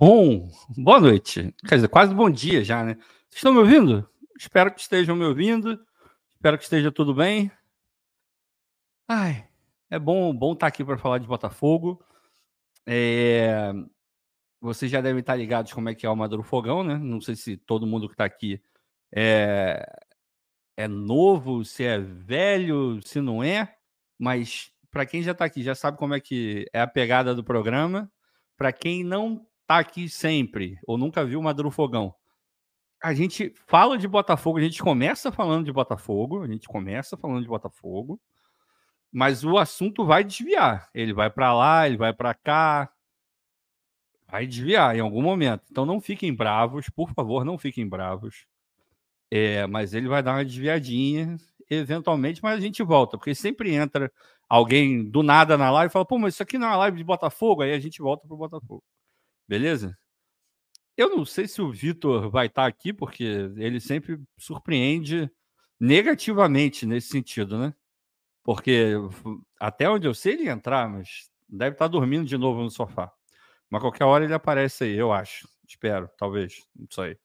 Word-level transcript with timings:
Bom, 0.00 0.48
boa 0.76 1.00
noite. 1.00 1.52
Quer 1.66 1.74
dizer, 1.74 1.88
quase 1.88 2.14
bom 2.14 2.30
dia 2.30 2.62
já, 2.62 2.84
né? 2.84 2.94
Vocês 2.94 3.34
estão 3.38 3.52
me 3.52 3.58
ouvindo? 3.58 4.08
Espero 4.38 4.72
que 4.72 4.80
estejam 4.80 5.16
me 5.16 5.24
ouvindo. 5.24 5.76
Espero 6.36 6.56
que 6.56 6.62
esteja 6.62 6.92
tudo 6.92 7.12
bem. 7.12 7.50
Ai, 9.08 9.48
é 9.90 9.98
bom, 9.98 10.32
bom 10.32 10.52
estar 10.52 10.68
aqui 10.68 10.84
para 10.84 10.98
falar 10.98 11.18
de 11.18 11.26
Botafogo. 11.26 12.00
É... 12.86 13.72
Vocês 14.60 14.88
já 14.88 15.00
devem 15.00 15.18
estar 15.18 15.34
ligados 15.34 15.72
como 15.72 15.88
é 15.88 15.96
que 15.96 16.06
é 16.06 16.10
o 16.10 16.14
Maduro 16.14 16.44
Fogão, 16.44 16.84
né? 16.84 16.96
Não 16.96 17.20
sei 17.20 17.34
se 17.34 17.56
todo 17.56 17.84
mundo 17.84 18.06
que 18.06 18.14
está 18.14 18.24
aqui 18.24 18.62
é... 19.12 19.84
é 20.76 20.86
novo, 20.86 21.64
se 21.64 21.82
é 21.82 21.98
velho, 21.98 23.00
se 23.04 23.20
não 23.20 23.42
é, 23.42 23.74
mas 24.16 24.70
para 24.92 25.04
quem 25.04 25.24
já 25.24 25.32
está 25.32 25.44
aqui, 25.44 25.60
já 25.60 25.74
sabe 25.74 25.98
como 25.98 26.14
é 26.14 26.20
que 26.20 26.66
é 26.72 26.80
a 26.80 26.86
pegada 26.86 27.34
do 27.34 27.42
programa. 27.42 28.08
Para 28.56 28.72
quem 28.72 29.02
não 29.02 29.47
está 29.68 29.78
aqui 29.78 30.08
sempre 30.08 30.78
ou 30.86 30.96
nunca 30.96 31.26
viu 31.26 31.42
Maduro 31.42 31.70
Fogão, 31.70 32.14
a 33.02 33.12
gente 33.12 33.52
fala 33.66 33.98
de 33.98 34.08
Botafogo, 34.08 34.58
a 34.58 34.62
gente 34.62 34.82
começa 34.82 35.30
falando 35.30 35.66
de 35.66 35.72
Botafogo, 35.72 36.42
a 36.42 36.48
gente 36.48 36.66
começa 36.66 37.18
falando 37.18 37.42
de 37.42 37.48
Botafogo, 37.48 38.18
mas 39.12 39.44
o 39.44 39.58
assunto 39.58 40.06
vai 40.06 40.24
desviar. 40.24 40.88
Ele 40.94 41.12
vai 41.12 41.30
para 41.30 41.52
lá, 41.54 41.86
ele 41.86 41.98
vai 41.98 42.12
para 42.14 42.34
cá, 42.34 42.90
vai 44.26 44.46
desviar 44.46 44.96
em 44.96 45.00
algum 45.00 45.22
momento. 45.22 45.64
Então 45.70 45.84
não 45.86 46.00
fiquem 46.00 46.34
bravos, 46.34 46.88
por 46.88 47.12
favor, 47.12 47.44
não 47.44 47.58
fiquem 47.58 47.86
bravos. 47.86 48.46
É, 49.30 49.66
mas 49.66 49.92
ele 49.92 50.08
vai 50.08 50.22
dar 50.22 50.32
uma 50.32 50.44
desviadinha, 50.44 51.36
eventualmente, 51.70 52.42
mas 52.42 52.58
a 52.58 52.60
gente 52.60 52.82
volta, 52.82 53.18
porque 53.18 53.34
sempre 53.34 53.74
entra 53.74 54.10
alguém 54.48 55.08
do 55.08 55.22
nada 55.22 55.58
na 55.58 55.70
live 55.70 55.90
e 55.90 55.92
fala: 55.92 56.06
pô, 56.06 56.18
mas 56.18 56.34
isso 56.34 56.42
aqui 56.42 56.58
não 56.58 56.68
é 56.68 56.70
uma 56.70 56.76
live 56.78 56.96
de 56.96 57.04
Botafogo, 57.04 57.62
aí 57.62 57.72
a 57.74 57.78
gente 57.78 58.00
volta 58.00 58.26
para 58.26 58.34
o 58.34 58.38
Botafogo. 58.38 58.82
Beleza? 59.48 59.96
Eu 60.96 61.16
não 61.16 61.24
sei 61.24 61.48
se 61.48 61.62
o 61.62 61.72
Vitor 61.72 62.28
vai 62.28 62.46
estar 62.46 62.66
aqui, 62.66 62.92
porque 62.92 63.24
ele 63.56 63.80
sempre 63.80 64.20
surpreende 64.36 65.30
negativamente 65.80 66.84
nesse 66.84 67.08
sentido, 67.08 67.56
né? 67.58 67.72
Porque 68.42 68.94
até 69.60 69.88
onde 69.88 70.06
eu 70.06 70.14
sei 70.14 70.34
ele 70.34 70.48
entrar, 70.48 70.88
mas 70.88 71.30
deve 71.48 71.74
estar 71.74 71.88
dormindo 71.88 72.26
de 72.26 72.36
novo 72.36 72.62
no 72.62 72.70
sofá. 72.70 73.12
Mas 73.70 73.80
qualquer 73.80 74.04
hora 74.04 74.24
ele 74.24 74.34
aparece 74.34 74.84
aí, 74.84 74.96
eu 74.96 75.12
acho. 75.12 75.48
Espero, 75.66 76.08
talvez. 76.16 76.66
Não 76.74 76.88
sei. 76.90 77.18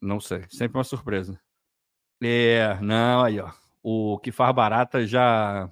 Não 0.00 0.20
sei. 0.20 0.44
Sempre 0.50 0.78
uma 0.78 0.84
surpresa. 0.84 1.40
É, 2.22 2.78
não, 2.80 3.22
aí, 3.22 3.40
ó. 3.40 3.52
O 3.82 4.18
que 4.18 4.32
faz 4.32 4.54
barata 4.54 5.06
já. 5.06 5.70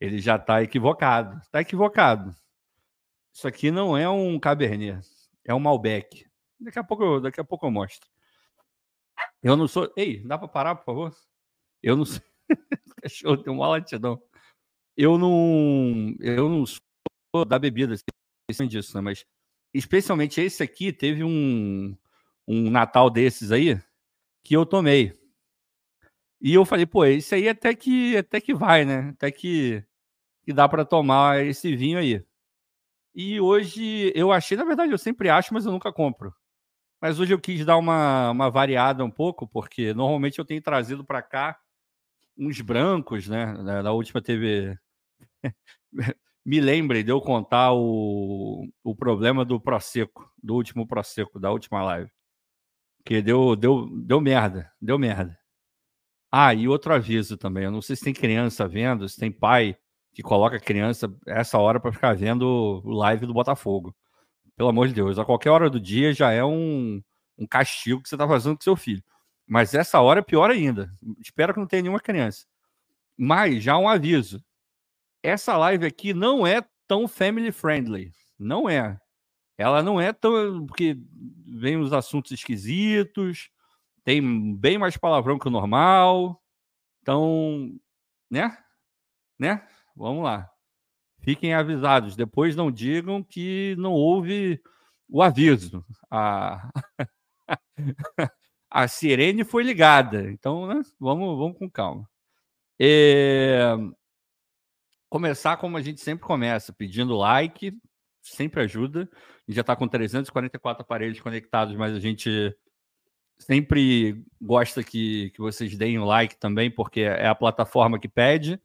Ele 0.00 0.18
já 0.18 0.38
tá 0.38 0.62
equivocado. 0.62 1.40
Tá 1.50 1.60
equivocado. 1.60 2.34
Isso 3.32 3.48
aqui 3.48 3.70
não 3.70 3.96
é 3.96 4.08
um 4.08 4.38
Cabernet. 4.38 5.06
É 5.44 5.54
um 5.54 5.58
Malbec. 5.58 6.26
Daqui 6.60 6.78
a 6.78 6.84
pouco, 6.84 7.20
daqui 7.20 7.40
a 7.40 7.44
pouco 7.44 7.66
eu 7.66 7.70
mostro. 7.70 8.08
Eu 9.42 9.56
não 9.56 9.66
sou. 9.66 9.92
Ei, 9.96 10.20
dá 10.20 10.38
para 10.38 10.48
parar, 10.48 10.74
por 10.76 10.84
favor? 10.84 11.16
Eu 11.82 11.96
não 11.96 12.04
sei. 12.06 12.22
Cachorro 13.02 13.38
tem 13.38 13.52
uma 13.52 13.68
latidão. 13.68 14.22
Eu 14.96 15.18
não. 15.18 16.14
Eu 16.20 16.48
não 16.48 16.64
sou 16.66 17.44
da 17.46 17.58
bebida, 17.58 17.94
esquecem 17.94 18.68
disso, 18.68 18.94
né? 18.96 19.00
Mas 19.00 19.24
especialmente 19.74 20.40
esse 20.40 20.62
aqui 20.62 20.92
teve 20.92 21.24
um, 21.24 21.96
um 22.46 22.70
Natal 22.70 23.10
desses 23.10 23.50
aí 23.50 23.80
que 24.44 24.54
eu 24.54 24.66
tomei. 24.66 25.18
E 26.40 26.54
eu 26.54 26.64
falei, 26.64 26.86
pô, 26.86 27.04
esse 27.04 27.34
aí 27.34 27.48
até 27.48 27.74
que 27.74 28.16
até 28.16 28.40
que 28.40 28.54
vai, 28.54 28.84
né? 28.84 29.10
Até 29.10 29.30
que, 29.30 29.84
que 30.44 30.52
dá 30.52 30.68
para 30.68 30.84
tomar 30.84 31.44
esse 31.44 31.74
vinho 31.74 31.98
aí. 31.98 32.24
E 33.14 33.40
hoje 33.40 34.12
eu 34.14 34.32
achei, 34.32 34.56
na 34.56 34.64
verdade, 34.64 34.92
eu 34.92 34.98
sempre 34.98 35.28
acho, 35.28 35.52
mas 35.52 35.66
eu 35.66 35.72
nunca 35.72 35.92
compro. 35.92 36.34
Mas 37.00 37.18
hoje 37.20 37.34
eu 37.34 37.40
quis 37.40 37.64
dar 37.64 37.76
uma, 37.76 38.30
uma 38.30 38.50
variada 38.50 39.04
um 39.04 39.10
pouco, 39.10 39.46
porque 39.46 39.92
normalmente 39.92 40.38
eu 40.38 40.44
tenho 40.44 40.62
trazido 40.62 41.04
para 41.04 41.20
cá 41.22 41.58
uns 42.38 42.60
brancos, 42.60 43.28
né? 43.28 43.54
Na 43.82 43.92
última 43.92 44.22
teve. 44.22 44.78
Me 46.44 46.60
lembre 46.60 47.04
de 47.04 47.12
eu 47.12 47.20
contar 47.20 47.72
o, 47.72 48.68
o 48.82 48.96
problema 48.96 49.44
do 49.44 49.60
Proseco, 49.60 50.28
do 50.42 50.54
último 50.54 50.86
Proseco, 50.86 51.38
da 51.38 51.52
última 51.52 51.82
live. 51.84 52.10
Que 53.04 53.22
deu, 53.22 53.54
deu, 53.56 53.88
deu 53.88 54.20
merda, 54.20 54.72
deu 54.80 54.98
merda. 54.98 55.38
Ah, 56.32 56.54
e 56.54 56.66
outro 56.66 56.94
aviso 56.94 57.36
também. 57.36 57.64
Eu 57.64 57.70
não 57.70 57.82
sei 57.82 57.94
se 57.96 58.04
tem 58.04 58.14
criança 58.14 58.66
vendo, 58.66 59.08
se 59.08 59.18
tem 59.18 59.30
pai 59.30 59.76
que 60.12 60.22
coloca 60.22 60.56
a 60.56 60.60
criança 60.60 61.12
essa 61.26 61.58
hora 61.58 61.80
para 61.80 61.92
ficar 61.92 62.14
vendo 62.14 62.82
o 62.84 62.90
live 62.92 63.26
do 63.26 63.34
Botafogo. 63.34 63.94
Pelo 64.56 64.68
amor 64.68 64.88
de 64.88 64.94
Deus, 64.94 65.18
a 65.18 65.24
qualquer 65.24 65.50
hora 65.50 65.70
do 65.70 65.80
dia 65.80 66.12
já 66.12 66.30
é 66.30 66.44
um, 66.44 67.02
um 67.38 67.46
castigo 67.46 68.02
que 68.02 68.08
você 68.08 68.14
está 68.14 68.28
fazendo 68.28 68.56
com 68.56 68.62
seu 68.62 68.76
filho. 68.76 69.02
Mas 69.46 69.74
essa 69.74 70.00
hora 70.00 70.20
é 70.20 70.22
pior 70.22 70.50
ainda. 70.50 70.90
Espero 71.18 71.54
que 71.54 71.60
não 71.60 71.66
tenha 71.66 71.82
nenhuma 71.82 72.00
criança. 72.00 72.46
Mas 73.16 73.62
já 73.62 73.76
um 73.76 73.88
aviso. 73.88 74.42
Essa 75.22 75.56
live 75.56 75.86
aqui 75.86 76.12
não 76.14 76.46
é 76.46 76.62
tão 76.86 77.08
family 77.08 77.50
friendly. 77.50 78.12
Não 78.38 78.68
é. 78.68 78.98
Ela 79.56 79.82
não 79.82 80.00
é 80.00 80.12
tão. 80.12 80.66
Porque 80.66 80.96
vem 81.46 81.76
os 81.76 81.92
assuntos 81.92 82.32
esquisitos, 82.32 83.50
tem 84.04 84.56
bem 84.56 84.78
mais 84.78 84.96
palavrão 84.96 85.38
que 85.38 85.48
o 85.48 85.50
normal. 85.50 86.42
Então, 87.02 87.74
né? 88.30 88.56
Né? 89.38 89.66
Vamos 89.94 90.24
lá. 90.24 90.50
Fiquem 91.20 91.54
avisados. 91.54 92.16
Depois 92.16 92.56
não 92.56 92.70
digam 92.70 93.22
que 93.22 93.76
não 93.78 93.92
houve 93.92 94.60
o 95.08 95.22
aviso. 95.22 95.84
A, 96.10 96.70
a 98.70 98.88
sirene 98.88 99.44
foi 99.44 99.62
ligada. 99.62 100.30
Então, 100.30 100.66
né? 100.66 100.80
vamos, 100.98 101.38
vamos 101.38 101.58
com 101.58 101.70
calma. 101.70 102.08
É... 102.80 103.74
Começar 105.08 105.58
como 105.58 105.76
a 105.76 105.82
gente 105.82 106.00
sempre 106.00 106.24
começa, 106.24 106.72
pedindo 106.72 107.14
like, 107.14 107.72
sempre 108.22 108.62
ajuda. 108.62 109.08
A 109.12 109.50
gente 109.50 109.56
já 109.56 109.60
está 109.60 109.76
com 109.76 109.86
344 109.86 110.82
aparelhos 110.82 111.20
conectados, 111.20 111.76
mas 111.76 111.94
a 111.94 112.00
gente 112.00 112.56
sempre 113.38 114.24
gosta 114.40 114.82
que, 114.82 115.30
que 115.30 115.40
vocês 115.40 115.76
deem 115.76 115.98
o 115.98 116.04
like 116.04 116.38
também, 116.38 116.70
porque 116.70 117.00
é 117.00 117.26
a 117.26 117.34
plataforma 117.34 117.98
que 117.98 118.08
pede 118.08 118.60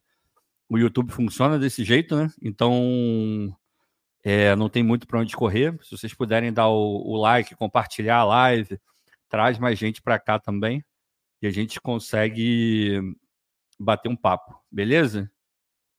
o 0.70 0.78
YouTube 0.78 1.12
funciona 1.12 1.58
desse 1.58 1.84
jeito, 1.84 2.16
né? 2.16 2.30
Então 2.42 3.56
é, 4.24 4.56
não 4.56 4.70
tem 4.70 4.84
muito 4.84 5.08
para 5.08 5.20
onde 5.20 5.36
correr. 5.36 5.78
Se 5.82 5.92
vocês 5.92 6.14
puderem 6.14 6.52
dar 6.52 6.68
o, 6.68 7.02
o, 7.06 7.16
like, 7.18 7.56
compartilhar 7.56 8.18
a 8.18 8.24
live, 8.26 8.80
traz 9.30 9.58
mais 9.58 9.80
gente 9.80 10.02
para 10.02 10.20
cá 10.20 10.40
também 10.40 10.84
e 11.42 11.48
a 11.48 11.52
gente 11.52 11.80
consegue 11.80 13.00
bater 13.80 14.10
um 14.10 14.16
papo, 14.16 14.60
beleza? 14.72 15.32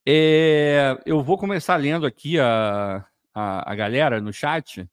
É, 0.07 0.99
eu 1.07 1.23
vou 1.23 1.39
começar 1.39 1.77
lendo 1.77 2.07
aqui 2.07 2.39
a, 2.41 3.05
a, 3.35 3.73
a, 3.73 3.75
galera 3.75 4.21
no 4.21 4.33
chat, 4.33 4.89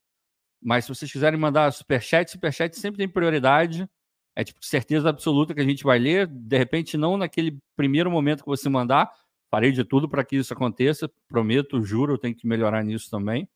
mas 0.62 0.86
se 0.86 0.90
vocês 0.90 1.12
quiserem 1.12 1.40
mandar 1.40 1.72
superchat, 1.72 2.30
superchat 2.30 2.78
sempre 2.78 2.98
tem 2.98 3.08
prioridade. 3.08 3.90
É 4.36 4.44
tipo 4.44 4.64
certeza 4.66 5.10
absoluta 5.10 5.54
que 5.54 5.62
a 5.62 5.66
gente 5.66 5.84
vai 5.84 5.98
ler. 5.98 6.28
De 6.28 6.58
repente, 6.58 6.98
não 6.98 7.18
naquele 7.18 7.58
primeiro 7.76 8.12
momento 8.12 8.44
que 8.44 8.50
você 8.50 8.68
mandar, 8.68 9.10
Farei 9.56 9.72
de 9.72 9.86
tudo 9.86 10.10
para 10.10 10.22
que 10.26 10.36
isso 10.36 10.52
aconteça, 10.52 11.10
prometo, 11.30 11.82
juro, 11.82 12.16
eu 12.16 12.18
tenho 12.18 12.36
que 12.36 12.46
melhorar 12.46 12.84
nisso 12.84 13.10
também. 13.10 13.48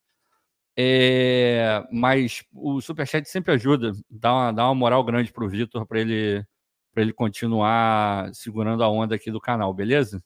É, 0.77 1.85
mas 1.91 2.41
o 2.53 2.79
Superchat 2.79 3.27
sempre 3.27 3.51
ajuda, 3.51 3.91
dá 4.09 4.33
uma, 4.33 4.51
dá 4.53 4.65
uma 4.65 4.75
moral 4.75 5.03
grande 5.03 5.29
para 5.33 5.43
o 5.43 5.49
Vitor, 5.49 5.85
para 5.85 5.99
ele, 5.99 6.41
ele 6.95 7.11
continuar 7.11 8.33
segurando 8.33 8.81
a 8.81 8.87
onda 8.87 9.15
aqui 9.15 9.29
do 9.29 9.41
canal, 9.41 9.73
beleza? 9.73 10.23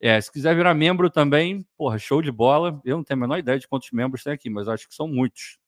É, 0.00 0.20
se 0.20 0.32
quiser 0.32 0.52
virar 0.56 0.74
membro 0.74 1.08
também, 1.08 1.64
porra, 1.76 1.96
show 1.96 2.20
de 2.20 2.32
bola. 2.32 2.80
Eu 2.84 2.96
não 2.96 3.04
tenho 3.04 3.20
a 3.20 3.20
menor 3.20 3.38
ideia 3.38 3.56
de 3.56 3.68
quantos 3.68 3.92
membros 3.92 4.24
tem 4.24 4.32
aqui, 4.32 4.50
mas 4.50 4.66
acho 4.66 4.88
que 4.88 4.96
são 4.96 5.06
muitos. 5.06 5.58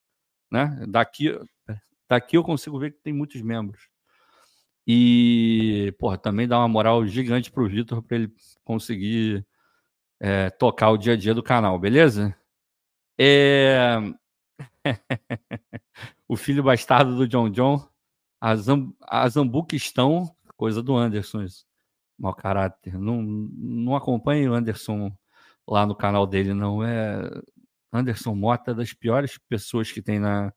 Né? 0.50 0.76
Daqui, 0.88 1.38
daqui 2.08 2.36
eu 2.36 2.42
consigo 2.42 2.80
ver 2.80 2.94
que 2.94 2.98
tem 3.00 3.12
muitos 3.12 3.40
membros. 3.42 3.88
E, 4.86 5.92
porra, 5.98 6.16
também 6.16 6.46
dá 6.46 6.58
uma 6.58 6.68
moral 6.68 7.04
gigante 7.06 7.50
pro 7.50 7.68
Vitor 7.68 8.02
para 8.02 8.16
ele 8.16 8.32
conseguir 8.64 9.44
é, 10.20 10.50
tocar 10.50 10.90
o 10.90 10.96
dia 10.96 11.14
a 11.14 11.16
dia 11.16 11.34
do 11.34 11.42
canal, 11.42 11.78
beleza? 11.78 12.34
É... 13.18 13.96
o 16.28 16.36
filho 16.36 16.62
bastardo 16.62 17.16
do 17.16 17.26
John 17.28 17.50
John, 17.50 17.88
a, 18.40 18.54
Zam... 18.56 18.92
a 19.02 19.28
Zambuquistão, 19.28 20.34
coisa 20.56 20.82
do 20.82 20.96
Anderson, 20.96 21.42
isso. 21.42 21.66
Mau 22.18 22.34
caráter. 22.34 22.98
Não, 22.98 23.22
não 23.22 23.96
acompanhe 23.96 24.48
o 24.48 24.54
Anderson 24.54 25.12
lá 25.68 25.84
no 25.86 25.94
canal 25.94 26.26
dele, 26.26 26.54
não. 26.54 26.82
É 26.82 27.28
Anderson 27.92 28.34
Mota, 28.34 28.74
das 28.74 28.92
piores 28.92 29.38
pessoas 29.48 29.90
que 29.92 30.02
tem 30.02 30.18
na, 30.18 30.52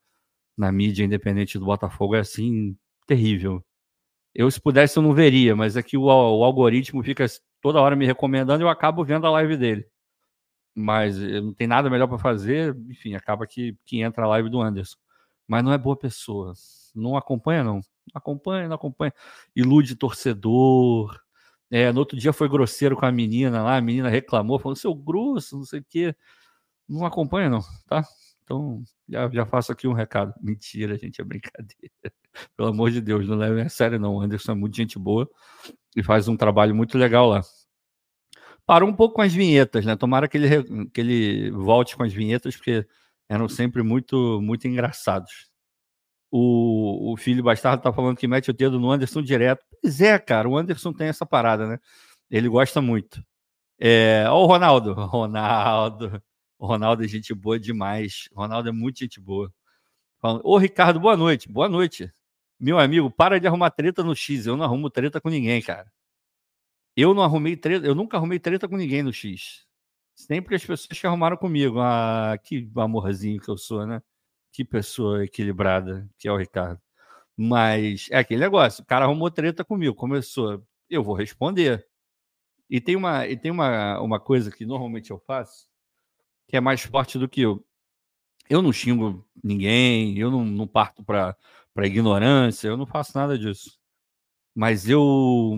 na 0.58 0.72
mídia 0.72 1.04
independente 1.04 1.60
do 1.60 1.66
Botafogo, 1.66 2.16
é 2.16 2.20
assim, 2.20 2.78
terrível. 3.08 3.64
Eu, 4.34 4.50
se 4.52 4.62
pudesse, 4.62 4.98
eu 4.98 5.04
não 5.04 5.14
veria, 5.14 5.56
mas 5.56 5.76
aqui 5.78 5.98
o, 5.98 6.04
o 6.06 6.44
algoritmo 6.44 7.04
fica 7.04 7.26
toda 7.62 7.82
hora 7.82 7.96
me 7.96 8.06
recomendando 8.06 8.64
e 8.64 8.66
eu 8.66 8.70
acabo 8.70 9.04
vendo 9.04 9.28
a 9.28 9.32
live 9.32 9.58
dele. 9.58 9.86
mas 10.76 11.18
não 11.18 11.54
tem 11.54 11.68
nada 11.68 11.90
melhor 11.90 12.08
para 12.08 12.18
fazer, 12.18 12.76
enfim, 12.90 13.16
acaba 13.16 13.46
que, 13.48 13.76
que 13.86 14.02
entra 14.02 14.24
a 14.26 14.28
live 14.30 14.50
do 14.50 14.62
Anderson. 14.62 14.98
Mas 15.48 15.64
não 15.64 15.74
é 15.74 15.78
boa 15.78 15.98
pessoa. 15.98 16.54
Não 16.96 17.18
acompanha, 17.18 17.64
não. 17.64 17.82
Acompanha, 18.14 18.68
não 18.68 18.76
acompanha. 18.76 19.14
Ilude 19.56 19.96
torcedor. 19.96 21.20
É, 21.72 21.92
no 21.92 22.00
outro 22.00 22.18
dia 22.18 22.34
foi 22.34 22.50
grosseiro 22.50 22.96
com 22.96 23.06
a 23.06 23.12
menina 23.12 23.62
lá, 23.64 23.78
a 23.78 23.82
menina 23.82 24.10
reclamou, 24.10 24.60
falou, 24.60 24.76
seu 24.76 24.94
grosso, 24.96 25.58
não 25.58 25.66
sei 25.66 25.80
o 25.82 25.86
quê. 25.88 26.16
Não 26.88 27.06
acompanha, 27.06 27.50
não, 27.50 27.62
tá? 27.88 28.04
Então, 28.50 28.84
já, 29.08 29.30
já 29.30 29.46
faço 29.46 29.72
aqui 29.72 29.88
um 29.88 29.94
recado. 29.94 30.34
Mentira, 30.42 30.98
gente, 30.98 31.22
é 31.22 31.24
brincadeira. 31.24 31.94
Pelo 32.58 32.70
amor 32.70 32.90
de 32.90 33.00
Deus, 33.00 33.28
não 33.28 33.38
leve 33.38 33.62
a 33.62 33.70
sério, 33.70 34.00
não. 34.00 34.16
O 34.16 34.22
Anderson 34.22 34.54
é 34.54 34.56
muito 34.56 34.76
gente 34.76 34.98
boa 34.98 35.30
e 35.96 36.02
faz 36.02 36.28
um 36.28 36.36
trabalho 36.36 36.74
muito 36.74 36.98
legal 36.98 37.28
lá. 37.30 37.44
Parou 38.66 38.90
um 38.90 38.94
pouco 38.94 39.16
com 39.16 39.22
as 39.22 39.34
vinhetas, 39.34 39.86
né? 39.86 39.96
Tomara 39.96 40.28
que 40.28 40.38
ele, 40.38 40.90
que 40.90 41.02
ele 41.02 41.52
volte 41.52 41.96
com 41.96 42.04
as 42.04 42.14
vinhetas, 42.14 42.56
porque 42.56 42.88
eram 43.28 43.48
sempre 43.48 43.84
muito, 43.84 44.42
muito 44.42 44.68
engraçados. 44.68 45.50
O, 46.32 47.14
o 47.14 47.18
filho 47.18 47.44
bastardo 47.44 47.84
tá 47.84 47.94
falando 47.94 48.18
que 48.18 48.28
mete 48.28 48.50
o 48.50 48.54
dedo 48.54 48.80
no 48.80 48.92
Anderson 48.92 49.22
direto. 49.22 49.64
Pois 49.82 50.02
é, 50.02 50.18
cara, 50.18 50.50
o 50.50 50.58
Anderson 50.58 50.94
tem 50.94 51.08
essa 51.08 51.26
parada, 51.26 51.68
né? 51.68 51.80
Ele 52.32 52.50
gosta 52.50 52.82
muito. 52.82 53.24
É, 53.80 54.26
ó, 54.28 54.44
o 54.44 54.46
Ronaldo. 54.48 54.94
Ronaldo. 55.06 56.22
O 56.60 56.68
Ronaldo 56.68 57.04
é 57.06 57.08
gente 57.08 57.34
boa 57.34 57.60
demais. 57.60 58.28
O 58.34 58.42
Ronaldo 58.42 58.70
é 58.70 58.72
muito 58.72 59.00
gente 59.00 59.20
boa. 59.20 59.52
Falando, 60.20 60.42
Ô, 60.44 60.58
Ricardo, 60.58 61.00
boa 61.00 61.16
noite. 61.18 61.50
Boa 61.50 61.70
noite. 61.70 62.12
Meu 62.60 62.78
amigo, 62.78 63.10
para 63.10 63.40
de 63.40 63.48
arrumar 63.48 63.72
treta 63.72 64.04
no 64.04 64.16
X. 64.16 64.46
Eu 64.46 64.58
não 64.58 64.66
arrumo 64.66 64.90
treta 64.90 65.22
com 65.22 65.30
ninguém, 65.30 65.62
cara. 65.62 65.92
Eu 66.96 67.14
não 67.14 67.24
arrumei 67.24 67.56
treta, 67.56 67.86
eu 67.88 67.96
nunca 67.96 68.18
arrumei 68.18 68.40
treta 68.40 68.68
com 68.68 68.76
ninguém 68.78 69.02
no 69.02 69.14
X. 69.14 69.66
Sempre 70.14 70.56
as 70.56 70.66
pessoas 70.66 71.00
que 71.00 71.08
arrumaram 71.08 71.38
comigo. 71.38 71.80
Ah, 71.80 72.38
que 72.44 72.70
amorzinho 72.76 73.40
que 73.42 73.50
eu 73.50 73.58
sou, 73.58 73.86
né? 73.86 74.02
Que 74.52 74.66
pessoa 74.66 75.24
equilibrada 75.24 76.10
que 76.18 76.28
é 76.28 76.32
o 76.32 76.38
Ricardo. 76.38 76.82
Mas 77.38 78.10
é 78.12 78.18
aquele 78.20 78.42
negócio, 78.42 78.84
o 78.84 78.86
cara 78.86 79.06
arrumou 79.06 79.32
treta 79.32 79.64
comigo, 79.64 79.96
começou, 79.96 80.62
eu 80.90 81.02
vou 81.02 81.16
responder. 81.16 81.88
E 82.70 82.82
tem 82.82 82.98
uma, 82.98 83.28
e 83.28 83.38
tem 83.38 83.52
uma, 83.52 84.02
uma 84.02 84.20
coisa 84.20 84.52
que 84.52 84.66
normalmente 84.66 85.12
eu 85.12 85.20
faço, 85.20 85.69
que 86.50 86.58
é 86.58 86.62
mais 86.62 86.82
forte 86.82 87.18
do 87.20 87.30
que 87.30 87.42
eu. 87.42 87.64
Eu 88.50 88.62
não 88.62 88.74
xingo 88.74 89.26
ninguém, 89.44 90.18
eu 90.18 90.32
não, 90.32 90.44
não 90.46 90.68
parto 90.68 91.04
para 91.04 91.38
ignorância, 91.86 92.68
eu 92.68 92.78
não 92.78 92.86
faço 92.88 93.18
nada 93.18 93.38
disso. 93.38 93.80
Mas 94.56 94.90
eu 94.90 95.58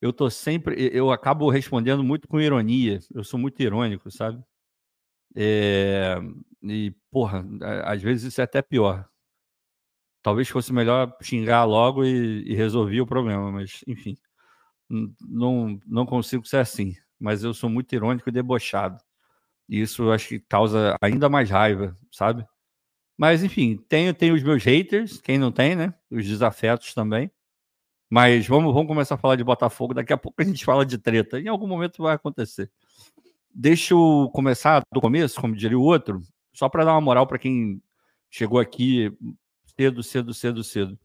eu 0.00 0.12
tô 0.12 0.30
sempre, 0.30 0.90
eu 0.92 1.10
acabo 1.10 1.48
respondendo 1.50 2.04
muito 2.04 2.28
com 2.28 2.40
ironia. 2.40 3.00
Eu 3.14 3.24
sou 3.24 3.40
muito 3.40 3.60
irônico, 3.62 4.10
sabe? 4.10 4.42
É, 5.36 6.16
e, 6.62 6.94
porra, 7.10 7.44
às 7.84 8.02
vezes 8.02 8.24
isso 8.32 8.40
é 8.40 8.44
até 8.44 8.62
pior. 8.62 9.08
Talvez 10.22 10.48
fosse 10.48 10.72
melhor 10.72 11.16
xingar 11.22 11.64
logo 11.64 12.04
e, 12.04 12.42
e 12.50 12.54
resolver 12.54 13.00
o 13.00 13.06
problema, 13.06 13.52
mas, 13.52 13.82
enfim, 13.86 14.16
não, 14.88 15.80
não 15.86 16.06
consigo 16.06 16.46
ser 16.46 16.58
assim. 16.58 16.94
Mas 17.18 17.44
eu 17.44 17.54
sou 17.54 17.70
muito 17.70 17.94
irônico 17.94 18.28
e 18.28 18.32
debochado. 18.32 19.02
Isso 19.68 20.10
acho 20.10 20.28
que 20.28 20.40
causa 20.40 20.96
ainda 21.00 21.28
mais 21.28 21.50
raiva, 21.50 21.96
sabe? 22.10 22.46
Mas, 23.16 23.42
enfim, 23.42 23.76
tenho, 23.88 24.12
tenho 24.12 24.34
os 24.34 24.42
meus 24.42 24.62
haters, 24.64 25.20
quem 25.20 25.38
não 25.38 25.52
tem, 25.52 25.76
né? 25.76 25.94
Os 26.10 26.26
desafetos 26.26 26.92
também. 26.94 27.30
Mas 28.10 28.46
vamos, 28.46 28.72
vamos 28.72 28.88
começar 28.88 29.14
a 29.14 29.18
falar 29.18 29.36
de 29.36 29.44
Botafogo. 29.44 29.94
Daqui 29.94 30.12
a 30.12 30.16
pouco 30.16 30.40
a 30.40 30.44
gente 30.44 30.64
fala 30.64 30.84
de 30.84 30.98
treta. 30.98 31.40
Em 31.40 31.48
algum 31.48 31.66
momento 31.66 32.02
vai 32.02 32.14
acontecer. 32.14 32.70
Deixa 33.52 33.94
eu 33.94 34.30
começar 34.32 34.82
do 34.92 35.00
começo, 35.00 35.40
como 35.40 35.54
diria 35.54 35.78
o 35.78 35.82
outro, 35.82 36.20
só 36.52 36.68
para 36.68 36.84
dar 36.84 36.92
uma 36.92 37.00
moral 37.00 37.26
para 37.26 37.38
quem 37.38 37.80
chegou 38.28 38.58
aqui 38.58 39.12
cedo, 39.76 40.02
cedo, 40.02 40.34
cedo, 40.34 40.64
cedo. 40.64 40.98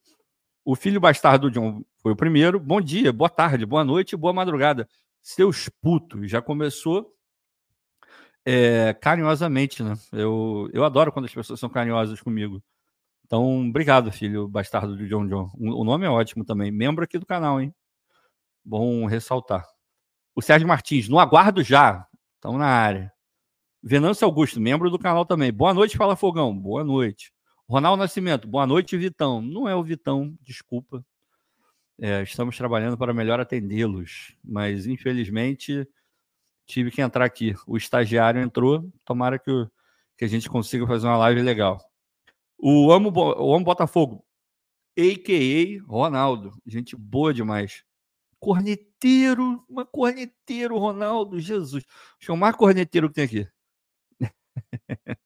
O 0.65 0.75
filho 0.75 0.99
bastardo 0.99 1.49
do 1.49 1.53
John 1.53 1.83
foi 1.97 2.11
o 2.11 2.15
primeiro. 2.15 2.59
Bom 2.59 2.81
dia, 2.81 3.13
boa 3.13 3.29
tarde, 3.29 3.65
boa 3.65 3.83
noite, 3.83 4.15
boa 4.15 4.33
madrugada. 4.33 4.87
Seus 5.21 5.69
putos, 5.81 6.29
já 6.29 6.41
começou 6.41 7.15
é, 8.51 8.93
carinhosamente, 8.95 9.83
né? 9.83 9.93
Eu, 10.11 10.67
eu 10.73 10.83
adoro 10.83 11.11
quando 11.11 11.25
as 11.25 11.33
pessoas 11.33 11.59
são 11.59 11.69
carinhosas 11.69 12.19
comigo. 12.19 12.63
Então, 13.23 13.67
obrigado, 13.69 14.11
filho 14.11 14.47
bastardo 14.47 14.97
de 14.97 15.07
John 15.07 15.27
John. 15.27 15.51
O 15.55 15.83
nome 15.83 16.07
é 16.07 16.09
ótimo 16.09 16.43
também. 16.43 16.71
Membro 16.71 17.03
aqui 17.03 17.19
do 17.19 17.27
canal, 17.27 17.61
hein? 17.61 17.71
Bom 18.65 19.05
ressaltar. 19.05 19.67
O 20.35 20.41
Sérgio 20.41 20.67
Martins, 20.67 21.07
no 21.07 21.19
aguardo 21.19 21.61
já. 21.61 22.07
Estão 22.37 22.57
na 22.57 22.65
área. 22.65 23.13
Venâncio 23.83 24.25
Augusto, 24.25 24.59
membro 24.59 24.89
do 24.89 24.97
canal 24.97 25.27
também. 25.27 25.53
Boa 25.53 25.71
noite, 25.71 25.95
Fala 25.95 26.15
Fogão. 26.15 26.57
Boa 26.57 26.83
noite. 26.83 27.31
Ronaldo 27.69 28.01
Nascimento, 28.01 28.47
boa 28.47 28.65
noite, 28.65 28.97
Vitão. 28.97 29.43
Não 29.43 29.69
é 29.69 29.75
o 29.75 29.83
Vitão, 29.83 30.35
desculpa. 30.41 31.05
É, 32.01 32.23
estamos 32.23 32.57
trabalhando 32.57 32.97
para 32.97 33.13
melhor 33.13 33.39
atendê-los, 33.39 34.35
mas 34.43 34.87
infelizmente 34.87 35.87
tive 36.69 36.91
que 36.91 37.01
entrar 37.01 37.25
aqui. 37.25 37.55
O 37.67 37.75
estagiário 37.75 38.41
entrou. 38.41 38.89
Tomara 39.03 39.39
que, 39.39 39.51
que 40.17 40.23
a 40.23 40.27
gente 40.27 40.47
consiga 40.47 40.85
fazer 40.85 41.07
uma 41.07 41.17
live 41.17 41.41
legal. 41.41 41.79
O 42.57 42.91
Amo, 42.91 43.11
o 43.11 43.55
Amo 43.55 43.65
Botafogo, 43.65 44.23
a.k.a. 44.97 45.83
Ronaldo. 45.87 46.51
Gente 46.65 46.95
boa 46.95 47.33
demais. 47.33 47.83
Corneteiro, 48.39 49.65
uma 49.67 49.85
corneteiro, 49.85 50.77
Ronaldo, 50.77 51.39
Jesus. 51.39 51.83
Que 52.19 52.31
é 52.31 52.53
corneteiro 52.53 53.09
que 53.09 53.15
tem 53.15 53.23
aqui. 53.25 53.47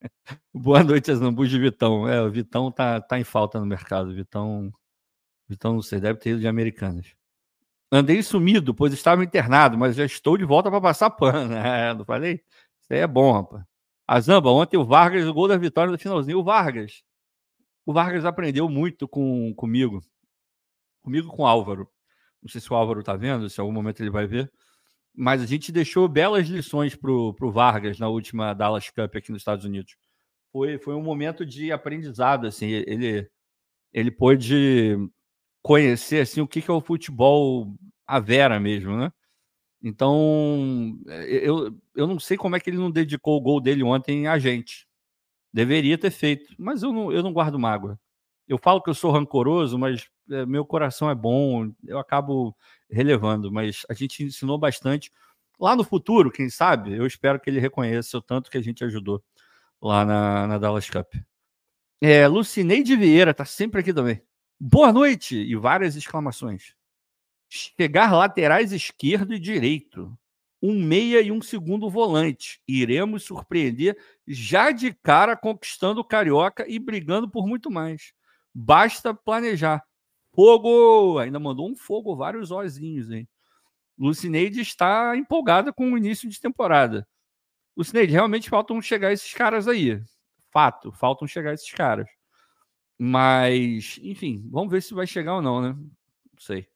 Boa 0.54 0.84
noite, 0.84 1.12
Azambu 1.12 1.48
de 1.48 1.60
Vitão. 1.60 2.08
É, 2.08 2.22
o 2.22 2.32
Vitão 2.32 2.72
tá, 2.72 3.02
tá 3.02 3.20
em 3.20 3.24
falta 3.24 3.60
no 3.60 3.66
mercado. 3.66 4.14
Vitão, 4.14 4.72
Vitão, 5.48 5.82
sei, 5.82 6.00
deve 6.00 6.20
ter 6.20 6.32
ido 6.32 6.40
de 6.40 6.48
Americanas. 6.48 7.14
Andei 7.96 8.24
sumido, 8.24 8.74
pois 8.74 8.92
estava 8.92 9.24
internado, 9.24 9.78
mas 9.78 9.96
já 9.96 10.04
estou 10.04 10.36
de 10.36 10.44
volta 10.44 10.72
para 10.72 10.82
passar 10.82 11.12
pano. 11.12 11.54
É, 11.54 11.94
não 11.94 12.04
falei? 12.04 12.42
Isso 12.82 12.92
aí 12.92 13.00
é 13.00 13.08
bom, 13.08 13.32
rapaz. 13.32 13.64
A 14.08 14.20
Zamba, 14.20 14.50
ontem 14.50 14.78
o 14.78 14.84
Vargas, 14.84 15.28
o 15.28 15.34
gol 15.34 15.48
da 15.48 15.58
vitória 15.58 15.92
no 15.92 16.00
finalzinho. 16.00 16.40
O 16.40 16.44
Vargas, 16.44 17.04
o 17.86 17.94
Vargas 17.94 18.26
aprendeu 18.26 18.68
muito 18.68 19.08
com, 19.08 19.54
comigo, 19.54 20.02
comigo 21.04 21.28
com 21.28 21.44
o 21.44 21.46
Álvaro. 21.46 21.88
Não 22.42 22.50
sei 22.50 22.60
se 22.60 22.74
o 22.74 22.76
Álvaro 22.76 23.02
está 23.02 23.16
vendo, 23.16 23.48
se 23.48 23.60
em 23.60 23.62
algum 23.62 23.72
momento 23.72 24.02
ele 24.02 24.10
vai 24.10 24.26
ver, 24.26 24.52
mas 25.16 25.44
a 25.44 25.46
gente 25.46 25.72
deixou 25.72 26.08
belas 26.08 26.48
lições 26.48 26.96
para 26.96 27.12
o 27.12 27.52
Vargas 27.52 28.00
na 28.00 28.08
última 28.10 28.56
Dallas 28.56 28.90
Cup 28.90 29.16
aqui 29.16 29.32
nos 29.32 29.42
Estados 29.42 29.66
Unidos. 29.66 29.96
Foi, 30.52 30.80
foi 30.80 30.96
um 30.96 31.04
momento 31.04 31.46
de 31.46 31.72
aprendizado, 31.72 32.48
assim, 32.48 32.70
ele, 32.70 33.30
ele 33.94 34.10
pôde 34.10 34.98
conhecer 35.64 36.22
assim, 36.22 36.42
o 36.42 36.48
que, 36.48 36.62
que 36.62 36.70
é 36.70 36.74
o 36.74 36.82
futebol 36.82 37.74
a 38.06 38.20
vera 38.20 38.60
mesmo, 38.60 38.98
né? 38.98 39.12
Então, 39.82 40.98
eu, 41.28 41.78
eu 41.96 42.08
não 42.08 42.20
sei 42.20 42.38
como 42.38 42.56
é 42.56 42.60
que 42.60 42.70
ele 42.70 42.78
não 42.78 42.92
dedicou 42.92 43.38
o 43.38 43.42
gol 43.42 43.60
dele 43.60 43.84
ontem 43.84 44.28
a 44.28 44.38
gente. 44.38 44.88
Deveria 45.54 45.98
ter 45.98 46.12
feito, 46.12 46.54
mas 46.58 46.84
eu 46.84 46.92
não, 46.92 47.12
eu 47.12 47.24
não 47.24 47.34
guardo 47.34 47.60
mágoa. 47.60 48.00
Eu 48.48 48.58
falo 48.58 48.82
que 48.82 48.90
eu 48.90 48.94
sou 48.94 49.12
rancoroso, 49.12 49.78
mas 49.78 50.08
é, 50.30 50.46
meu 50.46 50.66
coração 50.66 51.10
é 51.10 51.16
bom, 51.16 51.72
eu 51.86 51.98
acabo 52.00 52.56
relevando, 52.90 53.52
mas 53.52 53.86
a 53.90 53.94
gente 53.94 54.24
ensinou 54.24 54.58
bastante. 54.58 55.12
Lá 55.60 55.76
no 55.76 55.84
futuro, 55.84 56.32
quem 56.32 56.50
sabe, 56.50 56.94
eu 56.94 57.06
espero 57.06 57.40
que 57.40 57.50
ele 57.50 57.60
reconheça 57.60 58.18
o 58.18 58.22
tanto 58.22 58.50
que 58.52 58.58
a 58.58 58.62
gente 58.62 58.84
ajudou 58.84 59.24
lá 59.82 60.06
na, 60.06 60.48
na 60.48 60.58
Dallas 60.58 60.90
Cup. 60.90 61.14
É, 62.02 62.28
Lucineide 62.28 62.96
Vieira 62.96 63.34
tá 63.34 63.46
sempre 63.46 63.82
aqui 63.82 63.94
também. 63.94 64.22
Boa 64.66 64.94
noite! 64.94 65.36
E 65.36 65.58
várias 65.58 65.98
exclamações. 65.98 66.74
Chegar 67.50 68.14
laterais 68.14 68.72
esquerdo 68.72 69.34
e 69.34 69.40
direito 69.40 70.18
um 70.62 70.82
meia 70.82 71.20
e 71.20 71.34
um 71.34 71.42
segundo 71.42 71.90
volante. 71.90 72.62
Iremos 72.66 73.24
surpreender 73.24 73.98
já 74.26 74.72
de 74.72 74.94
cara 74.94 75.36
conquistando 75.36 76.00
o 76.00 76.06
Carioca 76.06 76.66
e 76.66 76.80
brigando 76.80 77.30
por 77.30 77.46
muito 77.46 77.70
mais. 77.70 78.14
Basta 78.56 79.14
planejar. 79.14 79.84
Fogo! 80.34 81.20
Ainda 81.20 81.42
mandou 81.42 81.70
um 81.70 81.76
fogo, 81.76 82.16
vários 82.16 82.50
ozinhos, 82.50 83.12
hein? 83.12 83.28
Lucineide 83.98 84.62
está 84.62 85.14
empolgada 85.18 85.74
com 85.74 85.92
o 85.92 85.98
início 85.98 86.30
de 86.30 86.40
temporada. 86.40 87.06
Lucineide, 87.76 88.14
realmente 88.14 88.50
faltam 88.50 88.82
chegar 88.82 89.12
esses 89.12 89.34
caras 89.34 89.68
aí. 89.68 90.02
Fato, 90.54 90.90
faltam 90.94 91.28
chegar 91.28 91.54
esses 91.54 91.74
caras. 91.74 92.08
Mas, 92.98 94.00
enfim, 94.04 94.48
vamos 94.52 94.72
ver 94.72 94.82
se 94.82 94.94
vai 94.94 95.08
chegar 95.08 95.36
ou 95.36 95.42
não, 95.42 95.62
né? 95.62 95.70
Não 95.74 96.40
sei. 96.40 96.68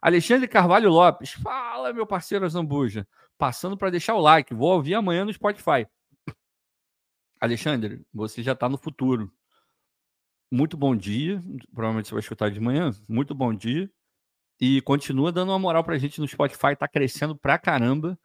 Alexandre 0.00 0.46
Carvalho 0.46 0.90
Lopes, 0.90 1.32
fala, 1.32 1.92
meu 1.92 2.06
parceiro 2.06 2.48
Zambuja. 2.48 3.08
Passando 3.38 3.76
para 3.76 3.90
deixar 3.90 4.14
o 4.14 4.20
like, 4.20 4.54
vou 4.54 4.72
ouvir 4.72 4.94
amanhã 4.94 5.24
no 5.24 5.32
Spotify. 5.32 5.86
Alexandre, 7.40 8.04
você 8.12 8.42
já 8.42 8.52
está 8.52 8.68
no 8.68 8.78
futuro. 8.78 9.32
Muito 10.50 10.76
bom 10.76 10.94
dia. 10.96 11.42
Provavelmente 11.74 12.08
você 12.08 12.14
vai 12.14 12.20
escutar 12.20 12.50
de 12.50 12.60
manhã. 12.60 12.90
Muito 13.08 13.34
bom 13.34 13.52
dia. 13.52 13.90
E 14.60 14.80
continua 14.82 15.32
dando 15.32 15.50
uma 15.50 15.58
moral 15.58 15.84
para 15.84 15.94
a 15.96 15.98
gente 15.98 16.20
no 16.20 16.28
Spotify. 16.28 16.72
Está 16.72 16.88
crescendo 16.88 17.36
pra 17.36 17.58
caramba. 17.58 18.18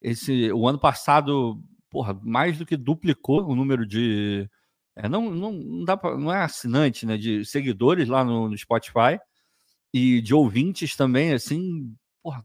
esse, 0.00 0.52
o 0.52 0.66
ano 0.66 0.78
passado, 0.78 1.62
porra, 1.90 2.18
mais 2.22 2.58
do 2.58 2.66
que 2.66 2.76
duplicou 2.76 3.46
o 3.46 3.54
número 3.54 3.86
de. 3.86 4.48
É, 4.96 5.08
não, 5.08 5.30
não, 5.30 5.52
não, 5.52 5.84
dá 5.84 5.96
pra, 5.96 6.16
não 6.16 6.32
é 6.32 6.42
assinante, 6.42 7.04
né? 7.06 7.16
De 7.16 7.44
seguidores 7.44 8.08
lá 8.08 8.24
no, 8.24 8.48
no 8.48 8.56
Spotify 8.56 9.18
e 9.92 10.20
de 10.20 10.34
ouvintes 10.34 10.96
também, 10.96 11.32
assim, 11.32 11.94
porra, 12.22 12.44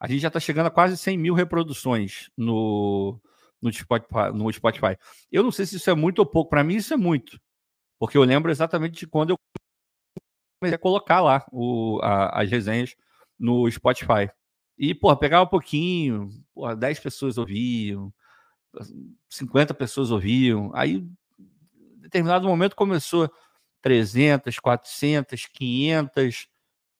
a 0.00 0.08
gente 0.08 0.20
já 0.20 0.28
está 0.28 0.40
chegando 0.40 0.66
a 0.66 0.70
quase 0.70 0.96
100 0.96 1.18
mil 1.18 1.34
reproduções 1.34 2.30
no, 2.36 3.20
no, 3.60 3.72
Spotify, 3.72 4.32
no 4.34 4.52
Spotify. 4.52 4.96
Eu 5.30 5.42
não 5.42 5.52
sei 5.52 5.66
se 5.66 5.76
isso 5.76 5.90
é 5.90 5.94
muito 5.94 6.20
ou 6.20 6.26
pouco. 6.26 6.50
Para 6.50 6.64
mim, 6.64 6.76
isso 6.76 6.94
é 6.94 6.96
muito. 6.96 7.38
Porque 7.98 8.16
eu 8.16 8.24
lembro 8.24 8.50
exatamente 8.50 9.00
de 9.00 9.06
quando 9.06 9.30
eu 9.30 9.36
comecei 10.58 10.74
a 10.74 10.78
colocar 10.78 11.20
lá 11.20 11.46
o, 11.52 12.00
a, 12.02 12.40
as 12.40 12.50
resenhas 12.50 12.96
no 13.38 13.70
Spotify. 13.70 14.30
E, 14.78 14.94
porra, 14.94 15.18
pegava 15.18 15.44
um 15.44 15.48
pouquinho, 15.48 16.30
porra, 16.54 16.74
10 16.74 17.00
pessoas 17.00 17.36
ouviam, 17.36 18.12
50 19.28 19.74
pessoas 19.74 20.10
ouviam. 20.10 20.70
Aí, 20.74 21.06
determinado 22.10 22.46
momento, 22.46 22.76
começou 22.76 23.30
300, 23.82 24.58
400, 24.58 25.46
500, 25.46 26.48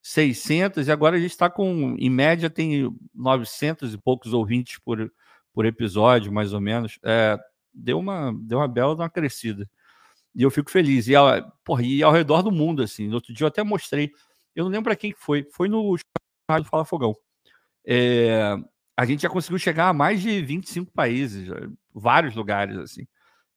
600, 0.02 0.88
e 0.88 0.92
agora 0.92 1.16
a 1.16 1.20
gente 1.20 1.30
está 1.30 1.50
com, 1.50 1.94
em 1.98 2.10
média, 2.10 2.48
tem 2.48 2.90
900 3.14 3.94
e 3.94 3.98
poucos 3.98 4.32
ouvintes 4.32 4.78
por, 4.78 5.12
por 5.52 5.66
episódio, 5.66 6.32
mais 6.32 6.52
ou 6.52 6.60
menos. 6.60 6.98
É, 7.04 7.38
deu, 7.72 7.98
uma, 7.98 8.32
deu 8.42 8.58
uma 8.58 8.68
bela 8.68 8.94
uma 8.94 9.10
crescida. 9.10 9.68
E 10.34 10.42
eu 10.42 10.50
fico 10.50 10.70
feliz. 10.70 11.08
E, 11.08 11.12
porra, 11.64 11.82
e 11.82 12.02
ao 12.02 12.12
redor 12.12 12.42
do 12.42 12.52
mundo, 12.52 12.82
assim. 12.82 13.08
No 13.08 13.14
outro 13.14 13.32
dia 13.34 13.44
eu 13.44 13.48
até 13.48 13.62
mostrei. 13.62 14.10
Eu 14.54 14.64
não 14.64 14.70
lembro 14.70 14.84
para 14.84 14.96
quem 14.96 15.12
foi. 15.12 15.46
Foi 15.52 15.68
no 15.68 15.96
Rádio 16.48 16.68
Fala 16.68 16.84
Fogão. 16.84 17.16
É, 17.84 18.56
a 18.96 19.04
gente 19.04 19.22
já 19.22 19.28
conseguiu 19.28 19.58
chegar 19.58 19.88
a 19.88 19.92
mais 19.92 20.20
de 20.22 20.40
25 20.42 20.92
países, 20.92 21.48
vários 21.92 22.34
lugares, 22.34 22.76
assim. 22.76 23.06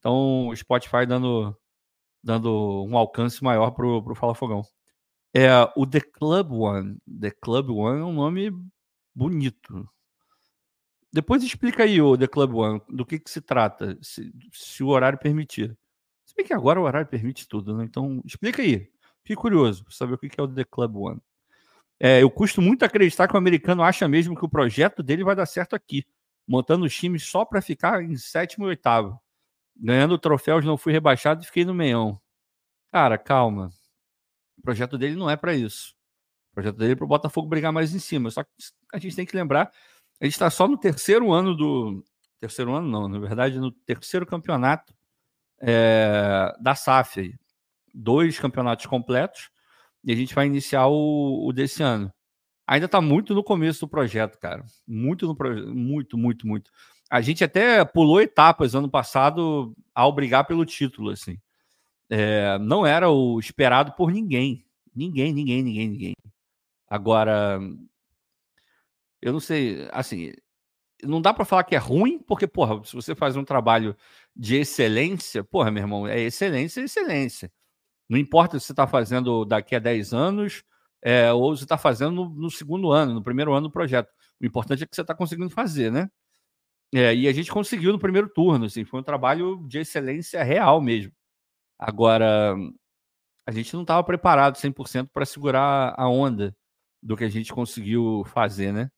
Então, 0.04 0.50
o 0.50 0.56
Spotify 0.56 1.06
dando, 1.08 1.58
dando 2.22 2.84
um 2.86 2.98
alcance 2.98 3.42
maior 3.42 3.72
pro, 3.72 4.04
pro 4.04 4.14
Fala 4.14 4.36
Fogão. 4.36 4.62
É, 5.34 5.48
o 5.78 5.88
The 5.88 6.02
Club 6.02 6.52
One. 6.52 6.98
The 7.08 7.32
Club 7.32 7.70
One 7.70 8.02
é 8.02 8.04
um 8.04 8.12
nome 8.12 8.52
bonito. 9.16 9.90
Depois 11.10 11.42
explica 11.42 11.84
aí, 11.84 12.02
o 12.02 12.18
The 12.18 12.28
Club 12.28 12.54
One, 12.54 12.82
do 12.90 13.06
que, 13.06 13.18
que 13.18 13.32
se 13.32 13.40
trata, 13.40 13.98
se, 14.02 14.30
se 14.52 14.84
o 14.84 14.88
horário 14.90 15.18
permitir. 15.18 15.78
Se 16.26 16.36
bem 16.36 16.46
que 16.46 16.54
agora 16.54 16.82
o 16.82 16.84
horário 16.84 17.08
permite 17.08 17.48
tudo, 17.48 17.78
né? 17.78 17.86
Então, 17.86 18.22
explica 18.26 18.62
aí. 18.62 18.92
Fique 19.24 19.38
curioso 19.38 19.86
para 19.86 19.94
saber 19.94 20.16
o 20.16 20.18
que, 20.18 20.28
que 20.28 20.38
é 20.38 20.44
o 20.44 20.50
The 20.50 20.66
Club 20.66 20.98
One. 20.98 21.22
É, 21.98 22.22
eu 22.22 22.30
custo 22.30 22.62
muito 22.62 22.84
acreditar 22.84 23.30
que 23.30 23.36
o 23.36 23.38
americano 23.38 23.84
acha 23.84 24.06
mesmo 24.06 24.36
que 24.36 24.44
o 24.44 24.50
projeto 24.50 25.02
dele 25.02 25.24
vai 25.24 25.34
dar 25.34 25.46
certo 25.46 25.78
aqui, 25.78 26.06
montando 26.46 26.84
os 26.84 26.94
times 26.94 27.24
só 27.24 27.46
para 27.46 27.62
ficar 27.62 28.04
em 28.04 28.18
sétimo 28.18 28.66
e 28.66 28.70
oitavo. 28.70 29.23
Ganhando 29.76 30.18
troféus, 30.18 30.66
não 30.66 30.78
fui 30.78 30.94
rebaixado 30.94 31.44
e 31.44 31.46
fiquei 31.46 31.66
no 31.66 31.74
meião. 31.74 32.20
Cara, 32.92 33.18
calma. 33.18 33.72
O 34.58 34.62
projeto 34.62 34.98
dele 34.98 35.16
não 35.16 35.30
é 35.30 35.36
para 35.36 35.54
isso. 35.54 35.96
O 36.52 36.54
projeto 36.54 36.78
dele 36.78 36.94
é 36.94 36.96
para 36.96 37.06
o 37.06 37.08
Botafogo 37.08 37.48
brigar 37.48 37.74
mais 37.74 37.94
em 37.94 38.00
cima. 38.00 38.30
Só 38.30 38.44
que 38.44 38.50
a 38.94 39.00
gente 39.00 39.16
tem 39.16 39.26
que 39.26 39.36
lembrar, 39.36 39.72
a 40.22 40.26
gente 40.26 40.34
está 40.34 40.50
só 40.50 40.68
no 40.68 40.78
terceiro 40.78 41.32
ano 41.32 41.56
do. 41.56 42.04
Terceiro 42.40 42.74
ano, 42.74 42.88
não, 42.88 43.08
na 43.08 43.20
verdade, 43.20 43.58
no 43.60 43.72
terceiro 43.72 44.26
campeonato 44.26 44.94
é, 45.60 46.54
da 46.60 46.76
SAF. 46.76 47.34
Dois 47.94 48.40
campeonatos 48.40 48.86
completos 48.86 49.50
e 50.04 50.12
a 50.12 50.16
gente 50.16 50.36
vai 50.36 50.46
iniciar 50.46 50.88
o, 50.88 51.48
o 51.48 51.54
desse 51.54 51.82
ano. 51.82 52.12
Ainda 52.68 52.86
está 52.86 53.02
muito 53.02 53.34
no 53.34 53.44
começo 53.44 53.82
do 53.82 53.88
projeto, 53.90 54.38
cara. 54.40 54.66
Muito 54.88 55.28
no 55.28 55.36
projeto. 55.36 55.74
Muito, 55.74 56.18
muito, 56.18 56.48
muito. 56.48 56.72
A 57.14 57.22
gente 57.22 57.44
até 57.44 57.86
pulou 57.86 58.22
etapas 58.22 58.76
ano 58.76 58.90
passado 58.90 59.76
ao 59.94 60.12
brigar 60.12 60.46
pelo 60.46 60.66
título, 60.66 61.12
assim 61.12 61.38
é, 62.10 62.60
não 62.60 62.86
era 62.86 63.10
o 63.10 63.40
esperado 63.40 63.94
por 63.94 64.12
ninguém. 64.12 64.66
Ninguém, 64.96 65.34
ninguém, 65.34 65.64
ninguém, 65.64 65.88
ninguém. 65.90 66.14
Agora, 66.88 67.60
eu 69.22 69.34
não 69.34 69.40
sei, 69.40 69.88
assim, 69.92 70.32
não 71.04 71.22
dá 71.22 71.34
para 71.34 71.46
falar 71.46 71.64
que 71.64 71.76
é 71.76 71.80
ruim, 71.80 72.20
porque, 72.20 72.48
porra, 72.48 72.84
se 72.84 72.94
você 72.96 73.16
faz 73.16 73.36
um 73.36 73.44
trabalho 73.44 73.96
de 74.36 74.58
excelência, 74.58 75.44
porra, 75.44 75.72
meu 75.72 75.84
irmão, 75.84 76.08
é 76.08 76.20
excelência, 76.22 76.82
é 76.82 76.84
excelência. 76.86 77.52
Não 78.08 78.18
importa 78.18 78.60
se 78.60 78.68
você 78.68 78.74
está 78.74 78.88
fazendo 78.88 79.46
daqui 79.46 79.76
a 79.76 79.80
10 79.80 80.14
anos 80.14 80.64
é, 81.02 81.34
ou 81.34 81.56
você 81.56 81.64
está 81.64 81.78
fazendo 81.78 82.12
no, 82.12 82.30
no, 82.30 82.52
segundo 82.52 82.92
ano, 82.92 83.16
no 83.16 83.24
primeiro 83.24 83.54
ano 83.54 83.68
do 83.70 83.72
projeto. 83.72 84.10
O 84.40 84.46
importante 84.46 84.84
é 84.84 84.88
que 84.88 84.96
você 84.96 85.02
está 85.02 85.16
conseguindo 85.16 85.50
fazer, 85.50 85.92
né? 85.92 86.10
É, 86.94 87.16
e 87.16 87.28
a 87.28 87.34
gente 87.34 87.52
conseguiu 87.52 87.92
no 87.92 88.00
primeiro 88.00 88.30
turno, 88.30 88.66
assim, 88.66 88.86
foi 88.86 89.00
um 89.00 89.04
trabalho 89.04 89.66
de 89.68 89.80
excelência 89.80 90.44
real 90.44 90.80
mesmo. 90.80 91.12
Agora, 91.80 92.56
a 93.48 93.52
gente 93.52 93.74
não 93.74 93.82
estava 93.82 94.04
preparado 94.04 94.58
100% 94.58 95.10
para 95.12 95.26
segurar 95.26 95.96
a 95.98 96.08
onda 96.08 96.56
do 97.02 97.18
que 97.18 97.24
a 97.24 97.30
gente 97.30 97.54
conseguiu 97.54 98.24
fazer, 98.28 98.72
né? 98.72 98.92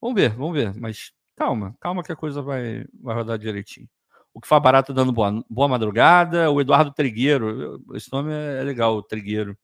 Vamos 0.00 0.20
ver, 0.20 0.30
vamos 0.30 0.54
ver. 0.54 0.74
Mas 0.80 1.12
calma, 1.36 1.76
calma 1.80 2.02
que 2.02 2.12
a 2.12 2.16
coisa 2.16 2.42
vai, 2.42 2.86
vai 3.00 3.14
rodar 3.14 3.38
direitinho. 3.38 3.88
O 4.32 4.40
que 4.40 4.48
foi 4.48 4.60
barato 4.60 4.94
dando 4.94 5.12
boa, 5.12 5.44
boa 5.50 5.68
madrugada. 5.68 6.50
O 6.50 6.60
Eduardo 6.60 6.92
Trigueiro, 6.92 7.82
esse 7.94 8.12
nome 8.12 8.32
é 8.32 8.62
legal, 8.62 8.96
o 8.96 9.02
Trigueiro. 9.02 9.58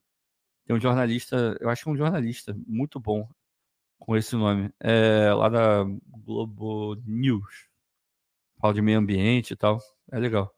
Tem 0.66 0.76
um 0.76 0.80
jornalista, 0.80 1.56
eu 1.60 1.70
acho 1.70 1.84
que 1.84 1.90
é 1.90 1.92
um 1.92 1.96
jornalista 1.96 2.56
muito 2.66 3.00
bom 3.00 3.28
com 4.02 4.16
esse 4.16 4.34
nome. 4.34 4.68
É 4.80 5.32
lá 5.32 5.48
da 5.48 5.84
Globo 6.24 6.96
News. 7.06 7.68
Fala 8.60 8.74
de 8.74 8.82
meio 8.82 8.98
ambiente 8.98 9.52
e 9.52 9.56
tal. 9.56 9.78
É 10.10 10.18
legal. 10.18 10.52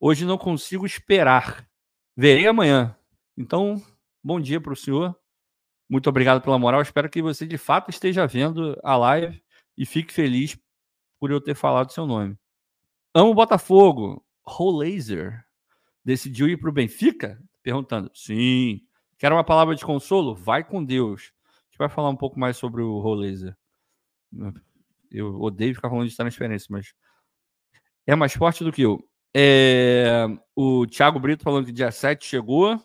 Hoje 0.00 0.24
não 0.24 0.38
consigo 0.38 0.86
esperar. 0.86 1.68
Verei 2.16 2.46
amanhã. 2.46 2.96
Então, 3.36 3.82
bom 4.24 4.40
dia 4.40 4.58
para 4.58 4.72
o 4.72 4.76
senhor. 4.76 5.14
Muito 5.88 6.08
obrigado 6.08 6.40
pela 6.40 6.58
moral. 6.58 6.80
Espero 6.80 7.10
que 7.10 7.20
você 7.20 7.46
de 7.46 7.58
fato 7.58 7.90
esteja 7.90 8.26
vendo 8.26 8.78
a 8.82 8.96
live 8.96 9.42
e 9.76 9.84
fique 9.84 10.12
feliz 10.12 10.58
por 11.20 11.30
eu 11.30 11.42
ter 11.42 11.54
falado 11.54 11.92
seu 11.92 12.06
nome. 12.06 12.38
Amo 13.14 13.34
Botafogo. 13.34 14.24
Laser 14.58 15.44
decidiu 16.02 16.48
ir 16.48 16.56
para 16.56 16.70
o 16.70 16.72
Benfica? 16.72 17.38
Perguntando. 17.62 18.10
Sim. 18.14 18.80
Quer 19.18 19.30
uma 19.30 19.44
palavra 19.44 19.74
de 19.74 19.84
consolo? 19.84 20.34
Vai 20.34 20.64
com 20.64 20.82
Deus. 20.82 21.34
Gente 21.78 21.86
vai 21.86 21.94
falar 21.94 22.08
um 22.08 22.16
pouco 22.16 22.40
mais 22.40 22.56
sobre 22.56 22.82
o 22.82 23.14
Laser. 23.14 23.56
Eu 25.12 25.40
odeio 25.40 25.76
ficar 25.76 25.88
falando 25.88 26.08
de 26.08 26.16
transferência, 26.16 26.66
mas 26.68 26.92
é 28.04 28.16
mais 28.16 28.34
forte 28.34 28.64
do 28.64 28.72
que 28.72 28.82
eu. 28.82 28.98
É, 29.32 30.26
o 30.56 30.88
Thiago 30.88 31.20
Brito 31.20 31.44
falando 31.44 31.66
que 31.66 31.72
dia 31.72 31.92
7 31.92 32.26
chegou. 32.26 32.82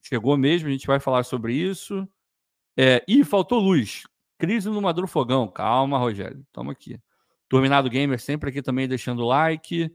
Chegou 0.00 0.38
mesmo, 0.38 0.66
a 0.66 0.72
gente 0.72 0.86
vai 0.86 0.98
falar 0.98 1.24
sobre 1.24 1.52
isso. 1.52 2.08
É, 2.74 3.04
e 3.06 3.22
faltou 3.22 3.60
luz. 3.60 4.04
Crise 4.38 4.70
no 4.70 4.80
Maduro 4.80 5.06
Fogão. 5.06 5.46
Calma, 5.46 5.98
Rogério. 5.98 6.42
Toma 6.52 6.72
aqui. 6.72 6.98
Terminado 7.50 7.90
Gamer 7.90 8.18
sempre 8.18 8.48
aqui 8.48 8.62
também 8.62 8.88
deixando 8.88 9.26
like. 9.26 9.94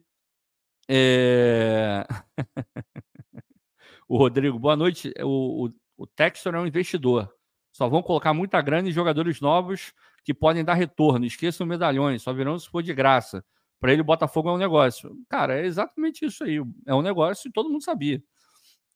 É... 0.87 2.05
o 4.07 4.15
Rodrigo, 4.15 4.59
boa 4.59 4.75
noite. 4.75 5.11
O, 5.23 5.65
o, 5.65 5.73
o 5.97 6.05
Textor 6.05 6.53
é 6.53 6.59
um 6.59 6.67
investidor. 6.67 7.35
Só 7.77 7.87
vão 7.87 8.01
colocar 8.01 8.33
muita 8.33 8.59
grana 8.59 8.89
em 8.89 8.91
jogadores 8.91 9.39
novos 9.39 9.93
que 10.23 10.33
podem 10.33 10.65
dar 10.65 10.73
retorno. 10.73 11.27
Esqueçam 11.27 11.67
medalhões, 11.67 12.23
só 12.23 12.33
virão 12.33 12.57
se 12.57 12.67
for 12.67 12.81
de 12.81 12.91
graça. 12.91 13.45
Para 13.79 13.93
ele, 13.93 14.01
o 14.01 14.03
Botafogo 14.03 14.49
é 14.49 14.51
um 14.51 14.57
negócio. 14.57 15.15
Cara, 15.29 15.59
é 15.59 15.63
exatamente 15.63 16.25
isso 16.25 16.43
aí. 16.43 16.59
É 16.87 16.95
um 16.95 17.03
negócio 17.03 17.47
e 17.47 17.51
todo 17.51 17.69
mundo 17.69 17.83
sabia. 17.83 18.19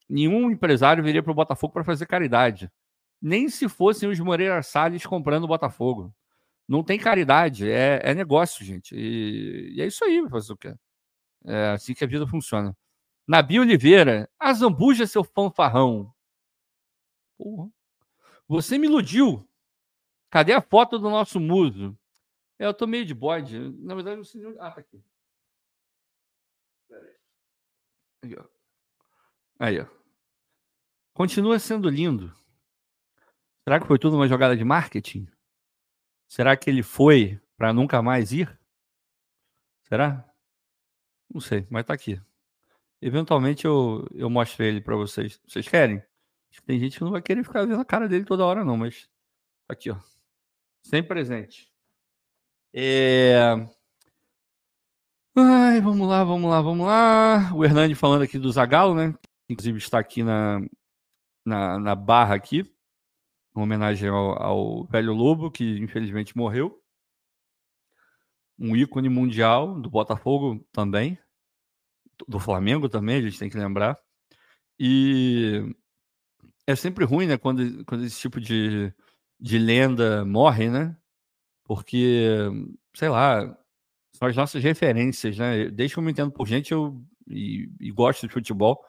Nenhum 0.10 0.50
empresário 0.50 1.04
viria 1.04 1.22
para 1.22 1.32
o 1.32 1.36
Botafogo 1.36 1.72
para 1.72 1.84
fazer 1.84 2.08
caridade. 2.08 2.72
Nem 3.22 3.50
se 3.50 3.70
fossem 3.70 4.10
os 4.10 4.20
Moreira 4.20 4.64
Salles 4.64 5.06
comprando 5.06 5.44
o 5.44 5.48
Botafogo. 5.48 6.12
Não 6.68 6.84
tem 6.84 6.98
caridade, 6.98 7.70
é, 7.70 8.00
é 8.04 8.16
negócio, 8.16 8.66
gente. 8.66 8.96
E, 8.96 9.76
e, 9.76 9.82
é 9.84 9.86
isso 9.86 10.04
aí, 10.04 10.28
fazer 10.28 10.54
o 10.54 10.58
quê? 10.58 10.74
É 11.46 11.68
assim 11.68 11.94
que 11.94 12.04
a 12.04 12.08
vida 12.08 12.26
funciona. 12.26 12.76
Nabi 13.28 13.60
Oliveira, 13.60 14.28
a 14.40 14.52
Zambuja, 14.52 15.06
seu 15.06 15.24
fanfarrão. 15.24 16.12
Porra. 17.38 17.70
Você 18.52 18.78
me 18.78 18.86
iludiu. 18.86 19.48
Cadê 20.30 20.52
a 20.52 20.62
foto 20.62 21.00
do 21.00 21.10
nosso 21.10 21.40
muso? 21.40 21.98
É, 22.60 22.66
eu 22.66 22.74
tô 22.74 22.86
meio 22.86 23.06
de 23.06 23.14
bode. 23.14 23.58
Na 23.80 23.96
verdade, 23.96 24.18
não 24.18 24.26
sei. 24.26 24.44
Ah, 24.60 24.72
tá 24.72 24.82
aqui. 24.82 25.02
Aí. 28.22 28.36
Aí, 29.58 29.80
ó. 29.80 29.86
Continua 31.14 31.60
sendo 31.60 31.90
lindo. 31.90 32.36
Será 33.64 33.80
que 33.80 33.88
foi 33.88 33.98
tudo 33.98 34.18
uma 34.18 34.28
jogada 34.28 34.58
de 34.58 34.66
marketing? 34.66 35.30
Será 36.28 36.58
que 36.58 36.70
ele 36.70 36.84
foi 36.84 37.40
para 37.56 37.72
nunca 37.72 38.02
mais 38.02 38.34
ir? 38.34 38.60
Será? 39.84 40.30
Não 41.34 41.40
sei, 41.40 41.66
mas 41.70 41.86
tá 41.86 41.94
aqui. 41.94 42.22
Eventualmente 43.02 43.64
eu, 43.64 44.06
eu 44.14 44.30
mostro 44.30 44.62
ele 44.66 44.82
para 44.82 44.98
vocês. 44.98 45.40
Vocês 45.48 45.70
querem? 45.70 46.04
Tem 46.66 46.80
gente 46.80 46.98
que 46.98 47.04
não 47.04 47.12
vai 47.12 47.22
querer 47.22 47.44
ficar 47.44 47.66
vendo 47.66 47.80
a 47.80 47.86
cara 47.86 48.08
dele 48.08 48.26
toda 48.26 48.46
hora, 48.46 48.66
não, 48.66 48.78
mas 48.78 49.08
aqui, 49.68 49.90
ó. 49.90 49.98
Sem 50.84 51.04
presente. 51.04 51.72
É... 52.74 53.42
Ai, 55.36 55.80
vamos 55.80 56.08
lá, 56.08 56.24
vamos 56.24 56.50
lá, 56.50 56.62
vamos 56.62 56.86
lá. 56.86 57.54
O 57.54 57.64
Hernani 57.64 57.96
falando 57.96 58.24
aqui 58.24 58.38
do 58.38 58.52
Zagalo, 58.52 58.94
né? 58.94 59.14
Inclusive 59.50 59.78
está 59.78 60.00
aqui 60.00 60.24
na, 60.24 60.60
na, 61.46 61.80
na 61.80 61.96
barra 61.96 62.36
aqui, 62.36 62.60
em 63.56 63.62
homenagem 63.62 64.10
ao, 64.10 64.42
ao 64.42 64.86
velho 64.86 65.14
Lobo, 65.14 65.52
que 65.52 65.78
infelizmente 65.80 66.36
morreu. 66.36 66.82
Um 68.60 68.76
ícone 68.76 69.10
mundial 69.10 69.80
do 69.80 69.90
Botafogo 69.90 70.66
também, 70.72 71.18
do 72.28 72.40
Flamengo 72.40 72.88
também, 72.88 73.18
a 73.18 73.22
gente 73.22 73.40
tem 73.40 73.50
que 73.50 73.58
lembrar. 73.58 73.98
E 74.80 75.76
é 76.72 76.76
sempre 76.76 77.06
ruim, 77.06 77.28
né, 77.28 77.38
quando, 77.38 77.84
quando 77.86 78.04
esse 78.06 78.20
tipo 78.20 78.40
de, 78.40 78.94
de 79.40 79.58
lenda 79.58 80.26
morre, 80.26 80.70
né? 80.70 80.96
Porque, 81.66 82.28
sei 82.96 83.10
lá, 83.10 83.58
são 84.14 84.28
as 84.28 84.36
nossas 84.36 84.64
referências, 84.64 85.38
né? 85.38 85.70
Desde 85.70 85.96
que 85.96 86.00
eu 86.00 86.04
me 86.04 86.12
entendo 86.12 86.32
por 86.32 86.48
gente 86.48 86.72
eu, 86.72 87.02
e, 87.28 87.70
e 87.80 87.92
gosto 87.92 88.28
de 88.28 88.34
futebol, 88.34 88.84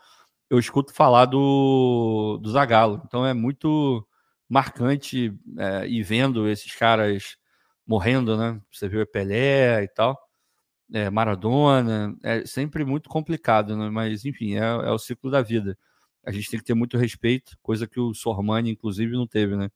eu 0.50 0.58
escuto 0.58 0.92
falar 0.92 1.26
do, 1.26 2.38
do 2.42 2.50
Zagallo. 2.50 3.02
Então 3.06 3.26
é 3.26 3.34
muito 3.34 4.06
marcante 4.48 5.34
é, 5.58 5.86
ir 5.88 6.02
vendo 6.02 6.48
esses 6.48 6.74
caras 6.74 7.36
morrendo, 7.86 8.36
né? 8.36 8.60
Você 8.70 8.88
viu 8.88 9.06
Pelé 9.06 9.82
e 9.84 9.88
tal, 9.88 10.18
é, 10.92 11.10
Maradona, 11.10 12.14
é 12.22 12.44
sempre 12.46 12.84
muito 12.84 13.08
complicado, 13.08 13.76
né? 13.76 13.88
Mas 13.90 14.24
enfim, 14.24 14.56
é, 14.56 14.60
é, 14.60 14.90
o 14.90 14.98
ciclo 14.98 15.30
da 15.30 15.42
vida. 15.42 15.78
A 16.24 16.30
gente 16.30 16.50
tem 16.50 16.58
que 16.58 16.64
ter 16.64 16.74
muito 16.74 16.96
respeito, 16.96 17.56
coisa 17.62 17.86
que 17.86 17.98
o 17.98 18.14
Sormani, 18.14 18.70
inclusive, 18.70 19.12
não 19.16 19.26
teve, 19.26 19.56
né? 19.56 19.70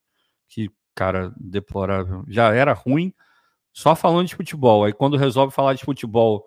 Que 0.48 0.70
cara 0.94 1.32
deplorável. 1.36 2.24
Já 2.26 2.54
era 2.54 2.72
ruim 2.72 3.12
só 3.72 3.94
falando 3.94 4.26
de 4.26 4.34
futebol. 4.34 4.84
Aí 4.84 4.92
quando 4.92 5.18
resolve 5.18 5.54
falar 5.54 5.74
de 5.74 5.84
futebol 5.84 6.46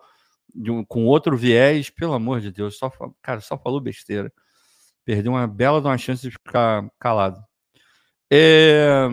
de 0.52 0.70
um, 0.70 0.84
com 0.84 1.06
outro 1.06 1.36
viés, 1.36 1.88
pelo 1.88 2.12
amor 2.12 2.40
de 2.40 2.50
Deus, 2.50 2.76
só, 2.76 2.92
cara, 3.22 3.40
só 3.40 3.56
falou 3.56 3.80
besteira. 3.80 4.32
Perdeu 5.04 5.32
uma 5.32 5.46
bela 5.46 5.80
uma 5.80 5.96
chance 5.96 6.22
de 6.22 6.30
ficar 6.32 6.90
calado. 6.98 7.40
É, 8.30 9.08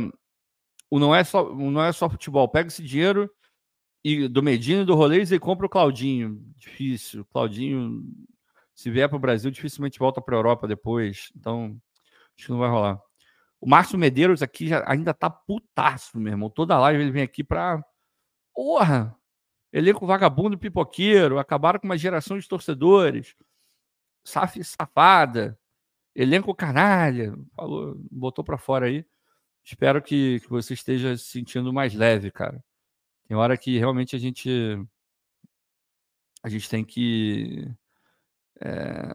o 0.89 0.99
não 0.99 1.13
é 1.15 1.23
só 1.23 1.53
não 1.55 1.83
é 1.83 1.91
só 1.91 2.09
futebol. 2.09 2.49
Pega 2.49 2.67
esse 2.67 2.83
dinheiro 2.83 3.29
e 4.03 4.27
do 4.27 4.41
Medina 4.41 4.81
e 4.81 4.85
do 4.85 4.95
Rolês 4.95 5.31
e 5.31 5.39
compra 5.39 5.67
o 5.67 5.69
Claudinho. 5.69 6.41
Difícil. 6.57 7.25
Claudinho, 7.25 8.03
se 8.77 8.91
vier 8.91 9.09
para 9.09 9.15
o 9.15 9.19
Brasil, 9.19 9.49
dificilmente 9.49 9.97
volta 9.97 10.21
para 10.21 10.35
a 10.35 10.37
Europa 10.37 10.67
depois. 10.67 11.31
Então, 11.35 11.81
acho 12.37 12.45
que 12.45 12.51
não 12.51 12.59
vai 12.59 12.69
rolar. 12.69 13.01
O 13.59 13.67
Márcio 13.67 13.97
Medeiros 13.97 14.43
aqui 14.43 14.67
já, 14.67 14.83
ainda 14.87 15.15
tá 15.15 15.31
putaço, 15.31 16.19
meu 16.19 16.33
irmão. 16.33 16.47
Toda 16.47 16.77
live 16.77 17.01
ele 17.01 17.11
vem 17.11 17.23
aqui 17.23 17.43
para 17.43 17.83
Porra! 18.53 19.17
Elenco 19.73 20.05
vagabundo 20.05 20.59
pipoqueiro, 20.59 21.39
acabaram 21.39 21.79
com 21.79 21.87
uma 21.87 21.97
geração 21.97 22.37
de 22.37 22.47
torcedores. 22.47 23.35
Saf 24.23 24.63
safada, 24.63 25.59
elenco 26.15 26.53
canalha. 26.55 27.35
Falou, 27.55 27.95
botou 28.11 28.43
para 28.45 28.59
fora 28.59 28.85
aí. 28.85 29.03
Espero 29.63 30.03
que, 30.03 30.39
que 30.41 30.49
você 30.49 30.75
esteja 30.75 31.17
se 31.17 31.25
sentindo 31.25 31.73
mais 31.73 31.95
leve, 31.95 32.31
cara. 32.31 32.63
Tem 33.27 33.35
hora 33.35 33.57
que 33.57 33.79
realmente 33.79 34.15
a 34.15 34.19
gente 34.19 34.49
a 36.43 36.49
gente 36.49 36.69
tem 36.69 36.85
que 36.85 37.67
é, 38.61 39.13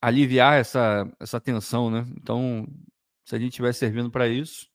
aliviar 0.00 0.54
essa, 0.60 1.10
essa 1.20 1.40
tensão, 1.40 1.90
né? 1.90 2.06
Então, 2.16 2.66
se 3.24 3.34
a 3.34 3.38
gente 3.38 3.50
estiver 3.50 3.72
servindo 3.72 4.10
para 4.10 4.28
isso, 4.28 4.68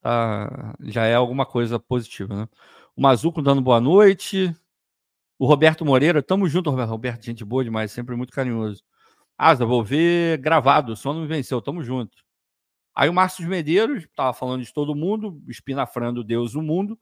tá, 0.00 0.74
já 0.80 1.04
é 1.06 1.14
alguma 1.14 1.46
coisa 1.46 1.78
positiva, 1.78 2.34
né? 2.34 2.48
O 2.96 3.02
Mazuco 3.02 3.42
dando 3.42 3.60
boa 3.60 3.80
noite. 3.80 4.54
O 5.38 5.46
Roberto 5.46 5.84
Moreira, 5.84 6.22
tamo 6.22 6.48
junto, 6.48 6.70
Roberto. 6.70 7.24
Gente 7.24 7.44
boa 7.44 7.64
demais, 7.64 7.92
sempre 7.92 8.16
muito 8.16 8.32
carinhoso. 8.32 8.82
Asa, 9.36 9.66
vou 9.66 9.82
ver 9.84 10.38
gravado, 10.38 10.96
som 10.96 11.12
não 11.12 11.22
me 11.22 11.26
venceu, 11.26 11.60
tamo 11.60 11.82
junto. 11.82 12.24
Aí 12.94 13.08
o 13.08 13.14
Márcio 13.14 13.46
Medeiros 13.48 14.06
tava 14.14 14.32
falando 14.32 14.62
de 14.62 14.72
todo 14.72 14.94
mundo, 14.94 15.42
espinafrando 15.48 16.22
Deus 16.22 16.54
o 16.54 16.62
mundo. 16.62 16.98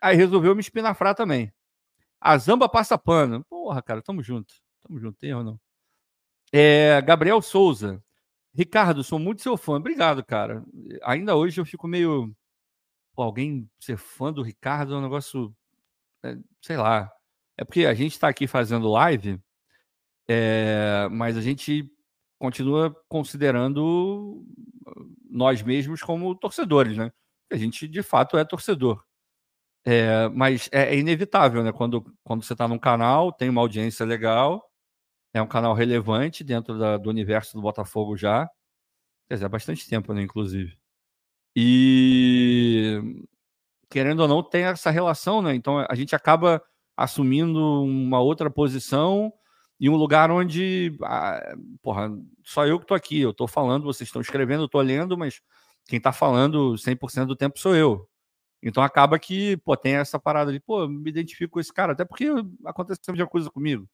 Aí 0.00 0.16
resolveu 0.16 0.54
me 0.54 0.60
espinafrar 0.60 1.14
também. 1.14 1.52
A 2.20 2.38
Zamba 2.38 2.68
passa 2.68 2.96
pano. 2.98 3.44
Porra, 3.44 3.82
cara, 3.82 4.02
tamo 4.02 4.22
junto. 4.22 4.54
Tamo 4.82 4.98
junto, 4.98 5.18
tem 5.18 5.30
erro 5.30 5.44
não. 5.44 5.60
É, 6.56 7.02
Gabriel 7.02 7.42
Souza. 7.42 8.00
Ricardo, 8.54 9.02
sou 9.02 9.18
muito 9.18 9.42
seu 9.42 9.56
fã. 9.56 9.74
Obrigado, 9.74 10.24
cara. 10.24 10.64
Ainda 11.02 11.34
hoje 11.34 11.60
eu 11.60 11.66
fico 11.66 11.88
meio 11.88 12.32
pô, 13.12 13.22
alguém 13.22 13.68
ser 13.80 13.96
fã 13.96 14.32
do 14.32 14.40
Ricardo 14.40 14.94
é 14.94 14.98
um 14.98 15.02
negócio, 15.02 15.52
é, 16.24 16.36
sei 16.62 16.76
lá. 16.76 17.10
É 17.58 17.64
porque 17.64 17.86
a 17.86 17.94
gente 17.94 18.12
está 18.12 18.28
aqui 18.28 18.46
fazendo 18.46 18.88
live, 18.88 19.40
é, 20.28 21.08
mas 21.10 21.36
a 21.36 21.40
gente 21.40 21.90
continua 22.38 22.94
considerando 23.08 24.44
nós 25.28 25.60
mesmos 25.60 26.02
como 26.02 26.36
torcedores, 26.36 26.96
né? 26.96 27.12
A 27.50 27.56
gente 27.56 27.88
de 27.88 28.02
fato 28.02 28.38
é 28.38 28.44
torcedor. 28.44 29.04
É, 29.84 30.28
mas 30.28 30.68
é, 30.72 30.94
é, 30.94 30.98
inevitável, 30.98 31.64
né? 31.64 31.72
Quando, 31.72 32.04
quando 32.22 32.44
você 32.44 32.54
está 32.54 32.68
num 32.68 32.78
canal, 32.78 33.32
tem 33.32 33.48
uma 33.48 33.60
audiência 33.60 34.06
legal, 34.06 34.70
é 35.34 35.42
um 35.42 35.46
canal 35.46 35.74
relevante 35.74 36.44
dentro 36.44 36.78
da, 36.78 36.96
do 36.96 37.10
universo 37.10 37.54
do 37.54 37.62
Botafogo 37.62 38.16
já. 38.16 38.48
Quer 39.28 39.34
dizer, 39.34 39.46
há 39.46 39.48
bastante 39.48 39.88
tempo, 39.88 40.14
né? 40.14 40.22
Inclusive. 40.22 40.78
E 41.56 43.00
querendo 43.90 44.20
ou 44.20 44.28
não, 44.28 44.42
tem 44.42 44.64
essa 44.64 44.90
relação, 44.90 45.42
né? 45.42 45.54
Então 45.54 45.84
a 45.88 45.94
gente 45.94 46.14
acaba 46.14 46.62
assumindo 46.96 47.60
uma 47.84 48.20
outra 48.20 48.50
posição 48.50 49.32
em 49.80 49.88
um 49.88 49.96
lugar 49.96 50.30
onde, 50.30 50.96
ah, 51.02 51.40
porra, 51.82 52.10
só 52.44 52.66
eu 52.66 52.78
que 52.78 52.86
tô 52.86 52.94
aqui, 52.94 53.20
eu 53.20 53.34
tô 53.34 53.46
falando, 53.48 53.84
vocês 53.84 54.08
estão 54.08 54.22
escrevendo, 54.22 54.64
eu 54.64 54.68
tô 54.68 54.80
lendo, 54.80 55.18
mas 55.18 55.40
quem 55.86 56.00
tá 56.00 56.12
falando 56.12 56.76
100% 56.78 57.26
do 57.26 57.36
tempo 57.36 57.58
sou 57.58 57.74
eu. 57.74 58.08
Então 58.62 58.82
acaba 58.82 59.18
que, 59.18 59.56
pô, 59.58 59.76
tem 59.76 59.96
essa 59.96 60.18
parada 60.18 60.52
de, 60.52 60.60
pô, 60.60 60.88
me 60.88 61.10
identifico 61.10 61.54
com 61.54 61.60
esse 61.60 61.72
cara, 61.72 61.92
até 61.92 62.04
porque 62.04 62.26
aconteceu 62.64 63.00
a 63.08 63.12
mesma 63.12 63.28
coisa 63.28 63.50
comigo. 63.50 63.88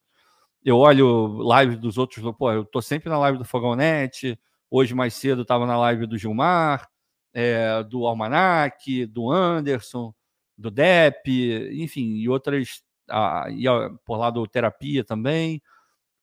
Eu 0.63 0.77
olho 0.77 1.37
live 1.43 1.75
dos 1.75 1.97
outros, 1.97 2.23
pô, 2.37 2.51
eu 2.51 2.63
tô 2.63 2.81
sempre 2.81 3.09
na 3.09 3.17
live 3.17 3.37
do 3.39 3.45
Fogão 3.45 3.75
Net, 3.75 4.39
hoje 4.69 4.93
mais 4.93 5.13
cedo 5.15 5.43
tava 5.43 5.65
na 5.65 5.77
live 5.77 6.05
do 6.05 6.17
Gilmar, 6.17 6.87
é, 7.33 7.83
do 7.83 8.05
Almanac, 8.05 9.05
do 9.07 9.31
Anderson, 9.31 10.13
do 10.57 10.69
Depp, 10.69 11.29
enfim, 11.73 12.15
e 12.17 12.29
outras, 12.29 12.83
a, 13.09 13.47
e 13.49 13.65
por 14.05 14.17
lá 14.17 14.29
do 14.29 14.45
Terapia 14.47 15.03
também, 15.03 15.61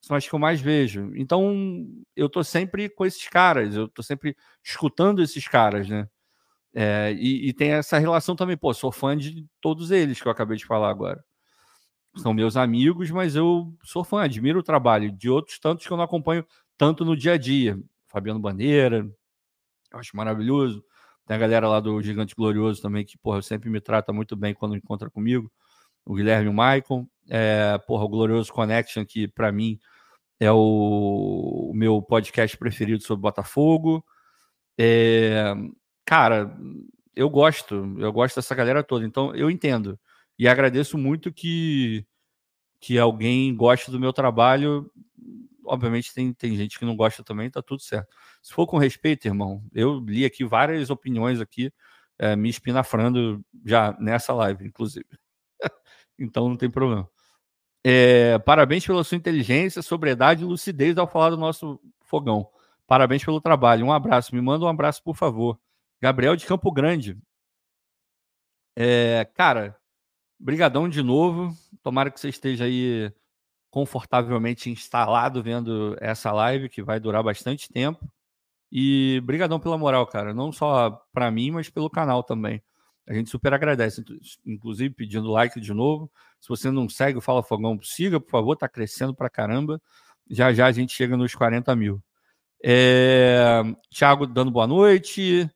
são 0.00 0.16
as 0.16 0.28
que 0.28 0.34
eu 0.34 0.38
mais 0.38 0.60
vejo. 0.60 1.12
Então, 1.16 1.86
eu 2.16 2.26
estou 2.26 2.44
sempre 2.44 2.88
com 2.88 3.04
esses 3.04 3.28
caras, 3.28 3.74
eu 3.76 3.86
estou 3.86 4.04
sempre 4.04 4.36
escutando 4.64 5.22
esses 5.22 5.46
caras, 5.48 5.88
né? 5.88 6.08
É, 6.74 7.12
e, 7.18 7.48
e, 7.48 7.52
tem 7.54 7.72
essa 7.72 7.98
relação 7.98 8.36
também, 8.36 8.56
pô, 8.56 8.72
sou 8.74 8.92
fã 8.92 9.16
de 9.16 9.46
todos 9.60 9.90
eles 9.90 10.20
que 10.20 10.28
eu 10.28 10.32
acabei 10.32 10.56
de 10.56 10.66
falar 10.66 10.90
agora. 10.90 11.24
São 12.18 12.34
meus 12.34 12.56
amigos, 12.56 13.10
mas 13.10 13.36
eu 13.36 13.72
sou 13.82 14.02
fã, 14.04 14.22
admiro 14.22 14.60
o 14.60 14.62
trabalho 14.62 15.10
de 15.10 15.30
outros 15.30 15.58
tantos 15.58 15.86
que 15.86 15.92
eu 15.92 15.96
não 15.96 16.04
acompanho 16.04 16.44
tanto 16.76 17.04
no 17.04 17.16
dia 17.16 17.32
a 17.32 17.38
dia. 17.38 17.78
Fabiano 18.08 18.40
Bandeira, 18.40 19.08
acho 19.92 20.16
maravilhoso. 20.16 20.84
Tem 21.26 21.36
a 21.36 21.40
galera 21.40 21.68
lá 21.68 21.78
do 21.78 22.00
Gigante 22.02 22.34
Glorioso 22.34 22.80
também, 22.80 23.04
que, 23.04 23.18
porra, 23.18 23.42
sempre 23.42 23.68
me 23.68 23.80
trata 23.80 24.12
muito 24.12 24.34
bem 24.34 24.54
quando 24.54 24.76
encontra 24.76 25.10
comigo. 25.10 25.52
O 26.04 26.14
Guilherme 26.14 26.46
e 26.46 26.48
o 26.48 26.54
Maicon. 26.54 27.06
É, 27.28 27.76
porra, 27.86 28.04
o 28.04 28.08
Glorioso 28.08 28.52
Connection, 28.52 29.04
que 29.04 29.28
para 29.28 29.52
mim 29.52 29.78
é 30.40 30.50
o, 30.50 31.70
o, 31.70 31.74
meu 31.74 32.00
podcast 32.00 32.56
preferido 32.56 33.02
sobre 33.02 33.22
Botafogo. 33.22 34.04
É, 34.78 35.54
cara, 36.04 36.56
eu 37.14 37.28
gosto, 37.28 37.74
eu 37.98 38.12
gosto 38.12 38.36
dessa 38.36 38.54
galera 38.54 38.82
toda, 38.82 39.04
então 39.04 39.34
eu 39.34 39.50
entendo. 39.50 39.98
E 40.38 40.46
agradeço 40.46 40.96
muito 40.96 41.32
que, 41.32 42.06
que 42.80 42.98
alguém 42.98 43.54
goste 43.54 43.90
do 43.90 44.00
meu 44.00 44.12
trabalho. 44.12 44.90
Obviamente 45.64 46.14
tem, 46.14 46.32
tem 46.32 46.56
gente 46.56 46.78
que 46.78 46.84
não 46.84 46.96
gosta 46.96 47.24
também, 47.24 47.50
tá 47.50 47.62
tudo 47.62 47.82
certo. 47.82 48.08
Se 48.42 48.52
for 48.52 48.66
com 48.66 48.78
respeito, 48.78 49.26
irmão, 49.26 49.62
eu 49.74 50.00
li 50.00 50.24
aqui 50.24 50.44
várias 50.44 50.90
opiniões 50.90 51.40
aqui, 51.40 51.72
é, 52.18 52.36
me 52.36 52.48
espinafrando 52.48 53.44
já 53.64 53.96
nessa 54.00 54.32
live, 54.32 54.66
inclusive. 54.66 55.06
então 56.18 56.48
não 56.48 56.56
tem 56.56 56.70
problema. 56.70 57.08
É, 57.84 58.38
parabéns 58.40 58.86
pela 58.86 59.04
sua 59.04 59.16
inteligência, 59.16 59.82
sobriedade 59.82 60.42
e 60.42 60.46
lucidez 60.46 60.98
ao 60.98 61.08
falar 61.08 61.30
do 61.30 61.36
nosso 61.36 61.80
fogão. 62.02 62.48
Parabéns 62.86 63.24
pelo 63.24 63.40
trabalho. 63.40 63.86
Um 63.86 63.92
abraço. 63.92 64.34
Me 64.34 64.40
manda 64.40 64.64
um 64.64 64.68
abraço, 64.68 65.02
por 65.02 65.16
favor. 65.16 65.60
Gabriel 66.00 66.36
de 66.36 66.46
Campo 66.46 66.72
Grande. 66.72 67.18
É, 68.76 69.24
cara, 69.34 69.77
brigadão 70.38 70.88
de 70.88 71.02
novo. 71.02 71.54
Tomara 71.82 72.10
que 72.10 72.20
você 72.20 72.28
esteja 72.28 72.64
aí 72.64 73.12
confortavelmente 73.70 74.70
instalado 74.70 75.42
vendo 75.42 75.96
essa 76.00 76.32
live, 76.32 76.68
que 76.68 76.82
vai 76.82 76.98
durar 76.98 77.22
bastante 77.22 77.70
tempo. 77.70 78.10
E 78.70 79.20
brigadão 79.24 79.58
pela 79.58 79.78
moral, 79.78 80.06
cara. 80.06 80.34
Não 80.34 80.52
só 80.52 80.90
para 81.12 81.30
mim, 81.30 81.50
mas 81.50 81.70
pelo 81.70 81.90
canal 81.90 82.22
também. 82.22 82.62
A 83.06 83.14
gente 83.14 83.30
super 83.30 83.54
agradece, 83.54 84.04
inclusive 84.44 84.94
pedindo 84.94 85.30
like 85.30 85.58
de 85.58 85.72
novo. 85.72 86.10
Se 86.38 86.48
você 86.48 86.70
não 86.70 86.88
segue 86.88 87.18
o 87.18 87.22
Fala 87.22 87.42
Fogão, 87.42 87.80
siga, 87.82 88.20
por 88.20 88.30
favor, 88.30 88.56
tá 88.56 88.68
crescendo 88.68 89.14
pra 89.14 89.30
caramba. 89.30 89.80
Já 90.28 90.52
já 90.52 90.66
a 90.66 90.72
gente 90.72 90.92
chega 90.92 91.16
nos 91.16 91.34
40 91.34 91.74
mil. 91.74 92.02
É... 92.62 93.62
Thiago 93.90 94.26
dando 94.26 94.50
boa 94.50 94.66
noite. 94.66 95.48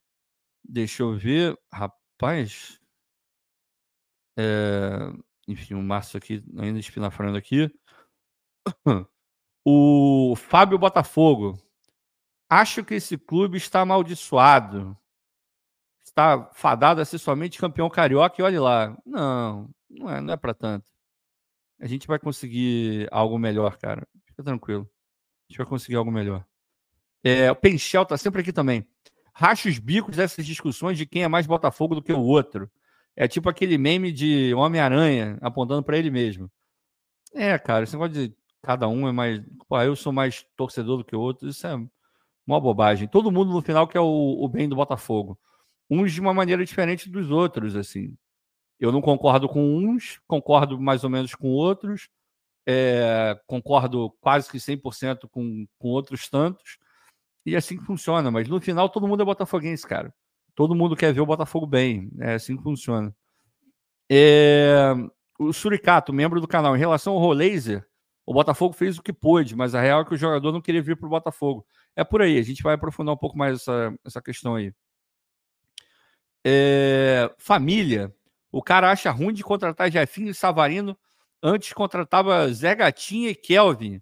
Deixa 0.64 1.02
eu 1.02 1.14
ver. 1.14 1.54
Rapaz. 1.70 2.81
É... 4.36 5.12
Enfim, 5.48 5.74
o 5.74 5.82
Márcio 5.82 6.18
aqui 6.18 6.44
ainda 6.56 6.78
espinafrando 6.78 7.36
aqui. 7.36 7.70
O 9.64 10.34
Fábio 10.36 10.78
Botafogo. 10.78 11.56
Acho 12.48 12.84
que 12.84 12.94
esse 12.94 13.16
clube 13.16 13.56
está 13.56 13.80
amaldiçoado. 13.80 14.96
Está 16.04 16.50
fadado 16.52 17.00
a 17.00 17.04
ser 17.04 17.18
somente 17.18 17.58
campeão 17.58 17.88
carioca 17.88 18.36
e 18.38 18.44
olhe 18.44 18.58
lá. 18.58 18.96
Não, 19.06 19.70
não 19.88 20.10
é, 20.10 20.20
não 20.20 20.34
é 20.34 20.36
para 20.36 20.52
tanto. 20.52 20.84
A 21.80 21.86
gente 21.86 22.06
vai 22.06 22.18
conseguir 22.18 23.08
algo 23.10 23.38
melhor, 23.38 23.76
cara. 23.78 24.06
Fica 24.26 24.42
tranquilo. 24.42 24.82
A 24.82 25.52
gente 25.52 25.58
vai 25.58 25.66
conseguir 25.66 25.96
algo 25.96 26.10
melhor. 26.10 26.44
É, 27.24 27.50
o 27.50 27.56
Penchel 27.56 28.04
tá 28.04 28.16
sempre 28.16 28.40
aqui 28.40 28.52
também. 28.52 28.86
Racha 29.32 29.68
os 29.68 29.78
bicos 29.78 30.16
dessas 30.16 30.44
discussões 30.44 30.98
de 30.98 31.06
quem 31.06 31.22
é 31.22 31.28
mais 31.28 31.46
Botafogo 31.46 31.94
do 31.94 32.02
que 32.02 32.12
o 32.12 32.20
outro. 32.20 32.70
É 33.16 33.28
tipo 33.28 33.48
aquele 33.48 33.76
meme 33.76 34.10
de 34.12 34.54
Homem-Aranha 34.54 35.38
apontando 35.40 35.82
para 35.82 35.98
ele 35.98 36.10
mesmo. 36.10 36.50
É, 37.34 37.58
cara, 37.58 37.84
esse 37.84 37.94
negócio 37.94 38.14
de 38.14 38.34
cada 38.62 38.88
um 38.88 39.08
é 39.08 39.12
mais. 39.12 39.42
Pô, 39.68 39.80
eu 39.80 39.96
sou 39.96 40.12
mais 40.12 40.44
torcedor 40.56 40.98
do 40.98 41.04
que 41.04 41.16
o 41.16 41.20
outro, 41.20 41.48
isso 41.48 41.66
é 41.66 41.74
uma 42.46 42.60
bobagem. 42.60 43.08
Todo 43.08 43.32
mundo 43.32 43.52
no 43.52 43.62
final 43.62 43.86
quer 43.86 44.00
o, 44.00 44.06
o 44.06 44.48
bem 44.48 44.68
do 44.68 44.76
Botafogo. 44.76 45.38
Uns 45.90 46.12
de 46.12 46.20
uma 46.20 46.34
maneira 46.34 46.64
diferente 46.64 47.10
dos 47.10 47.30
outros, 47.30 47.76
assim. 47.76 48.16
Eu 48.78 48.90
não 48.92 49.00
concordo 49.00 49.48
com 49.48 49.76
uns, 49.76 50.20
concordo 50.26 50.80
mais 50.80 51.04
ou 51.04 51.10
menos 51.10 51.34
com 51.34 51.48
outros, 51.50 52.08
é, 52.66 53.38
concordo 53.46 54.10
quase 54.20 54.50
que 54.50 54.58
100% 54.58 55.28
com, 55.30 55.66
com 55.78 55.88
outros 55.88 56.28
tantos, 56.28 56.78
e 57.46 57.54
é 57.54 57.58
assim 57.58 57.78
funciona. 57.78 58.30
Mas 58.30 58.48
no 58.48 58.60
final 58.60 58.88
todo 58.88 59.06
mundo 59.06 59.22
é 59.22 59.26
botafoguense, 59.26 59.86
cara. 59.86 60.12
Todo 60.54 60.74
mundo 60.74 60.96
quer 60.96 61.12
ver 61.12 61.20
o 61.20 61.26
Botafogo 61.26 61.66
bem. 61.66 62.10
É 62.20 62.34
assim 62.34 62.56
que 62.56 62.62
funciona. 62.62 63.14
É... 64.10 64.92
O 65.38 65.52
Suricato, 65.52 66.12
membro 66.12 66.40
do 66.40 66.46
canal, 66.46 66.76
em 66.76 66.78
relação 66.78 67.14
ao 67.14 67.18
Rolaser, 67.18 67.84
o 68.24 68.32
Botafogo 68.32 68.74
fez 68.74 68.98
o 68.98 69.02
que 69.02 69.12
pôde, 69.12 69.56
mas 69.56 69.74
a 69.74 69.80
real 69.80 70.02
é 70.02 70.04
que 70.04 70.14
o 70.14 70.18
jogador 70.18 70.52
não 70.52 70.60
queria 70.60 70.82
vir 70.82 70.96
para 70.96 71.06
o 71.06 71.10
Botafogo. 71.10 71.66
É 71.96 72.04
por 72.04 72.22
aí, 72.22 72.38
a 72.38 72.42
gente 72.42 72.62
vai 72.62 72.74
aprofundar 72.74 73.14
um 73.14 73.18
pouco 73.18 73.36
mais 73.36 73.60
essa, 73.60 73.94
essa 74.04 74.22
questão 74.22 74.54
aí. 74.54 74.72
É... 76.44 77.30
Família. 77.38 78.14
O 78.50 78.62
cara 78.62 78.90
acha 78.90 79.10
ruim 79.10 79.32
de 79.32 79.42
contratar 79.42 79.90
Jefinho 79.90 80.30
e 80.30 80.34
Savarino. 80.34 80.96
Antes 81.42 81.72
contratava 81.72 82.52
Zé 82.52 82.74
Gatinha 82.74 83.30
e 83.30 83.34
Kelvin. 83.34 84.00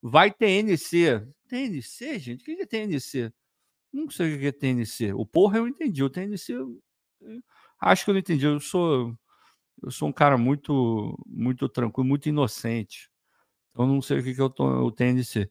Vai 0.00 0.30
TNC. 0.30 1.26
TNC, 1.48 2.18
gente? 2.18 2.42
O 2.42 2.44
que 2.44 2.62
é 2.62 2.66
TNC? 2.66 3.32
Não 3.92 4.10
sei 4.10 4.34
o 4.36 4.38
que 4.38 4.46
é 4.46 4.52
TNC. 4.52 5.12
O 5.14 5.26
porra 5.26 5.58
eu 5.58 5.68
entendi. 5.68 6.02
O 6.02 6.10
TNC 6.10 6.52
eu, 6.52 6.78
acho 7.80 8.04
que 8.04 8.10
eu 8.10 8.14
não 8.14 8.20
entendi. 8.20 8.46
Eu 8.46 8.60
sou 8.60 9.14
eu 9.82 9.90
sou 9.90 10.08
um 10.08 10.12
cara 10.12 10.36
muito 10.36 11.18
muito 11.26 11.68
tranquilo, 11.68 12.08
muito 12.08 12.28
inocente. 12.28 13.10
Então 13.72 13.86
não 13.86 14.02
sei 14.02 14.18
o 14.20 14.24
que, 14.24 14.40
eu 14.40 14.50
tô, 14.50 14.66
o 14.66 14.92
TNC. 14.92 15.50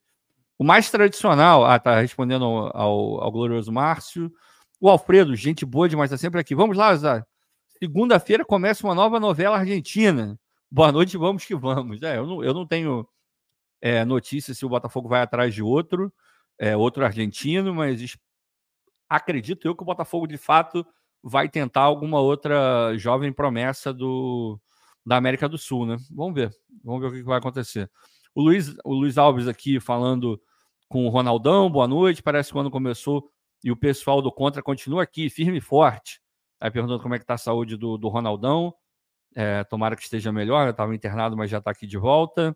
O 0.57 0.63
mais 0.63 0.89
tradicional, 0.91 1.65
ah, 1.65 1.79
tá 1.79 2.01
respondendo 2.01 2.45
ao, 2.45 2.77
ao, 2.77 3.23
ao 3.23 3.31
glorioso 3.31 3.71
Márcio. 3.71 4.31
O 4.79 4.89
Alfredo, 4.89 5.35
gente 5.35 5.65
boa 5.65 5.89
demais, 5.89 6.09
tá 6.11 6.17
sempre 6.17 6.39
aqui. 6.41 6.55
Vamos 6.55 6.77
lá, 6.77 6.95
Zé. 6.95 7.23
Segunda-feira 7.79 8.45
começa 8.45 8.85
uma 8.85 8.95
nova 8.95 9.19
novela 9.19 9.57
argentina. 9.59 10.39
Boa 10.69 10.91
noite, 10.91 11.17
vamos 11.17 11.45
que 11.45 11.55
vamos. 11.55 12.01
É, 12.01 12.17
eu, 12.17 12.27
não, 12.27 12.43
eu 12.43 12.53
não 12.53 12.67
tenho 12.67 13.07
é, 13.81 14.03
notícia 14.05 14.53
se 14.53 14.65
o 14.65 14.69
Botafogo 14.69 15.07
vai 15.09 15.21
atrás 15.21 15.53
de 15.53 15.63
outro, 15.63 16.11
é, 16.59 16.75
outro 16.75 17.05
argentino, 17.05 17.73
mas 17.73 18.17
acredito 19.09 19.67
eu 19.67 19.75
que 19.75 19.83
o 19.83 19.85
Botafogo 19.85 20.27
de 20.27 20.37
fato 20.37 20.85
vai 21.23 21.49
tentar 21.49 21.81
alguma 21.81 22.19
outra 22.19 22.95
jovem 22.97 23.31
promessa 23.31 23.93
do, 23.93 24.59
da 25.05 25.17
América 25.17 25.47
do 25.47 25.57
Sul, 25.57 25.85
né? 25.85 25.97
Vamos 26.11 26.33
ver, 26.33 26.51
vamos 26.83 27.01
ver 27.01 27.07
o 27.07 27.11
que 27.11 27.23
vai 27.23 27.37
acontecer. 27.37 27.89
O 28.35 28.41
Luiz, 28.41 28.75
o 28.83 28.93
Luiz 28.93 29.17
Alves 29.17 29.47
aqui 29.47 29.79
falando 29.79 30.39
com 30.87 31.05
o 31.05 31.09
Ronaldão, 31.09 31.69
boa 31.69 31.87
noite. 31.87 32.21
Parece 32.21 32.49
que 32.49 32.53
quando 32.53 32.71
começou 32.71 33.31
e 33.63 33.71
o 33.71 33.75
pessoal 33.75 34.21
do 34.21 34.31
Contra 34.31 34.61
continua 34.61 35.03
aqui, 35.03 35.29
firme 35.29 35.57
e 35.57 35.61
forte. 35.61 36.21
Aí 36.59 36.71
perguntando 36.71 37.01
como 37.01 37.15
é 37.15 37.19
que 37.19 37.25
tá 37.25 37.33
a 37.33 37.37
saúde 37.37 37.75
do, 37.75 37.97
do 37.97 38.07
Ronaldão. 38.07 38.73
É, 39.35 39.63
tomara 39.63 39.95
que 39.95 40.03
esteja 40.03 40.31
melhor, 40.31 40.69
estava 40.69 40.95
internado, 40.95 41.35
mas 41.35 41.49
já 41.49 41.59
está 41.59 41.71
aqui 41.71 41.85
de 41.85 41.97
volta. 41.97 42.55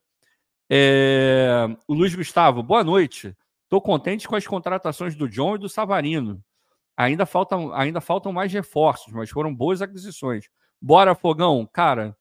É, 0.70 1.68
o 1.88 1.94
Luiz 1.94 2.16
Gustavo, 2.16 2.64
boa 2.64 2.84
noite. 2.84 3.36
Estou 3.72 3.82
contente 3.82 4.28
com 4.28 4.36
as 4.36 4.46
contratações 4.46 5.16
do 5.16 5.30
John 5.30 5.56
e 5.56 5.60
do 5.60 5.70
Savarino. 5.70 6.44
Ainda 6.98 7.26
faltam, 7.26 7.74
ainda 7.74 8.02
faltam 8.02 8.34
mais 8.34 8.52
reforços, 8.52 9.14
mas 9.14 9.30
foram 9.30 9.56
boas 9.56 9.82
aquisições. 9.82 10.50
Bora, 10.82 11.16
Fogão. 11.16 11.66
Cara, 11.72 12.14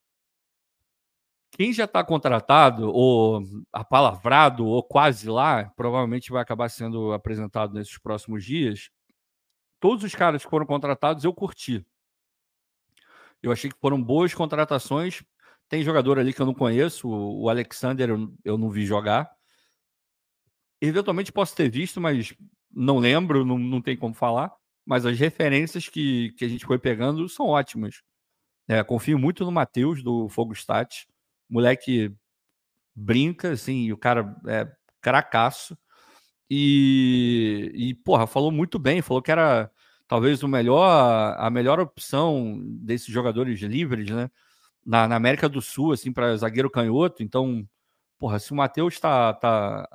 quem 1.50 1.72
já 1.72 1.86
está 1.86 2.04
contratado, 2.04 2.88
ou 2.92 3.42
apalavrado, 3.72 4.64
ou 4.64 4.80
quase 4.80 5.28
lá, 5.28 5.64
provavelmente 5.74 6.30
vai 6.30 6.40
acabar 6.40 6.68
sendo 6.68 7.12
apresentado 7.12 7.74
nesses 7.74 7.98
próximos 7.98 8.44
dias. 8.44 8.88
Todos 9.80 10.04
os 10.04 10.14
caras 10.14 10.44
que 10.44 10.50
foram 10.50 10.66
contratados 10.66 11.24
eu 11.24 11.34
curti. 11.34 11.84
Eu 13.42 13.50
achei 13.50 13.68
que 13.68 13.80
foram 13.80 14.00
boas 14.00 14.32
contratações. 14.32 15.24
Tem 15.68 15.82
jogador 15.82 16.16
ali 16.16 16.32
que 16.32 16.40
eu 16.40 16.46
não 16.46 16.54
conheço, 16.54 17.08
o 17.08 17.48
Alexander 17.50 18.10
eu, 18.44 18.56
não 18.56 18.70
vi 18.70 18.86
jogar. 18.86 19.39
Eventualmente 20.81 21.33
posso 21.33 21.55
ter 21.55 21.71
visto, 21.71 22.01
mas 22.01 22.35
não 22.73 22.99
lembro, 22.99 23.45
não, 23.45 23.59
não 23.59 23.83
tem 23.83 23.97
como 23.97 24.14
falar. 24.14 24.53
Mas 24.87 25.05
as 25.05 25.19
referências 25.19 25.88
que, 25.88 26.33
que 26.33 26.45
a 26.45 26.49
gente 26.49 26.64
foi 26.64 26.79
pegando 26.79 27.29
são 27.29 27.47
ótimas. 27.47 28.03
É, 28.66 28.83
confio 28.83 29.19
muito 29.19 29.45
no 29.45 29.53
Matheus, 29.53 30.03
do 30.03 30.29
Fogo 30.29 30.53
Stats. 30.53 31.07
Moleque 31.49 32.14
brinca, 32.95 33.53
assim, 33.53 33.93
o 33.93 33.97
cara 33.97 34.35
é 34.47 34.71
cracaço. 35.01 35.77
E, 36.49 37.71
e, 37.75 37.95
porra, 37.95 38.27
falou 38.27 38.51
muito 38.51 38.79
bem, 38.79 39.03
falou 39.03 39.23
que 39.23 39.31
era 39.31 39.71
talvez 40.09 40.43
o 40.43 40.49
melhor, 40.49 41.37
a 41.38 41.49
melhor 41.51 41.79
opção 41.79 42.61
desses 42.64 43.07
jogadores 43.07 43.61
livres, 43.61 44.11
né? 44.11 44.31
Na, 44.85 45.07
na 45.07 45.16
América 45.16 45.49
do 45.49 45.62
Sul, 45.62 45.93
assim, 45.93 46.12
para 46.12 46.37
zagueiro 46.37 46.71
canhoto. 46.71 47.23
Então, 47.23 47.64
porra, 48.19 48.38
se 48.38 48.53
o 48.53 48.57
Matheus 48.57 48.95
está 48.95 49.33
tá 49.35 49.88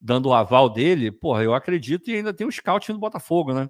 dando 0.00 0.30
o 0.30 0.34
aval 0.34 0.68
dele, 0.70 1.12
porra, 1.12 1.42
eu 1.42 1.54
acredito 1.54 2.10
e 2.10 2.16
ainda 2.16 2.32
tem 2.32 2.46
o 2.46 2.52
scout 2.52 2.92
no 2.92 2.98
Botafogo, 2.98 3.52
né? 3.52 3.68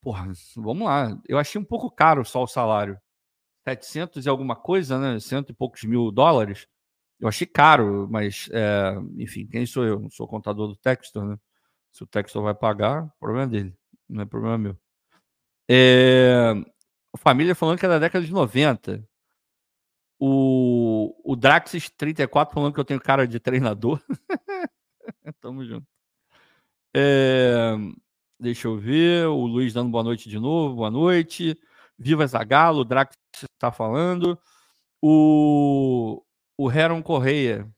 Porra, 0.00 0.30
vamos 0.56 0.86
lá. 0.86 1.16
Eu 1.28 1.38
achei 1.38 1.60
um 1.60 1.64
pouco 1.64 1.90
caro 1.90 2.24
só 2.24 2.42
o 2.42 2.46
salário. 2.46 2.98
700 3.64 4.26
e 4.26 4.28
alguma 4.28 4.56
coisa, 4.56 4.98
né? 4.98 5.20
Cento 5.20 5.50
e 5.50 5.54
poucos 5.54 5.84
mil 5.84 6.10
dólares. 6.10 6.66
Eu 7.20 7.28
achei 7.28 7.46
caro, 7.46 8.08
mas, 8.10 8.48
é, 8.52 8.94
enfim, 9.16 9.46
quem 9.46 9.64
sou 9.64 9.84
eu? 9.84 10.08
Sou 10.10 10.26
contador 10.26 10.68
do 10.68 10.76
Textor, 10.76 11.24
né? 11.24 11.38
Se 11.92 12.02
o 12.02 12.06
Textor 12.06 12.42
vai 12.42 12.54
pagar, 12.54 13.08
problema 13.20 13.46
dele, 13.46 13.74
não 14.08 14.22
é 14.22 14.26
problema 14.26 14.58
meu. 14.58 14.78
É, 15.70 16.52
a 17.12 17.18
família 17.18 17.54
falando 17.54 17.78
que 17.78 17.86
é 17.86 17.88
da 17.88 17.98
década 17.98 18.24
de 18.24 18.32
90. 18.32 19.06
O, 20.18 21.14
o 21.24 21.36
Draxis 21.36 21.90
34 21.90 22.54
falando 22.54 22.74
que 22.74 22.80
eu 22.80 22.84
tenho 22.84 23.00
cara 23.00 23.26
de 23.26 23.38
treinador. 23.38 24.02
Tamo 25.40 25.64
junto. 25.64 25.86
É, 26.94 27.72
deixa 28.38 28.68
eu 28.68 28.76
ver. 28.78 29.26
O 29.26 29.46
Luiz 29.46 29.72
dando 29.72 29.90
boa 29.90 30.04
noite 30.04 30.28
de 30.28 30.38
novo. 30.38 30.76
Boa 30.76 30.90
noite. 30.90 31.58
Viva 31.98 32.26
Zagalo. 32.26 32.80
O 32.80 32.84
Drax 32.84 33.16
está 33.54 33.70
falando. 33.72 34.38
O, 35.00 36.22
o 36.56 36.70
Heron 36.70 37.02
Correia. 37.02 37.68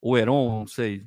O 0.00 0.16
Heron, 0.16 0.60
não 0.60 0.66
sei. 0.66 1.06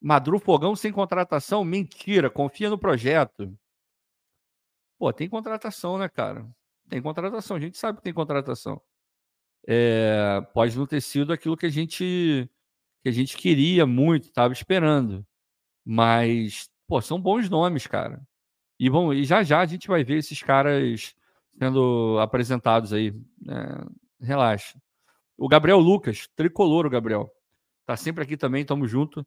Madru 0.00 0.38
Fogão 0.38 0.74
sem 0.76 0.92
contratação? 0.92 1.64
Mentira. 1.64 2.30
Confia 2.30 2.70
no 2.70 2.78
projeto. 2.78 3.56
Pô, 4.98 5.12
tem 5.12 5.28
contratação, 5.28 5.98
né, 5.98 6.08
cara? 6.08 6.46
Tem 6.88 7.00
contratação. 7.00 7.56
A 7.56 7.60
gente 7.60 7.78
sabe 7.78 7.98
que 7.98 8.04
tem 8.04 8.12
contratação. 8.12 8.80
É, 9.66 10.40
pode 10.54 10.76
não 10.76 10.86
ter 10.86 11.00
sido 11.00 11.32
aquilo 11.32 11.56
que 11.56 11.66
a 11.66 11.70
gente 11.70 12.50
que 13.02 13.08
a 13.08 13.12
gente 13.12 13.36
queria 13.36 13.86
muito, 13.86 14.24
estava 14.24 14.52
esperando. 14.52 15.26
Mas, 15.84 16.70
pô, 16.86 17.00
são 17.00 17.20
bons 17.20 17.48
nomes, 17.48 17.86
cara. 17.86 18.22
E, 18.78 18.88
bom, 18.88 19.12
e 19.12 19.24
já 19.24 19.42
já 19.42 19.60
a 19.60 19.66
gente 19.66 19.88
vai 19.88 20.04
ver 20.04 20.18
esses 20.18 20.42
caras 20.42 21.14
sendo 21.58 22.18
apresentados 22.20 22.92
aí. 22.92 23.14
É, 23.48 24.24
relaxa. 24.24 24.80
O 25.36 25.48
Gabriel 25.48 25.78
Lucas, 25.78 26.28
tricolor, 26.34 26.86
o 26.86 26.90
Gabriel. 26.90 27.30
Tá 27.86 27.96
sempre 27.96 28.24
aqui 28.24 28.36
também, 28.36 28.64
tamo 28.64 28.86
junto. 28.86 29.26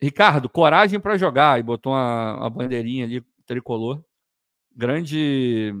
Ricardo, 0.00 0.48
coragem 0.48 1.00
para 1.00 1.16
jogar. 1.16 1.58
E 1.58 1.62
botou 1.62 1.92
uma, 1.92 2.36
uma 2.36 2.50
bandeirinha 2.50 3.04
ali, 3.04 3.20
tricolor. 3.46 4.04
Grande. 4.74 5.74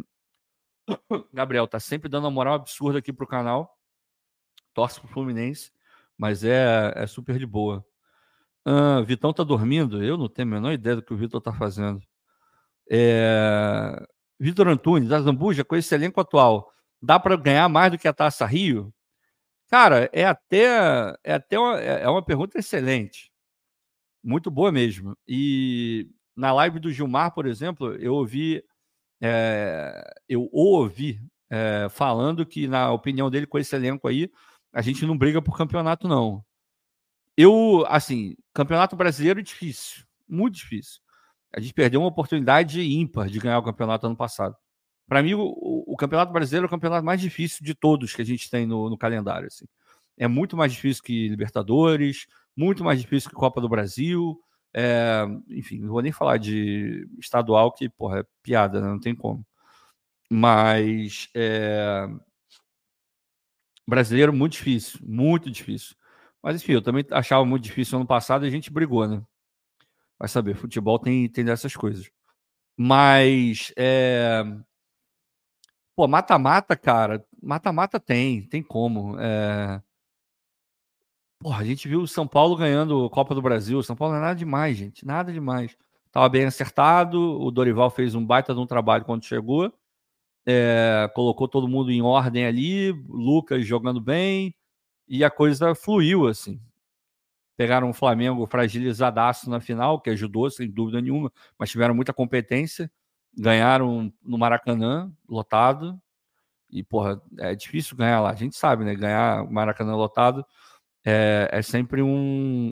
Gabriel 1.32 1.66
tá 1.66 1.80
sempre 1.80 2.08
dando 2.08 2.24
uma 2.24 2.30
moral 2.30 2.54
absurda 2.54 2.98
aqui 2.98 3.12
pro 3.12 3.26
canal. 3.26 3.76
Torce 4.74 5.00
pro 5.00 5.08
Fluminense, 5.08 5.70
mas 6.22 6.44
é, 6.44 6.92
é 6.94 7.04
super 7.04 7.36
de 7.36 7.44
boa. 7.44 7.84
Ah, 8.64 9.00
Vitão 9.00 9.32
tá 9.32 9.42
dormindo? 9.42 10.04
Eu 10.04 10.16
não 10.16 10.28
tenho 10.28 10.46
a 10.46 10.52
menor 10.52 10.72
ideia 10.72 10.94
do 10.94 11.02
que 11.02 11.12
o 11.12 11.16
Vitor 11.16 11.40
tá 11.40 11.52
fazendo. 11.52 12.00
É... 12.88 14.06
Vitor 14.38 14.68
Antunes, 14.68 15.08
da 15.08 15.20
Zambuja, 15.20 15.64
com 15.64 15.74
esse 15.74 15.92
elenco 15.92 16.20
atual, 16.20 16.72
dá 17.02 17.18
para 17.18 17.36
ganhar 17.36 17.68
mais 17.68 17.90
do 17.90 17.98
que 17.98 18.06
a 18.06 18.12
Taça 18.12 18.46
Rio? 18.46 18.94
Cara, 19.68 20.08
é 20.12 20.24
até, 20.24 21.16
é 21.24 21.34
até 21.34 21.58
uma, 21.58 21.80
é, 21.80 22.02
é 22.04 22.08
uma 22.08 22.24
pergunta 22.24 22.56
excelente. 22.56 23.32
Muito 24.22 24.48
boa 24.48 24.70
mesmo. 24.70 25.16
E 25.26 26.08
na 26.36 26.52
live 26.52 26.78
do 26.78 26.92
Gilmar, 26.92 27.34
por 27.34 27.46
exemplo, 27.46 27.96
eu 27.96 28.14
ouvi, 28.14 28.62
é, 29.20 30.04
eu 30.28 30.48
ouvi 30.52 31.20
é, 31.50 31.88
falando 31.90 32.46
que, 32.46 32.68
na 32.68 32.92
opinião 32.92 33.28
dele, 33.28 33.46
com 33.46 33.58
esse 33.58 33.74
elenco 33.74 34.06
aí, 34.06 34.30
a 34.72 34.82
gente 34.82 35.04
não 35.04 35.16
briga 35.16 35.42
por 35.42 35.56
campeonato, 35.56 36.08
não. 36.08 36.44
Eu, 37.36 37.84
assim, 37.88 38.36
campeonato 38.54 38.96
brasileiro 38.96 39.40
é 39.40 39.42
difícil, 39.42 40.04
muito 40.28 40.56
difícil. 40.56 41.00
A 41.54 41.60
gente 41.60 41.74
perdeu 41.74 42.00
uma 42.00 42.08
oportunidade 42.08 42.80
ímpar 42.80 43.28
de 43.28 43.38
ganhar 43.38 43.58
o 43.58 43.62
campeonato 43.62 44.06
ano 44.06 44.16
passado. 44.16 44.56
Para 45.06 45.22
mim, 45.22 45.34
o, 45.34 45.54
o, 45.86 45.96
campeonato 45.96 46.32
brasileiro 46.32 46.64
é 46.64 46.68
o 46.68 46.70
campeonato 46.70 47.04
mais 47.04 47.20
difícil 47.20 47.64
de 47.64 47.74
todos 47.74 48.14
que 48.14 48.22
a 48.22 48.24
gente 48.24 48.48
tem 48.50 48.66
no, 48.66 48.88
no 48.88 48.96
calendário. 48.96 49.46
Assim. 49.46 49.66
É 50.16 50.26
muito 50.26 50.56
mais 50.56 50.72
difícil 50.72 51.02
que 51.02 51.28
Libertadores, 51.28 52.26
muito 52.56 52.82
mais 52.82 53.00
difícil 53.00 53.28
que 53.28 53.36
Copa 53.36 53.60
do 53.60 53.68
Brasil. 53.68 54.40
É, 54.74 55.24
enfim, 55.50 55.80
não 55.80 55.90
vou 55.90 56.00
nem 56.00 56.12
falar 56.12 56.38
de 56.38 57.06
estadual, 57.18 57.72
que, 57.72 57.88
porra, 57.90 58.20
é 58.20 58.24
piada, 58.42 58.80
né? 58.80 58.88
não 58.88 59.00
tem 59.00 59.14
como. 59.14 59.44
Mas 60.30 61.28
é, 61.34 62.08
brasileiro, 63.86 64.32
muito 64.32 64.52
difícil, 64.52 65.00
muito 65.02 65.50
difícil. 65.50 65.94
Mas 66.42 66.56
enfim, 66.62 66.72
eu 66.72 66.82
também 66.82 67.04
achava 67.10 67.44
muito 67.44 67.64
difícil 67.64 67.98
ano 67.98 68.06
passado 68.06 68.44
e 68.44 68.48
a 68.48 68.50
gente 68.50 68.72
brigou, 68.72 69.06
né? 69.06 69.22
Vai 70.18 70.28
saber, 70.28 70.54
futebol 70.54 70.98
tem, 70.98 71.28
tem 71.28 71.44
dessas 71.44 71.74
coisas. 71.76 72.10
Mas, 72.76 73.72
é... 73.76 74.42
pô, 75.94 76.08
mata-mata, 76.08 76.76
cara, 76.76 77.24
mata-mata 77.42 78.00
tem, 78.00 78.46
tem 78.48 78.62
como. 78.62 79.18
É... 79.20 79.82
A 81.44 81.64
gente 81.64 81.88
viu 81.88 82.02
o 82.02 82.08
São 82.08 82.26
Paulo 82.26 82.56
ganhando 82.56 83.10
Copa 83.10 83.34
do 83.34 83.42
Brasil. 83.42 83.82
São 83.82 83.96
Paulo 83.96 84.14
não 84.14 84.20
é 84.20 84.24
nada 84.24 84.36
demais, 84.36 84.76
gente, 84.76 85.04
nada 85.04 85.32
demais. 85.32 85.76
Tava 86.12 86.28
bem 86.28 86.44
acertado, 86.44 87.18
o 87.40 87.50
Dorival 87.50 87.90
fez 87.90 88.14
um 88.14 88.24
baita 88.24 88.54
de 88.54 88.60
um 88.60 88.66
trabalho 88.66 89.04
quando 89.04 89.24
chegou. 89.24 89.72
É... 90.46 91.10
colocou 91.14 91.48
todo 91.48 91.68
mundo 91.68 91.90
em 91.90 92.02
ordem 92.02 92.46
ali, 92.46 92.92
Lucas 93.08 93.66
jogando 93.66 94.00
bem, 94.00 94.54
e 95.08 95.24
a 95.24 95.30
coisa 95.30 95.74
fluiu 95.74 96.26
assim. 96.26 96.60
Pegaram 97.56 97.90
o 97.90 97.94
Flamengo 97.94 98.46
fragilizadaço 98.46 99.50
na 99.50 99.60
final, 99.60 100.00
que 100.00 100.10
ajudou, 100.10 100.50
sem 100.50 100.70
dúvida 100.70 101.00
nenhuma, 101.00 101.30
mas 101.58 101.70
tiveram 101.70 101.94
muita 101.94 102.12
competência. 102.12 102.90
Ganharam 103.36 104.12
no 104.22 104.38
Maracanã, 104.38 105.12
lotado. 105.28 106.00
E, 106.70 106.82
porra, 106.82 107.20
é 107.38 107.54
difícil 107.54 107.96
ganhar 107.96 108.20
lá. 108.20 108.30
A 108.30 108.34
gente 108.34 108.56
sabe, 108.56 108.84
né? 108.84 108.94
Ganhar 108.94 109.48
Maracanã 109.50 109.94
lotado 109.94 110.44
é, 111.04 111.48
é 111.52 111.62
sempre 111.62 112.02
um, 112.02 112.70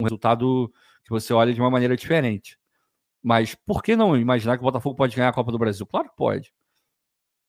um 0.00 0.04
resultado 0.04 0.72
que 1.04 1.10
você 1.10 1.32
olha 1.32 1.52
de 1.52 1.60
uma 1.60 1.70
maneira 1.70 1.96
diferente. 1.96 2.58
Mas 3.22 3.54
por 3.54 3.82
que 3.82 3.94
não 3.94 4.16
imaginar 4.16 4.56
que 4.56 4.62
o 4.62 4.64
Botafogo 4.64 4.96
pode 4.96 5.14
ganhar 5.14 5.28
a 5.28 5.32
Copa 5.32 5.52
do 5.52 5.58
Brasil? 5.58 5.86
Claro 5.86 6.08
que 6.08 6.16
pode. 6.16 6.52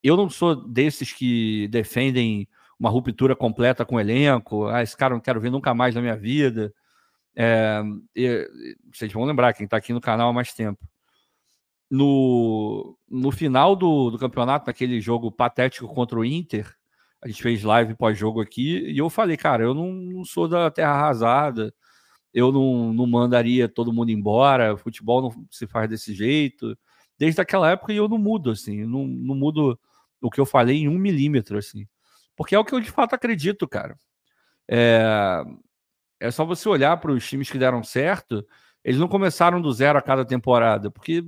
Eu 0.04 0.16
não 0.16 0.30
sou 0.30 0.56
desses 0.68 1.12
que 1.14 1.68
defendem 1.70 2.48
uma 2.80 2.90
ruptura 2.90 3.36
completa 3.36 3.86
com 3.86 3.96
o 3.96 4.00
elenco. 4.00 4.68
Ah, 4.68 4.84
esse 4.84 4.96
cara 4.96 5.14
não 5.14 5.22
quero 5.22 5.40
ver 5.40 5.50
nunca 5.50 5.74
mais 5.74 5.96
na 5.96 6.02
minha 6.02 6.18
vida. 6.18 6.74
É, 7.36 7.82
vocês 8.94 9.12
vão 9.12 9.24
lembrar, 9.24 9.54
quem 9.54 9.66
está 9.66 9.78
aqui 9.78 9.94
no 9.94 10.02
canal 10.02 10.30
há 10.30 10.34
mais 10.34 10.54
tempo. 10.54 10.86
No, 11.90 12.98
no 13.10 13.32
final 13.32 13.76
do, 13.76 14.10
do 14.12 14.18
campeonato, 14.18 14.68
naquele 14.68 15.00
jogo 15.00 15.32
patético 15.32 15.88
contra 15.88 16.20
o 16.20 16.26
Inter, 16.26 16.76
a 17.22 17.28
gente 17.28 17.42
fez 17.42 17.64
live 17.64 17.96
pós-jogo 17.96 18.42
aqui 18.42 18.80
e 18.90 18.98
eu 18.98 19.10
falei, 19.10 19.38
cara, 19.38 19.64
eu 19.64 19.74
não, 19.74 19.92
não, 19.92 20.26
sou 20.26 20.48
da 20.48 20.70
terra 20.70 20.92
arrasada, 20.92 21.74
eu 22.34 22.52
não, 22.52 22.94
não 22.94 23.08
mandaria 23.08 23.70
todo 23.70 23.94
mundo 23.94 24.12
embora, 24.12 24.76
futebol 24.78 25.22
não 25.22 25.46
se 25.52 25.68
faz 25.68 25.90
desse 25.90 26.14
jeito. 26.14 26.78
Desde 27.18 27.40
aquela 27.42 27.72
época 27.72 27.94
eu 27.94 28.10
não 28.10 28.18
mudo, 28.18 28.52
assim, 28.52 28.86
não, 28.86 29.06
não 29.06 29.36
mudo 29.36 29.80
o 30.22 30.30
que 30.30 30.40
eu 30.40 30.46
falei 30.46 30.78
em 30.78 30.88
um 30.90 30.98
milímetro, 30.98 31.58
assim. 31.58 31.88
Porque 32.36 32.56
é 32.56 32.60
o 32.60 32.66
que 32.66 32.74
eu 32.74 32.80
de 32.80 32.92
fato 32.92 33.14
acredito, 33.14 33.68
cara. 33.68 33.98
É, 34.70 35.44
é 36.20 36.32
só 36.32 36.46
você 36.46 36.68
olhar 36.70 36.98
para 36.98 37.12
os 37.12 37.28
times 37.28 37.50
que 37.52 37.58
deram 37.60 37.84
certo, 37.84 38.46
eles 38.84 39.00
não 39.00 39.08
começaram 39.08 39.62
do 39.62 39.72
zero 39.72 40.00
a 40.00 40.02
cada 40.02 40.26
temporada, 40.26 40.90
porque 40.92 41.24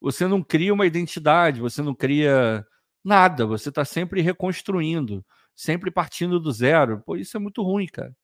você 0.00 0.26
não 0.26 0.42
cria 0.42 0.72
uma 0.74 0.86
identidade, 0.86 1.60
você 1.60 1.82
não 1.82 1.94
cria 1.94 2.66
nada, 3.04 3.46
você 3.46 3.68
está 3.68 3.84
sempre 3.84 4.20
reconstruindo, 4.22 5.24
sempre 5.54 5.90
partindo 5.90 6.40
do 6.40 6.52
zero. 6.52 7.00
Pô, 7.00 7.16
isso 7.16 7.36
é 7.36 7.40
muito 7.40 7.62
ruim, 7.62 7.86
cara. 7.86 8.14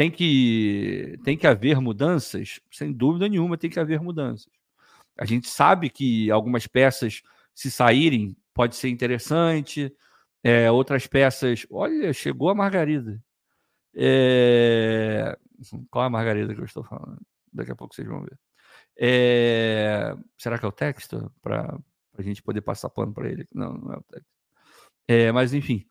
Tem 0.00 0.10
que, 0.10 1.18
tem 1.22 1.36
que 1.36 1.46
haver 1.46 1.78
mudanças, 1.78 2.58
sem 2.70 2.90
dúvida 2.90 3.28
nenhuma, 3.28 3.58
tem 3.58 3.68
que 3.68 3.78
haver 3.78 4.00
mudanças. 4.00 4.50
A 5.14 5.26
gente 5.26 5.46
sabe 5.46 5.90
que 5.90 6.30
algumas 6.30 6.66
peças, 6.66 7.20
se 7.54 7.70
saírem, 7.70 8.34
pode 8.54 8.76
ser 8.76 8.88
interessante, 8.88 9.94
é, 10.42 10.70
outras 10.70 11.06
peças. 11.06 11.66
Olha, 11.70 12.14
chegou 12.14 12.48
a 12.48 12.54
Margarida. 12.54 13.22
É... 13.94 15.36
Qual 15.90 16.02
é 16.02 16.06
a 16.06 16.10
Margarida 16.10 16.54
que 16.54 16.62
eu 16.62 16.64
estou 16.64 16.82
falando? 16.82 17.20
Daqui 17.52 17.70
a 17.70 17.76
pouco 17.76 17.94
vocês 17.94 18.08
vão 18.08 18.22
ver. 18.22 18.38
É... 18.98 20.16
Será 20.38 20.58
que 20.58 20.64
é 20.64 20.68
o 20.68 20.72
texto? 20.72 21.30
Para 21.42 21.78
a 22.16 22.22
gente 22.22 22.42
poder 22.42 22.62
passar 22.62 22.88
pano 22.88 23.12
para 23.12 23.28
ele? 23.28 23.46
Não, 23.52 23.74
não 23.74 23.92
é 23.92 23.98
o 23.98 24.02
texto. 24.04 24.32
É, 25.06 25.30
mas 25.30 25.52
enfim, 25.52 25.84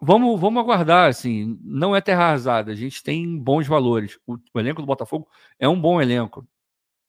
vamos, 0.00 0.40
vamos 0.40 0.62
aguardar. 0.62 1.08
Assim, 1.08 1.58
não 1.62 1.94
é 1.94 2.00
terra 2.00 2.24
arrasada. 2.24 2.72
A 2.72 2.74
gente 2.74 3.02
tem 3.02 3.38
bons 3.38 3.66
valores. 3.66 4.18
O, 4.26 4.36
o 4.54 4.60
elenco 4.60 4.80
do 4.82 4.86
Botafogo 4.86 5.28
é 5.58 5.68
um 5.68 5.80
bom 5.80 6.00
elenco. 6.00 6.46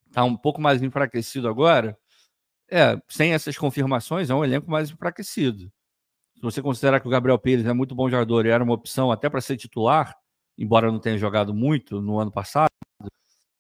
Está 0.08 0.24
um 0.24 0.36
pouco 0.36 0.62
mais 0.62 0.82
enfraquecido 0.82 1.48
agora. 1.48 1.98
É, 2.70 3.02
sem 3.10 3.34
essas 3.34 3.58
confirmações, 3.58 4.30
é 4.30 4.36
um 4.36 4.44
elenco 4.44 4.70
mais 4.72 4.90
enfraquecido 4.92 5.72
se 6.42 6.44
você 6.44 6.62
considerar 6.62 7.00
que 7.00 7.08
o 7.08 7.12
Gabriel 7.12 7.38
Pires 7.38 7.68
é 7.68 7.74
muito 7.74 7.94
bom 7.94 8.10
jogador 8.10 8.48
e 8.48 8.50
era 8.50 8.64
uma 8.64 8.74
opção 8.74 9.12
até 9.12 9.30
para 9.30 9.40
ser 9.40 9.58
titular, 9.58 10.18
embora 10.58 10.92
não 10.92 11.00
tenha 11.00 11.16
jogado 11.16 11.54
muito 11.54 12.02
no 12.02 12.18
ano 12.18 12.32
passado, 12.32 12.72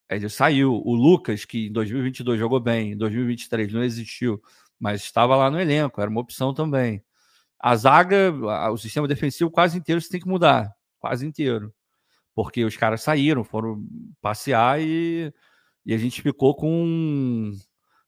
ele 0.10 0.28
saiu. 0.30 0.82
O 0.84 0.96
Lucas, 0.96 1.46
que 1.46 1.68
em 1.68 1.72
2022 1.72 2.40
jogou 2.40 2.60
bem, 2.60 2.94
em 2.94 2.98
2023 2.98 3.72
não 3.72 3.84
existiu, 3.84 4.42
mas 4.80 5.04
estava 5.04 5.36
lá 5.36 5.52
no 5.52 5.60
elenco, 5.60 6.02
era 6.02 6.10
uma 6.10 6.22
opção 6.22 6.56
também. 6.56 7.04
A 7.62 7.76
zaga, 7.76 8.34
o 8.72 8.78
sistema 8.78 9.08
defensivo 9.08 9.52
quase 9.52 9.78
inteiro 9.78 10.02
você 10.02 10.10
tem 10.10 10.20
que 10.20 10.28
mudar, 10.28 10.74
quase 11.00 11.26
inteiro. 11.26 11.74
Porque 12.34 12.64
os 12.66 12.76
caras 12.76 13.02
saíram, 13.02 13.44
foram 13.44 13.86
passear 14.22 14.82
e, 14.82 15.34
e 15.86 15.94
a 15.94 15.98
gente 15.98 16.22
ficou 16.22 16.56
com 16.56 17.52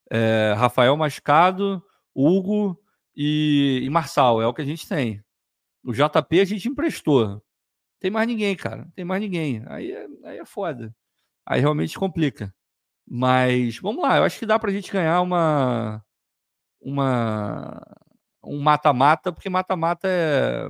é, 0.09 0.53
Rafael 0.57 0.97
machucado, 0.97 1.83
Hugo 2.15 2.79
e, 3.15 3.81
e 3.83 3.89
Marçal, 3.89 4.41
é 4.41 4.47
o 4.47 4.53
que 4.53 4.61
a 4.61 4.65
gente 4.65 4.87
tem. 4.87 5.23
O 5.83 5.93
JP 5.93 6.39
a 6.39 6.45
gente 6.45 6.67
emprestou. 6.69 7.43
Tem 7.99 8.09
mais 8.09 8.27
ninguém, 8.27 8.55
cara. 8.55 8.87
Tem 8.95 9.05
mais 9.05 9.21
ninguém. 9.21 9.63
Aí 9.67 9.91
é, 9.91 10.07
aí 10.25 10.37
é 10.39 10.45
foda. 10.45 10.95
Aí 11.45 11.61
realmente 11.61 11.97
complica. 11.97 12.53
Mas 13.07 13.77
vamos 13.79 14.01
lá, 14.01 14.17
eu 14.17 14.23
acho 14.23 14.39
que 14.39 14.45
dá 14.45 14.57
pra 14.57 14.71
gente 14.71 14.91
ganhar 14.91 15.21
uma. 15.21 16.03
uma 16.81 17.81
um 18.43 18.61
mata-mata, 18.61 19.31
porque 19.31 19.49
mata-mata 19.49 20.07
é, 20.07 20.69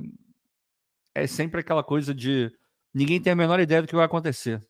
é 1.16 1.28
sempre 1.28 1.62
aquela 1.62 1.84
coisa 1.84 2.14
de 2.14 2.52
ninguém 2.94 3.22
tem 3.22 3.34
a 3.34 3.36
menor 3.36 3.60
ideia 3.60 3.82
do 3.82 3.88
que 3.88 3.96
vai 3.96 4.06
acontecer. 4.06 4.62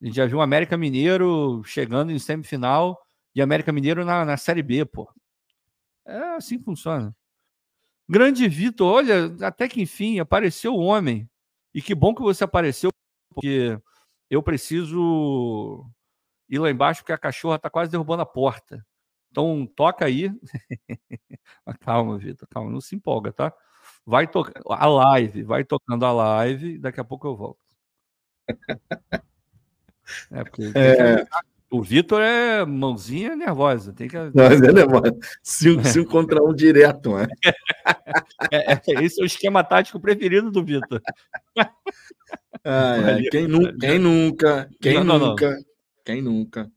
A 0.00 0.06
gente 0.06 0.16
já 0.16 0.26
viu 0.26 0.38
o 0.38 0.42
América 0.42 0.76
Mineiro 0.76 1.62
chegando 1.64 2.12
em 2.12 2.18
semifinal 2.18 3.00
e 3.34 3.42
América 3.42 3.72
Mineiro 3.72 4.04
na, 4.04 4.24
na 4.24 4.36
Série 4.36 4.62
B, 4.62 4.84
pô. 4.84 5.10
É 6.06 6.36
assim 6.36 6.58
que 6.58 6.64
funciona. 6.64 7.14
Grande 8.08 8.48
Vitor, 8.48 8.92
olha, 8.92 9.34
até 9.46 9.66
que 9.66 9.80
enfim 9.80 10.18
apareceu 10.18 10.74
o 10.74 10.80
homem. 10.80 11.28
E 11.74 11.80
que 11.80 11.94
bom 11.94 12.14
que 12.14 12.22
você 12.22 12.44
apareceu, 12.44 12.90
porque 13.30 13.78
eu 14.30 14.42
preciso 14.42 15.84
ir 16.48 16.58
lá 16.58 16.70
embaixo, 16.70 17.00
porque 17.00 17.12
a 17.12 17.18
cachorra 17.18 17.56
está 17.56 17.70
quase 17.70 17.90
derrubando 17.90 18.22
a 18.22 18.26
porta. 18.26 18.84
Então, 19.34 19.66
toca 19.74 20.04
aí. 20.04 20.30
calma, 21.80 22.16
Vitor, 22.16 22.46
calma, 22.48 22.70
não 22.70 22.80
se 22.80 22.94
empolga, 22.94 23.32
tá? 23.32 23.52
Vai 24.06 24.28
tocando 24.28 24.62
a 24.70 24.86
live, 24.86 25.42
vai 25.42 25.64
tocando 25.64 26.06
a 26.06 26.12
live, 26.12 26.78
daqui 26.78 27.00
a 27.00 27.04
pouco 27.04 27.26
eu 27.26 27.34
volto. 27.34 27.58
É, 30.30 30.44
porque 30.44 30.70
é... 30.72 31.26
O 31.68 31.82
Vitor 31.82 32.22
é 32.22 32.64
mãozinha 32.64 33.34
nervosa. 33.34 33.92
Tem 33.92 34.06
que... 34.06 34.16
Não, 34.16 34.44
é 34.44 34.72
nervosa. 34.72 35.16
Cinco, 35.42 35.84
cinco 35.84 36.12
contra 36.12 36.40
um 36.40 36.54
direto, 36.54 37.10
mano. 37.10 37.28
É, 38.52 38.74
é, 38.74 38.80
esse 39.02 39.20
é 39.20 39.24
o 39.24 39.26
esquema 39.26 39.64
tático 39.64 39.98
preferido 39.98 40.52
do 40.52 40.64
Vitor. 40.64 41.02
Ah, 42.62 42.96
é. 43.18 43.22
Quem, 43.30 43.48
nu 43.48 43.76
quem 43.76 43.98
nunca? 43.98 44.70
Quem 44.80 45.02
não, 45.02 45.18
nunca? 45.18 45.50
Não. 45.50 45.64
Quem 46.04 46.22
nunca? 46.22 46.70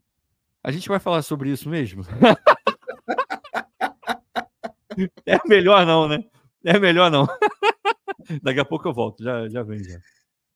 A 0.67 0.71
gente 0.71 0.89
vai 0.89 0.99
falar 0.99 1.21
sobre 1.21 1.49
isso 1.49 1.69
mesmo? 1.69 2.03
é 5.25 5.39
melhor 5.47 5.85
não, 5.85 6.09
né? 6.09 6.25
É 6.61 6.77
melhor 6.77 7.09
não. 7.09 7.25
Daqui 8.43 8.59
a 8.59 8.65
pouco 8.65 8.85
eu 8.85 8.93
volto, 8.93 9.23
já, 9.23 9.47
já 9.47 9.63
vem 9.63 9.81
já. 9.81 9.97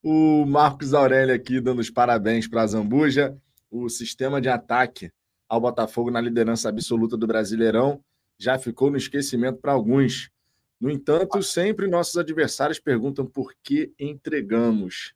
O 0.04 0.46
Marcos 0.46 0.94
Aurélio 0.94 1.34
aqui 1.34 1.62
dando 1.62 1.80
os 1.80 1.90
parabéns 1.90 2.46
para 2.46 2.62
a 2.62 2.68
Zambuja. 2.68 3.38
O 3.72 3.88
sistema 3.88 4.42
de 4.42 4.50
ataque 4.50 5.14
ao 5.48 5.62
Botafogo 5.62 6.12
na 6.12 6.20
liderança 6.20 6.68
absoluta 6.68 7.16
do 7.16 7.26
Brasileirão 7.26 8.04
já 8.38 8.60
ficou 8.60 8.92
no 8.92 8.98
esquecimento 8.98 9.62
para 9.62 9.72
alguns. 9.72 10.30
No 10.78 10.92
entanto, 10.92 11.42
sempre 11.42 11.88
nossos 11.88 12.18
adversários 12.18 12.82
perguntam 12.82 13.26
por 13.26 13.54
que 13.64 13.94
entregamos. 13.98 15.14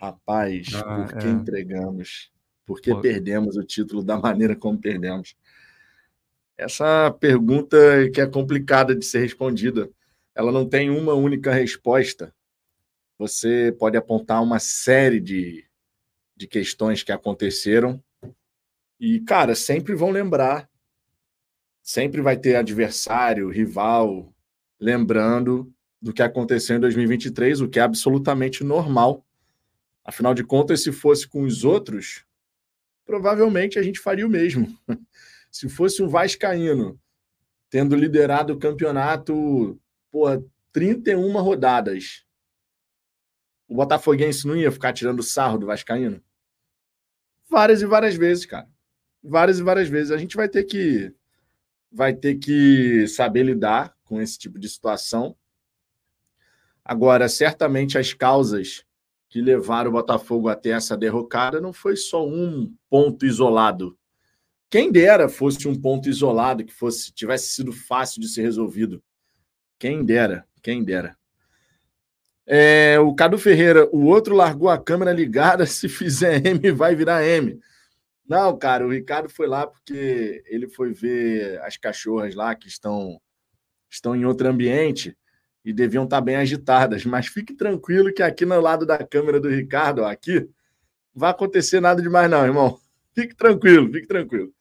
Rapaz, 0.00 0.68
ah, 0.76 0.84
por 0.84 1.18
que 1.18 1.26
é. 1.26 1.30
entregamos? 1.30 2.30
Por 2.68 2.82
que 2.82 2.90
Pô. 2.90 3.00
perdemos 3.00 3.56
o 3.56 3.64
título 3.64 4.04
da 4.04 4.18
maneira 4.18 4.54
como 4.54 4.76
perdemos? 4.76 5.34
Essa 6.54 7.10
pergunta 7.18 7.78
que 8.12 8.20
é 8.20 8.26
complicada 8.26 8.94
de 8.94 9.06
ser 9.06 9.20
respondida. 9.20 9.88
Ela 10.34 10.52
não 10.52 10.68
tem 10.68 10.90
uma 10.90 11.14
única 11.14 11.50
resposta. 11.50 12.30
Você 13.16 13.74
pode 13.78 13.96
apontar 13.96 14.42
uma 14.42 14.58
série 14.58 15.18
de, 15.18 15.64
de 16.36 16.46
questões 16.46 17.02
que 17.02 17.10
aconteceram. 17.10 18.04
E, 19.00 19.20
cara, 19.20 19.54
sempre 19.54 19.94
vão 19.94 20.10
lembrar. 20.10 20.68
Sempre 21.82 22.20
vai 22.20 22.36
ter 22.36 22.56
adversário, 22.56 23.48
rival, 23.48 24.30
lembrando 24.78 25.72
do 26.02 26.12
que 26.12 26.22
aconteceu 26.22 26.76
em 26.76 26.80
2023, 26.80 27.62
o 27.62 27.68
que 27.68 27.78
é 27.78 27.82
absolutamente 27.82 28.62
normal. 28.62 29.24
Afinal 30.04 30.34
de 30.34 30.44
contas, 30.44 30.82
se 30.82 30.92
fosse 30.92 31.26
com 31.26 31.44
os 31.44 31.64
outros, 31.64 32.27
provavelmente 33.08 33.78
a 33.78 33.82
gente 33.82 33.98
faria 33.98 34.26
o 34.26 34.30
mesmo. 34.30 34.78
se 35.50 35.66
fosse 35.66 36.02
um 36.02 36.08
Vascaíno 36.08 37.00
tendo 37.70 37.96
liderado 37.96 38.52
o 38.52 38.58
campeonato 38.58 39.80
por 40.10 40.46
31 40.72 41.32
rodadas, 41.40 42.26
o 43.66 43.74
Botafoguense 43.74 44.46
não 44.46 44.54
ia 44.54 44.70
ficar 44.70 44.92
tirando 44.92 45.22
sarro 45.22 45.56
do 45.56 45.66
Vascaíno? 45.66 46.22
Várias 47.48 47.80
e 47.80 47.86
várias 47.86 48.14
vezes, 48.14 48.44
cara. 48.44 48.68
Várias 49.24 49.58
e 49.58 49.62
várias 49.62 49.88
vezes. 49.88 50.12
A 50.12 50.18
gente 50.18 50.36
vai 50.36 50.48
ter 50.48 50.64
que 50.64 51.10
vai 51.90 52.14
ter 52.14 52.34
que 52.34 53.08
saber 53.08 53.42
lidar 53.42 53.96
com 54.04 54.20
esse 54.20 54.38
tipo 54.38 54.58
de 54.58 54.68
situação. 54.68 55.34
Agora, 56.84 57.26
certamente 57.26 57.96
as 57.96 58.12
causas 58.12 58.84
que 59.28 59.40
levaram 59.40 59.90
o 59.90 59.92
Botafogo 59.92 60.48
até 60.48 60.70
essa 60.70 60.96
derrocada 60.96 61.60
não 61.60 61.72
foi 61.72 61.96
só 61.96 62.26
um 62.26 62.74
ponto 62.88 63.26
isolado. 63.26 63.96
Quem 64.70 64.90
dera 64.90 65.28
fosse 65.28 65.66
um 65.68 65.74
ponto 65.74 66.08
isolado 66.08 66.64
que 66.64 66.72
fosse 66.72 67.12
tivesse 67.12 67.52
sido 67.52 67.72
fácil 67.72 68.20
de 68.20 68.28
ser 68.28 68.42
resolvido. 68.42 69.02
Quem 69.78 70.04
dera, 70.04 70.46
quem 70.62 70.82
dera. 70.82 71.16
É, 72.46 72.98
o 72.98 73.14
Cadu 73.14 73.38
Ferreira, 73.38 73.88
o 73.92 74.06
outro 74.06 74.34
largou 74.34 74.70
a 74.70 74.78
câmera 74.78 75.12
ligada, 75.12 75.64
se 75.66 75.88
fizer 75.88 76.44
M 76.46 76.72
vai 76.72 76.94
virar 76.94 77.24
M. 77.24 77.60
Não, 78.26 78.58
cara, 78.58 78.86
o 78.86 78.90
Ricardo 78.90 79.28
foi 79.30 79.46
lá 79.46 79.66
porque 79.66 80.42
ele 80.46 80.68
foi 80.68 80.92
ver 80.92 81.60
as 81.62 81.76
cachorras 81.76 82.34
lá 82.34 82.54
que 82.54 82.68
estão 82.68 83.20
estão 83.90 84.14
em 84.14 84.26
outro 84.26 84.46
ambiente 84.48 85.16
e 85.64 85.72
deviam 85.72 86.04
estar 86.04 86.20
bem 86.20 86.36
agitadas. 86.36 87.04
Mas 87.04 87.26
fique 87.26 87.54
tranquilo 87.54 88.12
que 88.12 88.22
aqui 88.22 88.44
no 88.44 88.60
lado 88.60 88.86
da 88.86 88.98
câmera 88.98 89.40
do 89.40 89.48
Ricardo, 89.48 90.04
aqui, 90.04 90.40
não 90.40 90.48
vai 91.14 91.30
acontecer 91.30 91.80
nada 91.80 92.00
demais, 92.00 92.30
não, 92.30 92.44
irmão. 92.44 92.78
Fique 93.14 93.34
tranquilo, 93.34 93.92
fique 93.92 94.06
tranquilo. 94.06 94.52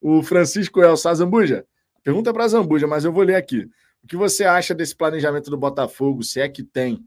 O 0.00 0.22
Francisco 0.22 0.80
Elsa 0.80 1.12
Zambuja, 1.14 1.66
pergunta 2.04 2.32
para 2.32 2.46
Zambuja, 2.48 2.86
mas 2.86 3.04
eu 3.04 3.12
vou 3.12 3.24
ler 3.24 3.34
aqui. 3.34 3.68
O 4.02 4.06
que 4.06 4.16
você 4.16 4.44
acha 4.44 4.74
desse 4.74 4.94
planejamento 4.94 5.50
do 5.50 5.56
Botafogo, 5.56 6.22
se 6.22 6.40
é 6.40 6.48
que 6.48 6.62
tem? 6.62 7.04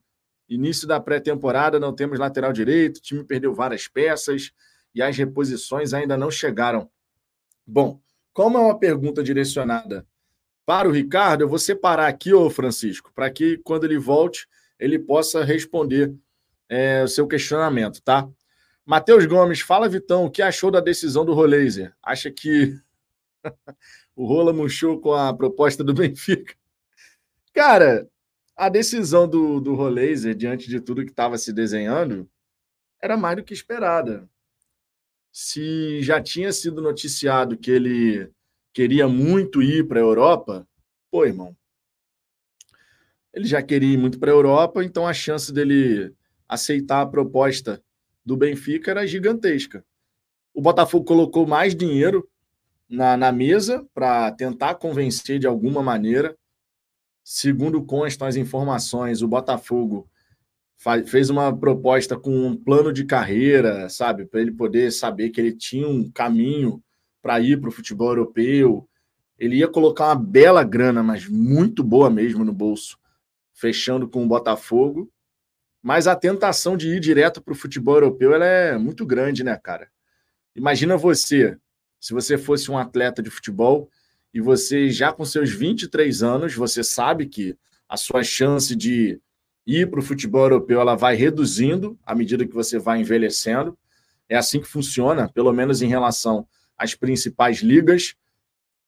Início 0.50 0.86
da 0.86 1.00
pré-temporada, 1.00 1.80
não 1.80 1.96
temos 1.96 2.20
lateral 2.20 2.52
direito, 2.52 2.98
o 2.98 3.02
time 3.02 3.24
perdeu 3.24 3.54
várias 3.54 3.88
peças 3.88 4.52
e 4.94 5.02
as 5.02 5.16
reposições 5.16 5.94
ainda 5.94 6.18
não 6.18 6.30
chegaram. 6.30 6.90
Bom, 7.66 8.02
como 8.34 8.58
é 8.58 8.62
uma 8.62 8.78
pergunta 8.78 9.24
direcionada 9.24 10.06
para 10.66 10.88
o 10.88 10.92
Ricardo, 10.92 11.42
eu 11.42 11.50
vou 11.50 11.60
separar 11.60 12.08
aqui, 12.08 12.34
ô 12.34 12.50
Francisco, 12.50 13.12
para 13.14 13.30
que 13.30 13.58
quando 13.60 13.84
ele 13.86 13.98
volte, 13.98 14.48
ele 14.80 14.98
possa 14.98 15.44
responder 15.44 16.14
é, 16.70 17.04
o 17.04 17.08
seu 17.08 17.28
questionamento, 17.28 18.02
tá? 18.02 18.28
Matheus 18.86 19.26
Gomes, 19.26 19.62
fala, 19.62 19.90
Vitão, 19.90 20.26
o 20.26 20.32
que 20.32 20.42
achou 20.42 20.72
da 20.72 20.80
decisão 20.80 21.24
do 21.24 21.34
Rolaser? 21.34 21.94
Acha 22.02 22.32
que 22.32 22.80
o 24.16 24.26
Rola 24.26 24.54
murchou 24.54 25.00
com 25.00 25.14
a 25.14 25.34
proposta 25.34 25.84
do 25.84 25.94
Benfica? 25.96 26.56
Cara, 27.54 28.08
a 28.56 28.70
decisão 28.70 29.28
do, 29.28 29.60
do 29.60 29.76
Rolaser, 29.76 30.36
diante 30.36 30.70
de 30.70 30.80
tudo 30.80 31.04
que 31.04 31.12
estava 31.12 31.38
se 31.38 31.52
desenhando, 31.52 32.30
era 33.02 33.18
mais 33.18 33.38
do 33.38 33.44
que 33.44 33.54
esperada. 33.54 34.30
Se 35.32 36.02
já 36.02 36.22
tinha 36.22 36.52
sido 36.52 36.82
noticiado 36.82 37.58
que 37.58 37.72
ele 37.72 38.30
queria 38.74 39.08
muito 39.08 39.62
ir 39.62 39.88
para 39.88 40.00
a 40.00 40.04
Europa, 40.04 40.68
pô, 41.10 41.26
irmão, 41.26 41.56
ele 43.34 43.46
já 43.46 43.62
queria 43.62 43.94
ir 43.94 43.98
muito 43.98 44.20
para 44.20 44.32
a 44.32 44.34
Europa, 44.34 44.84
então 44.84 45.08
a 45.08 45.14
chance 45.14 45.52
dele 45.54 46.14
aceitar 46.48 47.02
a 47.02 47.06
proposta 47.06 47.82
do 48.26 48.36
Benfica 48.36 48.92
era 48.92 49.08
gigantesca. 49.08 49.86
O 50.54 50.62
Botafogo 50.62 51.06
colocou 51.06 51.48
mais 51.48 51.74
dinheiro 51.74 52.28
na, 52.90 53.16
na 53.16 53.32
mesa 53.32 53.88
para 53.94 54.32
tentar 54.32 54.76
convencer 54.76 55.40
de 55.40 55.48
alguma 55.48 55.82
maneira. 55.82 56.38
Segundo 57.24 57.84
constam 57.86 58.28
as 58.28 58.36
informações, 58.36 59.22
o 59.22 59.28
Botafogo 59.28 60.10
fez 61.06 61.30
uma 61.30 61.56
proposta 61.56 62.20
com 62.20 62.48
um 62.48 62.58
plano 62.58 62.92
de 62.92 63.06
carreira, 63.06 63.88
sabe, 63.88 64.26
para 64.26 64.42
ele 64.42 64.52
poder 64.52 64.92
saber 64.92 65.30
que 65.30 65.40
ele 65.40 65.56
tinha 65.56 65.88
um 65.88 66.12
caminho 66.12 66.84
para 67.22 67.40
ir 67.40 67.60
para 67.60 67.70
o 67.70 67.72
futebol 67.72 68.10
europeu. 68.10 68.88
Ele 69.38 69.58
ia 69.58 69.68
colocar 69.68 70.08
uma 70.08 70.16
bela 70.16 70.64
grana, 70.64 71.02
mas 71.02 71.28
muito 71.28 71.84
boa 71.84 72.10
mesmo 72.10 72.44
no 72.44 72.54
bolso, 72.54 72.98
fechando 73.54 74.08
com 74.08 74.24
o 74.24 74.28
Botafogo. 74.28 75.12
Mas 75.82 76.08
a 76.08 76.16
tentação 76.16 76.78
de 76.78 76.90
ir 76.90 77.00
direto 77.00 77.42
para 77.42 77.54
o 77.54 77.56
futebol 77.56 77.96
europeu 77.96 78.34
ela 78.34 78.46
é 78.46 78.78
muito 78.78 79.06
grande, 79.06 79.44
né, 79.44 79.58
cara? 79.58 79.90
Imagina 80.56 80.98
você, 80.98 81.58
se 82.00 82.14
você 82.14 82.38
fosse 82.38 82.70
um 82.70 82.78
atleta 82.78 83.22
de 83.22 83.30
futebol 83.30 83.90
e 84.34 84.40
você 84.40 84.90
já 84.90 85.12
com 85.12 85.26
seus 85.26 85.50
23 85.52 86.22
anos, 86.22 86.54
você 86.54 86.84
sabe 86.84 87.26
que 87.26 87.58
a 87.90 87.98
sua 87.98 88.24
chance 88.24 88.76
de 88.76 89.20
ir 89.66 89.90
para 89.90 90.00
o 90.00 90.04
futebol 90.04 90.44
europeu 90.44 90.80
ela 90.80 90.96
vai 90.96 91.16
reduzindo 91.16 91.98
à 92.06 92.14
medida 92.14 92.46
que 92.46 92.54
você 92.54 92.78
vai 92.78 93.02
envelhecendo. 93.02 93.78
É 94.30 94.38
assim 94.38 94.60
que 94.62 94.68
funciona, 94.68 95.30
pelo 95.30 95.52
menos 95.52 95.82
em 95.82 95.88
relação 95.88 96.48
as 96.82 96.96
principais 96.96 97.58
ligas. 97.58 98.16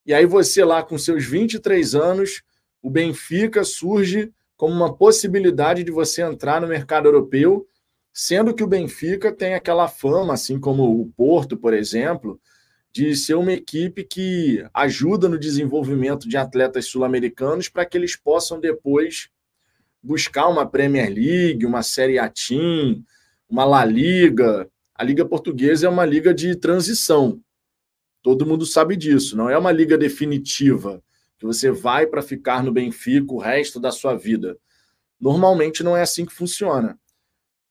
E 0.05 0.13
aí 0.13 0.25
você 0.25 0.65
lá 0.65 0.81
com 0.81 0.97
seus 0.97 1.23
23 1.25 1.93
anos, 1.93 2.41
o 2.81 2.89
Benfica 2.89 3.63
surge 3.63 4.31
como 4.57 4.73
uma 4.73 4.93
possibilidade 4.95 5.83
de 5.83 5.91
você 5.91 6.23
entrar 6.23 6.59
no 6.59 6.67
mercado 6.67 7.07
europeu, 7.07 7.67
sendo 8.11 8.53
que 8.53 8.63
o 8.63 8.67
Benfica 8.67 9.31
tem 9.31 9.53
aquela 9.53 9.87
fama, 9.87 10.33
assim 10.33 10.59
como 10.59 11.01
o 11.01 11.05
Porto, 11.15 11.55
por 11.55 11.73
exemplo, 11.73 12.39
de 12.91 13.15
ser 13.15 13.35
uma 13.35 13.53
equipe 13.53 14.03
que 14.03 14.65
ajuda 14.73 15.29
no 15.29 15.37
desenvolvimento 15.37 16.27
de 16.27 16.37
atletas 16.37 16.85
sul-americanos 16.85 17.69
para 17.69 17.85
que 17.85 17.97
eles 17.97 18.15
possam 18.15 18.59
depois 18.59 19.29
buscar 20.01 20.47
uma 20.47 20.65
Premier 20.65 21.11
League, 21.13 21.65
uma 21.65 21.83
Série 21.83 22.19
A 22.19 22.29
Team, 22.29 23.03
uma 23.49 23.65
La 23.65 23.85
Liga. 23.85 24.67
A 24.95 25.03
Liga 25.03 25.25
Portuguesa 25.25 25.87
é 25.87 25.89
uma 25.89 26.05
liga 26.05 26.33
de 26.33 26.55
transição. 26.55 27.39
Todo 28.23 28.45
mundo 28.45 28.65
sabe 28.65 28.95
disso. 28.95 29.37
Não 29.37 29.49
é 29.49 29.57
uma 29.57 29.71
liga 29.71 29.97
definitiva 29.97 31.03
que 31.37 31.45
você 31.45 31.69
vai 31.69 32.07
para 32.07 32.21
ficar 32.21 32.63
no 32.63 32.71
Benfica 32.71 33.33
o 33.33 33.37
resto 33.37 33.79
da 33.79 33.91
sua 33.91 34.15
vida. 34.15 34.57
Normalmente 35.19 35.83
não 35.83 35.95
é 35.95 36.01
assim 36.01 36.25
que 36.25 36.33
funciona. 36.33 36.97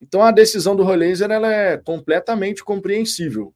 Então 0.01 0.23
a 0.23 0.31
decisão 0.31 0.77
do 0.77 0.83
Rolaser 0.83 1.31
ela 1.31 1.51
é 1.51 1.79
completamente 1.79 2.63
compreensível. 2.63 3.55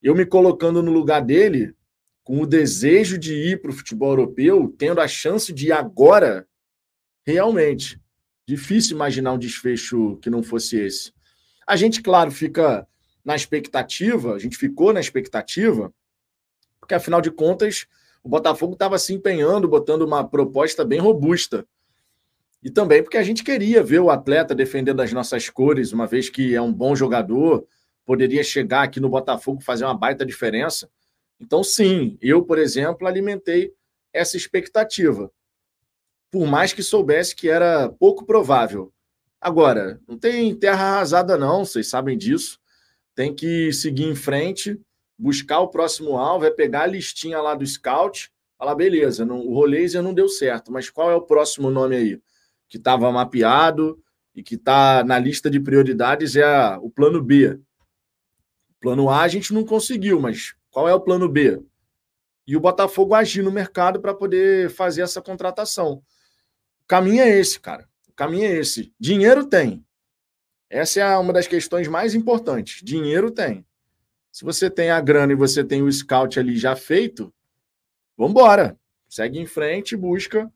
Eu 0.00 0.14
me 0.14 0.24
colocando 0.24 0.82
no 0.82 0.92
lugar 0.92 1.20
dele, 1.20 1.74
com 2.22 2.40
o 2.40 2.46
desejo 2.46 3.18
de 3.18 3.34
ir 3.34 3.60
para 3.60 3.70
o 3.70 3.74
futebol 3.74 4.10
europeu, 4.10 4.72
tendo 4.78 5.00
a 5.00 5.08
chance 5.08 5.52
de 5.52 5.68
ir 5.68 5.72
agora, 5.72 6.46
realmente 7.26 8.00
difícil 8.46 8.94
imaginar 8.94 9.32
um 9.32 9.38
desfecho 9.38 10.18
que 10.18 10.30
não 10.30 10.42
fosse 10.42 10.78
esse. 10.78 11.12
A 11.66 11.74
gente, 11.74 12.00
claro, 12.00 12.30
fica 12.30 12.86
na 13.26 13.34
expectativa, 13.34 14.34
a 14.34 14.38
gente 14.38 14.56
ficou 14.56 14.92
na 14.92 15.00
expectativa, 15.00 15.92
porque 16.78 16.94
afinal 16.94 17.20
de 17.20 17.32
contas 17.32 17.88
o 18.22 18.28
Botafogo 18.28 18.74
estava 18.74 18.96
se 19.00 19.12
empenhando, 19.12 19.66
botando 19.66 20.02
uma 20.02 20.26
proposta 20.26 20.84
bem 20.84 21.00
robusta. 21.00 21.66
E 22.62 22.70
também 22.70 23.02
porque 23.02 23.16
a 23.16 23.24
gente 23.24 23.42
queria 23.42 23.82
ver 23.82 23.98
o 23.98 24.10
atleta 24.10 24.54
defendendo 24.54 25.00
as 25.00 25.12
nossas 25.12 25.50
cores, 25.50 25.92
uma 25.92 26.06
vez 26.06 26.30
que 26.30 26.54
é 26.54 26.62
um 26.62 26.72
bom 26.72 26.94
jogador, 26.94 27.66
poderia 28.04 28.44
chegar 28.44 28.84
aqui 28.84 29.00
no 29.00 29.08
Botafogo 29.08 29.60
fazer 29.60 29.84
uma 29.84 29.96
baita 29.96 30.24
diferença. 30.24 30.88
Então, 31.40 31.64
sim, 31.64 32.16
eu, 32.22 32.44
por 32.44 32.58
exemplo, 32.58 33.08
alimentei 33.08 33.72
essa 34.12 34.36
expectativa. 34.36 35.30
Por 36.30 36.46
mais 36.46 36.72
que 36.72 36.82
soubesse 36.82 37.34
que 37.34 37.48
era 37.48 37.88
pouco 37.88 38.24
provável. 38.24 38.92
Agora, 39.40 40.00
não 40.06 40.16
tem 40.16 40.54
terra 40.54 40.84
arrasada, 40.84 41.36
não, 41.36 41.64
vocês 41.64 41.88
sabem 41.88 42.16
disso. 42.16 42.60
Tem 43.16 43.34
que 43.34 43.72
seguir 43.72 44.04
em 44.04 44.14
frente, 44.14 44.78
buscar 45.18 45.60
o 45.60 45.68
próximo 45.68 46.18
alvo, 46.18 46.44
é 46.44 46.50
pegar 46.50 46.82
a 46.82 46.86
listinha 46.86 47.40
lá 47.40 47.54
do 47.54 47.66
scout, 47.66 48.30
falar, 48.58 48.74
beleza, 48.74 49.24
não, 49.24 49.40
o 49.40 49.54
Rolaser 49.54 50.02
não 50.02 50.12
deu 50.12 50.28
certo, 50.28 50.70
mas 50.70 50.90
qual 50.90 51.10
é 51.10 51.14
o 51.14 51.22
próximo 51.22 51.70
nome 51.70 51.96
aí? 51.96 52.20
Que 52.68 52.76
estava 52.76 53.10
mapeado 53.10 53.98
e 54.34 54.42
que 54.42 54.56
está 54.56 55.02
na 55.02 55.18
lista 55.18 55.48
de 55.48 55.58
prioridades 55.58 56.36
é 56.36 56.44
a, 56.44 56.78
o 56.78 56.90
plano 56.90 57.22
B. 57.22 57.58
Plano 58.80 59.08
A 59.08 59.22
a 59.22 59.28
gente 59.28 59.54
não 59.54 59.64
conseguiu, 59.64 60.20
mas 60.20 60.54
qual 60.70 60.86
é 60.86 60.94
o 60.94 61.00
plano 61.00 61.26
B? 61.26 61.58
E 62.46 62.54
o 62.54 62.60
Botafogo 62.60 63.14
agir 63.14 63.42
no 63.42 63.50
mercado 63.50 63.98
para 63.98 64.12
poder 64.12 64.68
fazer 64.68 65.00
essa 65.00 65.22
contratação. 65.22 66.02
O 66.82 66.86
caminho 66.86 67.22
é 67.22 67.30
esse, 67.30 67.58
cara. 67.58 67.88
O 68.06 68.12
caminho 68.12 68.44
é 68.44 68.56
esse. 68.58 68.92
Dinheiro 69.00 69.46
tem. 69.46 69.85
Essa 70.68 71.00
é 71.00 71.16
uma 71.16 71.32
das 71.32 71.46
questões 71.46 71.86
mais 71.86 72.14
importantes. 72.14 72.80
Dinheiro 72.82 73.30
tem. 73.30 73.64
Se 74.32 74.44
você 74.44 74.68
tem 74.68 74.90
a 74.90 75.00
grana 75.00 75.32
e 75.32 75.36
você 75.36 75.64
tem 75.64 75.82
o 75.82 75.90
scout 75.90 76.38
ali 76.38 76.56
já 76.56 76.74
feito, 76.76 77.32
vamos 78.16 78.32
embora. 78.32 78.78
Segue 79.08 79.38
em 79.38 79.46
frente 79.46 79.92
e 79.92 79.96
busca 79.96 80.50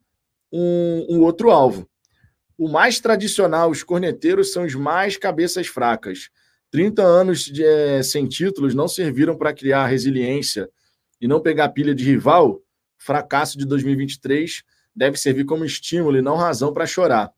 um, 0.52 1.06
um 1.08 1.20
outro 1.20 1.50
alvo. 1.50 1.88
O 2.58 2.68
mais 2.68 3.00
tradicional, 3.00 3.70
os 3.70 3.82
corneteiros 3.82 4.52
são 4.52 4.64
os 4.64 4.74
mais 4.74 5.16
cabeças 5.16 5.66
fracas. 5.66 6.28
30 6.70 7.02
anos 7.02 7.44
de, 7.44 7.64
é, 7.64 8.02
sem 8.02 8.28
títulos 8.28 8.74
não 8.74 8.86
serviram 8.86 9.36
para 9.36 9.54
criar 9.54 9.86
resiliência 9.86 10.68
e 11.20 11.26
não 11.26 11.40
pegar 11.40 11.70
pilha 11.70 11.94
de 11.94 12.04
rival. 12.04 12.60
Fracasso 12.98 13.56
de 13.56 13.64
2023 13.64 14.62
deve 14.94 15.16
servir 15.16 15.44
como 15.44 15.64
estímulo 15.64 16.18
e 16.18 16.22
não 16.22 16.36
razão 16.36 16.72
para 16.72 16.86
chorar. 16.86 17.32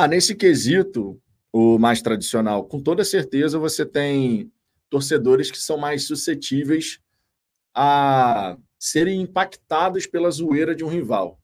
Ah, 0.00 0.06
nesse 0.06 0.32
quesito, 0.32 1.20
o 1.52 1.76
mais 1.76 2.00
tradicional, 2.00 2.64
com 2.64 2.80
toda 2.80 3.02
certeza 3.02 3.58
você 3.58 3.84
tem 3.84 4.48
torcedores 4.88 5.50
que 5.50 5.58
são 5.58 5.76
mais 5.76 6.06
suscetíveis 6.06 7.00
a 7.74 8.56
serem 8.78 9.20
impactados 9.20 10.06
pela 10.06 10.30
zoeira 10.30 10.72
de 10.72 10.84
um 10.84 10.88
rival. 10.88 11.40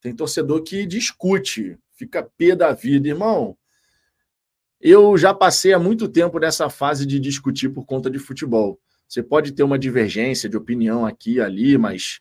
Tem 0.00 0.12
torcedor 0.12 0.64
que 0.64 0.84
discute, 0.84 1.78
fica 1.92 2.28
pé 2.36 2.56
da 2.56 2.72
vida, 2.72 3.06
irmão. 3.06 3.56
Eu 4.80 5.16
já 5.16 5.32
passei 5.32 5.72
há 5.72 5.78
muito 5.78 6.08
tempo 6.08 6.40
nessa 6.40 6.68
fase 6.68 7.06
de 7.06 7.20
discutir 7.20 7.68
por 7.68 7.86
conta 7.86 8.10
de 8.10 8.18
futebol. 8.18 8.76
Você 9.06 9.22
pode 9.22 9.52
ter 9.52 9.62
uma 9.62 9.78
divergência 9.78 10.48
de 10.48 10.56
opinião 10.56 11.06
aqui 11.06 11.34
e 11.34 11.40
ali, 11.40 11.78
mas 11.78 12.18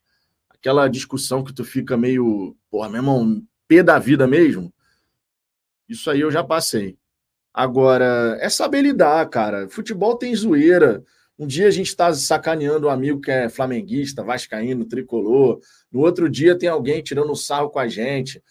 aquela 0.52 0.88
discussão 0.88 1.44
que 1.44 1.52
tu 1.52 1.66
fica 1.66 1.98
meio, 1.98 2.56
porra, 2.70 2.90
meu 2.90 3.00
irmão, 3.00 3.42
pé 3.68 3.82
da 3.82 3.98
vida 3.98 4.28
mesmo, 4.28 4.72
isso 5.88 6.10
aí 6.10 6.22
eu 6.22 6.32
já 6.32 6.44
passei. 6.44 6.98
Agora, 7.54 8.38
é 8.42 8.50
saber 8.50 8.82
lidar, 8.82 9.28
cara. 9.30 9.70
Futebol 9.70 10.16
tem 10.18 10.36
zoeira. 10.36 11.04
Um 11.38 11.46
dia 11.46 11.68
a 11.68 11.72
gente 11.72 11.88
está 11.88 12.14
sacaneando 12.14 12.88
um 12.88 12.90
amigo 12.90 13.22
que 13.22 13.30
é 13.30 13.50
flamenguista, 13.50 14.24
vascaíno, 14.24 14.86
tricolor. 14.86 15.60
No 15.92 16.02
outro 16.02 16.30
dia 16.30 16.58
tem 16.58 16.70
alguém 16.70 17.02
tirando 17.02 17.32
um 17.32 17.36
sarro 17.36 17.70
com 17.70 17.80
a 17.80 17.88
gente. 17.88 18.42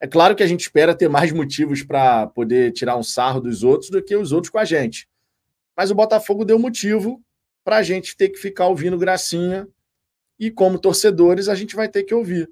É 0.00 0.06
claro 0.06 0.36
que 0.36 0.42
a 0.42 0.46
gente 0.46 0.60
espera 0.60 0.94
ter 0.94 1.08
mais 1.08 1.32
motivos 1.32 1.82
para 1.82 2.26
poder 2.26 2.72
tirar 2.72 2.96
um 2.96 3.02
sarro 3.02 3.40
dos 3.40 3.64
outros 3.64 3.90
do 3.90 4.02
que 4.02 4.14
os 4.14 4.30
outros 4.30 4.50
com 4.50 4.58
a 4.58 4.64
gente. 4.64 5.08
Mas 5.76 5.90
o 5.90 5.94
Botafogo 5.94 6.44
deu 6.44 6.58
motivo 6.58 7.22
para 7.64 7.78
a 7.78 7.82
gente 7.82 8.16
ter 8.16 8.28
que 8.28 8.38
ficar 8.38 8.66
ouvindo 8.66 8.98
gracinha 8.98 9.66
e, 10.38 10.50
como 10.50 10.78
torcedores, 10.78 11.48
a 11.48 11.54
gente 11.54 11.74
vai 11.74 11.88
ter 11.88 12.04
que 12.04 12.14
ouvir. 12.14 12.48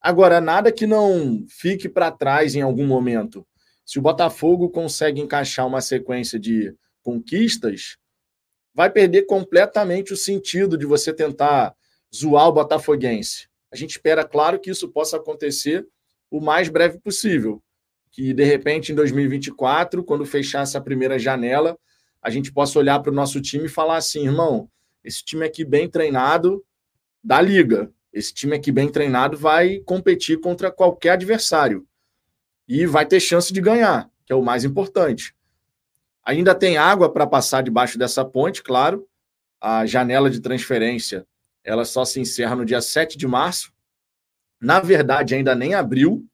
Agora, 0.00 0.40
nada 0.40 0.70
que 0.70 0.86
não 0.86 1.44
fique 1.48 1.88
para 1.88 2.10
trás 2.10 2.54
em 2.54 2.62
algum 2.62 2.86
momento. 2.86 3.46
Se 3.84 3.98
o 3.98 4.02
Botafogo 4.02 4.70
consegue 4.70 5.20
encaixar 5.20 5.66
uma 5.66 5.80
sequência 5.80 6.38
de 6.38 6.74
conquistas, 7.02 7.98
vai 8.74 8.90
perder 8.90 9.24
completamente 9.24 10.12
o 10.12 10.16
sentido 10.16 10.78
de 10.78 10.86
você 10.86 11.12
tentar 11.12 11.74
zoar 12.14 12.48
o 12.48 12.52
botafoguense. 12.52 13.48
A 13.70 13.76
gente 13.76 13.90
espera, 13.90 14.24
claro, 14.24 14.58
que 14.58 14.70
isso 14.70 14.88
possa 14.88 15.16
acontecer 15.16 15.86
o 16.30 16.40
mais 16.40 16.68
breve 16.68 16.98
possível. 16.98 17.62
Que, 18.10 18.32
de 18.32 18.44
repente, 18.44 18.92
em 18.92 18.94
2024, 18.94 20.02
quando 20.02 20.24
fechar 20.24 20.62
essa 20.62 20.80
primeira 20.80 21.18
janela, 21.18 21.78
a 22.22 22.30
gente 22.30 22.52
possa 22.52 22.78
olhar 22.78 23.00
para 23.00 23.12
o 23.12 23.14
nosso 23.14 23.40
time 23.40 23.66
e 23.66 23.68
falar 23.68 23.96
assim: 23.96 24.26
irmão, 24.26 24.70
esse 25.02 25.22
time 25.22 25.44
aqui 25.44 25.64
bem 25.64 25.88
treinado 25.88 26.64
da 27.22 27.40
liga. 27.40 27.92
Esse 28.12 28.32
time 28.32 28.54
aqui 28.56 28.70
bem 28.70 28.88
treinado 28.88 29.36
vai 29.36 29.80
competir 29.80 30.40
contra 30.40 30.70
qualquer 30.70 31.10
adversário 31.10 31.86
e 32.66 32.86
vai 32.86 33.06
ter 33.06 33.20
chance 33.20 33.52
de 33.52 33.60
ganhar, 33.60 34.10
que 34.26 34.32
é 34.32 34.36
o 34.36 34.42
mais 34.42 34.64
importante. 34.64 35.34
Ainda 36.24 36.54
tem 36.54 36.76
água 36.76 37.12
para 37.12 37.26
passar 37.26 37.62
debaixo 37.62 37.98
dessa 37.98 38.24
ponte, 38.24 38.62
claro. 38.62 39.06
A 39.60 39.84
janela 39.84 40.30
de 40.30 40.40
transferência 40.40 41.26
ela 41.64 41.84
só 41.86 42.04
se 42.04 42.20
encerra 42.20 42.54
no 42.54 42.64
dia 42.64 42.82
7 42.82 43.16
de 43.16 43.26
março. 43.26 43.72
Na 44.60 44.80
verdade, 44.80 45.34
ainda 45.34 45.54
nem 45.54 45.74
abriu, 45.74 46.26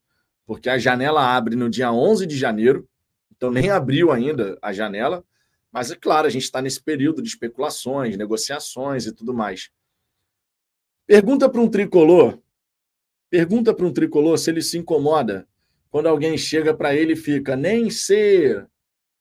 porque 0.45 0.69
a 0.69 0.77
janela 0.77 1.25
abre 1.25 1.55
no 1.55 1.71
dia 1.71 1.93
11 1.93 2.27
de 2.27 2.37
janeiro, 2.37 2.89
então 3.31 3.51
nem 3.51 3.71
abriu 3.71 4.11
ainda 4.11 4.59
a 4.61 4.73
janela. 4.73 5.25
Mas 5.71 5.93
é 5.93 5.97
claro, 5.97 6.27
a 6.27 6.31
gente 6.31 6.43
está 6.43 6.61
nesse 6.61 6.83
período 6.83 7.23
de 7.23 7.29
especulações, 7.29 8.17
negociações 8.17 9.07
e 9.07 9.13
tudo 9.13 9.33
mais. 9.33 9.71
Pergunta 11.07 11.49
para 11.49 11.61
um 11.61 11.69
tricolor, 11.69 12.39
pergunta 13.31 13.73
para 13.73 13.87
um 13.87 13.93
tricolor 13.93 14.37
se 14.37 14.51
ele 14.51 14.63
se 14.63 14.79
incomoda 14.79 15.47
quando 15.91 16.07
alguém 16.07 16.39
chega 16.39 16.73
para 16.73 16.95
ele 16.95 17.13
e 17.13 17.17
fica 17.17 17.57
nem 17.57 17.91
ser. 17.91 18.67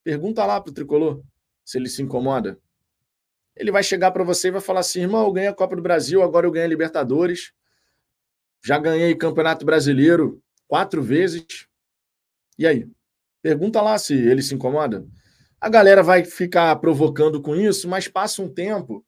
Pergunta 0.04 0.46
lá 0.46 0.62
para 0.62 0.72
o 0.72 0.74
tricolor 0.74 1.22
se 1.66 1.78
ele 1.78 1.90
se 1.90 2.02
incomoda. 2.02 2.58
Ele 3.56 3.72
vai 3.72 3.84
chegar 3.84 4.12
para 4.12 4.24
você 4.24 4.48
e 4.48 4.52
vai 4.52 4.62
falar 4.62 4.80
assim: 4.80 5.02
irmão, 5.02 5.26
eu 5.26 5.34
ganhei 5.34 5.50
a 5.50 5.54
Copa 5.54 5.76
do 5.76 5.82
Brasil, 5.82 6.22
agora 6.22 6.48
eu 6.48 6.52
ganhei 6.52 6.66
a 6.66 6.70
Libertadores. 6.70 7.52
Já 8.64 8.78
ganhei 8.78 9.16
Campeonato 9.16 9.66
Brasileiro 9.66 10.42
quatro 10.68 11.02
vezes. 11.02 11.68
E 12.58 12.68
aí? 12.68 12.88
Pergunta 13.42 13.82
lá 13.82 13.98
se 13.98 14.14
ele 14.14 14.42
se 14.42 14.54
incomoda. 14.54 15.06
A 15.60 15.70
galera 15.70 16.04
vai 16.04 16.24
ficar 16.24 16.76
provocando 16.78 17.42
com 17.42 17.56
isso, 17.56 17.88
mas 17.88 18.08
passa 18.08 18.42
um 18.42 18.50
tempo, 18.50 19.06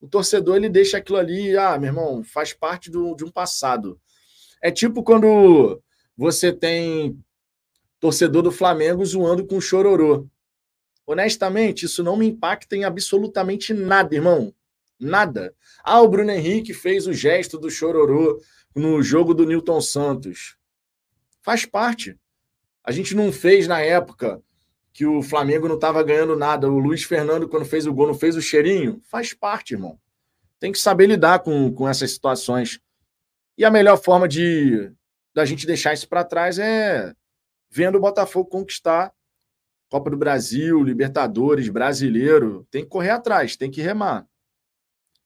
o 0.00 0.08
torcedor 0.08 0.56
ele 0.56 0.68
deixa 0.68 0.98
aquilo 0.98 1.18
ali, 1.18 1.56
ah, 1.56 1.78
meu 1.78 1.88
irmão, 1.88 2.22
faz 2.22 2.52
parte 2.52 2.90
do, 2.90 3.14
de 3.14 3.24
um 3.24 3.30
passado. 3.30 4.00
É 4.62 4.70
tipo 4.70 5.02
quando 5.02 5.82
você 6.16 6.52
tem 6.52 7.18
torcedor 8.00 8.42
do 8.42 8.52
Flamengo 8.52 9.04
zoando 9.04 9.46
com 9.46 9.60
chororô. 9.60 10.26
Honestamente, 11.06 11.86
isso 11.86 12.02
não 12.02 12.16
me 12.16 12.26
impacta 12.26 12.76
em 12.76 12.84
absolutamente 12.84 13.72
nada, 13.74 14.14
irmão. 14.14 14.52
Nada. 14.98 15.54
Ah, 15.84 16.00
o 16.00 16.08
Bruno 16.08 16.30
Henrique 16.30 16.72
fez 16.72 17.06
o 17.06 17.12
gesto 17.12 17.58
do 17.58 17.70
chororô 17.70 18.40
no 18.74 19.02
jogo 19.02 19.34
do 19.34 19.46
Newton 19.46 19.80
Santos. 19.80 20.56
Faz 21.42 21.64
parte. 21.64 22.18
A 22.82 22.90
gente 22.90 23.14
não 23.14 23.30
fez 23.30 23.68
na 23.68 23.80
época 23.80 24.42
que 24.92 25.04
o 25.04 25.22
Flamengo 25.22 25.68
não 25.68 25.74
estava 25.74 26.02
ganhando 26.02 26.34
nada. 26.34 26.70
O 26.70 26.78
Luiz 26.78 27.04
Fernando, 27.04 27.48
quando 27.48 27.66
fez 27.66 27.86
o 27.86 27.92
gol, 27.92 28.06
não 28.06 28.14
fez 28.14 28.34
o 28.34 28.42
cheirinho. 28.42 29.00
Faz 29.04 29.34
parte, 29.34 29.74
irmão. 29.74 29.98
Tem 30.58 30.72
que 30.72 30.78
saber 30.78 31.06
lidar 31.06 31.40
com, 31.40 31.72
com 31.72 31.86
essas 31.86 32.10
situações. 32.10 32.80
E 33.58 33.64
a 33.64 33.70
melhor 33.70 33.98
forma 33.98 34.26
de 34.26 34.90
da 35.36 35.44
gente 35.44 35.66
deixar 35.66 35.92
isso 35.92 36.08
para 36.08 36.24
trás 36.24 36.58
é 36.58 37.14
vendo 37.68 37.96
o 37.96 38.00
Botafogo 38.00 38.48
conquistar 38.48 39.12
Copa 39.90 40.08
do 40.08 40.16
Brasil, 40.16 40.82
Libertadores, 40.82 41.68
Brasileiro. 41.68 42.66
Tem 42.70 42.82
que 42.82 42.88
correr 42.88 43.10
atrás, 43.10 43.54
tem 43.54 43.70
que 43.70 43.82
remar. 43.82 44.26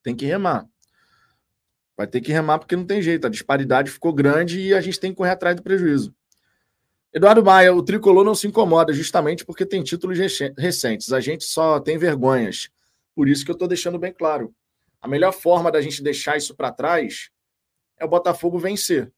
Tem 0.02 0.16
que 0.16 0.26
remar. 0.26 0.66
Vai 1.96 2.08
ter 2.08 2.20
que 2.20 2.32
remar 2.32 2.58
porque 2.58 2.74
não 2.74 2.84
tem 2.84 3.00
jeito. 3.00 3.24
A 3.24 3.30
disparidade 3.30 3.88
ficou 3.88 4.12
grande 4.12 4.60
e 4.60 4.74
a 4.74 4.80
gente 4.80 4.98
tem 4.98 5.12
que 5.12 5.16
correr 5.16 5.30
atrás 5.30 5.54
do 5.54 5.62
prejuízo. 5.62 6.12
Eduardo 7.14 7.44
Maia, 7.44 7.72
o 7.72 7.80
tricolor 7.80 8.24
não 8.24 8.34
se 8.34 8.48
incomoda 8.48 8.92
justamente 8.92 9.44
porque 9.44 9.64
tem 9.64 9.80
títulos 9.80 10.18
recentes. 10.58 11.12
A 11.12 11.20
gente 11.20 11.44
só 11.44 11.78
tem 11.78 11.96
vergonhas. 11.96 12.68
Por 13.14 13.28
isso 13.28 13.44
que 13.44 13.50
eu 13.52 13.54
estou 13.54 13.68
deixando 13.68 13.98
bem 13.98 14.12
claro. 14.12 14.52
A 15.00 15.06
melhor 15.06 15.32
forma 15.32 15.70
da 15.70 15.80
gente 15.80 16.02
deixar 16.02 16.36
isso 16.36 16.52
para 16.52 16.72
trás 16.72 17.30
é 17.96 18.04
o 18.04 18.08
Botafogo 18.08 18.58
vencer. 18.58 19.12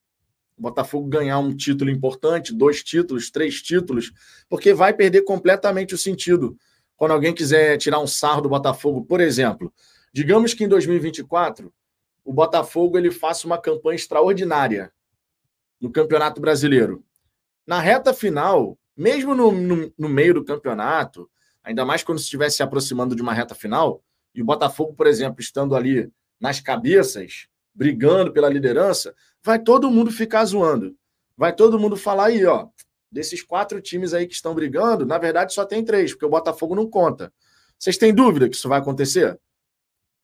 Botafogo 0.63 1.09
ganhar 1.09 1.39
um 1.39 1.55
título 1.55 1.91
importante, 1.91 2.55
dois 2.55 2.83
títulos, 2.83 3.31
três 3.31 3.61
títulos, 3.61 4.13
porque 4.49 4.73
vai 4.73 4.95
perder 4.95 5.23
completamente 5.23 5.95
o 5.95 5.99
sentido. 5.99 6.57
quando 6.97 7.11
alguém 7.11 7.35
quiser 7.35 7.77
tirar 7.79 7.99
um 7.99 8.07
sarro 8.07 8.43
do 8.43 8.49
Botafogo, 8.49 9.05
por 9.05 9.21
exemplo, 9.21 9.73
digamos 10.13 10.55
que 10.55 10.63
em 10.63 10.69
2024 10.69 11.73
o 12.25 12.33
Botafogo 12.33 12.97
ele 12.97 13.11
faça 13.11 13.45
uma 13.45 13.59
campanha 13.59 13.97
extraordinária 13.97 14.93
no 15.81 15.91
Campeonato 15.91 16.41
Brasileiro. 16.41 17.05
Na 17.67 17.81
reta 17.81 18.15
final, 18.15 18.79
mesmo 18.97 19.35
no, 19.35 19.51
no, 19.51 19.93
no 19.99 20.09
meio 20.09 20.35
do 20.35 20.45
campeonato, 20.45 21.29
ainda 21.65 21.85
mais 21.85 22.05
quando 22.05 22.19
estivesse 22.19 22.59
se 22.59 22.63
aproximando 22.63 23.17
de 23.17 23.23
uma 23.23 23.35
reta 23.35 23.55
final, 23.55 24.01
e 24.33 24.41
o 24.41 24.45
Botafogo, 24.45 24.95
por 24.95 25.09
exemplo, 25.09 25.41
estando 25.41 25.75
ali 25.75 26.09
nas 26.39 26.61
cabeças, 26.61 27.49
brigando 27.75 28.33
pela 28.33 28.49
liderança, 28.49 29.15
vai 29.43 29.59
todo 29.59 29.91
mundo 29.91 30.11
ficar 30.11 30.45
zoando. 30.45 30.97
Vai 31.37 31.55
todo 31.55 31.79
mundo 31.79 31.97
falar 31.97 32.27
aí, 32.27 32.45
ó, 32.45 32.69
desses 33.11 33.43
quatro 33.43 33.81
times 33.81 34.15
aí 34.15 34.27
que 34.27 34.35
estão 34.35 34.55
brigando, 34.55 35.05
na 35.05 35.19
verdade 35.19 35.53
só 35.53 35.65
tem 35.65 35.85
três, 35.85 36.13
porque 36.13 36.25
o 36.25 36.31
Botafogo 36.31 36.75
não 36.75 36.89
conta. 36.89 37.33
Vocês 37.79 37.99
têm 37.99 38.15
dúvida 38.15 38.49
que 38.49 38.57
isso 38.57 38.69
vai 38.69 38.79
acontecer? 38.79 39.39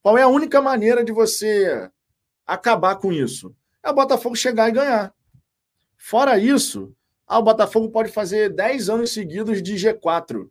Qual 0.00 0.16
é 0.16 0.22
a 0.22 0.28
única 0.28 0.62
maneira 0.62 1.04
de 1.04 1.12
você 1.12 1.90
acabar 2.46 2.96
com 2.96 3.12
isso? 3.12 3.54
É 3.82 3.90
o 3.90 3.94
Botafogo 3.94 4.36
chegar 4.36 4.68
e 4.68 4.72
ganhar. 4.72 5.12
Fora 5.96 6.38
isso, 6.38 6.94
ah, 7.26 7.38
o 7.38 7.42
Botafogo 7.42 7.90
pode 7.90 8.10
fazer 8.10 8.48
10 8.54 8.88
anos 8.88 9.12
seguidos 9.12 9.62
de 9.62 9.74
G4. 9.74 10.48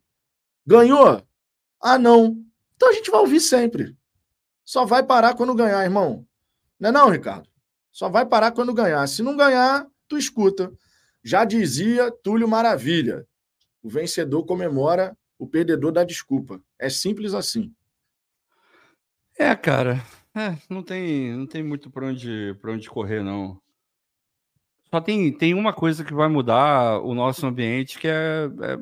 Ganhou? 0.66 1.24
Ah, 1.82 1.98
não. 1.98 2.38
Então 2.76 2.90
a 2.90 2.94
gente 2.94 3.10
vai 3.10 3.20
ouvir 3.20 3.40
sempre. 3.40 3.98
Só 4.64 4.86
vai 4.86 5.02
parar 5.02 5.34
quando 5.34 5.56
ganhar, 5.56 5.84
irmão. 5.84 6.28
Não 6.80 6.90
é 6.90 6.92
não, 6.92 7.10
Ricardo? 7.10 7.50
Só 7.98 8.10
vai 8.10 8.28
parar 8.28 8.52
quando 8.52 8.76
ganhar. 8.76 9.08
Se 9.08 9.24
não 9.24 9.36
ganhar, 9.36 9.88
tu 10.08 10.20
escuta. 10.20 10.72
Já 11.24 11.44
dizia 11.44 12.12
Túlio 12.12 12.48
Maravilha. 12.48 13.28
O 13.82 13.90
vencedor 13.90 14.46
comemora, 14.46 15.18
o 15.36 15.48
perdedor 15.48 15.92
dá 15.92 16.04
desculpa. 16.04 16.62
É 16.78 16.92
simples 16.92 17.34
assim. 17.34 17.74
É, 19.36 19.56
cara. 19.56 20.00
É, 20.36 20.56
não 20.70 20.84
tem, 20.84 21.36
não 21.36 21.48
tem 21.48 21.64
muito 21.64 21.90
para 21.90 22.06
onde, 22.06 22.56
onde 22.66 22.88
correr, 22.88 23.24
não. 23.24 23.60
Só 24.92 25.02
tem, 25.02 25.36
tem 25.36 25.56
uma 25.56 25.74
coisa 25.74 26.06
que 26.06 26.14
vai 26.14 26.28
mudar 26.28 27.00
o 27.00 27.16
nosso 27.16 27.48
ambiente, 27.48 27.98
que 27.98 28.08
é, 28.08 28.48
é 28.62 28.78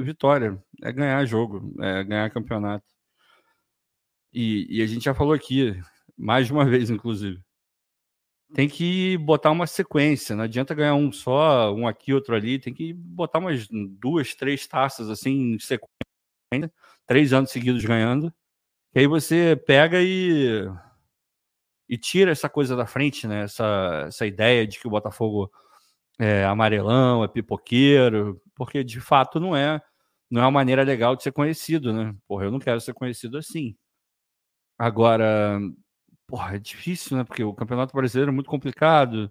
vitória, 0.00 0.62
é 0.80 0.92
ganhar 0.92 1.24
jogo, 1.24 1.74
é 1.80 2.04
ganhar 2.04 2.30
campeonato. 2.30 2.86
E, 4.32 4.78
e, 4.78 4.80
a 4.80 4.86
gente 4.86 5.06
já 5.06 5.12
falou 5.12 5.32
aqui, 5.32 5.76
mais 6.16 6.46
de 6.46 6.52
uma 6.52 6.64
vez, 6.70 6.88
inclusive. 6.88 7.42
Tem 8.54 8.68
que 8.68 9.16
botar 9.18 9.50
uma 9.52 9.66
sequência, 9.66 10.34
não 10.34 10.42
adianta 10.44 10.74
ganhar 10.74 10.94
um 10.94 11.12
só, 11.12 11.72
um 11.72 11.86
aqui, 11.86 12.12
outro 12.12 12.34
ali, 12.34 12.58
tem 12.58 12.74
que 12.74 12.92
botar 12.92 13.38
umas 13.38 13.68
duas, 13.68 14.34
três 14.34 14.66
taças 14.66 15.08
assim 15.08 15.54
em 15.54 15.58
sequência, 15.60 16.72
três 17.06 17.32
anos 17.32 17.50
seguidos 17.50 17.84
ganhando, 17.84 18.32
que 18.92 19.00
aí 19.00 19.06
você 19.06 19.56
pega 19.66 19.98
e 20.02 20.66
e 21.88 21.98
tira 21.98 22.30
essa 22.30 22.48
coisa 22.48 22.76
da 22.76 22.86
frente, 22.86 23.26
né? 23.26 23.42
Essa, 23.44 24.04
essa 24.08 24.26
ideia 24.26 24.66
de 24.66 24.78
que 24.78 24.86
o 24.86 24.90
Botafogo 24.90 25.50
é 26.18 26.44
amarelão, 26.44 27.24
é 27.24 27.28
pipoqueiro, 27.28 28.40
porque 28.54 28.84
de 28.84 29.00
fato 29.00 29.40
não 29.40 29.56
é, 29.56 29.80
não 30.30 30.42
é 30.42 30.44
uma 30.44 30.50
maneira 30.52 30.82
legal 30.84 31.16
de 31.16 31.22
ser 31.24 31.32
conhecido, 31.32 31.92
né? 31.92 32.14
Porra, 32.28 32.44
eu 32.46 32.52
não 32.52 32.60
quero 32.60 32.80
ser 32.80 32.94
conhecido 32.94 33.38
assim. 33.38 33.76
Agora, 34.78 35.60
porra, 36.30 36.56
é 36.56 36.58
difícil, 36.58 37.16
né? 37.16 37.24
Porque 37.24 37.42
o 37.42 37.52
Campeonato 37.54 37.94
Brasileiro 37.94 38.30
é 38.30 38.34
muito 38.34 38.48
complicado. 38.48 39.30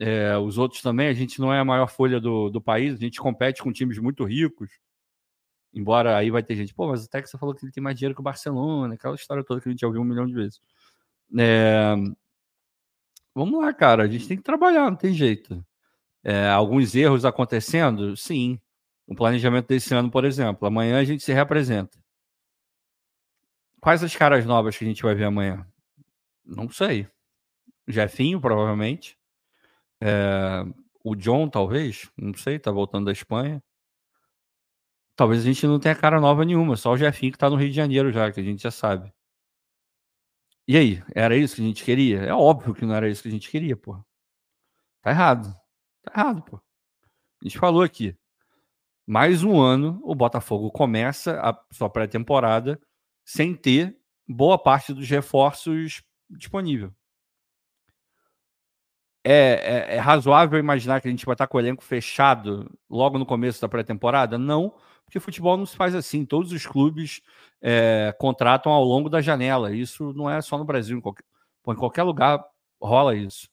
É, 0.00 0.36
os 0.38 0.58
outros 0.58 0.80
também, 0.80 1.08
a 1.08 1.12
gente 1.12 1.40
não 1.40 1.52
é 1.52 1.58
a 1.58 1.64
maior 1.64 1.88
folha 1.88 2.20
do, 2.20 2.48
do 2.50 2.60
país, 2.60 2.94
a 2.94 2.96
gente 2.98 3.20
compete 3.20 3.62
com 3.62 3.72
times 3.72 3.98
muito 3.98 4.24
ricos. 4.24 4.70
Embora 5.74 6.16
aí 6.16 6.30
vai 6.30 6.42
ter 6.42 6.56
gente, 6.56 6.72
pô, 6.74 6.88
mas 6.88 7.04
o 7.04 7.08
Texas 7.10 7.38
falou 7.38 7.54
que 7.54 7.64
ele 7.64 7.72
tem 7.72 7.82
mais 7.82 7.96
dinheiro 7.96 8.14
que 8.14 8.20
o 8.20 8.24
Barcelona, 8.24 8.94
aquela 8.94 9.16
história 9.16 9.44
toda 9.44 9.60
que 9.60 9.68
a 9.68 9.72
gente 9.72 9.80
já 9.80 9.86
ouviu 9.86 10.02
um 10.02 10.04
milhão 10.04 10.26
de 10.26 10.34
vezes. 10.34 10.60
É... 11.38 11.94
Vamos 13.34 13.60
lá, 13.60 13.72
cara. 13.72 14.04
A 14.04 14.08
gente 14.08 14.26
tem 14.26 14.36
que 14.36 14.42
trabalhar, 14.42 14.90
não 14.90 14.96
tem 14.96 15.12
jeito. 15.12 15.64
É, 16.24 16.48
alguns 16.48 16.94
erros 16.94 17.24
acontecendo? 17.24 18.16
Sim. 18.16 18.60
O 19.06 19.14
planejamento 19.14 19.68
desse 19.68 19.94
ano, 19.94 20.10
por 20.10 20.24
exemplo. 20.24 20.66
Amanhã 20.66 20.98
a 21.00 21.04
gente 21.04 21.22
se 21.22 21.32
representa. 21.32 21.98
Quais 23.80 24.02
as 24.02 24.14
caras 24.16 24.44
novas 24.44 24.76
que 24.76 24.84
a 24.84 24.88
gente 24.88 25.02
vai 25.02 25.14
ver 25.14 25.24
amanhã? 25.24 25.66
Não 26.48 26.68
sei. 26.70 27.06
Jefinho, 27.86 28.40
provavelmente. 28.40 29.16
É... 30.00 30.64
O 31.04 31.14
John, 31.14 31.48
talvez. 31.48 32.10
Não 32.16 32.34
sei, 32.34 32.58
tá 32.58 32.70
voltando 32.70 33.06
da 33.06 33.12
Espanha. 33.12 33.62
Talvez 35.14 35.42
a 35.42 35.44
gente 35.44 35.66
não 35.66 35.80
tenha 35.80 35.96
cara 35.96 36.20
nova 36.20 36.44
nenhuma, 36.44 36.76
só 36.76 36.92
o 36.92 36.96
Jefinho 36.96 37.32
que 37.32 37.38
tá 37.38 37.50
no 37.50 37.56
Rio 37.56 37.68
de 37.68 37.74
Janeiro 37.74 38.12
já, 38.12 38.30
que 38.30 38.40
a 38.40 38.42
gente 38.42 38.62
já 38.62 38.70
sabe. 38.70 39.12
E 40.66 40.76
aí, 40.76 41.02
era 41.14 41.36
isso 41.36 41.56
que 41.56 41.62
a 41.62 41.64
gente 41.64 41.82
queria? 41.82 42.18
É 42.22 42.32
óbvio 42.32 42.74
que 42.74 42.84
não 42.84 42.94
era 42.94 43.08
isso 43.08 43.22
que 43.22 43.28
a 43.28 43.32
gente 43.32 43.50
queria, 43.50 43.76
pô. 43.76 43.94
Tá 45.02 45.10
errado. 45.10 45.52
Tá 46.02 46.12
errado, 46.14 46.42
pô. 46.42 46.56
A 46.56 47.44
gente 47.44 47.58
falou 47.58 47.82
aqui. 47.82 48.16
Mais 49.06 49.42
um 49.42 49.58
ano, 49.58 50.00
o 50.04 50.14
Botafogo 50.14 50.70
começa 50.70 51.40
a 51.40 51.58
sua 51.72 51.88
pré-temporada 51.88 52.80
sem 53.24 53.54
ter 53.54 53.98
boa 54.28 54.58
parte 54.58 54.92
dos 54.92 55.08
reforços 55.08 56.02
disponível. 56.30 56.92
É, 59.24 59.32
é, 59.92 59.96
é, 59.96 59.98
razoável 59.98 60.58
imaginar 60.58 61.00
que 61.00 61.08
a 61.08 61.10
gente 61.10 61.26
vai 61.26 61.34
estar 61.34 61.46
com 61.46 61.58
o 61.58 61.60
elenco 61.60 61.82
fechado 61.82 62.70
logo 62.88 63.18
no 63.18 63.26
começo 63.26 63.60
da 63.60 63.68
pré-temporada? 63.68 64.38
Não, 64.38 64.74
porque 65.04 65.20
futebol 65.20 65.56
não 65.56 65.66
se 65.66 65.76
faz 65.76 65.94
assim. 65.94 66.24
Todos 66.24 66.52
os 66.52 66.66
clubes 66.66 67.20
é, 67.60 68.14
contratam 68.18 68.72
ao 68.72 68.84
longo 68.84 69.08
da 69.08 69.20
janela. 69.20 69.74
Isso 69.74 70.12
não 70.14 70.30
é 70.30 70.40
só 70.40 70.56
no 70.56 70.64
Brasil, 70.64 70.96
em 70.98 71.00
qualquer, 71.00 71.24
em 71.68 71.74
qualquer 71.74 72.02
lugar 72.04 72.44
rola 72.80 73.14
isso. 73.16 73.48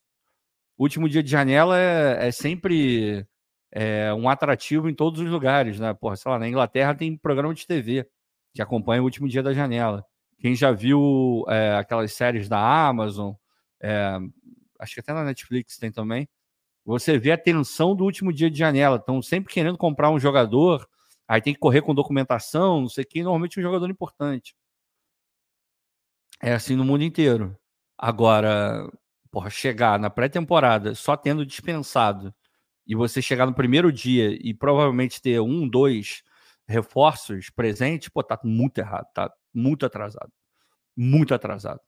O 0.78 0.84
último 0.84 1.09
dia 1.09 1.23
de 1.23 1.30
janela 1.32 1.80
é, 1.80 2.28
é 2.28 2.32
sempre 2.32 3.26
é, 3.71 4.13
um 4.13 4.30
atrativo 4.30 4.89
em 4.89 4.93
todos 4.93 5.21
os 5.21 5.30
lugares, 5.30 5.80
né? 5.80 5.93
Porra, 5.93 6.15
sei 6.15 6.32
lá, 6.32 6.39
na 6.39 6.47
Inglaterra 6.47 6.95
tem 6.95 7.17
programa 7.17 7.53
de 7.53 7.67
TV 7.67 8.07
que 8.53 8.61
acompanha 8.61 9.01
o 9.01 9.05
último 9.05 9.28
dia 9.28 9.43
da 9.43 9.53
janela. 9.53 10.05
Quem 10.45 10.55
já 10.55 10.71
viu 10.71 11.43
é, 11.47 11.75
aquelas 11.75 12.13
séries 12.13 12.47
da 12.47 12.59
Amazon, 12.59 13.33
é, 13.81 14.19
acho 14.79 14.93
que 14.93 14.99
até 14.99 15.11
na 15.11 15.23
Netflix 15.23 15.77
tem 15.77 15.91
também, 15.91 16.29
você 16.85 17.17
vê 17.17 17.31
a 17.31 17.37
tensão 17.37 17.95
do 17.95 18.03
último 18.03 18.31
dia 18.31 18.51
de 18.51 18.59
janela. 18.59 18.97
Estão 18.97 19.21
sempre 19.23 19.51
querendo 19.51 19.75
comprar 19.75 20.11
um 20.11 20.19
jogador 20.19 20.87
Aí 21.27 21.41
tem 21.41 21.53
que 21.53 21.59
correr 21.59 21.81
com 21.81 21.95
documentação, 21.95 22.81
não 22.81 22.89
sei 22.89 23.03
o 23.03 23.07
que, 23.07 23.23
normalmente 23.23 23.59
um 23.59 23.63
jogador 23.63 23.89
importante. 23.89 24.55
É 26.41 26.53
assim 26.53 26.75
no 26.75 26.85
mundo 26.85 27.03
inteiro. 27.03 27.57
Agora, 27.97 28.87
porra, 29.31 29.49
chegar 29.49 29.99
na 29.99 30.09
pré-temporada 30.09 30.93
só 30.93 31.17
tendo 31.17 31.45
dispensado 31.45 32.33
e 32.85 32.93
você 32.93 33.21
chegar 33.21 33.47
no 33.47 33.55
primeiro 33.55 33.91
dia 33.91 34.37
e 34.39 34.53
provavelmente 34.53 35.21
ter 35.21 35.39
um, 35.39 35.67
dois 35.67 36.21
reforços 36.67 37.49
presentes, 37.49 38.09
pô, 38.09 38.21
tá 38.21 38.39
muito 38.43 38.77
errado, 38.77 39.07
tá 39.13 39.31
muito 39.56 39.86
atrasado. 39.86 40.32
Muito 40.95 41.34
atrasado. 41.34 41.82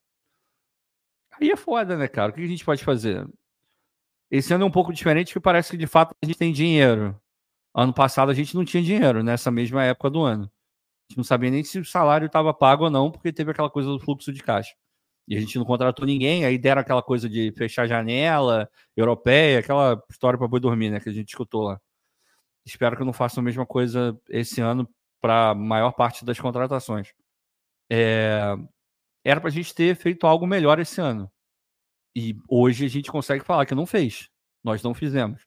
Aí 1.40 1.52
é 1.52 1.56
foda, 1.56 1.98
né, 1.98 2.08
cara? 2.08 2.32
O 2.32 2.34
que 2.34 2.42
a 2.42 2.48
gente 2.48 2.66
pode 2.66 2.84
fazer? 2.84 3.28
Esse 4.32 4.54
ano 4.54 4.64
é 4.66 4.68
um 4.68 4.72
pouco 4.72 4.92
diferente, 4.94 5.28
porque 5.28 5.44
parece 5.44 5.72
que 5.72 5.78
de 5.78 5.88
fato 5.88 6.16
a 6.22 6.26
gente 6.26 6.38
tem 6.38 6.52
dinheiro. 6.52 7.20
Ano 7.76 7.94
passado 7.94 8.32
a 8.32 8.34
gente 8.34 8.56
não 8.56 8.66
tinha 8.66 8.82
dinheiro 8.84 9.24
nessa 9.24 9.52
mesma 9.52 9.84
época 9.84 10.10
do 10.10 10.22
ano. 10.22 10.46
A 10.46 11.12
gente 11.12 11.18
não 11.18 11.24
sabia 11.24 11.52
nem 11.52 11.64
se 11.64 11.80
o 11.80 11.86
salário 11.86 12.26
estava 12.28 12.54
pago 12.54 12.86
ou 12.86 12.90
não, 12.90 13.12
porque 13.12 13.32
teve 13.32 13.52
aquela 13.52 13.70
coisa 13.70 13.90
do 13.90 14.00
fluxo 14.00 14.34
de 14.34 14.42
caixa. 14.44 14.74
E 15.28 15.36
a 15.36 15.40
gente 15.40 15.58
não 15.58 15.66
contratou 15.66 16.06
ninguém, 16.06 16.46
aí 16.46 16.58
deram 16.58 16.82
aquela 16.82 17.04
coisa 17.04 17.30
de 17.30 17.52
fechar 17.54 17.88
janela 17.88 18.70
europeia, 18.96 19.60
aquela 19.60 20.02
história 20.10 20.40
para 20.40 20.48
boi 20.48 20.60
dormir, 20.60 20.90
né, 20.90 21.00
que 21.00 21.10
a 21.10 21.14
gente 21.14 21.30
escutou 21.30 21.64
lá. 21.64 21.80
Espero 22.66 22.96
que 22.96 23.02
eu 23.02 23.06
não 23.06 23.14
faça 23.14 23.40
a 23.40 23.44
mesma 23.44 23.66
coisa 23.66 24.20
esse 24.30 24.62
ano 24.62 24.90
para 25.22 25.52
a 25.52 25.56
maior 25.56 25.92
parte 25.94 26.26
das 26.26 26.40
contratações. 26.40 27.14
É... 27.90 28.56
Era 29.24 29.42
para 29.42 29.50
a 29.50 29.54
gente 29.54 29.74
ter 29.74 29.96
feito 29.96 30.26
algo 30.26 30.48
melhor 30.48 30.80
esse 30.80 31.02
ano. 31.02 31.32
E 32.16 32.36
hoje 32.50 32.86
a 32.86 32.90
gente 32.90 33.12
consegue 33.12 33.44
falar 33.44 33.66
que 33.66 33.76
não 33.76 33.86
fez. 33.86 34.30
Nós 34.64 34.82
não 34.82 34.94
fizemos. 34.94 35.42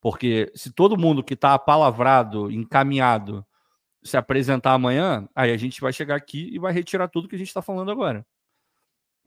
Porque 0.00 0.52
se 0.54 0.72
todo 0.72 0.98
mundo 0.98 1.24
que 1.24 1.34
está 1.34 1.54
apalavrado, 1.54 2.50
encaminhado, 2.50 3.46
se 4.04 4.16
apresentar 4.16 4.72
amanhã, 4.72 5.28
aí 5.34 5.50
a 5.50 5.56
gente 5.56 5.80
vai 5.80 5.92
chegar 5.92 6.16
aqui 6.16 6.48
e 6.52 6.58
vai 6.58 6.72
retirar 6.72 7.08
tudo 7.08 7.28
que 7.28 7.34
a 7.34 7.38
gente 7.38 7.48
está 7.48 7.62
falando 7.62 7.90
agora. 7.90 8.26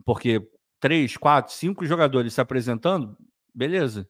Porque 0.06 0.42
três, 0.80 1.18
quatro, 1.18 1.54
cinco 1.54 1.86
jogadores 1.86 2.34
se 2.34 2.42
apresentando, 2.42 3.18
beleza. 3.54 4.08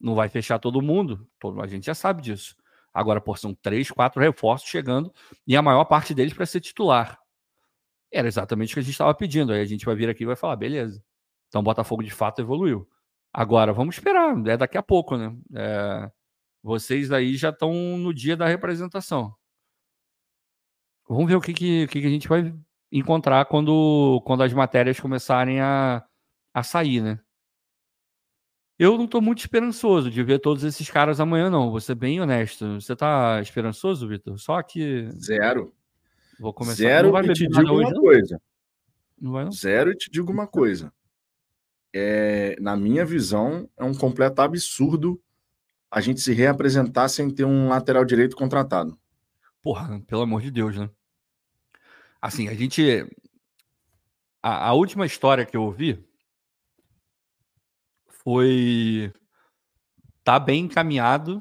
Não 0.00 0.14
vai 0.14 0.28
fechar 0.28 0.58
todo 0.58 0.82
mundo, 0.82 1.28
todo, 1.38 1.60
a 1.62 1.66
gente 1.66 1.86
já 1.86 1.94
sabe 1.94 2.22
disso. 2.22 2.56
Agora, 2.92 3.20
por 3.20 3.38
são 3.38 3.54
três, 3.54 3.90
quatro 3.90 4.20
reforços 4.20 4.68
chegando 4.68 5.12
e 5.46 5.56
a 5.56 5.62
maior 5.62 5.84
parte 5.84 6.14
deles 6.14 6.34
para 6.34 6.46
ser 6.46 6.60
titular. 6.60 7.18
Era 8.12 8.28
exatamente 8.28 8.72
o 8.72 8.74
que 8.74 8.80
a 8.80 8.82
gente 8.82 8.92
estava 8.92 9.14
pedindo. 9.14 9.52
Aí 9.52 9.60
a 9.60 9.64
gente 9.64 9.86
vai 9.86 9.94
vir 9.94 10.08
aqui 10.08 10.24
e 10.24 10.26
vai 10.26 10.36
falar, 10.36 10.56
beleza. 10.56 11.02
Então 11.48 11.60
o 11.60 11.64
Botafogo 11.64 12.02
de 12.02 12.10
fato 12.10 12.40
evoluiu. 12.40 12.88
Agora, 13.32 13.72
vamos 13.72 13.96
esperar, 13.96 14.36
é 14.46 14.56
daqui 14.56 14.76
a 14.76 14.82
pouco, 14.82 15.16
né? 15.16 15.34
É, 15.54 16.10
vocês 16.62 17.10
aí 17.10 17.34
já 17.34 17.48
estão 17.48 17.72
no 17.98 18.12
dia 18.12 18.36
da 18.36 18.46
representação. 18.46 19.34
Vamos 21.08 21.26
ver 21.26 21.36
o 21.36 21.40
que, 21.40 21.52
que, 21.54 21.86
que 21.86 22.06
a 22.06 22.10
gente 22.10 22.28
vai 22.28 22.54
encontrar 22.90 23.46
quando, 23.46 24.22
quando 24.24 24.42
as 24.42 24.52
matérias 24.52 25.00
começarem 25.00 25.60
a, 25.60 26.04
a 26.54 26.62
sair, 26.62 27.00
né? 27.00 27.18
Eu 28.78 28.96
não 28.96 29.04
estou 29.04 29.20
muito 29.22 29.38
esperançoso 29.40 30.10
de 30.10 30.22
ver 30.22 30.40
todos 30.40 30.64
esses 30.64 30.90
caras 30.90 31.20
amanhã, 31.20 31.48
não. 31.48 31.70
Vou 31.70 31.80
ser 31.80 31.94
bem 31.94 32.20
honesto. 32.20 32.80
Você 32.80 32.94
está 32.94 33.40
esperançoso, 33.40 34.08
Vitor? 34.08 34.38
Só 34.38 34.62
que. 34.62 35.08
Zero. 35.12 35.74
Vou 36.42 36.52
começar. 36.52 36.74
Zero 36.74 37.16
e 37.16 37.32
te 37.32 37.46
digo 37.46 37.78
uma 37.78 37.94
coisa. 37.94 38.42
Não 39.16 39.30
vai, 39.30 39.44
não? 39.44 39.52
Zero 39.52 39.92
e 39.92 39.96
te 39.96 40.10
digo 40.10 40.32
uma 40.32 40.44
coisa. 40.44 40.92
É, 41.94 42.56
na 42.60 42.76
minha 42.76 43.06
visão, 43.06 43.70
é 43.76 43.84
um 43.84 43.94
completo 43.94 44.42
absurdo 44.42 45.22
a 45.88 46.00
gente 46.00 46.20
se 46.20 46.32
reapresentar 46.32 47.08
sem 47.08 47.30
ter 47.30 47.44
um 47.44 47.68
lateral 47.68 48.04
direito 48.04 48.34
contratado. 48.34 48.98
Porra, 49.62 50.00
pelo 50.00 50.22
amor 50.22 50.42
de 50.42 50.50
Deus, 50.50 50.76
né? 50.76 50.90
Assim, 52.20 52.48
a 52.48 52.54
gente. 52.54 53.06
A, 54.42 54.70
a 54.70 54.72
última 54.72 55.06
história 55.06 55.46
que 55.46 55.56
eu 55.56 55.62
ouvi 55.62 56.04
foi. 58.08 59.12
Tá 60.24 60.40
bem 60.40 60.64
encaminhado. 60.64 61.40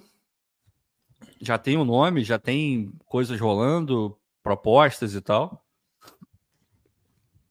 Já 1.41 1.57
tem 1.57 1.75
o 1.75 1.81
um 1.81 1.85
nome, 1.85 2.23
já 2.23 2.37
tem 2.37 2.93
coisas 3.07 3.39
rolando, 3.39 4.15
propostas 4.43 5.15
e 5.15 5.21
tal. 5.21 5.65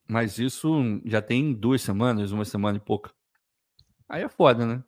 Mas 0.09 0.39
isso 0.39 1.01
já 1.05 1.23
tem 1.23 1.53
duas 1.53 1.83
semanas, 1.83 2.33
uma 2.33 2.45
semana 2.45 2.79
e 2.79 2.81
pouca. 2.81 3.13
Aí 4.09 4.23
é 4.23 4.29
foda, 4.29 4.67
né? 4.67 4.83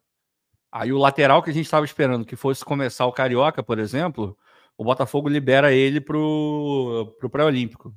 Aí 0.71 0.93
o 0.93 0.99
lateral 0.99 1.43
que 1.43 1.51
a 1.51 1.53
gente 1.53 1.67
estava 1.67 1.85
esperando 1.85 2.25
que 2.25 2.35
fosse 2.35 2.65
começar 2.65 3.07
o 3.07 3.13
Carioca, 3.13 3.63
por 3.63 3.79
exemplo, 3.79 4.37
o 4.77 4.85
Botafogo 4.85 5.29
libera 5.29 5.73
ele 5.73 6.01
pro, 6.01 7.15
pro 7.21 7.31
pré-olímpico. 7.31 7.95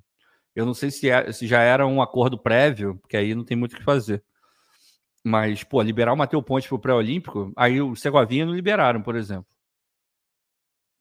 Eu 0.55 0.65
não 0.65 0.73
sei 0.73 0.91
se, 0.91 1.09
é, 1.09 1.31
se 1.31 1.47
já 1.47 1.61
era 1.61 1.87
um 1.87 2.01
acordo 2.01 2.37
prévio, 2.37 2.97
porque 3.01 3.17
aí 3.17 3.33
não 3.33 3.43
tem 3.43 3.57
muito 3.57 3.73
o 3.73 3.77
que 3.77 3.83
fazer. 3.83 4.23
Mas, 5.23 5.63
pô, 5.63 5.81
liberar 5.81 6.13
o 6.13 6.17
Matheus 6.17 6.43
Ponte 6.43 6.67
pro 6.67 6.77
pré-olímpico, 6.77 7.51
aí 7.55 7.81
o 7.81 7.95
Segovinha 7.95 8.45
não 8.45 8.53
liberaram, 8.53 9.01
por 9.01 9.15
exemplo. 9.15 9.47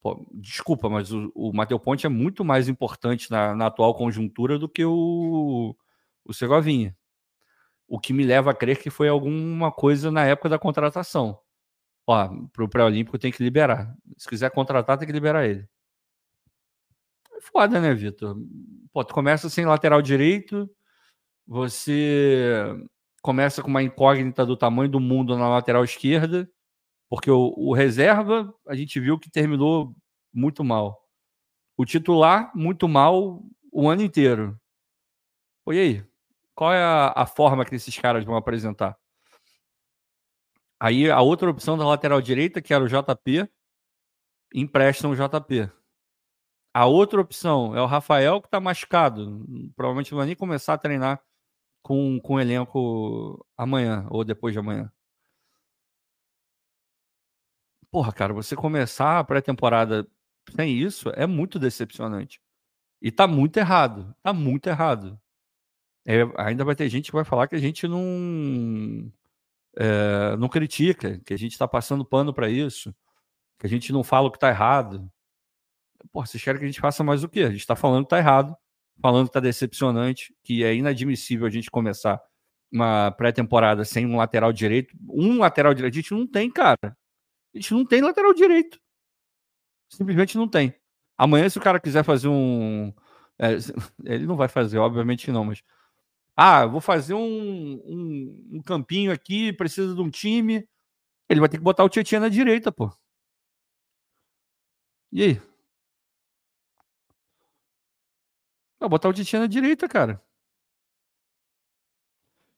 Pô, 0.04 0.22
desculpa, 0.34 0.90
mas 0.90 1.10
o, 1.10 1.32
o 1.34 1.50
Matheus 1.50 1.80
Ponte 1.80 2.04
é 2.04 2.10
muito 2.10 2.44
mais 2.44 2.68
importante 2.68 3.30
na, 3.30 3.54
na, 3.54 3.68
atual 3.68 3.94
conjuntura 3.94 4.58
do 4.58 4.68
que 4.68 4.84
o, 4.84 5.74
o 6.22 6.34
Segovinha. 6.34 6.94
O 7.88 7.98
que 7.98 8.12
me 8.12 8.22
leva 8.22 8.50
a 8.50 8.54
crer 8.54 8.78
que 8.78 8.90
foi 8.90 9.08
alguma 9.08 9.72
coisa 9.72 10.10
na 10.10 10.22
época 10.26 10.50
da 10.50 10.58
contratação. 10.58 11.40
Ó, 12.06 12.28
pro 12.52 12.68
pré-olímpico 12.68 13.18
tem 13.18 13.32
que 13.32 13.42
liberar. 13.42 13.96
Se 14.18 14.28
quiser 14.28 14.50
contratar, 14.50 14.98
tem 14.98 15.06
que 15.06 15.12
liberar 15.12 15.46
ele. 15.46 15.66
É 17.32 17.40
foda, 17.40 17.80
né, 17.80 17.94
Vitor? 17.94 18.36
Pô, 18.92 19.02
tu 19.04 19.14
começa 19.14 19.48
sem 19.48 19.64
lateral 19.64 20.02
direito, 20.02 20.70
você 21.46 22.76
começa 23.22 23.62
com 23.62 23.68
uma 23.68 23.82
incógnita 23.82 24.44
do 24.44 24.54
tamanho 24.54 24.90
do 24.90 25.00
mundo 25.00 25.34
na 25.38 25.48
lateral 25.48 25.82
esquerda, 25.82 26.46
porque 27.14 27.30
o, 27.30 27.54
o 27.56 27.72
reserva 27.72 28.52
a 28.66 28.74
gente 28.74 28.98
viu 28.98 29.16
que 29.16 29.30
terminou 29.30 29.94
muito 30.32 30.64
mal. 30.64 31.08
O 31.76 31.84
titular, 31.84 32.50
muito 32.56 32.88
mal 32.88 33.40
o 33.70 33.88
ano 33.88 34.02
inteiro. 34.02 34.60
Pô, 35.64 35.72
e 35.72 35.78
aí? 35.78 36.06
Qual 36.56 36.72
é 36.72 36.82
a, 36.82 37.12
a 37.14 37.24
forma 37.24 37.64
que 37.64 37.76
esses 37.76 37.96
caras 37.96 38.24
vão 38.24 38.34
apresentar? 38.34 38.98
Aí 40.80 41.08
a 41.08 41.20
outra 41.20 41.48
opção 41.48 41.78
da 41.78 41.86
lateral 41.86 42.20
direita, 42.20 42.60
que 42.60 42.74
era 42.74 42.82
o 42.82 42.88
JP, 42.88 43.48
emprestam 44.52 45.12
o 45.12 45.14
JP. 45.14 45.70
A 46.74 46.86
outra 46.86 47.20
opção 47.20 47.76
é 47.76 47.80
o 47.80 47.86
Rafael, 47.86 48.40
que 48.40 48.48
está 48.48 48.58
machucado. 48.58 49.46
Provavelmente 49.76 50.10
não 50.10 50.18
vai 50.18 50.26
nem 50.26 50.36
começar 50.36 50.74
a 50.74 50.78
treinar 50.78 51.22
com, 51.80 52.18
com 52.20 52.34
o 52.34 52.40
elenco 52.40 53.46
amanhã 53.56 54.04
ou 54.10 54.24
depois 54.24 54.52
de 54.52 54.58
amanhã. 54.58 54.92
Porra, 57.94 58.12
cara, 58.12 58.32
você 58.32 58.56
começar 58.56 59.20
a 59.20 59.22
pré-temporada 59.24 60.04
sem 60.56 60.76
isso 60.76 61.10
é 61.10 61.28
muito 61.28 61.60
decepcionante. 61.60 62.40
E 63.00 63.12
tá 63.12 63.24
muito 63.24 63.56
errado. 63.56 64.12
Tá 64.20 64.32
muito 64.32 64.68
errado. 64.68 65.16
É, 66.04 66.22
ainda 66.36 66.64
vai 66.64 66.74
ter 66.74 66.88
gente 66.88 67.06
que 67.06 67.16
vai 67.16 67.24
falar 67.24 67.46
que 67.46 67.54
a 67.54 67.60
gente 67.60 67.86
não, 67.86 69.12
é, 69.76 70.36
não 70.36 70.48
critica, 70.48 71.20
que 71.24 71.32
a 71.32 71.38
gente 71.38 71.52
está 71.52 71.68
passando 71.68 72.04
pano 72.04 72.34
para 72.34 72.50
isso, 72.50 72.92
que 73.60 73.66
a 73.68 73.70
gente 73.70 73.92
não 73.92 74.02
fala 74.02 74.26
o 74.26 74.30
que 74.32 74.38
está 74.38 74.48
errado. 74.48 75.08
Pô, 76.10 76.26
vocês 76.26 76.42
querem 76.42 76.58
que 76.58 76.64
a 76.64 76.68
gente 76.68 76.80
faça 76.80 77.04
mais 77.04 77.22
o 77.22 77.28
quê? 77.28 77.42
A 77.42 77.50
gente 77.50 77.60
está 77.60 77.76
falando 77.76 78.02
que 78.02 78.06
está 78.06 78.18
errado 78.18 78.56
falando 79.00 79.26
que 79.26 79.30
está 79.30 79.40
decepcionante, 79.40 80.34
que 80.42 80.64
é 80.64 80.74
inadmissível 80.74 81.46
a 81.46 81.50
gente 81.50 81.70
começar 81.70 82.20
uma 82.72 83.12
pré-temporada 83.12 83.84
sem 83.84 84.04
um 84.04 84.16
lateral 84.16 84.52
direito. 84.52 84.96
Um 85.08 85.38
lateral 85.38 85.72
direito 85.74 85.94
a 85.94 86.00
gente 86.00 86.12
não 86.12 86.26
tem, 86.26 86.50
cara. 86.50 86.96
A 87.54 87.58
gente 87.58 87.72
não 87.72 87.84
tem 87.86 88.02
lateral 88.02 88.34
direito. 88.34 88.80
Simplesmente 89.88 90.36
não 90.36 90.48
tem. 90.48 90.74
Amanhã, 91.16 91.48
se 91.48 91.58
o 91.58 91.62
cara 91.62 91.80
quiser 91.80 92.04
fazer 92.04 92.28
um. 92.28 92.92
É, 93.38 93.52
ele 94.04 94.26
não 94.26 94.36
vai 94.36 94.48
fazer, 94.48 94.78
obviamente 94.78 95.30
não, 95.30 95.44
mas. 95.44 95.62
Ah, 96.36 96.66
vou 96.66 96.80
fazer 96.80 97.14
um, 97.14 97.20
um, 97.84 98.50
um 98.54 98.62
campinho 98.62 99.12
aqui, 99.12 99.52
precisa 99.52 99.94
de 99.94 100.00
um 100.00 100.10
time. 100.10 100.68
Ele 101.28 101.40
vai 101.40 101.48
ter 101.48 101.58
que 101.58 101.64
botar 101.64 101.84
o 101.84 101.88
Tietchan 101.88 102.20
na 102.20 102.28
direita, 102.28 102.72
pô. 102.72 102.90
E 105.12 105.22
aí? 105.22 105.40
Botar 108.88 109.08
o 109.08 109.12
Tietchan 109.12 109.40
na 109.40 109.46
direita, 109.46 109.88
cara. 109.88 110.22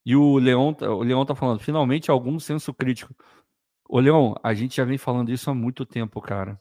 E 0.04 0.14
o 0.14 0.38
Leão, 0.38 0.72
tá, 0.72 0.88
o 0.88 1.02
Leão 1.02 1.26
tá 1.26 1.34
falando, 1.34 1.58
finalmente 1.60 2.10
algum 2.10 2.38
senso 2.38 2.72
crítico. 2.72 3.12
Ô, 3.88 4.00
Leão, 4.00 4.34
a 4.42 4.52
gente 4.54 4.76
já 4.76 4.84
vem 4.84 4.98
falando 4.98 5.30
isso 5.30 5.50
há 5.50 5.54
muito 5.54 5.86
tempo, 5.86 6.20
cara. 6.20 6.60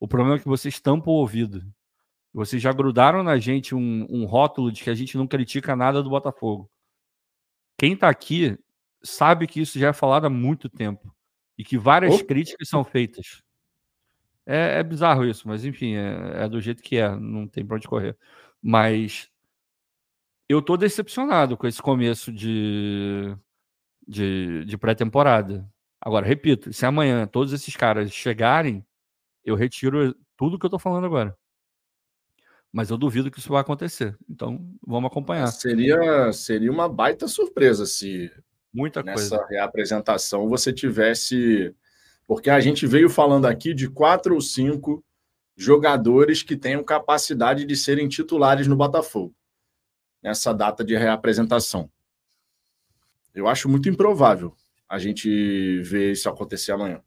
O 0.00 0.08
problema 0.08 0.36
é 0.36 0.38
que 0.38 0.48
vocês 0.48 0.80
tampam 0.80 1.10
o 1.10 1.16
ouvido. 1.16 1.62
Vocês 2.32 2.60
já 2.60 2.72
grudaram 2.72 3.22
na 3.22 3.38
gente 3.38 3.74
um, 3.74 4.06
um 4.10 4.24
rótulo 4.24 4.70
de 4.70 4.82
que 4.82 4.90
a 4.90 4.94
gente 4.94 5.16
não 5.16 5.26
critica 5.26 5.74
nada 5.74 6.02
do 6.02 6.10
Botafogo. 6.10 6.70
Quem 7.78 7.96
tá 7.96 8.08
aqui 8.08 8.58
sabe 9.02 9.46
que 9.46 9.60
isso 9.60 9.78
já 9.78 9.88
é 9.88 9.92
falado 9.92 10.26
há 10.26 10.30
muito 10.30 10.68
tempo. 10.68 11.14
E 11.56 11.64
que 11.64 11.78
várias 11.78 12.14
Opa. 12.16 12.24
críticas 12.24 12.68
são 12.68 12.84
feitas. 12.84 13.42
É, 14.44 14.78
é, 14.78 14.82
bizarro 14.82 15.24
isso, 15.24 15.48
mas 15.48 15.64
enfim, 15.64 15.94
é, 15.94 16.44
é 16.44 16.48
do 16.48 16.60
jeito 16.60 16.82
que 16.82 16.96
é, 16.96 17.16
não 17.16 17.48
tem 17.48 17.64
pra 17.66 17.76
onde 17.76 17.88
correr. 17.88 18.16
Mas 18.62 19.28
eu 20.48 20.62
tô 20.62 20.76
decepcionado 20.76 21.56
com 21.56 21.66
esse 21.66 21.82
começo 21.82 22.30
de, 22.32 23.36
de, 24.06 24.64
de 24.64 24.78
pré-temporada. 24.78 25.68
Agora, 26.06 26.24
repito, 26.24 26.72
se 26.72 26.86
amanhã 26.86 27.26
todos 27.26 27.52
esses 27.52 27.74
caras 27.74 28.12
chegarem, 28.12 28.86
eu 29.44 29.56
retiro 29.56 30.14
tudo 30.36 30.56
que 30.56 30.64
eu 30.64 30.70
tô 30.70 30.78
falando 30.78 31.04
agora. 31.04 31.36
Mas 32.72 32.90
eu 32.90 32.96
duvido 32.96 33.28
que 33.28 33.40
isso 33.40 33.48
vai 33.48 33.60
acontecer. 33.60 34.16
Então, 34.30 34.72
vamos 34.86 35.10
acompanhar. 35.10 35.48
Seria, 35.48 36.32
seria 36.32 36.70
uma 36.70 36.88
baita 36.88 37.26
surpresa 37.26 37.86
se 37.86 38.30
Muita 38.72 39.02
nessa 39.02 39.36
coisa. 39.36 39.46
reapresentação 39.50 40.48
você 40.48 40.72
tivesse. 40.72 41.74
Porque 42.24 42.50
a 42.50 42.60
gente 42.60 42.86
veio 42.86 43.10
falando 43.10 43.46
aqui 43.46 43.74
de 43.74 43.90
quatro 43.90 44.36
ou 44.36 44.40
cinco 44.40 45.04
jogadores 45.56 46.40
que 46.40 46.56
tenham 46.56 46.84
capacidade 46.84 47.64
de 47.64 47.74
serem 47.74 48.06
titulares 48.06 48.68
no 48.68 48.76
Botafogo 48.76 49.34
nessa 50.22 50.54
data 50.54 50.84
de 50.84 50.96
reapresentação. 50.96 51.90
Eu 53.34 53.48
acho 53.48 53.68
muito 53.68 53.88
improvável 53.88 54.56
a 54.88 54.98
gente 54.98 55.80
ver 55.82 56.12
isso 56.12 56.28
acontecer 56.28 56.72
amanhã. 56.72 57.00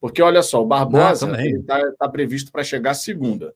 Porque 0.00 0.20
olha 0.20 0.42
só, 0.42 0.60
o 0.62 0.66
Barbosa 0.66 1.30
está 1.40 1.92
tá 1.92 2.08
previsto 2.08 2.50
para 2.50 2.64
chegar 2.64 2.94
segunda. 2.94 3.54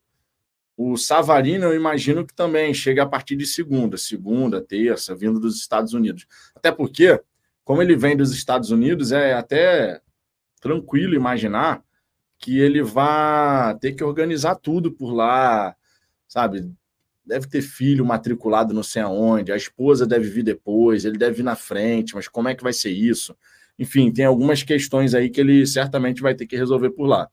O 0.76 0.96
Savarino, 0.96 1.64
eu 1.64 1.74
imagino 1.74 2.24
que 2.26 2.34
também 2.34 2.72
chega 2.72 3.02
a 3.02 3.06
partir 3.06 3.34
de 3.34 3.46
segunda, 3.46 3.96
segunda, 3.96 4.60
terça, 4.60 5.14
vindo 5.14 5.40
dos 5.40 5.56
Estados 5.56 5.94
Unidos. 5.94 6.26
Até 6.54 6.70
porque, 6.70 7.20
como 7.64 7.82
ele 7.82 7.96
vem 7.96 8.16
dos 8.16 8.32
Estados 8.32 8.70
Unidos, 8.70 9.10
é 9.10 9.32
até 9.32 10.00
tranquilo 10.60 11.14
imaginar 11.14 11.82
que 12.38 12.60
ele 12.60 12.82
vai 12.82 13.76
ter 13.78 13.92
que 13.94 14.04
organizar 14.04 14.54
tudo 14.56 14.92
por 14.92 15.12
lá, 15.12 15.74
sabe? 16.28 16.70
Deve 17.26 17.48
ter 17.48 17.60
filho 17.60 18.04
matriculado 18.04 18.72
não 18.72 18.84
sei 18.84 19.02
aonde, 19.02 19.50
a 19.50 19.56
esposa 19.56 20.06
deve 20.06 20.28
vir 20.28 20.44
depois, 20.44 21.04
ele 21.04 21.18
deve 21.18 21.38
vir 21.38 21.42
na 21.42 21.56
frente, 21.56 22.14
mas 22.14 22.28
como 22.28 22.48
é 22.48 22.54
que 22.54 22.62
vai 22.62 22.72
ser 22.72 22.90
isso? 22.90 23.36
Enfim, 23.78 24.12
tem 24.12 24.24
algumas 24.24 24.62
questões 24.62 25.12
aí 25.12 25.28
que 25.28 25.40
ele 25.40 25.66
certamente 25.66 26.22
vai 26.22 26.34
ter 26.34 26.46
que 26.46 26.56
resolver 26.56 26.90
por 26.90 27.06
lá. 27.06 27.28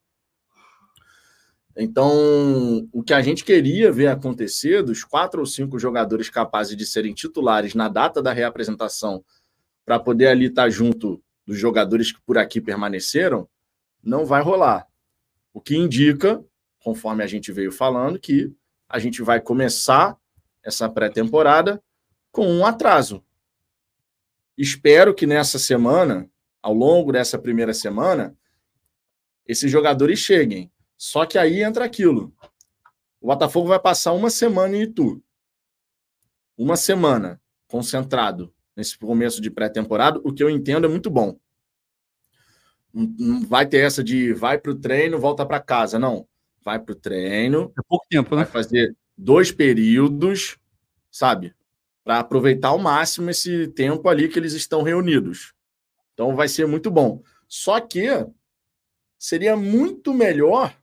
Então, 1.76 2.88
o 2.92 3.02
que 3.02 3.14
a 3.14 3.22
gente 3.22 3.44
queria 3.44 3.92
ver 3.92 4.08
acontecer 4.08 4.84
dos 4.84 5.04
quatro 5.04 5.40
ou 5.40 5.46
cinco 5.46 5.80
jogadores 5.80 6.30
capazes 6.30 6.78
de 6.78 6.86
serem 6.86 7.14
titulares 7.14 7.74
na 7.74 7.88
data 7.88 8.22
da 8.22 8.32
reapresentação, 8.32 9.24
para 9.86 10.00
poder 10.00 10.28
ali 10.28 10.46
estar 10.46 10.70
junto 10.70 11.22
dos 11.46 11.58
jogadores 11.58 12.12
que 12.12 12.22
por 12.22 12.38
aqui 12.38 12.62
permaneceram, 12.62 13.50
não 14.04 14.26
vai 14.26 14.42
rolar. 14.42 14.88
O 15.54 15.60
que 15.60 15.76
indica, 15.76 16.44
conforme 16.80 17.24
a 17.24 17.28
gente 17.28 17.52
veio 17.52 17.72
falando, 17.72 18.20
que 18.20 18.52
a 18.94 19.00
gente 19.00 19.24
vai 19.24 19.42
começar 19.42 20.16
essa 20.62 20.88
pré-temporada 20.88 21.84
com 22.32 22.46
um 22.48 22.64
atraso. 22.64 23.26
Espero 24.56 25.16
que 25.16 25.26
nessa 25.26 25.58
semana, 25.58 26.30
ao 26.62 26.76
longo 26.76 27.12
dessa 27.12 27.40
primeira 27.40 27.74
semana, 27.74 28.38
esses 29.48 29.72
jogadores 29.72 30.20
cheguem. 30.20 30.72
Só 30.96 31.26
que 31.26 31.40
aí 31.40 31.64
entra 31.64 31.84
aquilo. 31.84 32.32
O 33.20 33.26
Botafogo 33.26 33.68
vai 33.68 33.80
passar 33.80 34.14
uma 34.14 34.30
semana 34.30 34.78
em 34.78 34.84
Itu. 34.84 35.24
Uma 36.56 36.78
semana 36.78 37.42
concentrado 37.68 38.54
nesse 38.76 38.96
começo 38.96 39.42
de 39.42 39.50
pré-temporada, 39.50 40.22
o 40.24 40.32
que 40.32 40.44
eu 40.44 40.52
entendo 40.52 40.86
é 40.86 40.90
muito 40.90 41.10
bom. 41.10 41.36
Não 42.94 43.42
vai 43.42 43.66
ter 43.66 43.80
essa 43.80 44.04
de 44.04 44.34
vai 44.34 44.60
para 44.60 44.72
o 44.72 44.80
treino, 44.80 45.18
volta 45.20 45.44
para 45.48 45.60
casa. 45.60 45.98
Não. 45.98 46.28
Vai 46.64 46.80
para 46.80 46.94
o 46.94 46.96
treino. 46.96 47.72
É 47.78 47.82
pouco 47.88 48.06
tempo, 48.10 48.36
né? 48.36 48.44
Vai 48.44 48.52
fazer 48.52 48.96
dois 49.18 49.52
períodos, 49.52 50.58
sabe? 51.12 51.54
Para 52.04 52.20
aproveitar 52.20 52.70
ao 52.70 52.80
máximo 52.80 53.30
esse 53.30 53.68
tempo 53.70 54.08
ali 54.10 54.28
que 54.28 54.40
eles 54.40 54.54
estão 54.54 54.82
reunidos. 54.82 55.54
Então 56.14 56.36
vai 56.36 56.48
ser 56.48 56.68
muito 56.68 56.90
bom. 56.92 57.22
Só 57.48 57.80
que 57.80 58.08
seria 59.18 59.56
muito 59.56 60.14
melhor 60.14 60.76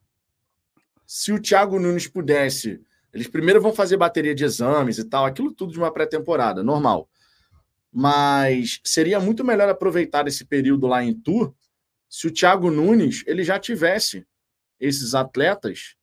se 1.05 1.31
o 1.31 1.41
Thiago 1.41 1.79
Nunes 1.79 2.07
pudesse. 2.07 2.81
Eles 3.13 3.27
primeiro 3.27 3.61
vão 3.61 3.73
fazer 3.73 3.97
bateria 3.97 4.33
de 4.33 4.45
exames 4.45 4.97
e 4.97 5.03
tal, 5.03 5.25
aquilo 5.25 5.53
tudo 5.53 5.73
de 5.73 5.77
uma 5.77 5.91
pré-temporada, 5.91 6.63
normal. 6.63 7.09
Mas 7.91 8.79
seria 8.83 9.19
muito 9.19 9.43
melhor 9.43 9.67
aproveitar 9.67 10.27
esse 10.27 10.45
período 10.45 10.87
lá 10.87 11.03
em 11.03 11.13
Tour 11.13 11.53
se 12.07 12.27
o 12.27 12.31
Thiago 12.31 12.71
Nunes 12.71 13.23
ele 13.27 13.43
já 13.43 13.59
tivesse 13.59 14.25
esses 14.81 15.13
atletas 15.15 15.95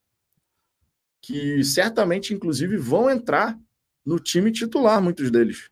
que 1.21 1.63
certamente, 1.63 2.33
inclusive, 2.33 2.77
vão 2.77 3.09
entrar 3.09 3.59
no 4.05 4.19
time 4.19 4.51
titular, 4.51 5.01
muitos 5.01 5.29
deles. 5.29 5.69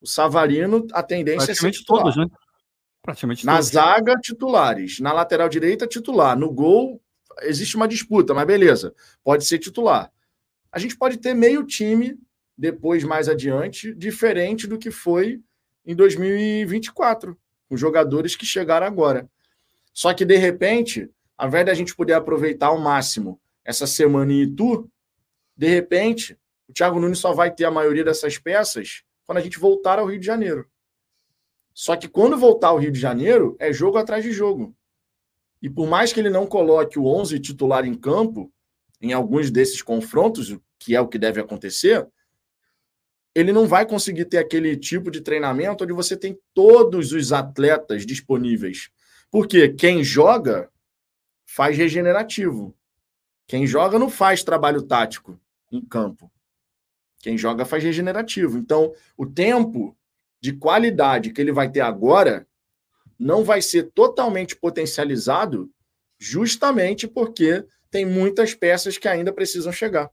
O 0.00 0.06
Savarino, 0.06 0.86
a 0.92 1.02
tendência 1.02 1.50
é 1.50 1.54
ser 1.54 1.70
titular. 1.70 2.02
Todos, 2.02 2.16
né? 2.16 2.26
Praticamente 3.02 3.46
Na 3.46 3.54
todos. 3.54 3.70
zaga, 3.70 4.14
titulares. 4.20 5.00
Na 5.00 5.12
lateral 5.12 5.48
direita, 5.48 5.86
titular. 5.86 6.38
No 6.38 6.52
gol, 6.52 7.00
existe 7.42 7.74
uma 7.74 7.88
disputa, 7.88 8.34
mas 8.34 8.46
beleza. 8.46 8.94
Pode 9.24 9.44
ser 9.46 9.58
titular. 9.58 10.12
A 10.70 10.78
gente 10.78 10.96
pode 10.96 11.16
ter 11.16 11.32
meio 11.32 11.64
time 11.64 12.18
depois, 12.56 13.02
mais 13.02 13.28
adiante, 13.28 13.94
diferente 13.94 14.66
do 14.66 14.78
que 14.78 14.90
foi 14.90 15.40
em 15.84 15.94
2024, 15.94 17.36
com 17.68 17.76
jogadores 17.76 18.36
que 18.36 18.44
chegaram 18.44 18.86
agora. 18.86 19.28
Só 19.92 20.12
que, 20.12 20.24
de 20.24 20.36
repente, 20.36 21.10
ao 21.36 21.48
invés 21.48 21.66
da 21.66 21.74
gente 21.74 21.94
poder 21.94 22.14
aproveitar 22.14 22.68
ao 22.68 22.78
máximo 22.78 23.40
essa 23.64 23.86
semana 23.86 24.32
em 24.32 24.42
Itu, 24.42 24.90
de 25.56 25.68
repente, 25.68 26.38
o 26.68 26.72
Thiago 26.72 27.00
Nunes 27.00 27.18
só 27.18 27.32
vai 27.32 27.52
ter 27.52 27.64
a 27.64 27.70
maioria 27.70 28.04
dessas 28.04 28.38
peças 28.38 29.02
quando 29.24 29.38
a 29.38 29.40
gente 29.40 29.58
voltar 29.58 29.98
ao 29.98 30.06
Rio 30.06 30.18
de 30.18 30.26
Janeiro. 30.26 30.68
Só 31.74 31.96
que 31.96 32.08
quando 32.08 32.38
voltar 32.38 32.68
ao 32.68 32.78
Rio 32.78 32.92
de 32.92 32.98
Janeiro, 32.98 33.56
é 33.58 33.72
jogo 33.72 33.98
atrás 33.98 34.24
de 34.24 34.32
jogo. 34.32 34.74
E 35.60 35.68
por 35.68 35.86
mais 35.86 36.12
que 36.12 36.20
ele 36.20 36.30
não 36.30 36.46
coloque 36.46 36.98
o 36.98 37.06
11 37.06 37.38
titular 37.40 37.84
em 37.84 37.94
campo, 37.94 38.52
em 39.00 39.12
alguns 39.12 39.50
desses 39.50 39.82
confrontos, 39.82 40.56
que 40.78 40.94
é 40.94 41.00
o 41.00 41.08
que 41.08 41.18
deve 41.18 41.40
acontecer, 41.40 42.06
ele 43.34 43.52
não 43.52 43.66
vai 43.66 43.84
conseguir 43.84 44.24
ter 44.24 44.38
aquele 44.38 44.76
tipo 44.76 45.10
de 45.10 45.20
treinamento 45.20 45.84
onde 45.84 45.92
você 45.92 46.16
tem 46.16 46.38
todos 46.54 47.12
os 47.12 47.32
atletas 47.32 48.06
disponíveis. 48.06 48.88
Porque 49.30 49.68
quem 49.68 50.02
joga 50.02 50.70
faz 51.56 51.74
regenerativo. 51.74 52.76
Quem 53.46 53.66
joga 53.66 53.98
não 53.98 54.10
faz 54.10 54.44
trabalho 54.44 54.82
tático 54.82 55.40
em 55.72 55.82
campo. 55.82 56.30
Quem 57.20 57.38
joga 57.38 57.64
faz 57.64 57.82
regenerativo. 57.82 58.58
Então, 58.58 58.92
o 59.16 59.24
tempo 59.24 59.96
de 60.38 60.52
qualidade 60.52 61.32
que 61.32 61.40
ele 61.40 61.52
vai 61.52 61.70
ter 61.72 61.80
agora 61.80 62.46
não 63.18 63.42
vai 63.42 63.62
ser 63.62 63.84
totalmente 63.92 64.54
potencializado, 64.54 65.72
justamente 66.18 67.08
porque 67.08 67.66
tem 67.90 68.04
muitas 68.04 68.54
peças 68.54 68.98
que 68.98 69.08
ainda 69.08 69.32
precisam 69.32 69.72
chegar. 69.72 70.10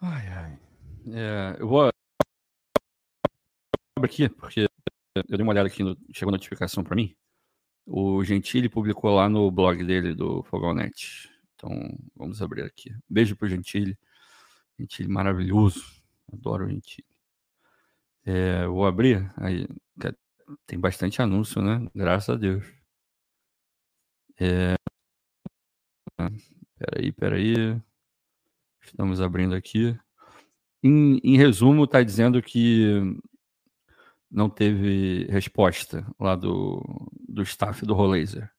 Ai, 0.00 0.26
ai. 0.28 0.58
É, 1.12 1.56
eu 1.60 1.68
vou 1.68 1.90
aqui, 4.02 4.30
porque 4.30 4.66
eu 5.14 5.22
dei 5.28 5.42
uma 5.42 5.52
olhada 5.52 5.68
aqui, 5.68 5.82
no, 5.82 5.98
chegou 6.14 6.32
notificação 6.32 6.82
para 6.82 6.96
mim. 6.96 7.14
O 7.86 8.22
Gentili 8.24 8.68
publicou 8.68 9.14
lá 9.14 9.28
no 9.28 9.50
blog 9.50 9.84
dele 9.84 10.14
do 10.14 10.42
Fogalnet. 10.44 11.28
Então, 11.54 11.70
vamos 12.14 12.40
abrir 12.40 12.62
aqui. 12.62 12.94
Beijo 13.08 13.36
pro 13.36 13.48
Gentili. 13.48 13.98
Gentili 14.78 15.08
maravilhoso. 15.08 15.84
Adoro 16.32 16.66
o 16.66 16.68
Gentili. 16.68 17.06
É, 18.24 18.66
vou 18.66 18.86
abrir. 18.86 19.32
Aí, 19.36 19.66
tem 20.66 20.78
bastante 20.78 21.20
anúncio, 21.22 21.62
né? 21.62 21.88
Graças 21.94 22.30
a 22.30 22.38
Deus. 22.38 22.64
É... 24.40 24.74
Peraí, 26.78 27.12
peraí. 27.12 27.80
Estamos 28.80 29.20
abrindo 29.20 29.54
aqui. 29.54 29.96
Em, 30.82 31.20
em 31.22 31.36
resumo, 31.36 31.84
está 31.84 32.02
dizendo 32.02 32.42
que 32.42 33.00
não 34.32 34.48
teve 34.48 35.26
resposta 35.30 36.06
lá 36.18 36.34
do, 36.34 36.82
do 37.28 37.42
staff 37.42 37.84
do 37.84 37.94
Rolaser. 37.94 38.50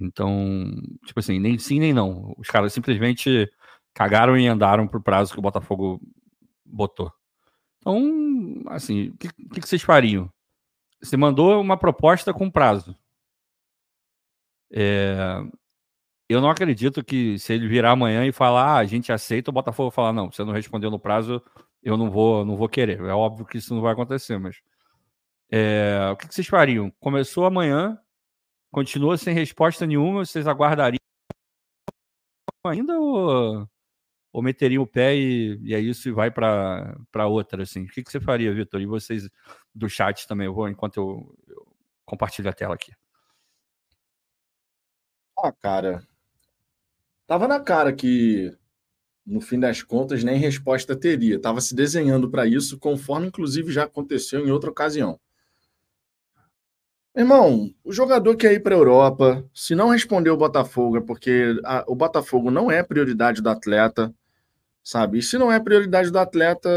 Então, 0.00 0.74
tipo 1.06 1.20
assim, 1.20 1.38
nem 1.38 1.58
sim 1.58 1.78
nem 1.78 1.92
não. 1.92 2.34
Os 2.36 2.48
caras 2.48 2.72
simplesmente 2.72 3.50
cagaram 3.94 4.36
e 4.36 4.46
andaram 4.46 4.86
pro 4.86 5.02
prazo 5.02 5.32
que 5.32 5.38
o 5.38 5.42
Botafogo 5.42 6.00
botou. 6.64 7.10
Então, 7.78 8.62
assim, 8.66 9.08
o 9.08 9.16
que, 9.16 9.28
que, 9.32 9.66
vocês 9.66 9.82
fariam? 9.82 10.30
Você 11.00 11.16
mandou 11.16 11.60
uma 11.60 11.78
proposta 11.78 12.34
com 12.34 12.50
prazo. 12.50 12.96
É, 14.72 15.16
eu 16.28 16.40
não 16.40 16.50
acredito 16.50 17.04
que 17.04 17.38
se 17.38 17.52
ele 17.52 17.68
virar 17.68 17.92
amanhã 17.92 18.26
e 18.26 18.32
falar, 18.32 18.74
ah, 18.74 18.78
a 18.78 18.84
gente 18.84 19.12
aceita, 19.12 19.50
o 19.50 19.54
Botafogo 19.54 19.90
falar, 19.90 20.12
não, 20.12 20.30
você 20.30 20.44
não 20.44 20.52
respondeu 20.52 20.90
no 20.90 20.98
prazo, 20.98 21.40
eu 21.82 21.96
não 21.96 22.10
vou, 22.10 22.44
não 22.44 22.56
vou 22.56 22.68
querer. 22.68 23.00
É 23.00 23.12
óbvio 23.12 23.46
que 23.46 23.58
isso 23.58 23.74
não 23.74 23.82
vai 23.82 23.92
acontecer, 23.92 24.38
mas 24.38 24.60
é, 25.50 26.10
o 26.12 26.16
que, 26.16 26.26
vocês 26.32 26.46
fariam? 26.46 26.90
Começou 27.00 27.46
amanhã, 27.46 27.98
continua 28.70 29.16
sem 29.16 29.34
resposta 29.34 29.86
nenhuma, 29.86 30.24
vocês 30.24 30.46
aguardariam 30.46 31.00
ainda 32.64 32.98
ou 32.98 33.68
ou 34.36 34.42
meteria 34.42 34.82
o 34.82 34.86
pé 34.86 35.16
e, 35.16 35.58
e 35.62 35.74
é 35.74 35.80
isso 35.80 36.10
e 36.10 36.12
vai 36.12 36.30
para 36.30 37.26
outra, 37.26 37.62
assim. 37.62 37.84
O 37.84 37.88
que, 37.88 38.02
que 38.02 38.10
você 38.10 38.20
faria, 38.20 38.52
Vitor? 38.52 38.82
E 38.82 38.86
vocês 38.86 39.30
do 39.74 39.88
chat 39.88 40.28
também, 40.28 40.46
eu 40.46 40.52
vou 40.52 40.68
enquanto 40.68 40.98
eu, 40.98 41.34
eu 41.48 41.66
compartilho 42.04 42.50
a 42.50 42.52
tela 42.52 42.74
aqui. 42.74 42.92
Ah, 45.38 45.50
cara, 45.52 46.06
tava 47.26 47.48
na 47.48 47.60
cara 47.60 47.94
que 47.94 48.54
no 49.26 49.40
fim 49.40 49.58
das 49.58 49.82
contas 49.82 50.22
nem 50.22 50.38
resposta 50.38 50.94
teria. 50.94 51.40
Tava 51.40 51.60
se 51.60 51.74
desenhando 51.74 52.30
para 52.30 52.46
isso, 52.46 52.78
conforme 52.78 53.26
inclusive 53.26 53.72
já 53.72 53.84
aconteceu 53.84 54.46
em 54.46 54.50
outra 54.50 54.70
ocasião. 54.70 55.18
Irmão, 57.14 57.74
o 57.82 57.92
jogador 57.92 58.36
quer 58.36 58.52
ir 58.52 58.60
para 58.60 58.74
a 58.74 58.78
Europa. 58.78 59.44
Se 59.52 59.74
não 59.74 59.88
responder 59.88 60.30
o 60.30 60.36
Botafogo, 60.36 60.98
é 60.98 61.00
porque 61.00 61.58
a, 61.64 61.84
o 61.88 61.94
Botafogo 61.94 62.50
não 62.50 62.70
é 62.70 62.82
prioridade 62.82 63.40
do 63.42 63.48
atleta 63.48 64.14
sabe? 64.86 65.18
E 65.18 65.22
se 65.22 65.36
não 65.36 65.50
é 65.50 65.58
prioridade 65.58 66.12
do 66.12 66.18
atleta, 66.18 66.70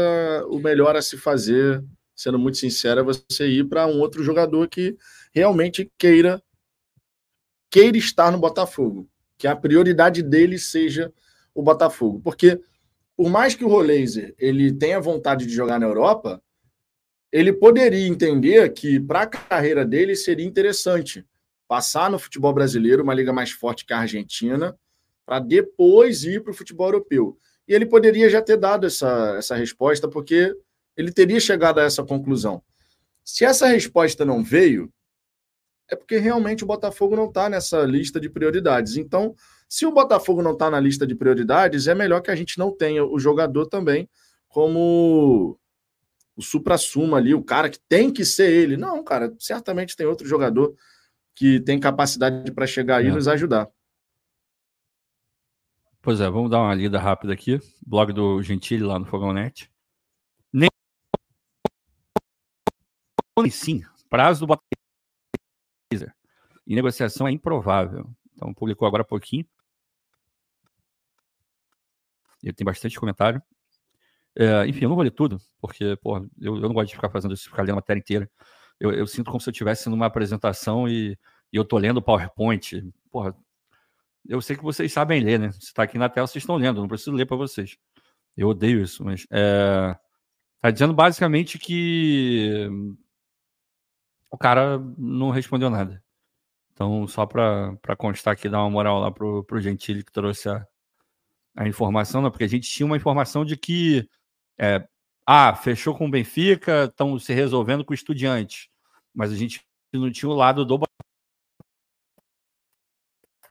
o 0.48 0.58
melhor 0.58 0.96
a 0.96 1.02
se 1.02 1.16
fazer, 1.16 1.80
sendo 2.12 2.40
muito 2.40 2.58
sincero, 2.58 2.98
é 2.98 3.02
você 3.04 3.46
ir 3.46 3.68
para 3.68 3.86
um 3.86 4.00
outro 4.00 4.24
jogador 4.24 4.68
que 4.68 4.96
realmente 5.32 5.88
queira 5.96 6.42
queira 7.70 7.96
estar 7.96 8.32
no 8.32 8.38
Botafogo, 8.38 9.08
que 9.38 9.46
a 9.46 9.54
prioridade 9.54 10.24
dele 10.24 10.58
seja 10.58 11.12
o 11.54 11.62
Botafogo, 11.62 12.20
porque 12.22 12.60
por 13.16 13.28
mais 13.28 13.54
que 13.54 13.64
o 13.64 13.68
Rolaser 13.68 14.34
ele 14.38 14.72
tenha 14.72 15.00
vontade 15.00 15.46
de 15.46 15.52
jogar 15.52 15.78
na 15.78 15.86
Europa, 15.86 16.42
ele 17.30 17.52
poderia 17.52 18.06
entender 18.06 18.72
que 18.72 18.98
para 18.98 19.22
a 19.22 19.26
carreira 19.26 19.84
dele 19.84 20.16
seria 20.16 20.46
interessante 20.46 21.24
passar 21.68 22.10
no 22.10 22.18
futebol 22.18 22.52
brasileiro, 22.52 23.02
uma 23.02 23.14
liga 23.14 23.32
mais 23.32 23.50
forte 23.50 23.86
que 23.86 23.92
a 23.92 24.00
Argentina, 24.00 24.76
para 25.24 25.38
depois 25.38 26.24
ir 26.24 26.42
para 26.42 26.50
o 26.50 26.54
futebol 26.54 26.88
europeu. 26.88 27.38
E 27.68 27.72
ele 27.72 27.86
poderia 27.86 28.28
já 28.28 28.42
ter 28.42 28.56
dado 28.56 28.86
essa, 28.86 29.36
essa 29.38 29.54
resposta, 29.54 30.08
porque 30.08 30.52
ele 30.96 31.12
teria 31.12 31.38
chegado 31.38 31.78
a 31.78 31.84
essa 31.84 32.02
conclusão. 32.02 32.62
Se 33.24 33.44
essa 33.44 33.68
resposta 33.68 34.24
não 34.24 34.42
veio, 34.42 34.92
é 35.88 35.94
porque 35.94 36.16
realmente 36.16 36.64
o 36.64 36.66
Botafogo 36.66 37.14
não 37.14 37.26
está 37.26 37.48
nessa 37.48 37.82
lista 37.82 38.18
de 38.18 38.28
prioridades. 38.28 38.96
Então, 38.96 39.34
se 39.70 39.86
o 39.86 39.92
Botafogo 39.92 40.42
não 40.42 40.52
está 40.52 40.68
na 40.68 40.80
lista 40.80 41.06
de 41.06 41.14
prioridades, 41.14 41.86
é 41.86 41.94
melhor 41.94 42.20
que 42.20 42.30
a 42.30 42.34
gente 42.34 42.58
não 42.58 42.76
tenha 42.76 43.04
o 43.04 43.20
jogador 43.20 43.66
também 43.66 44.10
como 44.48 45.56
o 46.34 46.42
supra-suma 46.42 47.18
ali, 47.18 47.32
o 47.32 47.44
cara 47.44 47.70
que 47.70 47.78
tem 47.88 48.12
que 48.12 48.24
ser 48.24 48.50
ele. 48.50 48.76
Não, 48.76 49.04
cara, 49.04 49.32
certamente 49.38 49.96
tem 49.96 50.06
outro 50.06 50.26
jogador 50.26 50.74
que 51.36 51.60
tem 51.60 51.78
capacidade 51.78 52.50
para 52.50 52.66
chegar 52.66 52.96
aí 52.96 53.06
e 53.06 53.10
é. 53.10 53.12
nos 53.12 53.28
ajudar. 53.28 53.68
Pois 56.02 56.20
é, 56.20 56.28
vamos 56.28 56.50
dar 56.50 56.58
uma 56.58 56.74
lida 56.74 56.98
rápida 56.98 57.32
aqui. 57.32 57.60
Blog 57.86 58.12
do 58.12 58.42
Gentili 58.42 58.82
lá 58.82 58.98
no 58.98 59.06
Fogãonet. 59.06 59.70
Nem 60.52 60.68
sim, 63.50 63.82
prazo 64.08 64.40
do 64.40 64.46
Botafogo 64.48 64.80
em 66.66 66.74
negociação 66.74 67.26
é 67.26 67.32
improvável. 67.32 68.08
Então 68.34 68.52
publicou 68.52 68.86
agora 68.88 69.02
há 69.02 69.06
pouquinho. 69.06 69.46
Ele 72.42 72.52
tem 72.52 72.64
bastante 72.64 72.98
comentário. 72.98 73.42
É, 74.36 74.66
enfim, 74.66 74.84
eu 74.84 74.88
não 74.88 74.96
vou 74.96 75.04
ler 75.04 75.10
tudo, 75.10 75.38
porque 75.60 75.96
porra, 75.96 76.24
eu, 76.40 76.56
eu 76.56 76.62
não 76.62 76.72
gosto 76.72 76.88
de 76.88 76.94
ficar 76.94 77.10
fazendo 77.10 77.34
isso, 77.34 77.50
ficar 77.50 77.62
lendo 77.62 77.72
a 77.72 77.76
matéria 77.76 78.00
inteira. 78.00 78.30
Eu, 78.78 78.92
eu 78.92 79.06
sinto 79.06 79.26
como 79.30 79.40
se 79.40 79.48
eu 79.48 79.52
estivesse 79.52 79.88
numa 79.88 80.06
apresentação 80.06 80.88
e, 80.88 81.18
e 81.52 81.56
eu 81.56 81.64
tô 81.64 81.76
lendo 81.78 81.98
o 81.98 82.02
PowerPoint. 82.02 82.82
Porra, 83.10 83.36
eu 84.28 84.40
sei 84.40 84.56
que 84.56 84.62
vocês 84.62 84.92
sabem 84.92 85.22
ler, 85.22 85.38
né? 85.38 85.52
Se 85.52 85.66
está 85.66 85.82
aqui 85.82 85.98
na 85.98 86.08
tela, 86.08 86.26
vocês 86.26 86.42
estão 86.42 86.56
lendo, 86.56 86.80
não 86.80 86.88
preciso 86.88 87.12
ler 87.12 87.26
para 87.26 87.36
vocês. 87.36 87.76
Eu 88.36 88.48
odeio 88.48 88.80
isso, 88.82 89.04
mas 89.04 89.26
é, 89.30 89.96
tá 90.60 90.70
dizendo 90.70 90.94
basicamente 90.94 91.58
que 91.58 92.68
o 94.30 94.38
cara 94.38 94.78
não 94.96 95.30
respondeu 95.30 95.68
nada. 95.68 96.02
Então, 96.72 97.06
só 97.06 97.26
para 97.26 97.96
constar 97.98 98.32
aqui, 98.32 98.48
dar 98.48 98.60
uma 98.60 98.70
moral 98.70 99.00
lá 99.00 99.10
pro, 99.10 99.44
pro 99.44 99.60
Gentili 99.60 100.04
que 100.04 100.12
trouxe 100.12 100.48
a, 100.48 100.66
a 101.56 101.66
informação, 101.66 102.22
né? 102.22 102.30
porque 102.30 102.44
a 102.44 102.48
gente 102.48 102.68
tinha 102.68 102.86
uma 102.86 102.96
informação 102.96 103.44
de 103.44 103.56
que 103.56 104.08
é, 104.58 104.86
ah, 105.26 105.54
fechou 105.54 105.96
com 105.96 106.06
o 106.06 106.10
Benfica, 106.10 106.84
estão 106.84 107.18
se 107.18 107.32
resolvendo 107.32 107.84
com 107.84 107.92
o 107.92 107.94
Estudiante, 107.94 108.70
mas 109.14 109.32
a 109.32 109.36
gente 109.36 109.64
não 109.92 110.10
tinha 110.10 110.28
o 110.28 110.34
lado 110.34 110.64
do 110.64 110.78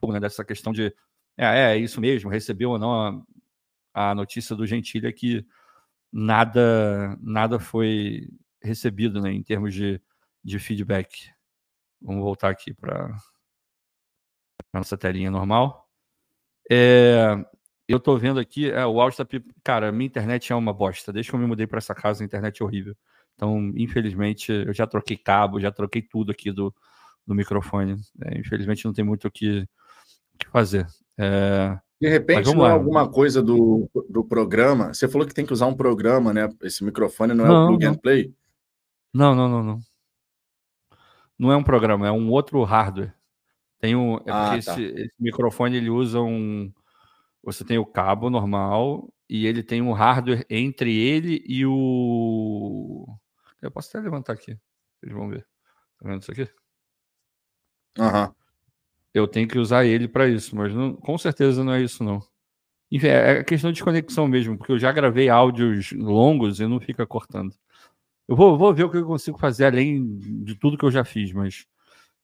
né, 0.08 0.20
dessa 0.20 0.44
questão 0.44 0.72
de 0.72 0.94
é, 1.36 1.72
é 1.72 1.76
isso 1.76 2.00
mesmo, 2.00 2.30
recebeu 2.30 2.70
ou 2.70 2.78
não 2.78 3.24
a, 3.94 4.10
a 4.10 4.14
notícia 4.14 4.56
do 4.56 4.66
Gentili 4.66 5.12
que 5.12 5.46
nada 6.12 7.16
nada 7.20 7.58
foi 7.58 8.28
recebido 8.62 9.20
né, 9.20 9.32
em 9.32 9.42
termos 9.42 9.74
de, 9.74 10.00
de 10.44 10.58
feedback. 10.58 11.30
Vamos 12.00 12.22
voltar 12.22 12.50
aqui 12.50 12.72
para 12.72 13.06
a 14.72 14.78
nossa 14.78 14.96
telinha 14.96 15.30
normal. 15.30 15.88
É, 16.70 17.36
eu 17.90 17.98
estou 17.98 18.18
vendo 18.18 18.40
aqui, 18.40 18.70
é, 18.70 18.84
o 18.86 19.00
áudio 19.00 19.22
está. 19.22 19.40
Cara, 19.62 19.90
minha 19.92 20.06
internet 20.06 20.52
é 20.52 20.56
uma 20.56 20.72
bosta. 20.72 21.12
Desde 21.12 21.30
que 21.30 21.36
eu 21.36 21.40
me 21.40 21.46
mudei 21.46 21.66
para 21.66 21.78
essa 21.78 21.94
casa, 21.94 22.22
a 22.22 22.26
internet 22.26 22.60
é 22.60 22.64
horrível. 22.64 22.96
Então, 23.34 23.72
infelizmente, 23.76 24.52
eu 24.52 24.72
já 24.72 24.86
troquei 24.86 25.16
cabo, 25.16 25.60
já 25.60 25.70
troquei 25.70 26.02
tudo 26.02 26.30
aqui 26.30 26.52
do, 26.52 26.74
do 27.26 27.34
microfone. 27.34 27.96
É, 28.24 28.38
infelizmente, 28.38 28.84
não 28.84 28.92
tem 28.92 29.04
muito 29.04 29.28
o 29.28 29.30
que, 29.30 29.60
o 30.34 30.38
que 30.38 30.48
fazer. 30.48 30.86
É, 31.18 31.78
de 32.00 32.08
repente, 32.08 32.54
não 32.54 32.66
é 32.66 32.70
alguma 32.70 33.08
coisa 33.08 33.42
do, 33.42 33.88
do 34.08 34.24
programa. 34.24 34.92
Você 34.92 35.08
falou 35.08 35.26
que 35.26 35.34
tem 35.34 35.46
que 35.46 35.52
usar 35.52 35.66
um 35.66 35.74
programa, 35.74 36.32
né? 36.32 36.48
Esse 36.62 36.84
microfone 36.84 37.34
não 37.34 37.44
é 37.44 37.48
não, 37.48 37.64
o 37.64 37.68
plug 37.68 37.84
não. 37.84 37.92
and 37.92 37.96
play? 37.96 38.34
Não, 39.12 39.34
não, 39.34 39.48
não, 39.48 39.62
não 39.62 39.80
não 41.40 41.50
é 41.50 41.56
um 41.56 41.62
programa, 41.62 42.06
é 42.06 42.12
um 42.12 42.28
outro 42.28 42.62
hardware. 42.64 43.14
Tem 43.78 43.96
um, 43.96 44.16
é 44.16 44.22
ah, 44.26 44.50
tá. 44.50 44.58
esse, 44.58 44.82
esse, 44.82 45.14
microfone 45.18 45.78
ele 45.78 45.88
usa 45.88 46.20
um. 46.20 46.70
Você 47.42 47.64
tem 47.64 47.78
o 47.78 47.86
cabo 47.86 48.30
normal 48.30 49.12
e 49.28 49.46
ele 49.46 49.62
tem 49.62 49.80
um 49.80 49.92
hardware 49.92 50.44
entre 50.50 50.94
ele 50.96 51.42
e 51.46 51.64
o. 51.66 53.06
Eu 53.62 53.70
posso 53.70 53.88
até 53.90 54.00
levantar 54.00 54.34
aqui. 54.34 54.58
Vocês 55.00 55.12
vão 55.12 55.28
ver. 55.28 55.46
Tá 55.98 56.08
vendo 56.08 56.22
isso 56.22 56.32
aqui? 56.32 56.48
Aham. 57.98 58.28
Uhum. 58.28 58.34
Eu 59.12 59.26
tenho 59.26 59.48
que 59.48 59.58
usar 59.58 59.84
ele 59.84 60.06
para 60.06 60.28
isso, 60.28 60.54
mas 60.54 60.72
não, 60.72 60.94
com 60.94 61.18
certeza 61.18 61.64
não 61.64 61.72
é 61.74 61.82
isso, 61.82 62.04
não. 62.04 62.22
Enfim, 62.90 63.08
é 63.08 63.44
questão 63.44 63.72
de 63.72 63.82
conexão 63.82 64.28
mesmo, 64.28 64.58
porque 64.58 64.72
eu 64.72 64.78
já 64.78 64.92
gravei 64.92 65.28
áudios 65.28 65.92
longos 65.92 66.60
e 66.60 66.66
não 66.66 66.80
fica 66.80 67.06
cortando. 67.06 67.54
Eu 68.28 68.36
vou, 68.36 68.58
vou 68.58 68.74
ver 68.74 68.84
o 68.84 68.90
que 68.90 68.98
eu 68.98 69.06
consigo 69.06 69.38
fazer 69.38 69.66
além 69.66 70.18
de 70.44 70.54
tudo 70.56 70.78
que 70.78 70.84
eu 70.84 70.90
já 70.90 71.04
fiz, 71.04 71.32
mas 71.32 71.66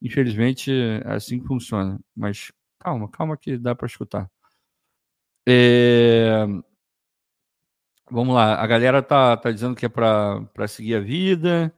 infelizmente 0.03 0.73
é 0.73 1.15
assim 1.15 1.41
que 1.41 1.47
funciona. 1.47 2.01
Mas 2.17 2.53
calma, 2.81 3.11
calma 3.11 3.37
que 3.37 3.59
dá 3.59 3.75
para 3.75 3.87
escutar. 3.87 4.31
É... 5.49 6.45
Vamos 8.11 8.35
lá, 8.35 8.55
a 8.63 8.67
galera 8.67 9.03
tá, 9.03 9.37
tá 9.37 9.51
dizendo 9.51 9.75
que 9.75 9.87
é 9.87 9.89
para 9.89 10.69
seguir 10.69 10.95
a 10.95 11.01
vida. 11.01 11.75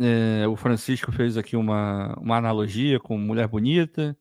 É, 0.00 0.46
o 0.48 0.56
Francisco 0.56 1.12
fez 1.12 1.36
aqui 1.36 1.56
uma, 1.56 2.14
uma 2.18 2.36
analogia 2.36 2.98
com 2.98 3.16
mulher 3.18 3.46
bonita. 3.46 4.16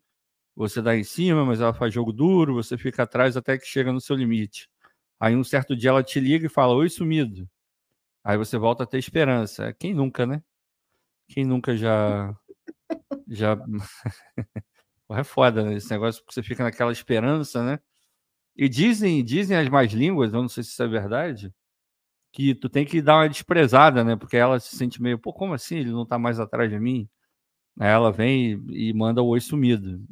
Você 0.55 0.81
dá 0.81 0.95
em 0.95 1.03
cima, 1.03 1.45
mas 1.45 1.61
ela 1.61 1.73
faz 1.73 1.93
jogo 1.93 2.13
duro, 2.13 2.53
você 2.53 2.77
fica 2.77 3.03
atrás 3.03 3.35
até 3.37 3.57
que 3.57 3.65
chega 3.65 3.91
no 3.91 4.01
seu 4.01 4.15
limite. 4.15 4.69
Aí 5.19 5.35
um 5.35 5.43
certo 5.43 5.75
dia 5.75 5.89
ela 5.89 6.03
te 6.03 6.19
liga 6.19 6.45
e 6.47 6.49
fala: 6.49 6.75
Oi, 6.75 6.89
sumido. 6.89 7.49
Aí 8.23 8.37
você 8.37 8.57
volta 8.57 8.83
a 8.83 8.87
ter 8.87 8.99
esperança. 8.99 9.73
Quem 9.73 9.93
nunca, 9.93 10.25
né? 10.25 10.43
Quem 11.29 11.45
nunca 11.45 11.75
já. 11.75 12.35
já. 13.27 13.57
é 15.11 15.23
foda, 15.23 15.63
né? 15.63 15.75
Esse 15.75 15.91
negócio 15.91 16.23
que 16.25 16.33
você 16.33 16.43
fica 16.43 16.63
naquela 16.63 16.91
esperança, 16.91 17.63
né? 17.63 17.79
E 18.55 18.69
dizem, 18.69 19.23
dizem 19.23 19.57
as 19.57 19.69
mais 19.69 19.91
línguas, 19.93 20.33
eu 20.33 20.41
não 20.41 20.49
sei 20.49 20.63
se 20.63 20.71
isso 20.71 20.83
é 20.83 20.87
verdade, 20.87 21.53
que 22.33 22.55
tu 22.55 22.69
tem 22.69 22.85
que 22.85 23.01
dar 23.01 23.17
uma 23.17 23.29
desprezada, 23.29 24.03
né? 24.03 24.15
Porque 24.15 24.37
ela 24.37 24.59
se 24.59 24.75
sente 24.77 25.01
meio, 25.01 25.19
pô, 25.19 25.33
como 25.33 25.53
assim? 25.53 25.77
Ele 25.77 25.91
não 25.91 26.05
tá 26.05 26.19
mais 26.19 26.39
atrás 26.39 26.69
de 26.71 26.79
mim? 26.79 27.09
Aí 27.79 27.89
ela 27.89 28.11
vem 28.11 28.63
e, 28.69 28.89
e 28.89 28.93
manda 28.93 29.21
o 29.23 29.27
oi 29.27 29.41
sumido. 29.41 30.03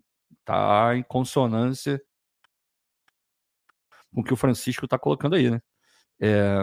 Tá 0.46 0.96
em 0.98 1.04
consonância 1.04 2.02
com 4.14 4.22
o 4.22 4.24
que 4.24 4.34
o 4.34 4.38
Francisco 4.38 4.88
tá 4.88 4.98
colocando 5.00 5.36
aí, 5.36 5.50
né? 5.50 5.62
É, 6.20 6.60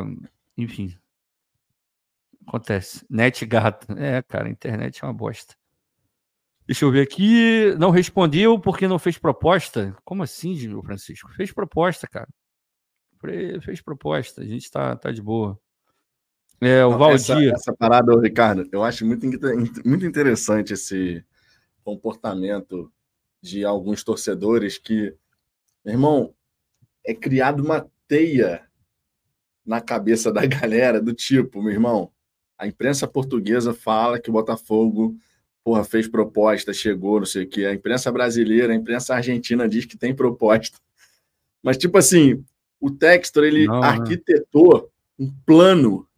enfim, 0.56 0.96
Acontece. 2.48 3.04
Net 3.10 3.44
gato. 3.44 3.92
É, 3.98 4.22
cara, 4.22 4.46
a 4.48 4.50
internet 4.50 5.04
é 5.04 5.06
uma 5.06 5.12
bosta. 5.12 5.54
Deixa 6.68 6.84
eu 6.84 6.92
ver 6.92 7.00
aqui. 7.00 7.74
Não 7.78 7.88
respondeu 7.88 8.60
porque 8.60 8.86
não 8.86 8.98
fez 8.98 9.16
proposta. 9.16 9.96
Como 10.04 10.22
assim, 10.22 10.54
Francisco? 10.82 11.32
Fez 11.32 11.50
proposta, 11.50 12.06
cara. 12.06 12.28
Fez 13.62 13.80
proposta. 13.80 14.42
A 14.42 14.44
gente 14.44 14.70
tá, 14.70 14.94
tá 14.94 15.10
de 15.10 15.22
boa. 15.22 15.58
É, 16.60 16.84
o 16.84 16.98
Valdir. 16.98 17.48
Essa, 17.48 17.54
essa 17.54 17.72
parada, 17.72 18.14
Ricardo, 18.20 18.68
eu 18.70 18.84
acho 18.84 19.06
muito, 19.06 19.24
muito 19.82 20.04
interessante 20.04 20.74
esse 20.74 21.24
comportamento 21.82 22.92
de 23.40 23.64
alguns 23.64 24.04
torcedores 24.04 24.76
que, 24.76 25.16
meu 25.82 25.94
irmão, 25.94 26.34
é 27.02 27.14
criado 27.14 27.64
uma 27.64 27.88
teia 28.06 28.62
na 29.64 29.80
cabeça 29.80 30.30
da 30.30 30.44
galera 30.46 31.00
do 31.00 31.14
tipo, 31.14 31.62
meu 31.62 31.72
irmão, 31.72 32.12
a 32.58 32.66
imprensa 32.66 33.06
portuguesa 33.08 33.72
fala 33.72 34.20
que 34.20 34.28
o 34.28 34.34
Botafogo 34.34 35.16
porra, 35.68 35.84
fez 35.84 36.08
proposta, 36.08 36.72
chegou, 36.72 37.18
não 37.18 37.26
sei 37.26 37.42
o 37.42 37.46
quê. 37.46 37.66
A 37.66 37.74
imprensa 37.74 38.10
brasileira, 38.10 38.72
a 38.72 38.76
imprensa 38.76 39.14
argentina 39.14 39.68
diz 39.68 39.84
que 39.84 39.98
tem 39.98 40.14
proposta. 40.14 40.78
Mas, 41.62 41.76
tipo 41.76 41.98
assim, 41.98 42.42
o 42.80 42.90
Textor, 42.90 43.44
ele 43.44 43.66
não, 43.66 43.82
arquitetou 43.82 44.90
um 45.18 45.30
plano 45.44 46.08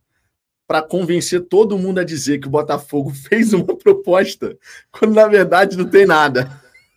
para 0.68 0.82
convencer 0.82 1.40
todo 1.40 1.76
mundo 1.76 1.98
a 1.98 2.04
dizer 2.04 2.38
que 2.38 2.46
o 2.46 2.50
Botafogo 2.50 3.10
fez 3.28 3.52
uma 3.52 3.76
proposta, 3.76 4.56
quando 4.92 5.14
na 5.14 5.26
verdade 5.26 5.76
não 5.76 5.90
tem 5.90 6.06
nada. 6.06 6.48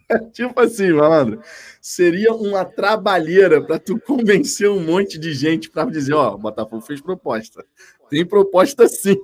tipo 0.31 0.61
assim, 0.61 0.91
malandro, 0.91 1.41
seria 1.81 2.35
uma 2.35 2.63
trabalheira 2.63 3.63
para 3.63 3.79
tu 3.79 3.99
convencer 3.99 4.69
um 4.69 4.83
monte 4.83 5.17
de 5.17 5.33
gente 5.33 5.71
para 5.71 5.89
dizer, 5.89 6.13
ó, 6.13 6.33
oh, 6.33 6.35
o 6.35 6.37
Botafogo 6.37 6.83
fez 6.83 7.01
proposta. 7.01 7.65
Tem 8.11 8.23
proposta 8.23 8.87
sim. 8.87 9.17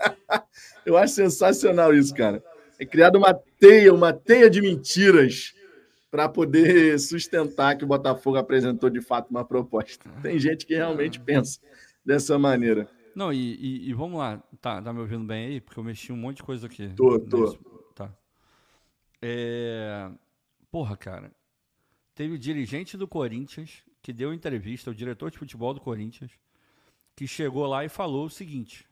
Eu 0.86 0.96
acho 0.96 1.12
sensacional 1.12 1.92
isso, 1.92 2.14
cara. 2.14 2.42
É 2.80 2.86
criada 2.86 3.18
uma 3.18 3.34
teia, 3.34 3.92
uma 3.92 4.10
teia 4.10 4.48
de 4.48 4.62
mentiras 4.62 5.54
para 6.10 6.26
poder 6.30 6.98
sustentar 6.98 7.76
que 7.76 7.84
o 7.84 7.86
Botafogo 7.86 8.38
apresentou 8.38 8.88
de 8.88 9.02
fato 9.02 9.28
uma 9.30 9.44
proposta. 9.44 10.08
Tem 10.22 10.38
gente 10.38 10.64
que 10.64 10.74
realmente 10.74 11.20
pensa 11.20 11.60
dessa 12.02 12.38
maneira. 12.38 12.88
Não, 13.14 13.30
e, 13.30 13.54
e, 13.54 13.90
e, 13.90 13.92
vamos 13.92 14.18
lá. 14.18 14.42
Tá, 14.62 14.80
tá 14.80 14.94
me 14.94 15.00
ouvindo 15.00 15.24
bem 15.24 15.46
aí? 15.46 15.60
Porque 15.60 15.78
eu 15.78 15.84
mexi 15.84 16.10
um 16.10 16.16
monte 16.16 16.38
de 16.38 16.42
coisa 16.42 16.66
aqui. 16.66 16.88
Tô, 16.96 17.20
tô. 17.20 17.52
Tá. 17.94 18.10
É... 19.20 20.10
Porra, 20.70 20.96
cara. 20.96 21.30
Teve 22.14 22.34
o 22.34 22.38
dirigente 22.38 22.96
do 22.96 23.06
Corinthians 23.06 23.82
que 24.00 24.10
deu 24.10 24.32
entrevista, 24.32 24.90
o 24.90 24.94
diretor 24.94 25.30
de 25.30 25.36
futebol 25.36 25.74
do 25.74 25.80
Corinthians, 25.82 26.32
que 27.14 27.26
chegou 27.26 27.66
lá 27.66 27.84
e 27.84 27.90
falou 27.90 28.24
o 28.24 28.30
seguinte: 28.30 28.86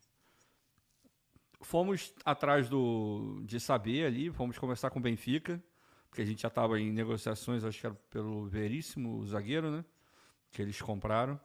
fomos 1.61 2.15
atrás 2.25 2.69
do, 2.69 3.41
de 3.45 3.59
saber 3.59 4.07
ali, 4.07 4.31
fomos 4.31 4.59
conversar 4.59 4.91
com 4.91 4.99
o 4.99 5.03
Benfica, 5.03 5.63
porque 6.09 6.23
a 6.23 6.25
gente 6.25 6.43
já 6.43 6.49
estava 6.49 6.81
em 6.81 6.93
negociações, 6.93 7.65
acho 7.65 7.81
que 7.81 7.87
era 7.87 7.95
pelo 8.11 8.47
Veríssimo, 8.47 9.25
zagueiro, 9.27 9.71
né? 9.71 9.85
Que 10.51 10.63
eles 10.63 10.81
compraram. 10.81 11.39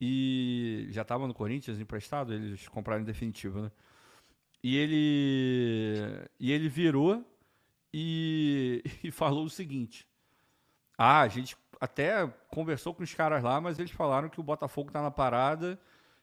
E 0.00 0.88
já 0.90 1.02
estava 1.02 1.26
no 1.26 1.34
Corinthians 1.34 1.80
emprestado, 1.80 2.32
eles 2.32 2.68
compraram 2.68 3.02
em 3.02 3.04
definitivo, 3.04 3.62
né? 3.62 3.72
E 4.62 4.76
ele, 4.76 6.28
e 6.38 6.52
ele 6.52 6.68
virou 6.68 7.24
e, 7.92 8.82
e 9.02 9.10
falou 9.10 9.44
o 9.44 9.50
seguinte: 9.50 10.06
Ah, 10.96 11.20
a 11.20 11.28
gente 11.28 11.56
até 11.80 12.26
conversou 12.48 12.94
com 12.94 13.02
os 13.02 13.12
caras 13.12 13.42
lá, 13.42 13.60
mas 13.60 13.78
eles 13.78 13.90
falaram 13.90 14.28
que 14.28 14.38
o 14.38 14.44
Botafogo 14.44 14.88
está 14.88 15.02
na 15.02 15.10
parada 15.10 15.80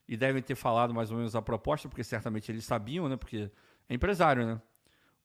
e 0.09 0.17
devem 0.17 0.41
ter 0.41 0.55
falado 0.55 0.91
mais 0.91 1.11
ou 1.11 1.17
menos 1.17 1.35
a 1.35 1.41
proposta, 1.41 1.87
porque 1.87 2.03
certamente 2.03 2.51
eles 2.51 2.65
sabiam, 2.65 3.07
né? 3.07 3.15
Porque 3.15 3.51
é 3.87 3.93
empresário, 3.93 4.43
né? 4.43 4.61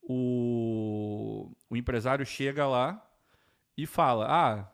O, 0.02 1.50
o 1.70 1.74
empresário 1.74 2.26
chega 2.26 2.66
lá 2.66 3.02
e 3.78 3.86
fala: 3.86 4.26
Ah, 4.28 4.70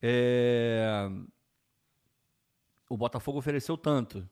é... 0.00 1.06
o 2.88 2.96
Botafogo 2.96 3.38
ofereceu 3.38 3.76
tanto. 3.76 4.26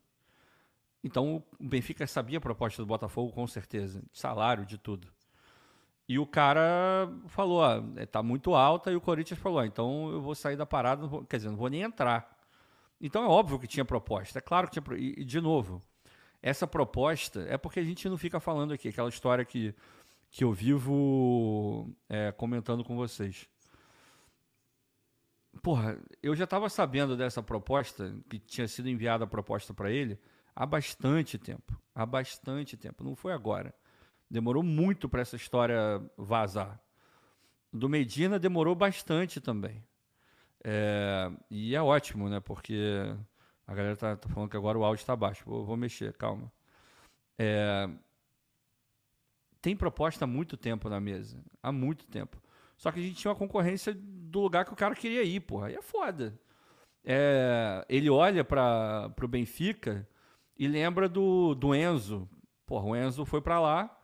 Então 1.04 1.44
o 1.60 1.68
Benfica 1.68 2.06
sabia 2.06 2.38
a 2.38 2.40
proposta 2.40 2.82
do 2.82 2.86
Botafogo 2.86 3.30
com 3.30 3.46
certeza, 3.46 4.02
de 4.10 4.18
salário, 4.18 4.64
de 4.64 4.78
tudo. 4.78 5.06
E 6.08 6.18
o 6.18 6.26
cara 6.26 7.12
falou, 7.28 7.58
ó, 7.60 7.82
é, 7.96 8.06
tá 8.06 8.22
muito 8.22 8.54
alta, 8.54 8.90
e 8.90 8.96
o 8.96 9.00
Corinthians 9.00 9.38
falou, 9.38 9.64
então 9.64 10.10
eu 10.10 10.20
vou 10.20 10.34
sair 10.34 10.56
da 10.56 10.66
parada, 10.66 11.06
quer 11.28 11.36
dizer, 11.36 11.50
não 11.50 11.56
vou 11.56 11.68
nem 11.68 11.82
entrar. 11.82 12.39
Então 13.00 13.24
é 13.24 13.28
óbvio 13.28 13.58
que 13.58 13.66
tinha 13.66 13.84
proposta, 13.84 14.38
é 14.38 14.42
claro 14.42 14.68
que 14.68 14.80
tinha. 14.80 14.98
E, 14.98 15.24
de 15.24 15.40
novo, 15.40 15.80
essa 16.42 16.66
proposta 16.66 17.40
é 17.48 17.56
porque 17.56 17.80
a 17.80 17.84
gente 17.84 18.08
não 18.08 18.18
fica 18.18 18.38
falando 18.38 18.72
aqui, 18.72 18.88
aquela 18.88 19.08
história 19.08 19.44
que, 19.44 19.74
que 20.30 20.44
eu 20.44 20.52
vivo 20.52 21.90
é, 22.08 22.30
comentando 22.32 22.84
com 22.84 22.96
vocês. 22.96 23.48
Porra, 25.62 25.98
eu 26.22 26.34
já 26.36 26.44
estava 26.44 26.68
sabendo 26.68 27.16
dessa 27.16 27.42
proposta, 27.42 28.14
que 28.28 28.38
tinha 28.38 28.68
sido 28.68 28.88
enviada 28.88 29.24
a 29.24 29.26
proposta 29.26 29.74
para 29.74 29.90
ele, 29.90 30.18
há 30.54 30.64
bastante 30.64 31.38
tempo. 31.38 31.80
Há 31.94 32.06
bastante 32.06 32.76
tempo, 32.76 33.02
não 33.02 33.16
foi 33.16 33.32
agora. 33.32 33.74
Demorou 34.30 34.62
muito 34.62 35.08
para 35.08 35.22
essa 35.22 35.36
história 35.36 35.76
vazar. 36.16 36.80
Do 37.72 37.88
Medina 37.88 38.38
demorou 38.38 38.74
bastante 38.74 39.40
também. 39.40 39.84
É, 40.64 41.30
e 41.50 41.74
é 41.74 41.82
ótimo, 41.82 42.28
né? 42.28 42.40
Porque 42.40 43.02
a 43.66 43.74
galera 43.74 43.96
tá, 43.96 44.16
tá 44.16 44.28
falando 44.28 44.50
que 44.50 44.56
agora 44.56 44.78
o 44.78 44.84
áudio 44.84 45.02
está 45.02 45.16
baixo. 45.16 45.44
Vou, 45.46 45.64
vou, 45.64 45.76
mexer, 45.76 46.12
calma. 46.16 46.52
É, 47.38 47.88
tem 49.62 49.76
proposta 49.76 50.24
há 50.24 50.28
muito 50.28 50.56
tempo 50.56 50.88
na 50.88 51.00
mesa. 51.00 51.42
Há 51.62 51.72
muito 51.72 52.06
tempo. 52.06 52.40
Só 52.76 52.90
que 52.90 53.00
a 53.00 53.02
gente 53.02 53.16
tinha 53.16 53.30
uma 53.30 53.38
concorrência 53.38 53.94
do 53.94 54.40
lugar 54.40 54.64
que 54.64 54.72
o 54.72 54.76
cara 54.76 54.94
queria 54.94 55.22
ir, 55.22 55.40
porra. 55.40 55.68
Aí 55.68 55.74
é 55.74 55.82
foda. 55.82 56.38
É, 57.04 57.84
ele 57.88 58.10
olha 58.10 58.44
para 58.44 59.12
o 59.22 59.28
Benfica 59.28 60.08
e 60.56 60.66
lembra 60.66 61.08
do, 61.08 61.54
do 61.54 61.74
Enzo. 61.74 62.28
Porra, 62.66 62.86
o 62.86 62.96
Enzo 62.96 63.24
foi 63.24 63.40
para 63.40 63.60
lá 63.60 63.96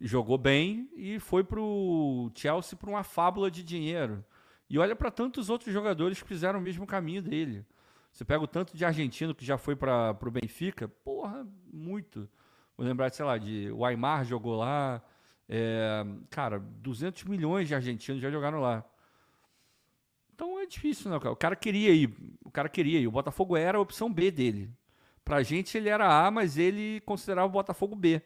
jogou 0.00 0.36
bem 0.36 0.90
e 0.94 1.18
foi 1.18 1.42
para 1.42 1.60
o 1.60 2.30
Chelsea 2.34 2.78
por 2.78 2.88
uma 2.88 3.02
fábula 3.02 3.50
de 3.50 3.62
dinheiro. 3.62 4.24
E 4.68 4.78
olha 4.78 4.96
para 4.96 5.10
tantos 5.10 5.48
outros 5.48 5.72
jogadores 5.72 6.20
que 6.20 6.28
fizeram 6.28 6.58
o 6.58 6.62
mesmo 6.62 6.86
caminho 6.86 7.22
dele. 7.22 7.64
Você 8.12 8.24
pega 8.24 8.42
o 8.42 8.46
tanto 8.48 8.76
de 8.76 8.84
argentino 8.84 9.34
que 9.34 9.44
já 9.44 9.58
foi 9.58 9.76
para 9.76 10.16
o 10.20 10.30
Benfica, 10.30 10.88
porra, 10.88 11.46
muito. 11.72 12.28
Vou 12.76 12.86
lembrar, 12.86 13.10
sei 13.12 13.24
lá, 13.24 13.38
de 13.38 13.70
o 13.72 13.84
Aymar 13.84 14.24
jogou 14.24 14.56
lá. 14.56 15.02
É, 15.48 16.04
cara, 16.30 16.58
200 16.58 17.24
milhões 17.24 17.68
de 17.68 17.74
argentinos 17.74 18.20
já 18.20 18.30
jogaram 18.30 18.60
lá. 18.60 18.84
Então 20.34 20.58
é 20.60 20.66
difícil, 20.66 21.10
né? 21.10 21.16
O 21.16 21.36
cara 21.36 21.54
queria 21.54 21.92
ir. 21.92 22.14
O 22.44 22.50
cara 22.50 22.68
queria 22.68 22.98
ir. 22.98 23.06
O 23.06 23.12
Botafogo 23.12 23.56
era 23.56 23.78
a 23.78 23.80
opção 23.80 24.12
B 24.12 24.30
dele. 24.30 24.70
Pra 25.24 25.42
gente 25.42 25.76
ele 25.76 25.88
era 25.88 26.26
A, 26.26 26.30
mas 26.30 26.58
ele 26.58 27.00
considerava 27.00 27.48
o 27.48 27.50
Botafogo 27.50 27.96
B. 27.96 28.22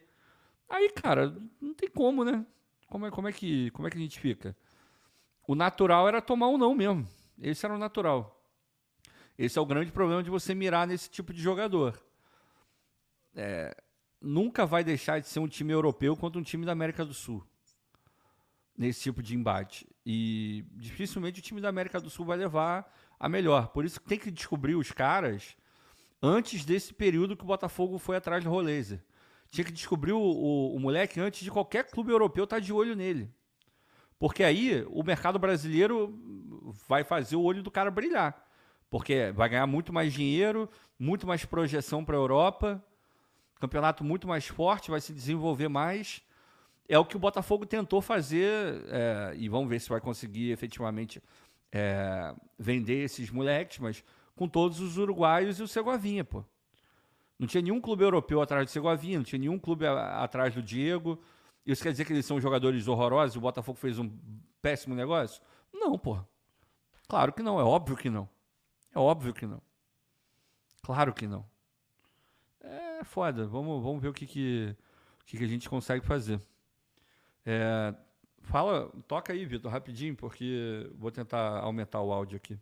Aí, 0.69 0.89
cara, 0.89 1.35
não 1.59 1.73
tem 1.73 1.89
como, 1.89 2.23
né? 2.23 2.45
Como 2.87 3.05
é, 3.05 3.11
como 3.11 3.27
é, 3.27 3.31
que, 3.31 3.71
como 3.71 3.87
é 3.87 3.91
que 3.91 3.97
a 3.97 4.01
gente 4.01 4.19
fica? 4.19 4.55
O 5.51 5.55
natural 5.55 6.07
era 6.07 6.21
tomar 6.21 6.47
um 6.47 6.57
não 6.57 6.73
mesmo. 6.73 7.05
Esse 7.37 7.65
era 7.65 7.75
o 7.75 7.77
natural. 7.77 8.41
Esse 9.37 9.59
é 9.59 9.61
o 9.61 9.65
grande 9.65 9.91
problema 9.91 10.23
de 10.23 10.29
você 10.29 10.55
mirar 10.55 10.87
nesse 10.87 11.09
tipo 11.09 11.33
de 11.33 11.41
jogador. 11.41 12.01
É, 13.35 13.75
nunca 14.21 14.65
vai 14.65 14.81
deixar 14.81 15.19
de 15.19 15.27
ser 15.27 15.41
um 15.41 15.49
time 15.49 15.73
europeu 15.73 16.15
contra 16.15 16.39
um 16.39 16.41
time 16.41 16.65
da 16.65 16.71
América 16.71 17.03
do 17.03 17.13
Sul. 17.13 17.45
Nesse 18.77 19.01
tipo 19.01 19.21
de 19.21 19.35
embate. 19.35 19.85
E 20.05 20.63
dificilmente 20.71 21.41
o 21.41 21.43
time 21.43 21.59
da 21.59 21.67
América 21.67 21.99
do 21.99 22.09
Sul 22.09 22.25
vai 22.25 22.37
levar 22.37 22.89
a 23.19 23.27
melhor. 23.27 23.73
Por 23.73 23.83
isso 23.83 23.99
que 23.99 24.07
tem 24.07 24.17
que 24.17 24.31
descobrir 24.31 24.75
os 24.75 24.93
caras 24.93 25.57
antes 26.23 26.63
desse 26.63 26.93
período 26.93 27.35
que 27.35 27.43
o 27.43 27.47
Botafogo 27.47 27.97
foi 27.97 28.15
atrás 28.15 28.41
do 28.41 28.49
Rolezer. 28.49 29.03
Tinha 29.49 29.65
que 29.65 29.73
descobrir 29.73 30.13
o, 30.13 30.21
o, 30.21 30.75
o 30.77 30.79
moleque 30.79 31.19
antes 31.19 31.43
de 31.43 31.51
qualquer 31.51 31.91
clube 31.91 32.09
europeu 32.09 32.45
estar 32.45 32.55
tá 32.55 32.61
de 32.61 32.71
olho 32.71 32.95
nele. 32.95 33.29
Porque 34.21 34.43
aí 34.43 34.85
o 34.91 35.01
mercado 35.01 35.39
brasileiro 35.39 36.15
vai 36.87 37.03
fazer 37.03 37.35
o 37.35 37.41
olho 37.41 37.63
do 37.63 37.71
cara 37.71 37.89
brilhar. 37.89 38.47
Porque 38.87 39.31
vai 39.31 39.49
ganhar 39.49 39.65
muito 39.65 39.91
mais 39.91 40.13
dinheiro, 40.13 40.69
muito 40.99 41.25
mais 41.25 41.43
projeção 41.43 42.05
para 42.05 42.15
a 42.15 42.19
Europa, 42.19 42.85
campeonato 43.59 44.03
muito 44.03 44.27
mais 44.27 44.45
forte, 44.45 44.91
vai 44.91 45.01
se 45.01 45.11
desenvolver 45.11 45.69
mais. 45.69 46.21
É 46.87 46.99
o 46.99 47.03
que 47.03 47.15
o 47.15 47.19
Botafogo 47.19 47.65
tentou 47.65 47.99
fazer, 47.99 48.85
é, 48.89 49.33
e 49.37 49.49
vamos 49.49 49.67
ver 49.67 49.79
se 49.79 49.89
vai 49.89 49.99
conseguir 49.99 50.51
efetivamente 50.51 51.19
é, 51.71 52.31
vender 52.59 53.03
esses 53.03 53.31
moleques, 53.31 53.79
mas 53.79 54.03
com 54.35 54.47
todos 54.47 54.79
os 54.79 54.99
uruguaios 54.99 55.59
e 55.59 55.63
o 55.63 55.67
Segovinha, 55.67 56.23
pô. 56.23 56.45
Não 57.39 57.47
tinha 57.47 57.63
nenhum 57.63 57.81
clube 57.81 58.03
europeu 58.03 58.39
atrás 58.39 58.67
do 58.67 58.69
Segovia, 58.69 59.17
não 59.17 59.23
tinha 59.23 59.39
nenhum 59.39 59.57
clube 59.57 59.87
a, 59.87 60.21
atrás 60.21 60.53
do 60.53 60.61
Diego. 60.61 61.19
Isso 61.65 61.83
quer 61.83 61.91
dizer 61.91 62.05
que 62.05 62.13
eles 62.13 62.25
são 62.25 62.41
jogadores 62.41 62.87
horrorosos? 62.87 63.35
O 63.35 63.41
Botafogo 63.41 63.77
fez 63.77 63.99
um 63.99 64.09
péssimo 64.61 64.95
negócio? 64.95 65.41
Não, 65.71 65.97
pô. 65.97 66.19
Claro 67.07 67.33
que 67.33 67.43
não, 67.43 67.59
é 67.59 67.63
óbvio 67.63 67.95
que 67.95 68.09
não. 68.09 68.27
É 68.93 68.99
óbvio 68.99 69.33
que 69.33 69.45
não. 69.45 69.61
Claro 70.81 71.13
que 71.13 71.27
não. 71.27 71.45
É 72.61 73.03
foda. 73.03 73.45
Vamos, 73.47 73.81
vamos 73.83 74.01
ver 74.01 74.09
o 74.09 74.13
que, 74.13 74.25
que, 74.25 74.75
o 75.21 75.25
que, 75.25 75.37
que 75.37 75.43
a 75.43 75.47
gente 75.47 75.69
consegue 75.69 76.05
fazer. 76.05 76.41
É, 77.45 77.93
fala, 78.41 78.91
toca 79.07 79.33
aí, 79.33 79.45
Vitor, 79.45 79.71
rapidinho, 79.71 80.15
porque 80.15 80.89
vou 80.95 81.11
tentar 81.11 81.59
aumentar 81.59 82.01
o 82.01 82.11
áudio 82.11 82.37
aqui. 82.37 82.59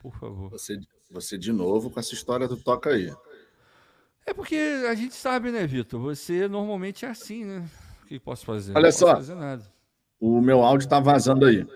Por 0.00 0.14
favor. 0.16 0.50
Você, 0.50 0.78
você 1.10 1.36
de 1.36 1.52
novo 1.52 1.90
com 1.90 2.00
essa 2.00 2.14
história 2.14 2.48
do 2.48 2.56
toca 2.56 2.90
aí. 2.90 3.14
É 4.26 4.34
porque 4.34 4.56
a 4.88 4.94
gente 4.94 5.14
sabe, 5.14 5.50
né, 5.50 5.66
Vitor? 5.66 6.00
Você 6.00 6.46
normalmente 6.48 7.04
é 7.04 7.08
assim, 7.08 7.44
né? 7.44 7.68
O 8.02 8.06
que 8.06 8.18
posso 8.18 8.44
fazer? 8.44 8.76
Olha 8.76 8.92
só. 8.92 9.16
fazer. 9.16 9.36
O 10.20 10.40
meu 10.40 10.62
áudio 10.62 10.88
tá 10.88 11.00
vazando 11.00 11.46
aí. 11.46 11.66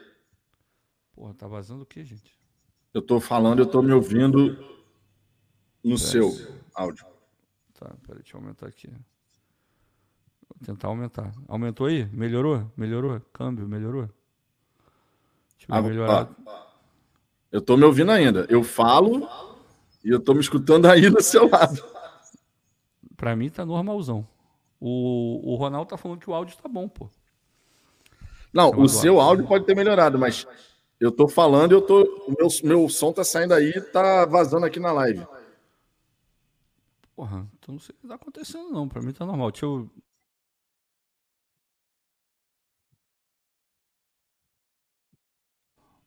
Porra, 1.15 1.35
tá 1.35 1.47
vazando 1.47 1.83
o 1.83 1.87
quê, 1.87 2.05
gente? 2.05 2.39
Eu 2.93 3.03
tô 3.03 3.19
falando, 3.19 3.61
eu 3.61 3.67
tô 3.67 3.83
me 3.83 3.93
ouvindo 3.93 4.57
no 5.83 5.99
seu 5.99 6.31
áudio. 6.75 7.07
Tá, 7.79 7.91
peraí, 8.07 8.23
deixa 8.23 8.37
eu 8.37 8.41
aumentar 8.41 8.67
aqui. 8.67 8.89
Vou 8.89 10.59
tentar 10.65 10.89
aumentar. 10.89 11.33
Aumentou 11.49 11.87
aí? 11.87 12.07
Melhorou? 12.13 12.71
Melhorou? 12.77 13.21
Câmbio, 13.33 13.67
melhorou? 13.67 14.09
Deixa 15.57 15.71
eu 15.71 15.75
ah, 15.75 15.83
melhorar. 15.83 16.31
Eu 17.51 17.61
tô 17.61 17.77
me 17.77 17.85
ouvindo 17.85 18.11
ainda. 18.11 18.47
Eu 18.49 18.63
falo 18.63 19.29
e 20.05 20.11
eu 20.11 20.21
tô 20.21 20.35
me 20.35 20.41
escutando 20.41 20.87
aí 20.87 21.09
do 21.09 21.23
seu 21.23 21.49
lado. 21.49 21.94
Pra 23.25 23.35
mim 23.35 23.49
tá 23.49 23.65
normalzão. 23.65 24.29
O, 24.79 25.55
o 25.55 25.57
Ronaldo 25.57 25.89
tá 25.89 25.97
falando 25.97 26.21
que 26.21 26.29
o 26.29 26.35
áudio 26.35 26.59
tá 26.59 26.69
bom, 26.69 26.87
pô. 26.87 27.09
Não, 28.53 28.69
o 28.69 28.87
seu 28.87 29.19
áudio 29.19 29.49
pode 29.49 29.65
ter 29.65 29.75
melhorado, 29.75 30.19
mas 30.19 30.47
eu 31.01 31.11
tô 31.11 31.27
falando, 31.27 31.73
eu 31.73 31.81
tô. 31.81 32.05
Meu, 32.39 32.49
meu 32.63 32.89
som 32.91 33.15
tá 33.15 33.25
saindo 33.25 33.55
aí 33.55 33.81
tá 33.81 34.27
vazando 34.27 34.67
aqui 34.67 34.79
na 34.79 34.93
live. 34.93 35.27
Porra, 37.17 37.49
então 37.55 37.73
não 37.73 37.81
sei 37.81 37.95
o 37.95 37.99
que 37.99 38.09
tá 38.09 38.15
acontecendo, 38.17 38.69
não. 38.71 38.87
Pra 38.87 39.01
mim 39.01 39.15
tá 39.15 39.25
normal. 39.25 39.51
Deixa 39.51 39.65
eu. 39.65 39.89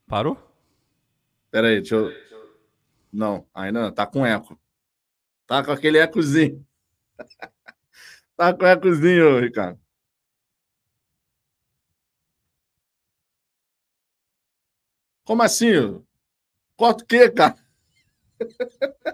Parou? 0.05 0.37
Pera 1.49 1.69
aí, 1.69 1.77
deixa 1.77 1.95
eu. 1.95 2.11
Não, 3.11 3.43
ainda 3.55 3.81
não. 3.81 3.91
Tá 3.91 4.05
com 4.05 4.23
eco. 4.23 4.55
Tá 5.47 5.63
com 5.65 5.71
aquele 5.71 5.97
ecozinho. 5.97 6.66
Tá 8.35 8.53
com 8.53 8.65
ecozinho, 8.65 9.39
Ricardo. 9.39 9.79
Como 15.23 15.43
assim? 15.43 16.01
Corta 16.77 17.03
o 17.03 17.07
quê, 17.07 17.29
cara? 17.29 17.57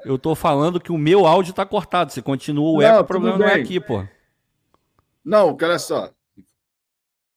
Eu 0.06 0.20
tô 0.20 0.36
falando 0.36 0.80
que 0.80 0.91
o 0.91 0.97
meu 0.97 1.26
áudio 1.26 1.54
tá 1.54 1.66
cortado. 1.66 2.12
Você 2.12 2.22
continua 2.22 2.70
o 2.70 2.82
eco, 2.82 2.99
o 2.99 3.06
problema 3.06 3.38
bem. 3.38 3.47
não 3.47 3.54
é 3.54 3.60
aqui, 3.60 3.80
pô. 3.80 4.06
Não, 5.24 5.58
olha 5.60 5.80
só. 5.80 6.14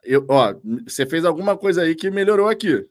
Eu, 0.02 0.26
ó, 0.28 0.54
você 0.84 1.06
fez 1.06 1.24
alguma 1.24 1.56
coisa 1.56 1.82
aí 1.82 1.94
que 1.94 2.10
melhorou 2.10 2.48
aqui. 2.48 2.88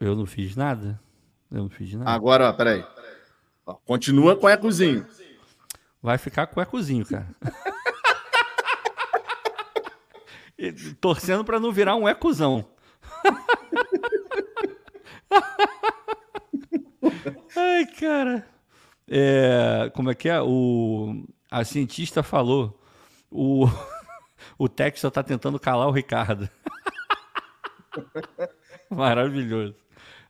Eu 0.00 0.16
não 0.16 0.26
fiz 0.26 0.56
nada. 0.56 1.00
Eu 1.50 1.64
não 1.64 1.70
fiz 1.70 1.92
nada. 1.94 2.10
Agora, 2.10 2.48
ó, 2.48 2.52
peraí. 2.52 2.84
Ó, 3.66 3.74
continua 3.74 4.36
com 4.36 4.48
ecozinho. 4.48 5.06
Vai 6.02 6.18
ficar 6.18 6.46
com 6.48 6.60
ecozinho, 6.60 7.06
cara. 7.06 7.28
Torcendo 11.00 11.44
para 11.44 11.60
não 11.60 11.72
virar 11.72 11.96
um 11.96 12.08
ecozão. 12.08 12.64
Ai, 17.56 17.86
cara. 17.86 18.46
É, 19.08 19.90
como 19.94 20.10
é 20.10 20.14
que 20.14 20.28
é? 20.28 20.40
O, 20.40 21.24
a 21.50 21.64
cientista 21.64 22.22
falou. 22.22 22.80
O, 23.30 23.66
o 24.58 24.68
Texas 24.68 25.08
está 25.08 25.22
tentando 25.22 25.58
calar 25.58 25.88
o 25.88 25.92
Ricardo. 25.92 26.48
Maravilhoso. 28.90 29.81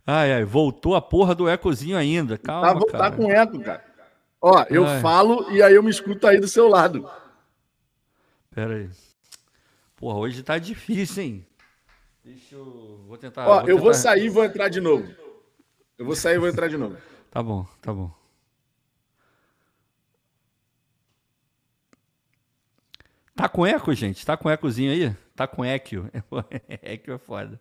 Ai, 0.06 0.32
ai, 0.32 0.44
voltou 0.44 0.96
a 0.96 1.00
porra 1.00 1.34
do 1.34 1.48
ecozinho 1.48 1.96
ainda. 1.96 2.36
Calma, 2.36 2.80
tá, 2.80 2.92
cara. 2.92 3.10
Tá 3.10 3.16
com 3.16 3.30
eco, 3.30 3.60
cara. 3.60 3.84
Ó, 4.40 4.64
eu 4.68 4.84
ai. 4.84 5.00
falo 5.00 5.50
e 5.52 5.62
aí 5.62 5.74
eu 5.74 5.82
me 5.82 5.90
escuto 5.90 6.26
aí 6.26 6.40
do 6.40 6.48
seu 6.48 6.68
lado. 6.68 7.08
Pera 8.50 8.74
aí. 8.74 8.90
Porra, 9.96 10.18
hoje 10.18 10.42
tá 10.42 10.58
difícil, 10.58 11.22
hein? 11.22 11.46
Deixa 12.24 12.56
eu. 12.56 13.04
Vou 13.06 13.16
tentar. 13.16 13.46
Ó, 13.46 13.60
vou 13.60 13.68
eu 13.68 13.78
vou 13.78 13.94
sair 13.94 14.26
e 14.26 14.28
vou 14.28 14.44
entrar 14.44 14.68
de 14.68 14.80
novo. 14.80 15.08
Eu 15.96 16.04
vou 16.04 16.16
sair 16.16 16.34
e 16.34 16.38
vou 16.38 16.48
entrar 16.48 16.68
de 16.68 16.76
novo. 16.76 16.96
Tá 17.32 17.42
bom, 17.42 17.66
tá 17.80 17.90
bom. 17.94 18.12
Tá 23.34 23.48
com 23.48 23.66
eco, 23.66 23.94
gente? 23.94 24.26
Tá 24.26 24.36
com 24.36 24.50
ecozinho 24.50 24.92
aí? 24.92 25.16
Tá 25.34 25.46
com 25.46 25.64
eco. 25.64 26.10
eco 26.68 27.10
é 27.10 27.16
foda. 27.16 27.58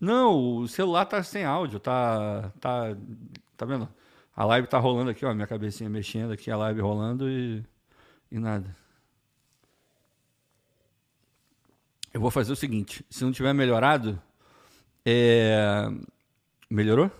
Não, 0.00 0.58
o 0.58 0.68
celular 0.68 1.06
tá 1.06 1.22
sem 1.22 1.44
áudio, 1.44 1.80
tá. 1.80 2.52
Tá, 2.60 2.96
tá 3.56 3.66
vendo? 3.66 3.88
A 4.34 4.44
live 4.44 4.68
tá 4.68 4.78
rolando 4.78 5.10
aqui, 5.10 5.24
ó. 5.24 5.32
Minha 5.32 5.46
cabecinha 5.46 5.88
mexendo 5.88 6.32
aqui, 6.32 6.50
a 6.50 6.56
live 6.56 6.80
rolando 6.80 7.28
e. 7.28 7.64
E 8.30 8.38
nada. 8.38 8.76
Eu 12.12 12.20
vou 12.20 12.30
fazer 12.30 12.52
o 12.52 12.56
seguinte: 12.56 13.04
se 13.08 13.24
não 13.24 13.32
tiver 13.32 13.52
melhorado. 13.54 14.20
É... 15.04 15.88
Melhorou? 16.68 17.10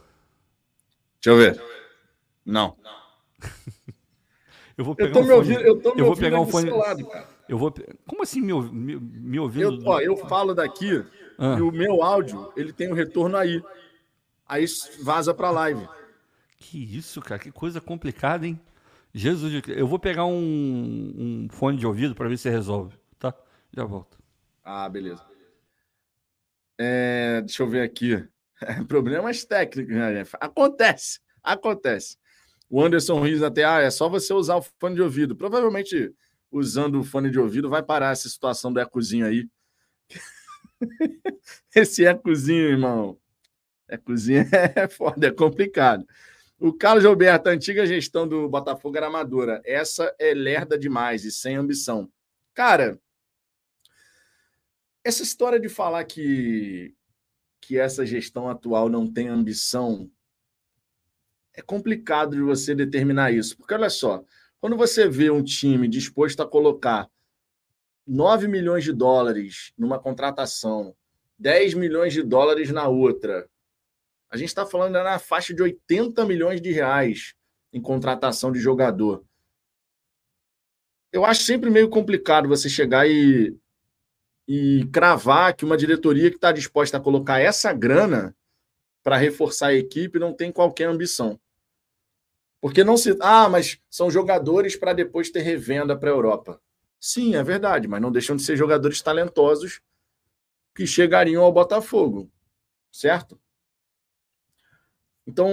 Deixa 1.23 1.31
eu 1.31 1.37
ver. 1.37 1.63
Não. 2.45 2.77
eu 4.77 4.85
vou 4.85 4.95
pegar 4.95 5.09
eu 5.09 5.13
tô 5.13 5.21
um 5.21 5.25
me 5.25 5.33
ouvindo, 5.33 5.61
eu 5.61 5.81
tô 5.81 5.95
me 5.95 6.01
eu 6.01 6.07
vou 6.07 6.17
pegar 6.17 6.41
um 6.41 6.47
fone. 6.47 6.71
Lado, 6.71 7.09
eu 7.49 7.57
vou. 7.57 7.73
Como 8.07 8.23
assim 8.23 8.41
me, 8.41 8.53
me, 8.53 8.97
me 8.97 9.39
ouvindo? 9.39 9.83
Eu, 9.83 9.89
ó, 9.89 10.01
eu 10.01 10.17
falo 10.17 10.53
daqui 10.53 11.05
ah. 11.39 11.57
e 11.59 11.63
o 11.63 11.71
meu 11.71 12.03
áudio 12.03 12.53
ele 12.57 12.73
tem 12.73 12.91
um 12.91 12.95
retorno 12.95 13.37
aí. 13.37 13.63
Aí 14.47 14.65
vaza 15.03 15.35
para 15.35 15.51
live. 15.51 15.89
Que 16.59 16.79
isso, 16.97 17.21
cara? 17.21 17.41
Que 17.41 17.51
coisa 17.51 17.81
complicada, 17.81 18.47
hein? 18.47 18.61
Jesus, 19.13 19.63
eu 19.69 19.87
vou 19.87 19.99
pegar 19.99 20.27
um, 20.27 20.35
um 20.37 21.49
fone 21.51 21.79
de 21.79 21.87
ouvido 21.87 22.15
para 22.15 22.29
ver 22.29 22.37
se 22.37 22.51
resolve, 22.51 22.95
tá? 23.19 23.35
Já 23.75 23.85
volto. 23.85 24.19
Ah, 24.63 24.89
beleza. 24.89 25.25
É, 26.79 27.41
deixa 27.41 27.63
eu 27.63 27.69
ver 27.69 27.83
aqui. 27.83 28.23
Problemas 28.89 29.45
técnicos, 29.45 29.95
né? 29.95 30.23
Acontece, 30.41 31.21
acontece. 31.43 32.19
O 32.69 32.83
Anderson 32.83 33.21
Rios 33.21 33.43
até, 33.43 33.65
ah, 33.65 33.81
é 33.81 33.91
só 33.91 34.09
você 34.09 34.35
usar 34.35 34.57
o 34.57 34.63
fone 34.79 34.97
de 34.97 35.03
ouvido. 35.03 35.37
Provavelmente, 35.37 36.13
usando 36.51 37.01
o 37.01 37.05
fone 37.05 37.31
de 37.31 37.39
ouvido, 37.39 37.71
vai 37.71 37.83
parar 37.83 38.13
essa 38.13 38.29
situação 38.29 38.73
do 38.73 38.81
ecozinho 38.81 39.27
aí. 39.27 39.49
Esse 41.75 42.05
ecozinho, 42.05 42.69
irmão. 42.69 43.19
Ecozinho 43.89 44.45
é 44.75 44.89
foda, 44.89 45.29
é 45.29 45.31
complicado. 45.31 46.07
O 46.59 46.73
Carlos 46.73 47.05
Roberto, 47.05 47.49
a 47.49 47.51
antiga 47.51 47.87
gestão 47.87 48.27
do 48.27 48.49
Botafogo 48.49 48.97
era 48.97 49.07
amadora. 49.07 49.61
Essa 49.65 50.15
é 50.19 50.33
lerda 50.33 50.79
demais 50.79 51.25
e 51.25 51.31
sem 51.31 51.57
ambição. 51.57 52.11
Cara, 52.55 52.99
essa 55.05 55.23
história 55.23 55.61
de 55.61 55.69
falar 55.69 56.05
que 56.05 56.95
que 57.67 57.77
essa 57.77 58.07
gestão 58.07 58.49
atual 58.49 58.89
não 58.89 59.13
tem 59.13 59.27
ambição, 59.27 60.09
é 61.53 61.61
complicado 61.61 62.37
de 62.37 62.43
você 62.43 62.77
determinar 62.77 63.33
isso. 63.33 63.57
Porque 63.57 63.75
olha 63.75 63.91
só, 63.91 64.25
quando 64.61 64.77
você 64.77 65.09
vê 65.09 65.31
um 65.31 65.43
time 65.43 65.89
disposto 65.89 66.41
a 66.41 66.47
colocar 66.47 67.11
9 68.07 68.49
milhões 68.49 68.85
de 68.85 68.93
dólares 68.93 69.73
numa 69.77 69.99
contratação, 69.99 70.95
10 71.39 71.75
milhões 71.75 72.13
de 72.13 72.23
dólares 72.23 72.71
na 72.71 72.89
outra, 72.89 73.49
a 74.31 74.37
gente 74.37 74.49
está 74.49 74.65
falando 74.67 74.93
na 74.93 75.19
faixa 75.19 75.55
de 75.55 75.63
80 75.63 76.25
milhões 76.25 76.61
de 76.61 76.73
reais 76.73 77.35
em 77.73 77.81
contratação 77.81 78.53
de 78.53 78.59
jogador. 78.59 79.25
Eu 81.13 81.25
acho 81.25 81.43
sempre 81.43 81.71
meio 81.71 81.89
complicado 81.89 82.49
você 82.49 82.69
chegar 82.69 83.09
e 83.09 83.57
e 84.49 84.87
cravar 84.93 85.55
que 85.55 85.65
uma 85.65 85.77
diretoria 85.77 86.31
que 86.31 86.37
está 86.37 86.53
disposta 86.53 86.97
a 86.97 87.01
colocar 87.01 87.41
essa 87.41 87.73
grana 87.73 88.35
para 89.03 89.17
reforçar 89.17 89.69
a 89.69 89.75
equipe 89.75 90.19
não 90.19 90.33
tem 90.33 90.53
qualquer 90.53 90.89
ambição. 90.89 91.39
Porque 92.61 92.85
não 92.85 92.97
se. 92.97 93.17
Ah, 93.21 93.49
mas 93.49 93.79
são 93.91 94.11
jogadores 94.11 94.77
para 94.77 94.93
depois 94.93 95.31
ter 95.31 95.41
revenda 95.41 95.97
para 95.99 96.11
a 96.11 96.13
Europa. 96.13 96.61
Sim, 97.09 97.37
é 97.37 97.43
verdade, 97.45 97.87
mas 97.87 98.03
não 98.03 98.11
deixam 98.11 98.35
de 98.35 98.43
ser 98.43 98.57
jogadores 98.57 99.01
talentosos 99.01 99.81
que 100.75 100.85
chegariam 100.85 101.45
ao 101.45 101.53
Botafogo, 101.53 102.29
certo? 102.91 103.41
Então, 105.25 105.49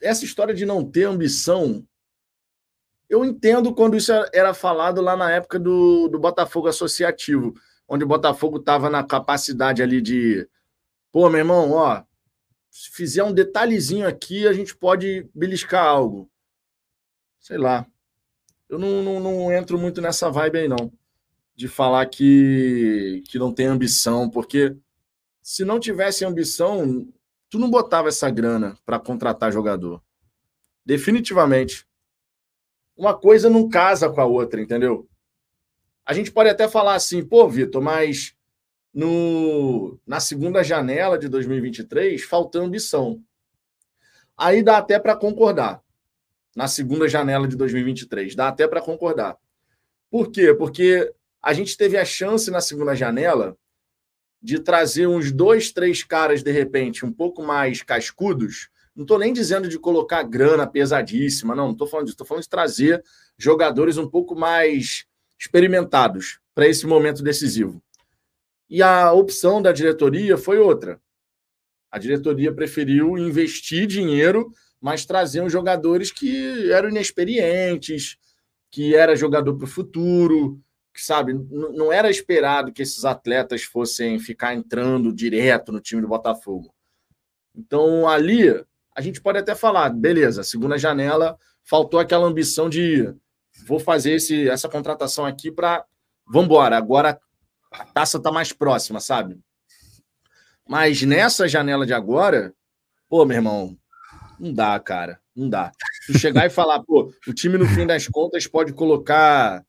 essa 0.00 0.24
história 0.24 0.54
de 0.54 0.64
não 0.64 0.82
ter 0.90 1.04
ambição, 1.04 1.86
eu 3.10 3.26
entendo 3.26 3.74
quando 3.74 3.94
isso 3.94 4.10
era 4.32 4.54
falado 4.54 5.02
lá 5.02 5.14
na 5.14 5.30
época 5.30 5.58
do, 5.58 6.08
do 6.08 6.18
Botafogo 6.18 6.66
Associativo 6.66 7.52
onde 7.86 8.02
o 8.02 8.08
Botafogo 8.08 8.56
estava 8.56 8.88
na 8.88 9.04
capacidade 9.04 9.82
ali 9.82 10.00
de, 10.00 10.48
pô, 11.12 11.28
meu 11.28 11.40
irmão, 11.40 11.72
ó, 11.72 12.02
se 12.70 12.90
fizer 12.90 13.22
um 13.22 13.34
detalhezinho 13.34 14.08
aqui, 14.08 14.48
a 14.48 14.52
gente 14.54 14.74
pode 14.74 15.28
beliscar 15.34 15.84
algo. 15.84 16.30
Sei 17.38 17.58
lá. 17.58 17.86
Eu 18.68 18.78
não, 18.78 19.02
não, 19.02 19.20
não 19.20 19.52
entro 19.52 19.78
muito 19.78 20.00
nessa 20.00 20.30
vibe 20.30 20.58
aí, 20.58 20.68
não. 20.68 20.92
De 21.54 21.68
falar 21.68 22.04
que, 22.06 23.22
que 23.28 23.38
não 23.38 23.52
tem 23.52 23.66
ambição, 23.66 24.28
porque 24.28 24.76
se 25.42 25.64
não 25.64 25.78
tivesse 25.78 26.24
ambição, 26.24 27.06
tu 27.48 27.58
não 27.58 27.70
botava 27.70 28.08
essa 28.08 28.28
grana 28.28 28.76
para 28.84 28.98
contratar 28.98 29.52
jogador. 29.52 30.02
Definitivamente. 30.84 31.86
Uma 32.96 33.16
coisa 33.16 33.48
não 33.48 33.68
casa 33.68 34.10
com 34.10 34.20
a 34.20 34.24
outra, 34.24 34.60
entendeu? 34.60 35.08
A 36.04 36.12
gente 36.14 36.30
pode 36.32 36.48
até 36.48 36.68
falar 36.68 36.94
assim, 36.94 37.24
pô, 37.24 37.48
Vitor, 37.48 37.82
mas 37.82 38.34
no, 38.92 40.00
na 40.06 40.20
segunda 40.20 40.62
janela 40.64 41.18
de 41.18 41.28
2023 41.28 42.22
faltou 42.24 42.62
ambição. 42.62 43.22
Aí 44.36 44.62
dá 44.62 44.78
até 44.78 44.98
para 44.98 45.16
concordar. 45.16 45.82
Na 46.56 46.66
segunda 46.66 47.06
janela 47.06 47.46
de 47.46 47.54
2023, 47.54 48.34
dá 48.34 48.48
até 48.48 48.66
para 48.66 48.80
concordar. 48.80 49.36
Por 50.10 50.32
quê? 50.32 50.54
Porque 50.54 51.12
a 51.42 51.52
gente 51.52 51.76
teve 51.76 51.98
a 51.98 52.04
chance 52.04 52.50
na 52.50 52.62
segunda 52.62 52.94
janela 52.94 53.54
de 54.40 54.58
trazer 54.58 55.06
uns 55.06 55.30
dois, 55.30 55.70
três 55.70 56.02
caras, 56.02 56.42
de 56.42 56.50
repente, 56.50 57.04
um 57.04 57.12
pouco 57.12 57.42
mais 57.42 57.82
cascudos. 57.82 58.70
Não 58.94 59.02
estou 59.02 59.18
nem 59.18 59.34
dizendo 59.34 59.68
de 59.68 59.78
colocar 59.78 60.22
grana 60.22 60.66
pesadíssima, 60.66 61.54
não, 61.54 61.66
não 61.66 61.72
estou 61.72 61.86
falando 61.86 62.06
disso. 62.06 62.14
Estou 62.14 62.26
falando 62.26 62.44
de 62.44 62.48
trazer 62.48 63.04
jogadores 63.36 63.98
um 63.98 64.08
pouco 64.08 64.34
mais 64.34 65.04
experimentados 65.38 66.40
para 66.54 66.66
esse 66.66 66.86
momento 66.86 67.22
decisivo. 67.22 67.82
E 68.70 68.82
a 68.82 69.12
opção 69.12 69.60
da 69.60 69.72
diretoria 69.72 70.38
foi 70.38 70.58
outra. 70.58 70.98
A 71.90 71.98
diretoria 71.98 72.52
preferiu 72.52 73.18
investir 73.18 73.86
dinheiro, 73.86 74.50
mas 74.86 75.34
uns 75.42 75.50
jogadores 75.50 76.12
que 76.12 76.70
eram 76.70 76.88
inexperientes, 76.88 78.16
que 78.70 78.94
era 78.94 79.16
jogador 79.16 79.56
para 79.56 79.64
o 79.64 79.68
futuro, 79.68 80.62
que 80.94 81.04
sabe, 81.04 81.34
não 81.34 81.92
era 81.92 82.08
esperado 82.08 82.70
que 82.70 82.82
esses 82.82 83.04
atletas 83.04 83.64
fossem 83.64 84.16
ficar 84.20 84.54
entrando 84.54 85.12
direto 85.12 85.72
no 85.72 85.80
time 85.80 86.00
do 86.00 86.06
Botafogo. 86.06 86.72
Então 87.52 88.08
ali 88.08 88.48
a 88.94 89.00
gente 89.00 89.20
pode 89.20 89.40
até 89.40 89.56
falar, 89.56 89.90
beleza, 89.90 90.44
segunda 90.44 90.78
janela 90.78 91.36
faltou 91.64 91.98
aquela 91.98 92.24
ambição 92.24 92.70
de 92.70 93.12
vou 93.66 93.80
fazer 93.80 94.12
esse, 94.12 94.48
essa 94.48 94.68
contratação 94.68 95.26
aqui 95.26 95.50
para. 95.50 95.84
Vamos 96.24 96.44
embora, 96.44 96.76
agora 96.76 97.20
a 97.72 97.84
taça 97.86 98.18
está 98.18 98.30
mais 98.30 98.52
próxima, 98.52 99.00
sabe? 99.00 99.36
Mas 100.64 101.02
nessa 101.02 101.48
janela 101.48 101.84
de 101.84 101.92
agora, 101.92 102.54
pô, 103.08 103.24
meu 103.24 103.36
irmão, 103.36 103.76
não 104.38 104.52
dá, 104.52 104.78
cara. 104.80 105.20
Não 105.34 105.48
dá. 105.48 105.70
Tu 106.06 106.18
chegar 106.18 106.46
e 106.46 106.50
falar, 106.50 106.82
pô, 106.82 107.12
o 107.26 107.34
time 107.34 107.58
no 107.58 107.66
fim 107.66 107.86
das 107.86 108.08
contas 108.08 108.46
pode 108.46 108.72
colocar, 108.72 109.64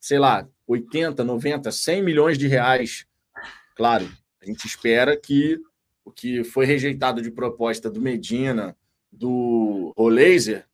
sei 0.00 0.18
lá, 0.18 0.48
80, 0.66 1.22
90, 1.22 1.70
100 1.70 2.02
milhões 2.02 2.38
de 2.38 2.46
reais. 2.46 3.04
Claro, 3.76 4.08
a 4.40 4.46
gente 4.46 4.66
espera 4.66 5.16
que 5.16 5.60
o 6.04 6.10
que 6.10 6.44
foi 6.44 6.64
rejeitado 6.64 7.20
de 7.20 7.30
proposta 7.30 7.90
do 7.90 8.00
Medina, 8.00 8.76
do 9.12 9.92
Rolaser, 9.96 10.66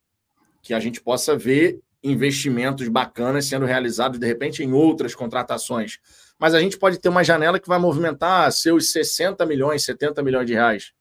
que 0.61 0.73
a 0.73 0.79
gente 0.79 1.01
possa 1.01 1.35
ver 1.35 1.79
investimentos 2.03 2.87
bacanas 2.87 3.45
sendo 3.45 3.65
realizados, 3.65 4.19
de 4.19 4.27
repente, 4.27 4.63
em 4.63 4.71
outras 4.71 5.15
contratações. 5.15 5.99
mas 6.39 6.53
a 6.53 6.59
gente 6.59 6.77
pode 6.77 6.99
ter 6.99 7.09
uma 7.09 7.23
janela 7.23 7.59
que 7.59 7.67
vai 7.67 7.79
movimentar 7.79 8.51
seus 8.51 8.91
60 8.91 9.43
milhões, 9.45 9.83
70 9.83 10.21
milhões 10.21 10.45
de 10.45 10.53
reais. 10.53 10.93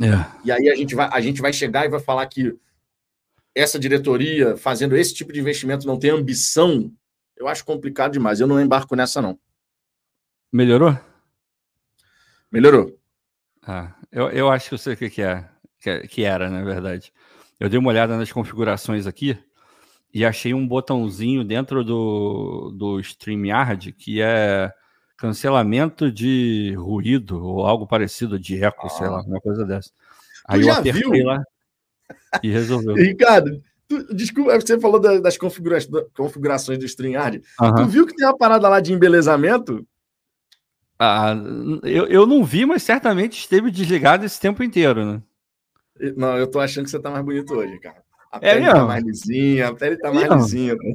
É. 0.00 0.26
E 0.44 0.50
aí 0.50 0.68
a 0.70 0.74
gente, 0.74 0.94
vai, 0.94 1.08
a 1.12 1.20
gente 1.20 1.40
vai 1.40 1.52
chegar 1.52 1.84
e 1.84 1.90
vai 1.90 2.00
falar 2.00 2.26
que 2.26 2.56
essa 3.54 3.78
diretoria 3.78 4.56
fazendo 4.56 4.96
esse 4.96 5.14
tipo 5.14 5.32
de 5.32 5.40
investimento 5.40 5.86
não 5.86 5.98
tem 5.98 6.10
ambição. 6.10 6.92
Eu 7.36 7.48
acho 7.48 7.64
complicado 7.64 8.12
demais. 8.12 8.40
Eu 8.40 8.46
não 8.46 8.60
embarco 8.60 8.96
nessa, 8.96 9.20
não. 9.20 9.38
Melhorou? 10.52 10.96
Melhorou. 12.50 12.98
Ah, 13.62 13.94
eu, 14.10 14.30
eu 14.30 14.50
acho 14.50 14.68
que 14.68 14.74
eu 14.74 14.78
sei 14.78 14.94
o 14.94 14.96
que, 14.96 15.10
que 15.10 15.22
é. 15.22 15.48
Que, 15.80 16.00
que 16.08 16.24
era, 16.24 16.50
na 16.50 16.64
verdade. 16.64 17.12
Eu 17.58 17.68
dei 17.68 17.78
uma 17.78 17.90
olhada 17.90 18.16
nas 18.16 18.32
configurações 18.32 19.06
aqui 19.06 19.38
e 20.12 20.24
achei 20.24 20.52
um 20.54 20.66
botãozinho 20.66 21.44
dentro 21.44 21.84
do, 21.84 22.70
do 22.76 23.00
StreamYard 23.00 23.92
que 23.92 24.20
é 24.20 24.72
cancelamento 25.20 26.10
de 26.10 26.74
ruído 26.78 27.44
ou 27.44 27.66
algo 27.66 27.86
parecido 27.86 28.38
de 28.38 28.62
eco, 28.64 28.86
ah. 28.86 28.90
sei 28.90 29.06
lá, 29.06 29.20
uma 29.20 29.40
coisa 29.40 29.66
dessa. 29.66 29.90
Aí 30.46 30.62
eu 30.62 30.72
apertei 30.72 31.02
viu? 31.02 31.26
lá 31.26 31.44
e 32.42 32.50
resolveu. 32.50 32.94
Ricardo, 32.96 33.62
tu, 33.86 34.14
desculpa, 34.14 34.58
você 34.58 34.80
falou 34.80 34.98
das 34.98 35.36
configura 35.36 35.78
configurações 36.16 36.78
do 36.78 36.86
StreamYard. 36.86 37.42
Uhum. 37.60 37.74
Tu 37.74 37.86
viu 37.86 38.06
que 38.06 38.16
tem 38.16 38.26
uma 38.26 38.36
parada 38.36 38.66
lá 38.68 38.80
de 38.80 38.94
embelezamento? 38.94 39.86
Ah, 40.98 41.34
eu, 41.82 42.06
eu 42.06 42.26
não 42.26 42.42
vi, 42.42 42.64
mas 42.64 42.82
certamente 42.82 43.38
esteve 43.38 43.70
desligado 43.70 44.24
esse 44.24 44.40
tempo 44.40 44.62
inteiro, 44.62 45.04
né? 45.04 45.22
Não, 46.16 46.36
eu 46.38 46.46
tô 46.46 46.58
achando 46.58 46.84
que 46.84 46.90
você 46.90 46.98
tá 46.98 47.10
mais 47.10 47.24
bonito 47.24 47.54
hoje, 47.54 47.78
cara. 47.78 48.02
A 48.32 48.38
é 48.38 48.40
pele 48.40 48.54
tá 48.54 48.60
mesmo? 48.60 48.80
tá 48.80 48.86
mais 48.86 49.04
lisinha, 49.04 49.68
a 49.68 49.74
pele 49.74 49.96
tá 49.98 50.08
é 50.08 50.12
mais 50.12 50.32
lisinha. 50.32 50.74
Né? 50.74 50.94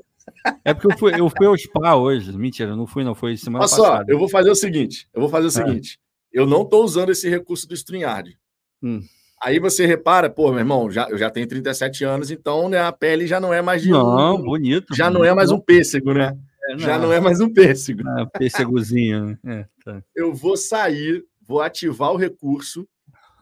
É 0.63 0.73
porque 0.73 0.93
eu 0.93 0.97
fui, 0.97 1.19
eu 1.19 1.29
fui 1.29 1.47
ao 1.47 1.57
spa 1.57 1.95
hoje. 1.95 2.35
Mentira, 2.37 2.75
não 2.75 2.87
fui, 2.87 3.03
não. 3.03 3.15
Foi 3.15 3.37
semana 3.37 3.63
Olha 3.63 3.69
passada. 3.69 3.89
Olha 3.89 4.05
só, 4.05 4.11
eu 4.11 4.19
vou 4.19 4.29
fazer 4.29 4.49
o 4.49 4.55
seguinte: 4.55 5.07
eu 5.13 5.21
vou 5.21 5.29
fazer 5.29 5.45
o 5.45 5.47
é. 5.47 5.51
seguinte. 5.51 5.99
Eu 6.31 6.45
não 6.45 6.65
tô 6.65 6.83
usando 6.83 7.11
esse 7.11 7.29
recurso 7.29 7.67
do 7.67 7.73
StreamYard. 7.73 8.37
Hum. 8.83 9.01
Aí 9.41 9.59
você 9.59 9.85
repara, 9.85 10.29
pô, 10.29 10.49
meu 10.49 10.59
irmão, 10.59 10.89
já, 10.89 11.07
eu 11.09 11.17
já 11.17 11.29
tenho 11.29 11.47
37 11.47 12.03
anos, 12.03 12.31
então 12.31 12.67
né, 12.67 12.79
a 12.79 12.91
pele 12.91 13.27
já 13.27 13.39
não 13.39 13.53
é 13.53 13.61
mais 13.61 13.81
de 13.81 13.89
Não, 13.89 14.35
um, 14.35 14.41
bonito. 14.41 14.95
Já 14.95 15.05
bonito. 15.05 15.19
não 15.19 15.25
é 15.25 15.33
mais 15.33 15.51
um 15.51 15.59
pêssego, 15.59 16.13
né? 16.13 16.35
É, 16.67 16.71
não. 16.71 16.79
Já 16.79 16.97
não 16.97 17.13
é 17.13 17.19
mais 17.19 17.39
um 17.39 17.51
pêssego. 17.51 18.01
É, 18.07 18.25
pêssegozinho. 18.39 19.37
Né? 19.43 19.59
É, 19.59 19.65
tá. 19.83 20.01
Eu 20.15 20.33
vou 20.33 20.57
sair, 20.57 21.23
vou 21.45 21.61
ativar 21.61 22.11
o 22.11 22.17
recurso 22.17 22.87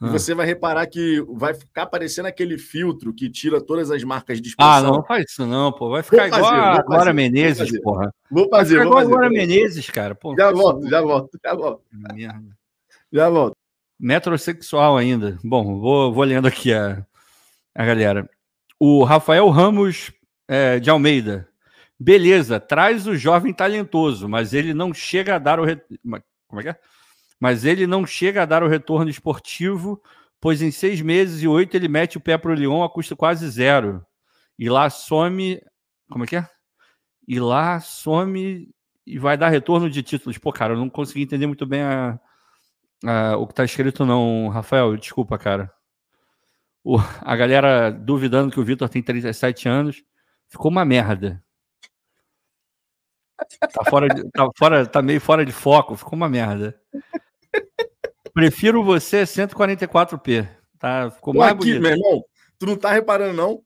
e 0.04 0.06
ah. 0.06 0.10
você 0.10 0.36
vai 0.36 0.46
reparar 0.46 0.86
que 0.86 1.22
vai 1.30 1.54
ficar 1.54 1.84
aparecendo 1.84 2.26
aquele 2.26 2.58
filtro 2.58 3.14
que 3.14 3.30
tira 3.30 3.62
todas 3.62 3.90
as 3.90 4.04
marcas 4.04 4.42
de 4.42 4.50
expressão. 4.50 4.74
Ah, 4.74 4.82
não 4.82 5.02
faz 5.02 5.24
isso 5.30 5.46
não, 5.46 5.72
pô. 5.72 5.90
Vai 5.90 6.04
ficar 6.04 6.30
fazer, 6.30 6.36
igual 6.36 6.54
a 6.54 6.82
Glória 6.82 7.14
Menezes, 7.14 7.72
vou 7.72 7.82
porra. 7.82 8.14
Vou 8.30 8.50
fazer, 8.50 8.76
vai 8.76 8.86
vou 8.86 8.96
fazer. 8.96 9.08
igual 9.08 9.24
a 9.24 9.28
Glória 9.28 9.30
Menezes, 9.30 9.90
cara. 9.90 10.14
Pô, 10.14 10.36
já 10.38 10.52
volto, 10.52 10.90
já 10.90 11.00
volto, 11.00 11.40
já 11.42 11.56
volto. 11.56 11.82
Merda. 11.90 12.58
Já 13.14 13.30
volto. 13.30 13.56
Metrosexual 13.98 14.98
ainda. 14.98 15.40
Bom, 15.42 15.80
vou, 15.80 16.12
vou 16.12 16.24
lendo 16.26 16.50
aqui 16.50 16.74
a, 16.74 17.06
a 17.74 17.86
galera. 17.86 18.30
O 18.78 19.06
Rafael 19.06 19.48
Ramos 19.48 20.12
é, 20.46 20.82
de 20.82 20.90
Almeida. 20.90 21.48
Beleza, 21.98 22.60
traz 22.60 23.08
o 23.08 23.16
jovem 23.16 23.54
talentoso, 23.54 24.28
mas 24.28 24.54
ele 24.54 24.74
não 24.74 24.94
chega 24.94 25.36
a 25.36 25.40
dar 25.40 25.62
o. 25.62 25.64
Re... 25.64 25.82
Como 26.46 26.60
é 26.60 26.64
que 26.64 26.70
é? 26.70 26.78
Mas 27.44 27.66
ele 27.66 27.86
não 27.86 28.06
chega 28.06 28.42
a 28.44 28.46
dar 28.46 28.64
o 28.64 28.70
retorno 28.70 29.10
esportivo, 29.10 30.02
pois 30.40 30.62
em 30.62 30.72
seis 30.72 31.02
meses 31.02 31.42
e 31.42 31.48
oito 31.48 31.76
ele 31.76 31.90
mete 31.90 32.18
o 32.18 32.22
pé 32.22 32.38
para 32.38 32.52
o 32.52 32.54
Lyon 32.54 32.82
a 32.82 32.90
custo 32.90 33.18
quase 33.18 33.46
zero. 33.50 34.02
E 34.58 34.70
lá 34.70 34.90
some. 34.90 35.62
Como 36.10 36.24
é 36.24 36.28
que 36.28 36.38
é? 36.38 36.48
E 37.28 37.42
lá 37.42 37.82
some 37.82 38.74
e 39.06 39.20
vai 39.20 39.36
dar 39.36 39.50
retorno 39.50 39.90
de 39.90 40.02
títulos. 40.02 40.38
Pô, 40.38 40.54
cara, 40.54 40.74
eu 40.74 40.78
não 40.78 40.90
consegui 40.90 41.24
entender 41.24 41.46
muito 41.46 41.66
bem 41.66 41.82
a, 41.82 42.18
a, 43.06 43.36
o 43.36 43.46
que 43.46 43.52
está 43.52 43.66
escrito, 43.66 44.06
não, 44.06 44.48
Rafael. 44.48 44.96
Desculpa, 44.96 45.38
cara. 45.38 45.70
O, 46.82 46.98
a 47.20 47.36
galera 47.36 47.92
duvidando 47.92 48.54
que 48.54 48.60
o 48.62 48.64
Vitor 48.64 48.88
tem 48.88 49.04
37 49.04 49.68
anos. 49.68 50.02
Ficou 50.48 50.72
uma 50.72 50.86
merda. 50.86 51.44
Tá 53.60 53.84
fora, 53.90 54.08
de, 54.08 54.32
tá 54.32 54.48
fora, 54.58 54.86
tá 54.86 55.02
meio 55.02 55.20
fora 55.20 55.46
de 55.46 55.52
foco, 55.52 55.98
ficou 55.98 56.16
uma 56.16 56.30
merda. 56.30 56.80
Prefiro 58.34 58.84
você 58.84 59.24
144p. 59.24 60.50
Tá? 60.80 61.12
Ficou 61.12 61.34
Pô, 61.34 61.40
mais 61.40 61.52
aqui, 61.52 61.60
bonito. 61.60 61.82
meu 61.82 61.92
irmão, 61.92 62.26
tu 62.58 62.66
não 62.66 62.76
tá 62.76 62.92
reparando, 62.92 63.34
não? 63.34 63.64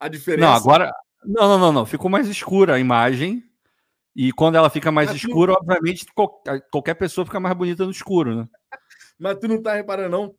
A 0.00 0.08
diferença. 0.08 0.48
Não, 0.48 0.54
agora. 0.54 0.92
Não, 1.24 1.48
não, 1.48 1.58
não, 1.58 1.72
não. 1.72 1.86
Ficou 1.86 2.10
mais 2.10 2.26
escura 2.28 2.74
a 2.74 2.78
imagem. 2.78 3.44
E 4.16 4.32
quando 4.32 4.56
ela 4.56 4.70
fica 4.70 4.90
mais 4.90 5.10
Mas 5.10 5.22
escura, 5.22 5.52
tu... 5.52 5.58
obviamente, 5.60 6.06
qualquer 6.72 6.94
pessoa 6.94 7.24
fica 7.24 7.38
mais 7.38 7.56
bonita 7.56 7.84
no 7.84 7.90
escuro, 7.90 8.34
né? 8.34 8.48
Mas 9.16 9.38
tu 9.38 9.46
não 9.46 9.62
tá 9.62 9.74
reparando, 9.74 10.10
não? 10.10 10.34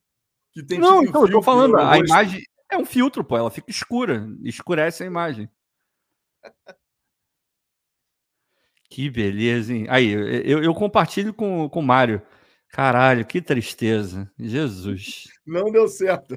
Que 0.51 0.63
tem 0.63 0.79
não, 0.79 0.99
tipo, 0.99 1.09
então, 1.09 1.21
um 1.21 1.25
eu 1.25 1.31
tô 1.31 1.41
falando, 1.41 1.77
a 1.77 1.97
imagem 1.97 2.43
é 2.69 2.77
um 2.77 2.85
filtro, 2.85 3.23
pô. 3.23 3.37
Ela 3.37 3.51
fica 3.51 3.69
escura. 3.71 4.27
Escurece 4.43 5.03
a 5.03 5.05
imagem. 5.05 5.49
Que 8.91 9.07
beleza, 9.07 9.71
hein? 9.71 9.85
Aí, 9.87 10.09
eu, 10.09 10.63
eu 10.63 10.73
compartilho 10.73 11.31
com, 11.31 11.69
com 11.69 11.79
o 11.79 11.83
Mário. 11.83 12.23
Caralho, 12.69 13.25
que 13.25 13.41
tristeza. 13.41 14.31
Jesus. 14.37 15.25
Não 15.45 15.71
deu 15.71 15.87
certo. 15.87 16.35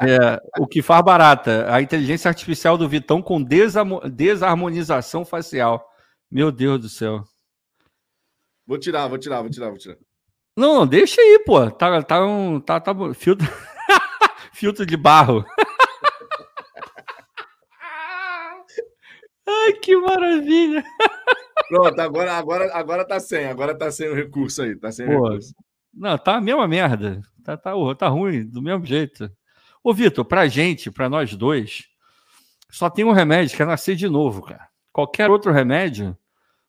É, 0.00 0.40
o 0.58 0.66
que 0.66 0.82
faz 0.82 1.04
barata, 1.04 1.72
a 1.72 1.80
inteligência 1.80 2.28
artificial 2.28 2.76
do 2.76 2.88
Vitão 2.88 3.22
com 3.22 3.40
desarmonização 3.42 5.24
facial. 5.24 5.88
Meu 6.30 6.50
Deus 6.50 6.80
do 6.80 6.88
céu. 6.88 7.22
Vou 8.66 8.78
tirar, 8.78 9.06
vou 9.06 9.18
tirar, 9.18 9.42
vou 9.42 9.50
tirar, 9.50 9.68
vou 9.68 9.78
tirar. 9.78 9.96
Não, 10.56 10.74
não 10.74 10.86
deixa 10.86 11.20
aí, 11.20 11.42
pô. 11.44 11.70
Tá, 11.70 12.02
tá 12.02 12.24
um. 12.24 12.60
Tá, 12.60 12.80
tá, 12.80 12.92
filtro, 13.14 13.46
filtro 14.52 14.86
de 14.86 14.96
barro. 14.96 15.44
Ai, 19.46 19.72
que 19.74 19.94
maravilha! 19.96 20.82
Pronto, 21.68 22.00
agora, 22.00 22.32
agora, 22.32 22.74
agora 22.74 23.04
tá 23.04 23.18
sem, 23.20 23.46
agora 23.46 23.76
tá 23.76 23.90
sem 23.90 24.08
o 24.08 24.14
recurso 24.14 24.62
aí, 24.62 24.76
tá 24.76 24.92
sem 24.92 25.06
Pô, 25.06 25.12
recurso. 25.28 25.54
Não, 25.92 26.18
tá 26.18 26.36
a 26.36 26.40
mesma 26.40 26.66
merda. 26.66 27.20
Tá, 27.42 27.56
tá, 27.56 27.72
tá 27.98 28.08
ruim, 28.08 28.44
do 28.44 28.60
mesmo 28.62 28.84
jeito. 28.84 29.30
Ô, 29.82 29.92
Vitor, 29.92 30.24
pra 30.24 30.46
gente, 30.46 30.90
pra 30.90 31.08
nós 31.08 31.34
dois, 31.34 31.84
só 32.70 32.88
tem 32.88 33.04
um 33.04 33.12
remédio 33.12 33.56
que 33.56 33.62
é 33.62 33.66
nascer 33.66 33.94
de 33.94 34.08
novo, 34.08 34.42
cara. 34.42 34.68
Qualquer 34.92 35.30
outro 35.30 35.52
remédio 35.52 36.16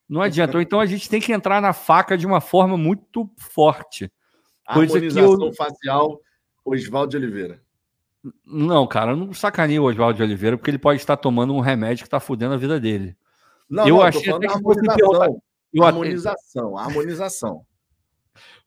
não 0.07 0.22
adianta. 0.22 0.61
então 0.61 0.80
a 0.80 0.85
gente 0.85 1.09
tem 1.09 1.19
que 1.19 1.34
entrar 1.34 1.61
na 1.61 1.73
faca 1.73 2.17
de 2.17 2.26
uma 2.27 2.39
forma 2.39 2.77
muito 2.77 3.30
forte. 3.38 4.11
Coisa 4.72 4.95
Harmonização 4.95 5.38
que 5.38 5.45
eu... 5.45 5.53
facial, 5.53 6.22
Oswaldo 6.63 7.11
de 7.11 7.17
Oliveira. 7.17 7.61
Não, 8.45 8.88
cara, 8.88 9.11
eu 9.11 9.15
não 9.15 9.34
sacaneio 9.34 9.84
o 9.84 9.85
Oswaldo 9.85 10.17
de 10.17 10.23
Oliveira, 10.23 10.57
porque 10.57 10.72
ele 10.72 10.80
pode 10.80 10.99
estar 10.99 11.17
tomando 11.17 11.53
um 11.53 11.59
remédio 11.59 12.03
que 12.03 12.07
está 12.07 12.19
fudendo 12.19 12.55
a 12.55 12.57
vida 12.57 12.80
dele. 12.80 13.15
Não, 13.69 13.87
eu 13.87 13.95
não, 13.95 14.01
achei 14.03 14.31
até 14.31 14.47
que 14.47 14.53
harmonização. 14.53 15.41
Eu... 15.73 15.83
Harmonização, 15.83 16.77
harmonização. 16.77 17.65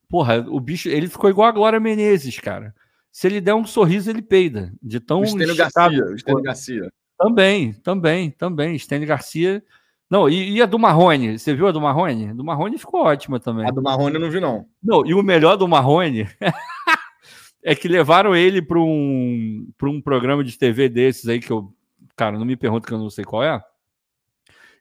Porra, 0.08 0.44
o 0.48 0.58
bicho, 0.58 0.88
ele 0.88 1.08
ficou 1.08 1.28
igual 1.28 1.48
a 1.48 1.52
Glória 1.52 1.80
Menezes, 1.80 2.38
cara. 2.38 2.74
Se 3.12 3.26
ele 3.26 3.40
der 3.40 3.54
um 3.54 3.66
sorriso, 3.66 4.10
ele 4.10 4.22
peida. 4.22 4.72
De 4.82 5.00
tão. 5.00 5.20
O 5.20 5.26
Stênio 5.26 5.56
Garcia. 5.56 6.04
O 6.04 6.18
Stênio 6.18 6.42
Garcia. 6.42 6.92
Também, 7.18 7.72
também, 7.72 8.30
também. 8.30 8.78
Stênio 8.78 9.08
Garcia. 9.08 9.62
Não, 10.10 10.28
e, 10.28 10.52
e, 10.52 10.62
a 10.62 10.66
do 10.66 10.78
Marrone? 10.78 11.38
Você 11.38 11.54
viu 11.54 11.66
a 11.66 11.72
do 11.72 11.80
Marrone? 11.80 12.30
A 12.30 12.32
do 12.32 12.44
Marrone 12.44 12.78
ficou 12.78 13.02
ótima 13.02 13.38
também. 13.38 13.66
A 13.66 13.70
do 13.70 13.82
Marrone 13.82 14.14
eu 14.14 14.20
não 14.20 14.30
vi, 14.30 14.40
não. 14.40 14.66
Não, 14.82 15.04
e 15.04 15.12
o 15.12 15.22
melhor 15.22 15.56
do 15.56 15.68
Marrone 15.68 16.26
é 17.62 17.74
que 17.74 17.88
levaram 17.88 18.34
ele 18.34 18.62
para 18.62 18.78
um, 18.78 19.68
um 19.82 20.00
programa 20.00 20.42
de 20.42 20.56
TV 20.56 20.88
desses 20.88 21.28
aí 21.28 21.40
que 21.40 21.50
eu. 21.50 21.74
Cara, 22.16 22.38
não 22.38 22.46
me 22.46 22.56
pergunto 22.56 22.86
que 22.86 22.94
eu 22.94 22.98
não 22.98 23.10
sei 23.10 23.24
qual 23.24 23.44
é. 23.44 23.62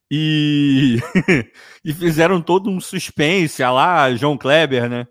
E, 0.10 0.98
e 1.84 1.94
fizeram 1.94 2.42
todo 2.42 2.70
um 2.70 2.80
suspense, 2.80 3.62
a 3.62 3.72
lá 3.72 4.14
João 4.16 4.38
Kleber, 4.38 4.90
né? 4.90 5.08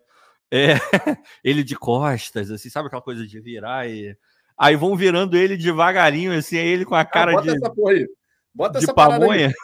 É, 0.51 0.75
ele 1.45 1.63
de 1.63 1.77
costas, 1.77 2.51
assim, 2.51 2.71
sabe 2.71 2.87
aquela 2.87 3.03
coisa 3.03 3.27
de 3.27 3.41
virar 3.41 3.89
e. 3.89 4.17
Aí 4.59 4.75
vão 4.75 4.97
virando 4.97 5.37
ele 5.37 5.57
devagarinho, 5.57 6.33
assim, 6.33 6.57
aí 6.57 6.67
ele 6.67 6.87
com 6.87 6.95
a 6.95 7.05
cara 7.05 7.33
ah, 7.33 7.35
bota 7.35 7.53
de. 7.53 7.57
Essa 7.57 7.75
porra 7.75 7.93
aí. 7.93 8.09
Bota 8.55 8.79
de 8.79 8.85
essa 8.85 8.95
pamonha. 8.95 9.53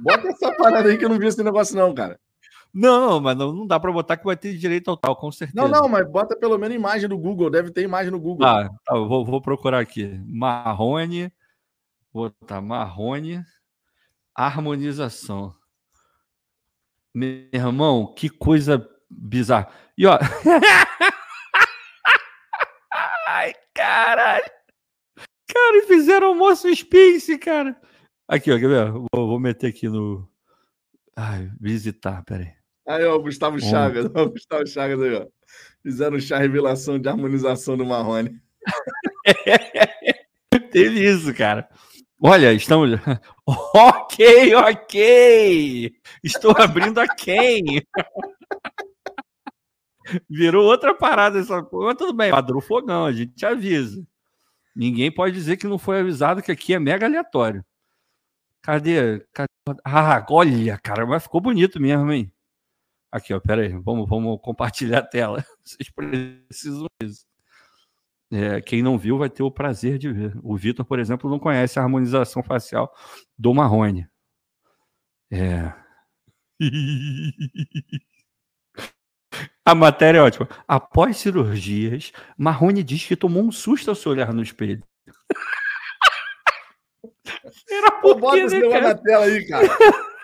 Bota 0.00 0.28
essa 0.28 0.54
parada 0.54 0.88
aí 0.88 0.96
que 0.96 1.04
eu 1.04 1.08
não 1.08 1.18
vi 1.18 1.26
esse 1.26 1.42
negócio, 1.42 1.74
não, 1.76 1.92
cara. 1.92 2.20
Não, 2.72 3.18
mas 3.18 3.36
não, 3.36 3.52
não 3.52 3.66
dá 3.66 3.80
para 3.80 3.90
botar 3.90 4.16
que 4.16 4.24
vai 4.24 4.36
ter 4.36 4.56
direito 4.56 4.88
ao 4.88 4.96
tal, 4.96 5.16
com 5.16 5.32
certeza. 5.32 5.60
Não, 5.60 5.68
não, 5.68 5.88
mas 5.88 6.08
bota 6.08 6.36
pelo 6.36 6.56
menos 6.56 6.76
imagem 6.76 7.08
do 7.08 7.18
Google. 7.18 7.50
Deve 7.50 7.72
ter 7.72 7.82
imagem 7.82 8.12
no 8.12 8.20
Google. 8.20 8.46
Ah, 8.46 8.68
tá, 8.84 8.94
vou, 8.94 9.24
vou 9.24 9.42
procurar 9.42 9.80
aqui. 9.80 10.20
Marrone. 10.24 11.32
Vou 12.12 12.30
botar 12.40 12.60
Marrone. 12.60 13.42
Harmonização. 14.46 15.52
Meu 17.12 17.48
irmão, 17.52 18.14
que 18.14 18.28
coisa 18.28 18.88
bizarra. 19.10 19.68
E 19.96 20.06
ó. 20.06 20.16
Ai, 23.26 23.52
caralho. 23.74 24.44
Cara, 25.52 25.86
fizeram 25.88 26.28
almoço 26.28 26.72
Spince, 26.72 27.36
cara. 27.36 27.76
Aqui, 28.28 28.52
ó, 28.52 28.58
quer 28.58 28.68
ver? 28.68 28.92
Vou, 28.92 29.26
vou 29.26 29.40
meter 29.40 29.66
aqui 29.66 29.88
no. 29.88 30.30
Ai, 31.16 31.50
visitar, 31.60 32.22
peraí. 32.24 32.52
Aí, 32.86 33.04
ó, 33.04 33.16
o 33.16 33.22
Gustavo 33.22 33.60
Chagas, 33.60 34.08
ó, 34.14 34.22
o 34.22 34.30
Gustavo 34.30 34.66
Chagas 34.68 35.02
aí, 35.02 35.14
ó. 35.14 35.26
Fizeram 35.82 36.20
chá 36.20 36.38
revelação 36.38 36.98
de 36.98 37.08
harmonização 37.08 37.76
do 37.76 37.84
Marrone. 37.84 38.40
Teve 40.70 41.04
isso, 41.04 41.34
cara. 41.34 41.68
Olha, 42.20 42.52
estamos. 42.52 42.90
ok, 43.46 44.54
ok! 44.54 45.94
Estou 46.22 46.52
abrindo 46.58 46.98
a 46.98 47.06
quem? 47.06 47.82
Virou 50.28 50.66
outra 50.66 50.94
parada 50.94 51.38
essa 51.38 51.62
coisa. 51.62 51.86
Mas 51.86 51.96
tudo 51.96 52.12
bem, 52.12 52.30
padrão 52.30 52.60
fogão, 52.60 53.04
a 53.04 53.12
gente 53.12 53.34
te 53.34 53.46
avisa. 53.46 54.04
Ninguém 54.74 55.12
pode 55.12 55.34
dizer 55.34 55.56
que 55.56 55.66
não 55.66 55.78
foi 55.78 56.00
avisado 56.00 56.42
que 56.42 56.50
aqui 56.50 56.74
é 56.74 56.78
mega 56.78 57.06
aleatório. 57.06 57.64
Cadê? 58.62 59.20
Cadê? 59.32 59.48
Ah, 59.84 60.24
olha, 60.30 60.78
cara, 60.78 61.06
mas 61.06 61.22
ficou 61.22 61.40
bonito 61.40 61.80
mesmo, 61.80 62.10
hein? 62.12 62.32
Aqui, 63.12 63.32
ó, 63.32 63.40
pera 63.40 63.62
aí, 63.62 63.68
vamos, 63.68 64.08
vamos 64.08 64.38
compartilhar 64.42 64.98
a 64.98 65.06
tela. 65.06 65.44
Vocês 65.64 65.90
precisam 65.90 66.86
disso. 67.00 67.26
É, 68.30 68.60
quem 68.60 68.82
não 68.82 68.98
viu 68.98 69.16
vai 69.16 69.30
ter 69.30 69.42
o 69.42 69.50
prazer 69.50 69.98
de 69.98 70.12
ver. 70.12 70.38
O 70.42 70.56
Vitor, 70.56 70.84
por 70.84 70.98
exemplo, 70.98 71.30
não 71.30 71.38
conhece 71.38 71.78
a 71.78 71.82
harmonização 71.82 72.42
facial 72.42 72.92
do 73.38 73.54
Marrone. 73.54 74.06
É. 75.30 75.72
A 79.64 79.74
matéria 79.74 80.18
é 80.18 80.22
ótima. 80.22 80.48
Após 80.66 81.18
cirurgias, 81.18 82.10
Marrone 82.38 82.82
diz 82.82 83.04
que 83.06 83.14
tomou 83.14 83.42
um 83.42 83.52
susto 83.52 83.90
ao 83.90 83.94
se 83.94 84.08
olhar 84.08 84.32
no 84.32 84.42
espelho. 84.42 84.82
Era 87.70 87.92
Pô, 88.00 88.14
bota 88.14 88.38
esse 88.38 88.58
né, 88.58 88.80
na 88.80 88.94
tela 88.94 89.26
aí, 89.26 89.46
cara. 89.46 89.68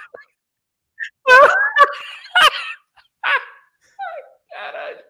Caralho. 4.50 5.04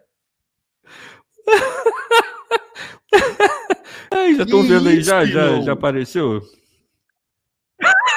Ai, 4.34 4.38
já 4.38 4.42
estão 4.42 4.62
vendo 4.62 4.88
aí, 4.88 5.00
já, 5.00 5.24
já, 5.24 5.60
já 5.60 5.72
apareceu? 5.72 6.40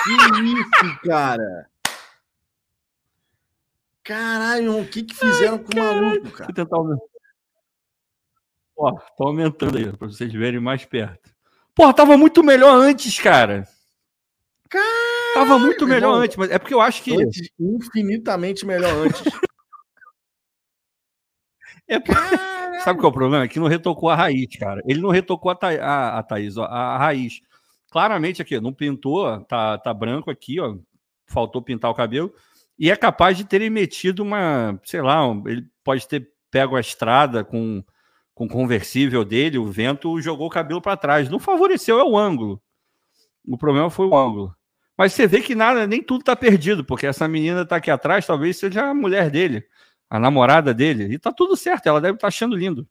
Que 0.03 0.11
isso, 0.43 0.99
cara? 1.05 1.69
Caralho, 4.03 4.79
o 4.79 4.87
que 4.87 5.03
que 5.03 5.13
fizeram 5.13 5.55
Ai, 5.55 5.63
com 5.63 5.79
o 5.79 5.83
maluco, 5.83 6.31
cara? 6.31 6.45
Vou 6.45 6.55
tentar 6.55 6.77
aumentar. 6.77 7.05
Ó, 8.77 8.91
tá 8.93 9.09
aumentando 9.19 9.77
aí, 9.77 9.91
pra 9.97 10.07
vocês 10.07 10.31
verem 10.31 10.59
mais 10.59 10.85
perto. 10.85 11.29
Porra, 11.75 11.93
tava 11.93 12.17
muito 12.17 12.43
melhor 12.43 12.73
antes, 12.73 13.19
cara. 13.19 13.67
Caralho, 14.69 15.33
tava 15.33 15.59
muito 15.59 15.85
melhor 15.85 16.09
irmão. 16.09 16.21
antes, 16.21 16.37
mas 16.37 16.51
é 16.51 16.57
porque 16.57 16.73
eu 16.73 16.81
acho 16.81 17.03
que. 17.03 17.13
Antes, 17.21 17.49
infinitamente 17.59 18.65
melhor 18.65 18.93
antes. 18.93 19.21
É. 21.87 21.99
Sabe 22.83 22.99
qual 22.99 23.09
é 23.09 23.11
o 23.11 23.13
problema? 23.13 23.43
É 23.43 23.47
que 23.47 23.59
não 23.59 23.67
retocou 23.67 24.09
a 24.09 24.15
raiz, 24.15 24.47
cara. 24.57 24.81
Ele 24.85 25.01
não 25.01 25.09
retocou 25.09 25.51
a, 25.51 25.55
Tha... 25.55 25.69
a, 25.81 26.19
a 26.19 26.23
Thaís, 26.23 26.57
ó, 26.57 26.65
a 26.65 26.97
raiz. 26.97 27.41
Claramente 27.89 28.41
aqui, 28.41 28.59
não 28.59 28.73
pintou, 28.73 29.41
tá, 29.41 29.77
tá 29.77 29.93
branco 29.93 30.29
aqui, 30.29 30.59
ó. 30.59 30.75
Faltou 31.25 31.61
pintar 31.61 31.91
o 31.91 31.95
cabelo 31.95 32.33
e 32.79 32.91
é 32.91 32.95
capaz 32.95 33.35
de 33.35 33.43
terem 33.43 33.69
metido 33.69 34.21
uma, 34.21 34.79
sei 34.83 35.01
lá, 35.01 35.27
um, 35.27 35.47
ele 35.47 35.65
pode 35.83 36.07
ter 36.07 36.29
pego 36.51 36.75
a 36.75 36.79
estrada 36.79 37.43
com, 37.43 37.83
com 38.33 38.45
o 38.45 38.49
conversível 38.49 39.25
dele, 39.25 39.57
o 39.57 39.65
vento 39.65 40.21
jogou 40.21 40.47
o 40.47 40.51
cabelo 40.51 40.81
para 40.81 40.95
trás. 40.95 41.29
Não 41.29 41.39
favoreceu, 41.39 41.99
é 41.99 42.03
o 42.03 42.17
ângulo. 42.17 42.61
O 43.47 43.57
problema 43.57 43.89
foi 43.89 44.05
o 44.05 44.15
ângulo. 44.15 44.55
Mas 44.95 45.13
você 45.13 45.27
vê 45.27 45.41
que 45.41 45.55
nada, 45.55 45.87
nem 45.87 46.01
tudo 46.01 46.21
está 46.21 46.35
perdido, 46.35 46.83
porque 46.83 47.07
essa 47.07 47.27
menina 47.27 47.61
está 47.61 47.77
aqui 47.77 47.89
atrás, 47.89 48.25
talvez 48.25 48.57
seja 48.57 48.89
a 48.89 48.93
mulher 48.93 49.29
dele, 49.29 49.63
a 50.09 50.19
namorada 50.19 50.73
dele, 50.73 51.13
e 51.13 51.19
tá 51.19 51.31
tudo 51.31 51.55
certo, 51.55 51.87
ela 51.87 52.01
deve 52.01 52.15
estar 52.15 52.21
tá 52.21 52.27
achando 52.27 52.55
lindo. 52.55 52.87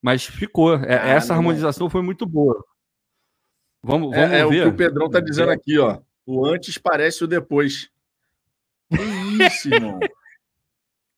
Mas 0.00 0.24
ficou. 0.24 0.74
É, 0.74 0.98
ah, 0.98 1.08
essa 1.08 1.34
harmonização 1.34 1.88
foi 1.88 2.02
muito 2.02 2.26
boa. 2.26 2.62
Vamos, 3.82 4.10
vamos 4.10 4.30
é, 4.30 4.40
é 4.40 4.46
ver. 4.46 4.58
É 4.58 4.66
o 4.66 4.68
que 4.68 4.74
o 4.74 4.76
Pedrão 4.76 5.06
está 5.06 5.20
dizendo 5.20 5.50
é. 5.50 5.54
aqui, 5.54 5.78
ó. 5.78 6.00
O 6.26 6.44
antes 6.46 6.78
parece 6.78 7.24
o 7.24 7.26
depois. 7.26 7.90
Que 8.90 9.44
isso, 9.44 9.74
irmão? 9.74 9.98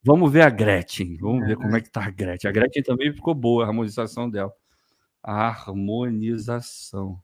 Vamos 0.04 0.32
ver 0.32 0.42
a 0.42 0.50
Gretchen. 0.50 1.16
Vamos 1.16 1.42
é. 1.42 1.46
ver 1.48 1.56
como 1.56 1.76
é 1.76 1.80
que 1.80 1.90
tá 1.90 2.04
a 2.04 2.10
Gretchen. 2.10 2.48
A 2.48 2.52
Gretchen 2.52 2.82
também 2.84 3.12
ficou 3.12 3.34
boa, 3.34 3.64
a 3.64 3.66
harmonização 3.66 4.30
dela. 4.30 4.52
A 5.20 5.48
harmonização. 5.48 7.20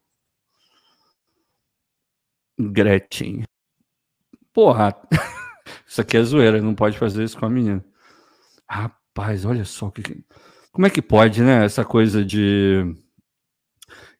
Gretchen. 2.59 3.45
Porra. 4.51 4.93
Isso 5.87 6.01
aqui 6.01 6.17
é 6.17 6.23
zoeira, 6.23 6.61
não 6.61 6.75
pode 6.75 6.97
fazer 6.97 7.23
isso 7.23 7.37
com 7.37 7.45
a 7.45 7.49
menina. 7.49 7.83
Rapaz, 8.67 9.45
olha 9.45 9.65
só 9.65 9.89
que. 9.89 10.23
Como 10.71 10.87
é 10.87 10.89
que 10.89 11.01
pode, 11.01 11.41
né? 11.41 11.65
Essa 11.65 11.85
coisa 11.85 12.23
de. 12.23 12.95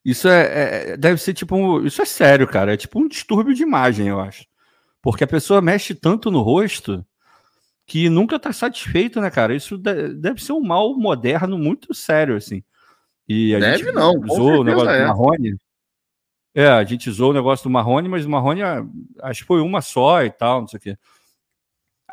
Isso 0.06 0.28
é, 0.28 0.92
é, 0.92 0.98
deve 0.98 1.22
ser 1.22 1.34
tipo 1.34 1.56
um, 1.56 1.86
isso 1.86 2.02
é 2.02 2.06
sério, 2.06 2.48
cara. 2.48 2.74
É 2.74 2.78
tipo 2.78 3.00
um 3.00 3.08
distúrbio 3.08 3.54
de 3.54 3.64
imagem, 3.64 4.08
eu 4.08 4.20
acho. 4.20 4.46
Porque 5.02 5.24
a 5.24 5.28
pessoa 5.28 5.62
mexe 5.62 5.96
tanto 5.96 6.30
no 6.30 6.42
rosto 6.42 7.06
que 7.86 8.10
nunca 8.10 8.36
está 8.36 8.52
satisfeito, 8.54 9.20
né, 9.20 9.30
cara? 9.30 9.56
Isso 9.56 9.78
deve 9.78 10.42
ser 10.42 10.54
um 10.54 10.62
mal 10.62 10.96
moderno 10.96 11.58
muito 11.58 11.94
sério, 11.94 12.36
assim. 12.36 12.64
E 13.28 13.56
a 13.56 13.60
deve 13.60 13.78
gente 13.78 13.92
não, 13.92 14.14
usou 14.16 14.62
o 14.62 14.64
negócio 14.64 14.90
é. 14.90 15.02
do 15.02 15.08
Marrone. 15.08 15.56
É, 16.56 16.68
a 16.68 16.84
gente 16.84 17.10
usou 17.10 17.32
o 17.32 17.34
negócio 17.34 17.64
do 17.64 17.70
Marrone, 17.70 18.08
mas 18.08 18.26
o 18.26 18.30
Marrone 18.30 18.62
acho 19.22 19.42
que 19.42 19.48
foi 19.48 19.62
uma 19.62 19.82
só 19.82 20.24
e 20.24 20.30
tal, 20.30 20.62
não 20.62 20.68
sei 20.68 20.78
o 20.78 20.82
quê. 20.82 20.98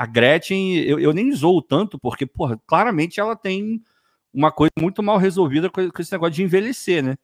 A 0.01 0.07
Gretchen, 0.07 0.79
eu, 0.79 0.99
eu 0.99 1.13
nem 1.13 1.29
usou 1.31 1.61
tanto, 1.61 1.99
porque, 1.99 2.25
porra, 2.25 2.59
claramente 2.67 3.21
ela 3.21 3.37
tem 3.37 3.85
uma 4.33 4.51
coisa 4.51 4.73
muito 4.81 5.03
mal 5.03 5.19
resolvida 5.19 5.69
com, 5.69 5.91
com 5.91 6.01
esse 6.01 6.11
negócio 6.11 6.33
de 6.33 6.43
envelhecer, 6.43 7.05
né? 7.05 7.19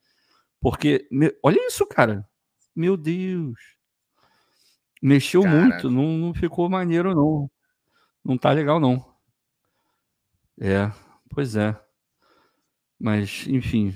Porque, 0.60 1.08
me, 1.10 1.34
olha 1.42 1.58
isso, 1.66 1.86
cara. 1.86 2.28
Meu 2.74 2.94
Deus. 2.94 3.58
Mexeu 5.00 5.40
Cara. 5.40 5.54
muito, 5.54 5.90
não, 5.90 6.18
não 6.18 6.34
ficou 6.34 6.68
maneiro, 6.68 7.14
não. 7.14 7.50
Não 8.22 8.36
tá 8.36 8.50
legal, 8.50 8.78
não. 8.78 9.02
É, 10.60 10.92
pois 11.30 11.56
é. 11.56 11.74
Mas, 13.00 13.46
enfim. 13.46 13.94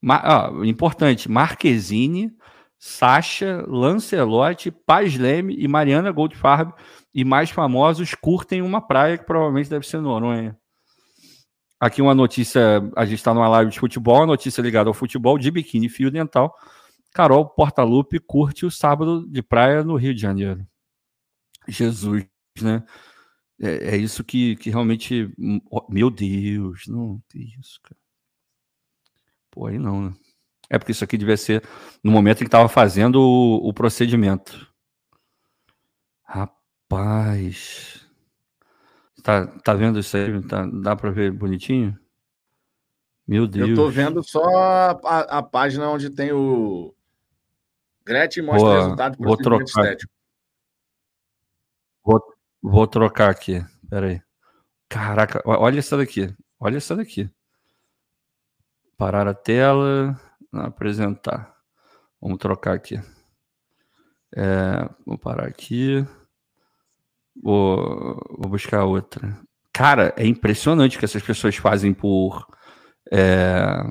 Ma 0.00 0.16
ah, 0.24 0.66
importante: 0.66 1.30
Marquezine, 1.30 2.34
Sasha, 2.78 3.66
Lancelotti, 3.68 4.70
Paz 4.70 5.18
Leme 5.18 5.54
e 5.58 5.68
Mariana 5.68 6.10
Goldfarb 6.10 6.72
e 7.18 7.24
mais 7.24 7.50
famosos 7.50 8.14
curtem 8.14 8.62
uma 8.62 8.80
praia 8.80 9.18
que 9.18 9.26
provavelmente 9.26 9.68
deve 9.68 9.84
ser 9.84 10.00
Noronha. 10.00 10.56
Aqui 11.80 12.00
uma 12.00 12.14
notícia, 12.14 12.80
a 12.94 13.04
gente 13.04 13.18
está 13.18 13.34
numa 13.34 13.48
live 13.48 13.72
de 13.72 13.80
futebol, 13.80 14.24
notícia 14.24 14.62
ligada 14.62 14.88
ao 14.88 14.94
futebol 14.94 15.36
de 15.36 15.50
biquíni 15.50 15.88
fio 15.88 16.12
dental. 16.12 16.54
Carol 17.12 17.44
Portalupe 17.44 18.20
curte 18.20 18.64
o 18.64 18.70
sábado 18.70 19.26
de 19.26 19.42
praia 19.42 19.82
no 19.82 19.96
Rio 19.96 20.14
de 20.14 20.20
Janeiro. 20.20 20.64
Jesus, 21.66 22.24
né? 22.60 22.84
É, 23.60 23.94
é 23.94 23.96
isso 23.96 24.22
que, 24.22 24.54
que 24.54 24.70
realmente. 24.70 25.28
Meu 25.88 26.10
Deus, 26.10 26.86
não 26.86 27.20
tem 27.28 27.52
isso, 27.58 27.80
cara. 27.82 27.98
Pô, 29.50 29.66
aí 29.66 29.76
não, 29.76 30.10
né? 30.10 30.14
É 30.70 30.78
porque 30.78 30.92
isso 30.92 31.02
aqui 31.02 31.18
devia 31.18 31.36
ser 31.36 31.68
no 32.00 32.12
momento 32.12 32.36
em 32.36 32.44
que 32.44 32.48
estava 32.48 32.68
fazendo 32.68 33.20
o, 33.20 33.68
o, 33.68 33.72
procedimento. 33.72 34.72
Rapaz. 36.22 36.57
Tá, 39.22 39.46
tá 39.46 39.74
vendo 39.74 39.98
isso 39.98 40.16
aí? 40.16 40.42
Tá, 40.42 40.66
dá 40.66 40.96
para 40.96 41.10
ver 41.10 41.30
bonitinho? 41.30 41.98
Meu 43.26 43.46
Deus. 43.46 43.68
Eu 43.70 43.74
tô 43.74 43.90
vendo 43.90 44.22
só 44.22 44.42
a, 45.04 45.38
a, 45.38 45.42
página 45.42 45.90
onde 45.90 46.08
tem 46.08 46.32
o, 46.32 46.94
Gretchen 48.08 48.42
mostra 48.42 48.66
vou, 48.66 48.74
resultado 48.74 49.16
vou 49.18 49.36
trocar. 49.36 49.64
estético. 49.64 50.12
Vou, 52.02 52.20
vou 52.62 52.86
trocar 52.86 53.30
aqui. 53.30 53.62
Pera 53.90 54.06
aí. 54.06 54.22
Caraca, 54.88 55.42
olha 55.44 55.78
essa 55.78 55.94
daqui. 55.94 56.34
Olha 56.58 56.78
essa 56.78 56.96
daqui. 56.96 57.30
Parar 58.96 59.28
a 59.28 59.34
tela. 59.34 60.18
Apresentar. 60.50 61.54
Vamos 62.18 62.38
trocar 62.38 62.74
aqui. 62.74 62.96
É, 64.34 64.88
vou 65.04 65.18
parar 65.18 65.46
aqui. 65.46 66.06
Vou, 67.42 68.20
vou 68.38 68.50
buscar 68.50 68.84
outra. 68.84 69.38
Cara, 69.72 70.12
é 70.16 70.26
impressionante 70.26 70.96
o 70.96 70.98
que 70.98 71.04
essas 71.04 71.22
pessoas 71.22 71.56
fazem 71.56 71.94
por. 71.94 72.46
É, 73.12 73.84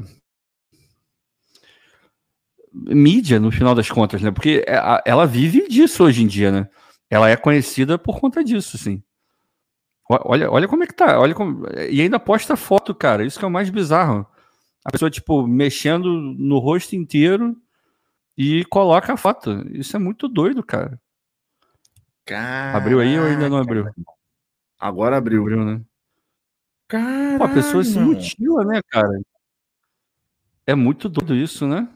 mídia, 2.74 3.40
no 3.40 3.52
final 3.52 3.74
das 3.74 3.90
contas, 3.90 4.22
né? 4.22 4.32
Porque 4.32 4.64
é, 4.68 5.02
ela 5.06 5.26
vive 5.26 5.68
disso 5.68 6.04
hoje 6.04 6.24
em 6.24 6.28
dia, 6.28 6.52
né? 6.52 6.70
Ela 7.10 7.30
é 7.30 7.36
conhecida 7.36 7.98
por 7.98 8.20
conta 8.20 8.44
disso, 8.44 8.78
sim. 8.78 9.02
Olha, 10.10 10.50
olha 10.50 10.68
como 10.68 10.84
é 10.84 10.88
que 10.88 10.96
tá. 10.96 11.20
Olha 11.20 11.34
como... 11.34 11.66
E 11.90 12.02
ainda 12.02 12.20
posta 12.20 12.56
foto, 12.56 12.96
cara. 12.96 13.26
Isso 13.26 13.38
que 13.38 13.46
é 13.46 13.48
o 13.48 13.52
mais 13.52 13.70
bizarro. 13.70 14.26
A 14.86 14.92
pessoa, 14.92 15.12
tipo, 15.12 15.46
mexendo 15.46 16.10
no 16.38 16.60
rosto 16.60 16.96
inteiro 16.96 17.56
e 18.38 18.64
coloca 18.66 19.14
a 19.14 19.18
foto. 19.18 19.66
Isso 19.72 19.96
é 19.96 20.00
muito 20.00 20.30
doido, 20.30 20.64
cara. 20.64 21.00
Caraca. 22.28 22.78
Abriu 22.78 23.00
aí 23.00 23.18
ou 23.18 23.26
ainda 23.26 23.50
não 23.50 23.58
abriu? 23.58 23.90
Agora 24.78 25.16
abriu. 25.16 25.42
Abriu, 25.42 25.64
né? 25.64 25.82
Caraca, 26.86 27.38
Pô, 27.38 27.44
a 27.46 27.54
pessoa 27.54 27.84
se 27.86 27.98
mutila, 27.98 28.66
né, 28.66 28.82
cara? 28.90 29.22
É 30.66 30.76
muito 30.76 31.08
doido 31.08 31.34
isso, 31.34 31.66
né? 31.66 31.88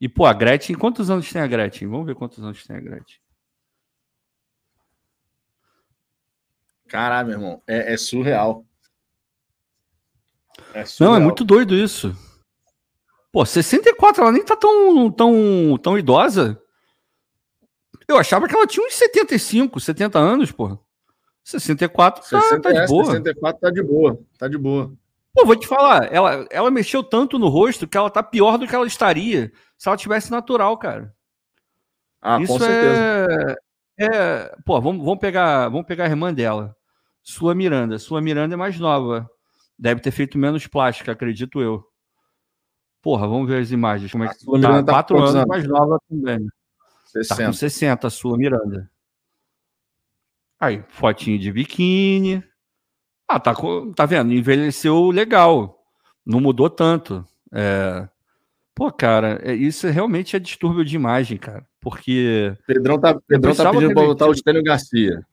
E, 0.00 0.08
pô, 0.08 0.24
a 0.24 0.32
Gretchen, 0.32 0.76
quantos 0.76 1.10
anos 1.10 1.30
tem 1.30 1.42
a 1.42 1.46
Gretchen? 1.46 1.88
Vamos 1.88 2.06
ver 2.06 2.14
quantos 2.14 2.42
anos 2.42 2.66
tem 2.66 2.74
a 2.74 2.80
Gretchen. 2.80 3.20
Caralho, 6.88 7.28
meu 7.28 7.36
irmão, 7.36 7.62
é, 7.66 7.92
é 7.92 7.96
surreal. 7.98 8.64
é 10.72 10.86
surreal. 10.86 11.14
Não, 11.14 11.22
é 11.22 11.22
muito 11.22 11.44
doido 11.44 11.74
isso. 11.74 12.16
Pô, 13.30 13.44
64, 13.44 14.22
ela 14.22 14.32
nem 14.32 14.44
tá 14.44 14.56
tão, 14.56 15.10
tão, 15.10 15.78
tão 15.82 15.98
idosa. 15.98 16.61
Eu 18.08 18.16
achava 18.16 18.48
que 18.48 18.54
ela 18.54 18.66
tinha 18.66 18.86
uns 18.86 18.94
75, 18.94 19.80
70 19.80 20.18
anos, 20.18 20.52
pô. 20.52 20.78
64 21.44 22.22
tá, 22.22 22.40
60, 22.40 22.60
tá 22.60 22.72
de 22.72 22.86
boa. 22.86 23.04
64 23.04 23.60
tá 23.60 23.70
de 23.70 23.82
boa, 23.82 24.20
tá 24.38 24.48
de 24.48 24.58
boa. 24.58 24.92
Pô, 25.34 25.46
vou 25.46 25.56
te 25.56 25.66
falar, 25.66 26.12
ela, 26.12 26.46
ela 26.50 26.70
mexeu 26.70 27.02
tanto 27.02 27.38
no 27.38 27.48
rosto 27.48 27.88
que 27.88 27.96
ela 27.96 28.10
tá 28.10 28.22
pior 28.22 28.58
do 28.58 28.66
que 28.66 28.74
ela 28.74 28.86
estaria 28.86 29.50
se 29.78 29.88
ela 29.88 29.96
tivesse 29.96 30.30
natural, 30.30 30.76
cara. 30.76 31.14
Ah, 32.20 32.40
Isso 32.40 32.52
com 32.52 32.58
certeza. 32.58 33.56
É, 33.98 34.04
é, 34.04 34.56
pô, 34.64 34.80
vamos, 34.80 35.04
vamos, 35.04 35.18
pegar, 35.18 35.68
vamos 35.68 35.86
pegar 35.86 36.04
a 36.04 36.08
irmã 36.08 36.32
dela, 36.32 36.76
Sua 37.22 37.54
Miranda. 37.54 37.98
Sua 37.98 38.20
Miranda 38.20 38.54
é 38.54 38.56
mais 38.56 38.78
nova. 38.78 39.28
Deve 39.78 40.00
ter 40.00 40.10
feito 40.10 40.38
menos 40.38 40.66
plástica, 40.66 41.12
acredito 41.12 41.60
eu. 41.60 41.82
Porra, 43.00 43.26
vamos 43.26 43.48
ver 43.48 43.60
as 43.60 43.72
imagens. 43.72 44.12
Como 44.12 44.24
é 44.24 44.28
que 44.28 44.34
Sua 44.36 44.60
tá? 44.60 44.68
Miranda 44.68 44.86
tá 44.86 44.92
quatro 44.92 45.18
anos, 45.18 45.34
anos 45.34 45.48
mais 45.48 45.66
nova 45.66 45.98
também. 46.08 46.46
60. 47.12 47.36
Tá 47.36 47.46
com 47.46 47.52
60, 47.52 48.10
Sua 48.10 48.38
Miranda. 48.38 48.90
Aí, 50.58 50.82
fotinho 50.88 51.38
de 51.38 51.52
biquíni. 51.52 52.42
Ah, 53.28 53.40
tá, 53.40 53.54
tá 53.94 54.06
vendo? 54.06 54.32
Envelheceu 54.32 55.10
legal. 55.10 55.84
Não 56.24 56.40
mudou 56.40 56.70
tanto. 56.70 57.24
É... 57.52 58.08
Pô, 58.74 58.90
cara, 58.90 59.40
é, 59.42 59.52
isso 59.52 59.86
realmente 59.88 60.34
é 60.34 60.38
distúrbio 60.38 60.84
de 60.84 60.96
imagem, 60.96 61.36
cara. 61.36 61.66
Porque. 61.80 62.56
Pedrão 62.66 62.98
tá, 62.98 63.20
Pedrão 63.20 63.54
tá 63.54 63.70
pedindo 63.70 63.92
pra 63.92 64.04
botar 64.04 64.28
o 64.28 64.32
Estênio 64.32 64.62
Garcia. 64.62 65.26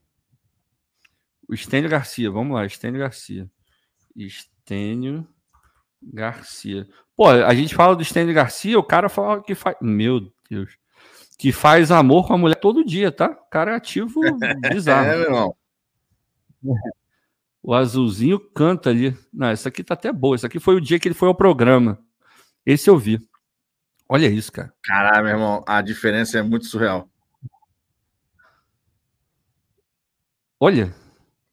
O 1.48 1.54
Estênio 1.54 1.90
Garcia, 1.90 2.30
vamos 2.30 2.56
lá, 2.56 2.66
Estênio 2.66 3.00
Garcia. 3.00 3.50
Estênio 4.16 5.26
Garcia. 6.02 6.88
Pô, 7.16 7.30
a 7.30 7.54
gente 7.54 7.76
fala 7.76 7.96
do 7.96 8.02
Estênio 8.02 8.34
Garcia, 8.34 8.78
o 8.78 8.84
cara 8.84 9.08
fala 9.10 9.42
que 9.42 9.56
faz. 9.56 9.78
Meu 9.80 10.32
Deus. 10.50 10.79
Que 11.40 11.54
faz 11.54 11.90
amor 11.90 12.28
com 12.28 12.34
a 12.34 12.38
mulher 12.38 12.56
todo 12.56 12.84
dia, 12.84 13.14
tá? 13.14 13.30
O 13.30 13.50
cara 13.50 13.72
é 13.72 13.76
ativo 13.76 14.20
bizarro. 14.70 15.08
é, 15.08 15.16
meu 15.16 15.26
irmão. 15.26 15.56
O 17.64 17.74
azulzinho 17.74 18.38
canta 18.38 18.90
ali. 18.90 19.18
Não, 19.32 19.48
essa 19.48 19.70
aqui 19.70 19.82
tá 19.82 19.94
até 19.94 20.12
boa. 20.12 20.36
Essa 20.36 20.48
aqui 20.48 20.60
foi 20.60 20.76
o 20.76 20.82
dia 20.82 21.00
que 21.00 21.08
ele 21.08 21.16
foi 21.16 21.30
ao 21.30 21.34
programa. 21.34 21.98
Esse 22.66 22.90
eu 22.90 22.98
vi. 22.98 23.26
Olha 24.10 24.28
isso, 24.28 24.52
cara. 24.52 24.74
Caralho, 24.84 25.24
meu 25.24 25.34
irmão, 25.34 25.64
a 25.66 25.82
diferença 25.82 26.38
é 26.38 26.42
muito 26.42 26.66
surreal. 26.66 27.10
Olha. 30.60 30.94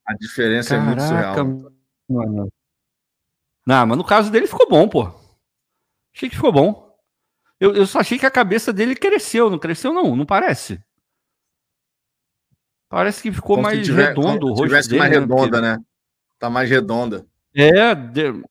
A 0.05 0.15
diferença 0.15 0.71
Caraca, 0.71 0.85
é 0.85 0.87
muito 0.89 1.03
surreal. 1.07 1.73
Mano. 2.09 2.53
Não, 3.65 3.87
mas 3.87 3.99
no 3.99 4.05
caso 4.05 4.33
dele 4.33 4.49
ficou 4.49 4.69
bom, 4.69 4.89
pô. 4.89 5.13
Achei 6.13 6.29
que 6.29 6.35
ficou 6.35 6.51
bom. 6.51 6.86
Eu, 7.59 7.75
eu 7.75 7.87
só 7.87 8.01
achei 8.01 8.19
que 8.19 8.27
a 8.27 8.31
cabeça 8.31 8.73
dele 8.73 8.95
cresceu. 8.95 9.49
Não 9.51 9.59
cresceu, 9.59 9.93
não. 9.93 10.15
Não 10.15 10.27
parece. 10.27 10.83
Parece 12.89 13.23
que 13.23 13.33
ficou 13.33 13.57
como 13.57 13.63
mais 13.63 13.85
tiver, 13.85 14.09
redondo 14.09 14.47
o 14.47 14.55
rosto 14.55 14.89
dele. 14.89 14.99
mais 14.99 15.11
né? 15.11 15.19
redonda, 15.19 15.61
né? 15.61 15.79
Tá 16.39 16.49
mais 16.49 16.71
redonda. 16.71 17.27
É, 17.55 17.95
de... 17.95 18.45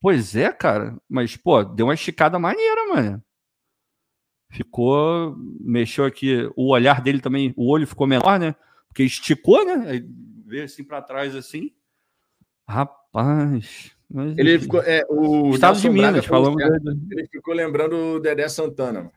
pois 0.00 0.36
é, 0.36 0.52
cara. 0.52 0.96
Mas, 1.08 1.36
pô, 1.36 1.64
deu 1.64 1.86
uma 1.86 1.94
esticada 1.94 2.38
maneira, 2.38 2.94
mano. 2.94 3.22
Ficou, 4.50 5.36
mexeu 5.60 6.04
aqui, 6.04 6.50
o 6.56 6.72
olhar 6.72 7.00
dele 7.00 7.20
também, 7.20 7.54
o 7.56 7.70
olho 7.70 7.86
ficou 7.86 8.06
menor, 8.06 8.38
né? 8.38 8.54
Porque 8.88 9.04
esticou, 9.04 9.64
né? 9.64 9.88
Aí 9.88 10.04
veio 10.44 10.64
assim 10.64 10.82
para 10.82 11.00
trás, 11.00 11.36
assim. 11.36 11.72
Rapaz. 12.68 13.96
Mas, 14.12 14.36
ele 14.36 14.58
ficou, 14.58 14.82
é, 14.82 15.04
o 15.08 15.50
Estado 15.50 15.74
Nelson 15.74 15.88
de 15.88 15.90
Minas, 15.90 16.26
falamos. 16.26 16.60
Ele 17.10 17.28
ficou 17.28 17.54
lembrando 17.54 17.94
o 17.94 18.20
Dedé 18.20 18.48
Santana, 18.48 19.02
mano. 19.02 19.12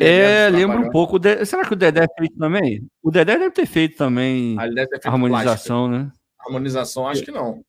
É, 0.00 0.50
lembra 0.50 0.78
um 0.78 0.90
pouco. 0.90 1.16
Será 1.46 1.64
que 1.64 1.72
o 1.72 1.76
Dedé 1.76 2.06
fez 2.18 2.30
também? 2.36 2.86
O 3.02 3.10
Dedé 3.10 3.38
deve 3.38 3.52
ter 3.52 3.66
feito 3.66 3.96
também 3.96 4.56
ah, 4.58 4.68
ter 4.68 4.88
feito 4.88 5.06
harmonização, 5.06 5.88
plástica. 5.88 6.04
né? 6.04 6.12
Harmonização, 6.40 7.08
acho 7.08 7.22
que 7.22 7.30
não. 7.30 7.64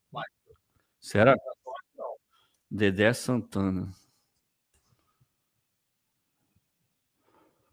Será? 0.99 1.35
Dedé 2.69 3.13
Santana. 3.13 3.89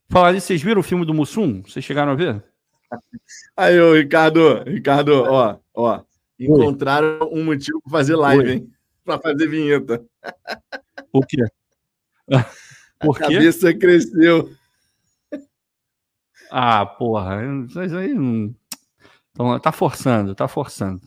Falar 0.08 0.34
vocês 0.34 0.62
viram 0.62 0.80
o 0.80 0.84
filme 0.84 1.04
do 1.04 1.14
Mussum? 1.14 1.62
Vocês 1.62 1.84
chegaram 1.84 2.12
a 2.12 2.14
ver? 2.14 2.44
Aí, 3.56 3.80
ô, 3.80 3.94
Ricardo, 3.94 4.62
Ricardo, 4.62 5.24
ó, 5.24 5.58
ó. 5.74 6.04
Encontraram 6.38 7.18
Oi. 7.20 7.40
um 7.40 7.44
motivo 7.44 7.80
para 7.82 7.92
fazer 7.92 8.16
live, 8.16 8.44
Oi. 8.44 8.52
hein? 8.52 8.72
Para 9.04 9.20
fazer 9.20 9.46
vinheta. 9.46 10.04
O 11.12 11.20
quê? 11.24 11.44
Por 12.98 13.16
a 13.16 13.20
cabeça 13.20 13.74
cresceu. 13.74 14.50
Ah, 16.50 16.86
porra. 16.86 17.40
Isso 17.66 17.78
aí 17.78 18.14
não. 18.14 18.54
Então, 19.30 19.58
tá 19.58 19.72
forçando, 19.72 20.34
tá 20.34 20.46
forçando. 20.48 21.02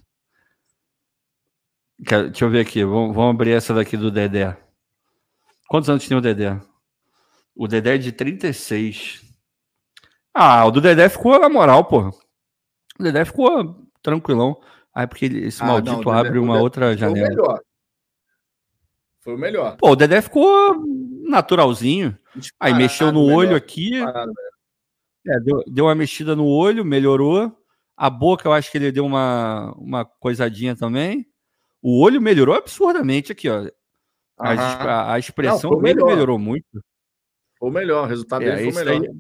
Deixa 1.98 2.46
eu 2.46 2.50
ver 2.50 2.60
aqui. 2.60 2.84
Vamos, 2.84 3.16
vamos 3.16 3.34
abrir 3.34 3.52
essa 3.52 3.74
daqui 3.74 3.98
do 3.98 4.12
Dedé. 4.12 4.56
Quantos 5.68 5.90
anos 5.90 6.08
tem 6.08 6.18
o 6.18 6.22
Dedé? 6.22 6.60
O 7.56 7.68
Dedé 7.68 7.96
é 7.96 7.98
de 7.98 8.12
36. 8.12 9.24
Ah, 10.34 10.66
o 10.66 10.72
do 10.72 10.80
Dedé 10.80 11.10
ficou 11.10 11.40
na 11.40 11.50
moral, 11.50 11.86
pô. 11.86 12.10
O 13.00 13.04
Dedé 13.04 13.26
ficou 13.26 13.88
tranquilão. 14.02 14.62
Aí 14.98 15.06
porque 15.06 15.26
esse 15.26 15.62
ah, 15.62 15.68
maldito 15.68 16.02
não, 16.02 16.12
abre 16.12 16.32
Dedé, 16.32 16.44
uma 16.44 16.60
outra 16.60 16.98
janela. 16.98 17.28
Foi 17.28 17.36
o 17.36 17.38
melhor. 17.38 17.62
Foi 19.20 19.36
o 19.36 19.38
melhor. 19.38 19.78
Pô, 19.78 19.92
o 19.92 19.96
Dedé 19.96 20.24
ficou 20.24 20.84
naturalzinho. 21.30 22.18
Aí 22.60 22.74
mexeu 22.74 23.12
no 23.12 23.22
olho 23.22 23.56
aqui. 23.56 23.92
É, 25.28 25.40
deu, 25.40 25.64
deu 25.68 25.86
uma 25.86 25.94
mexida 25.94 26.36
no 26.36 26.48
olho, 26.48 26.84
melhorou. 26.84 27.56
A 27.96 28.10
boca, 28.10 28.48
eu 28.48 28.54
acho 28.54 28.72
que 28.72 28.80
ele 28.80 28.92
deu 28.92 29.06
uma, 29.06 29.72
uma 29.78 30.04
coisadinha 30.04 30.76
também. 30.76 31.28
O 31.80 32.02
olho 32.02 32.20
melhorou 32.20 32.56
absurdamente 32.56 33.32
aqui, 33.32 33.48
ó. 33.50 33.70
A, 34.36 34.52
a, 34.52 35.14
a 35.14 35.20
expressão 35.20 35.70
Não, 35.74 35.80
dele 35.80 36.04
melhorou 36.04 36.40
muito. 36.40 36.84
Foi 37.60 37.70
o 37.70 37.72
melhor, 37.72 38.06
o 38.06 38.08
resultado 38.08 38.44
é, 38.46 38.56
dele 38.56 38.72
foi 38.72 38.84
melhor. 38.84 39.04
Aí... 39.04 39.20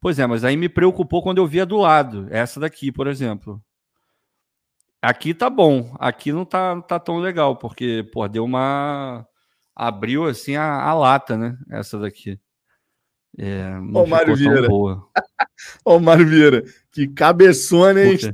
Pois 0.00 0.18
é, 0.18 0.26
mas 0.26 0.44
aí 0.44 0.56
me 0.56 0.70
preocupou 0.70 1.22
quando 1.22 1.36
eu 1.36 1.46
via 1.46 1.66
do 1.66 1.76
lado. 1.76 2.26
Essa 2.30 2.58
daqui, 2.58 2.90
por 2.90 3.06
exemplo. 3.06 3.62
Aqui 5.02 5.32
tá 5.32 5.48
bom. 5.48 5.96
Aqui 5.98 6.30
não 6.32 6.44
tá, 6.44 6.80
tá 6.82 7.00
tão 7.00 7.18
legal, 7.18 7.56
porque, 7.56 8.08
pô, 8.12 8.28
deu 8.28 8.44
uma. 8.44 9.26
Abriu 9.74 10.26
assim 10.26 10.56
a, 10.56 10.82
a 10.82 10.92
lata, 10.92 11.36
né? 11.36 11.56
Essa 11.70 11.98
daqui. 11.98 12.38
É, 13.38 13.78
Ô, 13.94 14.06
Mário 14.06 14.36
Vieira. 14.36 14.68
Ô, 15.84 15.98
Mário 15.98 16.26
Vieira, 16.26 16.64
que 16.92 17.08
cabeçona, 17.08 18.02
hein? 18.02 18.18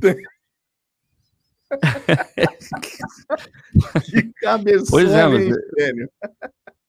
que 4.05 4.33
cabeçona, 4.41 4.89
pois 4.89 5.11
é, 5.11 5.27
mas... 5.27 5.45
hein, 5.45 5.53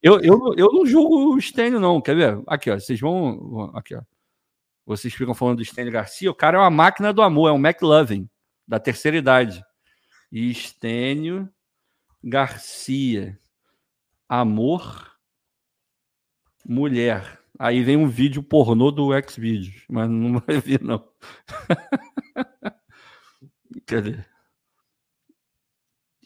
eu, 0.02 0.20
eu, 0.20 0.55
eu 0.56 0.72
não 0.72 0.86
julgo 0.86 1.34
o 1.34 1.40
Stênio, 1.40 1.80
não. 1.80 2.00
Quer 2.00 2.16
ver? 2.16 2.42
Aqui, 2.46 2.70
ó. 2.70 2.78
Vocês 2.78 2.98
vão. 3.00 3.70
Aqui, 3.74 3.94
ó. 3.94 4.02
Vocês 4.86 5.12
ficam 5.12 5.34
falando 5.34 5.59
do 5.59 5.64
Stênio 5.64 5.92
Garcia. 5.92 6.30
O 6.30 6.34
cara 6.34 6.56
é 6.56 6.60
uma 6.60 6.70
máquina 6.70 7.12
do 7.12 7.20
amor, 7.20 7.50
é 7.50 7.52
um 7.52 7.59
McLovin, 7.59 8.28
da 8.66 8.78
terceira 8.80 9.16
idade. 9.16 9.62
E 10.30 10.52
Stênio 10.55 11.48
Garcia. 12.22 13.38
Amor. 14.28 15.12
Mulher. 16.66 17.38
Aí 17.59 17.82
vem 17.82 17.96
um 17.96 18.09
vídeo 18.09 18.42
pornô 18.42 18.90
do 18.90 19.10
Xvideos, 19.28 19.84
mas 19.88 20.09
não 20.09 20.40
vai 20.40 20.60
vir, 20.60 20.80
não. 20.80 21.05
Cadê? 23.86 24.18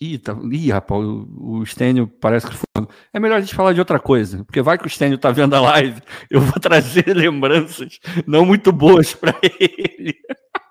Ih, 0.01 0.19
tá... 0.19 0.37
Ih, 0.51 0.73
rapaz, 0.73 1.05
o, 1.05 1.61
o 1.61 1.66
Stênio 1.66 2.09
parece 2.09 2.49
que 2.49 2.55
foi. 2.55 2.89
É 3.12 3.20
melhor 3.20 3.37
a 3.37 3.41
gente 3.41 3.55
falar 3.55 3.73
de 3.73 3.79
outra 3.79 4.01
coisa, 4.01 4.45
porque 4.45 4.61
vai 4.61 4.77
que 4.77 4.87
o 4.87 4.91
Stênio 4.91 5.16
tá 5.16 5.31
vendo 5.31 5.55
a 5.55 5.61
live, 5.61 6.03
eu 6.29 6.41
vou 6.41 6.59
trazer 6.61 7.07
lembranças 7.16 8.01
não 8.27 8.45
muito 8.45 8.73
boas 8.73 9.15
para 9.15 9.39
ele. 9.43 10.19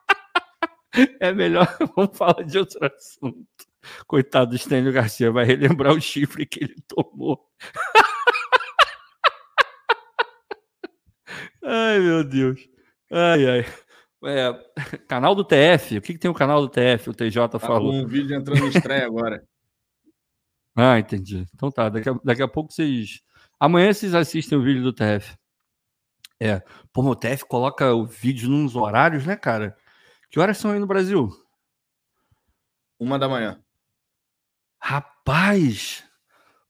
É 1.19 1.31
melhor, 1.31 1.67
vamos 1.95 2.17
falar 2.17 2.43
de 2.43 2.57
outro 2.57 2.79
assunto. 2.85 3.47
Coitado 4.05 4.51
do 4.51 4.57
Stênio 4.57 4.91
Garcia, 4.91 5.31
vai 5.31 5.45
relembrar 5.45 5.93
o 5.93 6.01
chifre 6.01 6.45
que 6.45 6.63
ele 6.63 6.75
tomou. 6.87 7.47
Ai, 11.63 11.99
meu 11.99 12.23
Deus. 12.23 12.67
Ai, 13.11 13.47
ai. 13.47 13.65
É, 14.23 14.97
canal 15.07 15.33
do 15.33 15.43
TF. 15.43 15.97
O 15.97 16.01
que, 16.01 16.13
que 16.13 16.19
tem 16.19 16.29
o 16.29 16.33
canal 16.33 16.61
do 16.61 16.69
TF? 16.69 17.09
O 17.09 17.13
TJ 17.13 17.49
tá 17.49 17.59
falou. 17.59 17.93
Um 17.93 18.05
vídeo 18.05 18.35
entrando 18.35 18.65
em 18.65 18.69
estreia 18.69 19.05
agora. 19.05 19.43
Ah, 20.73 20.97
entendi. 20.97 21.45
Então 21.53 21.69
tá. 21.69 21.89
Daqui 21.89 22.09
a, 22.09 22.13
daqui 22.23 22.41
a 22.41 22.47
pouco 22.47 22.71
vocês. 22.71 23.19
Amanhã 23.59 23.91
vocês 23.91 24.15
assistem 24.15 24.57
o 24.57 24.63
vídeo 24.63 24.81
do 24.81 24.93
TF. 24.93 25.35
É. 26.39 26.63
Pô, 26.93 27.03
o 27.03 27.13
TF 27.13 27.43
coloca 27.45 27.93
o 27.93 28.05
vídeo 28.05 28.49
nos 28.49 28.73
horários, 28.73 29.25
né, 29.25 29.35
cara? 29.35 29.75
Que 30.31 30.39
horas 30.39 30.57
são 30.57 30.71
aí 30.71 30.79
no 30.79 30.87
Brasil? 30.87 31.29
Uma 32.97 33.19
da 33.19 33.27
manhã. 33.27 33.61
Rapaz! 34.79 36.05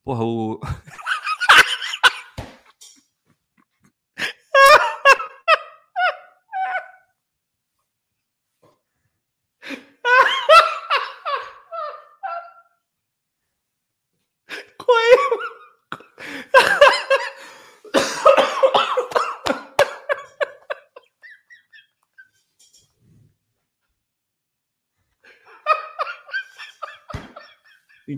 Porra, 0.04 0.24
o. 0.24 0.60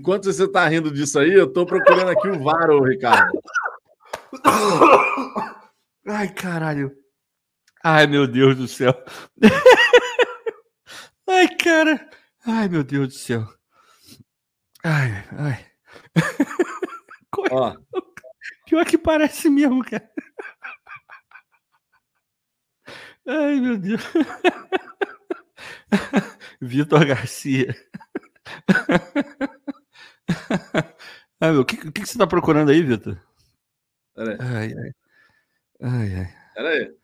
Enquanto 0.03 0.25
você 0.25 0.43
está 0.43 0.67
rindo 0.67 0.91
disso 0.91 1.17
aí, 1.17 1.31
eu 1.31 1.45
estou 1.45 1.65
procurando 1.65 2.09
aqui 2.09 2.27
o 2.27 2.43
VAR, 2.43 2.69
ô, 2.69 2.83
Ricardo. 2.83 3.41
Ai, 6.05 6.27
caralho. 6.27 6.93
Ai, 7.81 8.05
meu 8.05 8.27
Deus 8.27 8.57
do 8.57 8.67
céu. 8.67 8.93
Ai, 11.25 11.47
cara. 11.55 12.09
Ai, 12.45 12.67
meu 12.67 12.83
Deus 12.83 13.07
do 13.07 13.13
céu. 13.13 13.47
Ai, 14.83 15.23
ai. 15.37 15.65
Ó. 17.49 17.73
Pior 18.65 18.85
que 18.85 18.97
parece 18.97 19.49
mesmo, 19.49 19.85
cara. 19.85 20.11
Ai, 23.25 23.57
meu 23.61 23.77
Deus. 23.77 24.01
Vitor 26.59 27.05
Garcia. 27.05 27.73
ah, 31.39 31.51
meu, 31.51 31.61
o 31.61 31.65
que, 31.65 31.77
que, 31.77 31.91
que, 31.91 32.05
você 32.05 32.17
tá 32.17 32.27
procurando 32.27 32.69
aí, 32.71 32.81
Vitor? 32.81 33.17
Pera 34.15 34.31
aí. 34.31 34.37
Ai, 34.39 34.73
ai. 34.77 34.91
Ai, 35.81 36.15
ai. 36.15 36.35
Pera 36.55 36.69
aí. 36.69 36.95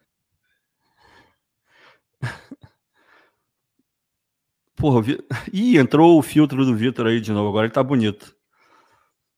Porra, 4.75 5.01
vi... 5.01 5.17
Ih, 5.51 5.77
entrou 5.77 6.17
o 6.17 6.21
filtro 6.21 6.65
do 6.65 6.75
Vitor 6.75 7.07
aí 7.07 7.19
de 7.19 7.31
novo. 7.31 7.49
Agora 7.49 7.65
ele 7.65 7.73
tá 7.73 7.83
bonito. 7.83 8.35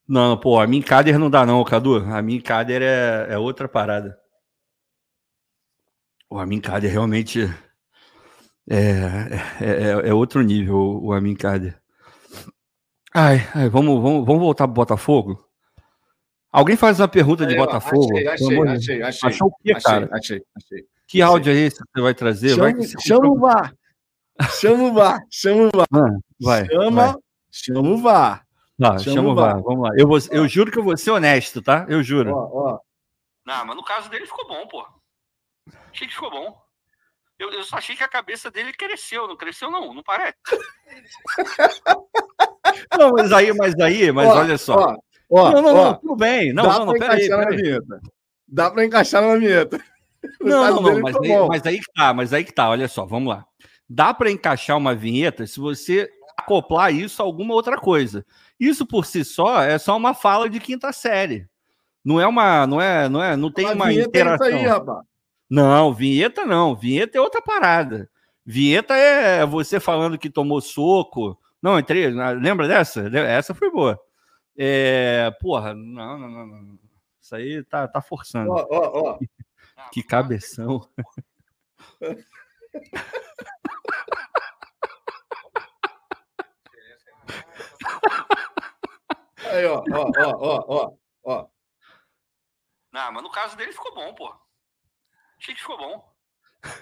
Não, 0.07 0.37
pô, 0.37 0.59
a 0.59 0.67
Mincader 0.67 1.17
não 1.17 1.29
dá, 1.29 1.45
não, 1.45 1.63
Cadu. 1.63 1.97
A 1.97 2.21
Mincader 2.21 2.81
é, 2.81 3.33
é 3.33 3.37
outra 3.37 3.67
parada. 3.67 4.21
O 6.31 6.39
Amincader 6.39 6.89
realmente 6.89 7.41
é, 8.69 8.77
é, 9.59 9.65
é, 9.65 10.09
é, 10.09 10.13
outro 10.13 10.41
nível, 10.41 10.77
o 11.03 11.11
Amincader. 11.11 11.80
Ai, 13.13 13.37
ai, 13.53 13.69
vamos, 13.69 14.01
vamos, 14.01 14.25
vamos 14.25 14.41
voltar 14.41 14.67
pro 14.67 14.73
Botafogo? 14.73 15.45
Alguém 16.51 16.75
faz 16.75 16.99
uma 16.99 17.07
pergunta 17.07 17.45
de 17.45 17.55
Botafogo? 17.55 18.17
Achei, 18.17 18.27
achei, 18.27 18.61
achei, 18.61 19.03
achei. 19.03 19.29
Achou 19.29 19.47
o 19.47 19.55
quê, 19.63 19.73
cara? 19.81 20.09
Achei, 20.11 20.41
achei. 20.55 20.85
Que 21.07 21.21
áudio 21.21 21.51
é 21.51 21.55
esse 21.55 21.77
que 21.77 21.89
você 21.93 22.01
vai 22.01 22.13
trazer? 22.13 22.55
Chama, 22.55 22.71
vai 22.71 22.87
chama 23.05 23.27
o 23.27 23.39
VAR. 23.39 23.75
Chama 24.49 24.83
o 24.83 24.93
VAR. 24.93 25.19
Chama 25.29 25.63
o 25.63 25.69
VAR. 25.75 25.87
Ah, 25.93 26.19
vai, 26.39 26.65
chama, 26.65 26.91
vai. 26.91 27.15
chama 27.51 27.89
o 27.89 27.97
VAR. 27.97 28.47
Tá, 28.79 28.97
chama, 28.97 29.15
chama 29.15 29.29
o 29.29 29.35
VAR. 29.35 29.53
VAR. 29.55 29.63
Vamos 29.63 29.89
lá. 29.89 29.95
Eu, 29.97 30.07
vou, 30.07 30.17
eu 30.31 30.47
juro 30.47 30.71
que 30.71 30.79
eu 30.79 30.83
vou 30.83 30.95
ser 30.95 31.11
honesto, 31.11 31.61
tá? 31.61 31.85
Eu 31.89 32.01
juro. 32.01 32.33
Ó, 32.33 32.71
ó. 32.71 32.79
Não, 33.45 33.65
mas 33.65 33.75
no 33.75 33.83
caso 33.83 34.09
dele 34.09 34.25
ficou 34.25 34.47
bom, 34.47 34.65
pô. 34.67 34.87
Achei 35.91 36.07
que 36.07 36.13
ficou 36.13 36.31
bom. 36.31 36.57
Eu, 37.37 37.51
eu 37.51 37.63
só 37.63 37.77
achei 37.77 37.95
que 37.95 38.03
a 38.03 38.07
cabeça 38.07 38.49
dele 38.49 38.71
cresceu. 38.71 39.27
Não 39.27 39.35
cresceu, 39.35 39.69
não. 39.69 39.93
Não 39.93 40.03
parece. 40.03 40.37
não, 42.97 43.11
mas 43.11 43.31
aí, 43.31 43.53
mas 43.53 43.79
aí, 43.79 44.11
mas 44.11 44.27
ó, 44.27 44.39
olha 44.39 44.57
só. 44.57 44.75
Ó, 44.75 44.97
ó, 45.29 45.51
não, 45.51 45.61
não, 45.61 45.73
não, 45.73 45.93
tudo 45.95 46.15
bem. 46.15 46.53
Não, 46.53 46.63
dá 46.63 46.79
não, 46.79 46.85
não, 46.87 46.93
peraí. 46.93 47.25
encaixar 47.25 47.37
na 47.39 47.55
vinheta. 47.55 48.01
Dá 48.47 48.71
pra 48.71 48.85
encaixar 48.85 49.21
na 49.21 49.35
vinheta. 49.35 49.81
Não, 50.39 50.75
não, 50.75 50.81
não, 50.81 51.01
mas 51.01 51.15
aí, 51.15 51.47
mas 51.47 51.65
aí 51.65 51.79
que 51.79 51.93
tá, 51.93 52.13
mas 52.13 52.33
aí 52.33 52.43
que 52.43 52.53
tá, 52.53 52.69
olha 52.69 52.87
só, 52.87 53.05
vamos 53.05 53.29
lá. 53.33 53.45
Dá 53.89 54.13
para 54.13 54.31
encaixar 54.31 54.77
uma 54.77 54.93
vinheta 54.93 55.45
se 55.47 55.59
você 55.59 56.09
acoplar 56.37 56.93
isso 56.93 57.21
a 57.21 57.25
alguma 57.25 57.53
outra 57.53 57.77
coisa. 57.77 58.25
Isso 58.59 58.85
por 58.85 59.05
si 59.05 59.23
só 59.25 59.61
é 59.61 59.77
só 59.77 59.97
uma 59.97 60.13
fala 60.13 60.49
de 60.49 60.59
quinta 60.59 60.91
série. 60.93 61.47
Não 62.03 62.19
é 62.19 62.27
uma, 62.27 62.65
não 62.65 62.81
é, 62.81 63.07
não 63.09 63.23
é, 63.23 63.35
não 63.35 63.51
tem 63.51 63.65
uma, 63.65 63.73
uma 63.73 63.93
interação. 63.93 64.47
É 64.47 64.49
isso 64.49 64.59
aí, 64.59 64.65
rapaz. 64.65 65.05
Não, 65.49 65.93
vinheta 65.93 66.45
não. 66.45 66.75
Vinheta 66.75 67.17
é 67.17 67.21
outra 67.21 67.41
parada. 67.41 68.09
Vinheta 68.45 68.95
é 68.95 69.45
você 69.45 69.79
falando 69.79 70.17
que 70.17 70.29
tomou 70.29 70.61
soco. 70.61 71.37
Não, 71.61 71.77
entrei. 71.77 72.09
Lembra 72.09 72.67
dessa? 72.67 73.01
Essa 73.17 73.53
foi 73.53 73.69
boa. 73.69 73.99
É, 74.57 75.31
porra, 75.39 75.73
não, 75.73 76.17
não, 76.17 76.29
não, 76.29 76.47
não. 76.47 76.79
Isso 77.21 77.35
aí 77.35 77.63
tá, 77.63 77.87
tá 77.87 78.01
forçando. 78.01 78.51
Ó, 78.51 78.67
ó, 78.69 79.11
ó. 79.11 79.19
Que 79.91 80.01
cabeção. 80.03 80.81
Aí, 89.51 89.65
ó, 89.65 89.83
ó, 89.91 90.11
ó, 90.17 90.31
ó, 90.37 90.65
ó, 90.67 90.93
ó. 91.23 91.47
Não, 92.91 93.11
mas 93.11 93.23
no 93.23 93.31
caso 93.31 93.57
dele 93.57 93.73
ficou 93.73 93.93
bom, 93.93 94.13
pô. 94.15 94.33
Achei 95.37 95.53
que 95.53 95.61
ficou 95.61 95.77
bom. 95.77 96.15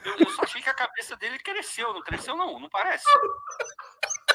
Eu, 0.06 0.18
eu, 0.20 0.30
só 0.32 0.44
achei 0.44 0.62
que 0.62 0.70
a 0.70 0.74
cabeça 0.74 1.16
dele 1.18 1.40
cresceu. 1.40 1.94
Não 1.94 2.02
cresceu, 2.02 2.36
não. 2.38 2.60
Não 2.60 2.70
parece. 2.70 3.06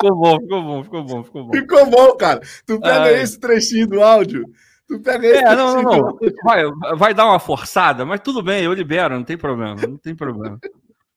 Ficou 0.00 0.16
bom, 0.16 0.40
ficou 0.40 0.62
bom, 0.62 0.84
ficou 0.84 1.04
bom, 1.04 1.24
ficou 1.24 1.44
bom. 1.44 1.52
Ficou 1.52 1.90
bom, 1.90 2.16
cara. 2.16 2.40
Tu 2.64 2.80
pega 2.80 3.02
Ai. 3.02 3.20
esse 3.20 3.40
trechinho 3.40 3.88
do 3.88 4.00
áudio. 4.00 4.44
Tu 4.86 5.00
pega 5.00 5.26
esse 5.26 5.44
é, 5.44 5.56
não, 5.56 5.82
não, 5.82 5.82
não. 5.82 6.18
Vai, 6.44 6.62
vai 6.96 7.14
dar 7.14 7.26
uma 7.26 7.40
forçada, 7.40 8.06
mas 8.06 8.20
tudo 8.20 8.42
bem, 8.42 8.62
eu 8.64 8.72
libero, 8.72 9.16
não 9.16 9.24
tem 9.24 9.36
problema. 9.36 9.74
Não 9.74 9.98
tem 9.98 10.14
problema. 10.14 10.58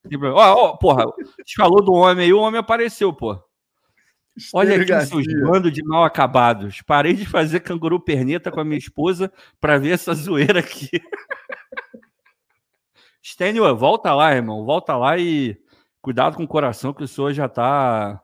Não 0.04 0.10
tem 0.10 0.20
problema. 0.20 0.36
Ó, 0.36 0.66
ó, 0.66 0.78
porra, 0.78 1.06
falou 1.56 1.84
do 1.84 1.94
homem 1.94 2.26
aí, 2.26 2.34
o 2.34 2.40
homem 2.40 2.60
apareceu, 2.60 3.14
pô. 3.14 3.40
Olha 4.54 4.82
aqui 4.82 5.06
seus 5.06 5.26
de 5.72 5.84
mal 5.84 6.04
acabados. 6.04 6.82
Parei 6.82 7.14
de 7.14 7.26
fazer 7.26 7.60
canguru 7.60 8.00
perneta 8.00 8.50
com 8.50 8.60
a 8.60 8.64
minha 8.64 8.78
esposa 8.78 9.32
para 9.60 9.78
ver 9.78 9.92
essa 9.92 10.14
zoeira 10.14 10.60
aqui. 10.60 10.90
Stênio, 13.24 13.76
volta 13.76 14.14
lá, 14.16 14.34
irmão. 14.34 14.66
Volta 14.66 14.98
lá 14.98 15.18
e 15.18 15.58
cuidado 16.02 16.36
com 16.36 16.44
o 16.44 16.48
coração, 16.48 16.94
que 16.94 17.04
o 17.04 17.08
senhor 17.08 17.34
já 17.34 17.48
tá. 17.48 18.20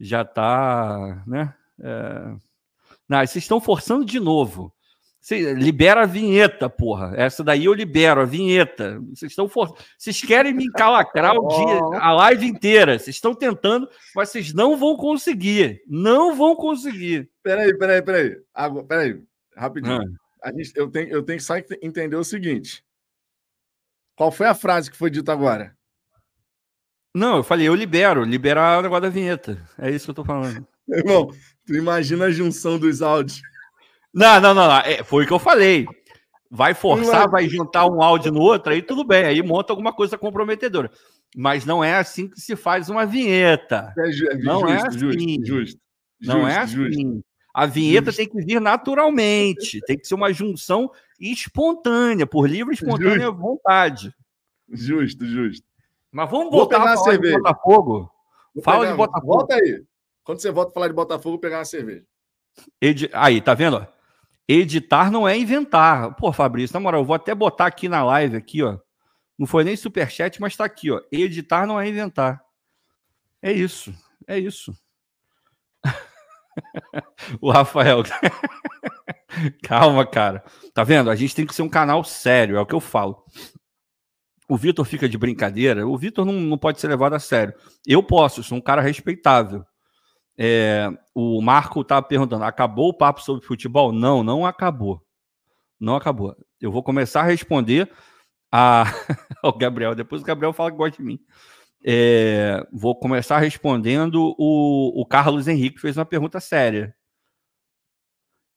Já 0.00 0.24
tá. 0.24 1.22
Né? 1.26 1.54
É... 1.78 2.34
Não, 3.08 3.18
vocês 3.18 3.36
estão 3.36 3.60
forçando 3.60 4.04
de 4.04 4.18
novo. 4.18 4.72
Você 5.20 5.52
libera 5.52 6.04
a 6.04 6.06
vinheta, 6.06 6.70
porra. 6.70 7.12
Essa 7.14 7.44
daí 7.44 7.66
eu 7.66 7.74
libero, 7.74 8.22
a 8.22 8.24
vinheta. 8.24 8.98
Vocês 9.10 9.32
estão 9.32 9.48
for... 9.48 9.76
Vocês 9.98 10.22
querem 10.22 10.54
me 10.54 10.64
encalacrar 10.64 11.36
o 11.36 11.46
dia, 11.46 12.00
a 12.00 12.12
live 12.12 12.46
inteira. 12.46 12.98
Vocês 12.98 13.16
estão 13.16 13.34
tentando, 13.34 13.86
mas 14.16 14.30
vocês 14.30 14.54
não 14.54 14.78
vão 14.78 14.96
conseguir. 14.96 15.82
Não 15.86 16.34
vão 16.34 16.56
conseguir. 16.56 17.30
Peraí, 17.42 17.76
peraí, 17.76 18.00
peraí. 18.00 18.40
Agora, 18.54 18.86
peraí, 18.86 19.22
rapidinho. 19.54 20.00
Ah. 20.42 20.48
A 20.48 20.52
gente, 20.52 20.72
eu, 20.74 20.90
tenho, 20.90 21.08
eu 21.10 21.22
tenho 21.22 21.38
que 21.38 21.78
entender 21.82 22.16
o 22.16 22.24
seguinte. 22.24 22.82
Qual 24.16 24.32
foi 24.32 24.46
a 24.46 24.54
frase 24.54 24.90
que 24.90 24.96
foi 24.96 25.10
dita 25.10 25.32
agora? 25.32 25.76
Não, 27.14 27.38
eu 27.38 27.42
falei, 27.42 27.66
eu 27.68 27.74
libero, 27.74 28.22
liberar 28.22 28.78
o 28.78 28.82
negócio 28.82 29.02
da 29.02 29.08
vinheta. 29.08 29.58
É 29.76 29.90
isso 29.90 30.06
que 30.06 30.10
eu 30.10 30.14
tô 30.14 30.24
falando. 30.24 30.66
Irmão, 30.88 31.28
tu 31.66 31.74
imagina 31.74 32.26
a 32.26 32.30
junção 32.30 32.78
dos 32.78 33.02
áudios. 33.02 33.40
Não, 34.12 34.40
não, 34.40 34.54
não, 34.54 34.68
não. 34.68 34.78
É, 34.78 35.02
foi 35.02 35.24
o 35.24 35.26
que 35.26 35.32
eu 35.32 35.38
falei. 35.38 35.86
Vai 36.50 36.74
forçar, 36.74 37.30
vai 37.30 37.48
juntar 37.48 37.86
um 37.86 38.02
áudio 38.02 38.32
no 38.32 38.40
outro, 38.40 38.72
aí 38.72 38.82
tudo 38.82 39.04
bem, 39.04 39.24
aí 39.24 39.40
monta 39.40 39.72
alguma 39.72 39.92
coisa 39.92 40.18
comprometedora. 40.18 40.90
Mas 41.36 41.64
não 41.64 41.82
é 41.82 41.94
assim 41.94 42.28
que 42.28 42.40
se 42.40 42.56
faz 42.56 42.88
uma 42.88 43.06
vinheta. 43.06 43.94
É, 43.96 44.10
ju 44.10 44.26
é 44.28 44.36
não 44.38 44.60
justo, 44.60 44.74
é 44.74 44.88
assim. 44.88 45.36
Justo, 45.44 45.46
justo, 45.46 45.78
não 46.22 46.48
é 46.48 46.58
assim. 46.58 47.22
A 47.54 47.66
vinheta 47.66 48.12
tem 48.12 48.28
que 48.28 48.44
vir 48.44 48.60
naturalmente, 48.60 49.80
tem 49.86 49.96
que 49.96 50.06
ser 50.06 50.14
uma 50.14 50.32
junção 50.32 50.90
espontânea, 51.20 52.26
por 52.26 52.48
livre 52.48 52.72
e 52.72 52.74
espontânea 52.74 53.30
vontade. 53.30 54.12
Justo, 54.68 55.24
justo. 55.26 55.69
Mas 56.12 56.30
vamos 56.30 56.50
voltar 56.50 56.78
a 56.82 56.96
falar 56.96 57.16
de 57.16 57.32
Botafogo. 57.32 58.10
Vou 58.54 58.64
Fala 58.64 58.80
pegar, 58.80 58.90
de 58.92 58.96
Botafogo. 58.96 59.26
Volta 59.26 59.54
aí. 59.54 59.84
Quando 60.24 60.40
você 60.40 60.50
volta 60.50 60.70
a 60.70 60.74
falar 60.74 60.88
de 60.88 60.94
Botafogo, 60.94 61.38
pegar 61.38 61.58
uma 61.58 61.64
cerveja. 61.64 62.04
Ed... 62.80 63.10
Aí, 63.12 63.40
tá 63.40 63.54
vendo? 63.54 63.86
Editar 64.48 65.10
não 65.10 65.28
é 65.28 65.38
inventar. 65.38 66.14
Pô, 66.16 66.32
Fabrício, 66.32 66.74
na 66.74 66.80
moral, 66.80 67.02
eu 67.02 67.04
vou 67.04 67.14
até 67.14 67.34
botar 67.34 67.66
aqui 67.66 67.88
na 67.88 68.04
live, 68.04 68.36
aqui, 68.36 68.62
ó. 68.62 68.78
Não 69.38 69.46
foi 69.46 69.62
nem 69.64 69.76
superchat, 69.76 70.40
mas 70.40 70.56
tá 70.56 70.64
aqui, 70.64 70.90
ó. 70.90 71.00
Editar 71.12 71.66
não 71.66 71.80
é 71.80 71.88
inventar. 71.88 72.42
É 73.40 73.52
isso. 73.52 73.94
É 74.26 74.38
isso. 74.38 74.74
o 77.40 77.50
Rafael. 77.50 78.02
Calma, 79.62 80.04
cara. 80.04 80.44
Tá 80.74 80.82
vendo? 80.82 81.10
A 81.10 81.14
gente 81.14 81.34
tem 81.34 81.46
que 81.46 81.54
ser 81.54 81.62
um 81.62 81.68
canal 81.68 82.02
sério, 82.04 82.56
é 82.56 82.60
o 82.60 82.66
que 82.66 82.74
eu 82.74 82.80
falo. 82.80 83.24
O 84.50 84.56
Vitor 84.56 84.84
fica 84.84 85.08
de 85.08 85.16
brincadeira. 85.16 85.86
O 85.86 85.96
Vitor 85.96 86.26
não, 86.26 86.32
não 86.32 86.58
pode 86.58 86.80
ser 86.80 86.88
levado 86.88 87.14
a 87.14 87.20
sério. 87.20 87.54
Eu 87.86 88.02
posso, 88.02 88.42
sou 88.42 88.58
um 88.58 88.60
cara 88.60 88.82
respeitável. 88.82 89.64
É, 90.36 90.90
o 91.14 91.40
Marco 91.40 91.84
tá 91.84 92.02
perguntando: 92.02 92.42
acabou 92.42 92.88
o 92.88 92.96
papo 92.96 93.22
sobre 93.22 93.46
futebol? 93.46 93.92
Não, 93.92 94.24
não 94.24 94.44
acabou. 94.44 95.06
Não 95.78 95.94
acabou. 95.94 96.36
Eu 96.60 96.72
vou 96.72 96.82
começar 96.82 97.20
a 97.20 97.26
responder 97.26 97.88
a... 98.50 98.84
ao 99.40 99.56
Gabriel. 99.56 99.94
Depois 99.94 100.20
o 100.20 100.24
Gabriel 100.24 100.52
fala 100.52 100.72
que 100.72 100.76
gosta 100.78 100.96
de 100.96 101.04
mim. 101.04 101.20
É, 101.84 102.66
vou 102.72 102.98
começar 102.98 103.38
respondendo. 103.38 104.34
O, 104.36 105.00
o 105.00 105.06
Carlos 105.06 105.46
Henrique 105.46 105.80
fez 105.80 105.96
uma 105.96 106.04
pergunta 106.04 106.40
séria. 106.40 106.92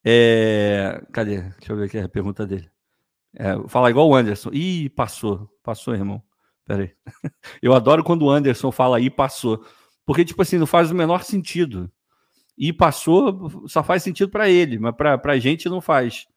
É, 0.03 1.03
cadê? 1.13 1.41
Deixa 1.41 1.71
eu 1.71 1.77
ver 1.77 1.85
aqui 1.85 1.99
a 1.99 2.09
pergunta 2.09 2.47
dele. 2.47 2.72
É, 3.35 3.67
falar 3.67 3.89
igual 3.89 4.07
o 4.09 4.15
Anderson. 4.15 4.49
Ih, 4.53 4.89
passou. 4.89 5.49
Passou, 5.63 5.93
irmão. 5.93 6.21
Pera 6.65 6.83
aí. 6.83 6.91
Eu 7.61 7.73
adoro 7.73 8.03
quando 8.03 8.23
o 8.23 8.29
Anderson 8.29 8.71
fala 8.71 8.97
aí, 8.97 9.09
passou. 9.09 9.65
Porque, 10.05 10.25
tipo 10.25 10.41
assim, 10.41 10.57
não 10.57 10.67
faz 10.67 10.91
o 10.91 10.95
menor 10.95 11.23
sentido. 11.23 11.91
E 12.57 12.71
passou, 12.71 13.67
só 13.67 13.83
faz 13.83 14.03
sentido 14.03 14.29
para 14.29 14.47
ele, 14.47 14.77
mas 14.77 14.95
para 14.95 15.19
a 15.25 15.39
gente 15.39 15.67
não 15.67 15.81
faz. 15.81 16.27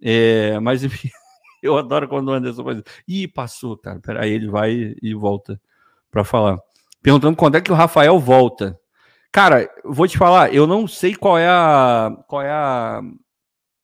É, 0.00 0.58
mas, 0.60 0.84
enfim, 0.84 1.10
eu 1.62 1.76
adoro 1.76 2.08
quando 2.08 2.28
o 2.28 2.32
Anderson 2.32 2.64
faz. 2.64 2.82
Ih, 3.06 3.26
passou, 3.26 3.76
cara. 3.76 4.00
Peraí, 4.00 4.30
ele 4.32 4.48
vai 4.48 4.94
e 5.02 5.14
volta 5.14 5.60
para 6.10 6.24
falar. 6.24 6.58
Perguntando 7.02 7.36
quando 7.36 7.56
é 7.56 7.60
que 7.60 7.72
o 7.72 7.74
Rafael 7.74 8.18
volta. 8.18 8.78
Cara, 9.32 9.68
vou 9.84 10.08
te 10.08 10.16
falar, 10.16 10.54
eu 10.54 10.66
não 10.66 10.86
sei 10.88 11.14
qual 11.14 11.36
é 11.36 11.46
a, 11.46 12.10
qual 12.26 12.42
é 12.42 12.50
a, 12.50 13.02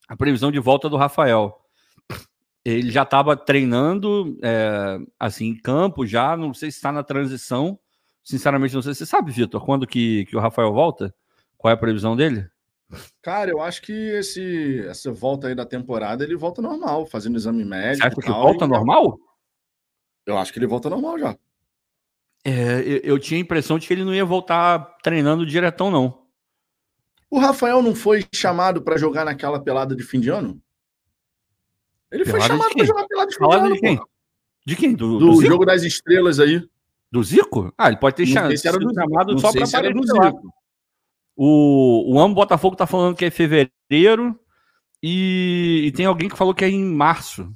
a 0.08 0.16
previsão 0.16 0.50
de 0.50 0.58
volta 0.58 0.88
do 0.88 0.96
Rafael. 0.96 1.63
Ele 2.64 2.90
já 2.90 3.02
estava 3.02 3.36
treinando, 3.36 4.38
é, 4.42 4.98
assim, 5.20 5.48
em 5.48 5.56
campo 5.56 6.06
já, 6.06 6.36
não 6.36 6.54
sei 6.54 6.70
se 6.70 6.78
está 6.78 6.90
na 6.90 7.02
transição. 7.02 7.78
Sinceramente, 8.22 8.74
não 8.74 8.80
sei. 8.80 8.94
Você 8.94 9.04
sabe, 9.04 9.30
Vitor, 9.30 9.62
quando 9.62 9.86
que, 9.86 10.24
que 10.26 10.36
o 10.36 10.40
Rafael 10.40 10.72
volta? 10.72 11.14
Qual 11.58 11.70
é 11.70 11.74
a 11.74 11.78
previsão 11.78 12.16
dele? 12.16 12.48
Cara, 13.22 13.50
eu 13.50 13.60
acho 13.60 13.82
que 13.82 13.92
esse, 13.92 14.86
essa 14.86 15.12
volta 15.12 15.48
aí 15.48 15.54
da 15.54 15.66
temporada 15.66 16.24
ele 16.24 16.36
volta 16.36 16.62
normal, 16.62 17.06
fazendo 17.06 17.36
exame 17.36 17.64
médico. 17.64 18.02
Você 18.02 18.06
acha 18.06 18.20
que 18.20 18.28
volta 18.28 18.66
normal? 18.66 19.18
Eu 20.26 20.38
acho 20.38 20.52
que 20.52 20.58
ele 20.58 20.66
volta 20.66 20.88
normal 20.88 21.18
já. 21.18 21.36
É, 22.44 22.80
eu, 22.80 23.00
eu, 23.04 23.18
tinha 23.18 23.38
a 23.38 23.42
impressão 23.42 23.78
de 23.78 23.86
que 23.86 23.92
ele 23.92 24.04
não 24.04 24.14
ia 24.14 24.24
voltar 24.24 24.98
treinando 25.02 25.46
diretão, 25.46 25.90
não. 25.90 26.26
O 27.30 27.38
Rafael 27.38 27.82
não 27.82 27.94
foi 27.94 28.24
chamado 28.34 28.82
para 28.82 28.98
jogar 28.98 29.24
naquela 29.24 29.62
pelada 29.62 29.96
de 29.96 30.02
fim 30.02 30.20
de 30.20 30.28
ano? 30.28 30.62
Ele 32.14 32.24
pelada 32.24 32.44
foi 32.44 32.48
chamado 32.48 32.74
para 32.74 32.84
jogar 32.86 33.06
pelada 33.08 33.30
de 33.30 33.38
pelada 33.38 33.72
de 33.72 33.80
quem? 33.80 34.00
De 34.64 34.76
quem? 34.76 34.94
Do, 34.94 35.18
do, 35.18 35.32
do 35.32 35.44
jogo 35.44 35.66
das 35.66 35.82
estrelas 35.82 36.38
aí. 36.38 36.62
Do 37.10 37.22
Zico? 37.22 37.74
Ah, 37.76 37.88
ele 37.88 37.96
pode 37.96 38.16
ter 38.16 38.26
chamado, 38.26 38.56
se 38.56 38.70
do, 38.70 38.94
chamado 38.94 39.38
só 39.38 39.52
para 39.52 39.64
aparecer 39.64 39.92
do 39.92 40.06
Zico. 40.06 40.54
O, 41.36 42.14
o 42.14 42.20
Amo 42.20 42.34
Botafogo 42.34 42.76
tá 42.76 42.86
falando 42.86 43.16
que 43.16 43.24
é 43.24 43.30
fevereiro 43.30 44.38
e, 45.02 45.82
e, 45.86 45.92
tem 45.92 46.06
alguém 46.06 46.28
que 46.28 46.36
falou 46.36 46.54
que 46.54 46.64
é 46.64 46.68
em 46.68 46.84
março. 46.84 47.52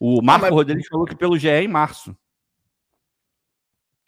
O 0.00 0.22
Marco 0.22 0.46
ah, 0.46 0.48
mas... 0.48 0.56
Rodrigues 0.56 0.88
falou 0.88 1.06
que 1.06 1.14
pelo 1.14 1.38
GE 1.38 1.48
é 1.48 1.62
em 1.62 1.68
março. 1.68 2.16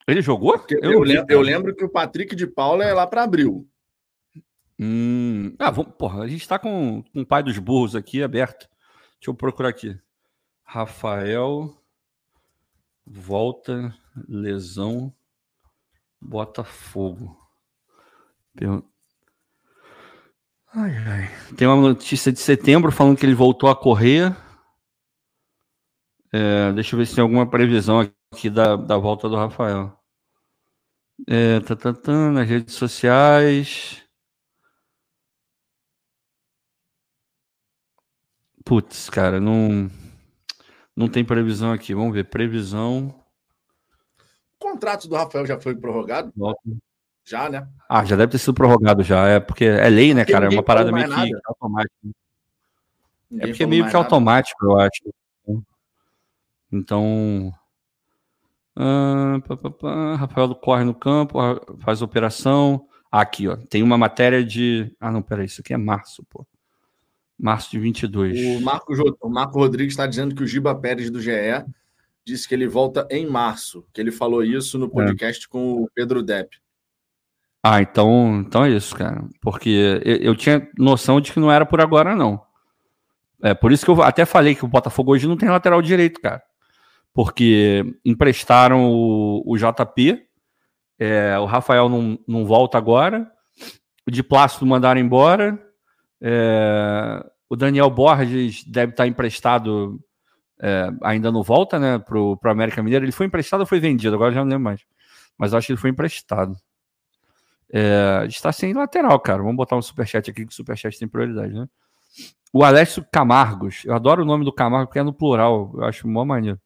Ele 0.07 0.23
jogou? 0.23 0.55
Eu, 0.71 0.93
eu, 0.93 1.01
lembro, 1.01 1.27
eu, 1.29 1.41
lembro, 1.43 1.77
que 1.77 1.85
o 1.85 1.89
Patrick 1.89 2.35
de 2.35 2.47
Paula 2.47 2.83
é 2.83 2.95
lá 2.95 3.07
para 3.07 3.23
abril. 3.23 3.69
Hum, 4.81 5.55
ah, 5.59 5.71
vamos, 5.71 5.93
porra, 5.99 6.23
a 6.23 6.27
gente 6.27 6.41
está 6.41 6.59
com, 6.59 7.03
com 7.13 7.21
o 7.21 7.27
pai 7.27 7.43
dos 7.43 7.59
burros 7.59 7.95
aqui 7.95 8.23
aberto. 8.23 8.67
Deixa 9.19 9.31
eu 9.31 9.35
procurar 9.35 9.69
aqui. 9.71 9.99
Rafael 10.63 11.77
volta 13.07 13.95
lesão 14.29 15.13
Botafogo. 16.21 17.39
Ai, 20.75 20.97
ai. 20.97 21.31
Tem 21.57 21.67
uma 21.67 21.77
notícia 21.77 22.33
de 22.33 22.41
setembro 22.41 22.93
falando 22.93 23.17
que 23.17 23.25
ele 23.25 23.35
voltou 23.35 23.71
a 23.71 23.77
correr. 23.77 24.37
É, 26.33 26.73
deixa 26.73 26.95
eu 26.95 26.99
ver 26.99 27.07
se 27.07 27.15
tem 27.15 27.23
alguma 27.23 27.49
previsão 27.49 28.01
aqui 28.33 28.51
da, 28.51 28.77
da 28.77 28.99
volta 28.99 29.29
do 29.29 29.37
Rafael. 29.37 29.99
É, 31.27 31.61
tá, 31.61 31.75
tá, 31.75 31.93
tá, 31.93 32.31
nas 32.31 32.49
redes 32.49 32.75
sociais. 32.75 34.03
Putz, 38.69 39.09
cara, 39.09 39.41
não, 39.41 39.91
não 40.95 41.09
tem 41.09 41.25
previsão 41.25 41.73
aqui. 41.73 41.95
Vamos 41.95 42.13
ver. 42.13 42.25
Previsão. 42.25 43.15
O 44.19 44.59
contrato 44.59 45.09
do 45.09 45.17
Rafael 45.17 45.47
já 45.47 45.59
foi 45.59 45.75
prorrogado? 45.75 46.31
Já, 47.25 47.49
né? 47.49 47.67
Ah, 47.89 48.05
já 48.05 48.15
deve 48.15 48.33
ter 48.33 48.37
sido 48.37 48.53
prorrogado 48.53 49.03
já. 49.03 49.27
É 49.27 49.41
porque 49.41 49.65
é 49.65 49.89
lei, 49.89 50.13
né, 50.13 50.21
porque 50.21 50.33
cara? 50.35 50.45
É 50.45 50.49
uma 50.51 50.63
parada 50.63 50.93
meio 50.93 51.09
que 51.09 51.33
automática. 51.47 51.95
é 53.39 53.47
porque 53.47 53.63
é 53.63 53.67
meio 53.67 53.89
que 53.89 53.97
automático, 53.97 54.67
nada. 54.67 54.83
eu 54.83 54.87
acho. 54.87 55.65
Então, 56.71 57.51
ah, 58.77 59.41
pá, 59.49 59.57
pá, 59.57 59.71
pá. 59.71 60.15
Rafael 60.17 60.55
corre 60.57 60.85
no 60.85 60.95
campo, 60.95 61.39
faz 61.81 62.03
operação. 62.03 62.87
Aqui, 63.11 63.49
ó. 63.49 63.57
Tem 63.57 63.83
uma 63.83 63.97
matéria 63.97 64.45
de. 64.45 64.95
Ah, 65.01 65.11
não, 65.11 65.23
peraí, 65.23 65.47
isso 65.47 65.63
aqui 65.63 65.73
é 65.73 65.79
março, 65.79 66.23
pô. 66.29 66.47
Março 67.39 67.71
de 67.71 67.79
22. 67.79 68.59
O 68.59 68.61
Marco, 68.61 68.93
o 69.21 69.29
Marco 69.29 69.59
Rodrigues 69.59 69.93
está 69.93 70.07
dizendo 70.07 70.35
que 70.35 70.43
o 70.43 70.47
Giba 70.47 70.75
Pérez 70.75 71.11
do 71.11 71.21
GE 71.21 71.31
disse 72.25 72.49
que 72.49 72.55
ele 72.55 72.67
volta 72.67 73.07
em 73.11 73.27
março, 73.27 73.87
que 73.93 74.01
ele 74.01 74.11
falou 74.11 74.43
isso 74.43 74.79
no 74.79 74.87
é. 74.87 74.91
podcast 74.91 75.47
é. 75.47 75.49
com 75.49 75.83
o 75.83 75.89
Pedro 75.95 76.23
Depp. 76.23 76.59
Ah, 77.63 77.81
então, 77.81 78.41
então 78.47 78.65
é 78.65 78.71
isso, 78.71 78.95
cara. 78.95 79.25
Porque 79.41 80.01
eu, 80.05 80.17
eu, 80.17 80.37
tinha 80.37 80.69
noção 80.77 81.21
de 81.21 81.33
que 81.33 81.41
não 81.41 81.51
era 81.51 81.67
por 81.67 81.81
agora, 81.81 82.15
não. 82.15 82.41
É 83.43 83.55
por 83.55 83.73
isso 83.73 83.85
que 83.85 83.91
eu 83.91 84.03
até 84.03 84.25
falei 84.25 84.55
que 84.55 84.65
o 84.65 84.69
Botafogo 84.69 85.13
hoje 85.13 85.27
não 85.27 85.37
tem 85.37 85.49
lateral 85.49 85.81
direito, 85.81 86.21
cara 86.21 86.43
porque 87.19 87.85
emprestaram 88.05 88.93
o, 88.93 89.43
o 89.45 89.57
JP, 89.57 90.25
é, 91.01 91.37
o 91.37 91.47
Rafael 91.47 91.89
não, 91.89 92.17
não 92.29 92.47
volta 92.47 92.79
agora, 92.79 93.29
o 94.07 94.11
de 94.13 94.23
Plácido 94.23 94.65
mandaram 94.65 95.01
embora, 95.01 95.61
é, 96.21 97.25
o 97.49 97.57
Daniel 97.57 97.91
Borges 97.91 98.65
deve 98.65 98.93
estar 98.93 99.07
emprestado, 99.07 99.99
é, 100.61 100.91
ainda 101.03 101.33
não 101.33 101.43
volta, 101.43 101.79
né, 101.79 101.99
para 101.99 102.19
o 102.19 102.39
América 102.45 102.83
Mineiro. 102.83 103.05
Ele 103.05 103.13
foi 103.13 103.27
emprestado 103.27 103.61
ou 103.61 103.67
foi 103.67 103.81
vendido? 103.81 104.15
Agora 104.15 104.33
já 104.33 104.41
não 104.41 104.51
lembro 104.51 104.65
mais. 104.65 104.81
Mas 105.37 105.55
acho 105.55 105.67
que 105.67 105.73
ele 105.73 105.81
foi 105.81 105.91
emprestado. 105.91 106.57
É, 107.73 108.25
está 108.27 108.51
sem 108.51 108.73
lateral, 108.73 109.19
cara. 109.21 109.43
Vamos 109.43 109.57
botar 109.57 109.77
um 109.77 109.83
superchat 109.83 110.31
aqui, 110.31 110.45
que 110.45 110.53
o 110.53 110.57
superchat 110.57 110.99
tem 110.99 111.07
prioridade, 111.07 111.53
né? 111.53 111.69
O 112.53 112.65
Alessio 112.65 113.05
Camargos. 113.13 113.85
Eu 113.85 113.95
adoro 113.95 114.23
o 114.23 114.27
nome 114.27 114.45
do 114.45 114.53
Camargo 114.53 114.87
porque 114.87 114.99
é 114.99 115.03
no 115.03 115.13
plural. 115.13 115.73
Eu 115.75 115.85
acho 115.85 116.09
mó 116.09 116.25
maneiro. 116.25 116.61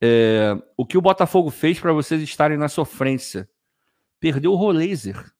É, 0.00 0.56
o 0.76 0.84
que 0.84 0.98
o 0.98 1.02
Botafogo 1.02 1.50
fez 1.50 1.78
para 1.78 1.92
vocês 1.92 2.20
estarem 2.22 2.58
na 2.58 2.68
sofrência? 2.68 3.48
Perdeu 4.20 4.52
o 4.52 4.56
Rolaser. 4.56 5.32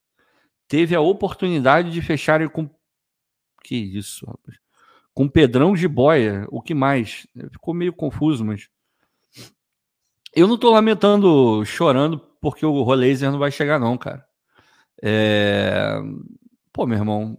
Teve 0.68 0.94
a 0.94 1.00
oportunidade 1.00 1.90
de 1.90 2.02
fecharem 2.02 2.48
com. 2.48 2.70
Que 3.62 3.76
isso, 3.76 4.26
rapaz. 4.26 4.58
Com 5.14 5.28
Pedrão 5.28 5.74
de 5.74 5.88
Boia. 5.88 6.46
O 6.50 6.62
que 6.62 6.74
mais? 6.74 7.26
Ficou 7.52 7.74
meio 7.74 7.92
confuso, 7.92 8.44
mas. 8.44 8.68
Eu 10.34 10.46
não 10.46 10.58
tô 10.58 10.70
lamentando, 10.70 11.64
chorando, 11.64 12.18
porque 12.40 12.64
o 12.64 12.82
Rolaser 12.82 13.30
não 13.30 13.38
vai 13.38 13.50
chegar, 13.50 13.78
não, 13.78 13.96
cara. 13.98 14.24
É... 15.02 15.96
Pô, 16.72 16.86
meu 16.86 16.98
irmão, 16.98 17.36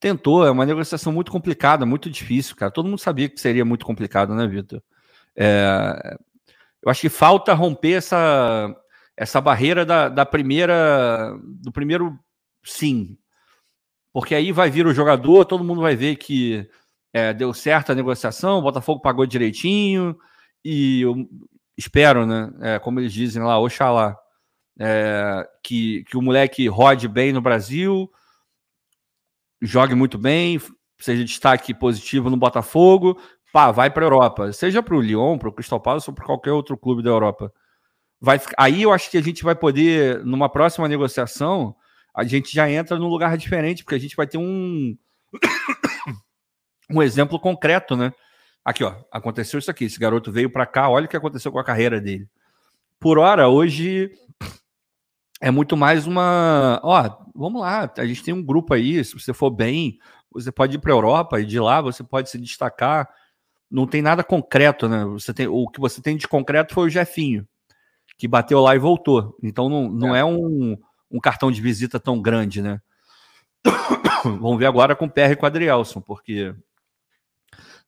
tentou, 0.00 0.46
é 0.46 0.50
uma 0.50 0.64
negociação 0.64 1.12
muito 1.12 1.30
complicada, 1.30 1.84
muito 1.84 2.10
difícil, 2.10 2.56
cara. 2.56 2.72
Todo 2.72 2.88
mundo 2.88 2.98
sabia 2.98 3.28
que 3.28 3.40
seria 3.40 3.64
muito 3.64 3.84
complicado, 3.84 4.34
né, 4.34 4.46
Vitor? 4.46 4.82
É, 5.36 6.18
eu 6.82 6.90
acho 6.90 7.02
que 7.02 7.08
falta 7.08 7.52
romper 7.52 7.92
essa, 7.92 8.74
essa 9.16 9.40
barreira 9.40 9.84
da, 9.84 10.08
da 10.08 10.24
primeira 10.24 11.36
do 11.44 11.70
primeiro 11.70 12.18
sim. 12.64 13.18
Porque 14.12 14.34
aí 14.34 14.52
vai 14.52 14.70
vir 14.70 14.86
o 14.86 14.94
jogador, 14.94 15.44
todo 15.44 15.64
mundo 15.64 15.80
vai 15.80 15.94
ver 15.94 16.16
que 16.16 16.68
é, 17.12 17.32
deu 17.32 17.52
certo 17.54 17.92
a 17.92 17.94
negociação, 17.94 18.58
o 18.58 18.62
Botafogo 18.62 19.00
pagou 19.00 19.26
direitinho, 19.26 20.16
e 20.64 21.02
eu 21.02 21.28
espero, 21.76 22.26
né? 22.26 22.50
É, 22.60 22.78
como 22.78 23.00
eles 23.00 23.12
dizem 23.12 23.42
lá, 23.42 23.58
Oxalá, 23.58 24.16
é, 24.78 25.46
que, 25.62 26.04
que 26.04 26.16
o 26.16 26.22
moleque 26.22 26.66
rode 26.68 27.08
bem 27.08 27.32
no 27.32 27.40
Brasil, 27.40 28.10
jogue 29.60 29.94
muito 29.94 30.18
bem, 30.18 30.60
seja 30.98 31.24
destaque 31.24 31.74
positivo 31.74 32.30
no 32.30 32.36
Botafogo, 32.36 33.20
pá, 33.52 33.70
vai 33.70 33.90
para 33.90 34.04
a 34.04 34.06
Europa, 34.06 34.52
seja 34.52 34.82
para 34.82 34.94
o 34.94 35.00
Lyon, 35.00 35.38
para 35.38 35.48
o 35.48 35.52
Crystal 35.52 35.80
Palace 35.80 36.08
ou 36.08 36.14
para 36.14 36.24
qualquer 36.24 36.52
outro 36.52 36.76
clube 36.76 37.02
da 37.02 37.10
Europa. 37.10 37.52
Vai, 38.20 38.40
aí 38.58 38.82
eu 38.82 38.92
acho 38.92 39.10
que 39.10 39.16
a 39.16 39.22
gente 39.22 39.42
vai 39.42 39.54
poder, 39.54 40.24
numa 40.24 40.48
próxima 40.48 40.86
negociação, 40.86 41.74
a 42.14 42.24
gente 42.24 42.54
já 42.54 42.70
entra 42.70 42.98
num 42.98 43.08
lugar 43.08 43.36
diferente, 43.36 43.84
porque 43.84 43.94
a 43.94 44.00
gente 44.00 44.16
vai 44.16 44.26
ter 44.26 44.38
um, 44.38 44.96
um 46.90 47.02
exemplo 47.02 47.38
concreto, 47.38 47.96
né? 47.96 48.12
Aqui, 48.64 48.84
ó, 48.84 48.94
aconteceu 49.10 49.58
isso 49.58 49.70
aqui. 49.70 49.84
Esse 49.84 49.98
garoto 49.98 50.30
veio 50.30 50.50
para 50.50 50.66
cá, 50.66 50.88
olha 50.88 51.06
o 51.06 51.08
que 51.08 51.16
aconteceu 51.16 51.50
com 51.50 51.58
a 51.58 51.64
carreira 51.64 52.00
dele. 52.00 52.28
Por 52.98 53.18
hora, 53.18 53.48
hoje 53.48 54.12
é 55.40 55.50
muito 55.50 55.76
mais 55.76 56.06
uma. 56.06 56.80
Ó, 56.82 57.24
vamos 57.34 57.62
lá, 57.62 57.90
a 57.96 58.06
gente 58.06 58.22
tem 58.22 58.34
um 58.34 58.44
grupo 58.44 58.74
aí. 58.74 59.02
Se 59.04 59.18
você 59.18 59.32
for 59.32 59.50
bem, 59.50 59.98
você 60.30 60.52
pode 60.52 60.76
ir 60.76 60.78
para 60.78 60.92
a 60.92 60.96
Europa 60.96 61.40
e 61.40 61.46
de 61.46 61.58
lá 61.58 61.80
você 61.80 62.04
pode 62.04 62.28
se 62.28 62.38
destacar. 62.38 63.08
Não 63.70 63.86
tem 63.86 64.02
nada 64.02 64.22
concreto, 64.22 64.88
né? 64.88 65.04
Você 65.06 65.32
tem, 65.32 65.46
o 65.46 65.66
que 65.68 65.80
você 65.80 66.02
tem 66.02 66.16
de 66.16 66.28
concreto 66.28 66.74
foi 66.74 66.88
o 66.88 66.90
Jefinho, 66.90 67.46
que 68.18 68.28
bateu 68.28 68.60
lá 68.60 68.74
e 68.74 68.78
voltou. 68.78 69.36
Então 69.42 69.68
não, 69.68 69.88
não 69.88 70.14
é, 70.14 70.20
é 70.20 70.24
um, 70.24 70.76
um 71.10 71.20
cartão 71.20 71.50
de 71.50 71.60
visita 71.60 71.98
tão 71.98 72.20
grande, 72.20 72.62
né? 72.62 72.80
Vamos 74.24 74.58
ver 74.58 74.66
agora 74.66 74.94
com 74.94 75.06
o 75.06 75.10
PR 75.10 75.32
e 75.32 75.36
com 75.36 75.44
o 75.44 75.46
Adrielson, 75.46 76.00
porque 76.00 76.54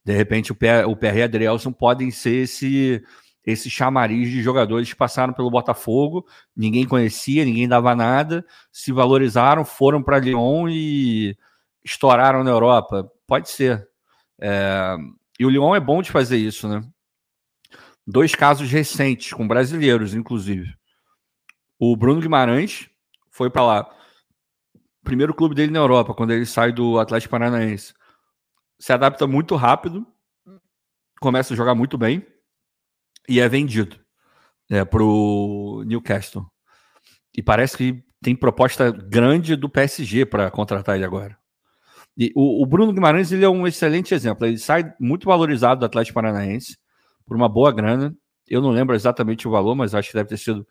de 0.05 0.13
repente 0.13 0.51
o 0.51 0.55
PR, 0.55 0.87
o 0.89 0.99
e 1.01 1.23
Adrielson 1.23 1.73
podem 1.73 2.11
ser 2.11 2.43
esse 2.43 3.03
esse 3.45 3.69
chamariz 3.69 4.31
de 4.31 4.41
jogadores 4.41 4.89
que 4.89 4.97
passaram 4.97 5.33
pelo 5.33 5.51
Botafogo, 5.51 6.25
ninguém 6.57 6.87
conhecia, 6.87 7.45
ninguém 7.45 7.67
dava 7.67 7.93
nada, 7.95 8.47
se 8.71 8.93
valorizaram, 8.93 9.65
foram 9.65 10.01
para 10.01 10.21
Lyon 10.21 10.69
e 10.69 11.37
estouraram 11.85 12.45
na 12.45 12.51
Europa. 12.51 13.11
Pode 13.27 13.51
ser. 13.51 13.89
É... 14.41 14.97
E 15.41 15.45
o 15.45 15.51
Lyon 15.51 15.75
é 15.75 15.81
bom 15.81 16.03
de 16.03 16.13
fazer 16.13 16.37
isso, 16.37 16.69
né? 16.69 16.85
Dois 18.07 18.33
casos 18.33 18.71
recentes, 18.71 19.33
com 19.33 19.47
brasileiros, 19.49 20.15
inclusive. 20.15 20.73
O 21.81 21.97
Bruno 21.97 22.21
Guimarães 22.21 22.89
foi 23.33 23.51
para 23.51 23.65
lá. 23.65 23.97
Primeiro 25.03 25.35
clube 25.35 25.55
dele 25.55 25.73
na 25.73 25.81
Europa, 25.81 26.15
quando 26.15 26.31
ele 26.31 26.47
sai 26.47 26.71
do 26.71 27.01
Atlético 27.01 27.33
Paranaense. 27.33 27.93
Se 28.79 28.93
adapta 28.93 29.27
muito 29.27 29.57
rápido, 29.57 30.07
começa 31.21 31.53
a 31.53 31.57
jogar 31.57 31.75
muito 31.75 31.99
bem 31.99 32.25
e 33.29 33.41
é 33.41 33.49
vendido 33.49 33.99
é, 34.71 34.85
para 34.85 35.03
o 35.03 35.83
Newcastle. 35.85 36.47
E 37.37 37.43
parece 37.43 37.77
que 37.77 38.05
tem 38.21 38.37
proposta 38.37 38.91
grande 38.91 39.57
do 39.57 39.69
PSG 39.69 40.27
para 40.27 40.51
contratar 40.51 40.95
ele 40.95 41.05
agora. 41.05 41.37
E 42.17 42.31
o, 42.37 42.63
o, 42.63 42.67
Bruno 42.67 42.93
Guimarães 42.93 43.33
ele 43.33 43.45
é 43.45 43.49
um 43.49 43.67
excelente 43.67 44.15
exemplo. 44.15 44.47
Ele 44.47 44.59
sai 44.59 44.93
muito 45.01 45.25
valorizado 45.25 45.81
do 45.81 45.87
Atlético 45.87 46.15
Paranaense 46.15 46.77
por 47.25 47.37
uma 47.37 47.49
boa 47.49 47.73
grana. 47.73 48.15
Eu 48.47 48.61
não 48.61 48.71
lembro 48.71 48.95
exatamente 48.95 49.49
o 49.49 49.51
valor, 49.51 49.75
mas 49.75 49.95
acho 49.95 50.11
que 50.11 50.15
deve 50.15 50.29
ter 50.29 50.37
sido 50.37 50.67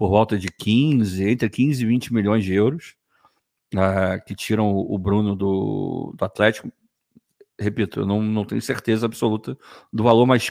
por 0.00 0.08
volta 0.08 0.38
de 0.38 0.48
15, 0.50 1.28
entre 1.28 1.50
15 1.50 1.82
e 1.82 1.86
20 1.86 2.14
milhões 2.14 2.42
de 2.42 2.54
euros, 2.54 2.94
uh, 3.74 4.24
que 4.26 4.34
tiram 4.34 4.74
o 4.74 4.96
Bruno 4.96 5.36
do, 5.36 6.14
do 6.16 6.24
Atlético. 6.24 6.72
Repito, 7.60 8.00
eu 8.00 8.06
não, 8.06 8.22
não 8.22 8.46
tenho 8.46 8.62
certeza 8.62 9.04
absoluta 9.04 9.58
do 9.92 10.02
valor, 10.02 10.24
mas 10.24 10.50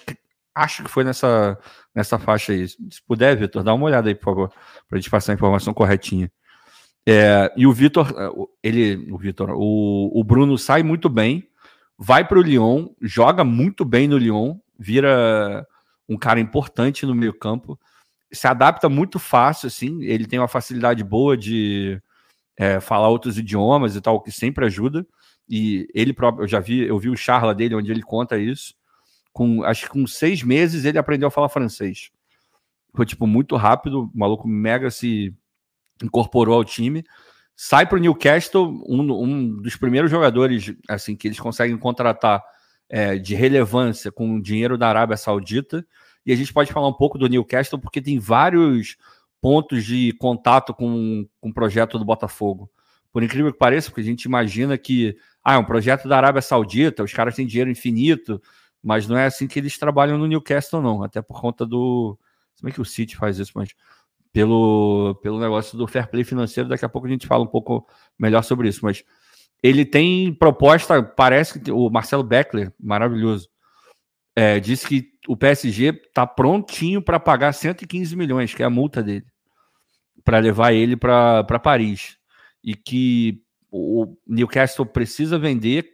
acho 0.54 0.84
que 0.84 0.92
foi 0.92 1.04
nessa, 1.04 1.58
nessa 1.96 2.20
faixa 2.20 2.54
aí. 2.54 2.68
Se 2.68 3.02
puder, 3.08 3.36
Vitor, 3.38 3.64
dá 3.64 3.74
uma 3.74 3.88
olhada 3.88 4.08
aí, 4.08 4.14
por 4.14 4.26
favor, 4.26 4.50
para 4.88 5.00
a 5.00 5.02
gente 5.02 5.10
passar 5.10 5.32
a 5.32 5.36
informação 5.36 5.74
corretinha. 5.74 6.32
É, 7.04 7.52
e 7.58 7.66
o 7.66 7.74
Vitor, 7.74 8.08
ele, 8.62 9.12
o 9.12 9.18
Vitor, 9.18 9.50
o, 9.56 10.12
o 10.14 10.24
Bruno 10.24 10.60
sai 10.60 10.84
muito 10.84 11.10
bem, 11.10 11.50
vai 11.98 12.24
para 12.24 12.38
o 12.38 12.44
Lyon, 12.44 12.90
joga 13.02 13.44
muito 13.44 13.84
bem 13.84 14.08
no 14.08 14.20
Lyon, 14.20 14.60
vira 14.78 15.66
um 16.08 16.20
cara 16.20 16.40
importante 16.40 17.04
no 17.04 17.16
meio 17.16 17.34
campo, 17.34 17.80
se 18.32 18.48
adapta 18.48 18.90
muito 18.90 19.20
fácil, 19.20 19.68
assim, 19.68 20.04
ele 20.04 20.26
tem 20.26 20.40
uma 20.40 20.48
facilidade 20.48 21.04
boa 21.04 21.36
de 21.38 22.02
é, 22.58 22.80
falar 22.80 23.10
outros 23.10 23.38
idiomas 23.38 23.96
e 23.96 24.02
tal, 24.02 24.22
que 24.22 24.32
sempre 24.32 24.66
ajuda. 24.66 25.06
E 25.48 25.88
ele 25.94 26.14
próprio, 26.14 26.44
eu 26.44 26.48
já 26.48 26.60
vi, 26.60 26.82
eu 26.82 27.00
vi 27.00 27.10
o 27.10 27.18
charla 27.18 27.56
dele, 27.56 27.76
onde 27.76 27.92
ele 27.92 28.04
conta 28.04 28.38
isso 28.38 28.78
com 29.40 29.64
acho 29.64 29.86
que 29.86 29.90
com 29.90 30.06
seis 30.06 30.44
meses 30.44 30.86
ele 30.86 30.98
aprendeu 30.98 31.28
a 31.28 31.32
falar 31.32 31.50
francês. 31.50 32.12
Foi 32.94 33.06
tipo 33.06 33.28
muito 33.28 33.56
rápido, 33.56 34.04
o 34.04 34.12
maluco 34.14 34.48
mega 34.48 34.90
se 34.90 35.34
incorporou 36.04 36.56
ao 36.56 36.66
time. 36.66 37.04
Sai 37.56 37.86
para 37.86 37.98
o 37.98 38.02
Newcastle, 38.02 38.84
um, 38.88 39.02
um, 39.24 39.62
dos 39.62 39.76
primeiros 39.76 40.10
jogadores 40.10 40.74
assim 40.88 41.16
que 41.16 41.28
eles 41.28 41.40
conseguem 41.40 41.78
contratar 41.78 42.44
é, 42.90 43.18
de 43.18 43.36
relevância 43.36 44.12
com 44.12 44.42
dinheiro 44.42 44.78
da 44.78 44.90
Arábia 44.90 45.18
Saudita. 45.18 45.86
E 46.30 46.32
a 46.32 46.36
gente 46.36 46.54
pode 46.54 46.72
falar 46.72 46.88
um 46.88 46.94
pouco 46.94 47.18
do 47.18 47.28
Newcastle 47.28 47.80
porque 47.80 48.00
tem 48.00 48.20
vários 48.20 48.98
pontos 49.42 49.84
de 49.84 50.14
contato 50.20 50.76
com, 50.76 51.28
com 51.42 51.50
o 51.50 51.54
projeto 51.54 51.98
do 51.98 52.06
Botafogo. 52.06 52.70
Por 53.12 53.24
incrível 53.24 53.52
que 53.52 53.58
pareça, 53.58 53.90
porque 53.90 54.02
a 54.02 54.04
gente 54.04 54.26
imagina 54.26 54.78
que 54.78 55.18
ah, 55.44 55.56
é 55.56 55.58
um 55.58 55.64
projeto 55.64 56.08
da 56.08 56.18
Arábia 56.18 56.44
Saudita, 56.44 57.02
os 57.02 57.12
caras 57.12 57.36
têm 57.36 57.48
dinheiro 57.48 57.72
infinito, 57.72 58.40
mas 58.80 59.08
não 59.08 59.18
é 59.18 59.26
assim 59.26 59.48
que 59.48 59.58
eles 59.58 59.76
trabalham 59.80 60.20
no 60.20 60.28
Newcastle, 60.28 60.84
não. 60.84 61.02
Até 61.02 61.20
por 61.20 61.42
conta 61.42 61.66
do. 61.66 62.16
Como 62.60 62.70
é 62.70 62.72
que 62.72 62.80
o 62.80 62.86
City 62.86 63.18
faz 63.18 63.40
isso, 63.40 63.54
mas 63.56 63.70
pelo, 64.32 65.16
pelo 65.24 65.40
negócio 65.40 65.76
do 65.80 65.88
fair 65.88 66.08
play 66.12 66.24
financeiro, 66.24 66.70
daqui 66.70 66.86
a 66.86 66.90
pouco 66.90 67.08
a 67.08 67.10
gente 67.10 67.26
fala 67.26 67.44
um 67.44 67.48
pouco 67.48 67.88
melhor 68.20 68.44
sobre 68.44 68.70
isso. 68.70 68.82
Mas 68.84 69.04
ele 69.64 69.84
tem 69.84 70.32
proposta, 70.32 71.02
parece 71.02 71.60
que 71.60 71.72
o 71.72 71.90
Marcelo 71.90 72.22
Beckler, 72.22 72.72
maravilhoso, 72.80 73.50
é, 74.36 74.60
disse 74.60 74.88
que 74.88 75.19
o 75.30 75.38
PSG 75.38 75.90
está 75.90 76.26
prontinho 76.26 77.04
para 77.04 77.20
pagar 77.20 77.54
115 77.54 78.16
milhões, 78.16 78.52
que 78.52 78.64
é 78.64 78.66
a 78.66 78.70
multa 78.70 79.04
dele, 79.04 79.28
para 80.26 80.40
levar 80.40 80.74
ele 80.74 80.98
para 80.98 81.60
Paris. 81.60 82.18
E 82.64 82.74
que 82.74 83.40
o 83.72 84.18
Newcastle 84.26 84.88
precisa 84.88 85.38
vender, 85.38 85.88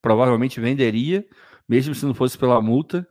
provavelmente 0.00 0.62
venderia, 0.62 1.26
mesmo 1.68 1.94
se 1.94 2.06
não 2.06 2.14
fosse 2.14 2.38
pela 2.38 2.58
multa, 2.62 3.06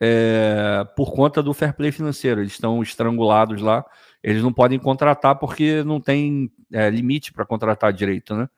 é, 0.00 0.86
por 0.94 1.12
conta 1.12 1.42
do 1.42 1.52
fair 1.52 1.74
play 1.74 1.90
financeiro. 1.90 2.40
Eles 2.40 2.52
estão 2.52 2.80
estrangulados 2.80 3.60
lá, 3.60 3.84
eles 4.22 4.40
não 4.40 4.52
podem 4.52 4.78
contratar 4.78 5.36
porque 5.36 5.82
não 5.82 6.00
tem 6.00 6.48
é, 6.72 6.88
limite 6.88 7.32
para 7.32 7.44
contratar 7.44 7.92
direito, 7.92 8.36
né? 8.36 8.48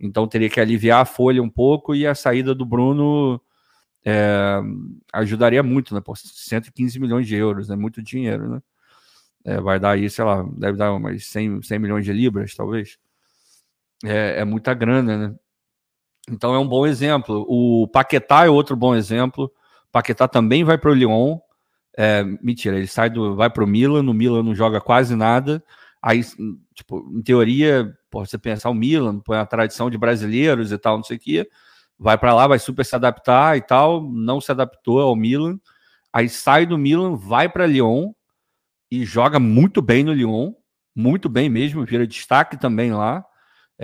Então 0.00 0.26
teria 0.26 0.48
que 0.48 0.58
aliviar 0.58 1.02
a 1.02 1.04
folha 1.04 1.42
um 1.42 1.50
pouco 1.50 1.94
e 1.94 2.06
a 2.06 2.14
saída 2.14 2.54
do 2.54 2.64
Bruno 2.64 3.38
é, 4.04 4.60
ajudaria 5.12 5.62
muito, 5.62 5.94
né? 5.94 6.00
Por 6.00 6.16
115 6.16 6.98
milhões 6.98 7.26
de 7.26 7.36
euros, 7.36 7.68
é 7.68 7.76
né? 7.76 7.80
muito 7.80 8.02
dinheiro, 8.02 8.48
né? 8.48 8.62
É, 9.44 9.60
vai 9.60 9.78
dar 9.78 9.92
aí, 9.92 10.08
sei 10.08 10.24
lá, 10.24 10.44
deve 10.56 10.78
dar 10.78 10.92
umas 10.92 11.26
100, 11.26 11.62
100 11.62 11.78
milhões 11.78 12.04
de 12.04 12.12
libras, 12.12 12.54
talvez. 12.54 12.98
É, 14.04 14.40
é 14.40 14.44
muita 14.44 14.74
grana, 14.74 15.28
né? 15.28 15.34
Então 16.28 16.54
é 16.54 16.58
um 16.58 16.68
bom 16.68 16.86
exemplo. 16.86 17.44
O 17.48 17.88
Paquetá 17.88 18.46
é 18.46 18.50
outro 18.50 18.76
bom 18.76 18.94
exemplo. 18.94 19.52
Paquetá 19.90 20.28
também 20.28 20.64
vai 20.64 20.78
para 20.78 20.90
o 20.90 20.94
Lyon. 20.94 21.38
É, 21.96 22.24
mentira, 22.42 22.76
ele 22.76 22.86
sai 22.86 23.10
do, 23.10 23.36
vai 23.36 23.50
para 23.50 23.64
o 23.64 23.66
Milan. 23.66 24.02
No 24.02 24.14
Milan 24.14 24.42
não 24.42 24.54
joga 24.54 24.80
quase 24.80 25.16
nada. 25.16 25.62
Aí, 26.00 26.22
tipo, 26.74 27.08
em 27.12 27.22
teoria, 27.22 27.96
pô, 28.10 28.24
você 28.24 28.38
pensar 28.38 28.70
o 28.70 28.74
Milan, 28.74 29.20
põe 29.20 29.38
a 29.38 29.46
tradição 29.46 29.88
de 29.90 29.98
brasileiros 29.98 30.72
e 30.72 30.78
tal, 30.78 30.96
não 30.96 31.04
sei 31.04 31.16
o 31.16 31.20
quê. 31.20 31.48
Vai 32.02 32.18
para 32.18 32.34
lá, 32.34 32.46
vai 32.46 32.58
super 32.58 32.84
se 32.84 32.96
adaptar 32.96 33.56
e 33.56 33.62
tal. 33.62 34.02
Não 34.02 34.40
se 34.40 34.50
adaptou 34.50 35.00
ao 35.00 35.14
Milan. 35.16 35.58
Aí 36.12 36.28
sai 36.28 36.66
do 36.66 36.76
Milan, 36.76 37.16
vai 37.16 37.48
para 37.48 37.66
Lyon 37.66 38.12
e 38.90 39.04
joga 39.04 39.38
muito 39.38 39.80
bem 39.80 40.04
no 40.04 40.12
Lyon, 40.12 40.52
muito 40.94 41.28
bem 41.28 41.48
mesmo, 41.48 41.86
vira 41.86 42.06
destaque 42.06 42.58
também 42.58 42.92
lá 42.92 43.24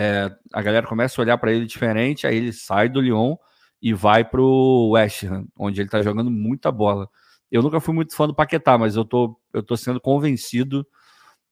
é, 0.00 0.30
a 0.52 0.62
galera 0.62 0.86
começa 0.86 1.20
a 1.20 1.22
olhar 1.22 1.38
para 1.38 1.52
ele 1.52 1.66
diferente, 1.66 2.24
aí 2.24 2.36
ele 2.36 2.52
sai 2.52 2.88
do 2.88 3.00
Lyon 3.00 3.34
e 3.82 3.92
vai 3.92 4.24
para 4.24 4.40
o 4.40 4.90
West 4.90 5.24
Ham, 5.24 5.46
onde 5.58 5.80
ele 5.80 5.88
está 5.88 6.00
jogando 6.02 6.30
muita 6.30 6.70
bola. 6.70 7.08
Eu 7.50 7.62
nunca 7.62 7.80
fui 7.80 7.92
muito 7.92 8.14
fã 8.14 8.28
do 8.28 8.34
Paquetá, 8.34 8.78
mas 8.78 8.94
eu 8.94 9.04
tô, 9.04 9.36
eu 9.52 9.60
tô 9.60 9.76
sendo 9.76 10.00
convencido 10.00 10.86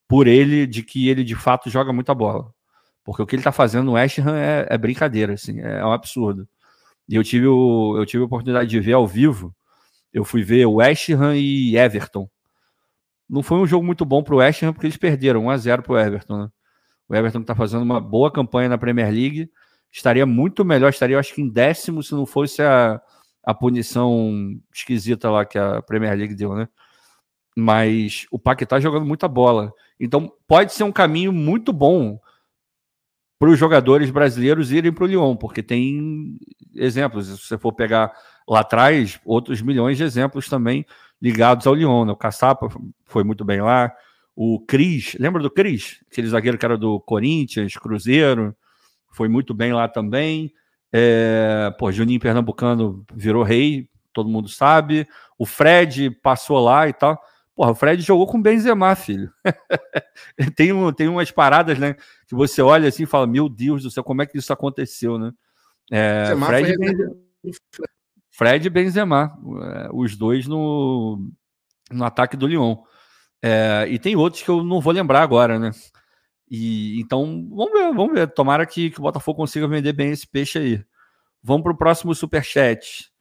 por 0.07 0.27
ele 0.27 0.65
de 0.65 0.81
que 0.81 1.09
ele 1.09 1.25
de 1.25 1.35
fato 1.35 1.69
joga 1.69 1.91
muita 1.91 2.15
bola. 2.15 2.53
Porque 3.03 3.21
o 3.21 3.25
que 3.25 3.35
ele 3.35 3.41
está 3.41 3.51
fazendo 3.51 3.85
no 3.87 3.93
West 3.93 4.19
Ham 4.19 4.37
é, 4.37 4.65
é, 4.69 4.77
brincadeira, 4.77 5.33
assim, 5.33 5.59
é 5.59 5.85
um 5.85 5.91
absurdo. 5.91 6.47
E 7.07 7.15
eu 7.15 7.23
tive, 7.23 7.47
o, 7.47 7.95
eu 7.97 8.05
tive 8.05 8.23
a 8.23 8.25
oportunidade 8.25 8.69
de 8.69 8.79
ver 8.79 8.93
ao 8.93 9.07
vivo. 9.07 9.55
Eu 10.13 10.25
fui 10.25 10.43
ver 10.43 10.65
West 10.65 11.09
Ham 11.09 11.35
e 11.35 11.77
Everton. 11.77 12.29
Não 13.29 13.43
foi 13.43 13.57
um 13.57 13.67
jogo 13.67 13.85
muito 13.85 14.05
bom 14.05 14.23
para 14.23 14.35
o 14.35 14.37
West 14.37 14.63
Ham, 14.63 14.73
porque 14.73 14.87
eles 14.87 14.97
perderam 14.97 15.45
1 15.45 15.49
a 15.49 15.57
0 15.57 15.83
para 15.83 15.93
o 15.93 15.99
Everton. 15.99 16.37
Né? 16.43 16.49
O 17.07 17.15
Everton 17.15 17.41
está 17.41 17.55
fazendo 17.55 17.83
uma 17.83 17.99
boa 17.99 18.31
campanha 18.31 18.69
na 18.69 18.77
Premier 18.77 19.11
League. 19.11 19.49
Estaria 19.91 20.25
muito 20.25 20.65
melhor, 20.65 20.89
estaria, 20.89 21.19
acho 21.19 21.33
que 21.33 21.41
em 21.41 21.49
décimo, 21.49 22.03
se 22.03 22.13
não 22.13 22.25
fosse 22.25 22.61
a, 22.61 23.01
a 23.43 23.53
punição 23.53 24.59
esquisita 24.73 25.29
lá 25.29 25.45
que 25.45 25.57
a 25.57 25.81
Premier 25.81 26.15
League 26.17 26.35
deu, 26.35 26.53
né? 26.53 26.67
Mas 27.55 28.25
o 28.29 28.37
Paquetá 28.37 28.79
jogando 28.79 29.05
muita 29.05 29.27
bola. 29.27 29.73
Então 29.99 30.31
pode 30.47 30.73
ser 30.73 30.83
um 30.83 30.91
caminho 30.91 31.31
muito 31.31 31.73
bom 31.73 32.19
para 33.39 33.49
os 33.49 33.59
jogadores 33.59 34.09
brasileiros 34.09 34.71
irem 34.71 34.91
para 34.91 35.03
o 35.03 35.07
Lyon, 35.07 35.35
porque 35.35 35.61
tem 35.61 36.37
exemplos. 36.75 37.27
Se 37.27 37.37
você 37.37 37.57
for 37.57 37.71
pegar 37.73 38.11
lá 38.47 38.61
atrás, 38.61 39.19
outros 39.25 39.61
milhões 39.61 39.97
de 39.97 40.03
exemplos 40.03 40.47
também 40.49 40.85
ligados 41.21 41.67
ao 41.67 41.75
Lyon. 41.75 42.05
Né? 42.05 42.11
O 42.11 42.15
Caçapa 42.15 42.67
foi 43.05 43.23
muito 43.23 43.45
bem 43.45 43.61
lá. 43.61 43.93
O 44.35 44.59
Cris, 44.59 45.15
lembra 45.19 45.41
do 45.41 45.49
Cris? 45.49 45.99
Aquele 46.11 46.27
zagueiro 46.27 46.57
que 46.57 46.65
era 46.65 46.77
do 46.77 46.99
Corinthians, 46.99 47.75
Cruzeiro, 47.75 48.55
foi 49.11 49.27
muito 49.27 49.53
bem 49.53 49.73
lá 49.73 49.87
também. 49.87 50.53
É, 50.91 51.73
pô, 51.77 51.91
Juninho 51.91 52.19
Pernambucano 52.19 53.03
virou 53.13 53.43
rei, 53.43 53.89
todo 54.13 54.29
mundo 54.29 54.47
sabe. 54.47 55.07
O 55.37 55.45
Fred 55.45 56.11
passou 56.21 56.59
lá 56.59 56.87
e 56.87 56.93
tal. 56.93 57.19
Porra, 57.57 57.71
o 57.71 57.75
Fred 57.75 58.03
jogou 58.03 58.27
com 58.27 58.39
Benzema, 58.39 58.95
filho. 58.95 59.33
tem, 60.55 60.71
um, 60.71 60.93
tem 60.93 61.07
umas 61.07 61.31
paradas, 61.31 61.79
né? 61.79 61.95
Que 62.27 62.35
você 62.35 62.61
olha 62.61 62.87
assim 62.87 63.01
e 63.01 63.07
fala: 63.07 63.25
Meu 63.25 63.49
Deus 63.49 63.81
do 63.81 63.89
céu, 63.89 64.03
como 64.03 64.21
é 64.21 64.27
que 64.27 64.37
isso 64.37 64.53
aconteceu, 64.53 65.17
né? 65.17 65.31
É, 65.91 66.35
Fred, 66.45 66.71
e 66.71 66.77
Benzema, 66.77 67.15
Fred 68.29 68.67
e 68.67 68.69
Benzema, 68.69 69.39
é, 69.63 69.89
os 69.91 70.15
dois 70.15 70.45
no, 70.45 71.31
no 71.89 72.05
ataque 72.05 72.37
do 72.37 72.45
Lyon. 72.45 72.75
É, 73.41 73.87
e 73.89 73.97
tem 73.97 74.15
outros 74.15 74.43
que 74.43 74.49
eu 74.49 74.63
não 74.63 74.79
vou 74.79 74.93
lembrar 74.93 75.23
agora, 75.23 75.57
né? 75.57 75.71
E 76.47 77.01
então, 77.01 77.49
vamos 77.49 77.73
ver, 77.73 77.91
vamos 77.91 78.13
ver. 78.13 78.31
Tomara 78.31 78.67
que, 78.67 78.91
que 78.91 78.99
o 78.99 79.01
Botafogo 79.01 79.37
consiga 79.37 79.67
vender 79.67 79.93
bem 79.93 80.11
esse 80.11 80.27
peixe 80.27 80.59
aí. 80.59 80.85
Vamos 81.41 81.63
para 81.63 81.73
o 81.73 81.77
próximo 81.77 82.13
superchat. 82.13 83.11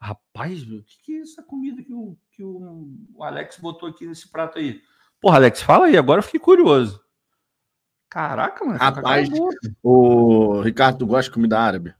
Rapaz, 0.00 0.62
o 0.62 0.80
que, 0.84 1.02
que 1.02 1.12
é 1.16 1.20
essa 1.22 1.42
comida 1.42 1.82
que 1.82 1.92
o, 1.92 2.16
que 2.40 2.44
o 2.44 3.22
Alex 3.22 3.58
botou 3.58 3.86
aqui 3.86 4.06
nesse 4.06 4.26
prato 4.30 4.58
aí? 4.58 4.80
Porra, 5.20 5.36
Alex, 5.36 5.60
fala 5.60 5.86
aí, 5.86 5.96
agora 5.98 6.20
eu 6.20 6.22
fiquei 6.22 6.40
curioso. 6.40 7.04
Caraca, 8.08 8.64
mano. 8.64 8.78
Rapaz, 8.78 9.28
o 9.82 10.62
Ricardo, 10.62 11.00
tu 11.00 11.06
gosta 11.06 11.24
de 11.30 11.34
comida 11.34 11.60
árabe? 11.60 11.94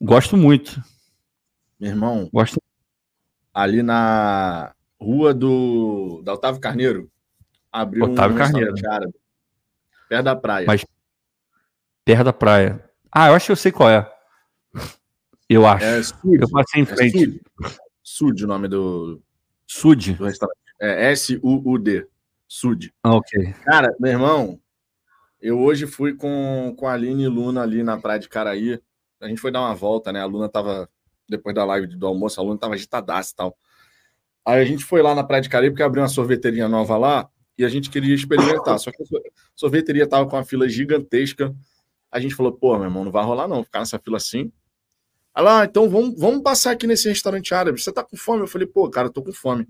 Gosto 0.00 0.36
muito. 0.36 0.80
Meu 1.78 1.90
irmão, 1.90 2.30
gosto. 2.32 2.62
Ali 3.52 3.82
na 3.82 4.72
rua 5.00 5.34
do 5.34 6.22
da 6.22 6.34
Otávio 6.34 6.60
Carneiro, 6.60 7.10
abriu 7.70 8.04
Otávio 8.04 8.36
um 8.36 8.38
Carneiro. 8.38 8.74
árabe. 8.88 9.14
Perto 10.08 10.24
da 10.24 10.36
praia. 10.36 10.66
Mas 10.66 10.86
perto 12.04 12.24
da 12.24 12.32
praia. 12.32 12.88
Ah, 13.10 13.28
eu 13.28 13.34
acho 13.34 13.46
que 13.46 13.52
eu 13.52 13.56
sei 13.56 13.72
qual 13.72 13.90
é. 13.90 14.10
Eu 15.48 15.66
acho. 15.66 15.84
É 15.84 16.02
Sud. 16.02 16.40
Eu 16.40 16.48
passei 16.48 16.80
em 16.80 16.84
é 16.84 16.86
frente. 16.86 17.16
É 17.16 17.20
Sud. 17.26 17.40
Sud, 18.02 18.44
o 18.44 18.46
nome 18.46 18.68
do, 18.68 19.22
Sud. 19.80 20.14
do 20.14 20.24
restaurante. 20.24 20.58
É 20.80 21.12
S-U-U-D. 21.12 22.06
Sud. 22.46 22.92
Ah, 23.02 23.14
ok. 23.14 23.54
Cara, 23.64 23.94
meu 23.98 24.12
irmão, 24.12 24.60
eu 25.40 25.58
hoje 25.58 25.86
fui 25.86 26.14
com, 26.14 26.74
com 26.76 26.86
a 26.86 26.92
Aline 26.92 27.24
e 27.24 27.28
Luna 27.28 27.62
ali 27.62 27.82
na 27.82 27.98
praia 27.98 28.18
de 28.18 28.28
Caraí. 28.28 28.80
A 29.20 29.28
gente 29.28 29.40
foi 29.40 29.50
dar 29.50 29.60
uma 29.60 29.74
volta, 29.74 30.12
né? 30.12 30.20
A 30.20 30.26
Luna 30.26 30.48
tava, 30.48 30.88
depois 31.28 31.54
da 31.54 31.64
live 31.64 31.86
do 31.86 32.06
almoço, 32.06 32.40
a 32.40 32.44
Luna 32.44 32.58
tava 32.58 32.74
agitadaça 32.74 33.32
e 33.32 33.36
tal. 33.36 33.56
Aí 34.44 34.60
a 34.60 34.64
gente 34.64 34.84
foi 34.84 35.02
lá 35.02 35.14
na 35.14 35.24
praia 35.24 35.40
de 35.40 35.48
Caraí, 35.48 35.70
porque 35.70 35.82
abriu 35.82 36.02
uma 36.02 36.08
sorveteria 36.08 36.68
nova 36.68 36.96
lá 36.98 37.30
e 37.56 37.64
a 37.64 37.68
gente 37.68 37.88
queria 37.88 38.14
experimentar. 38.14 38.78
Só 38.78 38.90
que 38.90 39.02
a 39.02 39.06
sorveteria 39.54 40.06
tava 40.06 40.28
com 40.28 40.36
uma 40.36 40.44
fila 40.44 40.68
gigantesca. 40.68 41.54
A 42.10 42.20
gente 42.20 42.34
falou, 42.34 42.52
pô, 42.52 42.74
meu 42.74 42.84
irmão, 42.84 43.04
não 43.04 43.12
vai 43.12 43.24
rolar 43.24 43.48
não, 43.48 43.64
ficar 43.64 43.78
nessa 43.78 43.98
fila 43.98 44.18
assim. 44.18 44.52
Lá, 45.34 45.62
ah, 45.62 45.64
então 45.64 45.88
vamos, 45.88 46.14
vamos 46.18 46.42
passar 46.42 46.72
aqui 46.72 46.86
nesse 46.86 47.08
restaurante 47.08 47.54
árabe. 47.54 47.80
Você 47.80 47.90
tá 47.90 48.04
com 48.04 48.16
fome? 48.16 48.42
Eu 48.42 48.46
falei, 48.46 48.66
pô, 48.66 48.88
cara, 48.90 49.08
eu 49.08 49.12
tô 49.12 49.22
com 49.22 49.32
fome. 49.32 49.66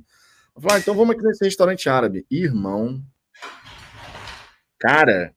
Eu 0.54 0.60
falei, 0.60 0.76
ah, 0.76 0.80
então 0.80 0.94
vamos 0.94 1.14
aqui 1.14 1.24
nesse 1.24 1.44
restaurante 1.44 1.88
árabe. 1.88 2.26
Irmão, 2.28 3.00
cara, 4.78 5.32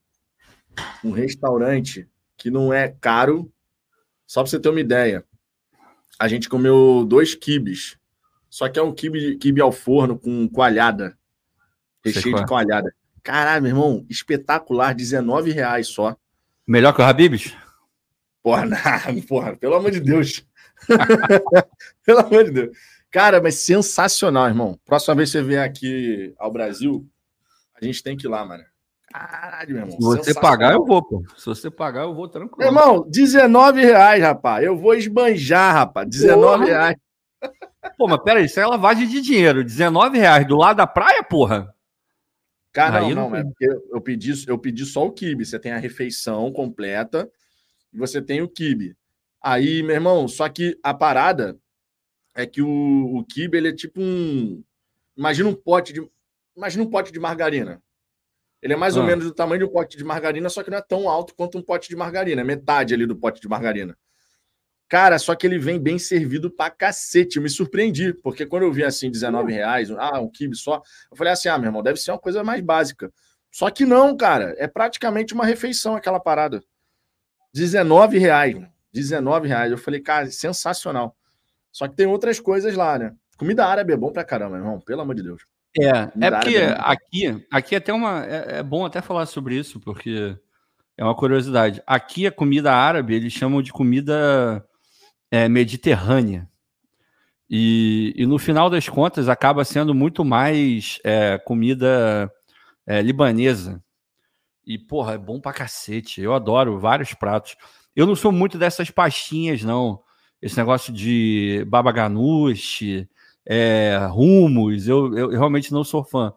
um 1.04 1.12
restaurante 1.12 2.10
que 2.36 2.50
não 2.50 2.74
é 2.74 2.90
caro, 2.90 3.52
só 4.26 4.42
pra 4.42 4.50
você 4.50 4.60
ter 4.60 4.70
uma 4.70 4.80
ideia. 4.80 5.24
A 6.20 6.28
gente 6.28 6.50
comeu 6.50 7.06
dois 7.06 7.36
quibes, 7.36 7.98
só 8.50 8.68
que 8.68 8.80
é 8.80 8.82
um 8.82 8.94
quibe, 8.94 9.38
quibe 9.38 9.62
ao 9.62 9.72
forno 9.72 10.18
com 10.18 10.48
coalhada, 10.50 11.18
recheio 12.04 12.36
de 12.36 12.42
é. 12.42 12.48
coalhada. 12.48 12.94
Caralho, 13.22 13.64
meu 13.64 13.72
irmão, 13.72 14.06
espetacular, 14.10 14.96
19 14.96 15.52
reais 15.52 15.88
só. 15.88 16.16
Melhor 16.66 16.94
que 16.94 17.02
o 17.02 17.06
Habibs? 17.06 17.56
Porra, 18.46 18.64
não, 18.70 19.22
porra, 19.24 19.56
pelo 19.56 19.74
amor 19.74 19.90
de 19.90 20.00
Deus. 20.00 20.46
pelo 22.06 22.20
amor 22.20 22.44
de 22.44 22.52
Deus. 22.52 22.78
Cara, 23.10 23.42
mas 23.42 23.56
sensacional, 23.56 24.46
irmão. 24.46 24.80
Próxima 24.86 25.16
vez 25.16 25.32
que 25.32 25.40
você 25.40 25.44
vier 25.44 25.66
aqui 25.68 26.32
ao 26.38 26.52
Brasil, 26.52 27.10
a 27.74 27.84
gente 27.84 28.04
tem 28.04 28.16
que 28.16 28.28
ir 28.28 28.30
lá, 28.30 28.46
mano. 28.46 28.64
Caralho, 29.12 29.70
meu 29.74 29.88
irmão. 29.88 29.98
Se 29.98 30.24
você 30.24 30.34
pagar, 30.36 30.74
eu 30.74 30.86
vou, 30.86 31.02
pô. 31.02 31.24
Se 31.36 31.48
você 31.48 31.72
pagar, 31.72 32.04
eu 32.04 32.14
vou 32.14 32.28
tranquilo. 32.28 32.60
Meu 32.60 32.68
irmão, 32.68 33.10
19 33.10 33.84
reais, 33.84 34.22
rapaz. 34.22 34.64
Eu 34.64 34.78
vou 34.78 34.94
esbanjar, 34.94 35.74
rapaz. 35.74 36.08
19 36.08 36.42
porra. 36.42 36.66
reais. 36.66 36.96
Pô, 37.98 38.08
mas 38.08 38.22
peraí, 38.22 38.46
isso 38.46 38.60
é 38.60 38.68
lavagem 38.68 39.08
de 39.08 39.22
dinheiro. 39.22 39.64
19 39.64 40.20
reais 40.20 40.48
do 40.48 40.56
lado 40.56 40.78
da 40.78 40.86
praia, 40.86 41.24
porra? 41.24 41.74
Cara, 42.72 43.02
não, 43.02 43.10
não, 43.10 43.30
não, 43.32 43.38
é 43.38 43.44
porque 43.44 43.66
eu 43.66 44.02
pedi, 44.02 44.34
eu 44.48 44.60
pedi 44.60 44.86
só 44.86 45.04
o 45.04 45.12
kibe. 45.12 45.44
Você 45.44 45.58
tem 45.58 45.72
a 45.72 45.80
refeição 45.80 46.52
completa 46.52 47.28
e 47.96 47.98
você 47.98 48.22
tem 48.22 48.42
o 48.42 48.50
kibe. 48.50 48.96
Aí, 49.42 49.82
meu 49.82 49.96
irmão, 49.96 50.28
só 50.28 50.50
que 50.50 50.78
a 50.84 50.94
parada 50.94 51.58
é 52.36 52.46
que 52.46 52.62
o, 52.62 53.16
o 53.16 53.24
kibe, 53.24 53.58
ele 53.58 53.70
é 53.70 53.74
tipo 53.74 54.02
um... 54.02 54.62
Imagina 55.16 55.50
um 55.50 55.56
pote 55.56 55.94
de... 55.94 56.06
Imagina 56.56 56.84
um 56.84 56.90
pote 56.90 57.12
de 57.12 57.20
margarina. 57.20 57.82
Ele 58.62 58.74
é 58.74 58.76
mais 58.76 58.98
ah. 58.98 59.00
ou 59.00 59.06
menos 59.06 59.24
do 59.24 59.34
tamanho 59.34 59.60
de 59.60 59.66
um 59.66 59.72
pote 59.72 59.98
de 59.98 60.04
margarina, 60.04 60.50
só 60.50 60.62
que 60.62 60.70
não 60.70 60.78
é 60.78 60.82
tão 60.82 61.08
alto 61.08 61.34
quanto 61.36 61.58
um 61.58 61.62
pote 61.62 61.88
de 61.88 61.96
margarina. 61.96 62.42
É 62.42 62.44
metade 62.44 62.94
ali 62.94 63.06
do 63.06 63.16
pote 63.16 63.40
de 63.40 63.48
margarina. 63.48 63.98
Cara, 64.88 65.18
só 65.18 65.34
que 65.34 65.48
ele 65.48 65.58
vem 65.58 65.80
bem 65.80 65.98
servido 65.98 66.52
pra 66.52 66.70
cacete. 66.70 67.38
Eu 67.38 67.44
me 67.44 67.50
surpreendi, 67.50 68.14
porque 68.14 68.46
quando 68.46 68.64
eu 68.64 68.74
vi 68.74 68.84
assim, 68.84 69.10
19 69.10 69.52
reais, 69.52 69.90
ah, 69.92 70.20
um 70.20 70.30
kibe 70.30 70.56
só, 70.56 70.82
eu 71.10 71.18
falei 71.18 71.34
assim: 71.34 71.50
ah, 71.50 71.58
meu 71.58 71.70
irmão, 71.70 71.82
deve 71.82 72.00
ser 72.00 72.12
uma 72.12 72.20
coisa 72.20 72.44
mais 72.44 72.62
básica. 72.62 73.12
Só 73.52 73.70
que 73.70 73.86
não, 73.86 74.16
cara, 74.18 74.54
é 74.58 74.68
praticamente 74.68 75.34
uma 75.34 75.46
refeição 75.46 75.96
aquela 75.96 76.20
parada. 76.20 76.62
19 77.56 78.18
reais, 78.18 78.58
19 78.94 79.48
reais. 79.48 79.72
Eu 79.72 79.78
falei, 79.78 80.02
cara, 80.02 80.30
sensacional. 80.30 81.16
Só 81.72 81.88
que 81.88 81.96
tem 81.96 82.06
outras 82.06 82.38
coisas 82.38 82.76
lá, 82.76 83.00
né? 83.00 83.14
Comida 83.38 83.66
árabe 83.66 83.94
é 83.94 83.98
bom 83.98 84.12
pra 84.12 84.26
caramba, 84.26 84.58
irmão, 84.58 84.82
pelo 84.82 85.02
amor 85.02 85.16
de 85.16 85.24
Deus. 85.24 85.44
É, 85.80 85.90
é 86.20 86.32
porque 86.32 86.58
é 86.58 86.76
aqui, 86.78 87.46
aqui 87.50 87.76
é 87.76 87.78
até 87.78 87.94
uma. 87.94 88.26
É, 88.26 88.60
é, 88.60 88.64
bom 88.64 88.86
até 88.86 89.02
falar 89.02 89.26
sobre 89.26 89.56
isso, 89.56 89.80
porque 89.80 90.38
é 90.98 91.04
uma 91.04 91.16
curiosidade. 91.16 91.82
Aqui 91.88 92.28
a 92.28 92.32
comida 92.32 92.74
árabe, 92.74 93.16
eles 93.16 93.32
chamam 93.32 93.62
de 93.62 93.72
comida 93.72 94.66
é, 95.32 95.48
mediterrânea. 95.48 96.50
E, 97.50 98.14
e, 98.18 98.26
no 98.26 98.38
final 98.38 98.70
das 98.70 98.90
contas 98.90 99.30
acaba 99.30 99.64
sendo 99.64 99.94
muito 99.94 100.26
mais 100.26 101.00
é, 101.06 101.38
comida 101.38 102.32
é, 102.86 103.02
libanesa. 103.02 103.82
E, 104.66 104.78
porra, 104.78 105.14
é 105.14 105.18
bom 105.18 105.40
pra 105.40 105.54
cacete. 105.54 106.22
Eu 106.22 106.34
adoro 106.34 106.80
vários 106.80 107.14
pratos. 107.14 107.56
Eu 107.96 108.06
não 108.06 108.16
sou 108.16 108.32
muito 108.32 108.58
dessas 108.58 108.90
pastinhas, 108.90 109.64
não. 109.64 110.02
Esse 110.42 110.58
negócio 110.58 110.92
de 110.92 111.66
baba 111.68 111.92
ganoush, 111.92 113.08
é, 113.46 113.98
rumos, 114.10 114.88
eu, 114.88 115.16
eu, 115.18 115.30
realmente 115.30 115.72
não 115.72 115.84
sou 115.84 116.04
fã. 116.04 116.34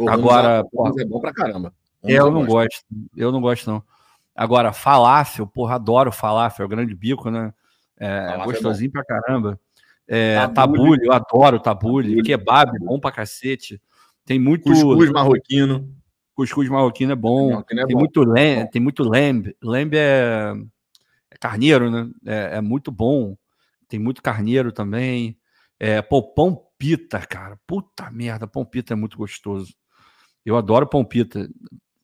O 0.00 0.08
Agora, 0.08 0.64
é 0.98 1.04
bom 1.04 1.20
pra 1.20 1.32
caramba. 1.32 1.72
É, 2.02 2.14
eu 2.14 2.30
não 2.30 2.46
gosto. 2.46 2.84
Eu 3.16 3.32
não 3.32 3.40
gosto, 3.40 3.70
não. 3.70 3.82
Agora, 4.34 4.72
falafel, 4.72 5.46
porra, 5.46 5.76
adoro 5.76 6.12
falafel, 6.12 6.64
é 6.64 6.66
o 6.66 6.68
grande 6.68 6.94
bico, 6.94 7.30
né? 7.30 7.52
É, 7.98 8.36
é 8.38 8.44
gostosinho 8.44 8.88
é 8.88 8.92
pra 8.92 9.04
caramba. 9.04 9.58
É, 10.06 10.46
tabule. 10.48 11.04
eu 11.04 11.12
adoro 11.12 11.58
tabule. 11.58 12.08
tabule. 12.08 12.22
Kebab, 12.22 12.78
bom 12.80 13.00
pra 13.00 13.10
cacete. 13.10 13.80
Tem 14.24 14.38
muito. 14.38 14.64
Cuscuz 14.64 15.10
marroquino. 15.10 15.95
Cuscuz 16.36 16.68
marroquino 16.68 17.12
é 17.12 17.16
bom. 17.16 17.48
Marroquino 17.52 17.80
é 17.80 17.86
tem, 17.86 17.96
bom. 17.96 18.00
Muito 18.00 18.22
lamb, 18.22 18.70
tem 18.70 18.82
muito 18.82 19.02
lamb. 19.02 19.56
Lamb 19.62 19.96
é, 19.96 20.52
é 21.30 21.36
carneiro, 21.38 21.90
né? 21.90 22.10
É, 22.26 22.58
é, 22.58 22.60
muito 22.60 22.92
bom. 22.92 23.34
Tem 23.88 23.98
muito 23.98 24.22
carneiro 24.22 24.70
também. 24.70 25.38
É, 25.80 26.02
pô, 26.02 26.22
pão 26.22 26.62
pita, 26.78 27.20
cara. 27.20 27.58
Puta 27.66 28.10
merda, 28.10 28.46
pão 28.46 28.66
pita 28.66 28.92
é 28.92 28.96
muito 28.96 29.16
gostoso. 29.16 29.74
Eu 30.44 30.58
adoro 30.58 30.86
pão 30.86 31.02
pita. 31.02 31.48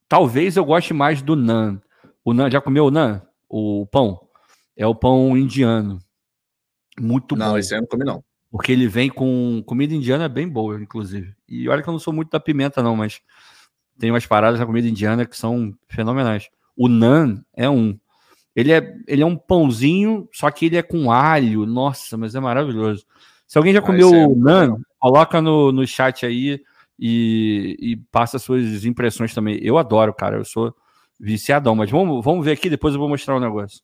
Talvez 0.09 0.57
eu 0.57 0.65
goste 0.65 0.95
mais 0.95 1.21
do 1.21 1.37
nan. 1.37 1.79
O 2.25 2.33
nan, 2.33 2.51
já 2.51 2.61
comeu 2.61 2.87
o 2.87 2.91
nan? 2.91 3.21
O 3.47 3.87
pão? 3.87 4.19
É 4.75 4.87
o 4.87 4.95
pão 4.95 5.37
indiano. 5.37 5.99
Muito 6.99 7.37
não, 7.37 7.47
bom. 7.47 7.53
Não, 7.53 7.59
esse 7.59 7.75
eu 7.75 7.83
não 7.83 7.87
comi, 7.87 8.05
não. 8.05 8.25
Porque 8.51 8.73
ele 8.73 8.89
vem 8.89 9.11
com 9.11 9.63
comida 9.67 9.95
indiana 9.95 10.25
é 10.25 10.29
bem 10.29 10.49
boa, 10.49 10.81
inclusive. 10.81 11.35
E 11.47 11.69
olha 11.69 11.83
que 11.83 11.89
eu 11.89 11.93
não 11.93 11.99
sou 11.99 12.15
muito 12.15 12.31
da 12.31 12.41
pimenta, 12.41 12.83
não, 12.83 12.97
mas 12.97 13.21
tem 13.99 14.11
umas 14.11 14.27
paradas 14.27 14.59
na 14.59 14.67
comida 14.67 14.89
indiana 14.89 15.25
que 15.25 15.37
são 15.37 15.75
fenomenais. 15.89 16.49
O 16.77 16.89
nan 16.89 17.43
é 17.55 17.69
um. 17.69 17.99
Ele 18.55 18.73
é, 18.73 18.95
ele 19.07 19.23
é 19.23 19.27
um 19.27 19.37
pãozinho, 19.37 20.29
só 20.33 20.51
que 20.51 20.67
ele 20.67 20.77
é 20.77 20.83
com 20.83 21.11
alho. 21.11 21.65
Nossa, 21.65 22.17
mas 22.17 22.35
é 22.35 22.41
maravilhoso. 22.41 23.05
Se 23.47 23.59
alguém 23.59 23.73
já 23.73 23.79
ah, 23.79 23.83
comeu 23.83 24.15
é 24.15 24.27
o 24.27 24.35
nan, 24.37 24.77
coloca 24.99 25.41
no, 25.41 25.73
no 25.73 25.87
chat 25.87 26.27
aí 26.27 26.61
e, 26.99 27.77
e 27.81 27.97
passa 28.11 28.39
suas 28.39 28.85
impressões 28.85 29.35
também. 29.35 29.59
Eu 29.63 29.79
adoro, 29.79 30.13
cara. 30.13 30.37
Eu 30.37 30.45
sou 30.45 30.75
viciadão. 31.19 31.75
Mas 31.75 31.91
vamos, 31.91 32.25
vamos 32.25 32.45
ver 32.45 32.53
aqui, 32.53 32.69
depois 32.69 32.95
eu 32.95 33.01
vou 33.01 33.09
mostrar 33.09 33.35
o 33.35 33.39
um 33.39 33.41
negócio. 33.41 33.81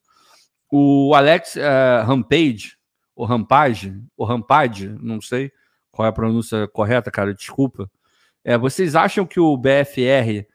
O 0.71 1.15
Alex 1.15 1.57
uh, 1.57 2.05
Rampage, 2.05 2.77
ou 3.17 3.25
Rampage, 3.25 4.03
ou 4.17 4.27
Rampage, 4.27 4.89
não 5.01 5.21
sei 5.21 5.51
qual 5.91 6.07
é 6.07 6.11
a 6.11 6.13
pronúncia 6.13 6.69
correta, 6.69 7.11
cara, 7.11 7.35
desculpa. 7.35 7.91
É, 8.49 8.57
vocês 8.57 8.97
acham 8.97 9.27
que 9.27 9.39
o 9.39 9.59
BFR 9.59 10.47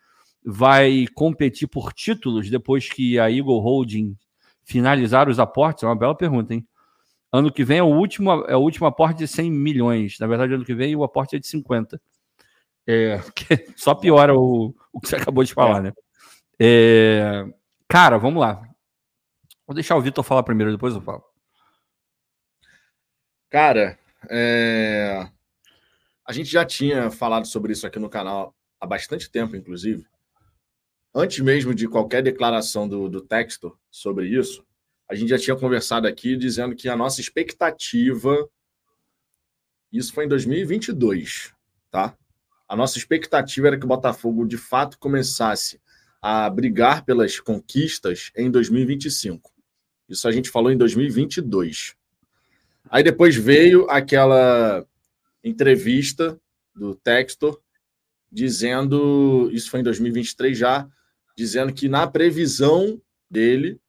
vai 0.43 1.05
competir 1.13 1.67
por 1.67 1.93
títulos 1.93 2.49
depois 2.49 2.89
que 2.89 3.19
a 3.19 3.29
Eagle 3.29 3.59
Holding 3.59 4.17
finalizar 4.63 5.29
os 5.29 5.37
aportes? 5.37 5.83
É 5.83 5.85
uma 5.85 5.95
bela 5.95 6.17
pergunta, 6.17 6.55
hein? 6.55 6.67
Ano 7.31 7.53
que 7.53 7.63
vem 7.63 7.77
é 7.77 7.83
o 7.83 7.95
último, 7.95 8.31
é 8.45 8.57
o 8.57 8.61
último 8.61 8.87
aporte 8.87 9.19
de 9.19 9.27
100 9.27 9.51
milhões. 9.51 10.17
Na 10.17 10.25
verdade, 10.25 10.55
ano 10.55 10.65
que 10.65 10.73
vem 10.73 10.95
o 10.95 11.03
aporte 11.03 11.35
é 11.35 11.39
de 11.39 11.45
50. 11.45 12.01
É, 12.87 13.19
só 13.77 13.93
piora 13.93 14.33
o, 14.33 14.73
o 14.91 14.99
que 14.99 15.09
você 15.09 15.17
acabou 15.17 15.43
de 15.43 15.53
falar, 15.53 15.79
né? 15.79 15.93
É, 16.59 17.45
cara, 17.87 18.17
vamos 18.17 18.41
lá. 18.41 18.59
Vou 19.67 19.75
deixar 19.75 19.97
o 19.97 20.01
Vitor 20.01 20.23
falar 20.23 20.41
primeiro, 20.41 20.71
depois 20.71 20.95
eu 20.95 21.01
falo. 21.01 21.23
Cara, 23.51 23.99
é... 24.31 25.29
a 26.25 26.31
gente 26.31 26.49
já 26.49 26.65
tinha 26.65 27.11
falado 27.11 27.45
sobre 27.45 27.73
isso 27.73 27.85
aqui 27.85 27.99
no 27.99 28.09
canal 28.09 28.55
há 28.79 28.85
bastante 28.85 29.29
tempo, 29.29 29.55
inclusive. 29.55 30.05
Antes 31.13 31.39
mesmo 31.39 31.75
de 31.75 31.87
qualquer 31.87 32.23
declaração 32.23 32.87
do, 32.87 33.09
do 33.09 33.21
texto 33.21 33.77
sobre 33.91 34.27
isso, 34.27 34.65
a 35.09 35.15
gente 35.15 35.29
já 35.29 35.37
tinha 35.37 35.55
conversado 35.55 36.07
aqui 36.07 36.35
dizendo 36.35 36.75
que 36.75 36.89
a 36.89 36.95
nossa 36.95 37.21
expectativa. 37.21 38.49
Isso 39.91 40.13
foi 40.13 40.25
em 40.25 40.27
2022, 40.27 41.53
tá? 41.91 42.17
A 42.67 42.75
nossa 42.75 42.97
expectativa 42.97 43.67
era 43.67 43.77
que 43.77 43.85
o 43.85 43.87
Botafogo 43.87 44.47
de 44.47 44.57
fato 44.57 44.97
começasse 44.97 45.79
a 46.21 46.49
brigar 46.49 47.03
pelas 47.03 47.39
conquistas 47.39 48.31
em 48.35 48.49
2025. 48.49 49.51
Isso 50.09 50.27
a 50.27 50.31
gente 50.31 50.49
falou 50.49 50.71
em 50.71 50.77
2022. 50.77 51.95
Aí 52.89 53.03
depois 53.03 53.35
veio 53.35 53.89
aquela 53.89 54.85
entrevista 55.43 56.39
do 56.75 56.95
Textor 56.95 57.59
dizendo, 58.31 59.49
isso 59.51 59.69
foi 59.69 59.81
em 59.81 59.83
2023 59.83 60.57
já, 60.57 60.87
dizendo 61.37 61.71
que 61.71 61.87
na 61.87 62.07
previsão 62.07 62.99
dele, 63.29 63.79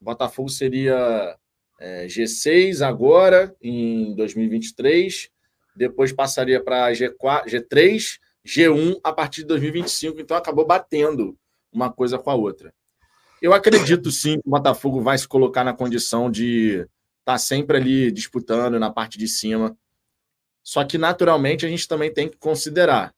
o 0.00 0.04
Botafogo 0.04 0.48
seria 0.48 1.36
é, 1.80 2.06
G6 2.06 2.80
agora, 2.86 3.54
em 3.60 4.14
2023, 4.14 5.30
depois 5.74 6.12
passaria 6.12 6.62
para 6.62 6.92
G4, 6.92 7.46
G3, 7.46 8.18
G1 8.46 9.00
a 9.02 9.12
partir 9.12 9.42
de 9.42 9.48
2025, 9.48 10.20
então 10.20 10.36
acabou 10.36 10.66
batendo 10.66 11.36
uma 11.72 11.92
coisa 11.92 12.18
com 12.18 12.30
a 12.30 12.34
outra. 12.34 12.72
Eu 13.40 13.52
acredito 13.52 14.10
sim 14.12 14.40
que 14.40 14.46
o 14.46 14.50
Botafogo 14.50 15.00
vai 15.00 15.18
se 15.18 15.26
colocar 15.26 15.64
na 15.64 15.72
condição 15.72 16.30
de 16.30 16.74
estar 16.78 16.88
tá 17.24 17.38
sempre 17.38 17.76
ali 17.76 18.12
disputando 18.12 18.78
na 18.78 18.90
parte 18.90 19.18
de 19.18 19.26
cima. 19.26 19.76
Só 20.62 20.84
que, 20.84 20.96
naturalmente, 20.98 21.66
a 21.66 21.68
gente 21.68 21.88
também 21.88 22.12
tem 22.12 22.28
que 22.28 22.36
considerar. 22.36 23.14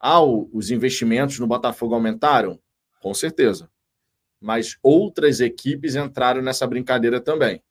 Ah, 0.00 0.22
os 0.22 0.70
investimentos 0.70 1.38
no 1.38 1.46
Botafogo 1.46 1.94
aumentaram? 1.94 2.58
Com 3.00 3.12
certeza. 3.14 3.70
Mas 4.40 4.76
outras 4.82 5.40
equipes 5.40 5.96
entraram 5.96 6.42
nessa 6.42 6.66
brincadeira 6.66 7.20
também. 7.20 7.62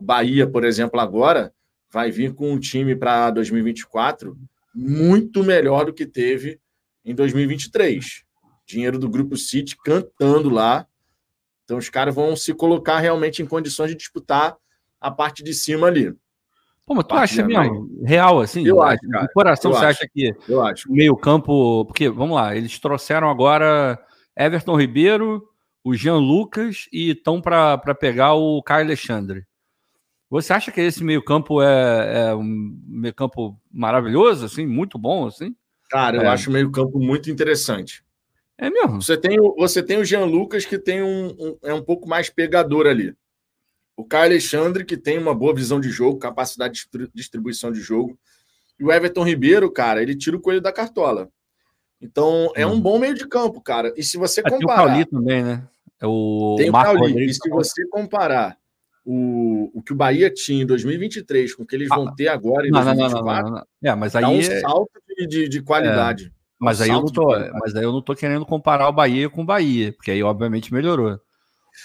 Bahia, 0.00 0.46
por 0.46 0.64
exemplo, 0.64 1.00
agora 1.00 1.52
vai 1.90 2.10
vir 2.10 2.34
com 2.34 2.52
um 2.52 2.58
time 2.58 2.94
para 2.94 3.30
2024 3.30 4.38
muito 4.74 5.42
melhor 5.42 5.86
do 5.86 5.92
que 5.92 6.06
teve 6.06 6.60
em 7.04 7.14
2023 7.14 8.28
dinheiro 8.68 8.98
do 8.98 9.08
Grupo 9.08 9.34
City 9.36 9.76
cantando 9.82 10.50
lá. 10.50 10.86
Então 11.64 11.78
os 11.78 11.88
caras 11.88 12.14
vão 12.14 12.36
se 12.36 12.52
colocar 12.52 12.98
realmente 12.98 13.42
em 13.42 13.46
condições 13.46 13.90
de 13.90 13.96
disputar 13.96 14.56
a 15.00 15.10
parte 15.10 15.42
de 15.42 15.54
cima 15.54 15.86
ali. 15.86 16.14
Pô, 16.88 16.94
mas 16.94 17.04
tu 17.04 17.14
acha 17.14 17.44
mesmo? 17.44 17.86
Real, 18.02 18.40
assim? 18.40 18.66
Eu 18.66 18.80
acho, 18.80 19.06
cara. 19.10 19.26
De 19.26 19.32
coração, 19.34 19.72
você 19.74 19.84
acho. 19.84 19.98
acha 20.00 20.08
que 20.10 20.34
eu 20.48 20.62
acho. 20.62 20.90
meio 20.90 21.14
campo... 21.14 21.84
Porque, 21.84 22.08
vamos 22.08 22.34
lá, 22.34 22.56
eles 22.56 22.78
trouxeram 22.78 23.28
agora 23.28 24.02
Everton 24.34 24.74
Ribeiro, 24.74 25.46
o 25.84 25.94
Jean 25.94 26.16
Lucas 26.16 26.88
e 26.90 27.10
estão 27.10 27.42
para 27.42 27.76
pegar 27.94 28.32
o 28.32 28.62
Caio 28.62 28.86
Alexandre. 28.86 29.44
Você 30.30 30.54
acha 30.54 30.72
que 30.72 30.80
esse 30.80 31.04
meio 31.04 31.22
campo 31.22 31.60
é, 31.60 32.30
é 32.30 32.34
um 32.34 32.74
meio 32.86 33.12
campo 33.12 33.60
maravilhoso, 33.70 34.46
assim, 34.46 34.66
muito 34.66 34.98
bom, 34.98 35.26
assim? 35.26 35.54
Cara, 35.90 36.16
eu 36.16 36.22
é. 36.22 36.28
acho 36.28 36.48
o 36.48 36.52
meio 36.54 36.70
campo 36.70 36.98
muito 36.98 37.30
interessante. 37.30 38.02
É 38.56 38.70
mesmo. 38.70 39.02
Você 39.02 39.18
tem, 39.18 39.38
o, 39.38 39.54
você 39.58 39.82
tem 39.82 39.98
o 39.98 40.04
Jean 40.06 40.24
Lucas, 40.24 40.64
que 40.64 40.78
tem 40.78 41.02
um, 41.02 41.28
um, 41.38 41.58
é 41.62 41.74
um 41.74 41.82
pouco 41.82 42.08
mais 42.08 42.30
pegador 42.30 42.86
ali. 42.86 43.14
O 43.98 44.04
Caio 44.04 44.26
Alexandre, 44.26 44.84
que 44.84 44.96
tem 44.96 45.18
uma 45.18 45.34
boa 45.34 45.52
visão 45.52 45.80
de 45.80 45.90
jogo, 45.90 46.20
capacidade 46.20 46.86
de 46.88 47.10
distribuição 47.12 47.72
de 47.72 47.80
jogo. 47.80 48.16
E 48.78 48.84
o 48.84 48.92
Everton 48.92 49.24
Ribeiro, 49.24 49.68
cara, 49.72 50.00
ele 50.00 50.14
tira 50.14 50.36
o 50.36 50.40
coelho 50.40 50.60
da 50.60 50.70
cartola. 50.70 51.28
Então, 52.00 52.52
é 52.54 52.64
um 52.64 52.80
bom 52.80 52.96
meio 52.96 53.12
de 53.12 53.26
campo, 53.26 53.60
cara. 53.60 53.92
E 53.96 54.04
se 54.04 54.16
você 54.16 54.40
comparar. 54.40 54.58
Tem 54.58 54.66
o 54.66 54.68
Cauli 54.68 55.04
também, 55.04 55.42
né? 55.42 55.66
É 56.00 56.06
o 56.06 56.54
tem 56.56 56.70
o 56.70 56.72
Cauli. 56.72 57.24
E 57.24 57.34
se 57.34 57.50
você 57.50 57.84
comparar 57.88 58.56
o, 59.04 59.68
o 59.74 59.82
que 59.82 59.92
o 59.92 59.96
Bahia 59.96 60.30
tinha 60.32 60.62
em 60.62 60.66
2023 60.66 61.56
com 61.56 61.64
o 61.64 61.66
que 61.66 61.74
eles 61.74 61.88
vão 61.88 62.06
ah, 62.06 62.14
ter 62.16 62.28
agora 62.28 62.68
em 62.68 62.70
não, 62.70 62.84
2024, 62.84 63.24
não, 63.24 63.50
não, 63.50 63.66
não, 63.82 63.90
É, 63.90 63.96
mas 63.96 64.14
aí 64.14 64.22
dá 64.22 64.28
um 64.28 64.38
é 64.38 64.60
salto 64.60 64.92
de, 65.08 65.26
de, 65.26 65.48
de 65.48 65.60
qualidade. 65.60 66.26
É. 66.26 66.30
Mas 66.56 66.80
aí, 66.80 66.90
eu 66.90 67.00
não 67.00 67.06
tô, 67.06 67.26
mas 67.60 67.74
aí 67.74 67.82
eu 67.82 67.92
não 67.92 68.00
tô 68.00 68.14
querendo 68.14 68.46
comparar 68.46 68.88
o 68.88 68.92
Bahia 68.92 69.28
com 69.28 69.42
o 69.42 69.44
Bahia, 69.44 69.92
porque 69.92 70.12
aí 70.12 70.22
obviamente 70.22 70.72
melhorou. 70.72 71.20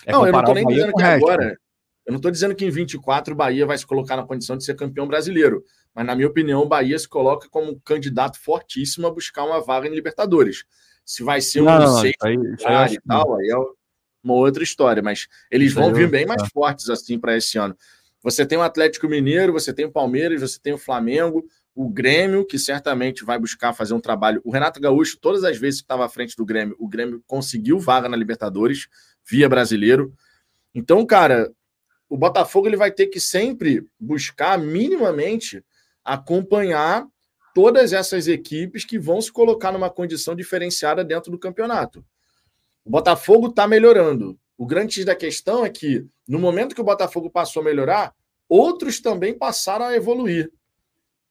É 0.05 0.11
não, 0.11 0.27
eu 0.27 0.31
não 0.31 0.43
tô 0.43 0.53
nem 0.53 0.67
dizendo 0.67 0.93
que 0.93 1.01
agora. 1.01 1.57
Eu 2.05 2.11
não 2.11 2.17
estou 2.17 2.31
dizendo 2.31 2.53
que 2.53 2.65
em 2.65 2.69
24 2.69 3.33
o 3.33 3.37
Bahia 3.37 3.65
vai 3.65 3.77
se 3.77 3.85
colocar 3.85 4.17
na 4.17 4.25
condição 4.25 4.57
de 4.57 4.65
ser 4.65 4.75
campeão 4.75 5.07
brasileiro. 5.07 5.63
Mas, 5.93 6.05
na 6.05 6.15
minha 6.15 6.27
opinião, 6.27 6.61
o 6.61 6.67
Bahia 6.67 6.97
se 6.97 7.07
coloca 7.07 7.47
como 7.49 7.79
candidato 7.81 8.39
fortíssimo 8.39 9.07
a 9.07 9.11
buscar 9.11 9.45
uma 9.45 9.61
vaga 9.61 9.87
em 9.87 9.93
Libertadores. 9.93 10.65
Se 11.05 11.23
vai 11.23 11.39
ser 11.39 11.61
um 11.61 11.65
não, 11.65 11.99
seis 11.99 12.13
aí, 12.21 12.35
e 12.35 13.01
tal, 13.01 13.35
aí 13.35 13.49
é 13.49 13.57
uma 14.23 14.33
outra 14.33 14.63
história. 14.63 15.01
Mas 15.01 15.27
eles 15.49 15.73
vão 15.73 15.93
vir 15.93 16.09
bem 16.09 16.25
mais 16.25 16.43
fortes 16.51 16.89
assim 16.89 17.17
para 17.19 17.37
esse 17.37 17.57
ano. 17.57 17.75
Você 18.21 18.45
tem 18.45 18.57
o 18.57 18.61
Atlético 18.61 19.07
Mineiro, 19.07 19.51
você 19.51 19.73
tem 19.73 19.85
o 19.85 19.91
Palmeiras, 19.91 20.41
você 20.41 20.57
tem 20.57 20.71
o 20.71 20.77
Flamengo, 20.77 21.45
o 21.75 21.89
Grêmio, 21.89 22.45
que 22.45 22.57
certamente 22.57 23.25
vai 23.25 23.37
buscar 23.37 23.73
fazer 23.73 23.93
um 23.93 23.99
trabalho. 23.99 24.41
O 24.45 24.51
Renato 24.51 24.79
Gaúcho, 24.79 25.17
todas 25.19 25.43
as 25.43 25.57
vezes 25.57 25.81
que 25.81 25.85
estava 25.85 26.05
à 26.05 26.09
frente 26.09 26.35
do 26.35 26.45
Grêmio, 26.45 26.75
o 26.79 26.87
Grêmio 26.87 27.21
conseguiu 27.27 27.79
vaga 27.79 28.07
na 28.07 28.15
Libertadores, 28.15 28.87
via 29.29 29.49
brasileiro. 29.49 30.13
Então, 30.73 31.05
cara, 31.05 31.51
o 32.13 32.17
Botafogo 32.17 32.67
ele 32.67 32.77
vai 32.77 32.91
ter 32.91 33.07
que 33.07 33.19
sempre 33.19 33.87
buscar 33.99 34.55
minimamente 34.59 35.65
acompanhar 36.05 37.07
todas 37.55 37.91
essas 37.91 38.27
equipes 38.27 38.85
que 38.85 38.99
vão 38.99 39.19
se 39.19 39.31
colocar 39.31 39.71
numa 39.71 39.89
condição 39.89 40.35
diferenciada 40.35 41.03
dentro 41.03 41.31
do 41.31 41.39
campeonato. 41.39 42.05
O 42.85 42.91
Botafogo 42.91 43.47
está 43.47 43.67
melhorando. 43.67 44.37
O 44.55 44.63
grande 44.63 44.93
X 44.93 45.05
da 45.05 45.15
questão 45.15 45.65
é 45.65 45.71
que, 45.71 46.05
no 46.27 46.37
momento 46.37 46.75
que 46.75 46.81
o 46.81 46.83
Botafogo 46.83 47.31
passou 47.31 47.63
a 47.63 47.65
melhorar, 47.65 48.13
outros 48.47 49.01
também 49.01 49.35
passaram 49.35 49.85
a 49.85 49.95
evoluir. 49.95 50.51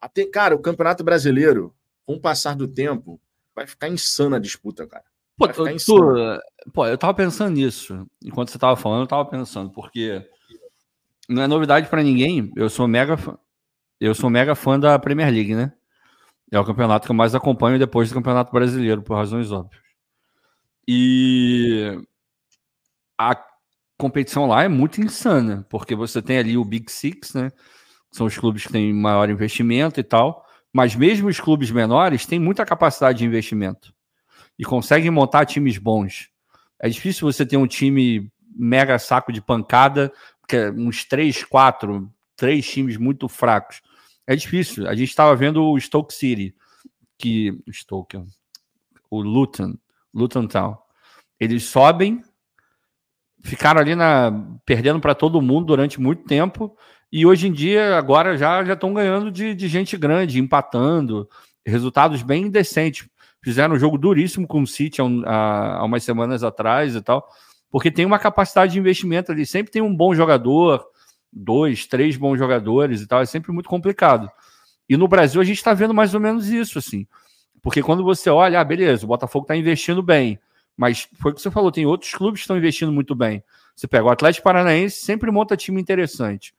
Até, 0.01 0.27
cara, 0.27 0.57
o 0.57 0.61
Campeonato 0.61 1.05
Brasileiro, 1.05 1.73
com 2.05 2.15
o 2.15 2.21
passar 2.21 2.57
do 2.57 2.67
tempo, 2.67 3.21
vai 3.55 3.69
ficar 3.69 3.89
insana 3.89 4.37
a 4.37 4.41
disputa, 4.41 4.85
cara. 4.85 5.05
Pô, 5.37 5.47
tu, 5.47 6.41
pô, 6.75 6.87
eu 6.89 6.99
tava 6.99 7.15
pensando 7.15 7.55
nisso. 7.55 8.05
Enquanto 8.21 8.51
você 8.51 8.59
tava 8.59 8.75
falando, 8.75 9.03
eu 9.03 9.07
tava 9.07 9.25
pensando, 9.25 9.71
porque 9.71 10.29
não 11.29 11.43
é 11.43 11.47
novidade 11.47 11.89
para 11.89 12.03
ninguém. 12.03 12.53
Eu 12.57 12.69
sou 12.69 12.87
mega 12.89 13.17
fã, 13.17 13.37
eu 14.01 14.15
sou 14.15 14.31
mega 14.31 14.55
fã 14.55 14.79
da 14.79 14.99
Premier 14.99 15.31
League, 15.33 15.55
né? 15.55 15.73
É 16.51 16.59
o 16.59 16.65
campeonato 16.65 17.07
que 17.07 17.13
eu 17.13 17.17
mais 17.17 17.35
acompanho 17.35 17.79
depois 17.79 18.09
do 18.11 18.15
Campeonato 18.15 18.53
Brasileiro, 18.53 19.03
por 19.03 19.17
razões 19.17 19.51
óbvias. 19.51 19.83
E 20.87 21.99
a 23.19 23.43
competição 23.97 24.47
lá 24.47 24.65
é 24.65 24.69
muito 24.69 25.01
insana, 25.01 25.67
porque 25.71 25.95
você 25.95 26.21
tem 26.21 26.39
ali 26.39 26.59
o 26.59 26.65
Big 26.65 26.91
Six, 26.91 27.35
né? 27.35 27.51
são 28.13 28.27
os 28.27 28.37
clubes 28.37 28.67
que 28.67 28.73
têm 28.73 28.93
maior 28.93 29.29
investimento 29.31 29.99
e 29.99 30.03
tal, 30.03 30.47
mas 30.73 30.95
mesmo 30.95 31.29
os 31.29 31.41
clubes 31.41 31.71
menores 31.71 32.27
têm 32.27 32.39
muita 32.39 32.65
capacidade 32.65 33.19
de 33.19 33.25
investimento 33.25 33.93
e 34.59 34.65
conseguem 34.65 35.11
montar 35.11 35.47
times 35.47 35.79
bons. 35.79 36.29
É 36.79 36.89
difícil 36.89 37.31
você 37.31 37.47
ter 37.47 37.57
um 37.57 37.67
time 37.67 38.31
mega 38.55 38.99
saco 38.99 39.33
de 39.33 39.41
pancada, 39.41 40.13
uns 40.57 41.05
três, 41.05 41.45
quatro, 41.45 42.11
três 42.37 42.69
times 42.69 42.97
muito 42.97 43.29
fracos. 43.29 43.81
É 44.27 44.37
difícil. 44.37 44.89
A 44.89 44.95
gente 44.95 45.09
estava 45.09 45.35
vendo 45.35 45.65
o 45.65 45.81
Stoke 45.81 46.15
City, 46.15 46.55
que 47.19 47.59
Stoke, 47.71 48.23
o 49.11 49.21
Luton, 49.21 49.75
Luton 50.13 50.47
Town. 50.47 50.77
Eles 51.39 51.65
sobem, 51.65 52.23
ficaram 53.43 53.81
ali 53.81 53.95
na 53.95 54.33
perdendo 54.65 55.01
para 55.01 55.15
todo 55.15 55.43
mundo 55.43 55.67
durante 55.67 56.01
muito 56.01 56.25
tempo 56.25 56.77
e 57.13 57.27
hoje 57.27 57.47
em 57.47 57.53
dia, 57.53 57.99
agora 57.99 58.39
já 58.39 58.65
já 58.65 58.73
estão 58.73 58.95
ganhando 58.95 59.31
de, 59.31 59.55
de 59.55 59.69
gente 59.69 59.99
grande, 59.99 60.41
empatando, 60.41 61.29
resultados 61.67 62.23
bem 62.23 62.49
decentes. 62.49 63.07
fizeram 63.43 63.75
um 63.75 63.79
jogo 63.79 63.99
duríssimo 63.99 64.47
com 64.47 64.63
o 64.63 64.67
City 64.67 65.03
há, 65.03 65.05
um, 65.05 65.23
há, 65.27 65.77
há 65.77 65.85
umas 65.85 66.03
semanas 66.03 66.43
atrás 66.43 66.97
e 66.97 67.03
tal, 67.03 67.29
porque 67.73 67.91
tem 67.91 68.05
uma 68.05 68.19
capacidade 68.19 68.75
de 68.75 68.79
investimento 68.79 69.33
ali. 69.33 69.47
Sempre 69.47 69.73
tem 69.73 69.81
um 69.81 69.97
bom 69.97 70.15
jogador, 70.15 70.87
dois, 71.33 71.87
três 71.87 72.19
bons 72.19 72.37
jogadores 72.37 73.01
e 73.01 73.07
tal. 73.07 73.23
É 73.23 73.25
sempre 73.25 73.51
muito 73.51 73.69
complicado. 73.69 74.31
E 74.87 74.95
no 74.95 75.09
Brasil 75.09 75.41
a 75.41 75.45
gente 75.45 75.57
está 75.57 75.73
vendo 75.73 75.95
mais 75.95 76.13
ou 76.13 76.21
menos 76.21 76.49
isso, 76.49 76.79
assim. 76.79 77.07
Porque 77.63 77.83
quando 77.83 78.05
você 78.05 78.29
olha, 78.29 78.61
ah, 78.61 78.65
beleza, 78.65 79.07
o 79.07 79.09
Botafogo 79.09 79.45
está 79.45 79.57
investindo 79.57 80.03
bem. 80.03 80.39
Mas 80.77 81.09
foi 81.15 81.33
o 81.33 81.35
que 81.35 81.41
você 81.41 81.51
falou, 81.51 81.73
tem 81.73 81.87
outros 81.87 82.13
clubes 82.13 82.41
que 82.41 82.45
estão 82.45 82.59
investindo 82.59 82.93
muito 82.93 83.15
bem. 83.15 83.43
Você 83.75 83.89
pega 83.89 84.05
o 84.05 84.11
Atlético 84.11 84.45
Paranaense, 84.45 84.97
sempre 84.97 85.31
monta 85.31 85.57
time 85.57 85.81
interessante. 85.81 86.55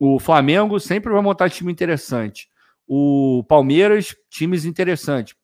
O 0.00 0.18
Flamengo 0.18 0.80
sempre 0.80 1.12
vai 1.12 1.20
montar 1.20 1.50
time 1.50 1.70
interessante. 1.70 2.48
O 2.86 3.44
Palmeiras, 3.46 4.16
times 4.30 4.64
interessantes. 4.64 5.34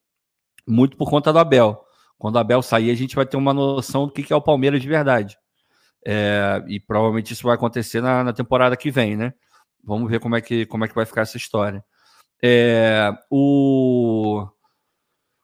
Muito 0.66 0.97
por 0.97 1.10
conta 1.10 1.31
do 1.31 1.39
Abel. 1.39 1.84
Quando 2.24 2.38
Abel 2.38 2.62
sair, 2.62 2.90
a 2.90 2.94
gente 2.94 3.14
vai 3.14 3.26
ter 3.26 3.36
uma 3.36 3.52
noção 3.52 4.06
do 4.06 4.10
que 4.10 4.32
é 4.32 4.36
o 4.36 4.40
Palmeiras 4.40 4.80
de 4.80 4.88
verdade. 4.88 5.36
É, 6.06 6.64
e 6.66 6.80
provavelmente 6.80 7.34
isso 7.34 7.42
vai 7.42 7.55
acontecer 7.55 8.01
na, 8.01 8.24
na, 8.24 8.32
temporada 8.32 8.74
que 8.78 8.90
vem, 8.90 9.14
né? 9.14 9.34
Vamos 9.84 10.10
ver 10.10 10.20
como 10.20 10.34
é 10.34 10.40
que, 10.40 10.64
como 10.64 10.86
é 10.86 10.88
que 10.88 10.94
vai 10.94 11.05
ficar 11.05 11.20
essa 11.20 11.36
história. 11.36 11.84
É, 12.42 13.12
o, 13.30 14.42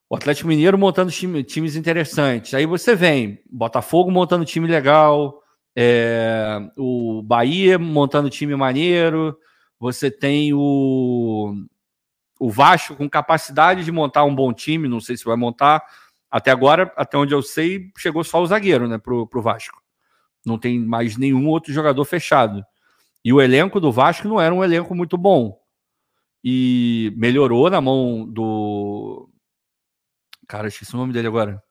o 0.08 0.16
Atlético 0.16 0.48
Mineiro 0.48 0.78
montando 0.78 1.12
time, 1.12 1.44
times 1.44 1.76
interessantes. 1.76 2.54
Aí 2.54 2.64
você 2.64 2.96
vem, 2.96 3.42
Botafogo 3.52 4.10
montando 4.10 4.46
time 4.46 4.66
legal, 4.66 5.38
é, 5.76 6.60
o 6.78 7.22
Bahia 7.22 7.78
montando 7.78 8.30
time 8.30 8.56
maneiro, 8.56 9.36
você 9.78 10.10
tem 10.10 10.54
o, 10.54 11.52
o 12.40 12.50
Vasco 12.50 12.96
com 12.96 13.06
capacidade 13.06 13.84
de 13.84 13.92
montar 13.92 14.24
um 14.24 14.34
bom 14.34 14.50
time, 14.50 14.88
não 14.88 14.98
sei 14.98 15.18
se 15.18 15.26
vai 15.26 15.36
montar. 15.36 15.84
Até 16.30 16.50
agora, 16.50 16.92
até 16.96 17.18
onde 17.18 17.34
eu 17.34 17.42
sei, 17.42 17.90
chegou 17.98 18.22
só 18.22 18.40
o 18.40 18.46
zagueiro 18.46 18.86
né, 18.86 18.98
pro, 18.98 19.26
pro 19.26 19.42
Vasco. 19.42 19.82
Não 20.44 20.58
tem 20.58 20.78
mais 20.78 21.16
nenhum 21.16 21.48
outro 21.48 21.72
jogador 21.72 22.04
fechado. 22.04 22.64
E 23.24 23.32
o 23.32 23.40
elenco 23.40 23.80
do 23.80 23.92
Vasco 23.92 24.28
não 24.28 24.40
era 24.40 24.54
um 24.54 24.64
elenco 24.64 24.94
muito 24.94 25.18
bom. 25.18 25.58
E 26.42 27.12
melhorou 27.16 27.68
na 27.68 27.80
mão 27.80 28.26
do. 28.26 29.28
Cara, 30.48 30.68
esqueci 30.68 30.94
o 30.94 30.98
nome 30.98 31.12
dele 31.12 31.28
agora. 31.28 31.62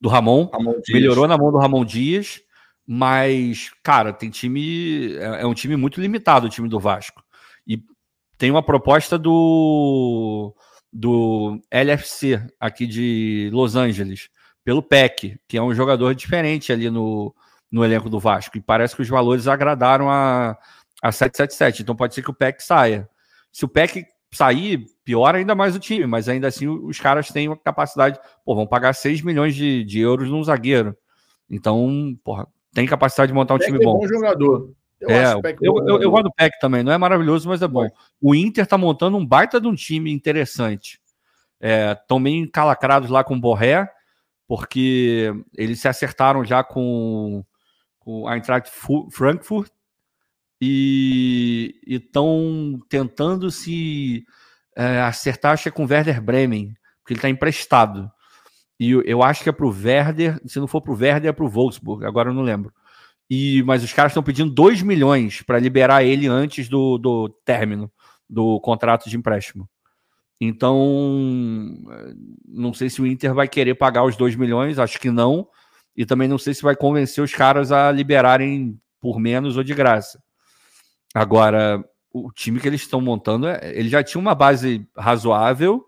Do 0.00 0.08
Ramon. 0.08 0.50
Ramon 0.52 0.74
melhorou 0.88 1.26
na 1.26 1.38
mão 1.38 1.50
do 1.50 1.58
Ramon 1.58 1.84
Dias. 1.84 2.42
Mas, 2.86 3.70
cara, 3.82 4.12
tem 4.12 4.28
time. 4.28 5.14
É, 5.16 5.42
é 5.42 5.46
um 5.46 5.54
time 5.54 5.76
muito 5.76 6.00
limitado, 6.00 6.46
o 6.46 6.50
time 6.50 6.68
do 6.68 6.78
Vasco. 6.78 7.22
E 7.66 7.82
tem 8.36 8.50
uma 8.50 8.62
proposta 8.62 9.18
do. 9.18 10.54
Do 10.96 11.60
LFC, 11.70 12.40
aqui 12.60 12.86
de 12.86 13.50
Los 13.52 13.74
Angeles, 13.74 14.28
pelo 14.62 14.80
PEC, 14.80 15.38
que 15.48 15.56
é 15.56 15.62
um 15.62 15.74
jogador 15.74 16.14
diferente 16.14 16.72
ali 16.72 16.88
no, 16.88 17.34
no 17.70 17.84
elenco 17.84 18.08
do 18.08 18.20
Vasco. 18.20 18.56
E 18.56 18.60
parece 18.60 18.94
que 18.94 19.02
os 19.02 19.08
valores 19.08 19.48
agradaram 19.48 20.08
a, 20.08 20.56
a 21.02 21.10
777. 21.10 21.82
Então 21.82 21.96
pode 21.96 22.14
ser 22.14 22.22
que 22.22 22.30
o 22.30 22.34
PEC 22.34 22.62
saia. 22.62 23.08
Se 23.52 23.64
o 23.64 23.68
PEC 23.68 24.06
sair, 24.32 24.86
piora 25.04 25.38
ainda 25.38 25.54
mais 25.54 25.74
o 25.74 25.80
time, 25.80 26.06
mas 26.06 26.28
ainda 26.28 26.48
assim 26.48 26.68
os 26.68 27.00
caras 27.00 27.28
têm 27.28 27.50
a 27.50 27.56
capacidade. 27.56 28.18
Pô, 28.44 28.54
vão 28.54 28.66
pagar 28.66 28.92
6 28.92 29.22
milhões 29.22 29.54
de, 29.54 29.84
de 29.84 30.00
euros 30.00 30.28
num 30.28 30.44
zagueiro. 30.44 30.96
Então, 31.50 32.16
porra, 32.24 32.46
tem 32.72 32.86
capacidade 32.86 33.30
de 33.30 33.34
montar 33.34 33.54
um 33.54 33.58
time 33.58 33.78
é 33.78 33.84
bom. 33.84 33.98
bom 33.98 34.06
jogador. 34.06 34.72
Eu, 35.08 35.10
é, 35.10 35.56
eu, 35.60 35.88
eu, 35.88 36.02
eu, 36.02 36.10
gosto 36.10 36.24
do 36.24 36.32
PEC 36.32 36.58
também, 36.60 36.82
não 36.82 36.92
é 36.92 36.98
maravilhoso, 36.98 37.48
mas 37.48 37.62
é 37.62 37.68
bom. 37.68 37.88
O 38.20 38.34
Inter 38.34 38.66
tá 38.66 38.78
montando 38.78 39.16
um 39.16 39.26
baita 39.26 39.60
de 39.60 39.68
um 39.68 39.74
time 39.74 40.12
interessante. 40.12 41.00
Estão 41.60 42.18
é, 42.18 42.20
meio 42.20 42.42
encalacrados 42.42 43.10
lá 43.10 43.22
com 43.24 43.34
o 43.34 43.40
Borré, 43.40 43.88
porque 44.46 45.32
eles 45.56 45.80
se 45.80 45.88
acertaram 45.88 46.44
já 46.44 46.62
com, 46.62 47.44
com 47.98 48.28
a 48.28 48.36
Eintracht 48.36 48.70
Frankfurt 49.10 49.70
e 50.60 51.80
estão 51.86 52.80
tentando 52.88 53.50
se 53.50 54.24
é, 54.76 55.00
acertar, 55.00 55.52
acho 55.52 55.64
que 55.64 55.68
é 55.68 55.72
com 55.72 55.84
o 55.84 55.88
Werder 55.88 56.22
Bremen, 56.22 56.74
porque 57.00 57.14
ele 57.14 57.18
está 57.18 57.28
emprestado. 57.28 58.10
E 58.78 58.90
eu, 58.90 59.02
eu 59.02 59.22
acho 59.22 59.42
que 59.42 59.48
é 59.48 59.52
para 59.52 59.66
o 59.66 59.70
Werder, 59.70 60.40
se 60.46 60.58
não 60.58 60.66
for 60.66 60.80
para 60.80 60.92
o 60.92 60.96
Werder, 60.96 61.30
é 61.30 61.32
para 61.32 61.44
o 61.44 61.48
Wolfsburg, 61.48 62.04
agora 62.04 62.30
eu 62.30 62.34
não 62.34 62.42
lembro. 62.42 62.72
E, 63.36 63.64
mas 63.64 63.82
os 63.82 63.92
caras 63.92 64.12
estão 64.12 64.22
pedindo 64.22 64.52
2 64.52 64.80
milhões 64.82 65.42
para 65.42 65.58
liberar 65.58 66.04
ele 66.04 66.28
antes 66.28 66.68
do, 66.68 66.96
do 66.96 67.28
término 67.44 67.90
do 68.30 68.60
contrato 68.60 69.10
de 69.10 69.16
empréstimo. 69.16 69.68
Então, 70.40 70.78
não 72.46 72.72
sei 72.72 72.88
se 72.88 73.02
o 73.02 73.06
Inter 73.06 73.34
vai 73.34 73.48
querer 73.48 73.74
pagar 73.74 74.04
os 74.04 74.16
2 74.16 74.36
milhões, 74.36 74.78
acho 74.78 75.00
que 75.00 75.10
não. 75.10 75.48
E 75.96 76.06
também 76.06 76.28
não 76.28 76.38
sei 76.38 76.54
se 76.54 76.62
vai 76.62 76.76
convencer 76.76 77.24
os 77.24 77.34
caras 77.34 77.72
a 77.72 77.90
liberarem 77.90 78.78
por 79.00 79.18
menos 79.18 79.56
ou 79.56 79.64
de 79.64 79.74
graça. 79.74 80.22
Agora, 81.12 81.84
o 82.12 82.30
time 82.30 82.60
que 82.60 82.68
eles 82.68 82.82
estão 82.82 83.00
montando, 83.00 83.48
é, 83.48 83.58
ele 83.74 83.88
já 83.88 84.02
tinha 84.02 84.20
uma 84.20 84.34
base 84.34 84.86
razoável, 84.96 85.84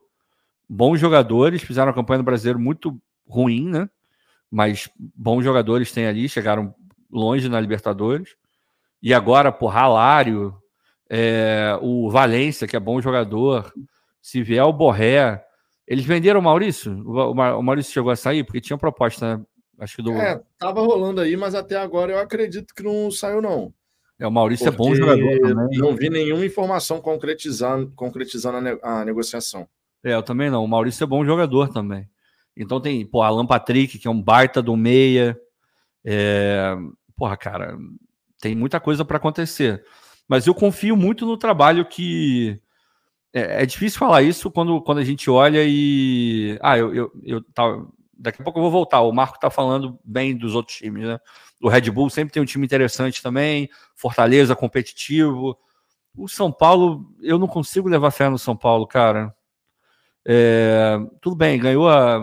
bons 0.68 0.98
jogadores, 0.98 1.62
fizeram 1.62 1.88
uma 1.88 1.94
campanha 1.94 2.18
no 2.18 2.24
brasileiro 2.24 2.58
muito 2.58 3.00
ruim, 3.28 3.68
né? 3.68 3.88
Mas 4.50 4.88
bons 5.14 5.44
jogadores 5.44 5.92
tem 5.92 6.06
ali, 6.06 6.28
chegaram 6.28 6.74
longe 7.10 7.48
na 7.48 7.60
Libertadores. 7.60 8.36
E 9.02 9.12
agora, 9.14 9.52
por 9.52 9.68
Ralário, 9.68 10.54
é, 11.08 11.78
o 11.80 12.10
Valência, 12.10 12.66
que 12.66 12.76
é 12.76 12.80
bom 12.80 13.00
jogador, 13.00 13.72
se 14.20 14.42
vier 14.42 14.64
o 14.64 14.72
Borré. 14.72 15.42
Eles 15.86 16.04
venderam 16.04 16.40
o 16.40 16.42
Maurício? 16.42 16.92
O, 17.06 17.30
o 17.32 17.62
Maurício 17.62 17.92
chegou 17.92 18.10
a 18.10 18.16
sair? 18.16 18.42
Porque 18.44 18.60
tinha 18.60 18.76
proposta, 18.76 19.36
né? 19.36 19.44
Acho 19.78 19.96
que 19.96 20.02
do. 20.02 20.12
É, 20.12 20.40
tava 20.58 20.80
rolando 20.80 21.20
aí, 21.20 21.36
mas 21.36 21.54
até 21.54 21.76
agora 21.76 22.12
eu 22.12 22.18
acredito 22.18 22.74
que 22.74 22.82
não 22.82 23.10
saiu, 23.10 23.42
não. 23.42 23.72
É, 24.18 24.26
o 24.26 24.30
Maurício 24.30 24.64
Porque 24.72 24.82
é 24.82 24.86
bom 24.86 24.94
jogador 24.94 25.38
também. 25.40 25.78
Não 25.78 25.94
vi 25.94 26.08
nenhuma 26.08 26.44
informação 26.44 27.00
concretizando, 27.00 27.92
concretizando 27.94 28.56
a, 28.56 28.60
ne 28.60 28.78
a, 28.82 29.04
negociação. 29.04 29.68
É, 30.02 30.14
eu 30.14 30.22
também 30.22 30.50
não. 30.50 30.64
O 30.64 30.68
Maurício 30.68 31.04
é 31.04 31.06
bom 31.06 31.24
jogador 31.24 31.68
também. 31.68 32.08
Então 32.56 32.80
tem, 32.80 33.04
pô, 33.04 33.20
Alan 33.20 33.46
Patrick, 33.46 33.98
que 33.98 34.08
é 34.08 34.10
um 34.10 34.20
baita 34.20 34.62
do 34.62 34.74
meia. 34.74 35.38
É, 36.08 36.76
porra, 37.16 37.36
cara, 37.36 37.76
tem 38.40 38.54
muita 38.54 38.78
coisa 38.78 39.04
para 39.04 39.16
acontecer. 39.16 39.84
Mas 40.28 40.46
eu 40.46 40.54
confio 40.54 40.96
muito 40.96 41.26
no 41.26 41.36
trabalho 41.36 41.84
que. 41.84 42.60
É, 43.32 43.62
é, 43.62 43.66
difícil 43.66 43.98
falar 43.98 44.22
isso 44.22 44.50
quando, 44.50 44.80
quando 44.80 44.98
a 44.98 45.04
gente 45.04 45.28
olha 45.28 45.64
e. 45.66 46.56
Ah, 46.62 46.78
eu, 46.78 46.94
eu, 46.94 47.12
eu 47.24 47.42
tá, 47.52 47.64
daqui 48.16 48.40
a 48.40 48.44
pouco 48.44 48.58
eu 48.58 48.62
vou 48.62 48.70
voltar. 48.70 49.00
O 49.00 49.12
Marco 49.12 49.40
tá 49.40 49.50
falando 49.50 49.98
bem 50.04 50.36
dos 50.36 50.54
outros 50.54 50.76
times, 50.76 51.04
né? 51.04 51.18
O 51.60 51.68
Red 51.68 51.90
Bull 51.90 52.08
sempre 52.08 52.32
tem 52.32 52.42
um 52.42 52.46
time 52.46 52.64
interessante 52.64 53.22
também, 53.22 53.68
Fortaleza 53.94 54.54
competitivo. 54.54 55.58
O 56.14 56.28
São 56.28 56.52
Paulo, 56.52 57.12
eu 57.20 57.38
não 57.38 57.46
consigo 57.46 57.88
levar 57.88 58.10
fé 58.10 58.28
no 58.28 58.38
São 58.38 58.56
Paulo, 58.56 58.86
cara. 58.86 59.34
É, 60.28 60.98
tudo 61.20 61.36
bem, 61.36 61.58
ganhou 61.58 61.88
a, 61.88 62.16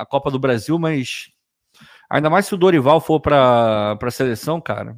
a, 0.00 0.06
Copa 0.06 0.30
do 0.30 0.38
Brasil, 0.38 0.78
mas 0.78 1.30
ainda 2.08 2.30
mais 2.30 2.46
se 2.46 2.54
o 2.54 2.58
Dorival 2.58 3.00
for 3.00 3.20
para 3.20 3.98
a 4.00 4.10
seleção, 4.10 4.60
cara. 4.60 4.96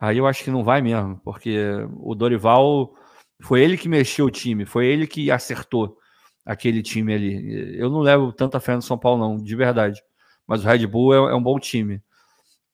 Aí 0.00 0.18
eu 0.18 0.26
acho 0.26 0.44
que 0.44 0.50
não 0.50 0.64
vai 0.64 0.82
mesmo, 0.82 1.18
porque 1.24 1.58
o 1.98 2.14
Dorival 2.14 2.94
foi 3.42 3.62
ele 3.62 3.78
que 3.78 3.88
mexeu 3.88 4.26
o 4.26 4.30
time, 4.30 4.66
foi 4.66 4.86
ele 4.86 5.06
que 5.06 5.30
acertou 5.30 5.96
aquele 6.44 6.82
time 6.82 7.14
ali. 7.14 7.78
Eu 7.78 7.88
não 7.90 8.00
levo 8.00 8.32
tanta 8.32 8.60
fé 8.60 8.74
no 8.74 8.82
São 8.82 8.98
Paulo, 8.98 9.18
não, 9.20 9.42
de 9.42 9.56
verdade 9.56 10.02
mas 10.46 10.64
o 10.64 10.68
Red 10.68 10.86
Bull 10.86 11.14
é, 11.14 11.32
é 11.32 11.34
um 11.34 11.42
bom 11.42 11.58
time. 11.58 12.00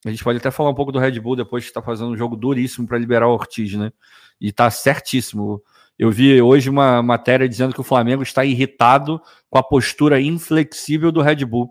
A 0.05 0.11
gente 0.11 0.25
pode 0.25 0.39
até 0.39 0.51
falar 0.51 0.71
um 0.71 0.75
pouco 0.75 0.93
do 0.93 0.99
Red 0.99 1.19
Bull 1.21 1.37
depois 1.37 1.65
que 1.65 1.71
está 1.71 1.83
fazendo 1.83 2.11
um 2.11 2.17
jogo 2.17 2.37
duríssimo 2.37 2.87
para 2.87 2.99
liberar 2.99 3.29
o 3.29 3.33
Ortiz, 3.33 3.75
né? 3.75 3.93
E 4.41 4.49
está 4.49 4.71
certíssimo. 4.71 5.63
Eu 5.99 6.11
vi 6.11 6.41
hoje 6.41 6.71
uma 6.71 7.03
matéria 7.03 7.49
dizendo 7.49 7.75
que 7.75 7.81
o 7.81 7.85
Flamengo 7.85 8.23
está 8.23 8.45
irritado 8.45 9.21
com 9.51 9.59
a 9.59 9.63
postura 9.63 10.21
inflexível 10.21 11.13
do 11.13 11.21
Red 11.21 11.45
Bull. 11.45 11.71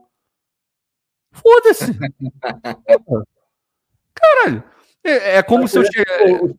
Foda-se! 1.31 1.93
Caralho! 4.13 4.63
É, 5.03 5.37
é 5.37 5.43
como 5.43 5.67
se 5.67 5.77
eu. 5.77 5.83
Os 5.83 5.89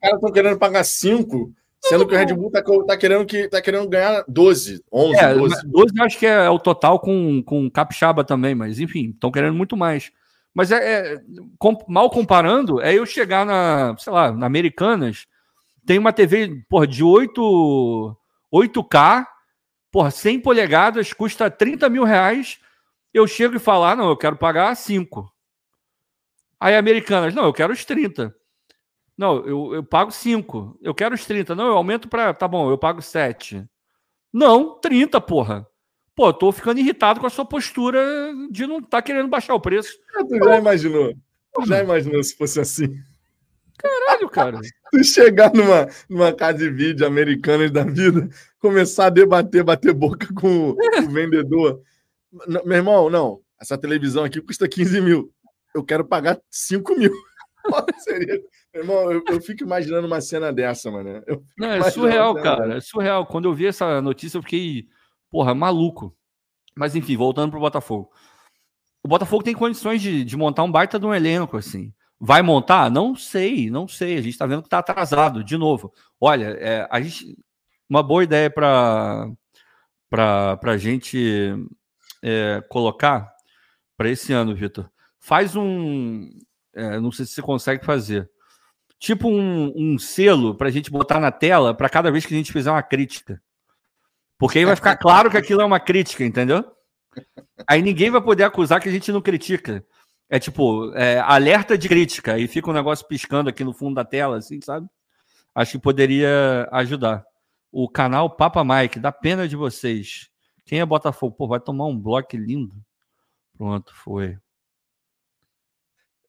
caras 0.01 0.17
estão 0.17 0.33
querendo 0.33 0.59
pagar 0.59 0.85
5 0.85 1.53
Sendo 1.83 2.07
que 2.07 2.15
o 2.15 2.19
Red 2.19 2.35
Bull 2.35 2.51
tá, 2.51 2.63
tá, 2.87 2.97
querendo, 2.97 3.25
que, 3.25 3.49
tá 3.49 3.61
querendo 3.61 3.89
ganhar 3.89 4.23
12, 4.29 4.85
11, 4.93 5.19
é, 5.19 5.35
12. 5.35 5.67
12 5.67 5.95
eu 5.97 6.05
acho 6.05 6.19
que 6.19 6.27
é, 6.27 6.49
o 6.49 6.59
total 6.59 7.01
com, 7.01 7.43
com 7.43 7.71
Capixaba 7.71 8.23
também, 8.23 8.55
mas 8.55 8.79
enfim, 8.79 9.11
estão 9.11 9.31
querendo 9.31 9.55
muito 9.55 9.77
mais. 9.77 10.13
Mas 10.53 10.71
é, 10.71 10.77
é 11.15 11.21
com, 11.59 11.79
mal 11.89 12.11
comparando, 12.11 12.83
é 12.83 12.95
eu 12.95 13.07
chegar 13.07 13.47
na, 13.47 13.97
sei 13.99 14.13
lá, 14.13 14.31
na 14.31 14.47
Americanas, 14.47 15.27
tem 15.87 15.99
uma 15.99 16.13
TV, 16.13 16.63
porra, 16.69 16.87
de 16.87 17.03
8, 17.03 18.17
8K, 18.53 19.27
porra, 19.91 20.11
100 20.11 20.41
polegadas, 20.41 21.13
custa 21.15 21.51
30 21.51 21.89
mil 21.89 22.05
reais. 22.05 22.59
Eu 23.13 23.27
chego 23.27 23.57
e 23.57 23.61
falo, 23.61 23.85
ah, 23.85 23.97
não, 23.97 24.09
eu 24.09 24.17
quero 24.17 24.37
pagar 24.37 24.75
5. 24.75 25.31
Aí 26.59 26.77
Americanas, 26.77 27.35
não, 27.35 27.45
eu 27.45 27.53
quero 27.53 27.73
os 27.73 27.85
30. 27.85 28.35
Não, 29.17 29.37
eu, 29.47 29.75
eu 29.75 29.85
pago 29.85 30.11
5. 30.11 30.79
Eu 30.81 30.95
quero 30.95 31.15
os 31.15 31.27
30. 31.27 31.55
Não, 31.55 31.67
eu 31.67 31.77
aumento 31.77 32.09
para. 32.09 32.33
Tá 32.33 32.49
bom, 32.49 32.71
eu 32.71 32.79
pago 32.79 33.03
7. 33.03 33.67
Não, 34.33 34.79
30, 34.79 35.21
porra. 35.21 35.67
pô, 36.15 36.33
tô 36.33 36.53
ficando 36.53 36.81
irritado 36.81 37.21
com 37.21 37.27
a 37.27 37.31
sua 37.31 37.45
postura 37.45 38.01
de 38.51 38.67
não 38.67 38.79
estar 38.79 38.89
tá 38.99 39.03
querendo 39.03 39.29
baixar 39.29 39.55
o 39.55 39.61
preço. 39.61 39.99
Ah, 40.17 40.25
tu 40.25 40.37
já 40.43 40.59
imaginou? 40.59 41.15
Tu 41.55 41.67
já 41.67 41.83
imaginou 41.83 42.23
se 42.23 42.37
fosse 42.37 42.61
assim? 42.61 42.97
Caralho, 43.77 44.29
cara. 44.29 44.61
tu 44.93 45.05
chegar 45.05 45.53
numa, 45.53 45.89
numa 46.09 46.33
casa 46.33 46.59
de 46.59 46.71
vídeo 46.71 47.07
americana 47.07 47.69
da 47.69 47.85
vida, 47.85 48.29
começar 48.59 49.07
a 49.07 49.11
debater, 49.11 49.65
bater 49.65 49.93
boca 49.93 50.29
com 50.35 50.71
o 50.71 51.11
vendedor. 51.11 51.83
Meu 52.65 52.77
irmão, 52.77 53.11
não. 53.11 53.41
Essa 53.61 53.77
televisão 53.77 54.25
aqui 54.25 54.41
custa 54.41 54.69
15 54.69 55.01
mil. 55.01 55.33
Eu 55.75 55.85
quero 55.85 56.05
pagar 56.05 56.41
5 56.51 56.97
mil. 56.97 57.13
Seria... 57.99 58.41
Meu 58.73 58.83
irmão, 58.83 59.13
eu, 59.13 59.23
eu, 59.29 59.41
fico 59.41 59.65
imaginando 59.65 60.07
uma 60.07 60.21
cena 60.21 60.53
dessa, 60.53 60.91
mano. 60.91 61.23
Não, 61.59 61.69
é 61.69 61.91
surreal, 61.91 62.35
cara. 62.37 62.67
Dessa. 62.67 62.79
É 62.79 62.81
surreal. 62.81 63.27
Quando 63.27 63.47
eu 63.47 63.55
vi 63.55 63.67
essa 63.67 64.01
notícia, 64.01 64.39
eu 64.39 64.43
fiquei, 64.43 64.87
porra, 65.29 65.55
maluco. 65.55 66.17
Mas 66.77 66.95
enfim, 66.95 67.17
voltando 67.17 67.51
pro 67.51 67.61
Botafogo. 67.61 68.11
O 69.03 69.09
Botafogo 69.09 69.43
tem 69.43 69.55
condições 69.55 70.01
de, 70.01 70.25
de 70.25 70.37
montar 70.37 70.63
um 70.63 70.71
baita 70.71 70.99
de 70.99 71.07
um 71.07 71.15
elenco, 71.15 71.57
assim. 71.57 71.93
Vai 72.19 72.43
montar? 72.43 72.91
Não 72.91 73.17
sei, 73.17 73.71
não 73.71 73.89
sei. 73.89 74.19
A 74.19 74.23
gente 74.23 74.33
está 74.33 74.47
vendo 74.47 74.63
que 74.63 74.67
está 74.69 74.79
atrasado, 74.79 75.43
de 75.43 75.57
novo. 75.57 75.93
Olha, 76.21 76.57
é, 76.61 76.87
a 76.91 77.01
gente, 77.01 77.37
uma 77.89 78.03
boa 78.03 78.23
ideia 78.23 78.51
para 78.51 79.27
a 80.63 80.77
gente 80.77 81.55
é, 82.23 82.63
colocar 82.69 83.33
para 83.97 84.09
esse 84.09 84.33
ano, 84.33 84.55
Vitor. 84.55 84.91
Faz 85.19 85.55
um. 85.57 86.29
É, 86.75 86.99
não 86.99 87.13
sei 87.13 87.27
se 87.27 87.33
você 87.33 87.43
consegue 87.43 87.85
fazer. 87.85 88.31
Tipo 88.99 89.29
um, 89.29 89.73
um 89.77 89.99
selo 89.99 90.55
para 90.55 90.69
a 90.69 90.71
gente 90.71 90.91
botar 90.91 91.21
na 91.21 91.33
tela 91.33 91.75
para 91.75 91.89
cada 91.89 92.11
vez 92.11 92.27
que 92.27 92.35
a 92.35 92.37
gente 92.37 92.53
fizer 92.53 92.71
uma 92.71 92.83
crítica. 92.83 93.43
Porque 94.39 94.59
aí 94.59 94.65
vai 94.65 94.77
ficar 94.77 94.97
claro 94.99 95.31
que 95.31 95.37
aquilo 95.37 95.61
é 95.61 95.65
uma 95.65 95.81
crítica, 95.81 96.25
entendeu? 96.25 96.65
Aí 97.67 97.83
ninguém 97.83 98.11
vai 98.11 98.23
poder 98.23 98.45
acusar 98.45 98.81
que 98.81 98.89
a 98.89 98.93
gente 98.93 99.13
não 99.13 99.21
critica. 99.21 99.85
É 100.29 100.39
tipo, 100.39 100.95
é, 100.95 101.19
alerta 101.19 101.77
de 101.77 101.89
crítica, 101.89 102.39
e 102.39 102.47
fica 102.47 102.71
um 102.71 102.75
negócio 102.75 103.07
piscando 103.07 103.51
aqui 103.51 103.65
no 103.65 103.73
fundo 103.73 103.97
da 103.97 104.05
tela, 104.05 104.39
assim, 104.39 104.61
sabe? 104.63 104.87
Acho 105.55 105.73
que 105.73 105.79
poderia 105.79 106.69
ajudar. 106.71 107.25
O 107.73 107.89
canal 107.89 108.31
Papa 108.31 108.65
Mike, 108.65 109.01
dá 109.01 109.11
pena 109.11 109.49
de 109.49 109.57
vocês. 109.57 110.30
Quem 110.71 110.79
é 110.79 110.87
Botafogo? 110.87 111.35
Pô, 111.35 111.49
vai 111.49 111.59
tomar 111.59 111.87
um 111.87 111.99
bloco 111.99 112.37
lindo. 112.37 112.73
Pronto, 113.59 113.93
foi. 113.93 114.39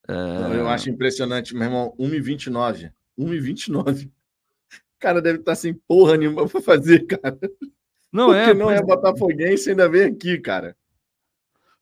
É... 0.07 0.57
Eu 0.57 0.68
acho 0.68 0.89
impressionante, 0.89 1.53
meu 1.53 1.65
irmão, 1.65 1.93
1,29. 1.99 2.91
1,29. 3.19 4.07
O 4.07 4.11
cara 4.97 5.22
deve 5.22 5.38
estar 5.38 5.53
sem 5.53 5.76
porra 5.76 6.18
nenhuma 6.18 6.49
para 6.49 6.59
fazer, 6.59 7.05
cara. 7.05 7.38
Não 8.11 8.30
Porque 8.30 8.49
é. 8.49 8.53
não 8.55 8.72
é 8.72 8.81
botafoguense 8.81 9.69
ainda 9.69 9.88
vem 9.88 10.05
aqui, 10.05 10.39
cara. 10.39 10.76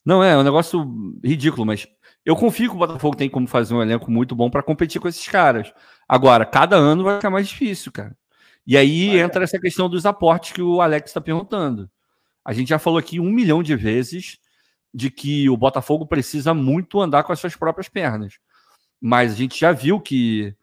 Não 0.05 0.21
é, 0.21 0.33
é 0.33 0.37
um 0.37 0.43
negócio 0.43 0.83
ridículo, 1.23 1.65
mas 1.65 1.87
eu 2.25 2.35
confio 2.35 2.71
que 2.71 2.75
o 2.75 2.79
Botafogo 2.79 3.15
tem 3.15 3.29
como 3.29 3.47
fazer 3.47 3.73
um 3.73 3.81
elenco 3.81 4.11
muito 4.11 4.35
bom 4.35 4.49
para 4.49 4.61
competir 4.61 4.99
com 4.99 5.07
esses 5.07 5.25
caras. 5.25 5.71
Agora, 6.05 6.45
cada 6.45 6.75
ano 6.75 7.05
vai 7.05 7.15
ficar 7.15 7.29
mais 7.29 7.47
difícil, 7.47 7.89
cara. 7.89 8.17
E 8.67 8.75
aí 8.75 9.11
ah, 9.11 9.23
entra 9.23 9.43
é. 9.43 9.45
essa 9.45 9.57
questão 9.57 9.89
dos 9.89 10.05
aportes 10.05 10.51
que 10.51 10.61
o 10.61 10.81
Alex 10.81 11.09
está 11.09 11.21
perguntando. 11.21 11.89
A 12.49 12.53
gente 12.53 12.69
já 12.69 12.79
falou 12.79 12.97
aqui 12.97 13.19
um 13.19 13.29
milhão 13.29 13.61
de 13.61 13.75
vezes 13.75 14.39
de 14.91 15.11
que 15.11 15.47
o 15.51 15.55
Botafogo 15.55 16.07
precisa 16.07 16.51
muito 16.51 16.99
andar 16.99 17.21
com 17.21 17.31
as 17.31 17.39
suas 17.39 17.55
próprias 17.55 17.87
pernas. 17.87 18.39
Mas 18.99 19.33
a 19.33 19.35
gente 19.35 19.59
já 19.59 19.71
viu 19.71 20.01
que 20.01 20.55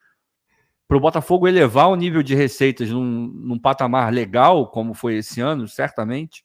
para 0.88 0.96
o 0.96 1.00
Botafogo 1.00 1.46
elevar 1.46 1.88
o 1.88 1.94
nível 1.94 2.24
de 2.24 2.34
receitas 2.34 2.90
num, 2.90 3.28
num 3.28 3.56
patamar 3.56 4.12
legal, 4.12 4.68
como 4.68 4.94
foi 4.94 5.18
esse 5.18 5.40
ano, 5.40 5.68
certamente, 5.68 6.44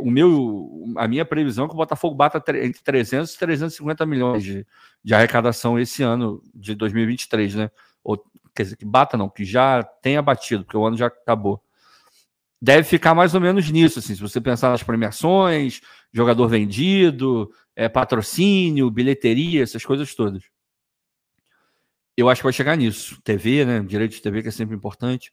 o 0.00 0.10
meu, 0.10 0.84
a 0.98 1.08
minha 1.08 1.24
previsão 1.24 1.64
é 1.64 1.68
que 1.68 1.72
o 1.72 1.78
Botafogo 1.78 2.14
bata 2.14 2.36
entre 2.62 2.82
300 2.82 3.32
e 3.32 3.38
350 3.38 4.04
milhões 4.04 4.44
de, 4.44 4.66
de 5.02 5.14
arrecadação 5.14 5.78
esse 5.78 6.02
ano 6.02 6.42
de 6.54 6.74
2023, 6.74 7.54
né? 7.54 7.70
Ou, 8.04 8.22
quer 8.54 8.64
dizer, 8.64 8.76
que 8.76 8.84
bata 8.84 9.16
não, 9.16 9.30
que 9.30 9.46
já 9.46 9.82
tenha 9.82 10.20
batido, 10.20 10.62
porque 10.62 10.76
o 10.76 10.84
ano 10.84 10.98
já 10.98 11.06
acabou. 11.06 11.58
Deve 12.60 12.82
ficar 12.82 13.14
mais 13.14 13.34
ou 13.34 13.40
menos 13.40 13.70
nisso, 13.70 14.00
assim, 14.00 14.14
se 14.14 14.20
você 14.20 14.40
pensar 14.40 14.70
nas 14.70 14.82
premiações, 14.82 15.80
jogador 16.12 16.48
vendido, 16.48 17.50
é, 17.76 17.88
patrocínio, 17.88 18.90
bilheteria, 18.90 19.62
essas 19.62 19.84
coisas 19.84 20.12
todas. 20.14 20.42
Eu 22.16 22.28
acho 22.28 22.40
que 22.40 22.46
vai 22.46 22.52
chegar 22.52 22.76
nisso. 22.76 23.20
TV, 23.22 23.64
né? 23.64 23.80
Direito 23.80 24.12
de 24.12 24.20
TV, 24.20 24.42
que 24.42 24.48
é 24.48 24.50
sempre 24.50 24.74
importante. 24.74 25.32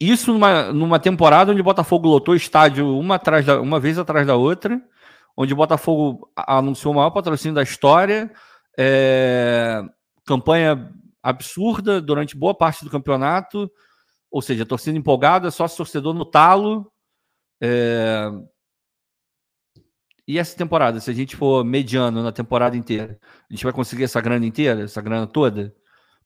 Isso 0.00 0.32
numa, 0.32 0.72
numa 0.72 1.00
temporada 1.00 1.50
onde 1.50 1.60
o 1.60 1.64
Botafogo 1.64 2.08
lotou 2.08 2.36
estádio 2.36 2.96
uma, 2.96 3.16
atrás 3.16 3.44
da, 3.44 3.60
uma 3.60 3.80
vez 3.80 3.98
atrás 3.98 4.26
da 4.26 4.36
outra, 4.36 4.80
onde 5.36 5.52
o 5.52 5.56
Botafogo 5.56 6.30
anunciou 6.36 6.92
o 6.92 6.96
maior 6.96 7.10
patrocínio 7.10 7.54
da 7.54 7.62
história, 7.62 8.30
é, 8.78 9.82
campanha 10.24 10.92
absurda 11.22 12.00
durante 12.00 12.36
boa 12.36 12.54
parte 12.54 12.84
do 12.84 12.90
campeonato, 12.90 13.68
ou 14.30 14.42
seja, 14.42 14.66
torcida 14.66 14.98
empolgada, 14.98 15.50
só 15.50 15.68
torcedor 15.68 16.14
no 16.14 16.24
talo. 16.24 16.90
É, 17.60 18.30
e 20.28 20.38
essa 20.38 20.56
temporada, 20.56 20.98
se 20.98 21.10
a 21.10 21.14
gente 21.14 21.36
for 21.36 21.64
mediano 21.64 22.22
na 22.22 22.32
temporada 22.32 22.76
inteira, 22.76 23.18
a 23.48 23.52
gente 23.52 23.62
vai 23.62 23.72
conseguir 23.72 24.04
essa 24.04 24.20
grana 24.20 24.44
inteira, 24.44 24.82
essa 24.82 25.00
grana 25.00 25.26
toda? 25.26 25.72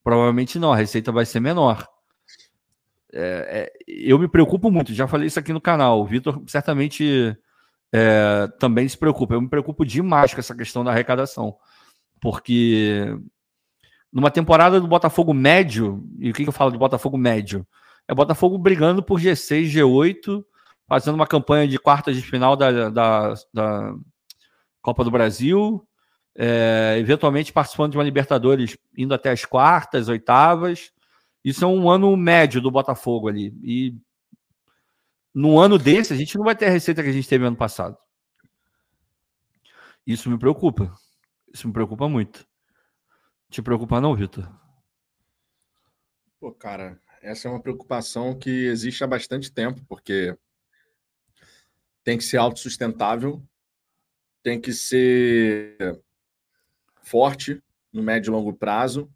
Provavelmente 0.03 0.59
não, 0.59 0.73
a 0.73 0.77
receita 0.77 1.13
vai 1.13 1.27
ser 1.27 1.41
menor. 1.41 1.87
É, 3.13 3.69
é, 3.69 3.73
eu 3.87 4.19
me 4.19 4.29
preocupo 4.29 4.71
muito, 4.71 4.95
já 4.95 5.07
falei 5.07 5.27
isso 5.27 5.39
aqui 5.39 5.53
no 5.53 5.61
canal. 5.61 6.01
O 6.01 6.07
Vitor 6.07 6.43
certamente 6.47 7.37
é, 7.93 8.49
também 8.59 8.89
se 8.89 8.97
preocupa. 8.97 9.35
Eu 9.35 9.43
me 9.43 9.49
preocupo 9.51 9.85
demais 9.85 10.33
com 10.33 10.41
essa 10.41 10.55
questão 10.55 10.83
da 10.83 10.93
arrecadação, 10.93 11.57
porque 12.21 13.15
numa 14.11 14.31
temporada 14.31 14.81
do 14.81 14.89
Botafogo 14.89 15.35
médio, 15.35 16.03
e 16.19 16.31
o 16.31 16.35
que, 16.35 16.43
que 16.45 16.49
eu 16.49 16.55
falo 16.55 16.73
de 16.73 16.79
Botafogo 16.79 17.19
médio? 17.19 17.67
É 18.11 18.15
Botafogo 18.15 18.59
brigando 18.59 19.03
por 19.03 19.21
G6, 19.21 19.71
G8, 19.71 20.45
fazendo 20.89 21.15
uma 21.15 21.27
campanha 21.27 21.69
de 21.69 21.79
quartas 21.79 22.17
de 22.17 22.23
final 22.23 22.57
da, 22.57 22.89
da, 22.89 23.35
da 23.53 23.95
Copa 24.83 25.05
do 25.05 25.11
Brasil, 25.11 25.87
é, 26.35 26.97
eventualmente 26.99 27.53
participando 27.53 27.93
de 27.93 27.99
uma 27.99 28.05
Libertadores, 28.05 28.77
indo 28.97 29.15
até 29.15 29.31
as 29.31 29.45
quartas, 29.45 30.09
oitavas 30.09 30.91
isso 31.45 31.65
é 31.65 31.69
um 31.69 31.91
ano 31.91 32.15
médio 32.17 32.61
do 32.61 32.71
Botafogo 32.71 33.29
ali. 33.29 33.55
E 33.63 33.97
num 35.35 35.59
ano 35.59 35.79
desse, 35.79 36.13
a 36.13 36.17
gente 36.17 36.37
não 36.37 36.45
vai 36.45 36.55
ter 36.55 36.67
a 36.67 36.71
receita 36.71 37.03
que 37.03 37.09
a 37.09 37.13
gente 37.13 37.29
teve 37.29 37.47
ano 37.47 37.57
passado. 37.57 37.97
Isso 40.07 40.31
me 40.31 40.39
preocupa. 40.39 40.93
Isso 41.53 41.67
me 41.67 41.73
preocupa 41.73 42.09
muito. 42.09 42.47
Te 43.49 43.63
preocupa 43.63 44.01
não, 44.01 44.15
Vitor? 44.15 44.49
Pô, 46.39 46.53
cara, 46.53 47.01
essa 47.21 47.49
é 47.49 47.51
uma 47.51 47.61
preocupação 47.61 48.37
que 48.39 48.51
existe 48.67 49.05
há 49.05 49.07
bastante 49.07 49.53
tempo, 49.53 49.85
porque 49.89 50.37
tem 52.03 52.17
que 52.17 52.25
ser 52.25 52.39
autossustentável, 52.39 53.43
tem 54.43 54.61
que 54.61 54.73
ser 54.73 56.01
forte 57.03 57.63
no 57.93 58.03
médio 58.03 58.31
e 58.31 58.33
longo 58.33 58.53
prazo, 58.53 59.11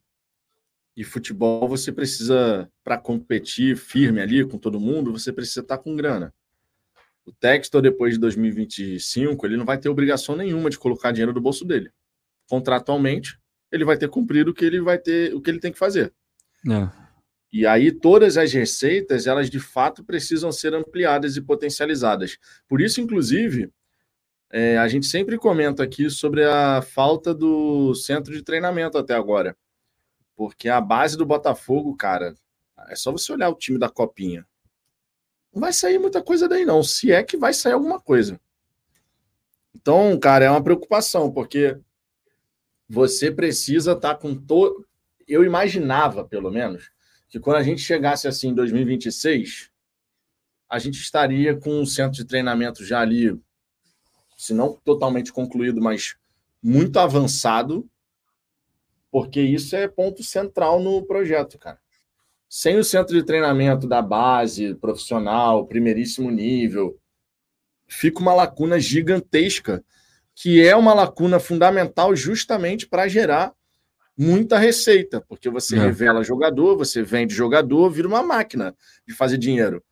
e 0.97 1.03
futebol 1.03 1.69
você 1.69 1.91
precisa, 1.91 2.71
para 2.85 2.99
competir 2.99 3.77
firme 3.77 4.21
ali 4.21 4.47
com 4.47 4.59
todo 4.59 4.79
mundo, 4.79 5.13
você 5.13 5.33
precisa 5.33 5.61
estar 5.61 5.79
tá 5.79 5.83
com 5.83 5.97
grana. 5.97 6.33
O 7.27 7.33
Textor, 7.33 7.81
depois 7.81 8.15
de 8.15 8.21
2025, 8.21 9.47
ele 9.47 9.57
não 9.57 9.65
vai 9.65 9.79
ter 9.79 9.89
obrigação 9.89 10.37
nenhuma 10.37 10.69
de 10.69 10.79
colocar 10.79 11.11
dinheiro 11.11 11.33
do 11.33 11.41
bolso 11.41 11.65
dele. 11.65 11.91
Contratualmente, 12.49 13.41
ele 13.73 13.85
vai 13.85 13.97
ter 13.97 14.09
cumprido 14.09 14.51
o 14.51 14.55
que 14.55 14.65
ele 14.65 14.81
vai 14.81 14.99
ter, 14.99 15.35
o 15.35 15.41
que 15.41 15.51
ele 15.51 15.59
tem 15.59 15.73
que 15.73 15.79
fazer. 15.79 16.13
É. 16.71 17.04
E 17.55 17.69
aí 17.69 17.93
todas 17.93 18.37
as 18.37 18.53
receitas, 18.53 19.29
elas 19.29 19.49
de 19.49 19.61
fato 19.61 20.03
precisam 20.03 20.51
ser 20.51 20.75
ampliadas 20.75 21.37
e 21.37 21.41
potencializadas. 21.41 22.37
Por 22.67 22.81
isso, 22.81 23.01
inclusive, 23.01 23.71
é, 24.51 24.77
a 24.77 24.89
gente 24.89 25.07
sempre 25.07 25.39
comenta 25.39 25.81
aqui 25.81 26.11
sobre 26.11 26.43
a 26.45 26.83
falta 26.83 27.33
do 27.33 27.95
centro 27.95 28.33
de 28.33 28.43
treinamento 28.43 28.99
até 28.99 29.15
agora. 29.15 29.57
Porque 30.35 30.69
a 30.69 30.81
base 30.81 31.17
do 31.17 31.25
Botafogo, 31.25 31.97
cara, 31.97 32.35
é 32.89 32.97
só 32.97 33.13
você 33.13 33.33
olhar 33.33 33.51
o 33.51 33.55
time 33.55 33.79
da 33.79 33.89
Copinha. 33.89 34.45
Não 35.55 35.61
vai 35.61 35.73
sair 35.73 35.97
muita 35.97 36.21
coisa 36.21 36.49
daí, 36.49 36.65
não. 36.65 36.83
Se 36.83 37.13
é 37.13 37.23
que 37.23 37.37
vai 37.37 37.55
sair 37.55 37.75
alguma 37.75 38.01
coisa. 38.01 38.41
Então, 39.73 40.19
cara, 40.19 40.47
é 40.47 40.51
uma 40.51 40.65
preocupação, 40.65 41.31
porque 41.31 41.79
você 42.89 43.31
precisa 43.31 43.93
estar 43.93 44.15
tá 44.15 44.21
com 44.21 44.35
todo. 44.35 44.85
Eu 45.25 45.45
imaginava, 45.45 46.25
pelo 46.25 46.51
menos, 46.51 46.93
que 47.35 47.41
quando 47.41 47.57
a 47.57 47.65
gente 47.65 47.81
chegasse 47.81 48.29
assim 48.29 48.51
em 48.51 48.55
2026, 48.55 49.69
a 50.71 50.79
gente 50.79 51.01
estaria 51.01 51.57
com 51.57 51.81
um 51.81 51.85
centro 51.85 52.13
de 52.13 52.25
treinamento 52.25 52.85
já 52.85 53.01
ali, 53.01 53.37
se 54.37 54.55
não 54.55 54.79
totalmente 54.85 55.33
concluído, 55.33 55.81
mas 55.81 56.15
muito 56.63 56.97
avançado, 56.97 57.91
porque 59.11 59.41
isso 59.41 59.75
é 59.75 59.89
ponto 59.89 60.23
central 60.23 60.79
no 60.79 61.05
projeto, 61.05 61.59
cara. 61.59 61.81
Sem 62.49 62.79
o 62.79 62.85
centro 62.85 63.13
de 63.17 63.25
treinamento 63.25 63.89
da 63.89 64.01
base, 64.01 64.77
profissional, 64.77 65.67
primeiríssimo 65.67 66.31
nível, 66.31 66.97
fica 67.89 68.21
uma 68.21 68.33
lacuna 68.33 68.79
gigantesca, 68.79 69.85
que 70.37 70.65
é 70.65 70.77
uma 70.77 70.95
lacuna 70.95 71.41
fundamental 71.41 72.15
justamente 72.15 72.87
para 72.87 73.09
gerar 73.09 73.53
muita 74.17 74.59
receita, 74.59 75.21
porque 75.21 75.51
você 75.51 75.77
é. 75.77 75.81
revela 75.81 76.23
jogador, 76.23 76.77
você 76.77 77.03
vende 77.03 77.35
jogador, 77.35 77.91
vira 77.91 78.09
uma 78.09 78.23
máquina 78.23 78.75
de 79.07 79.15
fazer 79.15 79.39
dinheiro. 79.39 79.83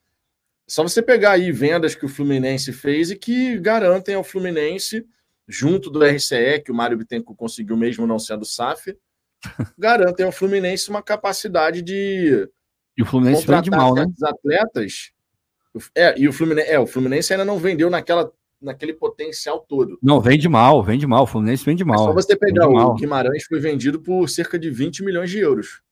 Só 0.67 0.83
você 0.83 1.03
pegar 1.03 1.33
aí 1.33 1.51
vendas 1.51 1.95
que 1.95 2.07
o 2.07 2.09
Fluminense 2.09 2.73
fez 2.73 3.11
e 3.11 3.17
que 3.17 3.59
garantem 3.59 4.15
ao 4.15 4.25
Fluminense, 4.25 5.05
junto 5.47 5.91
do 5.91 6.05
RCE, 6.05 6.61
que 6.65 6.71
o 6.71 6.75
Mário 6.75 6.97
Bittencourt 6.97 7.39
conseguiu 7.39 7.77
mesmo 7.77 8.07
não 8.07 8.19
sendo 8.19 8.45
SAF, 8.45 8.97
garantem 9.77 10.25
ao 10.25 10.33
Fluminense 10.33 10.89
uma 10.89 11.03
capacidade 11.03 11.83
de 11.83 12.49
e 12.97 13.03
o 13.03 13.07
Fluminense 13.07 13.47
vende 13.47 13.71
mal, 13.71 13.95
né? 13.95 14.07
atletas. 14.23 15.13
É, 15.95 16.19
e 16.19 16.29
o 16.29 16.33
Fluminense, 16.33 16.71
é, 16.71 16.79
o 16.79 16.87
Fluminense 16.87 17.33
ainda 17.33 17.45
não 17.45 17.59
vendeu 17.59 17.89
naquela, 17.89 18.31
naquele 18.63 18.93
potencial 18.93 19.61
todo. 19.61 19.99
Não, 20.03 20.21
vende 20.21 20.49
mal, 20.49 20.83
vende 20.83 21.07
mal. 21.07 21.25
O 21.25 21.27
Fluminense 21.27 21.65
vende 21.65 21.85
mal. 21.85 22.05
É 22.05 22.07
só 22.07 22.13
você 22.13 22.37
pegar 22.37 22.69
o 22.69 22.75
mal. 22.75 22.95
Guimarães 22.95 23.45
foi 23.45 23.61
vendido 23.61 24.01
por 24.01 24.29
cerca 24.29 24.59
de 24.59 24.71
20 24.71 25.05
milhões 25.05 25.31
de 25.31 25.39
euros. 25.39 25.83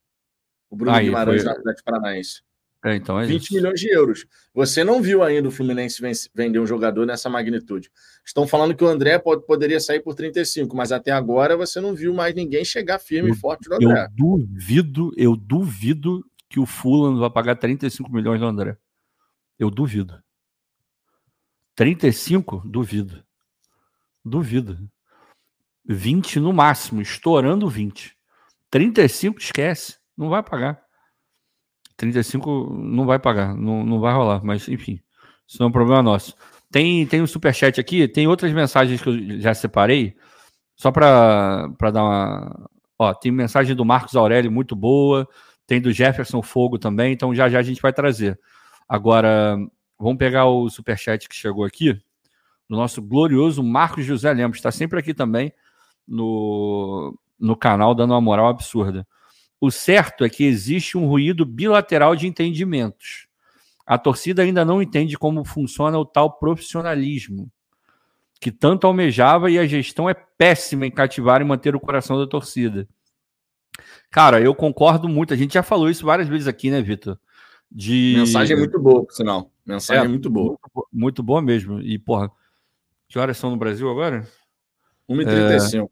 O 0.71 0.77
Bruno 0.77 0.97
Aí, 0.97 1.07
Guimarães 1.07 1.43
foi... 1.43 1.53
do 1.53 1.59
Atlético 1.59 1.85
Paranaense. 1.85 2.43
É, 2.83 2.95
então 2.95 3.21
é 3.21 3.27
20 3.27 3.43
isso. 3.43 3.55
milhões 3.55 3.79
de 3.79 3.89
euros. 3.91 4.27
Você 4.55 4.83
não 4.83 5.03
viu 5.03 5.23
ainda 5.23 5.49
o 5.49 5.51
Fluminense 5.51 6.01
vender 6.35 6.59
um 6.59 6.67
jogador 6.67 7.05
nessa 7.05 7.29
magnitude. 7.29 7.91
Estão 8.25 8.47
falando 8.47 8.75
que 8.75 8.83
o 8.83 8.89
André 8.89 9.19
pode, 9.19 9.45
poderia 9.45 9.79
sair 9.79 10.01
por 10.01 10.15
35, 10.15 10.75
mas 10.75 10.91
até 10.91 11.11
agora 11.11 11.57
você 11.57 11.79
não 11.79 11.95
viu 11.95 12.15
mais 12.15 12.35
ninguém 12.35 12.65
chegar 12.65 12.99
firme 12.99 13.31
eu, 13.31 13.35
e 13.35 13.37
forte 13.37 13.69
no 13.69 13.77
André. 13.77 14.05
Eu 14.05 14.09
duvido, 14.17 15.13
eu 15.17 15.37
duvido 15.37 16.25
que 16.49 16.59
o 16.59 16.65
Fulham 16.65 17.19
vai 17.19 17.31
pagar 17.31 17.57
35 17.57 18.11
milhões 18.11 18.41
no 18.41 18.47
André. 18.47 18.79
Eu 19.59 19.71
duvido. 19.71 20.19
35? 21.81 22.61
Duvido. 22.63 23.25
Duvido. 24.23 24.87
20 25.89 26.39
no 26.39 26.53
máximo, 26.53 27.01
estourando 27.01 27.71
20. 27.71 28.15
35 28.71 29.39
esquece, 29.39 29.97
não 30.15 30.29
vai 30.29 30.43
pagar. 30.43 30.83
35 31.97 32.75
não 32.75 33.07
vai 33.07 33.19
pagar, 33.19 33.57
não, 33.57 33.83
não 33.83 33.99
vai 33.99 34.13
rolar, 34.13 34.45
mas 34.45 34.69
enfim, 34.69 35.01
isso 35.49 35.57
não 35.59 35.69
é 35.69 35.69
um 35.71 35.73
problema 35.73 36.03
nosso. 36.03 36.35
Tem, 36.71 37.07
tem 37.07 37.23
um 37.23 37.27
superchat 37.27 37.81
aqui, 37.81 38.07
tem 38.07 38.27
outras 38.27 38.53
mensagens 38.53 39.01
que 39.01 39.09
eu 39.09 39.41
já 39.41 39.55
separei, 39.55 40.15
só 40.77 40.93
para 40.93 41.67
dar 41.91 42.05
uma. 42.05 42.71
Ó, 42.99 43.15
tem 43.15 43.33
mensagem 43.33 43.75
do 43.75 43.87
Marcos 43.87 44.17
Aurélio 44.17 44.53
muito 44.53 44.77
boa. 44.77 45.27
Tem 45.67 45.81
do 45.81 45.93
Jefferson 45.93 46.43
Fogo 46.43 46.79
também, 46.79 47.15
então 47.15 47.35
já 47.35 47.49
já 47.49 47.59
a 47.59 47.63
gente 47.63 47.81
vai 47.81 47.93
trazer. 47.93 48.39
Agora, 48.87 49.57
vamos 50.01 50.19
pegar 50.19 50.47
o 50.47 50.69
superchat 50.69 51.29
que 51.29 51.35
chegou 51.35 51.65
aqui, 51.65 51.93
do 52.69 52.77
nosso 52.77 53.03
glorioso 53.03 53.63
Marcos 53.63 54.05
José 54.05 54.33
Lemos, 54.33 54.57
está 54.57 54.71
sempre 54.71 54.99
aqui 54.99 55.13
também 55.13 55.53
no, 56.07 57.17
no 57.39 57.57
canal, 57.57 57.95
dando 57.95 58.13
uma 58.13 58.21
moral 58.21 58.49
absurda. 58.49 59.07
O 59.61 59.71
certo 59.71 60.25
é 60.25 60.31
que 60.31 60.45
existe 60.45 60.97
um 60.97 61.07
ruído 61.07 61.45
bilateral 61.45 62.17
de 62.17 62.27
entendimentos. 62.27 63.27
A 63.87 63.99
torcida 63.99 64.43
ainda 64.43 64.65
não 64.65 64.81
entende 64.81 65.19
como 65.19 65.45
funciona 65.45 65.99
o 65.99 66.05
tal 66.05 66.39
profissionalismo 66.39 67.51
que 68.41 68.51
tanto 68.51 68.87
almejava 68.87 69.51
e 69.51 69.59
a 69.59 69.67
gestão 69.67 70.09
é 70.09 70.15
péssima 70.15 70.87
em 70.87 70.91
cativar 70.91 71.43
e 71.43 71.45
manter 71.45 71.77
o 71.77 71.81
coração 71.81 72.19
da 72.19 72.27
torcida. 72.27 72.89
Cara, 74.11 74.41
eu 74.41 74.55
concordo 74.55 75.09
muito. 75.09 75.35
A 75.35 75.37
gente 75.37 75.55
já 75.55 75.63
falou 75.63 75.91
isso 75.91 76.07
várias 76.07 76.27
vezes 76.27 76.49
aqui, 76.49 76.71
né, 76.71 76.81
Vitor? 76.81 77.19
De... 77.71 78.15
Mensagem 78.17 78.57
muito 78.57 78.81
boa, 78.81 79.05
por 79.05 79.13
sinal. 79.13 79.53
Mensagem 79.71 80.05
é, 80.05 80.09
muito 80.09 80.29
boa. 80.29 80.51
Muito, 80.51 80.89
muito, 80.93 81.23
boa 81.23 81.41
mesmo. 81.41 81.81
E, 81.81 81.99
porra, 81.99 82.31
que 83.09 83.19
horas 83.19 83.37
são 83.39 83.51
no 83.51 83.57
Brasil 83.57 83.89
agora? 83.91 84.27
1h35. 85.09 85.85
É... 85.85 85.89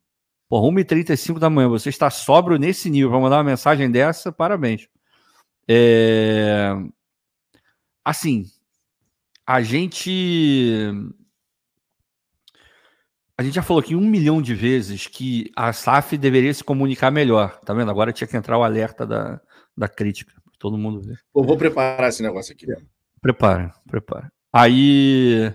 Porra, 0.49 0.69
1h35 0.69 1.39
da 1.39 1.49
manhã. 1.49 1.69
Você 1.69 1.89
está 1.89 2.11
sóbrio 2.11 2.59
nesse 2.59 2.91
nível 2.91 3.11
para 3.11 3.21
mandar 3.21 3.37
uma 3.37 3.45
mensagem 3.45 3.91
dessa, 3.91 4.33
parabéns. 4.33 4.89
É... 5.69 6.75
Assim, 8.05 8.45
a 9.47 9.63
gente 9.63 10.93
a 13.39 13.43
gente 13.45 13.55
já 13.55 13.63
falou 13.63 13.81
aqui 13.81 13.95
um 13.95 14.01
milhão 14.01 14.43
de 14.43 14.53
vezes 14.53 15.07
que 15.07 15.53
a 15.55 15.73
SAF 15.73 16.19
deveria 16.19 16.53
se 16.53 16.65
comunicar 16.65 17.11
melhor. 17.13 17.61
Tá 17.61 17.73
vendo? 17.73 17.89
Agora 17.89 18.13
tinha 18.13 18.27
que 18.27 18.37
entrar 18.37 18.59
o 18.59 18.65
alerta 18.65 19.07
da, 19.07 19.41
da 19.77 19.89
crítica. 19.89 20.33
Todo 20.59 20.77
mundo 20.77 21.01
ver. 21.01 21.21
Pô, 21.33 21.45
vou 21.45 21.57
preparar 21.57 22.09
esse 22.09 22.21
negócio 22.21 22.53
aqui. 22.53 22.67
Né? 22.67 22.77
Prepara, 23.21 23.73
prepara. 23.89 24.33
Aí 24.53 25.53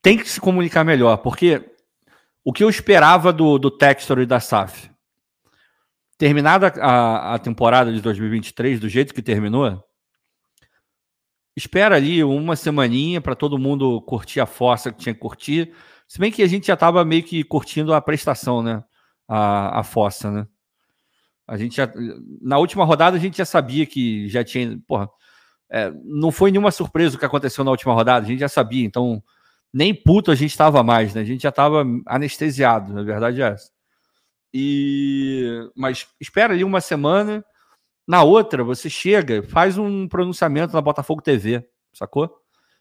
tem 0.00 0.16
que 0.16 0.28
se 0.28 0.40
comunicar 0.40 0.84
melhor, 0.84 1.18
porque 1.18 1.64
o 2.44 2.52
que 2.52 2.64
eu 2.64 2.70
esperava 2.70 3.32
do, 3.32 3.58
do 3.58 3.70
Textor 3.70 4.18
e 4.18 4.26
da 4.26 4.40
SAF? 4.40 4.90
Terminada 6.18 6.68
a, 6.80 7.34
a 7.34 7.38
temporada 7.38 7.92
de 7.92 8.00
2023 8.00 8.80
do 8.80 8.88
jeito 8.88 9.14
que 9.14 9.22
terminou, 9.22 9.82
espera 11.56 11.96
ali 11.96 12.22
uma 12.24 12.56
semaninha 12.56 13.20
para 13.20 13.34
todo 13.34 13.58
mundo 13.58 14.00
curtir 14.02 14.40
a 14.40 14.46
força 14.46 14.90
que 14.90 14.98
tinha 14.98 15.14
que 15.14 15.20
curtir 15.20 15.72
se 16.12 16.18
bem 16.18 16.30
que 16.30 16.42
a 16.42 16.46
gente 16.46 16.66
já 16.66 16.74
estava 16.74 17.02
meio 17.06 17.22
que 17.22 17.42
curtindo 17.42 17.94
a 17.94 18.00
prestação, 18.02 18.62
né? 18.62 18.84
A, 19.26 19.80
a 19.80 19.82
fossa, 19.82 20.30
né? 20.30 20.46
A 21.48 21.56
gente 21.56 21.74
já, 21.74 21.90
na 22.42 22.58
última 22.58 22.84
rodada 22.84 23.16
a 23.16 23.18
gente 23.18 23.38
já 23.38 23.46
sabia 23.46 23.86
que 23.86 24.28
já 24.28 24.44
tinha. 24.44 24.78
Porra, 24.86 25.08
é, 25.72 25.90
não 26.04 26.30
foi 26.30 26.50
nenhuma 26.50 26.70
surpresa 26.70 27.16
o 27.16 27.18
que 27.18 27.24
aconteceu 27.24 27.64
na 27.64 27.70
última 27.70 27.94
rodada, 27.94 28.26
a 28.26 28.28
gente 28.28 28.40
já 28.40 28.48
sabia, 28.48 28.84
então 28.84 29.22
nem 29.72 29.94
puto 29.94 30.30
a 30.30 30.34
gente 30.34 30.50
estava 30.50 30.82
mais, 30.82 31.14
né? 31.14 31.22
A 31.22 31.24
gente 31.24 31.42
já 31.42 31.48
estava 31.48 31.82
anestesiado, 32.06 32.92
na 32.92 33.02
verdade 33.02 33.40
é 33.40 33.46
essa. 33.46 33.70
E 34.52 35.70
mas 35.74 36.06
espera 36.20 36.52
ali 36.52 36.62
uma 36.62 36.82
semana, 36.82 37.42
na 38.06 38.22
outra 38.22 38.62
você 38.62 38.90
chega, 38.90 39.42
faz 39.44 39.78
um 39.78 40.06
pronunciamento 40.06 40.74
na 40.74 40.82
Botafogo 40.82 41.22
TV, 41.22 41.66
sacou? 41.94 42.30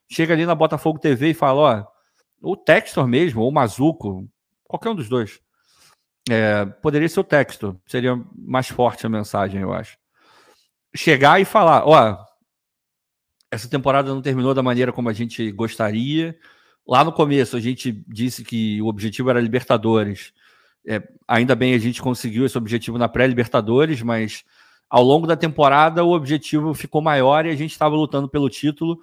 Chega 0.09 0.33
ali 0.33 0.45
na 0.45 0.53
Botafogo 0.53 0.99
TV 0.99 1.29
e 1.29 1.33
fala, 1.33 1.61
ó, 1.61 1.87
o 2.41 2.57
Textor 2.57 3.07
mesmo, 3.07 3.41
ou 3.41 3.47
o 3.47 3.53
Mazuco, 3.53 4.27
qualquer 4.65 4.89
um 4.89 4.95
dos 4.95 5.07
dois. 5.07 5.39
É, 6.29 6.65
poderia 6.65 7.07
ser 7.07 7.21
o 7.21 7.23
Textor, 7.23 7.77
seria 7.87 8.21
mais 8.35 8.67
forte 8.67 9.05
a 9.05 9.09
mensagem, 9.09 9.61
eu 9.61 9.71
acho. 9.71 9.97
Chegar 10.93 11.39
e 11.39 11.45
falar: 11.45 11.87
ó, 11.87 12.30
essa 13.51 13.67
temporada 13.67 14.13
não 14.13 14.21
terminou 14.21 14.53
da 14.53 14.63
maneira 14.63 14.93
como 14.93 15.09
a 15.09 15.13
gente 15.13 15.51
gostaria. 15.51 16.37
Lá 16.87 17.03
no 17.03 17.11
começo 17.11 17.57
a 17.57 17.59
gente 17.59 18.03
disse 18.07 18.45
que 18.45 18.81
o 18.81 18.87
objetivo 18.87 19.29
era 19.29 19.41
Libertadores. 19.41 20.33
É, 20.87 21.03
ainda 21.27 21.53
bem 21.53 21.73
a 21.73 21.77
gente 21.77 22.01
conseguiu 22.01 22.45
esse 22.45 22.57
objetivo 22.57 22.97
na 22.97 23.09
pré-Libertadores, 23.09 24.01
mas 24.01 24.43
ao 24.89 25.03
longo 25.03 25.27
da 25.27 25.35
temporada 25.35 26.03
o 26.03 26.13
objetivo 26.13 26.73
ficou 26.73 27.01
maior 27.01 27.45
e 27.45 27.49
a 27.49 27.55
gente 27.55 27.71
estava 27.71 27.93
lutando 27.93 28.29
pelo 28.29 28.49
título 28.49 28.99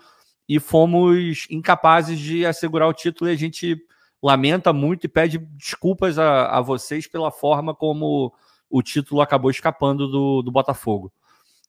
e 0.48 0.58
fomos 0.58 1.46
incapazes 1.50 2.18
de 2.18 2.46
assegurar 2.46 2.88
o 2.88 2.94
título 2.94 3.30
e 3.30 3.34
a 3.34 3.36
gente 3.36 3.78
lamenta 4.22 4.72
muito 4.72 5.04
e 5.04 5.08
pede 5.08 5.38
desculpas 5.38 6.18
a, 6.18 6.58
a 6.58 6.60
vocês 6.62 7.06
pela 7.06 7.30
forma 7.30 7.74
como 7.74 8.34
o 8.68 8.82
título 8.82 9.20
acabou 9.20 9.50
escapando 9.50 10.08
do, 10.08 10.42
do 10.42 10.50
Botafogo. 10.50 11.12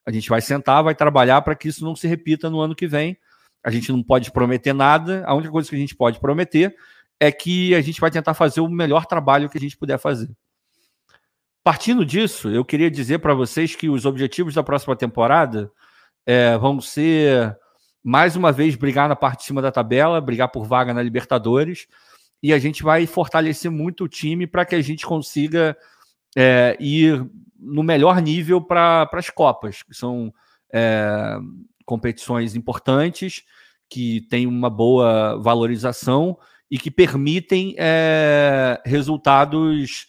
A 0.09 0.11
gente 0.11 0.27
vai 0.27 0.41
sentar, 0.41 0.83
vai 0.83 0.95
trabalhar 0.95 1.39
para 1.43 1.53
que 1.53 1.67
isso 1.67 1.85
não 1.85 1.95
se 1.95 2.07
repita 2.07 2.49
no 2.49 2.59
ano 2.59 2.75
que 2.75 2.87
vem. 2.87 3.15
A 3.63 3.69
gente 3.69 3.91
não 3.91 4.01
pode 4.01 4.31
prometer 4.31 4.73
nada. 4.73 5.23
A 5.27 5.35
única 5.35 5.51
coisa 5.51 5.69
que 5.69 5.75
a 5.75 5.79
gente 5.79 5.95
pode 5.95 6.19
prometer 6.19 6.75
é 7.19 7.31
que 7.31 7.75
a 7.75 7.81
gente 7.81 8.01
vai 8.01 8.09
tentar 8.09 8.33
fazer 8.33 8.59
o 8.59 8.67
melhor 8.67 9.05
trabalho 9.05 9.47
que 9.47 9.57
a 9.59 9.61
gente 9.61 9.77
puder 9.77 9.99
fazer. 9.99 10.27
Partindo 11.63 12.03
disso, 12.03 12.49
eu 12.49 12.65
queria 12.65 12.89
dizer 12.89 13.19
para 13.19 13.35
vocês 13.35 13.75
que 13.75 13.87
os 13.87 14.03
objetivos 14.03 14.55
da 14.55 14.63
próxima 14.63 14.95
temporada 14.95 15.71
é, 16.25 16.57
vão 16.57 16.81
ser 16.81 17.55
mais 18.03 18.35
uma 18.35 18.51
vez 18.51 18.75
brigar 18.75 19.07
na 19.07 19.15
parte 19.15 19.41
de 19.41 19.45
cima 19.45 19.61
da 19.61 19.71
tabela, 19.71 20.19
brigar 20.19 20.49
por 20.49 20.65
vaga 20.65 20.91
na 20.91 21.03
Libertadores, 21.03 21.85
e 22.41 22.51
a 22.51 22.57
gente 22.57 22.81
vai 22.81 23.05
fortalecer 23.05 23.69
muito 23.69 24.05
o 24.05 24.07
time 24.07 24.47
para 24.47 24.65
que 24.65 24.73
a 24.73 24.81
gente 24.81 25.05
consiga 25.05 25.77
é, 26.37 26.77
ir 26.79 27.25
no 27.57 27.83
melhor 27.83 28.21
nível 28.21 28.61
para 28.61 29.09
as 29.13 29.29
Copas, 29.29 29.83
que 29.83 29.93
são 29.93 30.33
é, 30.73 31.37
competições 31.85 32.55
importantes, 32.55 33.43
que 33.89 34.21
têm 34.29 34.45
uma 34.45 34.69
boa 34.69 35.41
valorização 35.41 36.37
e 36.69 36.77
que 36.77 36.91
permitem 36.91 37.75
é, 37.77 38.79
resultados 38.85 40.07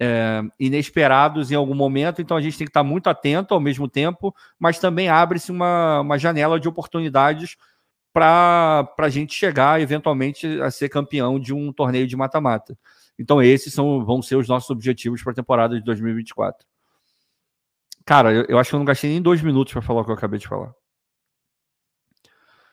é, 0.00 0.42
inesperados 0.58 1.50
em 1.50 1.54
algum 1.54 1.74
momento, 1.74 2.22
então 2.22 2.36
a 2.36 2.40
gente 2.40 2.56
tem 2.56 2.66
que 2.66 2.70
estar 2.70 2.84
muito 2.84 3.08
atento 3.08 3.52
ao 3.52 3.60
mesmo 3.60 3.88
tempo, 3.88 4.34
mas 4.58 4.78
também 4.78 5.08
abre-se 5.08 5.50
uma, 5.50 6.00
uma 6.00 6.18
janela 6.18 6.58
de 6.58 6.68
oportunidades 6.68 7.56
para 8.12 8.88
a 8.98 9.08
gente 9.08 9.34
chegar 9.34 9.80
eventualmente 9.80 10.46
a 10.60 10.70
ser 10.70 10.88
campeão 10.88 11.38
de 11.38 11.52
um 11.52 11.72
torneio 11.72 12.06
de 12.06 12.16
mata-mata. 12.16 12.76
Então, 13.18 13.42
esses 13.42 13.72
são, 13.72 14.04
vão 14.04 14.22
ser 14.22 14.36
os 14.36 14.48
nossos 14.48 14.70
objetivos 14.70 15.22
para 15.22 15.32
a 15.32 15.36
temporada 15.36 15.76
de 15.76 15.84
2024. 15.84 16.66
Cara, 18.04 18.32
eu, 18.32 18.44
eu, 18.48 18.58
acho 18.58 18.70
que 18.70 18.76
eu 18.76 18.78
não 18.78 18.86
gastei 18.86 19.10
nem 19.10 19.20
dois 19.20 19.42
minutos 19.42 19.72
para 19.72 19.82
falar 19.82 20.00
o 20.00 20.04
que 20.04 20.10
eu 20.10 20.14
acabei 20.14 20.38
de 20.38 20.48
falar. 20.48 20.72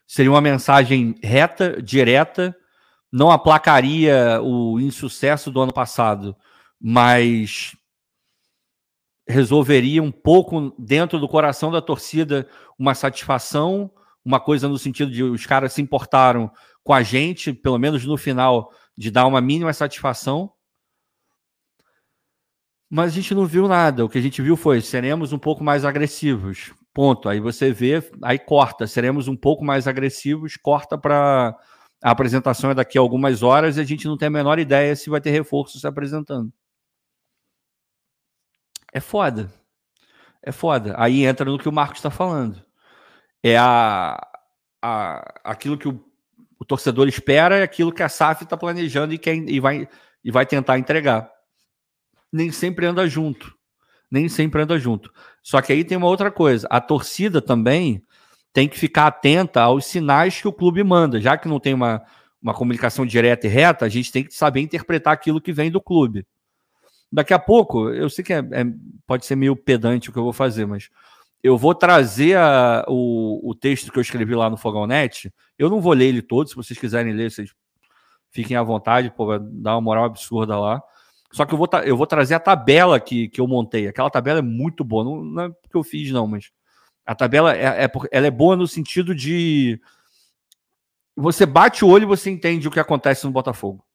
Seria 0.07 0.31
uma 0.31 0.41
mensagem 0.41 1.15
reta, 1.21 1.81
direta, 1.81 2.55
não 3.11 3.31
aplacaria 3.31 4.39
o 4.41 4.79
insucesso 4.79 5.49
do 5.49 5.59
ano 5.59 5.73
passado, 5.73 6.35
mas 6.79 7.75
resolveria 9.27 10.03
um 10.03 10.11
pouco 10.11 10.75
dentro 10.77 11.19
do 11.19 11.27
coração 11.27 11.71
da 11.71 11.81
torcida 11.81 12.47
uma 12.77 12.93
satisfação, 12.93 13.91
uma 14.23 14.39
coisa 14.39 14.67
no 14.67 14.77
sentido 14.77 15.11
de 15.11 15.23
os 15.23 15.45
caras 15.45 15.73
se 15.73 15.81
importaram 15.81 16.51
com 16.83 16.93
a 16.93 17.01
gente, 17.01 17.51
pelo 17.51 17.79
menos 17.79 18.05
no 18.05 18.17
final, 18.17 18.71
de 18.97 19.11
dar 19.11 19.25
uma 19.25 19.41
mínima 19.41 19.73
satisfação. 19.73 20.51
Mas 22.89 23.11
a 23.11 23.15
gente 23.15 23.33
não 23.33 23.45
viu 23.45 23.67
nada. 23.67 24.05
O 24.05 24.09
que 24.09 24.17
a 24.17 24.21
gente 24.21 24.41
viu 24.41 24.55
foi 24.55 24.81
seremos 24.81 25.33
um 25.33 25.39
pouco 25.39 25.63
mais 25.63 25.83
agressivos. 25.83 26.73
Ponto. 26.93 27.27
Aí 27.27 27.39
você 27.39 27.71
vê, 27.71 28.01
aí 28.21 28.39
corta. 28.39 28.87
Seremos 28.87 29.27
um 29.27 29.35
pouco 29.35 29.65
mais 29.65 29.87
agressivos, 29.87 30.55
corta 30.55 30.97
para 30.97 31.57
a 32.01 32.11
apresentação 32.11 32.69
é 32.69 32.75
daqui 32.75 32.97
a 32.97 33.01
algumas 33.01 33.41
horas 33.41 33.77
e 33.77 33.81
a 33.81 33.83
gente 33.83 34.07
não 34.07 34.17
tem 34.17 34.27
a 34.27 34.31
menor 34.31 34.59
ideia 34.59 34.95
se 34.95 35.09
vai 35.09 35.19
ter 35.19 35.31
reforço 35.31 35.79
se 35.79 35.87
apresentando. 35.87 36.53
É 38.93 38.99
foda. 38.99 39.51
É 40.41 40.51
foda. 40.51 40.93
Aí 40.97 41.25
entra 41.25 41.49
no 41.49 41.57
que 41.57 41.67
o 41.67 41.71
Marcos 41.71 41.97
está 41.97 42.11
falando. 42.11 42.63
É 43.43 43.57
a, 43.57 44.15
a, 44.81 45.33
aquilo 45.43 45.77
que 45.77 45.87
o, 45.87 45.99
o 46.59 46.65
torcedor 46.65 47.07
espera, 47.07 47.63
aquilo 47.63 47.91
que 47.91 48.03
a 48.03 48.09
SAF 48.09 48.43
está 48.43 48.55
planejando 48.57 49.13
e, 49.13 49.17
quer, 49.17 49.35
e, 49.35 49.59
vai, 49.59 49.87
e 50.23 50.31
vai 50.31 50.45
tentar 50.45 50.79
entregar. 50.79 51.29
Nem 52.31 52.51
sempre 52.51 52.85
anda 52.85 53.07
junto. 53.07 53.53
Nem 54.09 54.29
sempre 54.29 54.61
anda 54.61 54.77
junto. 54.77 55.11
Só 55.41 55.61
que 55.61 55.73
aí 55.73 55.83
tem 55.83 55.97
uma 55.97 56.07
outra 56.07 56.31
coisa. 56.31 56.67
A 56.69 56.79
torcida 56.79 57.41
também 57.41 58.03
tem 58.53 58.69
que 58.69 58.79
ficar 58.79 59.07
atenta 59.07 59.61
aos 59.61 59.85
sinais 59.85 60.39
que 60.39 60.47
o 60.47 60.53
clube 60.53 60.83
manda. 60.83 61.19
Já 61.19 61.37
que 61.37 61.47
não 61.47 61.59
tem 61.59 61.73
uma, 61.73 62.01
uma 62.41 62.53
comunicação 62.53 63.05
direta 63.05 63.47
e 63.47 63.49
reta, 63.49 63.85
a 63.85 63.89
gente 63.89 64.11
tem 64.11 64.23
que 64.23 64.33
saber 64.33 64.61
interpretar 64.61 65.13
aquilo 65.13 65.41
que 65.41 65.51
vem 65.51 65.69
do 65.69 65.81
clube. 65.81 66.25
Daqui 67.11 67.33
a 67.33 67.39
pouco, 67.39 67.89
eu 67.89 68.09
sei 68.09 68.23
que 68.23 68.33
é, 68.33 68.39
é, 68.39 68.65
pode 69.05 69.25
ser 69.25 69.35
meio 69.35 69.55
pedante 69.55 70.09
o 70.09 70.13
que 70.13 70.19
eu 70.19 70.23
vou 70.23 70.33
fazer, 70.33 70.65
mas 70.65 70.89
eu 71.43 71.57
vou 71.57 71.75
trazer 71.75 72.37
a, 72.37 72.85
o, 72.87 73.49
o 73.49 73.53
texto 73.53 73.91
que 73.91 73.97
eu 73.97 74.01
escrevi 74.01 74.33
lá 74.33 74.49
no 74.49 74.57
Fogão 74.57 74.87
Net. 74.87 75.31
Eu 75.57 75.69
não 75.69 75.79
vou 75.79 75.93
ler 75.93 76.05
ele 76.05 76.21
todo, 76.21 76.49
se 76.49 76.55
vocês 76.55 76.79
quiserem 76.79 77.13
ler, 77.13 77.31
vocês 77.31 77.51
fiquem 78.31 78.57
à 78.57 78.63
vontade, 78.63 79.11
pô, 79.11 79.27
vai 79.27 79.39
dar 79.39 79.75
uma 79.75 79.81
moral 79.81 80.05
absurda 80.05 80.59
lá. 80.59 80.81
Só 81.31 81.45
que 81.45 81.53
eu 81.53 81.57
vou, 81.57 81.69
eu 81.83 81.97
vou 81.97 82.07
trazer 82.07 82.35
a 82.35 82.39
tabela 82.39 82.99
que, 82.99 83.29
que 83.29 83.39
eu 83.39 83.47
montei. 83.47 83.87
Aquela 83.87 84.09
tabela 84.09 84.39
é 84.39 84.41
muito 84.41 84.83
boa, 84.83 85.03
não, 85.03 85.23
não 85.23 85.43
é 85.43 85.49
porque 85.49 85.77
eu 85.77 85.83
fiz, 85.83 86.11
não, 86.11 86.27
mas 86.27 86.51
a 87.05 87.13
tabela 87.13 87.55
é, 87.55 87.85
é, 87.85 87.91
ela 88.11 88.27
é 88.27 88.31
boa 88.31 88.55
no 88.55 88.67
sentido 88.67 89.13
de 89.13 89.79
você 91.15 91.45
bate 91.45 91.85
o 91.85 91.87
olho 91.87 92.03
e 92.03 92.07
você 92.07 92.29
entende 92.29 92.67
o 92.67 92.71
que 92.71 92.79
acontece 92.79 93.25
no 93.25 93.31
Botafogo. 93.31 93.85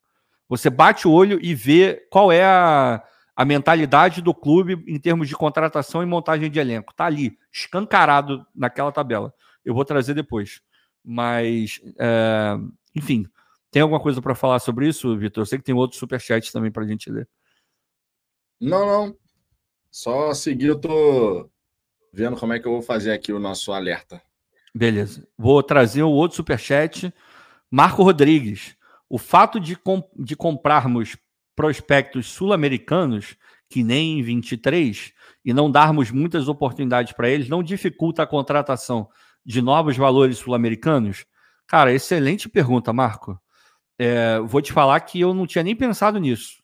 Você 0.48 0.70
bate 0.70 1.06
o 1.06 1.12
olho 1.12 1.38
e 1.42 1.54
vê 1.54 2.06
qual 2.10 2.30
é 2.32 2.44
a, 2.44 3.02
a 3.40 3.44
mentalidade 3.46 4.20
do 4.20 4.34
clube 4.34 4.84
em 4.86 5.00
termos 5.00 5.26
de 5.26 5.34
contratação 5.34 6.02
e 6.02 6.06
montagem 6.06 6.50
de 6.50 6.58
elenco. 6.58 6.92
Tá 6.92 7.06
ali, 7.06 7.38
escancarado 7.50 8.46
naquela 8.54 8.92
tabela. 8.92 9.32
Eu 9.64 9.72
vou 9.72 9.82
trazer 9.82 10.12
depois. 10.12 10.60
Mas, 11.02 11.80
é, 11.98 12.58
enfim, 12.94 13.26
tem 13.70 13.80
alguma 13.80 13.98
coisa 13.98 14.20
para 14.20 14.34
falar 14.34 14.58
sobre 14.58 14.86
isso, 14.86 15.16
Vitor? 15.16 15.40
Eu 15.40 15.46
sei 15.46 15.56
que 15.56 15.64
tem 15.64 15.74
outros 15.74 15.98
superchats 15.98 16.52
também 16.52 16.70
para 16.70 16.84
a 16.84 16.86
gente 16.86 17.10
ler. 17.10 17.26
Não, 18.60 18.84
não. 18.84 19.16
Só 19.90 20.34
seguir, 20.34 20.66
eu 20.66 20.78
tô 20.78 21.48
vendo 22.12 22.36
como 22.36 22.52
é 22.52 22.60
que 22.60 22.68
eu 22.68 22.72
vou 22.72 22.82
fazer 22.82 23.10
aqui 23.10 23.32
o 23.32 23.38
nosso 23.38 23.72
alerta. 23.72 24.20
Beleza. 24.74 25.26
Vou 25.38 25.62
trazer 25.62 26.02
o 26.02 26.10
outro 26.10 26.36
superchat. 26.36 27.10
Marco 27.70 28.02
Rodrigues 28.02 28.76
o 29.08 29.16
fato 29.18 29.58
de, 29.58 29.76
comp 29.76 30.06
de 30.16 30.36
comprarmos 30.36 31.16
prospectos 31.60 32.26
sul-americanos, 32.26 33.36
que 33.68 33.84
nem 33.84 34.18
em 34.18 34.22
23, 34.22 35.12
e 35.44 35.52
não 35.52 35.70
darmos 35.70 36.10
muitas 36.10 36.48
oportunidades 36.48 37.12
para 37.12 37.28
eles, 37.28 37.50
não 37.50 37.62
dificulta 37.62 38.22
a 38.22 38.26
contratação 38.26 39.10
de 39.44 39.60
novos 39.60 39.94
valores 39.94 40.38
sul-americanos? 40.38 41.26
Cara, 41.66 41.92
excelente 41.92 42.48
pergunta, 42.48 42.94
Marco. 42.94 43.38
É, 43.98 44.40
vou 44.40 44.62
te 44.62 44.72
falar 44.72 44.98
que 45.00 45.20
eu 45.20 45.34
não 45.34 45.46
tinha 45.46 45.62
nem 45.62 45.76
pensado 45.76 46.18
nisso. 46.18 46.62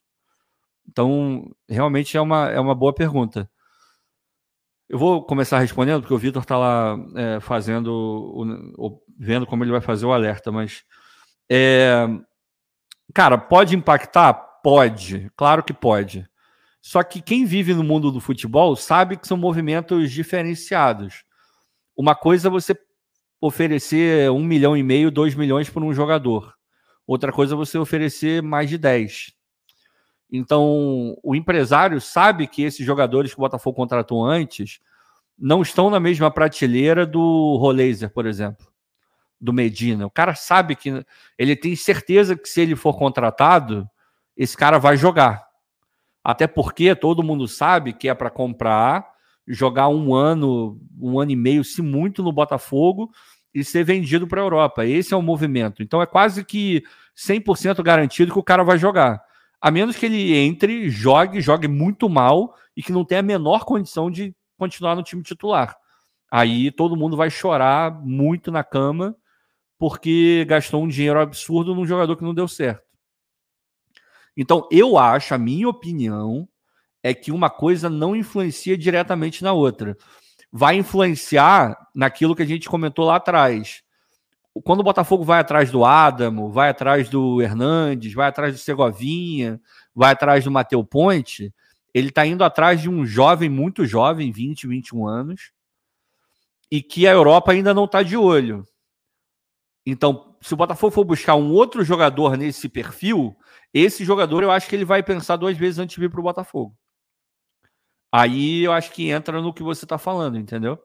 Então, 0.89 1.55
realmente 1.69 2.17
é 2.17 2.21
uma, 2.23 2.49
é 2.49 2.59
uma 2.59 2.75
boa 2.75 2.95
pergunta. 2.95 3.51
Eu 4.89 4.99
vou 4.99 5.23
começar 5.23 5.59
respondendo, 5.59 6.01
porque 6.01 6.15
o 6.15 6.19
Vitor 6.19 6.41
está 6.41 6.57
lá 6.57 6.97
é, 7.15 7.39
fazendo, 7.41 7.93
o, 8.79 9.03
vendo 9.19 9.47
como 9.47 9.63
ele 9.63 9.73
vai 9.73 9.83
fazer 9.83 10.07
o 10.07 10.13
alerta, 10.13 10.51
mas 10.51 10.85
é, 11.51 12.09
Cara, 13.15 13.39
pode 13.39 13.77
impactar? 13.77 14.35
Pode, 14.67 15.31
claro 15.37 15.63
que 15.63 15.73
pode. 15.73 16.29
Só 16.83 17.01
que 17.05 17.23
quem 17.23 17.45
vive 17.45 17.73
no 17.73 17.85
mundo 17.85 18.11
do 18.11 18.19
futebol 18.19 18.75
sabe 18.75 19.17
que 19.17 19.25
são 19.25 19.37
movimentos 19.37 20.11
diferenciados. 20.11 21.23
Uma 21.97 22.17
coisa 22.17 22.49
é 22.49 22.51
você 22.51 22.77
oferecer 23.41 24.29
um 24.29 24.43
milhão 24.43 24.77
e 24.77 24.83
meio, 24.83 25.09
dois 25.09 25.37
milhões 25.37 25.71
por 25.71 25.85
um 25.85 25.95
jogador. 25.95 26.53
Outra 27.07 27.31
coisa 27.31 27.55
é 27.55 27.57
você 27.57 27.79
oferecer 27.79 28.43
mais 28.43 28.69
de 28.69 28.77
dez. 28.77 29.33
Então, 30.29 31.17
o 31.23 31.37
empresário 31.37 32.01
sabe 32.01 32.49
que 32.49 32.65
esses 32.65 32.85
jogadores 32.85 33.33
que 33.33 33.39
o 33.39 33.43
Botafogo 33.43 33.77
contratou 33.77 34.27
antes 34.27 34.81
não 35.39 35.63
estão 35.63 35.91
na 35.91 36.01
mesma 36.01 36.29
prateleira 36.29 37.07
do 37.07 37.57
Roleiser, 37.61 38.11
por 38.11 38.27
exemplo 38.27 38.67
do 39.41 39.53
Medina. 39.53 40.07
O 40.07 40.11
cara 40.11 40.35
sabe 40.35 40.75
que 40.75 41.05
ele 41.39 41.55
tem 41.55 41.77
certeza 41.77 42.35
que 42.35 42.49
se 42.49 42.63
ele 42.63 42.75
for 42.75 42.99
contratado, 42.99 43.89
esse 44.37 44.57
cara 44.57 44.79
vai 44.79 44.97
jogar. 44.97 45.47
Até 46.23 46.47
porque 46.47 46.95
todo 46.95 47.23
mundo 47.23 47.47
sabe 47.47 47.93
que 47.93 48.09
é 48.09 48.15
para 48.15 48.31
comprar, 48.31 49.07
jogar 49.47 49.89
um 49.89 50.15
ano, 50.15 50.81
um 51.01 51.21
ano 51.21 51.31
e 51.31 51.37
meio, 51.37 51.63
se 51.63 51.81
muito, 51.81 52.23
no 52.23 52.33
Botafogo 52.33 53.11
e 53.55 53.65
ser 53.65 53.85
vendido 53.85 54.27
para 54.27 54.41
a 54.41 54.45
Europa. 54.45 54.85
Esse 54.85 55.15
é 55.15 55.17
o 55.17 55.23
movimento. 55.23 55.83
Então 55.83 56.03
é 56.03 56.07
quase 56.07 56.45
que 56.45 56.83
100% 57.17 57.83
garantido 57.83 58.33
que 58.33 58.39
o 58.39 58.43
cara 58.43 58.63
vai 58.63 58.77
jogar. 58.77 59.23
A 59.61 59.71
menos 59.71 59.97
que 59.97 60.05
ele 60.05 60.35
entre, 60.37 60.91
jogue, 60.91 61.41
jogue 61.41 61.67
muito 61.69 62.09
mal 62.09 62.55
e 62.77 62.83
que 62.83 62.93
não 62.93 63.05
tenha 63.05 63.21
a 63.21 63.23
menor 63.23 63.65
condição 63.65 64.11
de 64.11 64.35
continuar 64.59 64.95
no 64.95 65.03
time 65.03 65.23
titular. 65.23 65.77
Aí 66.31 66.71
todo 66.71 66.97
mundo 66.97 67.17
vai 67.17 67.31
chorar 67.31 67.91
muito 67.91 68.51
na 68.51 68.63
cama 68.63 69.17
porque 69.79 70.45
gastou 70.47 70.83
um 70.83 70.89
dinheiro 70.89 71.21
absurdo 71.21 71.75
num 71.75 71.87
jogador 71.87 72.17
que 72.17 72.25
não 72.25 72.35
deu 72.35 72.49
certo. 72.49 72.86
Então, 74.37 74.69
eu 74.71 74.99
acho, 74.99 75.35
a 75.35 75.39
minha 75.39 75.69
opinião, 75.69 76.49
é 77.03 77.15
que 77.15 77.31
uma 77.31 77.49
coisa 77.49 77.89
não 77.89 78.17
influencia 78.17 78.77
diretamente 78.77 79.43
na 79.43 79.53
outra. 79.53 79.97
Vai 80.51 80.77
influenciar 80.77 81.77
naquilo 81.95 82.35
que 82.35 82.43
a 82.43 82.47
gente 82.47 82.69
comentou 82.69 83.05
lá 83.05 83.17
atrás. 83.17 83.83
Quando 84.65 84.81
o 84.81 84.85
Botafogo 84.85 85.23
vai 85.23 85.41
atrás 85.41 85.71
do 85.71 85.85
Adamo, 85.85 86.51
vai 86.51 86.71
atrás 86.71 87.09
do 87.09 87.41
Hernandes, 87.41 88.13
vai 88.13 88.29
atrás 88.29 88.55
do 88.55 88.59
Segovinha, 88.59 89.61
vai 89.95 90.13
atrás 90.13 90.45
do 90.45 90.51
Mateu 90.51 90.83
Ponte, 90.85 91.53
ele 91.95 92.09
está 92.09 92.27
indo 92.27 92.43
atrás 92.43 92.83
de 92.83 92.91
um 92.91 93.07
jovem, 93.07 93.49
muito 93.49 93.87
jovem, 93.87 94.33
20, 94.33 94.67
21 94.67 95.07
anos, 95.07 95.53
e 96.71 96.83
que 96.83 97.07
a 97.07 97.13
Europa 97.13 97.53
ainda 97.53 97.73
não 97.73 97.85
está 97.85 98.03
de 98.03 98.17
olho. 98.17 98.67
Então, 99.85 100.26
se 100.41 100.55
o 100.55 100.57
Botafogo 100.57 100.93
for 100.93 101.05
buscar 101.05 101.35
um 101.35 101.53
outro 101.53 101.85
jogador 101.85 102.37
nesse 102.37 102.69
perfil, 102.69 103.37
esse 103.73 104.05
jogador 104.05 104.43
eu 104.43 104.51
acho 104.51 104.69
que 104.69 104.77
ele 104.77 104.85
vai 104.85 105.03
pensar 105.03 105.37
duas 105.37 105.57
vezes 105.57 105.79
antes 105.79 105.95
de 105.95 106.01
vir 106.01 106.11
para 106.11 106.21
o 106.21 106.23
Botafogo. 106.23 106.77
Aí 108.13 108.63
eu 108.63 108.73
acho 108.73 108.93
que 108.93 109.11
entra 109.11 109.41
no 109.41 109.53
que 109.53 109.63
você 109.63 109.85
está 109.85 109.99
falando, 109.99 110.39
entendeu? 110.39 110.79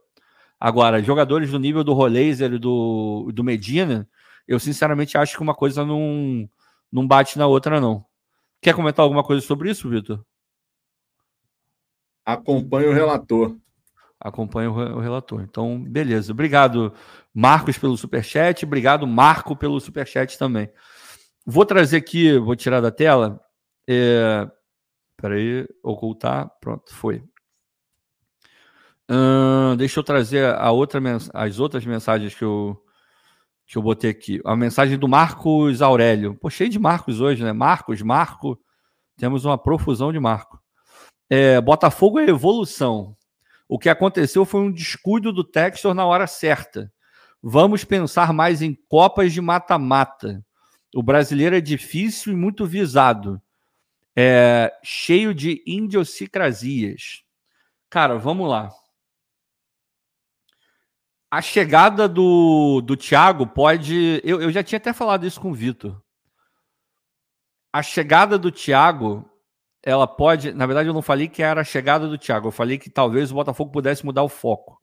Agora, 0.60 1.02
jogadores 1.02 1.52
do 1.52 1.60
nível 1.60 1.84
do 1.84 1.94
Rolaser 1.94 2.54
e 2.54 2.60
do, 2.60 3.32
do 3.34 3.44
Medina, 3.44 4.08
eu 4.48 4.60
sinceramente 4.60 5.18
acho 5.18 5.36
que 5.36 5.42
uma 5.42 5.56
coisa 5.56 5.86
não, 5.86 6.50
não 6.92 7.08
bate 7.08 7.38
na 7.38 7.48
outra, 7.48 7.80
não. 7.80 8.06
Quer 8.62 8.76
comentar 8.76 9.04
alguma 9.04 9.24
coisa 9.24 9.46
sobre 9.46 9.72
isso, 9.72 9.90
Vitor? 9.90 10.24
Acompanhe 12.26 12.88
o 12.88 12.94
relator 12.94 13.58
acompanha 14.22 14.70
o 14.72 15.00
relator. 15.00 15.42
Então, 15.42 15.84
beleza. 15.84 16.32
Obrigado, 16.32 16.94
Marcos, 17.34 17.78
pelo 17.78 17.98
superchat. 17.98 18.64
Obrigado, 18.64 19.08
Marco, 19.08 19.56
pelo 19.56 19.80
superchat 19.80 20.38
também. 20.38 20.70
Vou 21.46 21.66
trazer 21.66 21.98
aqui, 21.98 22.38
vou 22.38 22.56
tirar 22.56 22.80
da 22.82 22.92
tela. 22.92 23.42
É... 23.90 24.48
Peraí, 25.18 25.68
ocultar. 25.84 26.50
Pronto, 26.62 26.94
foi. 26.94 27.24
Hum, 29.10 29.76
deixa 29.76 30.00
eu 30.00 30.04
trazer 30.04 30.46
a 30.56 30.72
outra 30.72 31.02
as 31.34 31.60
outras 31.60 31.86
mensagens 31.86 32.34
que 32.34 32.44
eu, 32.44 32.82
que 33.68 33.78
eu 33.78 33.82
botei 33.82 34.12
aqui. 34.12 34.40
A 34.46 34.56
mensagem 34.56 34.98
do 34.98 35.08
Marcos 35.08 35.82
Aurélio. 35.82 36.36
Pô, 36.36 36.50
cheio 36.50 36.70
de 36.70 36.80
Marcos 36.80 37.20
hoje, 37.20 37.44
né? 37.44 37.52
Marcos, 37.52 38.02
Marco. 38.02 38.58
Temos 39.18 39.46
uma 39.46 39.58
profusão 39.58 40.12
de 40.12 40.20
Marco. 40.20 40.60
É, 41.30 41.60
Botafogo 41.60 42.20
é 42.20 42.30
evolução. 42.30 43.16
O 43.72 43.80
que 43.80 43.88
aconteceu 43.88 44.44
foi 44.44 44.60
um 44.60 44.70
descuido 44.70 45.32
do 45.32 45.46
Textor 45.46 45.94
na 45.94 46.06
hora 46.06 46.28
certa. 46.28 46.92
Vamos 47.42 47.86
pensar 47.86 48.34
mais 48.34 48.62
em 48.62 48.76
Copas 48.90 49.32
de 49.32 49.40
mata-mata. 49.40 50.46
O 50.94 51.02
brasileiro 51.02 51.56
é 51.56 51.62
difícil 51.62 52.34
e 52.34 52.36
muito 52.36 52.66
visado. 52.66 53.42
É, 54.14 54.78
cheio 54.84 55.34
de 55.34 55.64
idiosincrasias. 55.66 57.24
Cara, 57.90 58.18
vamos 58.18 58.50
lá. 58.50 58.70
A 61.32 61.42
chegada 61.42 62.10
do, 62.10 62.82
do 62.82 62.98
Thiago 62.98 63.48
pode. 63.48 64.20
Eu, 64.22 64.42
eu 64.42 64.52
já 64.52 64.62
tinha 64.62 64.80
até 64.80 64.92
falado 64.92 65.26
isso 65.26 65.40
com 65.40 65.52
o 65.52 65.56
Vitor. 65.56 66.04
A 67.72 67.82
chegada 67.82 68.38
do 68.38 68.52
Thiago, 68.52 69.31
ela 69.84 70.08
pode. 70.08 70.54
Na 70.54 70.66
verdade, 70.66 70.90
eu 70.90 70.94
não 70.94 71.02
falei 71.02 71.28
que 71.28 71.42
era 71.42 71.62
a 71.62 71.66
chegada 71.66 72.08
do 72.08 72.18
Thiago. 72.18 72.48
Eu 72.48 72.52
falei 72.52 72.78
que 72.78 72.90
talvez 72.90 73.32
o 73.32 73.36
Botafogo 73.36 73.72
pudesse 73.72 74.06
mudar 74.06 74.24
o 74.24 74.30
foco. 74.30 74.80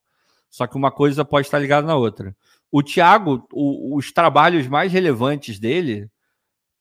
Só 0.51 0.67
que 0.67 0.77
uma 0.77 0.91
coisa 0.91 1.25
pode 1.25 1.47
estar 1.47 1.59
ligada 1.59 1.87
na 1.87 1.97
outra. 1.97 2.35
O 2.71 2.83
Thiago, 2.83 3.47
o, 3.53 3.97
os 3.97 4.13
trabalhos 4.13 4.67
mais 4.67 4.93
relevantes 4.93 5.59
dele 5.59 6.11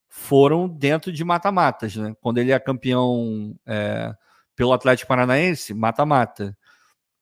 foram 0.08 0.68
dentro 0.68 1.12
de 1.12 1.22
mata-matas, 1.22 1.94
né? 1.96 2.14
Quando 2.20 2.38
ele 2.38 2.50
é 2.50 2.58
campeão 2.58 3.54
é, 3.66 4.12
pelo 4.56 4.72
Atlético 4.72 5.08
Paranaense, 5.08 5.74
mata-mata. 5.74 6.56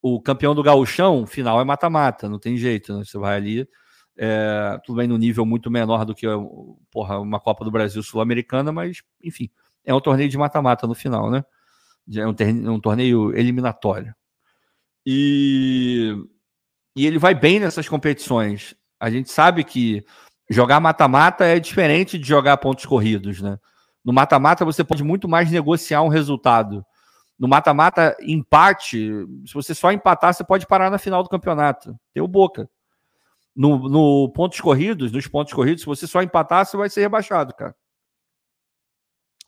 O 0.00 0.20
campeão 0.20 0.54
do 0.54 0.62
Gauchão, 0.62 1.26
final 1.26 1.60
é 1.60 1.64
mata-mata, 1.64 2.28
não 2.28 2.38
tem 2.38 2.56
jeito, 2.56 2.96
né? 2.96 3.04
Você 3.04 3.18
vai 3.18 3.36
ali, 3.36 3.68
é, 4.16 4.78
tudo 4.84 4.96
bem 4.96 5.08
no 5.08 5.18
nível 5.18 5.44
muito 5.44 5.70
menor 5.70 6.04
do 6.04 6.14
que 6.14 6.26
porra, 6.90 7.18
uma 7.18 7.40
Copa 7.40 7.64
do 7.64 7.70
Brasil 7.72 8.02
Sul-Americana, 8.02 8.70
mas, 8.72 9.02
enfim, 9.22 9.50
é 9.86 9.94
um 9.94 10.00
torneio 10.00 10.28
de 10.28 10.36
mata-mata 10.36 10.86
no 10.86 10.94
final, 10.94 11.30
né? 11.30 11.44
É 12.14 12.26
um, 12.26 12.34
um 12.74 12.80
torneio 12.80 13.34
eliminatório. 13.36 14.14
E 15.06 16.14
e 16.96 17.06
ele 17.06 17.18
vai 17.18 17.34
bem 17.34 17.60
nessas 17.60 17.86
competições. 17.86 18.74
A 18.98 19.10
gente 19.10 19.30
sabe 19.30 19.62
que 19.62 20.02
jogar 20.48 20.80
mata-mata 20.80 21.44
é 21.44 21.60
diferente 21.60 22.18
de 22.18 22.26
jogar 22.26 22.56
pontos 22.56 22.86
corridos, 22.86 23.42
né? 23.42 23.58
No 24.02 24.14
mata-mata 24.14 24.64
você 24.64 24.82
pode 24.82 25.04
muito 25.04 25.28
mais 25.28 25.50
negociar 25.50 26.00
um 26.00 26.08
resultado. 26.08 26.82
No 27.38 27.46
mata-mata, 27.46 28.16
empate, 28.22 29.26
se 29.44 29.52
você 29.52 29.74
só 29.74 29.92
empatar, 29.92 30.32
você 30.32 30.42
pode 30.42 30.66
parar 30.66 30.90
na 30.90 30.96
final 30.96 31.22
do 31.22 31.28
campeonato. 31.28 31.94
Tem 32.14 32.22
o 32.22 32.28
Boca. 32.28 32.66
No, 33.54 33.88
no 33.90 34.32
pontos 34.32 34.60
corridos, 34.60 35.12
nos 35.12 35.26
pontos 35.26 35.52
corridos, 35.52 35.82
se 35.82 35.86
você 35.86 36.06
só 36.06 36.22
empatar, 36.22 36.64
você 36.64 36.78
vai 36.78 36.88
ser 36.88 37.02
rebaixado, 37.02 37.54
cara. 37.54 37.74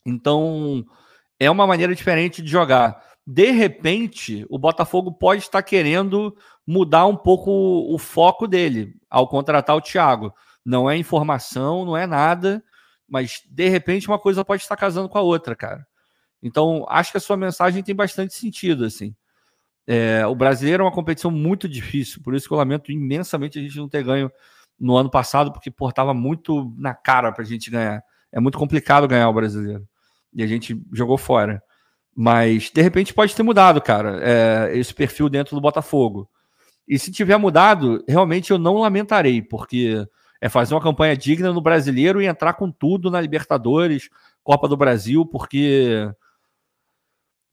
Então, 0.08 0.84
é 1.38 1.50
uma 1.50 1.66
maneira 1.66 1.94
diferente 1.94 2.42
de 2.42 2.50
jogar 2.50 3.02
de 3.30 3.50
repente, 3.50 4.46
o 4.48 4.58
Botafogo 4.58 5.12
pode 5.12 5.42
estar 5.42 5.62
querendo 5.62 6.34
mudar 6.66 7.04
um 7.04 7.14
pouco 7.14 7.50
o 7.94 7.98
foco 7.98 8.48
dele 8.48 8.96
ao 9.10 9.28
contratar 9.28 9.76
o 9.76 9.82
Thiago. 9.82 10.32
Não 10.64 10.88
é 10.88 10.96
informação, 10.96 11.84
não 11.84 11.94
é 11.94 12.06
nada, 12.06 12.64
mas 13.06 13.42
de 13.46 13.68
repente 13.68 14.08
uma 14.08 14.18
coisa 14.18 14.42
pode 14.42 14.62
estar 14.62 14.76
casando 14.76 15.10
com 15.10 15.18
a 15.18 15.20
outra, 15.20 15.54
cara. 15.54 15.86
Então, 16.42 16.86
acho 16.88 17.12
que 17.12 17.18
a 17.18 17.20
sua 17.20 17.36
mensagem 17.36 17.82
tem 17.82 17.94
bastante 17.94 18.32
sentido, 18.32 18.86
assim. 18.86 19.14
É, 19.86 20.26
o 20.26 20.34
brasileiro 20.34 20.82
é 20.82 20.86
uma 20.86 20.92
competição 20.92 21.30
muito 21.30 21.68
difícil, 21.68 22.22
por 22.22 22.34
isso 22.34 22.48
que 22.48 22.54
eu 22.54 22.58
lamento 22.58 22.90
imensamente 22.90 23.58
a 23.58 23.62
gente 23.62 23.76
não 23.76 23.90
ter 23.90 24.04
ganho 24.04 24.32
no 24.80 24.96
ano 24.96 25.10
passado, 25.10 25.52
porque 25.52 25.70
portava 25.70 26.14
muito 26.14 26.74
na 26.78 26.94
cara 26.94 27.30
para 27.30 27.42
a 27.42 27.46
gente 27.46 27.70
ganhar. 27.70 28.02
É 28.32 28.40
muito 28.40 28.56
complicado 28.56 29.06
ganhar 29.06 29.28
o 29.28 29.34
brasileiro. 29.34 29.86
E 30.34 30.42
a 30.42 30.46
gente 30.46 30.80
jogou 30.92 31.18
fora. 31.18 31.62
Mas, 32.14 32.70
de 32.70 32.82
repente, 32.82 33.14
pode 33.14 33.34
ter 33.34 33.42
mudado, 33.42 33.80
cara, 33.80 34.20
é, 34.22 34.76
esse 34.76 34.92
perfil 34.92 35.28
dentro 35.28 35.54
do 35.54 35.60
Botafogo. 35.60 36.28
E 36.86 36.98
se 36.98 37.12
tiver 37.12 37.36
mudado, 37.36 38.02
realmente 38.08 38.50
eu 38.50 38.58
não 38.58 38.78
lamentarei, 38.78 39.42
porque 39.42 40.06
é 40.40 40.48
fazer 40.48 40.74
uma 40.74 40.80
campanha 40.80 41.16
digna 41.16 41.52
no 41.52 41.60
brasileiro 41.60 42.20
e 42.20 42.26
entrar 42.26 42.54
com 42.54 42.70
tudo 42.70 43.10
na 43.10 43.20
Libertadores, 43.20 44.08
Copa 44.42 44.66
do 44.66 44.76
Brasil, 44.76 45.26
porque 45.26 46.10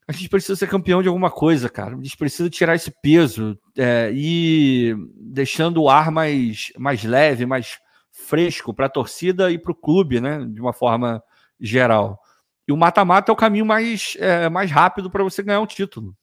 a 0.08 0.12
gente 0.12 0.28
precisa 0.28 0.54
ser 0.54 0.68
campeão 0.68 1.02
de 1.02 1.08
alguma 1.08 1.30
coisa, 1.30 1.68
cara. 1.68 1.94
A 1.94 2.02
gente 2.02 2.16
precisa 2.16 2.48
tirar 2.48 2.76
esse 2.76 2.92
peso 3.02 3.58
é, 3.76 4.10
e 4.14 4.94
deixando 5.16 5.82
o 5.82 5.90
ar 5.90 6.10
mais, 6.12 6.72
mais 6.78 7.02
leve, 7.02 7.44
mais 7.44 7.78
fresco 8.12 8.72
para 8.72 8.86
a 8.86 8.90
torcida 8.90 9.50
e 9.50 9.58
para 9.58 9.72
o 9.72 9.74
clube, 9.74 10.20
né? 10.20 10.46
De 10.48 10.60
uma 10.60 10.72
forma 10.72 11.22
geral. 11.60 12.20
E 12.68 12.72
o 12.72 12.76
mata-mata 12.76 13.30
é 13.30 13.32
o 13.32 13.36
caminho 13.36 13.64
mais, 13.64 14.16
é, 14.18 14.48
mais 14.48 14.70
rápido 14.70 15.10
para 15.10 15.22
você 15.22 15.42
ganhar 15.42 15.60
um 15.60 15.66
título. 15.66 16.16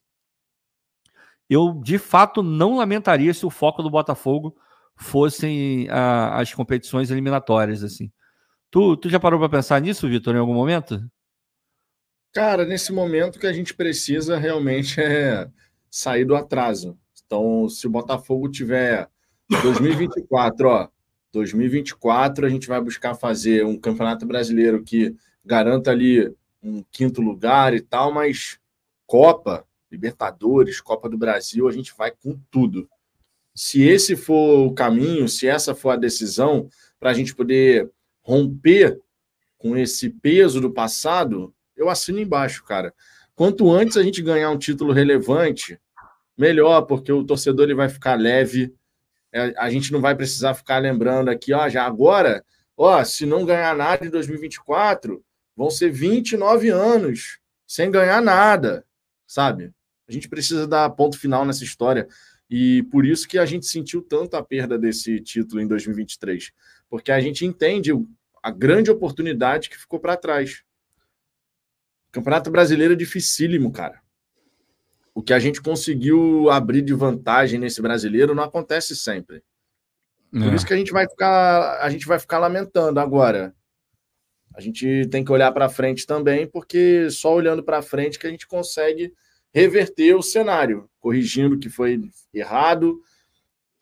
Eu, 1.49 1.79
de 1.83 1.97
fato, 1.97 2.41
não 2.41 2.77
lamentaria 2.77 3.33
se 3.33 3.45
o 3.45 3.49
foco 3.49 3.81
do 3.81 3.89
Botafogo 3.89 4.55
fossem 4.95 5.87
a, 5.89 6.39
as 6.39 6.53
competições 6.53 7.11
eliminatórias. 7.11 7.83
assim. 7.83 8.11
Tu, 8.69 8.97
tu 8.97 9.09
já 9.09 9.19
parou 9.19 9.39
para 9.39 9.49
pensar 9.49 9.79
nisso, 9.79 10.07
Vitor, 10.07 10.35
em 10.35 10.39
algum 10.39 10.53
momento? 10.53 11.01
Cara, 12.33 12.65
nesse 12.65 12.91
momento 12.91 13.39
que 13.39 13.47
a 13.47 13.53
gente 13.53 13.73
precisa 13.73 14.37
realmente 14.37 14.99
é 14.99 15.47
sair 15.89 16.25
do 16.25 16.35
atraso. 16.35 16.97
Então, 17.25 17.69
se 17.69 17.85
o 17.85 17.89
Botafogo 17.89 18.49
tiver 18.49 19.07
2024, 19.61 20.67
ó, 20.67 20.89
2024 21.31 22.45
a 22.45 22.49
gente 22.49 22.67
vai 22.67 22.81
buscar 22.81 23.13
fazer 23.13 23.65
um 23.65 23.79
campeonato 23.79 24.25
brasileiro 24.25 24.83
que 24.83 25.15
garanta 25.45 25.91
ali 25.91 26.33
um 26.61 26.83
quinto 26.91 27.21
lugar 27.21 27.73
e 27.73 27.81
tal, 27.81 28.11
mas 28.11 28.59
Copa, 29.05 29.65
Libertadores, 29.91 30.79
Copa 30.79 31.09
do 31.09 31.17
Brasil, 31.17 31.67
a 31.67 31.71
gente 31.71 31.93
vai 31.97 32.11
com 32.11 32.39
tudo. 32.49 32.89
Se 33.53 33.83
esse 33.83 34.15
for 34.15 34.67
o 34.67 34.73
caminho, 34.73 35.27
se 35.27 35.47
essa 35.47 35.75
for 35.75 35.91
a 35.91 35.95
decisão, 35.95 36.67
para 36.99 37.11
a 37.11 37.13
gente 37.13 37.35
poder 37.35 37.91
romper 38.21 38.99
com 39.57 39.77
esse 39.77 40.09
peso 40.09 40.59
do 40.59 40.71
passado, 40.71 41.53
eu 41.75 41.89
assino 41.89 42.19
embaixo, 42.19 42.63
cara. 42.63 42.93
Quanto 43.35 43.71
antes 43.71 43.97
a 43.97 44.03
gente 44.03 44.21
ganhar 44.21 44.49
um 44.49 44.57
título 44.57 44.93
relevante, 44.93 45.79
melhor, 46.37 46.83
porque 46.83 47.11
o 47.11 47.23
torcedor 47.23 47.65
ele 47.65 47.75
vai 47.75 47.89
ficar 47.89 48.19
leve. 48.19 48.73
É, 49.31 49.53
a 49.57 49.69
gente 49.69 49.91
não 49.91 50.01
vai 50.01 50.15
precisar 50.15 50.53
ficar 50.53 50.77
lembrando 50.77 51.29
aqui, 51.29 51.53
ó, 51.53 51.67
já 51.67 51.85
agora, 51.85 52.43
ó, 52.77 53.03
se 53.03 53.25
não 53.25 53.45
ganhar 53.45 53.75
nada 53.75 54.05
em 54.05 54.09
2024, 54.09 55.23
Vão 55.55 55.69
ser 55.69 55.91
29 55.91 56.69
anos 56.69 57.39
sem 57.65 57.89
ganhar 57.91 58.21
nada, 58.21 58.85
sabe? 59.25 59.71
A 60.07 60.11
gente 60.11 60.27
precisa 60.27 60.67
dar 60.67 60.89
ponto 60.91 61.17
final 61.17 61.45
nessa 61.45 61.63
história. 61.63 62.07
E 62.49 62.83
por 62.83 63.05
isso 63.05 63.27
que 63.27 63.39
a 63.39 63.45
gente 63.45 63.65
sentiu 63.65 64.01
tanto 64.01 64.35
a 64.35 64.43
perda 64.43 64.77
desse 64.77 65.19
título 65.19 65.61
em 65.61 65.67
2023. 65.67 66.51
Porque 66.89 67.11
a 67.11 67.19
gente 67.19 67.45
entende 67.45 67.91
a 68.41 68.51
grande 68.51 68.91
oportunidade 68.91 69.69
que 69.69 69.77
ficou 69.77 69.99
para 69.99 70.17
trás. 70.17 70.63
O 72.09 72.11
Campeonato 72.11 72.51
Brasileiro 72.51 72.93
é 72.93 72.97
dificílimo, 72.97 73.71
cara. 73.71 74.01
O 75.15 75.21
que 75.21 75.33
a 75.33 75.39
gente 75.39 75.61
conseguiu 75.61 76.49
abrir 76.49 76.81
de 76.81 76.93
vantagem 76.93 77.59
nesse 77.59 77.81
brasileiro 77.81 78.35
não 78.35 78.43
acontece 78.43 78.95
sempre. 78.95 79.43
Por 80.31 80.51
é. 80.51 80.55
isso 80.55 80.65
que 80.65 80.73
a 80.73 80.77
gente 80.77 80.91
vai 80.91 81.07
ficar, 81.07 81.79
a 81.79 81.89
gente 81.89 82.05
vai 82.05 82.19
ficar 82.19 82.39
lamentando 82.39 82.99
agora 82.99 83.55
a 84.55 84.61
gente 84.61 85.07
tem 85.07 85.23
que 85.23 85.31
olhar 85.31 85.51
para 85.51 85.69
frente 85.69 86.05
também, 86.05 86.47
porque 86.47 87.09
só 87.09 87.33
olhando 87.33 87.63
para 87.63 87.81
frente 87.81 88.19
que 88.19 88.27
a 88.27 88.29
gente 88.29 88.47
consegue 88.47 89.13
reverter 89.53 90.15
o 90.15 90.21
cenário, 90.21 90.89
corrigindo 90.99 91.55
o 91.55 91.59
que 91.59 91.69
foi 91.69 92.01
errado. 92.33 92.99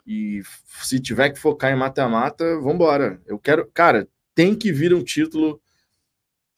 E 0.06 0.42
se 0.82 0.98
tiver 0.98 1.30
que 1.30 1.38
focar 1.38 1.72
em 1.72 1.76
mata-mata, 1.76 2.56
vamos 2.56 2.74
embora. 2.74 3.20
Eu 3.26 3.38
quero, 3.38 3.70
cara, 3.72 4.08
tem 4.34 4.54
que 4.54 4.72
vir 4.72 4.94
um 4.94 5.02
título 5.02 5.60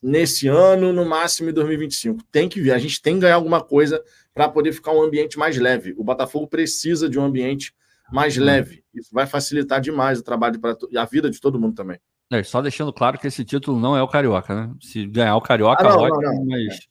nesse 0.03 0.49
ano, 0.49 0.93
no 0.93 1.05
máximo 1.05 1.51
em 1.51 1.53
2025. 1.53 2.23
Tem 2.31 2.49
que 2.49 2.61
vir. 2.61 2.73
A 2.73 2.79
gente 2.79 3.03
tem 3.03 3.15
que 3.15 3.21
ganhar 3.21 3.37
alguma 3.37 3.63
coisa 3.63 4.03
para 4.33 4.49
poder 4.49 4.73
ficar 4.73 4.93
um 4.93 5.03
ambiente 5.03 5.39
mais 5.39 5.57
leve. 5.57 5.95
O 5.97 6.05
Botafogo 6.05 6.47
precisa 6.47 7.09
de 7.09 7.19
um 7.19 7.25
ambiente 7.25 7.75
mais 8.13 8.37
hum. 8.37 8.45
leve. 8.45 8.85
Isso 8.95 9.11
vai 9.13 9.27
facilitar 9.27 9.81
demais 9.81 10.19
o 10.19 10.23
trabalho 10.23 10.61
para 10.61 10.77
a 10.97 11.05
vida 11.05 11.31
de 11.31 11.41
todo 11.41 11.59
mundo 11.59 11.75
também. 11.75 11.99
É, 12.33 12.43
só 12.43 12.63
deixando 12.63 12.93
claro 12.93 13.19
que 13.19 13.27
esse 13.27 13.45
título 13.45 13.79
não 13.79 13.97
é 13.97 14.03
o 14.03 14.09
Carioca, 14.09 14.55
né? 14.55 14.75
Se 14.81 15.07
ganhar 15.07 15.37
o 15.37 15.41
Carioca, 15.41 15.87
ah, 15.87 15.91
não, 15.91 16.03
ótimo, 16.03 16.23
não, 16.23 16.35
não. 16.35 16.47
mas. 16.47 16.89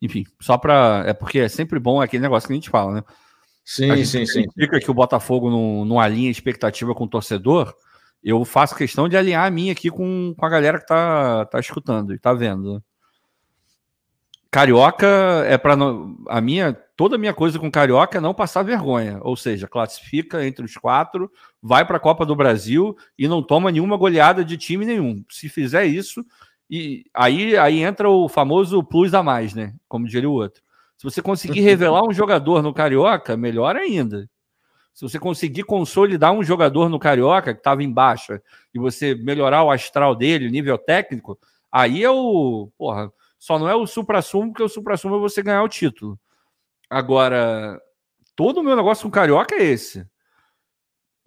Enfim, 0.00 0.24
só 0.40 0.56
para. 0.56 1.04
É 1.06 1.12
porque 1.12 1.40
é 1.40 1.48
sempre 1.48 1.78
bom 1.78 2.00
aquele 2.00 2.22
negócio 2.22 2.46
que 2.46 2.52
a 2.52 2.56
gente 2.56 2.70
fala, 2.70 2.94
né? 2.94 3.02
Sim, 3.64 3.90
a 3.90 3.96
gente 3.96 4.08
sim, 4.08 4.24
sim. 4.24 4.44
Fica 4.54 4.80
que 4.80 4.90
o 4.90 4.94
Botafogo 4.94 5.50
não, 5.50 5.84
não 5.84 6.00
alinha 6.00 6.30
expectativa 6.30 6.94
com 6.94 7.04
o 7.04 7.08
torcedor. 7.08 7.74
Eu 8.22 8.44
faço 8.44 8.74
questão 8.74 9.08
de 9.08 9.16
alinhar 9.16 9.44
a 9.44 9.50
minha 9.50 9.72
aqui 9.72 9.90
com, 9.90 10.34
com 10.36 10.46
a 10.46 10.48
galera 10.48 10.78
que 10.78 10.86
tá, 10.86 11.44
tá 11.46 11.60
escutando 11.60 12.14
e 12.14 12.18
tá 12.18 12.32
vendo. 12.32 12.74
Né? 12.74 12.80
Carioca 14.50 15.06
é 15.46 15.58
para 15.58 15.76
a 16.28 16.40
minha 16.40 16.72
toda 16.96 17.16
a 17.16 17.18
minha 17.18 17.34
coisa 17.34 17.58
com 17.58 17.70
Carioca 17.70 18.18
é 18.18 18.20
não 18.20 18.34
passar 18.34 18.62
vergonha, 18.62 19.18
ou 19.20 19.36
seja, 19.36 19.68
classifica 19.68 20.44
entre 20.44 20.64
os 20.64 20.74
quatro, 20.74 21.30
vai 21.62 21.84
para 21.84 21.96
a 21.96 22.00
Copa 22.00 22.24
do 22.24 22.36
Brasil 22.36 22.96
e 23.18 23.28
não 23.28 23.42
toma 23.42 23.70
nenhuma 23.70 23.96
goleada 23.96 24.44
de 24.44 24.56
time 24.56 24.86
nenhum. 24.86 25.24
Se 25.30 25.48
fizer 25.48 25.84
isso, 25.86 26.24
e 26.70 27.04
aí 27.14 27.56
aí 27.56 27.82
entra 27.82 28.08
o 28.08 28.28
famoso 28.28 28.82
plus 28.82 29.14
a 29.14 29.22
mais, 29.22 29.54
né? 29.54 29.74
Como 29.88 30.06
diria 30.06 30.28
o 30.28 30.32
outro. 30.32 30.62
Se 30.96 31.04
você 31.04 31.22
conseguir 31.22 31.60
revelar 31.62 32.02
um 32.02 32.12
jogador 32.12 32.62
no 32.62 32.74
Carioca, 32.74 33.36
melhor 33.36 33.76
ainda. 33.76 34.28
Se 34.92 35.02
você 35.02 35.18
conseguir 35.18 35.62
consolidar 35.62 36.32
um 36.32 36.42
jogador 36.42 36.88
no 36.88 36.98
Carioca 36.98 37.54
que 37.54 37.60
estava 37.60 37.84
em 37.84 37.92
baixa 37.92 38.42
e 38.74 38.80
você 38.80 39.14
melhorar 39.14 39.62
o 39.62 39.70
astral 39.70 40.14
dele, 40.16 40.50
nível 40.50 40.76
técnico, 40.76 41.38
aí 41.70 42.02
é 42.02 42.10
o. 42.10 42.68
Porra, 42.76 43.12
só 43.38 43.58
não 43.58 43.68
é 43.68 43.76
o 43.76 43.86
supra-sumo, 43.86 44.50
porque 44.50 44.64
o 44.64 44.68
supra-sumo 44.68 45.14
é 45.14 45.20
você 45.20 45.40
ganhar 45.40 45.62
o 45.62 45.68
título. 45.68 46.18
Agora, 46.90 47.80
todo 48.34 48.58
o 48.58 48.62
meu 48.64 48.74
negócio 48.74 49.02
com 49.02 49.08
o 49.08 49.12
Carioca 49.12 49.54
é 49.54 49.62
esse. 49.62 50.04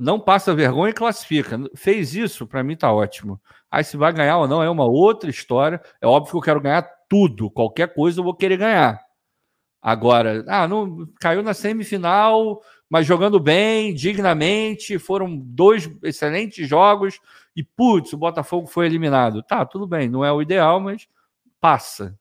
Não 0.01 0.19
passa 0.19 0.55
vergonha 0.55 0.89
e 0.89 0.95
classifica. 0.95 1.59
Fez 1.75 2.15
isso, 2.15 2.47
para 2.47 2.63
mim 2.63 2.75
tá 2.75 2.91
ótimo. 2.91 3.39
Aí 3.69 3.83
se 3.83 3.95
vai 3.95 4.11
ganhar 4.11 4.39
ou 4.39 4.47
não 4.47 4.63
é 4.63 4.67
uma 4.67 4.83
outra 4.83 5.29
história. 5.29 5.79
É 6.01 6.07
óbvio 6.07 6.31
que 6.31 6.37
eu 6.37 6.41
quero 6.41 6.59
ganhar 6.59 6.81
tudo. 7.07 7.51
Qualquer 7.51 7.93
coisa 7.93 8.19
eu 8.19 8.23
vou 8.23 8.33
querer 8.33 8.57
ganhar. 8.57 8.99
Agora, 9.79 10.43
ah, 10.47 10.67
não 10.67 11.07
caiu 11.19 11.43
na 11.43 11.53
semifinal, 11.53 12.63
mas 12.89 13.05
jogando 13.05 13.39
bem, 13.39 13.93
dignamente, 13.93 14.97
foram 14.97 15.37
dois 15.37 15.87
excelentes 16.01 16.67
jogos 16.67 17.19
e 17.55 17.63
putz, 17.63 18.11
o 18.11 18.17
Botafogo 18.17 18.65
foi 18.65 18.87
eliminado. 18.87 19.43
Tá, 19.43 19.63
tudo 19.65 19.85
bem, 19.85 20.09
não 20.09 20.25
é 20.25 20.31
o 20.31 20.41
ideal, 20.41 20.79
mas 20.79 21.07
passa. 21.59 22.17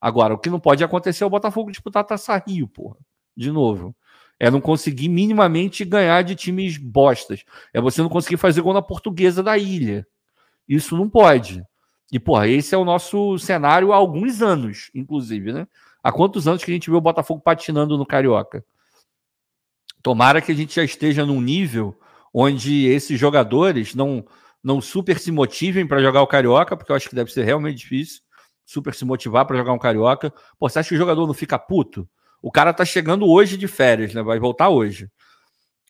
Agora, 0.00 0.34
o 0.34 0.38
que 0.38 0.50
não 0.50 0.60
pode 0.60 0.84
acontecer 0.84 1.24
é 1.24 1.26
o 1.26 1.30
Botafogo 1.30 1.72
disputar 1.72 2.02
a 2.02 2.06
Taça 2.06 2.36
Rio, 2.46 2.68
porra. 2.68 2.96
De 3.36 3.50
novo. 3.50 3.92
É 4.38 4.50
não 4.50 4.60
conseguir 4.60 5.08
minimamente 5.08 5.84
ganhar 5.84 6.22
de 6.22 6.34
times 6.34 6.76
bostas. 6.76 7.44
É 7.72 7.80
você 7.80 8.02
não 8.02 8.08
conseguir 8.08 8.36
fazer 8.36 8.60
gol 8.62 8.74
na 8.74 8.82
portuguesa 8.82 9.42
da 9.42 9.56
ilha. 9.56 10.06
Isso 10.68 10.96
não 10.96 11.08
pode. 11.08 11.64
E, 12.12 12.18
porra, 12.18 12.48
esse 12.48 12.74
é 12.74 12.78
o 12.78 12.84
nosso 12.84 13.38
cenário 13.38 13.92
há 13.92 13.96
alguns 13.96 14.42
anos, 14.42 14.90
inclusive, 14.94 15.52
né? 15.52 15.66
Há 16.02 16.12
quantos 16.12 16.46
anos 16.46 16.62
que 16.62 16.70
a 16.70 16.74
gente 16.74 16.90
vê 16.90 16.96
o 16.96 17.00
Botafogo 17.00 17.40
patinando 17.40 17.96
no 17.96 18.04
Carioca? 18.04 18.64
Tomara 20.02 20.40
que 20.42 20.52
a 20.52 20.54
gente 20.54 20.74
já 20.74 20.84
esteja 20.84 21.24
num 21.24 21.40
nível 21.40 21.98
onde 22.32 22.86
esses 22.86 23.18
jogadores 23.18 23.94
não, 23.94 24.24
não 24.62 24.80
super 24.80 25.18
se 25.18 25.32
motivem 25.32 25.86
para 25.86 26.02
jogar 26.02 26.20
o 26.20 26.26
Carioca, 26.26 26.76
porque 26.76 26.92
eu 26.92 26.96
acho 26.96 27.08
que 27.08 27.14
deve 27.14 27.32
ser 27.32 27.44
realmente 27.44 27.78
difícil 27.78 28.24
super 28.64 28.94
se 28.94 29.04
motivar 29.04 29.46
para 29.46 29.56
jogar 29.56 29.72
um 29.72 29.78
Carioca. 29.78 30.32
Pô, 30.58 30.68
você 30.68 30.78
acha 30.78 30.88
que 30.88 30.94
o 30.94 30.98
jogador 30.98 31.26
não 31.26 31.34
fica 31.34 31.58
puto? 31.58 32.08
O 32.44 32.52
cara 32.52 32.74
tá 32.74 32.84
chegando 32.84 33.26
hoje 33.26 33.56
de 33.56 33.66
férias, 33.66 34.12
né? 34.12 34.22
Vai 34.22 34.38
voltar 34.38 34.68
hoje. 34.68 35.10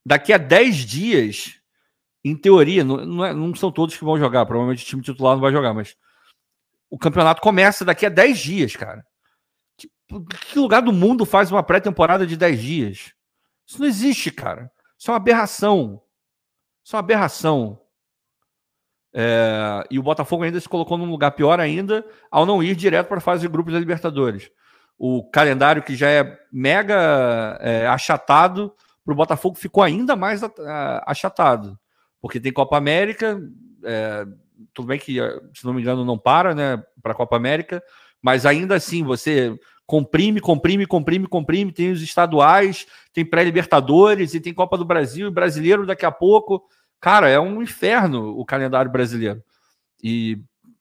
Daqui 0.07 0.33
a 0.33 0.39
10 0.39 0.77
dias, 0.77 1.61
em 2.25 2.37
teoria, 2.37 2.85
não, 2.85 3.05
não, 3.05 3.25
é, 3.25 3.35
não 3.35 3.53
são 3.57 3.73
todos 3.73 3.97
que 3.97 4.05
vão 4.05 4.17
jogar, 4.17 4.47
provavelmente 4.47 4.85
o 4.85 4.87
time 4.87 5.03
titular 5.03 5.35
não 5.35 5.41
vai 5.41 5.51
jogar, 5.51 5.75
mas 5.75 5.97
o 6.89 6.97
campeonato 6.97 7.43
começa 7.43 7.85
daqui 7.85 8.07
a 8.07 8.09
10 8.09 8.39
dias, 8.39 8.77
cara. 8.77 9.05
Que 10.07 10.57
lugar 10.57 10.81
do 10.81 10.93
mundo 10.93 11.27
faz 11.27 11.51
uma 11.51 11.61
pré-temporada 11.61 12.25
de 12.25 12.37
10 12.37 12.63
dias? 12.63 13.13
Isso 13.67 13.81
não 13.81 13.89
existe, 13.89 14.31
cara. 14.31 14.71
Isso 14.97 15.11
é 15.11 15.13
uma 15.13 15.17
aberração. 15.17 16.01
Isso 16.85 16.95
é 16.95 16.97
uma 16.97 17.01
aberração. 17.03 17.81
É... 19.13 19.85
e 19.91 19.99
o 19.99 20.03
Botafogo 20.05 20.45
ainda 20.45 20.61
se 20.61 20.69
colocou 20.69 20.97
num 20.97 21.11
lugar 21.11 21.33
pior 21.33 21.59
ainda 21.59 22.09
ao 22.31 22.47
não 22.47 22.63
ir 22.63 22.77
direto 22.77 23.09
para 23.09 23.19
a 23.19 23.21
fase 23.21 23.43
de 23.43 23.49
grupos 23.49 23.73
da 23.73 23.81
Libertadores. 23.81 24.53
O 24.99 25.29
calendário 25.31 25.83
que 25.83 25.97
já 25.97 26.09
é 26.09 26.39
mega 26.53 27.59
é, 27.61 27.87
achatado 27.87 28.73
para 29.05 29.12
o 29.12 29.16
Botafogo 29.16 29.57
ficou 29.57 29.83
ainda 29.83 30.16
mais 30.16 30.43
achatado. 31.05 31.79
Porque 32.21 32.41
tem 32.41 32.53
Copa 32.53 32.77
América, 32.77 33.39
é... 33.85 34.25
tudo 34.73 34.87
bem 34.87 34.99
que, 34.99 35.19
se 35.53 35.65
não 35.65 35.75
me 35.75 35.83
engano, 35.83 36.05
não 36.05 36.19
para 36.19 36.55
né, 36.55 36.83
para 37.03 37.12
a 37.12 37.15
Copa 37.15 37.37
América, 37.37 37.83
mas 38.23 38.47
ainda 38.47 38.75
assim 38.75 39.05
você 39.05 39.55
comprime, 39.87 40.41
comprime, 40.41 40.87
comprime, 40.87 41.27
comprime. 41.27 41.73
Tem 41.73 41.93
os 41.93 42.01
estaduais, 42.01 42.87
tem 43.12 43.25
pré-libertadores 43.25 44.33
e 44.33 44.41
tem 44.41 44.55
Copa 44.55 44.79
do 44.79 44.85
Brasil 44.85 45.29
e 45.29 45.31
brasileiro 45.31 45.85
daqui 45.85 46.07
a 46.07 46.11
pouco. 46.11 46.65
Cara, 46.99 47.29
é 47.29 47.39
um 47.39 47.62
inferno 47.62 48.39
o 48.39 48.45
calendário 48.47 48.91
brasileiro. 48.91 49.45
E 50.03 50.41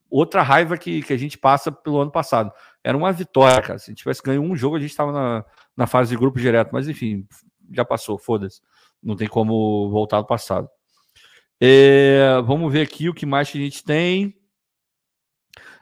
outra 0.10 0.42
raiva 0.42 0.78
que, 0.78 1.02
que 1.02 1.12
a 1.12 1.18
gente 1.18 1.38
passa 1.38 1.72
pelo 1.72 2.00
ano 2.00 2.12
passado. 2.12 2.52
Era 2.84 2.98
uma 2.98 3.12
vitória, 3.12 3.62
cara. 3.62 3.80
Se 3.80 3.90
a 3.90 3.92
gente 3.92 4.00
tivesse 4.00 4.22
ganho 4.22 4.42
um 4.42 4.56
jogo, 4.56 4.76
a 4.76 4.80
gente 4.80 4.92
estava 4.92 5.12
na, 5.12 5.46
na 5.76 5.88
fase 5.88 6.10
de 6.10 6.18
grupo 6.18 6.40
direto. 6.40 6.72
Mas 6.74 6.88
enfim, 6.88 7.26
já 7.72 7.86
passou, 7.86 8.18
foda-se. 8.18 8.62
Não 9.02 9.16
tem 9.16 9.28
como 9.28 9.90
voltar 9.90 10.18
ao 10.18 10.26
passado. 10.26 10.70
É, 11.60 12.42
vamos 12.46 12.72
ver 12.72 12.82
aqui 12.82 13.08
o 13.08 13.14
que 13.14 13.26
mais 13.26 13.50
que 13.50 13.58
a 13.58 13.62
gente 13.62 13.84
tem. 13.84 14.36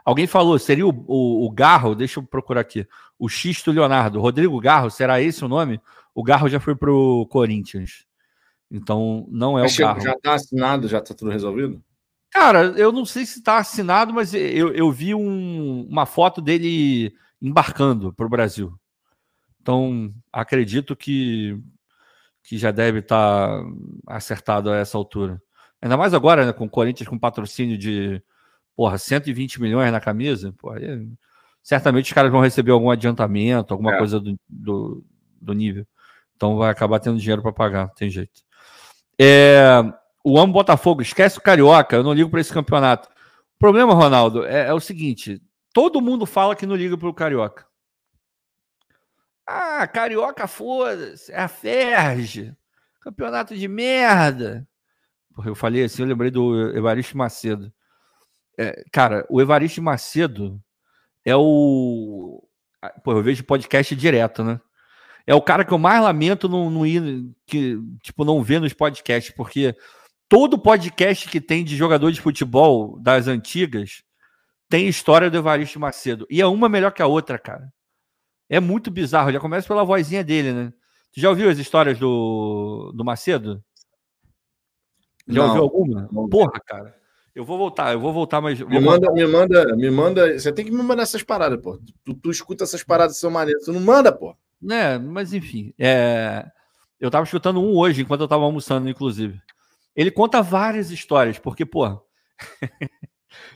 Alguém 0.05 0.27
falou, 0.27 0.57
seria 0.57 0.85
o, 0.85 1.05
o, 1.07 1.45
o, 1.45 1.51
Garro, 1.51 1.95
deixa 1.95 2.19
eu 2.19 2.23
procurar 2.23 2.61
aqui, 2.61 2.87
o 3.19 3.29
Xisto 3.29 3.71
Leonardo, 3.71 4.19
Rodrigo 4.19 4.59
Garro, 4.59 4.89
será 4.89 5.21
esse 5.21 5.45
o 5.45 5.47
nome? 5.47 5.79
O 6.13 6.23
Garro 6.23 6.49
já 6.49 6.59
foi 6.59 6.75
pro 6.75 7.27
Corinthians. 7.29 8.05
Então, 8.69 9.27
não 9.29 9.59
é 9.59 9.63
mas 9.63 9.75
o 9.75 9.79
Garro. 9.79 10.01
Já 10.01 10.11
está 10.13 10.33
assinado, 10.33 10.87
já 10.87 10.97
está 10.99 11.13
tudo 11.13 11.29
resolvido? 11.29 11.83
Cara, 12.31 12.73
eu 12.77 12.91
não 12.91 13.05
sei 13.05 13.25
se 13.25 13.39
está 13.39 13.57
assinado, 13.57 14.13
mas 14.13 14.33
eu, 14.33 14.73
eu 14.73 14.89
vi 14.91 15.13
um, 15.13 15.85
uma 15.89 16.05
foto 16.05 16.41
dele 16.41 17.13
embarcando 17.41 18.13
para 18.13 18.25
o 18.25 18.29
Brasil. 18.29 18.73
Então, 19.61 20.13
acredito 20.31 20.95
que, 20.95 21.59
que 22.43 22.57
já 22.57 22.71
deve 22.71 22.99
estar 22.99 23.49
tá 23.49 23.65
acertado 24.07 24.71
a 24.71 24.77
essa 24.77 24.97
altura. 24.97 25.41
Ainda 25.81 25.97
mais 25.97 26.13
agora, 26.13 26.45
né, 26.45 26.53
com 26.53 26.65
o 26.65 26.69
Corinthians 26.69 27.09
com 27.09 27.19
patrocínio 27.19 27.77
de 27.77 28.23
porra, 28.75 28.97
120 28.97 29.61
milhões 29.61 29.91
na 29.91 29.99
camisa, 29.99 30.53
porra, 30.57 30.77
aí, 30.77 31.07
certamente 31.61 32.05
os 32.05 32.13
caras 32.13 32.31
vão 32.31 32.41
receber 32.41 32.71
algum 32.71 32.89
adiantamento, 32.89 33.73
alguma 33.73 33.95
é. 33.95 33.97
coisa 33.97 34.19
do, 34.19 34.39
do, 34.47 35.03
do, 35.39 35.53
nível. 35.53 35.85
Então 36.35 36.57
vai 36.57 36.71
acabar 36.71 36.99
tendo 36.99 37.19
dinheiro 37.19 37.41
para 37.41 37.51
pagar, 37.51 37.89
tem 37.89 38.09
jeito. 38.09 38.41
É, 39.19 39.83
o 40.23 40.39
Amo 40.39 40.53
Botafogo, 40.53 41.01
esquece 41.01 41.37
o 41.37 41.41
Carioca, 41.41 41.95
eu 41.95 42.03
não 42.03 42.13
ligo 42.13 42.29
para 42.29 42.41
esse 42.41 42.53
campeonato. 42.53 43.07
O 43.55 43.59
problema, 43.59 43.93
Ronaldo, 43.93 44.45
é, 44.45 44.67
é 44.67 44.73
o 44.73 44.79
seguinte: 44.79 45.41
todo 45.73 46.01
mundo 46.01 46.25
fala 46.25 46.55
que 46.55 46.65
não 46.65 46.75
liga 46.75 46.97
para 46.97 47.09
o 47.09 47.13
Carioca. 47.13 47.65
Ah, 49.45 49.87
Carioca, 49.87 50.47
foda-se, 50.47 51.31
é 51.31 51.39
a 51.39 51.47
Ferge, 51.47 52.55
campeonato 53.01 53.55
de 53.55 53.67
merda. 53.67 54.67
Porra, 55.33 55.49
eu 55.49 55.55
falei 55.55 55.83
assim, 55.83 56.01
eu 56.01 56.07
lembrei 56.07 56.29
do 56.29 56.75
Evaristo 56.75 57.17
Macedo. 57.17 57.71
É, 58.57 58.83
cara, 58.91 59.25
o 59.29 59.41
Evaristo 59.41 59.81
Macedo 59.81 60.61
é 61.25 61.35
o. 61.35 62.43
Pô, 63.03 63.13
eu 63.13 63.23
vejo 63.23 63.43
podcast 63.43 63.95
direto, 63.95 64.43
né? 64.43 64.59
É 65.25 65.35
o 65.35 65.41
cara 65.41 65.63
que 65.63 65.71
eu 65.71 65.77
mais 65.77 66.01
lamento 66.01 66.49
não, 66.49 66.69
não 66.69 66.85
ir, 66.85 67.29
que, 67.45 67.77
tipo, 68.01 68.25
não 68.25 68.43
ver 68.43 68.59
nos 68.59 68.73
podcasts, 68.73 69.33
porque 69.35 69.75
todo 70.31 70.57
podcast 70.57 71.27
que 71.27 71.41
tem 71.41 71.61
de 71.61 71.75
jogador 71.75 72.09
de 72.09 72.21
futebol 72.21 72.97
das 73.01 73.27
antigas 73.27 74.01
tem 74.69 74.87
história 74.87 75.29
do 75.29 75.35
Evaristo 75.35 75.77
Macedo. 75.77 76.25
E 76.29 76.39
é 76.39 76.45
uma 76.45 76.69
melhor 76.69 76.93
que 76.93 77.01
a 77.01 77.05
outra, 77.05 77.37
cara. 77.37 77.69
É 78.49 78.57
muito 78.57 78.89
bizarro. 78.89 79.29
Já 79.33 79.41
começa 79.41 79.67
pela 79.67 79.83
vozinha 79.83 80.23
dele, 80.23 80.53
né? 80.53 80.73
Tu 81.13 81.19
já 81.19 81.29
ouviu 81.29 81.49
as 81.49 81.57
histórias 81.57 81.99
do, 81.99 82.93
do 82.95 83.03
Macedo? 83.03 83.61
Já 85.27 85.41
não, 85.41 85.47
ouviu 85.49 85.63
alguma? 85.63 86.09
Não. 86.09 86.29
Porra, 86.29 86.61
cara. 86.65 86.95
Eu 87.35 87.43
vou 87.43 87.57
voltar, 87.57 87.91
eu 87.91 87.99
vou 87.99 88.13
voltar, 88.13 88.39
mas. 88.39 88.57
Me 88.61 88.79
manda, 88.79 89.07
voltar. 89.07 89.13
me 89.13 89.27
manda, 89.27 89.75
me 89.75 89.91
manda. 89.91 90.39
Você 90.39 90.53
tem 90.53 90.63
que 90.63 90.71
me 90.71 90.81
mandar 90.81 91.03
essas 91.03 91.23
paradas, 91.23 91.61
pô. 91.61 91.77
Tu, 92.05 92.13
tu 92.13 92.31
escuta 92.31 92.63
essas 92.63 92.83
paradas 92.83 93.17
são 93.17 93.29
maneiras. 93.29 93.65
Tu 93.65 93.73
não 93.73 93.81
manda, 93.81 94.13
pô. 94.13 94.33
Né, 94.61 94.97
mas 94.97 95.33
enfim. 95.33 95.73
É... 95.77 96.49
Eu 96.97 97.11
tava 97.11 97.25
escutando 97.25 97.59
um 97.59 97.75
hoje, 97.75 98.01
enquanto 98.01 98.21
eu 98.21 98.27
tava 98.29 98.43
almoçando, 98.43 98.89
inclusive. 98.89 99.41
Ele 99.95 100.11
conta 100.11 100.41
várias 100.41 100.91
histórias, 100.91 101.39
porque, 101.39 101.65
pô. 101.65 102.01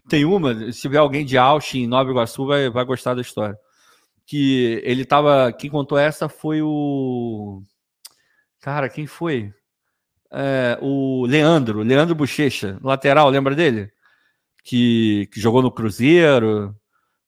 tem 0.10 0.26
uma, 0.26 0.72
se 0.72 0.82
tiver 0.82 0.98
alguém 0.98 1.26
de 1.26 1.38
Austin, 1.38 1.80
em 1.80 1.88
Nova 1.88 2.10
Iguaçu, 2.10 2.46
vai, 2.46 2.70
vai 2.70 2.86
gostar 2.86 3.14
da 3.14 3.22
história. 3.22 3.58
Que 4.26 4.82
ele 4.84 5.06
tava. 5.06 5.52
Quem 5.54 5.70
contou 5.70 5.98
essa 5.98 6.28
foi 6.28 6.62
o. 6.62 7.62
Cara, 8.60 8.90
quem 8.90 9.06
foi? 9.06 9.54
é, 10.32 10.78
o 10.82 11.26
Leandro, 11.26 11.82
Leandro 11.82 12.14
Bochecha, 12.14 12.78
lateral, 12.84 13.30
lembra 13.30 13.56
dele? 13.56 13.90
Que, 14.64 15.30
que 15.32 15.40
jogou 15.40 15.62
no 15.62 15.72
Cruzeiro. 15.72 16.76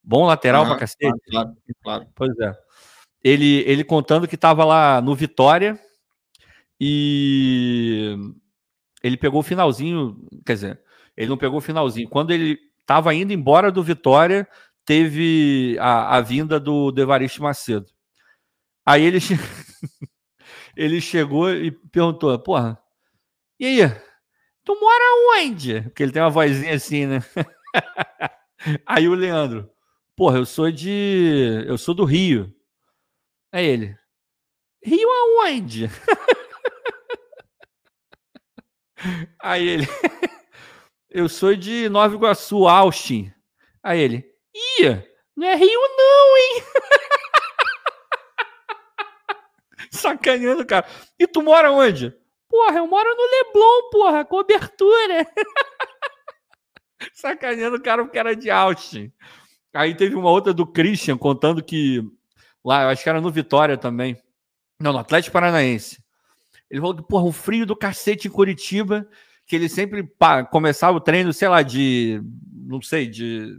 Bom 0.03 0.25
lateral 0.25 0.63
ah, 0.63 0.67
pra 0.67 0.77
cacete. 0.77 1.19
Claro, 1.29 1.55
claro. 1.83 2.07
Pois 2.13 2.37
é. 2.39 2.53
Ele, 3.23 3.63
ele 3.65 3.83
contando 3.83 4.27
que 4.27 4.35
estava 4.35 4.65
lá 4.65 5.01
no 5.01 5.15
Vitória 5.15 5.79
e 6.79 8.15
ele 9.07 9.17
pegou 9.17 9.39
o 9.39 9.43
finalzinho, 9.43 10.17
quer 10.45 10.53
dizer, 10.53 10.81
ele 11.15 11.29
não 11.29 11.37
pegou 11.37 11.57
o 11.57 11.61
finalzinho. 11.61 12.09
Quando 12.09 12.31
ele 12.31 12.59
estava 12.81 13.13
indo 13.13 13.33
embora 13.33 13.71
do 13.71 13.83
Vitória, 13.83 14.47
teve 14.85 15.77
a, 15.79 16.17
a 16.17 16.21
vinda 16.21 16.59
do, 16.59 16.93
Evaristo 16.95 17.41
Macedo. 17.41 17.87
Aí 18.85 19.03
ele, 19.03 19.19
ele 20.77 21.01
chegou 21.01 21.53
e 21.53 21.71
perguntou: 21.71 22.37
Porra, 22.39 22.79
e 23.59 23.65
aí? 23.65 23.91
Tu 24.63 24.79
mora 24.79 25.39
onde? 25.39 25.81
Porque 25.81 26.03
ele 26.03 26.11
tem 26.11 26.21
uma 26.21 26.29
vozinha 26.29 26.75
assim, 26.75 27.05
né? 27.05 27.23
aí 28.85 29.07
o 29.07 29.15
Leandro, 29.15 29.69
porra, 30.15 30.37
eu 30.37 30.45
sou 30.45 30.71
de. 30.71 31.63
Eu 31.65 31.77
sou 31.77 31.95
do 31.95 32.05
Rio. 32.05 32.53
É 33.51 33.63
ele. 33.63 33.95
Rio 34.83 35.09
aonde? 35.09 35.89
Aí 39.39 39.67
ele. 39.67 39.87
Eu 41.09 41.29
sou 41.29 41.55
de 41.55 41.89
Nova 41.89 42.13
Iguaçu, 42.13 42.67
Austin. 42.67 43.31
Aí 43.81 43.99
ele. 43.99 44.25
Ia, 44.79 45.07
não 45.35 45.47
é 45.47 45.55
Rio, 45.55 45.81
não, 45.97 46.37
hein? 46.37 46.63
Sacaneando, 49.91 50.65
cara. 50.65 50.85
E 51.17 51.27
tu 51.27 51.41
mora 51.41 51.71
onde? 51.71 52.13
Porra, 52.49 52.77
eu 52.77 52.87
moro 52.87 53.09
no 53.15 53.23
Leblon, 53.23 53.89
porra, 53.91 54.25
cobertura. 54.25 55.27
Sacaneando 57.13 57.77
o 57.77 57.81
cara 57.81 58.03
porque 58.03 58.17
era 58.17 58.35
de 58.35 58.49
Austin. 58.49 59.11
Aí 59.73 59.95
teve 59.95 60.15
uma 60.15 60.29
outra 60.29 60.53
do 60.53 60.65
Christian 60.65 61.17
contando 61.17 61.63
que 61.63 62.01
lá, 62.63 62.83
eu 62.83 62.89
acho 62.89 63.03
que 63.03 63.09
era 63.09 63.21
no 63.21 63.31
Vitória 63.31 63.77
também. 63.77 64.17
Não, 64.79 64.93
no 64.93 64.99
Atlético 64.99 65.33
Paranaense. 65.33 66.03
Ele 66.69 66.81
falou 66.81 66.95
que, 66.95 67.03
porra, 67.03 67.23
um 67.23 67.31
frio 67.31 67.65
do 67.65 67.75
cacete 67.75 68.27
em 68.27 68.31
Curitiba, 68.31 69.07
que 69.45 69.55
ele 69.55 69.69
sempre 69.69 70.03
pá, 70.03 70.43
começava 70.43 70.97
o 70.97 71.01
treino, 71.01 71.31
sei 71.31 71.47
lá, 71.47 71.61
de. 71.61 72.21
Não 72.53 72.81
sei, 72.81 73.07
de. 73.07 73.57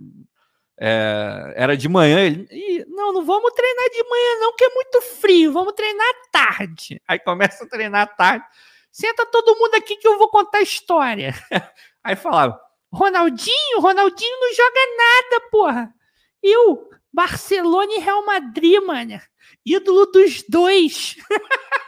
É, 0.80 1.54
era 1.56 1.76
de 1.76 1.88
manhã. 1.88 2.20
Ele, 2.20 2.84
não, 2.88 3.12
não 3.12 3.24
vamos 3.24 3.52
treinar 3.52 3.90
de 3.90 4.02
manhã, 4.04 4.40
não, 4.40 4.54
que 4.54 4.64
é 4.64 4.74
muito 4.74 5.00
frio, 5.20 5.52
vamos 5.52 5.72
treinar 5.72 6.06
à 6.06 6.30
tarde. 6.30 7.00
Aí 7.08 7.18
começa 7.18 7.64
a 7.64 7.68
treinar 7.68 8.02
à 8.02 8.06
tarde. 8.06 8.44
Senta 8.92 9.26
todo 9.26 9.58
mundo 9.58 9.74
aqui 9.74 9.96
que 9.96 10.06
eu 10.06 10.18
vou 10.18 10.28
contar 10.28 10.58
a 10.58 10.62
história. 10.62 11.34
Aí 12.04 12.16
falava: 12.16 12.60
Ronaldinho, 12.92 13.80
Ronaldinho 13.80 14.40
não 14.40 14.54
joga 14.54 14.80
nada, 14.96 15.48
porra. 15.50 15.94
Eu, 16.42 16.88
Barcelona 17.12 17.92
e 17.94 18.00
Real 18.00 18.24
Madrid, 18.24 18.82
mano. 18.84 19.20
Ídolo 19.64 20.06
dos 20.06 20.42
dois. 20.48 21.16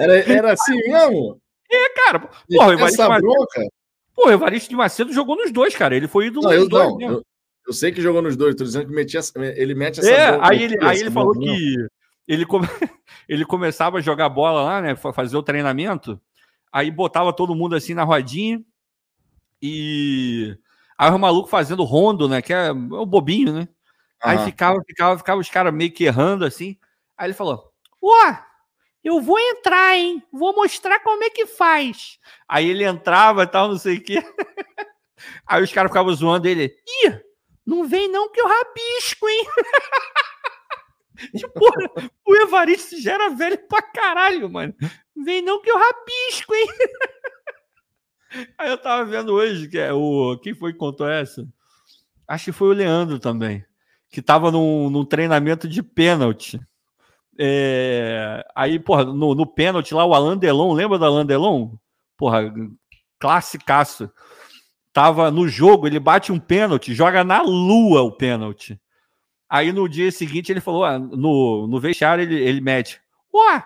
Era, 0.00 0.32
era 0.32 0.52
assim 0.52 0.76
mesmo? 0.76 1.40
É, 1.70 1.88
cara. 1.90 2.20
Porra, 2.20 2.68
o 2.68 2.72
Evaristo 2.72 3.08
Macedo, 3.08 3.70
Pô, 4.14 4.28
o 4.28 4.30
Evaristo 4.30 4.68
de 4.68 4.76
Macedo 4.76 5.12
jogou 5.12 5.36
nos 5.36 5.52
dois, 5.52 5.74
cara. 5.74 5.96
Ele 5.96 6.08
foi 6.08 6.26
ídolo 6.26 6.46
não, 6.46 6.52
eu, 6.52 6.68
dois. 6.68 6.88
Não, 6.88 7.00
eu, 7.00 7.22
eu, 7.66 7.72
sei 7.72 7.92
que 7.92 8.02
jogou 8.02 8.20
nos 8.20 8.36
dois, 8.36 8.54
tô 8.54 8.64
dizendo 8.64 8.86
que 8.86 8.92
metia, 8.92 9.20
ele 9.54 9.74
mete 9.74 10.00
essa 10.00 10.10
É, 10.10 10.38
aí 10.40 10.62
ele, 10.62 10.78
aí 10.82 10.98
ele 10.98 11.10
falou 11.10 11.32
que 11.38 11.76
ele, 12.26 12.44
come... 12.44 12.66
ele 13.28 13.44
começava 13.44 13.98
a 13.98 14.00
jogar 14.00 14.28
bola 14.28 14.62
lá, 14.62 14.80
né? 14.80 14.96
Fazer 14.96 15.36
o 15.36 15.42
treinamento. 15.42 16.20
Aí 16.72 16.90
botava 16.90 17.32
todo 17.32 17.54
mundo 17.54 17.74
assim 17.74 17.94
na 17.94 18.04
rodinha. 18.04 18.62
E 19.62 20.56
aí 20.96 21.10
o 21.10 21.18
maluco 21.18 21.48
fazendo 21.48 21.84
rondo, 21.84 22.28
né? 22.28 22.40
Que 22.40 22.52
é 22.52 22.70
o 22.72 23.06
bobinho, 23.06 23.52
né? 23.52 23.68
Aí 24.22 24.38
ficava, 24.44 24.78
ficava, 24.86 25.16
ficava 25.16 25.40
os 25.40 25.48
caras 25.48 25.72
meio 25.72 25.90
que 25.90 26.04
errando 26.04 26.44
assim. 26.44 26.76
Aí 27.16 27.26
ele 27.26 27.34
falou: 27.34 27.72
Ué, 28.02 28.44
eu 29.02 29.20
vou 29.20 29.38
entrar, 29.38 29.96
hein? 29.96 30.22
Vou 30.32 30.54
mostrar 30.54 31.00
como 31.00 31.24
é 31.24 31.30
que 31.30 31.46
faz. 31.46 32.18
Aí 32.48 32.68
ele 32.68 32.84
entrava 32.84 33.44
e 33.44 33.46
tal, 33.46 33.68
não 33.68 33.78
sei 33.78 33.96
o 33.96 34.02
quê. 34.02 34.22
Aí 35.46 35.62
os 35.62 35.72
caras 35.72 35.90
ficavam 35.90 36.14
zoando 36.14 36.48
ele. 36.48 36.74
Ih, 37.04 37.20
não 37.64 37.86
vem 37.86 38.08
não 38.08 38.30
que 38.30 38.40
eu 38.40 38.46
rabisco, 38.46 39.28
hein? 39.28 39.46
Porra, 41.54 42.10
o 42.26 42.36
Evaristo 42.36 43.00
já 43.00 43.14
era 43.14 43.30
velho 43.30 43.58
pra 43.68 43.82
caralho, 43.82 44.50
mano. 44.50 44.74
Vem 45.16 45.42
não 45.42 45.60
que 45.60 45.70
eu 45.70 45.76
rabisco, 45.76 46.54
hein? 46.54 46.66
Aí 48.56 48.70
eu 48.70 48.78
tava 48.78 49.04
vendo 49.04 49.34
hoje, 49.34 49.68
que 49.68 49.78
é 49.78 49.92
o. 49.92 50.38
Quem 50.38 50.54
foi 50.54 50.72
que 50.72 50.78
contou 50.78 51.08
essa? 51.08 51.46
Acho 52.26 52.46
que 52.46 52.52
foi 52.52 52.68
o 52.68 52.72
Leandro 52.72 53.18
também. 53.18 53.64
Que 54.08 54.22
tava 54.22 54.50
num, 54.50 54.88
num 54.88 55.04
treinamento 55.04 55.68
de 55.68 55.82
pênalti. 55.82 56.58
É... 57.42 58.44
Aí, 58.54 58.78
porra, 58.78 59.02
no, 59.02 59.34
no 59.34 59.46
pênalti 59.46 59.94
lá, 59.94 60.04
o 60.04 60.12
Alain 60.12 60.36
Delon, 60.36 60.74
lembra 60.74 60.98
do 60.98 61.06
Alain 61.06 61.24
Delon? 61.24 61.74
Porra, 62.14 62.52
classicaço. 63.18 64.12
Tava 64.92 65.30
no 65.30 65.48
jogo, 65.48 65.86
ele 65.86 65.98
bate 65.98 66.30
um 66.30 66.38
pênalti, 66.38 66.92
joga 66.92 67.24
na 67.24 67.40
lua 67.40 68.02
o 68.02 68.12
pênalti. 68.12 68.78
Aí 69.48 69.72
no 69.72 69.88
dia 69.88 70.12
seguinte 70.12 70.52
ele 70.52 70.60
falou, 70.60 70.84
ah, 70.84 70.98
no, 70.98 71.66
no 71.66 71.80
vestiário 71.80 72.22
ele, 72.22 72.38
ele 72.38 72.60
mete, 72.60 73.00
ó, 73.32 73.62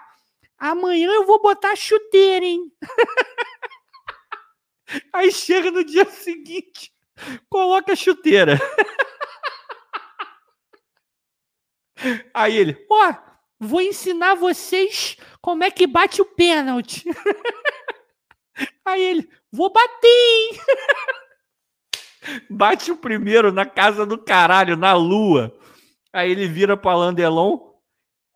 amanhã 0.56 1.10
eu 1.10 1.26
vou 1.26 1.42
botar 1.42 1.74
chuteira, 1.74 2.44
hein? 2.44 2.70
Aí 5.12 5.32
chega 5.32 5.70
no 5.70 5.84
dia 5.84 6.04
seguinte, 6.04 6.92
coloca 7.50 7.96
chuteira. 7.96 8.58
Aí 12.32 12.56
ele, 12.56 12.86
ó, 12.88 13.33
vou 13.58 13.81
ensinar 13.81 14.34
vocês 14.34 15.16
como 15.41 15.65
é 15.65 15.70
que 15.70 15.86
bate 15.86 16.20
o 16.20 16.24
pênalti. 16.24 17.05
Aí 18.84 19.02
ele, 19.02 19.28
vou 19.50 19.73
bater? 19.73 20.60
Bate 22.49 22.91
o 22.91 22.97
primeiro 22.97 23.52
na 23.52 23.66
casa 23.66 24.07
do 24.07 24.16
caralho, 24.16 24.76
na 24.76 24.94
lua. 24.94 25.55
Aí 26.12 26.31
ele 26.31 26.49
vira 26.49 26.76
para 26.76 26.97
Landelon. 26.97 27.74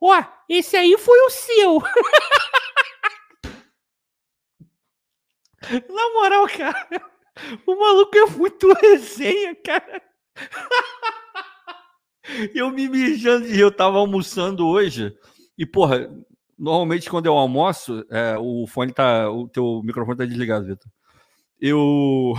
Ó, 0.01 0.25
esse 0.49 0.77
aí 0.77 0.97
foi 0.99 1.19
o 1.21 1.31
seu. 1.31 1.81
na 5.89 6.11
moral, 6.13 6.47
cara, 6.49 6.89
o 7.67 7.77
maluco 7.77 8.17
é 8.17 8.27
muito 8.27 8.73
resenha, 8.75 9.57
cara. 9.57 10.01
Eu 12.55 12.71
me 12.71 12.89
mijando 12.89 13.47
e 13.47 13.59
eu 13.59 13.71
tava 13.71 13.99
almoçando 13.99 14.67
hoje. 14.67 15.15
E, 15.57 15.67
porra, 15.67 16.11
normalmente 16.59 17.09
quando 17.09 17.27
eu 17.27 17.35
almoço, 17.35 18.05
é, 18.11 18.37
o 18.39 18.67
fone 18.67 18.93
tá. 18.93 19.31
O 19.31 19.49
teu 19.49 19.83
microfone 19.85 20.19
tá 20.19 20.25
desligado, 20.25 20.67
Vitor. 20.67 20.91
Eu. 21.61 22.35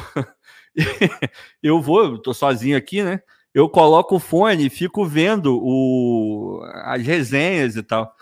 eu 1.64 1.82
vou, 1.82 2.04
eu 2.04 2.18
tô 2.18 2.34
sozinho 2.34 2.78
aqui, 2.78 3.04
né? 3.04 3.22
Eu 3.54 3.68
coloco 3.68 4.16
o 4.16 4.20
fone 4.20 4.68
e 4.68 4.70
fico 4.70 5.06
vendo 5.06 5.60
o, 5.62 6.62
as 6.84 7.02
resenhas 7.02 7.76
e 7.76 7.84
tal. 7.84 8.14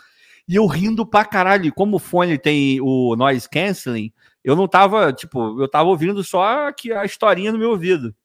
E 0.48 0.56
eu 0.56 0.66
rindo 0.66 1.06
pra 1.06 1.26
caralho. 1.26 1.74
Como 1.74 1.98
o 1.98 2.00
fone 2.00 2.38
tem 2.38 2.80
o 2.82 3.16
noise 3.16 3.48
canceling, 3.50 4.14
eu 4.44 4.56
não 4.56 4.68
tava, 4.68 5.12
tipo, 5.12 5.62
eu 5.62 5.68
tava 5.68 5.90
ouvindo 5.90 6.24
só 6.24 6.68
aqui 6.68 6.94
a 6.94 7.04
historinha 7.04 7.52
no 7.52 7.58
meu 7.58 7.72
ouvido. 7.72 8.16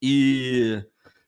E 0.00 0.80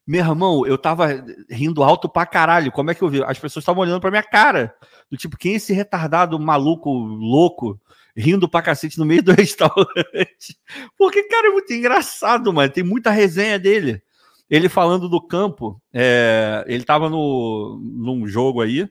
meu 0.07 0.21
irmão, 0.25 0.67
eu 0.67 0.77
tava 0.77 1.25
rindo 1.49 1.83
alto 1.83 2.09
pra 2.09 2.27
caralho. 2.27 2.73
Como 2.73 2.91
é 2.91 2.95
que 2.95 3.03
eu 3.03 3.09
vi? 3.09 3.23
As 3.23 3.39
pessoas 3.39 3.63
estavam 3.63 3.83
olhando 3.83 4.01
pra 4.01 4.11
minha 4.11 4.23
cara. 4.23 4.75
Do 5.11 5.17
tipo, 5.17 5.37
quem 5.37 5.53
é 5.53 5.57
esse 5.57 5.73
retardado 5.73 6.39
maluco, 6.39 6.91
louco, 6.91 7.81
rindo 8.17 8.49
pra 8.49 8.63
cacete 8.63 8.99
no 8.99 9.05
meio 9.05 9.23
do 9.23 9.33
restaurante? 9.33 10.59
Porque, 10.99 11.23
cara, 11.25 11.49
é 11.49 11.53
muito 11.53 11.73
engraçado, 11.73 12.53
mano. 12.53 12.73
Tem 12.73 12.83
muita 12.83 13.11
resenha 13.11 13.59
dele. 13.59 14.03
Ele 14.49 14.69
falando 14.69 15.09
do 15.09 15.25
campo, 15.25 15.81
é, 15.93 16.65
ele 16.67 16.85
tava 16.85 17.09
no, 17.09 17.79
num 17.81 18.27
jogo 18.27 18.63
aí. 18.63 18.89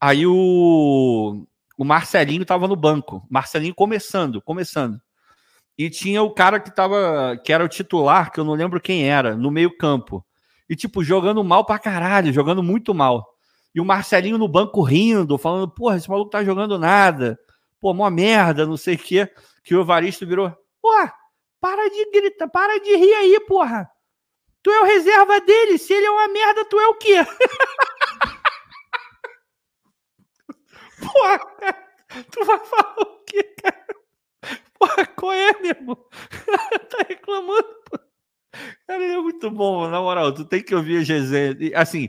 Aí 0.00 0.26
o, 0.26 1.46
o 1.76 1.84
Marcelinho 1.84 2.44
tava 2.44 2.66
no 2.66 2.74
banco. 2.74 3.24
Marcelinho 3.30 3.74
começando, 3.74 4.42
começando. 4.42 5.00
E 5.78 5.88
tinha 5.88 6.20
o 6.20 6.34
cara 6.34 6.58
que 6.58 6.74
tava, 6.74 7.40
que 7.44 7.52
era 7.52 7.64
o 7.64 7.68
titular, 7.68 8.32
que 8.32 8.40
eu 8.40 8.44
não 8.44 8.54
lembro 8.54 8.80
quem 8.80 9.08
era, 9.08 9.36
no 9.36 9.52
meio-campo 9.52 10.24
e, 10.68 10.76
tipo, 10.76 11.02
jogando 11.02 11.42
mal 11.42 11.64
pra 11.64 11.78
caralho, 11.78 12.32
jogando 12.32 12.62
muito 12.62 12.94
mal. 12.94 13.26
E 13.74 13.80
o 13.80 13.84
Marcelinho 13.84 14.38
no 14.38 14.48
banco 14.48 14.82
rindo, 14.82 15.38
falando, 15.38 15.68
porra, 15.68 15.96
esse 15.96 16.08
maluco 16.08 16.30
tá 16.30 16.44
jogando 16.44 16.78
nada. 16.78 17.38
Pô, 17.80 17.94
mó 17.94 18.10
merda, 18.10 18.66
não 18.66 18.76
sei 18.76 18.96
o 18.96 18.98
quê. 18.98 19.32
Que 19.62 19.74
o 19.74 19.80
Evaristo 19.80 20.26
virou, 20.26 20.52
porra, 20.80 21.14
para 21.60 21.88
de 21.88 22.10
gritar, 22.10 22.48
para 22.48 22.80
de 22.80 22.96
rir 22.96 23.14
aí, 23.14 23.40
porra. 23.40 23.88
Tu 24.62 24.70
é 24.70 24.80
o 24.80 24.84
reserva 24.84 25.40
dele, 25.40 25.78
se 25.78 25.92
ele 25.92 26.06
é 26.06 26.10
uma 26.10 26.28
merda, 26.28 26.64
tu 26.64 26.78
é 26.80 26.88
o 26.88 26.94
quê? 26.94 27.24
porra, 31.00 31.38
tu 32.32 32.44
vai 32.44 32.58
falar 32.58 32.94
o 32.98 33.24
quê, 33.24 33.42
cara? 33.62 33.86
Porra, 34.78 35.06
qual 35.06 35.32
é, 35.32 35.52
meu 35.60 35.70
irmão? 35.70 35.96
tá 36.90 37.04
reclamando, 37.08 37.74
porra. 37.88 38.07
Cara, 38.86 39.02
ele 39.02 39.12
é 39.14 39.20
muito 39.20 39.50
bom, 39.50 39.88
na 39.88 40.00
moral. 40.00 40.32
Tu 40.32 40.44
tem 40.44 40.62
que 40.62 40.74
ouvir 40.74 40.98
a 40.98 41.02
GZ. 41.02 41.72
Assim, 41.74 42.08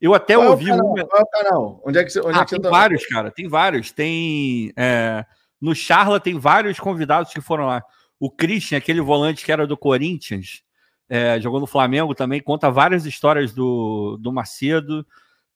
eu 0.00 0.14
até 0.14 0.34
qual 0.34 0.50
ouvi. 0.50 0.68
É 0.68 0.74
o 0.74 0.78
canal? 0.78 1.06
Qual 1.06 1.22
é 1.22 1.42
canal? 1.42 1.82
Onde 1.84 1.98
é 1.98 2.04
que 2.04 2.10
você. 2.10 2.20
Onde 2.20 2.38
ah, 2.38 2.42
é 2.42 2.44
que 2.44 2.50
tem 2.50 2.58
você 2.58 2.62
tá? 2.62 2.70
vários, 2.70 3.06
cara. 3.06 3.30
Tem 3.30 3.48
vários. 3.48 3.92
Tem. 3.92 4.72
É... 4.76 5.24
No 5.60 5.74
Charla 5.74 6.18
tem 6.18 6.38
vários 6.38 6.80
convidados 6.80 7.32
que 7.32 7.40
foram 7.40 7.66
lá. 7.66 7.82
O 8.18 8.30
Christian, 8.30 8.78
aquele 8.78 9.00
volante 9.00 9.44
que 9.44 9.52
era 9.52 9.66
do 9.66 9.76
Corinthians, 9.76 10.62
é, 11.08 11.40
jogou 11.40 11.60
no 11.60 11.66
Flamengo 11.66 12.14
também, 12.14 12.40
conta 12.40 12.70
várias 12.70 13.04
histórias 13.06 13.52
do, 13.52 14.16
do 14.20 14.32
Macedo. 14.32 15.06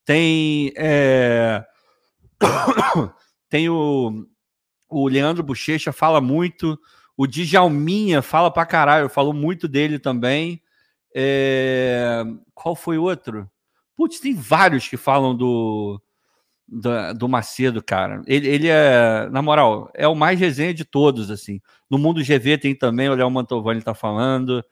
Tem. 0.04 0.72
É... 0.76 1.64
tem 3.50 3.68
o, 3.68 4.26
o 4.88 5.08
Leandro 5.08 5.42
Bochecha, 5.42 5.92
fala 5.92 6.20
muito. 6.20 6.78
O 7.16 7.26
Djalminha 7.26 8.20
fala 8.20 8.50
pra 8.50 8.66
caralho, 8.66 9.08
falou 9.08 9.32
muito 9.32 9.66
dele 9.66 9.98
também. 9.98 10.62
É... 11.14 12.22
Qual 12.54 12.76
foi 12.76 12.98
outro? 12.98 13.50
Putz, 13.96 14.20
tem 14.20 14.34
vários 14.34 14.86
que 14.86 14.96
falam 14.96 15.34
do, 15.34 16.00
do, 16.68 17.14
do 17.14 17.28
Macedo, 17.28 17.82
cara. 17.82 18.22
Ele, 18.26 18.46
ele 18.48 18.68
é, 18.68 19.28
na 19.30 19.40
moral, 19.40 19.90
é 19.94 20.06
o 20.06 20.14
mais 20.14 20.38
resenha 20.38 20.74
de 20.74 20.84
todos, 20.84 21.30
assim. 21.30 21.60
No 21.88 21.98
mundo 21.98 22.22
GV 22.22 22.58
tem 22.58 22.74
também, 22.74 23.08
o 23.08 23.14
Léo 23.14 23.30
Mantovani 23.30 23.80
tá 23.82 23.94
falando. 23.94 24.62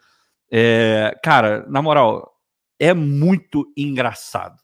É, 0.50 1.18
cara, 1.22 1.64
na 1.68 1.80
moral, 1.80 2.38
é 2.78 2.92
muito 2.92 3.72
engraçado. 3.76 4.62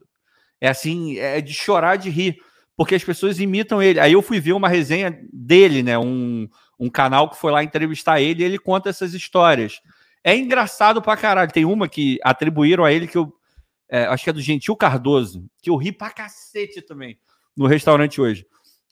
É 0.60 0.68
assim, 0.68 1.16
é 1.16 1.40
de 1.40 1.54
chorar 1.54 1.96
de 1.96 2.10
rir, 2.10 2.36
porque 2.80 2.94
as 2.94 3.04
pessoas 3.04 3.38
imitam 3.38 3.82
ele. 3.82 4.00
Aí 4.00 4.14
eu 4.14 4.22
fui 4.22 4.40
ver 4.40 4.54
uma 4.54 4.66
resenha 4.66 5.14
dele, 5.30 5.82
né? 5.82 5.98
Um, 5.98 6.48
um 6.78 6.88
canal 6.88 7.28
que 7.28 7.36
foi 7.36 7.52
lá 7.52 7.62
entrevistar 7.62 8.22
ele 8.22 8.42
e 8.42 8.46
ele 8.46 8.58
conta 8.58 8.88
essas 8.88 9.12
histórias. 9.12 9.82
É 10.24 10.34
engraçado 10.34 11.02
pra 11.02 11.14
caralho. 11.14 11.52
Tem 11.52 11.66
uma 11.66 11.86
que 11.86 12.18
atribuíram 12.24 12.82
a 12.82 12.90
ele 12.90 13.06
que 13.06 13.18
eu. 13.18 13.30
É, 13.86 14.06
acho 14.06 14.24
que 14.24 14.30
é 14.30 14.32
do 14.32 14.40
Gentil 14.40 14.74
Cardoso, 14.74 15.44
que 15.60 15.68
eu 15.68 15.76
ri 15.76 15.92
pra 15.92 16.08
cacete 16.08 16.80
também 16.80 17.18
no 17.54 17.66
restaurante 17.66 18.18
hoje. 18.18 18.46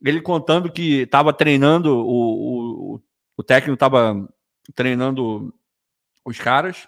Ele 0.04 0.20
contando 0.20 0.70
que 0.70 1.06
tava 1.06 1.32
treinando, 1.32 1.96
o, 1.96 2.96
o, 2.96 3.00
o 3.38 3.42
técnico 3.42 3.78
tava 3.78 4.28
treinando 4.74 5.50
os 6.26 6.38
caras 6.38 6.86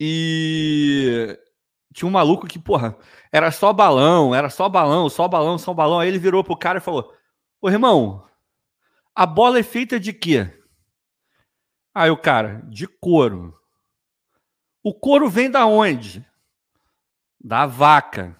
e 0.00 1.38
tinha 1.96 2.06
um 2.06 2.12
maluco 2.12 2.46
que, 2.46 2.58
porra, 2.58 2.94
era 3.32 3.50
só 3.50 3.72
balão, 3.72 4.34
era 4.34 4.50
só 4.50 4.68
balão, 4.68 5.08
só 5.08 5.26
balão, 5.26 5.56
só 5.56 5.72
balão. 5.72 5.98
Aí 5.98 6.08
ele 6.08 6.18
virou 6.18 6.44
pro 6.44 6.54
cara 6.54 6.76
e 6.76 6.82
falou: 6.82 7.10
Ô 7.58 7.70
irmão, 7.70 8.28
a 9.14 9.24
bola 9.24 9.60
é 9.60 9.62
feita 9.62 9.98
de 9.98 10.12
quê? 10.12 10.62
Aí 11.94 12.10
o 12.10 12.18
cara, 12.18 12.60
de 12.68 12.86
couro. 12.86 13.58
O 14.82 14.92
couro 14.92 15.30
vem 15.30 15.50
da 15.50 15.64
onde? 15.64 16.22
Da 17.42 17.64
vaca. 17.64 18.38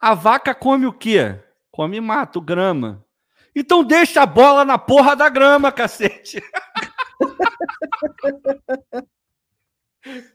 A 0.00 0.14
vaca 0.14 0.54
come 0.54 0.86
o 0.86 0.94
quê? 0.94 1.38
Come 1.70 2.00
mato, 2.00 2.40
grama. 2.40 3.04
Então 3.54 3.84
deixa 3.84 4.22
a 4.22 4.26
bola 4.26 4.64
na 4.64 4.78
porra 4.78 5.14
da 5.14 5.28
grama, 5.28 5.70
cacete. 5.70 6.42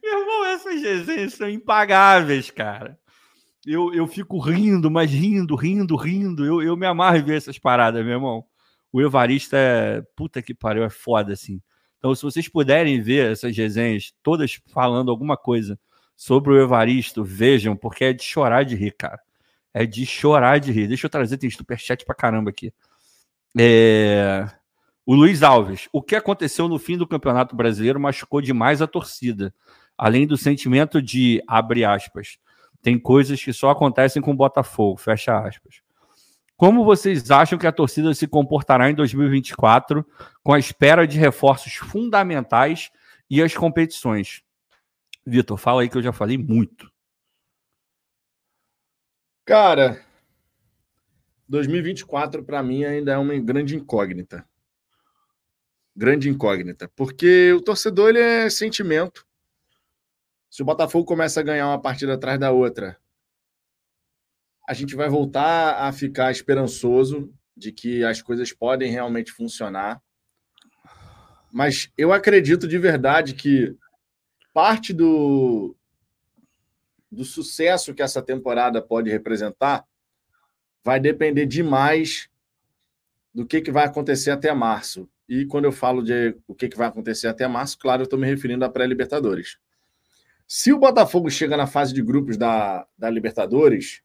Meu 0.03 0.19
irmão, 0.19 0.45
essas 0.45 0.81
resenhas 0.81 1.33
são 1.33 1.49
impagáveis, 1.49 2.51
cara. 2.51 2.99
Eu, 3.65 3.93
eu 3.93 4.07
fico 4.07 4.39
rindo, 4.39 4.89
mas 4.89 5.11
rindo, 5.11 5.55
rindo, 5.55 5.95
rindo. 5.95 6.45
Eu, 6.45 6.61
eu 6.61 6.75
me 6.75 6.85
amarro 6.85 7.17
em 7.17 7.23
ver 7.23 7.37
essas 7.37 7.57
paradas, 7.57 8.03
meu 8.03 8.15
irmão. 8.15 8.45
O 8.91 9.01
Evarista 9.01 9.55
é. 9.57 10.01
Puta 10.15 10.41
que 10.41 10.53
pariu, 10.53 10.83
é 10.83 10.89
foda, 10.89 11.33
assim. 11.33 11.61
Então, 11.97 12.13
se 12.15 12.23
vocês 12.23 12.47
puderem 12.47 13.01
ver 13.01 13.31
essas 13.31 13.55
resenhas, 13.55 14.11
todas 14.23 14.59
falando 14.73 15.11
alguma 15.11 15.37
coisa 15.37 15.79
sobre 16.15 16.51
o 16.51 16.61
Evaristo, 16.61 17.23
vejam, 17.23 17.75
porque 17.75 18.05
é 18.05 18.13
de 18.13 18.23
chorar 18.23 18.63
de 18.63 18.75
rir, 18.75 18.91
cara. 18.91 19.19
É 19.73 19.85
de 19.85 20.05
chorar 20.05 20.59
de 20.59 20.71
rir. 20.71 20.87
Deixa 20.87 21.05
eu 21.05 21.09
trazer, 21.09 21.37
tem 21.37 21.49
superchat 21.49 22.03
pra 22.03 22.15
caramba 22.15 22.49
aqui. 22.49 22.73
É... 23.57 24.47
O 25.11 25.13
Luiz 25.13 25.43
Alves, 25.43 25.89
o 25.91 26.01
que 26.01 26.15
aconteceu 26.15 26.69
no 26.69 26.79
fim 26.79 26.97
do 26.97 27.05
Campeonato 27.05 27.53
Brasileiro 27.53 27.99
machucou 27.99 28.39
demais 28.39 28.81
a 28.81 28.87
torcida. 28.87 29.53
Além 29.97 30.25
do 30.25 30.37
sentimento 30.37 31.01
de, 31.01 31.43
abre 31.45 31.83
aspas, 31.83 32.37
tem 32.81 32.97
coisas 32.97 33.43
que 33.43 33.51
só 33.51 33.71
acontecem 33.71 34.21
com 34.21 34.31
o 34.31 34.37
Botafogo, 34.37 34.95
fecha 34.95 35.37
aspas. 35.37 35.81
Como 36.55 36.85
vocês 36.85 37.29
acham 37.29 37.59
que 37.59 37.67
a 37.67 37.73
torcida 37.73 38.13
se 38.13 38.25
comportará 38.25 38.89
em 38.89 38.95
2024 38.95 40.07
com 40.41 40.53
a 40.53 40.59
espera 40.59 41.05
de 41.05 41.19
reforços 41.19 41.73
fundamentais 41.73 42.89
e 43.29 43.43
as 43.43 43.53
competições? 43.53 44.43
Vitor, 45.25 45.57
fala 45.57 45.81
aí 45.81 45.89
que 45.89 45.97
eu 45.97 46.01
já 46.01 46.13
falei 46.13 46.37
muito. 46.37 46.89
Cara, 49.43 50.01
2024 51.49 52.45
para 52.45 52.63
mim 52.63 52.85
ainda 52.85 53.11
é 53.11 53.17
uma 53.17 53.37
grande 53.37 53.75
incógnita. 53.75 54.49
Grande 55.95 56.29
incógnita, 56.29 56.89
porque 56.95 57.51
o 57.53 57.61
torcedor 57.61 58.09
ele 58.09 58.19
é 58.19 58.49
sentimento. 58.49 59.25
Se 60.49 60.61
o 60.61 60.65
Botafogo 60.65 61.05
começa 61.05 61.39
a 61.39 61.43
ganhar 61.43 61.67
uma 61.67 61.81
partida 61.81 62.13
atrás 62.13 62.39
da 62.39 62.51
outra 62.51 62.97
a 64.71 64.73
gente 64.73 64.95
vai 64.95 65.09
voltar 65.09 65.85
a 65.85 65.91
ficar 65.91 66.31
esperançoso 66.31 67.29
de 67.57 67.73
que 67.73 68.05
as 68.05 68.21
coisas 68.21 68.53
podem 68.53 68.89
realmente 68.89 69.29
funcionar. 69.29 70.01
Mas 71.51 71.91
eu 71.97 72.13
acredito 72.13 72.69
de 72.69 72.77
verdade 72.77 73.33
que 73.33 73.75
parte 74.53 74.93
do, 74.93 75.75
do 77.11 77.25
sucesso 77.25 77.93
que 77.93 78.01
essa 78.01 78.21
temporada 78.21 78.81
pode 78.81 79.09
representar 79.09 79.85
vai 80.83 81.01
depender 81.01 81.45
demais 81.45 82.29
do 83.33 83.45
que, 83.45 83.59
que 83.59 83.71
vai 83.71 83.85
acontecer 83.85 84.31
até 84.31 84.53
março. 84.53 85.09
E 85.31 85.45
quando 85.45 85.63
eu 85.63 85.71
falo 85.71 86.03
de 86.03 86.35
o 86.45 86.53
que, 86.53 86.67
vai 86.75 86.89
acontecer 86.89 87.25
até 87.29 87.47
março, 87.47 87.79
claro, 87.79 88.01
eu 88.01 88.03
estou 88.03 88.19
me 88.19 88.27
referindo 88.27 88.65
à 88.65 88.69
pré-Libertadores. 88.69 89.57
Se 90.45 90.73
o 90.73 90.77
Botafogo 90.77 91.31
chega 91.31 91.55
na 91.55 91.65
fase 91.65 91.93
de 91.93 92.01
grupos 92.01 92.35
da, 92.35 92.85
da 92.97 93.09
Libertadores, 93.09 94.01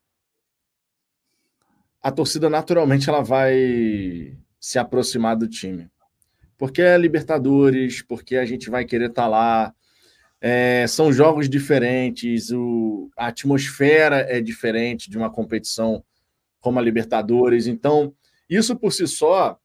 a 2.01 2.13
torcida 2.13 2.49
naturalmente 2.49 3.09
ela 3.09 3.23
vai 3.25 4.39
se 4.61 4.79
aproximar 4.79 5.37
do 5.37 5.49
time. 5.49 5.91
Porque 6.57 6.81
é 6.81 6.97
Libertadores, 6.97 8.03
porque 8.03 8.37
a 8.37 8.45
gente 8.45 8.71
vai 8.71 8.85
querer 8.85 9.09
estar 9.09 9.23
tá 9.23 9.29
lá. 9.29 9.75
É, 10.41 10.87
são 10.87 11.13
jogos 11.13 11.49
diferentes, 11.49 12.53
o, 12.53 13.11
a 13.19 13.27
atmosfera 13.27 14.19
é 14.29 14.41
diferente 14.41 15.11
de 15.11 15.19
uma 15.19 15.29
competição 15.29 16.05
como 16.61 16.79
a 16.79 16.83
Libertadores. 16.83 17.67
Então, 17.67 18.15
isso 18.49 18.77
por 18.77 18.93
si 18.93 19.09
só 19.09 19.59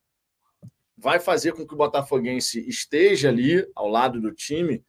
vai 1.02 1.18
fazer 1.18 1.52
com 1.52 1.66
que 1.66 1.74
o 1.74 1.76
Botafoguense 1.76 2.66
esteja 2.68 3.28
ali 3.28 3.66
ao 3.74 3.88
lado 3.88 4.20
do 4.20 4.32
time 4.32 4.84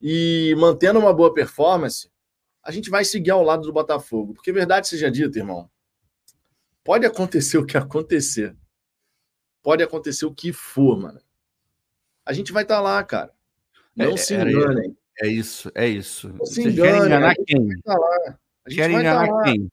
e 0.00 0.54
mantendo 0.58 0.98
uma 0.98 1.12
boa 1.12 1.34
performance, 1.34 2.10
a 2.62 2.70
gente 2.70 2.88
vai 2.88 3.04
seguir 3.04 3.30
ao 3.30 3.42
lado 3.42 3.62
do 3.62 3.72
Botafogo. 3.72 4.32
Porque 4.32 4.50
verdade 4.50 4.88
seja 4.88 5.10
dita, 5.10 5.38
irmão, 5.38 5.70
Pode 6.82 7.06
acontecer 7.06 7.58
o 7.58 7.66
que 7.66 7.76
acontecer. 7.76 8.56
Pode 9.62 9.82
acontecer 9.82 10.24
o 10.24 10.34
que 10.34 10.52
for, 10.52 10.98
mano. 10.98 11.20
A 12.24 12.32
gente 12.32 12.52
vai 12.52 12.62
estar 12.62 12.76
tá 12.76 12.80
lá, 12.80 13.04
cara. 13.04 13.32
Não 13.94 14.12
é, 14.12 14.16
se 14.16 14.34
enganem. 14.34 14.96
É 15.20 15.26
isso, 15.28 15.70
é 15.74 15.86
isso. 15.86 16.30
Não 16.30 16.46
se 16.46 16.62
enganem. 16.62 16.76
Querem 16.82 17.06
enganar 17.06 17.34
quem? 17.46 17.80
Tá 17.82 18.38
querem 18.66 18.96
enganar 18.96 19.28
tá 19.28 19.42
quem? 19.42 19.72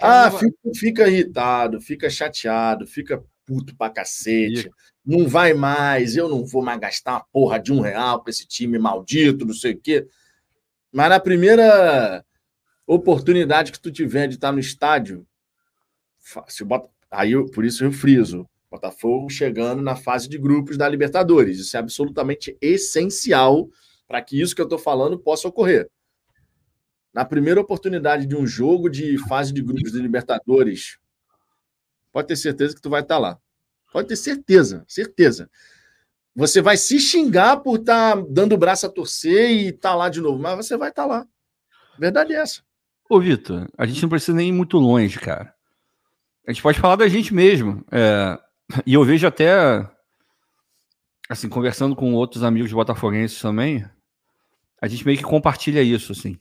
Ah, 0.00 0.30
fica, 0.30 0.56
fica, 0.74 1.08
irritado, 1.08 1.80
fica 1.80 2.08
chateado, 2.08 2.86
fica 2.86 3.22
puto 3.44 3.76
pra 3.76 3.90
cacete. 3.90 4.70
Não 5.04 5.26
vai 5.26 5.54
mais, 5.54 6.16
eu 6.16 6.28
não 6.28 6.44
vou 6.44 6.62
mais 6.62 6.78
gastar 6.78 7.12
uma 7.12 7.26
porra 7.32 7.58
de 7.58 7.72
um 7.72 7.80
real 7.80 8.22
com 8.22 8.28
esse 8.28 8.46
time 8.46 8.78
maldito, 8.78 9.46
não 9.46 9.54
sei 9.54 9.72
o 9.72 9.80
quê. 9.80 10.06
Mas 10.92 11.08
na 11.08 11.20
primeira 11.20 12.24
oportunidade 12.86 13.72
que 13.72 13.80
tu 13.80 13.90
tiver 13.90 14.26
de 14.26 14.34
estar 14.34 14.52
no 14.52 14.58
estádio, 14.58 15.26
se 16.48 16.64
Bota... 16.64 16.88
Aí, 17.10 17.32
eu, 17.32 17.46
por 17.46 17.64
isso 17.64 17.84
eu 17.84 17.92
friso. 17.92 18.48
Botafogo 18.70 19.28
chegando 19.28 19.82
na 19.82 19.96
fase 19.96 20.28
de 20.28 20.38
grupos 20.38 20.76
da 20.76 20.88
Libertadores. 20.88 21.58
Isso 21.58 21.76
é 21.76 21.80
absolutamente 21.80 22.56
essencial 22.60 23.68
para 24.06 24.22
que 24.22 24.40
isso 24.40 24.54
que 24.54 24.60
eu 24.60 24.66
estou 24.66 24.78
falando 24.78 25.18
possa 25.18 25.48
ocorrer. 25.48 25.90
Na 27.12 27.24
primeira 27.24 27.60
oportunidade 27.60 28.26
de 28.26 28.36
um 28.36 28.46
jogo 28.46 28.88
de 28.88 29.18
fase 29.26 29.52
de 29.52 29.60
grupos 29.60 29.90
de 29.90 29.98
Libertadores, 29.98 30.98
pode 32.12 32.28
ter 32.28 32.36
certeza 32.36 32.74
que 32.74 32.80
tu 32.80 32.88
vai 32.88 33.02
estar 33.02 33.16
tá 33.16 33.20
lá. 33.20 33.38
Pode 33.92 34.08
ter 34.08 34.16
certeza, 34.16 34.84
certeza. 34.86 35.50
Você 36.34 36.62
vai 36.62 36.76
se 36.76 36.98
xingar 37.00 37.58
por 37.58 37.80
estar 37.80 38.16
tá 38.16 38.24
dando 38.28 38.54
o 38.54 38.58
braço 38.58 38.86
a 38.86 38.88
torcer 38.88 39.50
e 39.50 39.68
estar 39.68 39.90
tá 39.90 39.94
lá 39.94 40.08
de 40.08 40.20
novo, 40.20 40.38
mas 40.40 40.56
você 40.56 40.76
vai 40.76 40.90
estar 40.90 41.02
tá 41.02 41.08
lá. 41.08 41.26
Verdade 41.98 42.32
é 42.32 42.36
essa. 42.36 42.62
Ô, 43.08 43.20
Vitor, 43.20 43.68
a 43.76 43.84
gente 43.84 44.02
não 44.02 44.08
precisa 44.08 44.36
nem 44.36 44.48
ir 44.50 44.52
muito 44.52 44.78
longe, 44.78 45.18
cara. 45.18 45.52
A 46.46 46.52
gente 46.52 46.62
pode 46.62 46.78
falar 46.78 46.96
da 46.96 47.08
gente 47.08 47.34
mesmo. 47.34 47.84
É, 47.90 48.38
e 48.86 48.94
eu 48.94 49.04
vejo 49.04 49.26
até, 49.26 49.88
assim, 51.28 51.48
conversando 51.48 51.96
com 51.96 52.14
outros 52.14 52.44
amigos 52.44 52.72
botafoguenses 52.72 53.40
também, 53.40 53.84
a 54.80 54.86
gente 54.86 55.04
meio 55.04 55.18
que 55.18 55.24
compartilha 55.24 55.82
isso, 55.82 56.12
assim. 56.12 56.38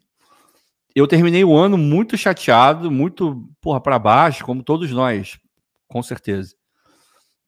Eu 0.96 1.08
terminei 1.08 1.44
o 1.44 1.56
ano 1.56 1.78
muito 1.78 2.18
chateado, 2.18 2.90
muito, 2.90 3.48
porra, 3.60 3.82
para 3.82 4.00
baixo, 4.00 4.46
como 4.46 4.64
todos 4.64 4.92
nós, 4.92 5.40
com 5.88 6.02
certeza. 6.02 6.56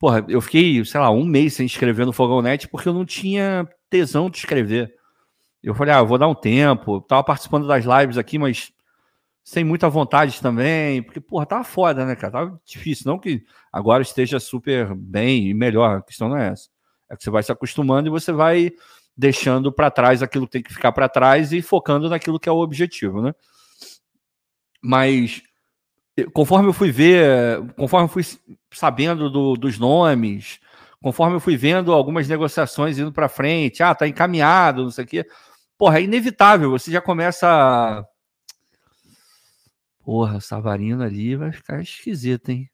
Porra, 0.01 0.25
eu 0.27 0.41
fiquei, 0.41 0.83
sei 0.83 0.99
lá, 0.99 1.11
um 1.11 1.23
mês 1.23 1.53
sem 1.53 1.67
escrever 1.67 2.07
no 2.07 2.11
Fogão 2.11 2.41
Net 2.41 2.67
porque 2.67 2.89
eu 2.89 2.93
não 2.93 3.05
tinha 3.05 3.69
tesão 3.87 4.31
de 4.31 4.37
escrever. 4.39 4.95
Eu 5.61 5.75
falei, 5.75 5.93
ah, 5.93 5.99
eu 5.99 6.07
vou 6.07 6.17
dar 6.17 6.27
um 6.27 6.33
tempo. 6.33 6.95
Eu 6.95 7.01
tava 7.01 7.23
participando 7.23 7.67
das 7.67 7.85
lives 7.85 8.17
aqui, 8.17 8.39
mas 8.39 8.73
sem 9.43 9.63
muita 9.63 9.87
vontade 9.89 10.41
também, 10.41 11.03
porque, 11.03 11.21
porra, 11.21 11.45
tava 11.45 11.63
foda, 11.63 12.03
né, 12.03 12.15
cara? 12.15 12.33
Tava 12.33 12.61
difícil. 12.65 13.11
Não 13.11 13.19
que 13.19 13.45
agora 13.71 14.01
esteja 14.01 14.39
super 14.39 14.95
bem 14.95 15.49
e 15.49 15.53
melhor, 15.53 15.99
a 15.99 16.01
questão 16.01 16.29
não 16.29 16.37
é 16.37 16.49
essa. 16.49 16.67
É 17.07 17.15
que 17.15 17.23
você 17.23 17.29
vai 17.29 17.43
se 17.43 17.51
acostumando 17.51 18.07
e 18.07 18.11
você 18.11 18.31
vai 18.31 18.71
deixando 19.15 19.71
para 19.71 19.91
trás 19.91 20.23
aquilo 20.23 20.47
que 20.47 20.53
tem 20.53 20.63
que 20.63 20.73
ficar 20.73 20.91
para 20.93 21.07
trás 21.07 21.53
e 21.53 21.61
focando 21.61 22.09
naquilo 22.09 22.39
que 22.39 22.49
é 22.49 22.51
o 22.51 22.59
objetivo, 22.59 23.21
né? 23.21 23.35
Mas 24.81 25.43
conforme 26.33 26.69
eu 26.69 26.73
fui 26.73 26.91
ver, 26.91 27.61
conforme 27.75 28.05
eu 28.05 28.09
fui 28.09 28.23
sabendo 28.71 29.29
do, 29.29 29.55
dos 29.55 29.79
nomes, 29.79 30.59
conforme 31.01 31.35
eu 31.35 31.39
fui 31.39 31.57
vendo 31.57 31.93
algumas 31.93 32.27
negociações 32.27 32.97
indo 32.97 33.11
para 33.11 33.29
frente, 33.29 33.81
ah, 33.81 33.95
tá 33.95 34.07
encaminhado, 34.07 34.83
não 34.83 34.91
sei 34.91 35.05
o 35.05 35.07
quê. 35.07 35.25
Porra, 35.77 35.99
é 35.99 36.03
inevitável, 36.03 36.69
você 36.69 36.91
já 36.91 37.01
começa 37.01 37.47
a... 37.47 38.05
Porra, 40.03 40.39
Savarino 40.39 41.03
ali 41.03 41.35
vai 41.35 41.51
ficar 41.51 41.81
esquisito, 41.81 42.49
hein? 42.49 42.69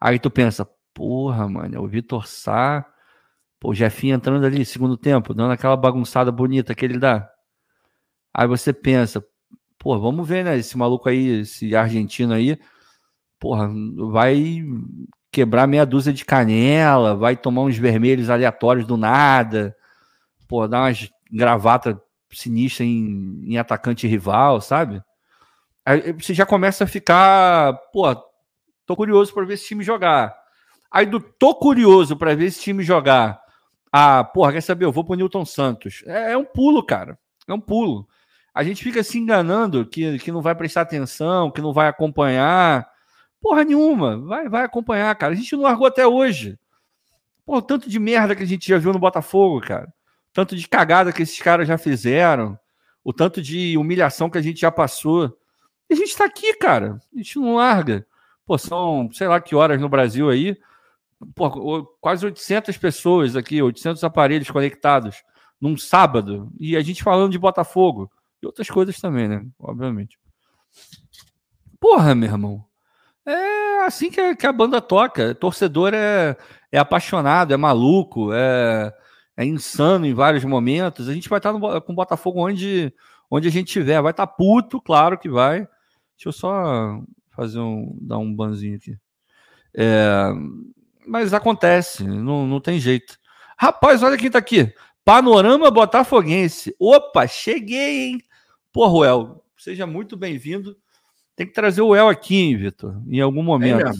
Aí 0.00 0.18
tu 0.18 0.30
pensa, 0.30 0.66
porra, 0.94 1.48
mano, 1.48 1.76
é 1.76 1.78
o 1.78 1.86
Vitor 1.86 2.26
Sá, 2.26 2.86
pô, 3.58 3.70
o 3.70 3.74
Jefinho 3.74 4.16
entrando 4.16 4.44
ali, 4.44 4.64
segundo 4.64 4.96
tempo, 4.96 5.34
dando 5.34 5.52
aquela 5.52 5.76
bagunçada 5.76 6.32
bonita 6.32 6.74
que 6.74 6.84
ele 6.84 6.98
dá. 6.98 7.30
Aí 8.32 8.46
você 8.46 8.72
pensa, 8.72 9.24
pô, 9.80 9.98
vamos 9.98 10.28
ver, 10.28 10.44
né? 10.44 10.58
Esse 10.58 10.76
maluco 10.76 11.08
aí, 11.08 11.40
esse 11.40 11.74
argentino 11.74 12.34
aí, 12.34 12.58
porra, 13.40 13.68
vai 14.12 14.62
quebrar 15.32 15.66
meia 15.66 15.86
dúzia 15.86 16.12
de 16.12 16.24
canela, 16.24 17.16
vai 17.16 17.34
tomar 17.34 17.62
uns 17.62 17.78
vermelhos 17.78 18.28
aleatórios 18.28 18.86
do 18.86 18.96
nada, 18.98 19.74
pô, 20.46 20.68
dar 20.68 20.82
umas 20.82 21.10
gravatas 21.32 21.96
sinistras 22.30 22.86
em, 22.86 23.42
em 23.46 23.56
atacante 23.56 24.06
rival, 24.06 24.60
sabe? 24.60 25.02
Aí 25.84 26.12
você 26.12 26.34
já 26.34 26.44
começa 26.44 26.84
a 26.84 26.86
ficar, 26.86 27.72
pô, 27.90 28.14
tô 28.84 28.94
curioso 28.94 29.32
para 29.32 29.46
ver 29.46 29.54
esse 29.54 29.66
time 29.66 29.82
jogar. 29.82 30.36
Aí 30.92 31.06
do 31.06 31.20
tô 31.20 31.54
curioso 31.54 32.16
para 32.16 32.36
ver 32.36 32.46
esse 32.46 32.60
time 32.60 32.82
jogar. 32.82 33.40
Ah, 33.90 34.22
porra, 34.24 34.52
quer 34.52 34.60
saber? 34.60 34.84
Eu 34.84 34.92
vou 34.92 35.04
pro 35.04 35.14
Newton 35.14 35.44
Santos. 35.46 36.02
É, 36.06 36.32
é 36.32 36.36
um 36.36 36.44
pulo, 36.44 36.84
cara. 36.84 37.18
É 37.48 37.54
um 37.54 37.60
pulo 37.60 38.06
a 38.60 38.62
gente 38.62 38.84
fica 38.84 39.02
se 39.02 39.16
enganando 39.18 39.86
que, 39.86 40.18
que 40.18 40.30
não 40.30 40.42
vai 40.42 40.54
prestar 40.54 40.82
atenção, 40.82 41.50
que 41.50 41.62
não 41.62 41.72
vai 41.72 41.88
acompanhar. 41.88 42.86
Porra 43.40 43.64
nenhuma, 43.64 44.18
vai, 44.18 44.50
vai 44.50 44.64
acompanhar, 44.64 45.14
cara. 45.14 45.32
A 45.32 45.36
gente 45.36 45.56
não 45.56 45.62
largou 45.62 45.86
até 45.86 46.06
hoje. 46.06 46.58
Pô, 47.46 47.62
tanto 47.62 47.88
de 47.88 47.98
merda 47.98 48.36
que 48.36 48.42
a 48.42 48.46
gente 48.46 48.68
já 48.68 48.76
viu 48.76 48.92
no 48.92 48.98
Botafogo, 48.98 49.62
cara. 49.62 49.90
Tanto 50.34 50.54
de 50.54 50.68
cagada 50.68 51.10
que 51.10 51.22
esses 51.22 51.38
caras 51.40 51.66
já 51.66 51.78
fizeram. 51.78 52.58
O 53.02 53.14
tanto 53.14 53.40
de 53.40 53.78
humilhação 53.78 54.28
que 54.28 54.36
a 54.36 54.42
gente 54.42 54.60
já 54.60 54.70
passou. 54.70 55.34
E 55.88 55.94
a 55.94 55.96
gente 55.96 56.14
tá 56.14 56.26
aqui, 56.26 56.52
cara. 56.52 57.00
A 57.14 57.16
gente 57.16 57.38
não 57.38 57.54
larga. 57.54 58.06
Pô, 58.44 58.58
são 58.58 59.08
sei 59.10 59.26
lá 59.26 59.40
que 59.40 59.54
horas 59.54 59.80
no 59.80 59.88
Brasil 59.88 60.28
aí. 60.28 60.54
Pô, 61.34 61.82
quase 61.98 62.26
800 62.26 62.76
pessoas 62.76 63.36
aqui, 63.36 63.62
800 63.62 64.04
aparelhos 64.04 64.50
conectados 64.50 65.22
num 65.58 65.78
sábado. 65.78 66.52
E 66.60 66.76
a 66.76 66.82
gente 66.82 67.02
falando 67.02 67.32
de 67.32 67.38
Botafogo. 67.38 68.12
E 68.42 68.46
outras 68.46 68.68
coisas 68.68 68.98
também, 68.98 69.28
né? 69.28 69.44
Obviamente. 69.58 70.18
Porra, 71.78 72.14
meu 72.14 72.28
irmão. 72.28 72.64
É 73.26 73.84
assim 73.84 74.10
que 74.10 74.20
a, 74.20 74.34
que 74.34 74.46
a 74.46 74.52
banda 74.52 74.80
toca. 74.80 75.34
Torcedor 75.34 75.92
é, 75.94 76.36
é 76.72 76.78
apaixonado, 76.78 77.52
é 77.52 77.56
maluco, 77.56 78.32
é, 78.32 78.92
é 79.36 79.44
insano 79.44 80.06
em 80.06 80.14
vários 80.14 80.44
momentos. 80.44 81.08
A 81.08 81.14
gente 81.14 81.28
vai 81.28 81.38
estar 81.38 81.52
no, 81.52 81.80
com 81.82 81.92
o 81.92 81.96
Botafogo 81.96 82.46
onde, 82.46 82.92
onde 83.30 83.48
a 83.48 83.50
gente 83.50 83.68
estiver. 83.68 84.00
Vai 84.00 84.12
estar 84.12 84.26
puto, 84.26 84.80
claro 84.80 85.18
que 85.18 85.28
vai. 85.28 85.60
Deixa 86.16 86.28
eu 86.28 86.32
só 86.32 87.00
fazer 87.30 87.58
um, 87.58 87.96
dar 88.00 88.18
um 88.18 88.34
banzinho 88.34 88.76
aqui. 88.76 88.96
É, 89.74 90.30
mas 91.06 91.32
acontece, 91.32 92.04
não, 92.04 92.46
não 92.46 92.60
tem 92.60 92.78
jeito. 92.78 93.18
Rapaz, 93.56 94.02
olha 94.02 94.16
quem 94.18 94.30
tá 94.30 94.38
aqui. 94.38 94.72
Panorama 95.04 95.70
Botafoguense. 95.70 96.74
Opa, 96.78 97.26
cheguei, 97.26 98.08
hein? 98.08 98.22
Pô, 98.72 98.86
Ruel, 98.86 99.44
seja 99.56 99.86
muito 99.86 100.16
bem-vindo. 100.16 100.76
Tem 101.34 101.46
que 101.46 101.52
trazer 101.52 101.82
o 101.82 101.94
El 101.94 102.08
aqui, 102.08 102.36
hein, 102.36 102.56
Vitor, 102.56 103.02
em 103.06 103.20
algum 103.20 103.42
momento. 103.42 103.90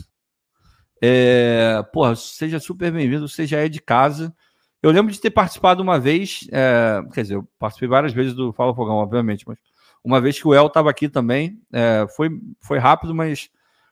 É, 1.02 1.78
é 1.78 1.82
porra, 1.82 2.14
seja 2.14 2.60
super 2.60 2.92
bem-vindo, 2.92 3.26
você 3.26 3.46
já 3.46 3.58
é 3.58 3.68
de 3.68 3.80
casa. 3.80 4.34
Eu 4.82 4.90
lembro 4.90 5.12
de 5.12 5.20
ter 5.20 5.30
participado 5.30 5.82
uma 5.82 5.98
vez, 5.98 6.46
é, 6.52 7.02
quer 7.12 7.22
dizer, 7.22 7.34
eu 7.34 7.48
participei 7.58 7.88
várias 7.88 8.12
vezes 8.12 8.32
do 8.32 8.52
Fala 8.52 8.74
Fogão, 8.74 8.96
obviamente, 8.96 9.46
mas 9.46 9.58
uma 10.02 10.20
vez 10.20 10.40
que 10.40 10.46
o 10.46 10.54
El 10.54 10.68
estava 10.68 10.88
aqui 10.88 11.08
também, 11.08 11.60
é, 11.72 12.06
foi, 12.16 12.30
foi 12.60 12.78
rápido, 12.78 13.14
mas 13.14 13.50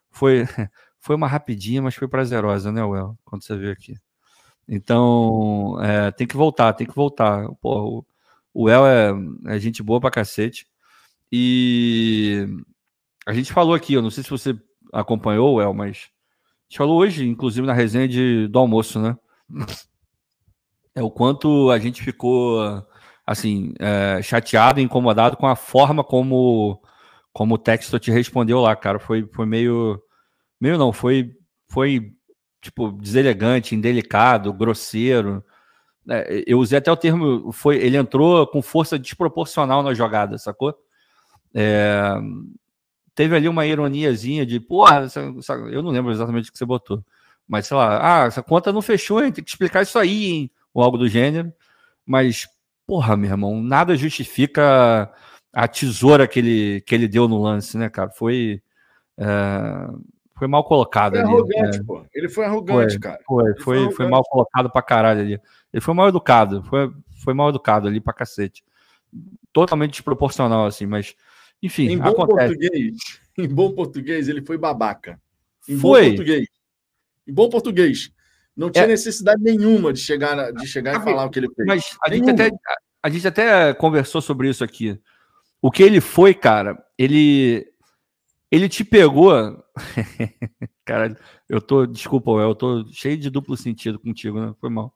foi, 0.09 0.45
foi 0.99 1.15
uma 1.15 1.27
rapidinha, 1.27 1.81
mas 1.81 1.95
foi 1.95 2.07
prazerosa, 2.07 2.71
né, 2.71 2.81
El, 2.81 3.17
quando 3.25 3.43
você 3.43 3.55
veio 3.55 3.71
aqui. 3.71 3.95
Então, 4.67 5.77
é, 5.81 6.11
tem 6.11 6.27
que 6.27 6.37
voltar, 6.37 6.73
tem 6.73 6.85
que 6.85 6.95
voltar. 6.95 7.47
Pô, 7.59 8.05
o, 8.59 8.63
o 8.63 8.69
El 8.69 8.85
é, 8.85 9.11
é 9.55 9.59
gente 9.59 9.83
boa 9.83 9.99
pra 9.99 10.11
cacete. 10.11 10.67
E 11.31 12.47
a 13.25 13.33
gente 13.33 13.53
falou 13.53 13.73
aqui, 13.73 13.93
eu 13.93 14.01
não 14.01 14.09
sei 14.09 14.23
se 14.23 14.29
você 14.29 14.55
acompanhou, 14.91 15.61
El, 15.61 15.73
mas 15.73 15.97
a 15.97 16.69
gente 16.69 16.77
falou 16.77 16.99
hoje, 16.99 17.27
inclusive 17.27 17.65
na 17.65 17.73
resenha 17.73 18.07
de, 18.07 18.47
do 18.47 18.59
almoço, 18.59 18.99
né? 18.99 19.17
É 20.95 21.03
o 21.03 21.11
quanto 21.11 21.69
a 21.69 21.79
gente 21.79 22.01
ficou 22.03 22.59
assim 23.25 23.73
é, 23.79 24.21
chateado, 24.23 24.81
incomodado 24.81 25.37
com 25.37 25.45
a 25.47 25.55
forma 25.55 26.03
como 26.03 26.81
como 27.31 27.55
o 27.55 27.57
texto 27.59 27.99
te 27.99 28.11
respondeu 28.11 28.59
lá, 28.59 28.75
cara. 28.75 28.99
Foi, 28.99 29.27
foi 29.31 29.45
meio 29.45 30.01
meio 30.59 30.77
não, 30.77 30.91
foi 30.91 31.31
foi 31.67 32.11
tipo 32.61 32.91
deselegante, 32.91 33.75
indelicado, 33.75 34.51
grosseiro. 34.51 35.43
É, 36.07 36.43
eu 36.45 36.59
usei 36.59 36.77
até 36.77 36.91
o 36.91 36.97
termo, 36.97 37.51
foi 37.51 37.77
ele 37.77 37.97
entrou 37.97 38.45
com 38.47 38.61
força 38.61 38.97
desproporcional 38.99 39.81
na 39.83 39.93
jogada, 39.93 40.37
sacou? 40.37 40.73
É, 41.53 42.13
teve 43.15 43.35
ali 43.35 43.47
uma 43.47 43.65
ironiazinha 43.65 44.45
de, 44.45 44.59
porra, 44.59 45.07
eu 45.71 45.81
não 45.81 45.91
lembro 45.91 46.11
exatamente 46.11 46.49
o 46.49 46.51
que 46.51 46.57
você 46.57 46.65
botou, 46.65 47.03
mas 47.47 47.67
sei 47.67 47.75
lá, 47.77 48.23
ah, 48.23 48.25
essa 48.27 48.43
conta 48.43 48.71
não 48.71 48.81
fechou, 48.81 49.23
hein? 49.23 49.31
tem 49.31 49.43
que 49.43 49.49
explicar 49.49 49.81
isso 49.81 49.97
aí, 49.97 50.25
hein? 50.25 50.51
ou 50.73 50.83
algo 50.83 50.97
do 50.97 51.07
gênero. 51.07 51.51
Mas, 52.05 52.47
porra, 52.87 53.15
meu 53.17 53.29
irmão, 53.29 53.61
nada 53.61 53.95
justifica 53.95 55.11
a 55.53 55.67
tesoura 55.67 56.27
que 56.27 56.39
ele, 56.39 56.81
que 56.81 56.95
ele 56.95 57.07
deu 57.07 57.27
no 57.27 57.41
lance, 57.41 57.77
né, 57.77 57.89
cara? 57.89 58.09
Foi. 58.11 58.61
É, 59.17 59.25
foi 60.39 60.47
mal 60.47 60.63
colocado 60.63 61.11
foi 61.11 61.21
ali. 61.21 61.29
Arrogante, 61.29 61.77
né? 61.77 61.83
pô. 61.85 62.05
Ele 62.13 62.29
foi 62.29 62.45
arrogante, 62.45 62.93
foi, 62.93 62.99
cara. 62.99 63.19
Foi, 63.27 63.43
foi, 63.43 63.83
foi, 63.83 63.91
foi, 63.91 64.07
mal 64.07 64.23
colocado 64.23 64.71
pra 64.71 64.81
caralho 64.81 65.19
ali. 65.19 65.39
Ele 65.73 65.81
foi 65.81 65.93
mal 65.93 66.07
educado, 66.07 66.63
foi, 66.63 66.89
foi 67.21 67.33
mal 67.33 67.49
educado 67.49 67.89
ali 67.89 67.99
pra 67.99 68.13
cacete. 68.13 68.63
Totalmente 69.51 69.91
desproporcional, 69.91 70.65
assim, 70.65 70.85
mas 70.85 71.13
enfim, 71.61 71.89
em 71.89 71.97
bom 71.97 72.09
acontece. 72.09 72.55
português, 72.55 72.95
em 73.37 73.47
bom 73.47 73.71
português, 73.73 74.29
ele 74.29 74.41
foi 74.41 74.57
babaca. 74.57 75.19
Em 75.67 75.77
foi. 75.77 76.03
bom 76.03 76.07
português. 76.15 76.47
Em 77.27 77.33
bom 77.33 77.49
português. 77.49 78.11
Não 78.55 78.69
tinha 78.69 78.85
é. 78.85 78.87
necessidade 78.87 79.41
nenhuma 79.41 79.91
de 79.91 79.99
chegar, 79.99 80.51
de 80.53 80.65
chegar 80.65 80.99
e 80.99 81.03
falar 81.03 81.25
o 81.25 81.29
que 81.29 81.39
ele 81.39 81.49
fez. 81.53 81.67
Mas 81.67 81.97
a 82.03 82.13
gente, 82.13 82.29
até, 82.29 82.49
a 83.03 83.09
gente 83.09 83.27
até 83.27 83.73
conversou 83.73 84.21
sobre 84.21 84.49
isso 84.49 84.63
aqui. 84.63 84.99
O 85.61 85.69
que 85.69 85.83
ele 85.83 85.99
foi, 85.99 86.33
cara, 86.33 86.81
ele 86.97 87.67
ele 88.51 88.67
te 88.67 88.83
pegou. 88.83 89.63
cara, 90.85 91.17
eu 91.47 91.61
tô, 91.61 91.85
desculpa, 91.85 92.31
eu 92.31 92.55
tô 92.55 92.85
cheio 92.91 93.17
de 93.17 93.29
duplo 93.29 93.55
sentido 93.55 93.99
contigo, 93.99 94.39
né? 94.39 94.53
Foi 94.59 94.69
mal. 94.69 94.93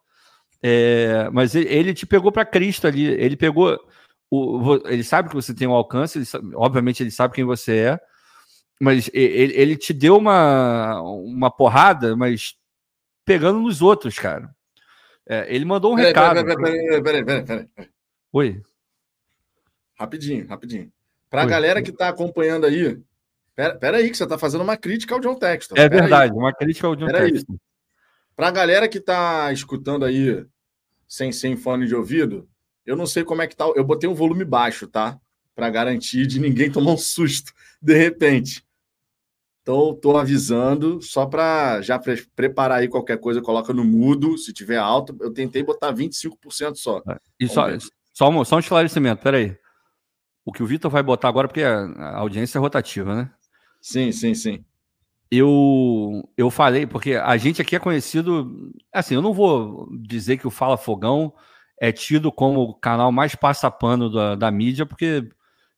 É, 0.62 1.30
mas 1.32 1.56
ele, 1.56 1.94
te 1.94 2.06
pegou 2.06 2.32
para 2.32 2.46
Cristo 2.46 2.88
ali. 2.88 3.06
Ele 3.06 3.36
pegou 3.36 3.78
o, 4.32 4.82
ele 4.88 5.04
sabe 5.04 5.30
que 5.30 5.36
você 5.36 5.54
tem 5.54 5.68
um 5.68 5.74
alcance, 5.74 6.18
ele 6.18 6.26
sabe, 6.26 6.56
obviamente 6.56 7.04
ele 7.04 7.12
sabe 7.12 7.36
quem 7.36 7.44
você 7.44 7.78
é, 7.78 8.00
mas 8.82 9.08
ele, 9.14 9.54
ele 9.54 9.78
te 9.78 9.94
deu 9.94 10.18
uma, 10.18 11.00
uma 11.02 11.52
porrada, 11.52 12.16
mas 12.16 12.56
pegando 13.24 13.60
nos 13.60 13.82
outros, 13.82 14.18
cara. 14.18 14.50
É, 15.28 15.54
ele 15.54 15.66
mandou 15.66 15.94
um 15.94 15.96
peraí, 15.96 16.08
recado. 16.08 16.46
Peraí, 16.46 17.04
peraí, 17.04 17.26
peraí, 17.26 17.46
peraí, 17.46 17.70
Oi. 18.32 18.62
Rapidinho, 20.00 20.48
rapidinho. 20.48 20.92
Para 21.30 21.44
a 21.44 21.46
galera 21.46 21.82
que 21.82 21.92
está 21.92 22.10
acompanhando 22.10 22.66
aí, 22.66 23.00
pera, 23.56 23.76
pera 23.76 23.98
aí 23.98 24.10
que 24.10 24.18
você 24.18 24.24
está 24.24 24.38
fazendo 24.38 24.62
uma 24.62 24.78
crítica 24.78 25.14
ao 25.14 25.20
John 25.20 25.36
Texton. 25.36 25.76
É 25.78 25.88
verdade, 25.90 26.32
aí. 26.32 26.38
uma 26.38 26.54
crítica 26.54 26.88
ao 26.88 26.96
John 26.96 27.08
pera 27.08 27.26
Texton. 27.26 27.58
Para 28.36 28.48
a 28.48 28.52
galera 28.52 28.88
que 28.88 28.98
está 28.98 29.52
escutando 29.52 30.06
aí 30.06 30.46
sem, 31.08 31.32
sem 31.32 31.56
fone 31.56 31.86
de 31.86 31.96
ouvido, 31.96 32.48
eu 32.86 32.96
não 32.96 33.06
sei 33.06 33.24
como 33.24 33.42
é 33.42 33.48
que 33.48 33.56
tá. 33.56 33.66
Eu 33.76 33.84
botei 33.84 34.10
um 34.10 34.16
volume 34.16 34.44
baixo, 34.44 34.88
tá? 34.88 35.20
Para 35.56 35.70
garantir 35.70 36.26
de 36.26 36.40
ninguém 36.40 36.72
tomar 36.72 36.92
um 36.92 36.98
susto 36.98 37.54
de 37.82 37.96
repente. 37.96 38.66
Então, 39.62 39.92
estou 39.92 40.18
avisando, 40.18 41.02
só 41.02 41.26
para 41.26 41.82
já 41.82 41.98
pre 41.98 42.22
preparar 42.36 42.80
aí 42.80 42.90
qualquer 42.90 43.18
coisa, 43.18 43.42
coloca 43.42 43.74
no 43.74 43.86
mudo, 43.86 44.38
se 44.38 44.52
tiver 44.52 44.78
alto. 44.78 45.16
Eu 45.22 45.34
tentei 45.34 45.64
botar 45.64 45.94
25% 45.94 46.76
só. 46.76 47.02
É, 47.08 47.18
e 47.40 47.48
só, 47.48 47.68
só, 48.14 48.30
um, 48.30 48.44
só 48.44 48.58
um 48.58 48.60
esclarecimento, 48.60 49.24
peraí. 49.24 49.58
O 50.44 50.52
que 50.52 50.62
o 50.62 50.66
Vitor 50.66 50.92
vai 50.92 51.02
botar 51.02 51.30
agora, 51.30 51.48
porque 51.48 51.64
a 51.64 52.18
audiência 52.18 52.58
é 52.58 52.62
rotativa, 52.62 53.16
né? 53.16 53.32
Sim, 53.84 54.14
sim, 54.14 54.34
sim. 54.34 54.64
Eu, 55.30 56.24
eu 56.38 56.50
falei, 56.50 56.88
porque 56.88 57.16
a 57.16 57.36
gente 57.36 57.62
aqui 57.62 57.76
é 57.76 57.80
conhecido. 57.80 58.72
Assim, 58.94 59.14
eu 59.14 59.22
não 59.22 59.34
vou 59.34 59.90
dizer 59.92 60.38
que 60.38 60.48
o 60.48 60.52
Fala 60.52 60.78
Fogão 60.78 61.34
é 61.78 61.92
tido 61.92 62.32
como 62.32 62.62
o 62.62 62.74
canal 62.74 63.12
mais 63.12 63.36
passapano 63.36 64.10
da, 64.10 64.36
da 64.36 64.50
mídia, 64.50 64.86
porque 64.86 65.28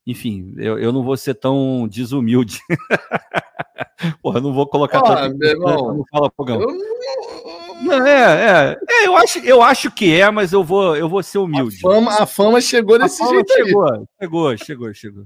enfim, 0.05 0.53
eu, 0.57 0.77
eu 0.77 0.91
não 0.91 1.01
vou 1.01 1.17
ser 1.17 1.33
tão 1.33 1.87
desumilde. 1.87 2.59
Porra, 4.21 4.39
não 4.39 4.53
vou 4.53 4.67
colocar. 4.67 4.99
Ah, 5.03 5.29
meu 5.29 5.49
irmão. 5.49 5.97
Não 5.97 6.05
fala 6.11 6.31
fogão. 6.37 6.59
Não, 7.81 8.05
é, 8.05 8.11
é, 8.11 8.79
é, 8.87 9.07
eu 9.07 9.17
acho, 9.17 9.39
eu 9.39 9.63
acho 9.63 9.89
que 9.89 10.13
é, 10.13 10.29
mas 10.29 10.53
eu 10.53 10.63
vou, 10.63 10.95
eu 10.95 11.09
vou 11.09 11.23
ser 11.23 11.39
humilde. 11.39 11.77
A 11.77 11.89
fama, 11.89 12.11
a 12.21 12.25
fama 12.27 12.61
chegou 12.61 12.99
desse 12.99 13.27
jeito 13.27 13.51
chegou. 13.51 14.07
Chegou, 14.21 14.57
chegou, 14.57 14.93
chegou. 14.93 15.25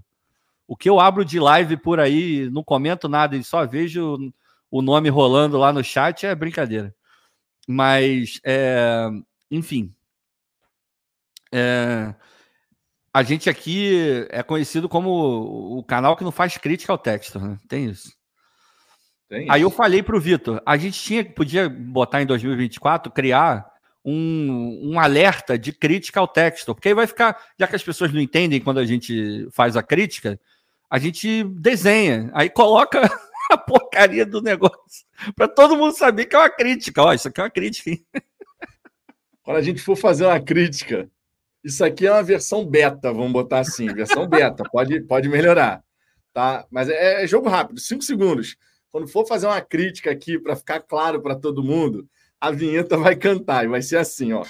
O 0.70 0.78
que 0.78 0.88
eu 0.88 1.00
abro 1.00 1.26
de 1.26 1.40
live 1.40 1.76
por 1.78 2.00
aí, 2.00 2.48
não 2.52 2.64
comento 2.64 3.10
nada 3.10 3.36
e 3.36 3.44
só 3.44 3.66
vejo 3.66 4.32
o 4.70 4.84
nome 4.84 5.10
rolando 5.10 5.58
lá 5.58 5.74
no 5.74 5.84
chat 5.84 6.28
é 6.28 6.36
brincadeira. 6.36 6.94
Mas, 7.68 8.40
é, 8.44 9.10
enfim, 9.50 9.92
é, 11.52 12.14
a 13.12 13.24
gente 13.24 13.50
aqui 13.50 14.28
é 14.30 14.44
conhecido 14.44 14.88
como 14.88 15.10
o 15.80 15.84
canal 15.84 16.16
que 16.16 16.24
não 16.24 16.32
faz 16.32 16.56
crítica 16.56 16.94
ao 16.94 17.00
texto, 17.00 17.40
né? 17.40 17.58
Tem 17.68 17.86
isso. 17.90 18.14
Tem 19.28 19.46
isso. 19.46 19.52
Aí 19.52 19.64
eu 19.64 19.72
falei 19.72 20.04
para 20.04 20.16
o 20.16 20.22
Vitor, 20.22 20.62
a 20.64 20.78
gente 20.78 21.02
tinha 21.02 21.26
podia 21.26 21.68
botar 21.68 22.22
em 22.22 22.28
2024 22.28 23.12
criar 23.12 23.68
um, 24.06 24.92
um 24.92 25.00
alerta 25.00 25.58
de 25.58 25.74
crítica 25.74 26.20
ao 26.20 26.28
texto, 26.28 26.76
porque 26.76 26.90
aí 26.90 26.94
vai 26.94 27.08
ficar, 27.08 27.44
já 27.60 27.66
que 27.66 27.76
as 27.76 27.84
pessoas 27.84 28.14
não 28.14 28.22
entendem 28.22 28.62
quando 28.62 28.78
a 28.78 28.86
gente 28.86 29.48
faz 29.52 29.76
a 29.76 29.82
crítica, 29.82 30.40
a 30.90 30.98
gente 30.98 31.44
desenha, 31.44 32.32
aí 32.34 32.50
coloca 32.50 33.02
a 33.52 33.58
porcaria 33.58 34.26
do 34.26 34.42
negócio 34.42 35.06
para 35.36 35.48
todo 35.48 35.78
mundo 35.78 35.96
saber 35.96 36.26
que 36.26 36.36
é 36.36 36.40
uma 36.40 36.50
crítica. 36.50 37.04
Ó, 37.04 37.14
isso 37.14 37.28
aqui 37.28 37.40
é 37.40 37.44
uma 37.44 37.50
crítica. 37.50 37.92
Quando 39.44 39.58
a 39.58 39.62
gente 39.62 39.82
for 39.82 39.96
fazer 39.96 40.26
uma 40.26 40.40
crítica, 40.40 41.10
isso 41.64 41.84
aqui 41.84 42.08
é 42.08 42.12
uma 42.12 42.24
versão 42.24 42.66
beta, 42.66 43.12
vamos 43.12 43.32
botar 43.32 43.60
assim, 43.60 43.88
versão 43.88 44.28
beta, 44.28 44.64
pode, 44.72 45.02
pode 45.02 45.28
melhorar, 45.28 45.84
tá? 46.34 46.66
Mas 46.72 46.90
é, 46.90 47.24
é 47.24 47.28
jogo 47.28 47.50
rápido, 47.50 47.80
cinco 47.80 48.04
segundos. 48.04 48.56
Quando 48.92 49.08
for 49.08 49.28
fazer 49.28 49.46
uma 49.46 49.62
crítica 49.62 50.10
aqui 50.10 50.40
para 50.40 50.56
ficar 50.56 50.82
claro 50.82 51.22
para 51.22 51.36
todo 51.36 51.64
mundo, 51.64 52.08
a 52.40 52.52
vinheta 52.52 52.98
vai 52.98 53.16
cantar 53.16 53.66
e 53.66 53.68
vai 53.68 53.82
ser 53.82 53.98
assim, 53.98 54.34
ó. 54.34 54.44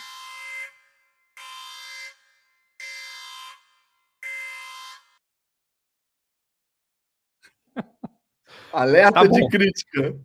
Alerta 8.74 9.22
tá 9.22 9.26
de 9.26 9.48
crítica. 9.48 10.16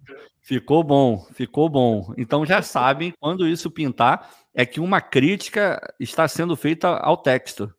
Ficou 0.40 0.84
bom, 0.84 1.26
ficou 1.32 1.68
bom. 1.68 2.12
Então 2.18 2.44
já 2.44 2.60
sabem, 2.60 3.14
quando 3.18 3.48
isso 3.48 3.70
pintar, 3.70 4.30
é 4.54 4.66
que 4.66 4.78
uma 4.78 5.00
crítica 5.00 5.80
está 5.98 6.28
sendo 6.28 6.54
feita 6.54 6.88
ao 6.88 7.16
texto. 7.16 7.72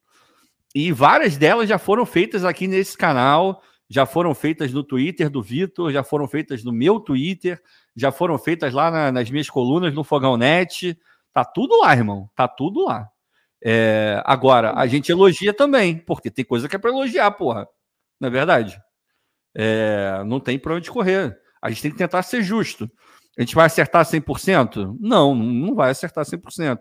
E 0.74 0.92
várias 0.92 1.38
delas 1.38 1.70
já 1.70 1.78
foram 1.78 2.06
feitas 2.06 2.44
aqui 2.44 2.68
nesse 2.68 2.98
canal, 2.98 3.62
já 3.90 4.06
foram 4.06 4.34
feitas 4.34 4.74
no 4.74 4.84
Twitter 4.84 5.30
do 5.30 5.42
Vitor, 5.42 5.92
já 5.92 6.04
foram 6.04 6.28
feitas 6.28 6.64
no 6.64 6.72
meu 6.72 7.00
Twitter, 7.00 7.62
já 7.96 8.12
foram 8.12 8.38
feitas 8.38 8.74
lá 8.74 8.90
na, 8.90 9.12
nas 9.12 9.30
minhas 9.30 9.50
colunas 9.50 9.94
no 9.94 10.04
Fogão 10.04 10.36
Net. 10.36 11.00
Tá 11.32 11.46
tudo 11.46 11.80
lá, 11.80 11.94
irmão. 11.94 12.30
Tá 12.36 12.48
tudo 12.48 12.86
lá. 12.86 13.08
É, 13.64 14.22
agora, 14.26 14.74
a 14.76 14.86
gente 14.86 15.12
elogia 15.12 15.54
também, 15.54 15.98
porque 15.98 16.30
tem 16.30 16.44
coisa 16.44 16.68
que 16.68 16.76
é 16.76 16.80
para 16.80 16.90
elogiar, 16.90 17.32
porra. 17.32 17.68
Não 18.20 18.28
é 18.28 18.32
verdade? 18.32 18.80
É, 19.56 20.22
não 20.26 20.40
tem 20.40 20.60
para 20.60 20.76
onde 20.76 20.92
correr. 20.92 21.38
A 21.62 21.70
gente 21.70 21.82
tem 21.82 21.92
que 21.92 21.98
tentar 21.98 22.22
ser 22.24 22.44
justo. 22.44 22.90
A 23.38 23.42
gente 23.42 23.56
vai 23.56 23.66
acertar 23.66 24.06
100%? 24.06 24.98
Não, 25.00 25.34
não 25.34 25.74
vai 25.76 25.92
acertar 25.92 26.26
100%. 26.26 26.80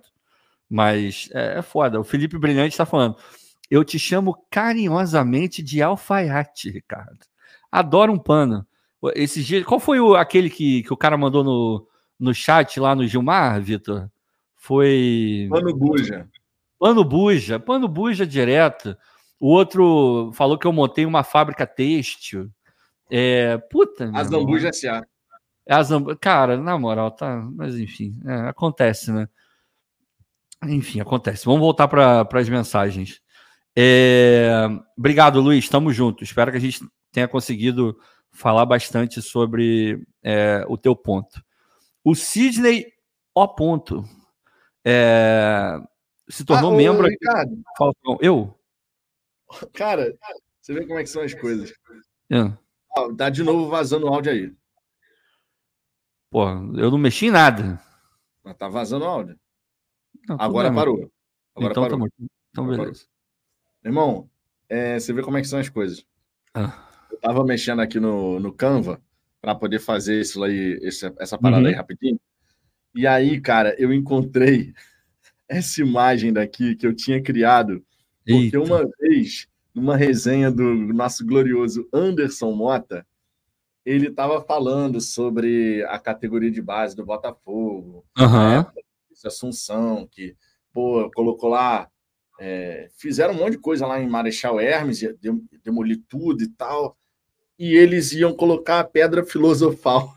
Mas 0.68 1.28
é, 1.32 1.58
é 1.58 1.62
foda. 1.62 2.00
O 2.00 2.04
Felipe 2.04 2.38
Brilhante 2.38 2.74
está 2.74 2.84
falando. 2.84 3.16
Eu 3.70 3.84
te 3.84 3.98
chamo 3.98 4.36
carinhosamente 4.50 5.62
de 5.62 5.82
alfaiate, 5.82 6.70
Ricardo. 6.70 7.18
Adoro 7.70 8.12
um 8.12 8.18
pano. 8.18 8.66
Esses 9.14 9.44
dias, 9.44 9.64
qual 9.64 9.80
foi 9.80 10.00
o, 10.00 10.14
aquele 10.14 10.48
que, 10.48 10.82
que 10.82 10.92
o 10.92 10.96
cara 10.96 11.16
mandou 11.16 11.44
no, 11.44 11.86
no 12.18 12.34
chat 12.34 12.78
lá 12.78 12.94
no 12.94 13.06
Gilmar, 13.06 13.60
Vitor? 13.60 14.08
Foi. 14.54 15.46
Pano 15.50 15.76
buja. 15.76 16.28
Pano 16.78 17.04
buja, 17.04 17.58
pano 17.58 17.88
buja 17.88 18.26
direto. 18.26 18.96
O 19.38 19.48
outro 19.48 20.30
falou 20.34 20.58
que 20.58 20.66
eu 20.66 20.72
montei 20.72 21.04
uma 21.04 21.22
fábrica 21.22 21.66
têxtil. 21.66 22.50
É, 23.10 23.58
puta. 23.70 24.10
A 24.14 24.24
Zambuja 24.24 24.68
S.A. 24.68 25.04
A 25.68 25.82
Zambu... 25.82 26.16
Cara, 26.18 26.56
na 26.56 26.78
moral, 26.78 27.10
tá. 27.10 27.36
Mas 27.54 27.76
enfim, 27.78 28.20
é, 28.26 28.48
acontece, 28.48 29.12
né? 29.12 29.28
Enfim, 30.66 31.00
acontece. 31.00 31.44
Vamos 31.44 31.60
voltar 31.60 31.88
para 31.88 32.26
as 32.32 32.48
mensagens. 32.48 33.20
É... 33.76 34.66
Obrigado, 34.96 35.40
Luiz. 35.40 35.64
Estamos 35.64 35.94
juntos. 35.94 36.28
Espero 36.28 36.50
que 36.50 36.56
a 36.56 36.60
gente 36.60 36.80
tenha 37.12 37.28
conseguido 37.28 37.98
falar 38.32 38.66
bastante 38.66 39.22
sobre 39.22 40.02
é, 40.22 40.64
o 40.68 40.76
teu 40.76 40.96
ponto. 40.96 41.42
O 42.02 42.14
Sidney 42.14 42.86
O. 43.34 43.48
Ponto 43.48 44.04
é... 44.84 45.78
se 46.28 46.44
tornou 46.44 46.72
ah, 46.72 46.76
membro. 46.76 47.06
Ricardo. 47.06 47.62
Eu? 48.20 48.58
Cara, 49.72 50.12
você 50.60 50.74
vê 50.74 50.86
como 50.86 50.98
é 50.98 51.02
que 51.02 51.10
são 51.10 51.22
as 51.22 51.34
coisas. 51.34 51.72
É. 52.30 52.63
Tá 53.16 53.28
de 53.28 53.42
novo 53.42 53.68
vazando 53.68 54.06
o 54.06 54.08
áudio 54.08 54.32
aí. 54.32 54.54
Pô, 56.30 56.48
eu 56.48 56.90
não 56.90 56.98
mexi 56.98 57.26
em 57.26 57.30
nada. 57.30 57.80
Mas 58.42 58.56
tá 58.56 58.68
vazando 58.68 59.04
o 59.04 59.08
áudio. 59.08 59.38
Não, 60.28 60.36
Agora 60.38 60.68
bem, 60.68 60.76
parou. 60.76 61.12
Agora 61.54 61.72
então, 61.72 61.82
parou. 61.82 62.08
Tá 62.08 62.14
então, 62.50 62.66
beleza. 62.66 62.84
Parou. 62.84 63.14
Irmão, 63.84 64.30
é, 64.68 64.98
você 64.98 65.12
vê 65.12 65.22
como 65.22 65.36
é 65.36 65.40
que 65.40 65.48
são 65.48 65.58
as 65.58 65.68
coisas. 65.68 66.06
Ah. 66.54 66.88
Eu 67.10 67.18
tava 67.20 67.44
mexendo 67.44 67.80
aqui 67.80 68.00
no, 68.00 68.40
no 68.40 68.52
Canva 68.52 69.00
para 69.40 69.54
poder 69.54 69.78
fazer 69.78 70.20
isso 70.20 70.42
aí, 70.42 70.78
esse, 70.82 71.12
essa 71.18 71.38
parada 71.38 71.62
uhum. 71.62 71.68
aí 71.68 71.74
rapidinho. 71.74 72.18
E 72.94 73.06
aí, 73.06 73.40
cara, 73.40 73.74
eu 73.78 73.92
encontrei 73.92 74.72
essa 75.48 75.80
imagem 75.80 76.32
daqui 76.32 76.74
que 76.74 76.86
eu 76.86 76.94
tinha 76.94 77.22
criado. 77.22 77.84
Porque 78.24 78.56
Eita. 78.56 78.60
uma 78.60 78.88
vez 78.98 79.48
numa 79.74 79.96
resenha 79.96 80.50
do 80.50 80.62
nosso 80.94 81.26
glorioso 81.26 81.88
Anderson 81.92 82.52
Mota, 82.52 83.06
ele 83.84 84.08
estava 84.08 84.40
falando 84.40 85.00
sobre 85.00 85.84
a 85.84 85.98
categoria 85.98 86.50
de 86.50 86.62
base 86.62 86.96
do 86.96 87.04
Botafogo, 87.04 88.04
uhum. 88.18 88.84
Assunção, 89.24 90.08
que 90.10 90.36
pô, 90.72 91.10
colocou 91.14 91.48
lá, 91.48 91.88
é, 92.38 92.88
fizeram 92.98 93.32
um 93.32 93.38
monte 93.38 93.52
de 93.52 93.58
coisa 93.58 93.86
lá 93.86 94.00
em 94.00 94.08
Marechal 94.08 94.60
Hermes, 94.60 95.00
demolir 95.62 96.02
tudo 96.08 96.42
e 96.42 96.48
tal, 96.48 96.96
e 97.58 97.74
eles 97.74 98.12
iam 98.12 98.34
colocar 98.34 98.80
a 98.80 98.84
pedra 98.84 99.24
filosofal. 99.24 100.12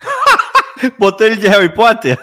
Botou 0.98 1.26
ele 1.26 1.36
de 1.36 1.46
Harry 1.46 1.72
Potter? 1.72 2.18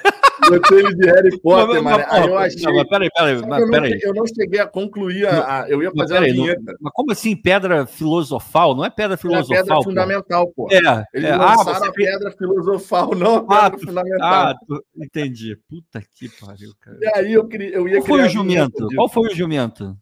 Ele 0.47 0.95
de 0.95 1.05
Harry 1.07 1.39
Potter, 1.39 1.81
mas, 1.81 1.97
mas, 1.97 2.25
eu 2.25 2.37
achei. 2.37 2.61
Não, 2.61 2.75
mas 2.75 2.87
peraí, 2.87 3.09
peraí, 3.13 3.45
mas, 3.45 3.61
eu, 3.61 3.69
peraí. 3.69 3.91
Não, 3.91 3.99
eu 4.01 4.13
não 4.13 4.25
cheguei 4.27 4.59
a 4.59 4.67
concluir 4.67 5.27
a. 5.27 5.61
a 5.61 5.69
eu 5.69 5.81
ia 5.81 5.91
fazer 5.91 6.19
mas, 6.19 6.23
a 6.23 6.33
vinheta. 6.33 6.61
Não, 6.65 6.77
mas 6.81 6.93
como 6.93 7.11
assim 7.11 7.35
pedra 7.35 7.85
filosofal? 7.85 8.75
Não 8.75 8.85
é 8.85 8.89
pedra 8.89 9.17
filosofal? 9.17 9.57
É 9.57 9.61
pedra 9.61 9.83
fundamental, 9.83 10.47
pô. 10.55 10.67
É, 10.71 11.05
Eles 11.13 11.29
é. 11.29 11.35
lançaram 11.35 11.71
ah, 11.71 11.79
você... 11.79 11.87
a 11.87 11.91
pedra 11.91 12.31
filosofal, 12.31 13.15
não 13.15 13.35
a 13.35 13.41
pedra 13.41 13.75
ah, 13.75 13.85
fundamental. 13.85 14.19
Ah, 14.21 14.55
tu... 14.67 14.83
entendi. 14.95 15.57
Puta 15.69 16.01
que 16.13 16.29
pariu, 16.29 16.71
cara. 16.79 16.97
E 17.01 17.07
aí 17.19 17.33
eu, 17.33 17.47
queria, 17.47 17.69
eu 17.69 17.87
ia 17.87 17.97
Qual 17.97 18.07
foi 18.07 18.21
o 18.23 18.29
jumento? 18.29 18.87
Qual 18.95 19.09
foi 19.09 19.29
o 19.29 19.35
jumento? 19.35 19.97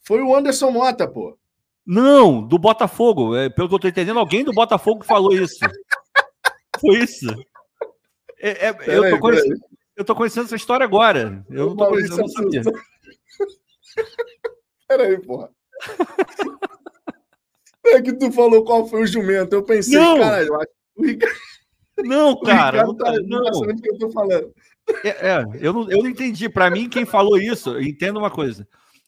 Foi 0.00 0.22
o 0.22 0.34
Anderson 0.34 0.70
Mota, 0.70 1.06
pô. 1.06 1.38
Não, 1.86 2.46
do 2.46 2.58
Botafogo. 2.58 3.34
É, 3.34 3.48
pelo 3.48 3.68
que 3.68 3.74
eu 3.74 3.78
tô 3.78 3.88
entendendo, 3.88 4.18
alguém 4.18 4.44
do 4.44 4.52
Botafogo 4.52 5.04
falou 5.04 5.32
isso. 5.32 5.58
foi 6.78 6.98
isso. 6.98 7.26
É, 8.40 8.68
é, 8.68 8.76
eu, 8.86 9.10
tô 9.10 9.18
conhecendo, 9.18 9.60
eu 9.96 10.04
tô 10.04 10.14
conhecendo 10.14 10.44
essa 10.44 10.56
história 10.56 10.84
agora. 10.84 11.44
Eu 11.50 11.70
não 11.70 11.76
tô 11.76 11.88
conhecendo, 11.88 12.18
não 12.18 12.28
sabia. 12.28 12.62
Peraí, 14.88 15.20
porra. 15.20 15.50
É 17.90 18.02
que 18.02 18.12
tu 18.12 18.30
falou 18.30 18.64
qual 18.64 18.86
foi 18.86 19.02
o 19.02 19.06
jumento. 19.06 19.54
Eu 19.54 19.62
pensei, 19.62 19.98
não. 19.98 20.18
cara, 20.18 20.44
eu 20.44 20.54
acho 20.56 20.68
o 20.96 21.06
Ricardo. 21.06 21.38
Não, 21.98 22.40
cara. 22.42 22.84
não, 22.84 22.94
tá, 22.94 23.12
não. 23.24 23.42
tá 23.42 23.58
o 23.58 23.76
que 23.76 23.88
eu 23.88 23.98
tô 23.98 24.10
falando. 24.10 24.52
É, 25.04 25.08
é, 25.08 25.44
eu, 25.60 25.72
não, 25.72 25.90
eu 25.90 26.02
não 26.02 26.08
entendi. 26.08 26.48
Para 26.48 26.70
mim, 26.70 26.88
quem 26.88 27.04
falou 27.04 27.38
isso, 27.38 27.78
entenda 27.80 28.18
uma 28.18 28.30
coisa. 28.30 28.66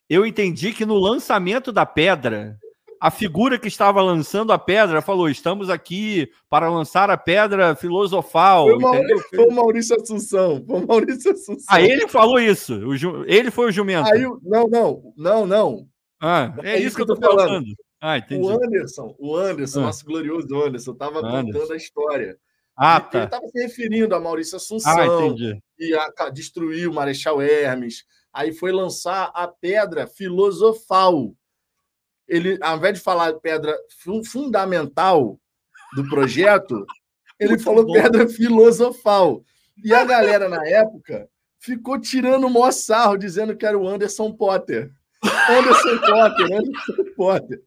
Eu 0.08 0.26
entendi 0.26 0.72
que 0.72 0.84
no 0.84 0.98
lançamento 0.98 1.72
da 1.72 1.86
pedra, 1.86 2.58
a 3.00 3.10
figura 3.10 3.58
que 3.58 3.66
estava 3.66 4.02
lançando 4.02 4.52
a 4.52 4.58
pedra 4.58 5.00
falou: 5.00 5.30
estamos 5.30 5.70
aqui 5.70 6.30
para 6.50 6.68
lançar 6.68 7.08
a 7.08 7.16
pedra 7.16 7.74
filosofal. 7.74 8.66
Foi, 8.66 8.78
Maurício, 8.78 9.26
foi 9.30 9.46
o 9.46 9.50
Maurício 9.50 9.96
Assunção. 9.96 10.64
Foi 10.66 10.80
o 10.80 10.86
Maurício 10.86 11.32
Assunção. 11.32 11.64
Ah, 11.68 11.80
ele 11.80 12.06
falou 12.06 12.38
isso. 12.38 12.74
O 12.86 12.94
ju... 12.96 13.24
Ele 13.26 13.50
foi 13.50 13.68
o 13.68 13.72
jumento. 13.72 14.12
Aí, 14.12 14.20
não, 14.42 14.68
não, 14.68 15.14
não, 15.16 15.46
não. 15.46 15.88
Ah, 16.20 16.54
é, 16.62 16.78
isso 16.78 16.94
que 16.94 17.02
eu 17.02 17.06
tô 17.06 17.16
falando. 17.16 17.38
falando. 17.38 17.66
Ah, 18.02 18.18
entendi. 18.18 18.42
O 18.42 18.50
Anderson, 18.50 19.14
o 19.18 19.36
Anderson, 19.36 19.80
ah. 19.80 19.84
nosso 19.84 20.04
glorioso 20.04 20.62
Anderson, 20.62 20.92
estava 20.92 21.22
contando 21.22 21.72
a 21.72 21.76
história. 21.76 22.36
Ah, 22.76 23.00
tá. 23.00 23.18
Ele 23.18 23.24
estava 23.24 23.48
se 23.48 23.62
referindo 23.62 24.14
a 24.14 24.20
Maurício 24.20 24.56
Assunção. 24.56 24.92
Ah. 24.92 25.58
E 25.78 25.94
a, 25.94 26.28
destruir 26.28 26.86
o 26.86 26.94
Marechal 26.94 27.40
Hermes. 27.40 28.04
Aí 28.32 28.52
foi 28.52 28.72
lançar 28.72 29.30
a 29.34 29.48
pedra 29.48 30.06
filosofal 30.06 31.34
ele, 32.30 32.58
ao 32.62 32.76
invés 32.76 32.94
de 32.94 33.00
falar 33.00 33.34
pedra 33.34 33.76
fundamental 34.24 35.38
do 35.94 36.08
projeto, 36.08 36.86
ele 37.38 37.50
Muito 37.50 37.64
falou 37.64 37.84
bom. 37.84 37.92
pedra 37.92 38.28
filosofal. 38.28 39.42
E 39.82 39.92
a 39.92 40.04
galera 40.04 40.48
na 40.48 40.66
época 40.66 41.28
ficou 41.58 42.00
tirando 42.00 42.46
o 42.46 42.50
maior 42.50 42.70
sarro, 42.72 43.16
dizendo 43.16 43.56
que 43.56 43.66
era 43.66 43.76
o 43.76 43.88
Anderson 43.88 44.32
Potter. 44.32 44.90
Anderson 45.48 45.98
Potter, 45.98 46.46
Anderson 46.56 47.14
Potter. 47.16 47.62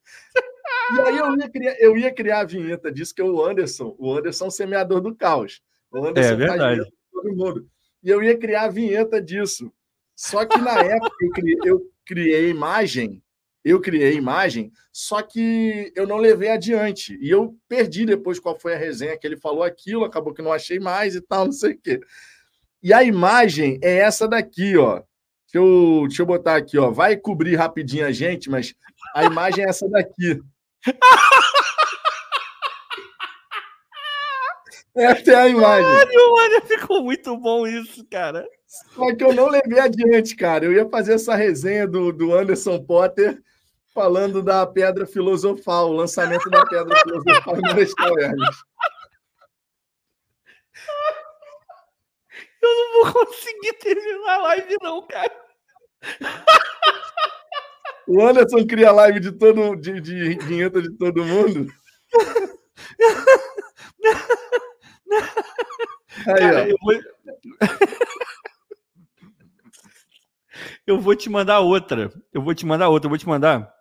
E 0.96 1.02
aí 1.02 1.18
eu 1.18 1.38
ia, 1.38 1.50
criar, 1.50 1.76
eu 1.80 1.98
ia 1.98 2.14
criar 2.14 2.40
a 2.40 2.46
vinheta 2.46 2.92
disso, 2.92 3.14
que 3.14 3.22
é 3.22 3.26
o 3.26 3.44
Anderson, 3.44 3.96
o 4.00 4.14
Anderson 4.14 4.50
semeador 4.50 5.02
do 5.02 5.16
caos. 5.16 5.62
O 5.92 6.06
Anderson 6.06 6.34
é 6.34 6.36
verdade. 6.36 6.92
todo 7.12 7.36
mundo. 7.36 7.68
E 8.04 8.10
eu 8.10 8.24
ia 8.24 8.38
criar 8.38 8.64
a 8.64 8.70
vinheta 8.70 9.22
disso. 9.22 9.72
Só 10.16 10.46
que 10.46 10.58
na 10.58 10.80
época 10.80 11.16
eu 11.22 11.30
criei, 11.32 11.60
eu 11.66 11.82
criei 12.06 12.50
imagem, 12.50 13.22
eu 13.64 13.80
criei 13.80 14.14
imagem, 14.14 14.72
só 14.92 15.22
que 15.22 15.92
eu 15.96 16.06
não 16.06 16.18
levei 16.18 16.50
adiante. 16.50 17.18
E 17.22 17.30
eu 17.30 17.56
perdi 17.68 18.06
depois 18.06 18.40
qual 18.40 18.60
foi 18.60 18.74
a 18.74 18.78
resenha 18.78 19.18
que 19.18 19.26
ele 19.26 19.38
falou 19.38 19.64
aquilo, 19.64 20.04
acabou 20.04 20.34
que 20.34 20.42
não 20.42 20.52
achei 20.52 20.80
mais 20.80 21.16
e 21.16 21.22
tal, 21.22 21.46
não 21.46 21.52
sei 21.52 21.72
o 21.72 21.80
quê. 21.80 22.00
E 22.82 22.92
a 22.94 23.04
imagem 23.04 23.80
é 23.82 24.00
essa 24.00 24.28
daqui, 24.28 24.78
ó. 24.78 25.02
Deixa 25.46 25.66
eu, 25.66 26.06
deixa 26.08 26.22
eu 26.22 26.26
botar 26.26 26.56
aqui, 26.56 26.78
ó. 26.78 26.90
Vai 26.90 27.16
cobrir 27.16 27.56
rapidinho 27.56 28.06
a 28.06 28.12
gente, 28.12 28.50
mas 28.50 28.76
a 29.16 29.24
imagem 29.24 29.64
é 29.64 29.70
essa 29.70 29.88
daqui. 29.88 30.42
Essa 34.96 35.32
é 35.32 35.36
a 35.36 35.48
imagem. 35.48 35.90
Caralho, 35.90 36.32
mano, 36.34 36.62
ficou 36.68 37.04
muito 37.04 37.36
bom 37.36 37.66
isso, 37.66 38.06
cara. 38.12 38.48
Só 38.68 39.16
que 39.16 39.24
eu 39.24 39.34
não 39.34 39.48
levei 39.50 39.80
adiante, 39.80 40.36
cara. 40.36 40.66
Eu 40.66 40.74
ia 40.74 40.88
fazer 40.88 41.14
essa 41.14 41.36
resenha 41.36 41.88
do, 41.88 42.12
do 42.12 42.32
Anderson 42.32 42.80
Potter 42.80 43.42
falando 43.94 44.42
da 44.42 44.66
Pedra 44.66 45.06
Filosofal, 45.06 45.90
o 45.90 45.94
lançamento 45.94 46.50
da 46.50 46.66
Pedra 46.66 46.96
Filosofal 46.98 47.56
no 47.56 48.20
Hermes. 48.20 48.56
Eu 52.62 52.70
não 52.70 53.04
vou 53.04 53.26
conseguir 53.26 53.74
terminar 53.74 54.36
a 54.36 54.38
live, 54.44 54.78
não, 54.82 55.06
cara. 55.06 55.44
O 58.08 58.22
Anderson 58.22 58.66
cria 58.66 58.92
live 58.92 59.20
de 59.20 59.32
todo 59.32 59.76
de, 59.76 60.02
de 60.02 60.38
vinheta 60.40 60.82
de 60.82 60.92
todo 60.98 61.24
mundo. 61.24 61.72
Aí, 66.28 66.40
cara, 66.40 66.70
eu, 66.70 66.76
vou... 66.82 66.94
eu 70.88 71.00
vou 71.00 71.16
te 71.16 71.30
mandar 71.30 71.60
outra. 71.60 72.12
Eu 72.34 72.42
vou 72.42 72.54
te 72.54 72.66
mandar 72.66 72.90
outra. 72.90 73.08
Eu 73.08 73.10
vou 73.10 73.18
te 73.18 73.28
mandar. 73.28 73.74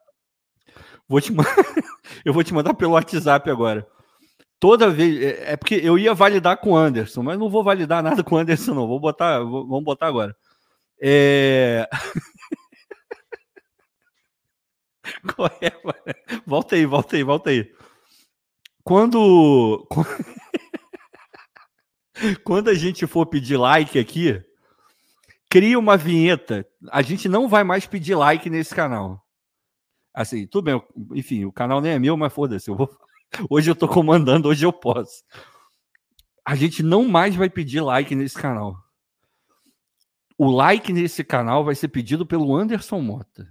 Vou 1.12 1.20
te 1.20 1.30
eu 2.24 2.32
vou 2.32 2.42
te 2.42 2.54
mandar 2.54 2.72
pelo 2.72 2.92
WhatsApp 2.92 3.50
agora. 3.50 3.86
Toda 4.58 4.88
vez. 4.88 5.22
É, 5.22 5.52
é 5.52 5.56
porque 5.58 5.74
eu 5.74 5.98
ia 5.98 6.14
validar 6.14 6.56
com 6.56 6.70
o 6.70 6.76
Anderson, 6.76 7.22
mas 7.22 7.38
não 7.38 7.50
vou 7.50 7.62
validar 7.62 8.02
nada 8.02 8.24
com 8.24 8.34
o 8.34 8.38
Anderson, 8.38 8.72
não. 8.72 8.88
Vou 8.88 8.98
botar. 8.98 9.40
Vou, 9.40 9.68
vamos 9.68 9.84
botar 9.84 10.06
agora. 10.06 10.34
É. 11.00 11.86
É, 15.60 15.72
volta 16.46 16.76
aí, 16.76 16.86
volta 16.86 17.16
aí, 17.16 17.22
volta 17.22 17.50
aí. 17.50 17.70
Quando. 18.82 19.86
Quando 22.44 22.70
a 22.70 22.74
gente 22.74 23.06
for 23.06 23.26
pedir 23.26 23.56
like 23.56 23.98
aqui, 23.98 24.42
cria 25.50 25.78
uma 25.78 25.96
vinheta. 25.96 26.66
A 26.90 27.02
gente 27.02 27.28
não 27.28 27.48
vai 27.48 27.64
mais 27.64 27.86
pedir 27.86 28.14
like 28.14 28.48
nesse 28.48 28.74
canal. 28.74 29.21
Assim, 30.14 30.46
tudo 30.46 30.64
bem, 30.64 30.82
enfim, 31.14 31.44
o 31.44 31.52
canal 31.52 31.80
nem 31.80 31.92
é 31.92 31.98
meu, 31.98 32.16
mas 32.16 32.32
foda-se, 32.32 32.68
eu 32.68 32.76
vou... 32.76 32.90
hoje 33.48 33.70
eu 33.70 33.74
tô 33.74 33.88
comandando, 33.88 34.48
hoje 34.48 34.64
eu 34.64 34.72
posso. 34.72 35.24
A 36.44 36.54
gente 36.54 36.82
não 36.82 37.08
mais 37.08 37.34
vai 37.34 37.48
pedir 37.48 37.80
like 37.80 38.14
nesse 38.14 38.36
canal. 38.36 38.76
O 40.36 40.50
like 40.50 40.92
nesse 40.92 41.22
canal 41.22 41.64
vai 41.64 41.74
ser 41.74 41.88
pedido 41.88 42.26
pelo 42.26 42.54
Anderson 42.54 43.00
Mota. 43.00 43.48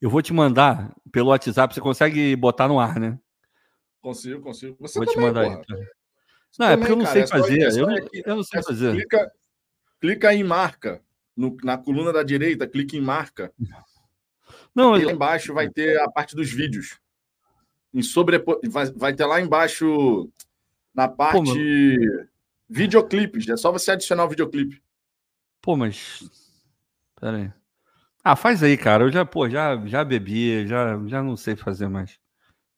Eu 0.00 0.08
vou 0.08 0.22
te 0.22 0.32
mandar 0.32 0.94
pelo 1.10 1.30
WhatsApp, 1.30 1.74
você 1.74 1.80
consegue 1.80 2.34
botar 2.36 2.68
no 2.68 2.78
ar, 2.78 2.98
né? 2.98 3.18
Consigo, 4.00 4.40
consigo. 4.40 4.76
Você 4.80 4.98
vou 4.98 5.06
também, 5.06 5.20
te 5.20 5.26
mandar 5.26 5.40
aí. 5.42 5.86
Não, 6.58 6.66
é 6.66 6.76
porque 6.76 6.92
eu 6.92 6.96
não 6.96 7.04
cara, 7.04 7.14
sei 7.14 7.22
é 7.22 7.26
fazer. 7.26 7.60
É 7.60 7.80
eu, 7.80 7.86
não, 7.86 7.96
eu 8.12 8.36
não 8.36 8.42
sei 8.42 8.60
é 8.60 8.62
fazer. 8.62 8.92
Clica, 8.92 9.32
clica 10.00 10.34
em 10.34 10.44
marca. 10.44 11.02
No, 11.36 11.56
na 11.62 11.78
coluna 11.78 12.12
da 12.12 12.22
direita, 12.22 12.66
clique 12.66 12.96
em 12.96 13.00
marca. 13.00 13.52
Não, 14.74 14.96
e 14.96 15.04
lá 15.04 15.12
embaixo 15.12 15.52
vai 15.52 15.68
ter 15.68 16.00
a 16.00 16.10
parte 16.10 16.34
dos 16.34 16.50
vídeos. 16.50 16.98
Em 17.92 18.02
sobrepo... 18.02 18.58
vai, 18.68 18.90
vai 18.92 19.14
ter 19.14 19.26
lá 19.26 19.40
embaixo 19.40 20.30
na 20.94 21.08
parte 21.08 21.54
Pô, 21.54 22.26
videoclipes. 22.68 23.48
É 23.48 23.56
só 23.56 23.70
você 23.70 23.90
adicionar 23.90 24.24
o 24.24 24.28
videoclipe. 24.28 24.82
Pô, 25.60 25.76
mas. 25.76 26.24
Pera 27.20 27.36
aí. 27.36 27.52
Ah, 28.24 28.36
faz 28.36 28.62
aí, 28.62 28.76
cara. 28.76 29.04
Eu 29.04 29.12
já, 29.12 29.24
pô, 29.24 29.48
já, 29.48 29.76
já 29.86 30.04
bebi, 30.04 30.66
já, 30.66 30.98
já 31.06 31.22
não 31.22 31.36
sei 31.36 31.54
fazer 31.54 31.88
mais. 31.88 32.18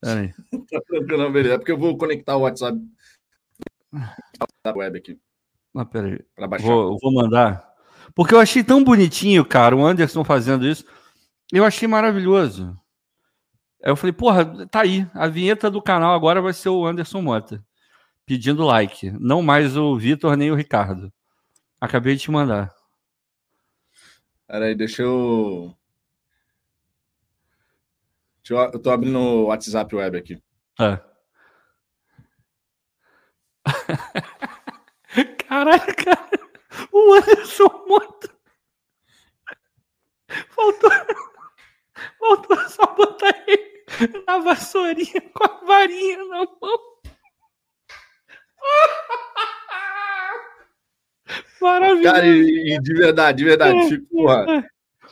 Pera 0.01 0.21
aí. 0.21 0.33
tá 0.71 0.81
tranquilo, 0.89 1.31
beleza. 1.31 1.55
É 1.55 1.59
porque 1.59 1.73
eu 1.73 1.79
vou 1.79 1.97
conectar 1.97 2.37
o 2.37 2.41
WhatsApp 2.41 2.79
da 4.65 4.75
web 4.75 4.99
aqui. 4.99 5.19
Ah, 5.75 5.85
pera 5.85 6.09
aí. 6.09 6.21
Pra 6.35 6.49
baixar. 6.49 6.67
Vou, 6.67 6.99
vou 7.01 7.13
mandar. 7.13 7.73
Porque 8.15 8.35
eu 8.35 8.41
achei 8.41 8.63
tão 8.63 8.83
bonitinho, 8.83 9.45
cara, 9.45 9.77
o 9.77 9.85
Anderson 9.85 10.25
fazendo 10.25 10.67
isso. 10.67 10.85
Eu 11.53 11.65
achei 11.65 11.87
maravilhoso. 11.87 12.79
Aí 13.83 13.91
eu 13.91 13.97
falei, 13.97 14.13
porra, 14.13 14.67
tá 14.69 14.81
aí. 14.81 15.07
A 15.13 15.27
vinheta 15.27 15.71
do 15.71 15.83
canal 15.83 16.15
agora 16.15 16.41
vai 16.41 16.53
ser 16.53 16.71
o 16.71 16.87
Anderson 16.87 17.21
Mota. 17.21 17.65
Pedindo 18.25 18.65
like. 18.65 19.11
Não 19.21 19.43
mais 19.43 19.77
o 19.77 19.97
Vitor 19.99 20.37
nem 20.37 20.51
o 20.51 20.55
Ricardo. 20.55 21.13
Acabei 21.81 22.15
de 22.17 22.23
te 22.23 22.31
mandar. 22.31 22.75
Peraí, 24.47 24.75
deixa 24.75 25.03
eu. 25.03 25.77
Deixa 28.39 28.55
eu... 28.55 28.73
eu 28.73 28.79
tô 28.81 28.91
abrindo 28.91 29.19
o 29.19 29.45
WhatsApp 29.47 29.95
web 29.95 30.19
aqui. 30.19 30.43
É. 35.17 35.25
Caralho, 35.47 35.97
cara. 35.97 36.31
O 36.91 37.15
Anderson 37.15 37.85
Mota. 37.87 38.35
Faltou. 40.51 40.91
Faltou 42.25 42.57
só 42.71 42.87
botar 42.95 43.45
ele 43.47 44.25
na 44.27 44.39
vassourinha 44.39 45.21
com 45.35 45.45
a 45.45 45.61
varinha 45.67 46.17
na 46.25 46.39
mão. 46.39 46.79
Maravilhoso. 51.61 52.15
Cara, 52.15 52.27
e, 52.27 52.75
e, 52.75 52.81
de 52.81 52.95
verdade, 52.95 53.39
de 53.39 53.45
verdade, 53.45 53.79
é, 53.79 53.89
fico, 53.89 54.07
porra, 54.07 54.67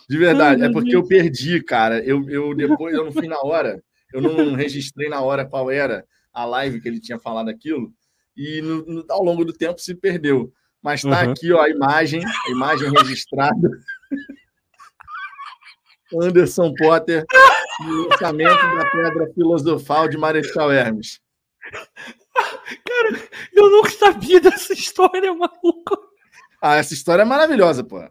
de 0.08 0.18
verdade, 0.18 0.64
é 0.64 0.72
porque 0.72 0.96
eu 0.96 1.06
perdi, 1.06 1.62
cara. 1.62 2.02
Eu, 2.02 2.26
eu 2.30 2.54
depois, 2.54 2.94
eu 2.94 3.04
não 3.04 3.12
fui 3.12 3.28
na 3.28 3.38
hora, 3.40 3.82
eu 4.12 4.22
não 4.22 4.54
registrei 4.54 5.10
na 5.10 5.20
hora 5.20 5.44
qual 5.44 5.70
era 5.70 6.06
a 6.32 6.46
live 6.46 6.80
que 6.80 6.88
ele 6.88 7.00
tinha 7.00 7.18
falado 7.18 7.50
aquilo, 7.50 7.92
e 8.34 8.62
no, 8.62 8.86
no, 8.86 9.04
ao 9.10 9.22
longo 9.22 9.44
do 9.44 9.52
tempo 9.52 9.78
se 9.78 9.94
perdeu. 9.94 10.50
Mas 10.82 11.02
tá 11.02 11.24
uhum. 11.24 11.30
aqui, 11.30 11.52
ó, 11.52 11.60
a 11.60 11.68
imagem, 11.68 12.24
a 12.24 12.50
imagem 12.50 12.90
registrada. 12.90 13.68
Anderson 16.20 16.72
Potter 16.74 17.24
no 17.80 18.08
lançamento 18.08 18.76
da 18.76 18.90
Pedra 18.90 19.32
Filosofal 19.34 20.08
de 20.08 20.18
Marechal 20.18 20.72
Hermes. 20.72 21.20
Cara, 22.32 23.22
eu 23.52 23.70
não 23.70 23.84
sabia 23.84 24.40
dessa 24.40 24.72
história, 24.72 25.32
maluco. 25.34 25.96
Ah, 26.60 26.76
essa 26.76 26.94
história 26.94 27.22
é 27.22 27.24
maravilhosa, 27.26 27.82
pô. 27.82 28.02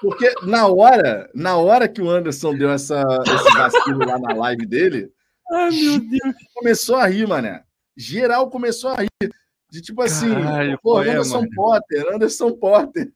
Porque 0.00 0.32
na 0.42 0.66
hora, 0.66 1.30
na 1.34 1.56
hora 1.56 1.88
que 1.88 2.02
o 2.02 2.10
Anderson 2.10 2.54
deu 2.54 2.70
essa, 2.70 3.02
esse 3.26 3.56
vacilo 3.56 3.98
lá 4.00 4.18
na 4.18 4.34
live 4.34 4.66
dele, 4.66 5.10
Ai, 5.50 5.70
meu 5.70 6.00
Deus. 6.00 6.34
começou 6.54 6.96
a 6.96 7.06
rir, 7.06 7.26
mané. 7.26 7.62
Geral 7.96 8.50
começou 8.50 8.90
a 8.90 8.96
rir. 8.96 9.30
De 9.70 9.80
tipo 9.80 10.02
assim, 10.02 10.32
Caralho, 10.32 10.78
pô, 10.82 10.98
Anderson 10.98 11.44
é, 11.44 11.48
Potter, 11.54 12.14
Anderson 12.14 12.52
Potter. 12.52 13.12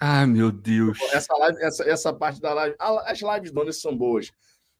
Ah, 0.00 0.26
meu 0.26 0.52
Deus. 0.52 0.98
Essa, 1.12 1.34
live, 1.36 1.62
essa, 1.62 1.84
essa 1.88 2.12
parte 2.12 2.40
da 2.40 2.52
live. 2.52 2.76
As 2.78 3.20
lives 3.20 3.50
do 3.50 3.60
Anderson 3.60 3.88
são 3.88 3.96
boas. 3.96 4.30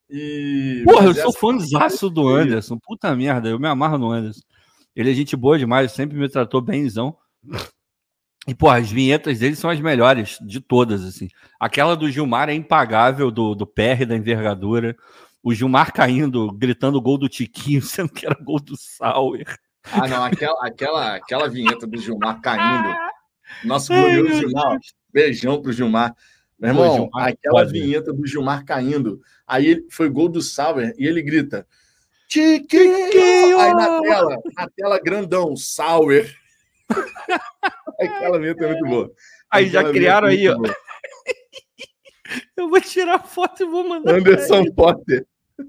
E... 0.08 0.82
Porra, 0.84 1.06
eu 1.06 1.14
sou 1.14 1.32
fãzaço 1.32 2.08
do 2.10 2.28
Anderson. 2.28 2.78
Puta 2.78 3.14
merda, 3.14 3.48
eu 3.48 3.58
me 3.58 3.68
amarro 3.68 3.98
no 3.98 4.10
Anderson. 4.10 4.42
Ele 4.94 5.10
é 5.10 5.14
gente 5.14 5.36
boa 5.36 5.58
demais, 5.58 5.92
sempre 5.92 6.16
me 6.16 6.28
tratou 6.28 6.60
bemzão. 6.60 7.16
E, 8.46 8.54
pô, 8.54 8.70
as 8.70 8.90
vinhetas 8.90 9.40
dele 9.40 9.56
são 9.56 9.68
as 9.68 9.80
melhores 9.80 10.38
de 10.40 10.60
todas, 10.60 11.04
assim. 11.04 11.28
Aquela 11.58 11.96
do 11.96 12.10
Gilmar 12.10 12.48
é 12.48 12.54
impagável, 12.54 13.30
do, 13.30 13.54
do 13.54 13.66
PR 13.66 14.06
da 14.06 14.16
envergadura. 14.16 14.96
O 15.42 15.52
Gilmar 15.52 15.92
caindo, 15.92 16.52
gritando 16.52 17.00
gol 17.00 17.18
do 17.18 17.28
Tiquinho, 17.28 17.82
sendo 17.82 18.08
que 18.08 18.24
era 18.24 18.36
gol 18.40 18.60
do 18.60 18.76
Sauer. 18.76 19.58
Ah, 19.92 20.08
não, 20.08 20.24
aquela, 20.24 20.66
aquela, 20.66 21.14
aquela 21.16 21.48
vinheta 21.48 21.86
do 21.86 21.98
Gilmar 21.98 22.40
caindo. 22.40 22.96
Nosso 23.64 23.92
glorioso 23.92 24.40
Gilmar, 24.40 24.78
Beijão 25.16 25.62
pro 25.62 25.72
Gilmar. 25.72 26.14
Meu 26.58 26.68
irmão, 26.70 27.08
aquela 27.14 27.64
vinheta 27.64 28.12
do 28.12 28.26
Gilmar 28.26 28.66
caindo, 28.66 29.22
aí 29.46 29.82
foi 29.90 30.10
gol 30.10 30.28
do 30.28 30.42
Sauer 30.42 30.94
e 30.98 31.06
ele 31.06 31.22
grita: 31.22 31.66
Tiquinho! 32.28 33.58
Aí 33.58 33.72
na 33.72 34.02
tela, 34.02 34.38
na 34.54 34.68
tela 34.68 35.00
grandão, 35.02 35.56
Sauer. 35.56 36.36
aquela 37.98 38.38
vinheta 38.38 38.66
é 38.66 38.68
muito 38.68 38.84
boa. 38.84 39.10
Aí 39.50 39.70
já 39.70 39.90
criaram 39.90 40.28
é 40.28 40.32
aí, 40.32 40.46
ó. 40.50 40.56
Eu 42.54 42.68
vou 42.68 42.80
tirar 42.80 43.20
foto 43.20 43.62
e 43.62 43.66
vou 43.66 43.88
mandar. 43.88 44.16
Anderson 44.16 44.64
Potter. 44.74 45.26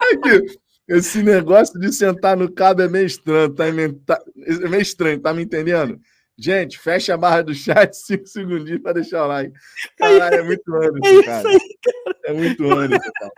Aqui, 0.00 0.58
esse 0.90 1.22
negócio 1.22 1.78
de 1.78 1.92
sentar 1.92 2.36
no 2.36 2.52
cabo 2.52 2.82
é 2.82 2.88
meio 2.88 3.06
estranho, 3.06 3.54
tá, 3.54 3.64
tá, 4.06 4.24
é 4.36 4.68
meio 4.68 4.82
estranho, 4.82 5.20
tá 5.20 5.32
me 5.32 5.42
entendendo? 5.42 6.00
Gente, 6.36 6.78
fecha 6.78 7.14
a 7.14 7.16
barra 7.16 7.42
do 7.42 7.54
chat, 7.54 7.92
cinco 7.94 8.26
segundinhos 8.26 8.82
para 8.82 8.94
deixar 8.94 9.24
o 9.24 9.28
like. 9.28 9.52
Caralho, 9.96 10.34
é 10.34 10.42
muito 10.42 10.74
Anderson, 10.74 11.20
é 11.20 11.22
cara. 11.22 11.48
É 12.24 12.32
muito 12.32 12.72
Anderson, 12.72 13.10
cara. 13.14 13.32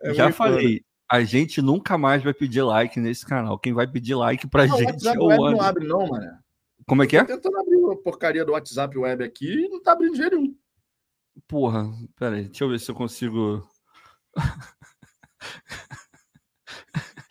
É 0.00 0.14
Já 0.14 0.32
falei, 0.32 0.64
Anderson. 0.66 0.84
a 1.08 1.22
gente 1.22 1.62
nunca 1.62 1.96
mais 1.96 2.24
vai 2.24 2.34
pedir 2.34 2.62
like 2.62 2.98
nesse 2.98 3.24
canal. 3.24 3.58
Quem 3.58 3.72
vai 3.72 3.86
pedir 3.86 4.16
like 4.16 4.48
pra 4.48 4.66
não, 4.66 4.76
gente 4.76 5.06
é 5.06 5.12
o 5.12 5.30
Anderson. 5.30 5.50
não 5.50 5.60
abre 5.60 5.86
não, 5.86 6.08
mano. 6.08 6.32
Como 6.84 7.02
é 7.02 7.06
que 7.06 7.16
é? 7.16 7.20
Tô 7.20 7.34
tentando 7.34 7.58
abrir 7.58 7.92
a 7.92 7.96
porcaria 7.96 8.44
do 8.44 8.52
WhatsApp 8.52 8.98
web 8.98 9.22
aqui 9.22 9.66
e 9.66 9.68
não 9.68 9.80
tá 9.80 9.92
abrindo 9.92 10.12
de 10.12 10.18
jeito 10.18 10.36
nenhum. 10.36 10.56
Porra, 11.46 11.88
peraí, 12.16 12.44
deixa 12.46 12.64
eu 12.64 12.70
ver 12.70 12.80
se 12.80 12.90
eu 12.90 12.94
consigo. 12.94 13.62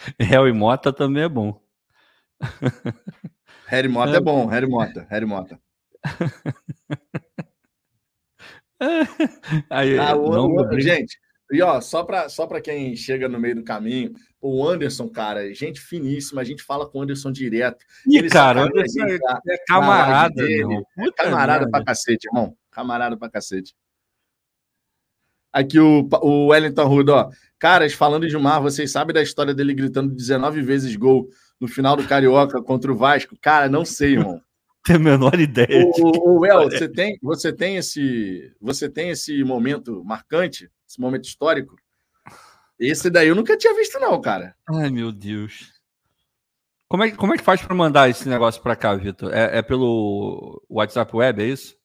Harry 0.19 0.53
Mota 0.53 0.93
também 0.93 1.23
é 1.23 1.29
bom. 1.29 1.59
Harry 3.67 3.87
Mota 3.87 4.13
é, 4.13 4.17
é 4.17 4.21
bom, 4.21 4.45
Harry 4.47 4.67
Mota, 4.67 5.07
Harry 5.09 5.25
Mota. 5.25 5.59
Aí, 9.69 9.97
ah, 9.97 10.15
o, 10.15 10.31
não, 10.31 10.47
o, 10.47 10.79
gente, 10.79 11.17
e 11.51 11.61
ó, 11.61 11.81
só 11.81 12.03
para 12.03 12.29
só 12.29 12.47
quem 12.61 12.95
chega 12.95 13.27
no 13.27 13.39
meio 13.39 13.55
do 13.55 13.63
caminho, 13.63 14.13
o 14.39 14.65
Anderson, 14.67 15.09
cara, 15.09 15.53
gente 15.53 15.81
finíssima, 15.81 16.41
a 16.41 16.43
gente 16.43 16.61
fala 16.61 16.87
com 16.87 16.99
o 16.99 17.01
Anderson 17.01 17.31
direto. 17.31 17.83
E, 18.05 18.17
ele 18.17 18.29
cara, 18.29 18.61
Anderson 18.61 19.05
é, 19.05 19.15
é 19.15 19.57
camarada, 19.67 20.35
dele, 20.35 20.83
é 20.99 21.11
camarada 21.11 21.69
pra 21.69 21.83
cacete, 21.83 22.27
irmão. 22.27 22.55
Camarada 22.71 23.17
pra 23.17 23.29
cacete. 23.29 23.73
Aqui 25.57 25.79
o, 25.79 26.07
o 26.21 26.47
Wellington 26.49 26.85
Rudo, 26.85 27.13
ó. 27.13 27.31
Caras, 27.57 27.91
falando 27.91 28.27
de 28.27 28.37
Mar, 28.37 28.59
vocês 28.59 28.91
sabem 28.91 29.11
da 29.11 29.23
história 29.23 29.55
dele 29.55 29.73
gritando 29.73 30.13
19 30.13 30.61
vezes 30.61 30.95
gol 30.95 31.27
no 31.59 31.67
final 31.67 31.95
do 31.95 32.07
Carioca 32.07 32.61
contra 32.61 32.91
o 32.91 32.95
Vasco? 32.95 33.35
Cara, 33.41 33.67
não 33.67 33.83
sei, 33.83 34.13
irmão. 34.13 34.39
Tem 34.85 34.97
a 34.97 34.99
menor 34.99 35.39
ideia. 35.39 35.83
O, 35.97 36.35
o 36.35 36.39
Well, 36.41 36.69
você 36.69 36.87
tem, 36.87 37.17
você 37.23 37.51
tem 37.51 37.77
esse, 37.77 38.53
você 38.61 38.87
tem 38.87 39.09
esse 39.09 39.43
momento 39.43 40.03
marcante, 40.05 40.69
esse 40.87 41.01
momento 41.01 41.25
histórico? 41.25 41.75
Esse 42.79 43.09
daí 43.09 43.27
eu 43.27 43.35
nunca 43.35 43.57
tinha 43.57 43.73
visto 43.73 43.99
não, 43.99 44.21
cara. 44.21 44.55
Ai, 44.69 44.91
meu 44.91 45.11
Deus. 45.11 45.73
Como 46.87 47.03
é, 47.03 47.11
como 47.11 47.33
é 47.33 47.37
que 47.37 47.43
faz 47.43 47.61
para 47.63 47.75
mandar 47.75 48.07
esse 48.09 48.29
negócio 48.29 48.61
para 48.61 48.75
cá, 48.75 48.93
Vitor? 48.93 49.33
É, 49.33 49.57
é, 49.57 49.61
pelo 49.63 50.63
WhatsApp 50.69 51.13
Web, 51.13 51.41
é 51.41 51.47
isso? 51.47 51.75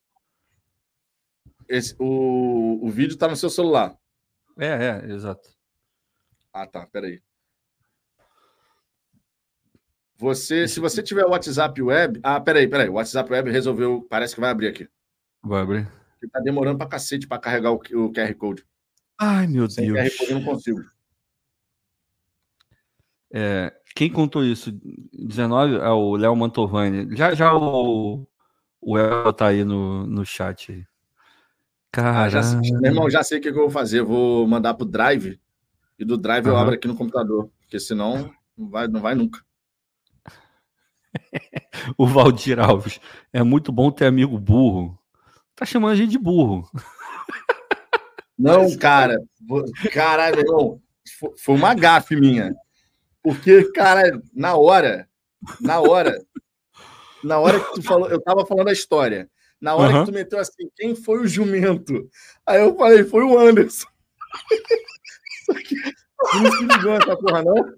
Esse, 1.72 1.96
o, 1.98 2.86
o 2.86 2.90
vídeo 2.90 3.16
tá 3.16 3.26
no 3.26 3.34
seu 3.34 3.48
celular. 3.48 3.96
É, 4.58 4.66
é, 4.66 5.10
exato. 5.10 5.48
Ah, 6.52 6.66
tá, 6.66 6.86
peraí. 6.86 7.22
Você, 10.18 10.68
se 10.68 10.78
você 10.78 11.02
tiver 11.02 11.24
o 11.24 11.30
WhatsApp 11.30 11.80
Web. 11.80 12.20
Ah, 12.22 12.38
peraí, 12.38 12.68
peraí. 12.68 12.90
O 12.90 12.94
WhatsApp 12.94 13.32
Web 13.32 13.50
resolveu. 13.50 14.06
Parece 14.10 14.34
que 14.34 14.40
vai 14.42 14.50
abrir 14.50 14.68
aqui. 14.68 14.86
Vai 15.42 15.62
abrir. 15.62 15.90
Ele 16.20 16.30
tá 16.30 16.40
demorando 16.40 16.76
pra 16.76 16.86
cacete 16.86 17.26
pra 17.26 17.38
carregar 17.38 17.72
o, 17.72 17.76
o 17.76 18.12
QR 18.12 18.34
Code. 18.34 18.66
Ai, 19.18 19.46
meu 19.46 19.68
Sem 19.70 19.90
Deus. 19.90 19.98
QR 19.98 20.18
Code 20.18 20.30
eu 20.30 20.38
não 20.40 20.44
consigo. 20.44 20.80
É, 23.32 23.74
quem 23.96 24.12
contou 24.12 24.44
isso? 24.44 24.70
19 25.14 25.76
é 25.76 25.88
o 25.88 26.16
Léo 26.16 26.36
Mantovani. 26.36 27.16
Já 27.16 27.34
já 27.34 27.54
o, 27.54 28.28
o 28.78 28.98
El 28.98 29.32
tá 29.32 29.46
aí 29.46 29.64
no, 29.64 30.06
no 30.06 30.22
chat. 30.26 30.86
Cara, 31.92 32.22
ah, 32.22 32.28
já, 32.30 32.40
meu 32.80 32.90
irmão, 32.90 33.10
já 33.10 33.22
sei 33.22 33.38
o 33.38 33.40
que 33.42 33.50
eu 33.50 33.54
vou 33.54 33.70
fazer. 33.70 34.00
Eu 34.00 34.06
vou 34.06 34.48
mandar 34.48 34.72
pro 34.72 34.86
Drive 34.86 35.38
e 35.98 36.04
do 36.06 36.16
Drive 36.16 36.46
uhum. 36.46 36.52
eu 36.52 36.56
abro 36.56 36.74
aqui 36.74 36.88
no 36.88 36.96
computador, 36.96 37.50
porque 37.60 37.78
senão 37.78 38.32
não 38.56 38.70
vai, 38.70 38.88
não 38.88 39.00
vai 39.00 39.14
nunca. 39.14 39.44
o 41.98 42.06
Valdir 42.06 42.58
Alves. 42.58 42.98
É 43.30 43.42
muito 43.42 43.70
bom 43.70 43.90
ter 43.90 44.06
amigo 44.06 44.38
burro. 44.38 44.98
Tá 45.54 45.66
chamando 45.66 45.92
a 45.92 45.96
gente 45.96 46.12
de 46.12 46.18
burro. 46.18 46.66
Não, 48.38 48.74
cara. 48.78 49.18
Caralho, 49.92 50.36
meu 50.36 50.46
irmão. 50.46 50.82
Foi 51.36 51.54
uma 51.54 51.74
gafe 51.74 52.16
minha. 52.16 52.54
Porque, 53.22 53.70
cara, 53.72 54.20
na 54.34 54.56
hora, 54.56 55.06
na 55.60 55.78
hora, 55.80 56.18
na 57.22 57.38
hora 57.38 57.60
que 57.60 57.74
tu 57.74 57.82
falou, 57.82 58.08
eu 58.08 58.20
tava 58.20 58.46
falando 58.46 58.68
a 58.68 58.72
história. 58.72 59.28
Na 59.62 59.76
hora 59.76 59.94
uhum. 59.94 60.00
que 60.00 60.10
tu 60.10 60.14
meteu 60.14 60.40
assim, 60.40 60.68
quem 60.74 60.96
foi 60.96 61.20
o 61.20 61.28
jumento? 61.28 62.10
Aí 62.44 62.60
eu 62.60 62.76
falei, 62.76 63.04
foi 63.04 63.22
o 63.22 63.38
Anderson. 63.38 63.86
Só 65.46 65.54
que 65.54 65.76
não 66.40 66.50
se 66.50 66.64
ligou 66.64 66.92
essa 66.92 67.16
porra, 67.16 67.44
não? 67.44 67.72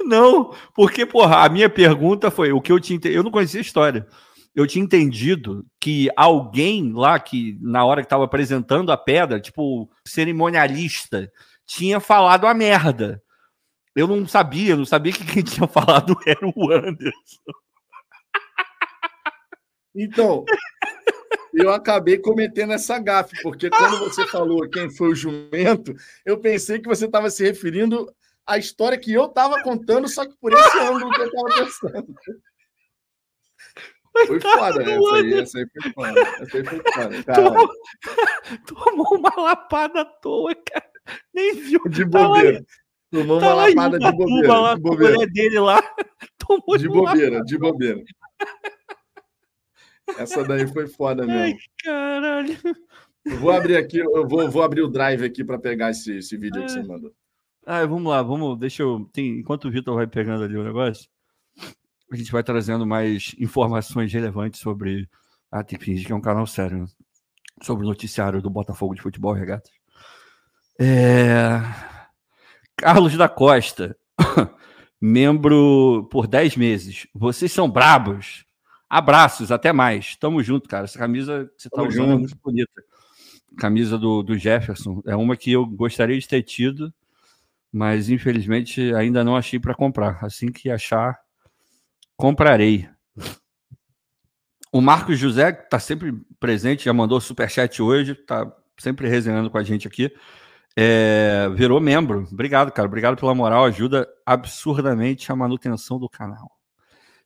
Não, 0.00 0.54
porque, 0.74 1.04
porra, 1.04 1.44
a 1.44 1.48
minha 1.50 1.68
pergunta 1.68 2.30
foi 2.30 2.52
o 2.52 2.60
que 2.60 2.72
eu 2.72 2.80
tinha. 2.80 2.98
Eu 3.04 3.22
não 3.22 3.30
conhecia 3.30 3.60
a 3.60 3.62
história. 3.62 4.06
Eu 4.54 4.66
tinha 4.66 4.82
entendido 4.82 5.66
que 5.78 6.08
alguém 6.16 6.90
lá 6.94 7.20
que, 7.20 7.58
na 7.60 7.84
hora 7.84 8.00
que 8.00 8.06
estava 8.06 8.24
apresentando 8.24 8.90
a 8.90 8.96
pedra, 8.96 9.38
tipo, 9.38 9.90
cerimonialista, 10.06 11.30
tinha 11.66 12.00
falado 12.00 12.46
a 12.46 12.54
merda. 12.54 13.22
Eu 13.94 14.06
não 14.06 14.26
sabia, 14.26 14.74
não 14.74 14.86
sabia 14.86 15.12
que 15.12 15.26
quem 15.26 15.42
tinha 15.42 15.68
falado 15.68 16.16
era 16.26 16.40
o 16.42 16.72
Anderson. 16.72 17.12
Então, 20.00 20.44
eu 21.52 21.72
acabei 21.72 22.18
cometendo 22.18 22.72
essa 22.72 22.98
gafe, 23.00 23.42
porque 23.42 23.68
quando 23.68 23.98
você 23.98 24.24
falou 24.28 24.68
quem 24.70 24.88
foi 24.88 25.08
o 25.08 25.14
jumento, 25.14 25.92
eu 26.24 26.38
pensei 26.38 26.78
que 26.78 26.88
você 26.88 27.06
estava 27.06 27.28
se 27.30 27.44
referindo 27.44 28.08
à 28.46 28.56
história 28.58 28.96
que 28.96 29.12
eu 29.12 29.24
estava 29.24 29.60
contando, 29.62 30.08
só 30.08 30.24
que 30.24 30.36
por 30.40 30.52
esse 30.52 30.78
ângulo 30.78 31.10
que 31.10 31.20
eu 31.20 31.26
estava 31.26 31.48
pensando. 31.64 32.14
Foi 34.26 34.40
foda 34.40 34.82
essa 34.82 35.14
aí, 35.14 35.34
essa 35.34 35.58
aí 35.58 35.66
foi 35.72 35.92
foda. 35.92 36.20
Essa 36.20 36.56
aí 36.56 36.64
foi 36.64 36.82
foda. 36.92 37.24
Tomou, 37.34 37.68
tomou 38.66 39.18
uma 39.18 39.42
lapada 39.42 40.00
à 40.00 40.04
toa, 40.04 40.54
cara. 40.54 40.90
Nem 41.34 41.54
viu. 41.54 41.80
De 41.88 42.04
bobeira. 42.04 42.64
Tomou 43.10 43.38
uma 43.38 43.54
lapada 43.54 43.98
de 43.98 44.12
bobeira. 44.12 44.58
Lá, 44.58 44.74
de 44.74 44.80
bobeira. 44.80 45.26
dele 45.26 45.60
lá. 45.60 45.82
Tomou 46.38 46.76
de 46.76 46.88
bobeira, 46.88 47.42
de 47.44 47.58
bobeira. 47.58 48.02
Essa 50.16 50.44
daí 50.44 50.66
foi 50.66 50.86
foda 50.86 51.26
mesmo. 51.26 51.40
Ai, 51.40 51.56
caralho. 51.82 52.56
Eu 53.24 53.38
vou 53.38 53.50
abrir 53.50 53.76
aqui, 53.76 53.98
eu 53.98 54.26
vou, 54.26 54.50
vou 54.50 54.62
abrir 54.62 54.82
o 54.82 54.88
drive 54.88 55.24
aqui 55.24 55.44
para 55.44 55.58
pegar 55.58 55.90
esse, 55.90 56.18
esse 56.18 56.36
vídeo 56.36 56.62
que 56.62 56.70
você 56.70 56.82
mandou. 56.82 57.12
Ah, 57.66 57.84
vamos 57.84 58.10
lá, 58.10 58.22
vamos. 58.22 58.58
Deixa 58.58 58.82
eu. 58.82 59.08
Tem, 59.12 59.40
enquanto 59.40 59.66
o 59.66 59.70
Vitor 59.70 59.94
vai 59.94 60.06
pegando 60.06 60.44
ali 60.44 60.56
o 60.56 60.64
negócio, 60.64 61.08
a 62.10 62.16
gente 62.16 62.32
vai 62.32 62.42
trazendo 62.42 62.86
mais 62.86 63.34
informações 63.38 64.10
relevantes 64.12 64.60
sobre. 64.60 65.06
Ah, 65.50 65.62
tem 65.62 65.78
que 65.78 65.84
fingir 65.84 66.06
que 66.06 66.12
é 66.12 66.16
um 66.16 66.20
canal 66.20 66.46
sério, 66.46 66.78
né? 66.78 66.86
Sobre 67.62 67.84
o 67.84 67.88
noticiário 67.88 68.40
do 68.40 68.48
Botafogo 68.48 68.94
de 68.94 69.02
Futebol 69.02 69.34
Regatas. 69.34 69.70
É... 70.80 71.60
Carlos 72.76 73.16
da 73.16 73.28
Costa, 73.28 73.98
membro 75.00 76.08
por 76.10 76.26
10 76.26 76.56
meses. 76.56 77.06
Vocês 77.14 77.52
são 77.52 77.68
brabos. 77.68 78.46
Abraços, 78.88 79.52
até 79.52 79.72
mais. 79.72 80.16
Tamo 80.16 80.42
junto, 80.42 80.68
cara. 80.68 80.84
Essa 80.84 80.98
camisa 80.98 81.50
que 81.56 81.62
você 81.62 81.68
tá 81.68 81.82
usando 81.82 81.90
é 81.90 81.92
junto. 81.92 82.12
é 82.12 82.18
muito 82.18 82.38
bonita. 82.42 82.82
Camisa 83.58 83.98
do, 83.98 84.22
do 84.22 84.38
Jefferson. 84.38 85.02
É 85.06 85.14
uma 85.14 85.36
que 85.36 85.52
eu 85.52 85.66
gostaria 85.66 86.18
de 86.18 86.26
ter 86.26 86.42
tido, 86.42 86.92
mas 87.70 88.08
infelizmente 88.08 88.94
ainda 88.94 89.22
não 89.22 89.36
achei 89.36 89.58
para 89.58 89.74
comprar. 89.74 90.24
Assim 90.24 90.50
que 90.50 90.70
achar, 90.70 91.18
comprarei. 92.16 92.88
O 94.72 94.80
Marcos 94.80 95.18
José, 95.18 95.52
que 95.52 95.64
está 95.64 95.78
sempre 95.78 96.14
presente, 96.38 96.84
já 96.84 96.92
mandou 96.92 97.20
superchat 97.20 97.82
hoje, 97.82 98.12
está 98.12 98.50
sempre 98.78 99.08
resenhando 99.08 99.50
com 99.50 99.58
a 99.58 99.62
gente 99.62 99.86
aqui. 99.86 100.12
É, 100.76 101.48
virou 101.54 101.80
membro. 101.80 102.26
Obrigado, 102.30 102.70
cara. 102.70 102.86
Obrigado 102.86 103.16
pela 103.16 103.34
moral. 103.34 103.64
Ajuda 103.64 104.08
absurdamente 104.24 105.32
a 105.32 105.36
manutenção 105.36 105.98
do 105.98 106.08
canal. 106.08 106.57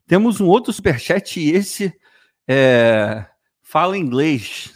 Temos 0.07 0.41
um 0.41 0.47
outro 0.47 0.73
superchat 0.73 1.39
e 1.39 1.51
esse 1.51 1.93
é, 2.47 3.25
fala 3.61 3.97
inglês. 3.97 4.73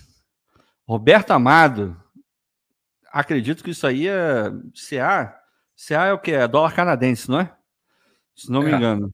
Roberto 0.85 1.31
Amado. 1.31 1.95
Acredito 3.11 3.63
que 3.63 3.71
isso 3.71 3.85
aí 3.85 4.07
é 4.07 4.51
CA. 4.73 5.37
CA 5.75 6.05
é 6.05 6.13
o 6.13 6.19
que? 6.19 6.31
É 6.31 6.47
dólar 6.47 6.73
canadense, 6.73 7.29
não 7.29 7.39
é? 7.39 7.53
Se 8.35 8.51
não 8.51 8.61
me 8.61 8.71
é. 8.71 8.75
engano. 8.75 9.13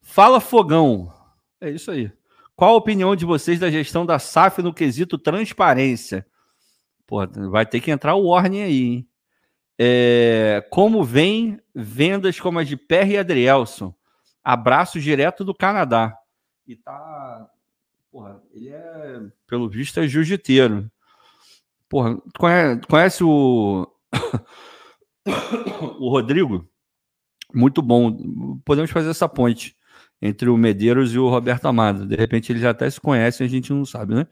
Fala 0.00 0.40
Fogão. 0.40 1.12
É 1.60 1.70
isso 1.70 1.90
aí. 1.90 2.10
Qual 2.56 2.74
a 2.74 2.76
opinião 2.76 3.16
de 3.16 3.24
vocês 3.24 3.58
da 3.58 3.70
gestão 3.70 4.06
da 4.06 4.18
SAF 4.18 4.62
no 4.62 4.72
quesito 4.72 5.18
transparência? 5.18 6.26
Pô, 7.06 7.26
vai 7.50 7.66
ter 7.66 7.80
que 7.80 7.90
entrar 7.90 8.14
o 8.14 8.28
Warning 8.28 8.62
aí, 8.62 8.82
hein? 8.82 9.08
É, 9.76 10.64
como 10.70 11.02
vem 11.02 11.60
vendas 11.74 12.38
como 12.38 12.60
as 12.60 12.68
de 12.68 12.76
Perry 12.76 13.14
e 13.14 13.18
Adrielson? 13.18 13.92
Abraço 14.44 15.00
direto 15.00 15.44
do 15.44 15.54
Canadá. 15.54 16.14
E 16.66 16.76
tá. 16.76 17.48
Porra, 18.12 18.40
ele 18.52 18.68
é, 18.68 19.20
pelo 19.46 19.68
visto, 19.68 19.98
é 19.98 20.06
jiu-jiteiro. 20.06 20.90
Porra, 21.88 22.16
conhece, 22.38 22.80
conhece 22.88 23.24
o. 23.24 23.88
o 25.98 26.08
Rodrigo? 26.10 26.68
Muito 27.52 27.80
bom. 27.80 28.60
Podemos 28.64 28.90
fazer 28.90 29.10
essa 29.10 29.28
ponte 29.28 29.76
entre 30.20 30.48
o 30.48 30.56
Medeiros 30.56 31.14
e 31.14 31.18
o 31.18 31.28
Roberto 31.28 31.66
Amado. 31.66 32.06
De 32.06 32.16
repente 32.16 32.52
eles 32.52 32.64
até 32.64 32.88
se 32.88 33.00
conhecem, 33.00 33.46
a 33.46 33.50
gente 33.50 33.72
não 33.72 33.84
sabe, 33.84 34.14
né? 34.14 34.26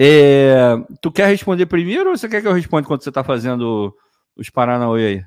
É, 0.00 0.76
tu 1.02 1.10
quer 1.10 1.26
responder 1.26 1.66
primeiro 1.66 2.10
ou 2.10 2.16
você 2.16 2.28
quer 2.28 2.40
que 2.40 2.46
eu 2.46 2.52
responda 2.52 2.86
quando 2.86 3.02
você 3.02 3.08
está 3.08 3.24
fazendo 3.24 3.94
os 4.36 4.48
Paranauê 4.48 5.06
aí? 5.06 5.24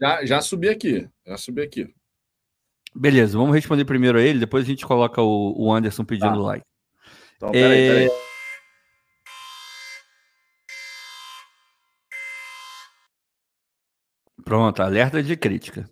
Já, 0.00 0.24
já 0.24 0.40
subi 0.40 0.68
aqui, 0.68 1.08
já 1.26 1.36
subi 1.36 1.62
aqui. 1.62 1.92
Beleza, 2.94 3.36
vamos 3.36 3.54
responder 3.54 3.84
primeiro 3.84 4.18
a 4.18 4.22
ele, 4.22 4.38
depois 4.38 4.64
a 4.64 4.66
gente 4.66 4.86
coloca 4.86 5.20
o, 5.20 5.54
o 5.56 5.72
Anderson 5.72 6.04
pedindo 6.04 6.36
tá. 6.36 6.46
like. 6.46 6.66
Então, 7.36 7.50
peraí, 7.50 7.82
é... 7.82 7.88
peraí. 7.88 8.10
Pronto, 14.44 14.82
alerta 14.82 15.22
de 15.22 15.36
crítica. 15.36 15.88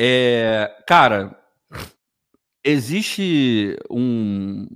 É, 0.00 0.74
cara, 0.88 1.38
existe 2.64 3.76
um, 3.90 4.66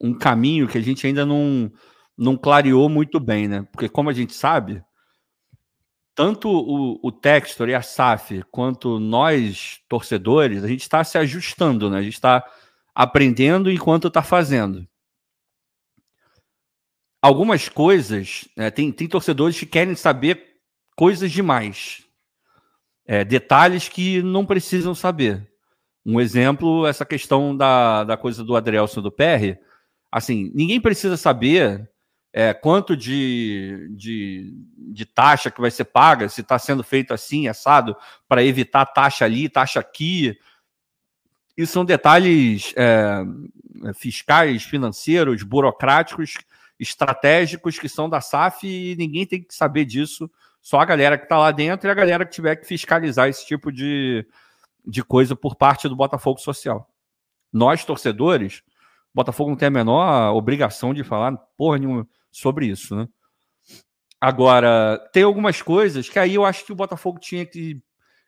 um 0.00 0.12
caminho 0.16 0.68
que 0.68 0.78
a 0.78 0.80
gente 0.82 1.06
ainda 1.06 1.24
não, 1.24 1.72
não 2.16 2.36
clareou 2.36 2.88
muito 2.88 3.18
bem, 3.18 3.48
né? 3.48 3.66
Porque, 3.72 3.88
como 3.88 4.10
a 4.10 4.12
gente 4.12 4.34
sabe, 4.34 4.82
tanto 6.14 6.48
o, 6.48 7.00
o 7.02 7.12
Textor 7.12 7.68
e 7.68 7.74
a 7.74 7.82
SAF, 7.82 8.42
quanto 8.50 9.00
nós, 9.00 9.80
torcedores, 9.88 10.62
a 10.62 10.68
gente 10.68 10.82
está 10.82 11.02
se 11.02 11.18
ajustando, 11.18 11.90
né? 11.90 11.98
A 11.98 12.02
gente 12.02 12.14
está 12.14 12.44
aprendendo 12.94 13.70
enquanto 13.70 14.08
está 14.08 14.22
fazendo. 14.22 14.86
Algumas 17.20 17.68
coisas, 17.68 18.46
né, 18.56 18.70
tem, 18.70 18.92
tem 18.92 19.08
torcedores 19.08 19.58
que 19.58 19.66
querem 19.66 19.94
saber 19.96 20.58
coisas 20.94 21.32
demais. 21.32 22.04
É, 23.06 23.24
detalhes 23.24 23.88
que 23.88 24.22
não 24.22 24.46
precisam 24.46 24.94
saber. 24.94 25.50
Um 26.06 26.20
exemplo, 26.20 26.86
essa 26.86 27.04
questão 27.04 27.56
da, 27.56 28.04
da 28.04 28.16
coisa 28.16 28.44
do 28.44 28.54
Adrielson 28.54 29.00
do 29.00 29.10
PR. 29.10 29.58
Assim, 30.12 30.52
ninguém 30.54 30.80
precisa 30.80 31.16
saber 31.16 31.90
é, 32.36 32.52
quanto 32.52 32.96
de, 32.96 33.86
de, 33.92 34.52
de, 34.76 35.06
taxa 35.06 35.52
que 35.52 35.60
vai 35.60 35.70
ser 35.70 35.84
paga, 35.84 36.28
se 36.28 36.40
está 36.40 36.58
sendo 36.58 36.82
feito 36.82 37.14
assim, 37.14 37.46
assado, 37.46 37.96
para 38.28 38.42
evitar 38.42 38.84
taxa 38.86 39.24
ali, 39.24 39.48
taxa 39.48 39.78
aqui. 39.78 40.36
Isso 41.56 41.72
são 41.72 41.84
detalhes 41.84 42.74
é, 42.76 43.22
fiscais, 43.94 44.64
financeiros, 44.64 45.44
burocráticos, 45.44 46.34
estratégicos 46.76 47.78
que 47.78 47.88
são 47.88 48.10
da 48.10 48.20
SAF 48.20 48.66
e 48.66 48.96
ninguém 48.96 49.24
tem 49.24 49.40
que 49.40 49.54
saber 49.54 49.84
disso, 49.84 50.28
só 50.60 50.80
a 50.80 50.84
galera 50.84 51.16
que 51.16 51.26
está 51.26 51.38
lá 51.38 51.52
dentro 51.52 51.88
e 51.88 51.90
a 51.92 51.94
galera 51.94 52.26
que 52.26 52.34
tiver 52.34 52.56
que 52.56 52.66
fiscalizar 52.66 53.28
esse 53.28 53.46
tipo 53.46 53.70
de, 53.70 54.26
de 54.84 55.04
coisa 55.04 55.36
por 55.36 55.54
parte 55.54 55.88
do 55.88 55.94
Botafogo 55.94 56.40
Social. 56.40 56.90
Nós, 57.52 57.84
torcedores, 57.84 58.64
Botafogo 59.14 59.50
não 59.50 59.56
tem 59.56 59.68
a 59.68 59.70
menor 59.70 60.34
obrigação 60.34 60.92
de 60.92 61.04
falar 61.04 61.36
porra 61.56 61.78
nenhuma 61.78 62.08
sobre 62.34 62.66
isso, 62.66 62.96
né? 62.96 63.08
Agora, 64.20 64.98
tem 65.12 65.22
algumas 65.22 65.60
coisas 65.60 66.08
que 66.08 66.18
aí 66.18 66.34
eu 66.34 66.44
acho 66.44 66.64
que 66.64 66.72
o 66.72 66.76
Botafogo 66.76 67.18
tinha 67.18 67.44
que, 67.44 67.82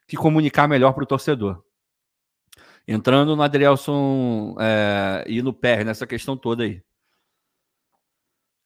que 0.07 0.15
comunicar 0.15 0.67
melhor 0.67 0.93
para 0.93 1.03
o 1.03 1.07
torcedor. 1.07 1.63
Entrando 2.87 3.35
no 3.35 3.41
Adrielson 3.41 4.55
é, 4.59 5.25
e 5.27 5.41
no 5.41 5.53
PR, 5.53 5.83
nessa 5.83 6.07
questão 6.07 6.37
toda 6.37 6.63
aí. 6.63 6.81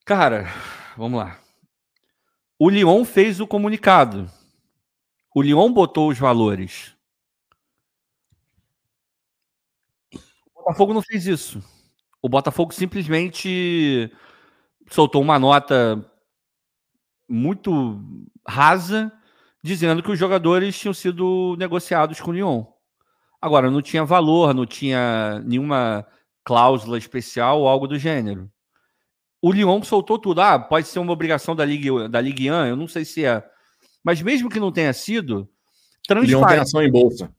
Cara, 0.05 0.47
vamos 0.97 1.19
lá. 1.19 1.39
O 2.59 2.69
Lyon 2.69 3.03
fez 3.05 3.39
o 3.39 3.47
comunicado. 3.47 4.29
O 5.33 5.41
Lyon 5.41 5.71
botou 5.71 6.09
os 6.09 6.19
valores. 6.19 6.95
Botafogo 10.53 10.93
não 10.93 11.01
fez 11.01 11.25
isso. 11.25 11.63
O 12.21 12.29
Botafogo 12.29 12.73
simplesmente 12.73 14.11
soltou 14.91 15.21
uma 15.21 15.39
nota 15.39 16.05
muito 17.27 17.99
rasa 18.45 19.11
dizendo 19.63 20.03
que 20.03 20.11
os 20.11 20.19
jogadores 20.19 20.77
tinham 20.77 20.93
sido 20.93 21.55
negociados 21.57 22.19
com 22.19 22.31
o 22.31 22.33
Lyon. 22.33 22.65
Agora, 23.41 23.71
não 23.71 23.81
tinha 23.81 24.03
valor, 24.03 24.53
não 24.53 24.65
tinha 24.65 25.41
nenhuma 25.45 26.05
cláusula 26.43 26.97
especial 26.97 27.61
ou 27.61 27.67
algo 27.67 27.87
do 27.87 27.97
gênero. 27.97 28.51
O 29.41 29.51
Lyon 29.51 29.81
soltou 29.83 30.19
tudo. 30.19 30.41
Ah, 30.41 30.59
pode 30.59 30.87
ser 30.87 30.99
uma 30.99 31.13
obrigação 31.13 31.55
da 31.55 31.65
Ligue, 31.65 32.07
da 32.07 32.21
Ligue 32.21 32.51
1, 32.51 32.65
eu 32.67 32.75
não 32.75 32.87
sei 32.87 33.05
se 33.05 33.25
é. 33.25 33.43
Mas 34.03 34.21
mesmo 34.21 34.49
que 34.49 34.59
não 34.59 34.71
tenha 34.71 34.93
sido, 34.93 35.49
transparente. 36.07 36.29
Lyon 36.29 36.47
tem 36.47 36.57
ação 36.59 36.83
em 36.83 36.91
bolsa. 36.91 37.33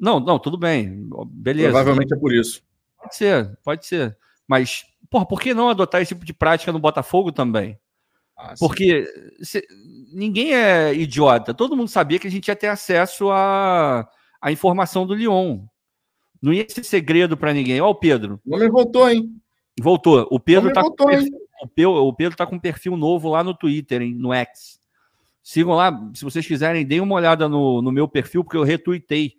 Não, 0.00 0.20
não, 0.20 0.38
tudo 0.38 0.56
bem. 0.56 1.08
Beleza. 1.26 1.70
Provavelmente 1.70 2.14
é 2.14 2.16
por 2.16 2.32
isso. 2.32 2.62
Pode 2.98 3.16
ser, 3.16 3.58
pode 3.62 3.86
ser. 3.86 4.16
Mas, 4.46 4.84
porra, 5.10 5.26
por 5.26 5.40
que 5.40 5.54
não 5.54 5.68
adotar 5.68 6.00
esse 6.00 6.14
tipo 6.14 6.24
de 6.24 6.32
prática 6.32 6.72
no 6.72 6.78
Botafogo 6.78 7.32
também? 7.32 7.78
Ah, 8.36 8.54
Porque 8.58 9.06
se, 9.40 9.66
ninguém 10.12 10.54
é 10.54 10.92
idiota. 10.94 11.54
Todo 11.54 11.76
mundo 11.76 11.88
sabia 11.88 12.18
que 12.18 12.26
a 12.26 12.30
gente 12.30 12.48
ia 12.48 12.56
ter 12.56 12.66
acesso 12.66 13.30
à, 13.30 14.08
à 14.40 14.52
informação 14.52 15.06
do 15.06 15.14
Lyon. 15.14 15.64
Não 16.42 16.52
ia 16.52 16.66
ser 16.68 16.84
segredo 16.84 17.36
para 17.36 17.52
ninguém. 17.54 17.80
Ó, 17.80 17.88
o 17.88 17.94
Pedro. 17.94 18.40
O 18.44 18.50
nome 18.50 18.68
voltou, 18.68 19.08
hein? 19.08 19.30
Voltou. 19.80 20.26
O 20.30 20.38
Pedro 20.38 20.72
tá 20.72 20.82
voltou, 20.82 21.06
com 21.06 21.12
perfil, 21.12 21.38
o, 21.62 21.68
Pedro, 21.68 21.92
o 21.92 22.12
Pedro 22.12 22.36
tá 22.36 22.46
com 22.46 22.56
um 22.56 22.60
perfil 22.60 22.96
novo 22.96 23.30
lá 23.30 23.42
no 23.42 23.54
Twitter, 23.54 24.02
hein, 24.02 24.14
no 24.14 24.32
X. 24.32 24.80
Sigam 25.42 25.74
lá, 25.74 26.10
se 26.14 26.24
vocês 26.24 26.46
quiserem, 26.46 26.86
deem 26.86 27.00
uma 27.00 27.14
olhada 27.14 27.48
no, 27.48 27.82
no 27.82 27.92
meu 27.92 28.08
perfil, 28.08 28.42
porque 28.42 28.56
eu 28.56 28.62
retuitei 28.62 29.34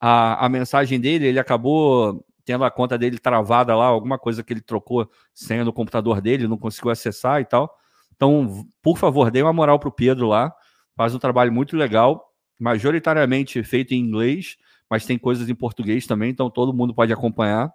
a, 0.00 0.46
a 0.46 0.48
mensagem 0.48 0.98
dele, 0.98 1.26
ele 1.26 1.38
acabou 1.38 2.24
tendo 2.44 2.64
a 2.64 2.70
conta 2.70 2.98
dele 2.98 3.18
travada 3.18 3.74
lá, 3.74 3.86
alguma 3.86 4.18
coisa 4.18 4.42
que 4.42 4.52
ele 4.52 4.60
trocou 4.60 5.10
senha 5.32 5.64
no 5.64 5.72
computador 5.72 6.20
dele, 6.20 6.48
não 6.48 6.58
conseguiu 6.58 6.90
acessar 6.90 7.40
e 7.40 7.44
tal. 7.44 7.74
Então, 8.14 8.66
por 8.82 8.98
favor, 8.98 9.30
dê 9.30 9.42
uma 9.42 9.52
moral 9.52 9.78
pro 9.78 9.92
Pedro 9.92 10.28
lá. 10.28 10.52
Faz 10.96 11.14
um 11.14 11.18
trabalho 11.18 11.52
muito 11.52 11.76
legal, 11.76 12.32
majoritariamente 12.58 13.62
feito 13.62 13.92
em 13.94 13.98
inglês, 13.98 14.56
mas 14.88 15.06
tem 15.06 15.18
coisas 15.18 15.48
em 15.48 15.54
português 15.54 16.06
também, 16.06 16.30
então 16.30 16.50
todo 16.50 16.74
mundo 16.74 16.94
pode 16.94 17.12
acompanhar. 17.12 17.72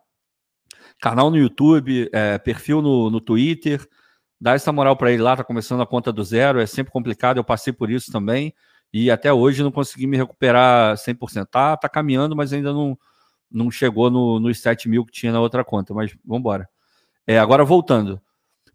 Canal 1.02 1.30
no 1.30 1.38
YouTube, 1.38 2.10
é, 2.14 2.38
perfil 2.38 2.82
no, 2.82 3.10
no 3.10 3.19
Twitter. 3.19 3.88
Dá 4.40 4.53
essa 4.53 4.72
moral 4.72 4.95
para 4.95 5.11
ele 5.11 5.24
lá, 5.24 5.35
tá 5.35 5.44
começando 5.44 5.82
a 5.82 5.88
conta 5.88 6.11
do 6.11 6.24
zero, 6.24 6.60
é 6.60 6.66
sempre 6.66 6.92
complicado, 6.92 7.38
eu 7.38 7.44
passei 7.44 7.74
por 7.74 7.90
isso 7.90 8.11
também 8.11 8.53
e 8.98 9.11
até 9.11 9.32
hoje 9.34 9.61
não 9.61 9.72
consegui 9.72 10.08
me 10.08 10.16
recuperar 10.16 10.95
100%. 10.95 11.48
Tá, 11.48 11.76
tá 11.76 11.90
caminhando, 11.90 12.34
mas 12.34 12.53
ainda 12.53 12.72
não, 12.72 12.98
não 13.51 13.69
chegou 13.72 14.09
no, 14.09 14.40
nos 14.40 14.59
7 14.59 14.90
mil 14.90 15.06
que 15.06 15.11
tinha 15.11 15.32
na 15.32 15.40
outra 15.40 15.64
conta, 15.64 15.93
mas 15.93 16.15
vamos 16.25 16.40
embora. 16.40 16.69
É, 17.25 17.40
agora 17.40 17.64
voltando. 17.64 18.22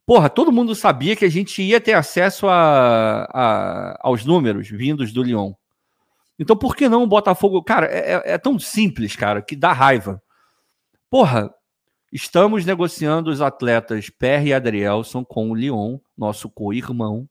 Porra, 0.06 0.28
todo 0.28 0.52
mundo 0.52 0.74
sabia 0.74 1.14
que 1.14 1.24
a 1.24 1.28
gente 1.28 1.62
ia 1.62 1.80
ter 1.80 1.92
acesso 1.92 2.48
a, 2.48 3.24
a, 3.32 3.98
aos 4.00 4.24
números 4.24 4.68
vindos 4.68 5.12
do 5.12 5.22
Lyon. 5.22 5.52
Então 6.38 6.56
por 6.56 6.74
que 6.74 6.88
não 6.88 7.02
o 7.02 7.06
Botafogo? 7.06 7.62
Cara, 7.62 7.86
é, 7.86 8.14
é, 8.14 8.22
é 8.32 8.38
tão 8.38 8.58
simples, 8.58 9.14
cara, 9.14 9.42
que 9.42 9.54
dá 9.54 9.72
raiva. 9.72 10.22
Porra, 11.08 11.52
estamos 12.12 12.64
negociando 12.64 13.30
os 13.30 13.40
atletas 13.40 14.10
Per 14.10 14.46
e 14.46 14.52
Adrielson 14.52 15.24
com 15.24 15.50
o 15.50 15.54
Lyon, 15.54 15.98
nosso 16.16 16.48
co-irmão, 16.48 17.28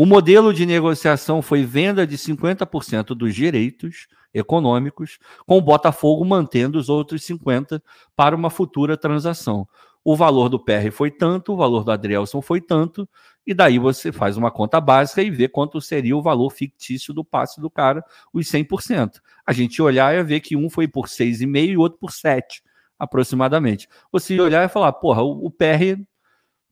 o 0.00 0.06
modelo 0.06 0.54
de 0.54 0.64
negociação 0.64 1.42
foi 1.42 1.64
venda 1.64 2.06
de 2.06 2.16
50% 2.16 3.16
dos 3.16 3.34
direitos 3.34 4.06
econômicos, 4.32 5.18
com 5.46 5.58
o 5.58 5.62
Botafogo 5.62 6.24
mantendo 6.24 6.78
os 6.78 6.88
outros 6.88 7.22
50% 7.22 7.80
para 8.14 8.36
uma 8.36 8.50
futura 8.50 8.96
transação. 8.96 9.66
O 10.04 10.16
valor 10.16 10.48
do 10.48 10.58
PR 10.58 10.90
foi 10.90 11.10
tanto, 11.10 11.52
o 11.52 11.56
valor 11.56 11.84
do 11.84 11.90
Adrielson 11.90 12.40
foi 12.40 12.60
tanto, 12.60 13.08
e 13.46 13.52
daí 13.52 13.78
você 13.78 14.12
faz 14.12 14.36
uma 14.36 14.50
conta 14.50 14.80
básica 14.80 15.22
e 15.22 15.30
vê 15.30 15.48
quanto 15.48 15.80
seria 15.80 16.16
o 16.16 16.22
valor 16.22 16.50
fictício 16.50 17.12
do 17.12 17.24
passe 17.24 17.60
do 17.60 17.70
cara, 17.70 18.04
os 18.32 18.46
100%. 18.46 19.20
A 19.46 19.52
gente 19.52 19.82
olhar 19.82 20.14
e 20.14 20.22
ver 20.22 20.40
que 20.40 20.56
um 20.56 20.70
foi 20.70 20.86
por 20.86 21.06
6,5 21.06 21.68
e 21.68 21.76
o 21.76 21.80
outro 21.80 21.98
por 21.98 22.12
7, 22.12 22.62
aproximadamente. 22.98 23.88
Você 24.12 24.38
olhar 24.40 24.64
e 24.64 24.68
falar, 24.68 24.92
porra, 24.92 25.22
o 25.22 25.50
PR 25.50 26.00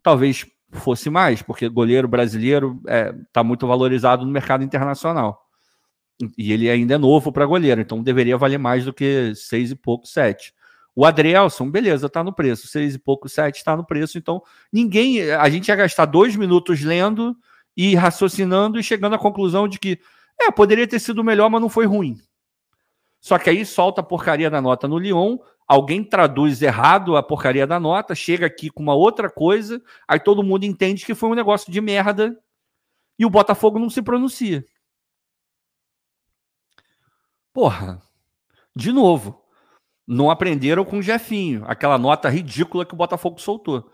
talvez 0.03 0.47
fosse 0.71 1.11
mais, 1.11 1.43
porque 1.43 1.69
goleiro 1.69 2.09
brasileiro 2.09 2.79
está 2.83 2.93
é, 2.93 3.13
tá 3.33 3.45
muito 3.45 3.67
valorizado 3.67 4.25
no 4.25 4.31
mercado 4.31 4.65
internacional. 4.65 5.46
E 6.37 6.53
ele 6.53 6.71
ainda 6.71 6.95
é 6.95 6.99
novo 6.99 7.31
para 7.31 7.45
goleiro, 7.45 7.81
então 7.81 8.03
deveria 8.03 8.39
valer 8.39 8.59
mais 8.59 8.85
do 8.85 8.93
que 8.93 9.35
seis 9.35 9.71
e 9.71 9.77
pouco, 9.77 10.07
sete. 10.07 10.55
O 10.95 11.05
Adrielson, 11.05 11.71
beleza, 11.71 12.09
tá 12.09 12.25
no 12.25 12.33
preço. 12.33 12.67
Seis 12.67 12.95
e 12.95 12.99
pouco, 12.99 13.29
sete 13.29 13.63
tá 13.63 13.77
no 13.77 13.85
preço. 13.85 14.17
Então, 14.17 14.43
ninguém. 14.73 15.31
A 15.31 15.49
gente 15.51 15.69
ia 15.69 15.77
gastar 15.77 16.07
dois 16.07 16.35
minutos 16.35 16.83
lendo 16.83 17.37
e 17.77 17.95
raciocinando 17.95 18.81
e 18.81 18.83
chegando 18.83 19.15
à 19.15 19.19
conclusão 19.19 19.69
de 19.69 19.79
que, 19.79 20.01
é, 20.41 20.51
poderia 20.51 20.89
ter 20.89 20.99
sido 20.99 21.23
melhor, 21.23 21.51
mas 21.51 21.61
não 21.61 21.69
foi 21.69 21.85
ruim. 21.85 22.19
Só 23.21 23.39
que 23.39 23.51
aí 23.51 23.67
solta 23.67 24.01
a 24.01 24.05
porcaria 24.05 24.49
da 24.49 24.63
nota 24.63 24.89
no 24.89 24.99
Lyon, 24.99 25.37
alguém 25.67 26.03
traduz 26.03 26.63
errado 26.63 27.17
a 27.17 27.23
porcaria 27.23 27.67
da 27.67 27.79
nota, 27.79 28.15
chega 28.15 28.47
aqui 28.47 28.71
com 28.71 28.83
uma 28.83 28.95
outra 28.95 29.29
coisa, 29.29 29.83
aí 30.07 30.21
todo 30.21 30.43
mundo 30.43 30.65
entende 30.65 31.05
que 31.05 31.15
foi 31.15 31.29
um 31.29 31.35
negócio 31.35 31.71
de 31.71 31.81
merda 31.81 32.39
e 33.19 33.27
o 33.27 33.31
Botafogo 33.31 33.79
não 33.79 33.91
se 33.91 34.01
pronuncia. 34.01 34.65
Porra, 37.57 38.03
de 38.77 38.93
novo, 38.93 39.43
não 40.07 40.31
aprenderam 40.31 40.85
com 40.85 40.99
o 40.99 41.03
Jefinho, 41.03 41.65
aquela 41.67 41.97
nota 41.97 42.29
ridícula 42.29 42.85
que 42.85 42.93
o 42.93 42.97
Botafogo 42.99 43.41
soltou. 43.41 43.91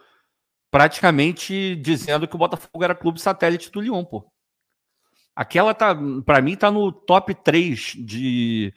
Praticamente 0.68 1.76
dizendo 1.76 2.26
que 2.26 2.34
o 2.34 2.38
Botafogo 2.40 2.82
era 2.82 2.92
clube 2.92 3.20
satélite 3.20 3.70
do 3.70 3.80
Lyon, 3.80 4.04
pô. 4.04 4.28
Aquela 5.36 5.72
tá, 5.74 5.96
para 6.26 6.42
mim, 6.42 6.56
tá 6.56 6.72
no 6.72 6.90
top 6.90 7.36
3 7.36 7.98
de 8.04 8.74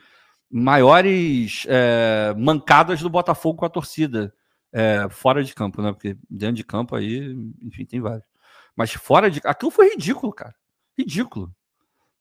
maiores 0.52 1.66
é, 1.68 2.36
mancadas 2.38 3.02
do 3.02 3.10
Botafogo 3.10 3.58
com 3.58 3.66
a 3.66 3.70
torcida. 3.70 4.32
É, 4.72 5.10
fora 5.10 5.44
de 5.44 5.56
campo, 5.56 5.82
né? 5.82 5.94
Porque 5.94 6.16
dentro 6.30 6.58
de 6.58 6.64
campo 6.64 6.96
aí, 6.96 7.36
enfim, 7.64 7.86
tem 7.86 8.00
vários. 8.00 8.28
Mas 8.76 8.94
fora 8.94 9.32
de. 9.32 9.42
Aquilo 9.46 9.72
foi 9.72 9.90
ridículo, 9.90 10.32
cara. 10.32 10.54
Ridículo. 10.96 11.52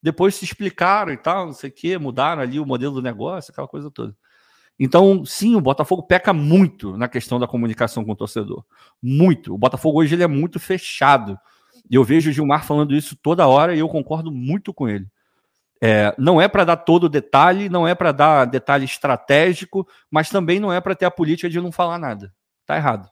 Depois 0.04 0.34
se 0.34 0.44
explicaram 0.44 1.10
e 1.14 1.16
tal, 1.16 1.46
não 1.46 1.54
sei 1.54 1.70
o 1.70 1.72
quê, 1.72 1.96
mudaram 1.96 2.42
ali 2.42 2.60
o 2.60 2.66
modelo 2.66 2.96
do 2.96 3.00
negócio, 3.00 3.50
aquela 3.50 3.66
coisa 3.66 3.90
toda. 3.90 4.14
Então, 4.78 5.24
sim, 5.24 5.56
o 5.56 5.62
Botafogo 5.62 6.02
peca 6.02 6.30
muito 6.30 6.94
na 6.98 7.08
questão 7.08 7.40
da 7.40 7.46
comunicação 7.46 8.04
com 8.04 8.12
o 8.12 8.16
torcedor. 8.16 8.62
Muito. 9.02 9.54
O 9.54 9.56
Botafogo 9.56 10.00
hoje 10.00 10.14
ele 10.14 10.22
é 10.22 10.26
muito 10.26 10.60
fechado. 10.60 11.38
E 11.90 11.94
eu 11.94 12.04
vejo 12.04 12.28
o 12.28 12.32
Gilmar 12.34 12.66
falando 12.66 12.94
isso 12.94 13.16
toda 13.16 13.48
hora 13.48 13.74
e 13.74 13.78
eu 13.78 13.88
concordo 13.88 14.30
muito 14.30 14.74
com 14.74 14.86
ele. 14.86 15.06
É, 15.82 16.14
não 16.18 16.38
é 16.38 16.48
para 16.48 16.64
dar 16.64 16.76
todo 16.76 17.04
o 17.04 17.08
detalhe, 17.08 17.70
não 17.70 17.88
é 17.88 17.94
para 17.94 18.12
dar 18.12 18.44
detalhe 18.44 18.84
estratégico, 18.84 19.88
mas 20.10 20.28
também 20.28 20.60
não 20.60 20.70
é 20.70 20.82
para 20.82 20.94
ter 20.94 21.06
a 21.06 21.10
política 21.10 21.48
de 21.48 21.58
não 21.62 21.72
falar 21.72 21.98
nada. 21.98 22.30
Tá 22.66 22.76
errado. 22.76 23.08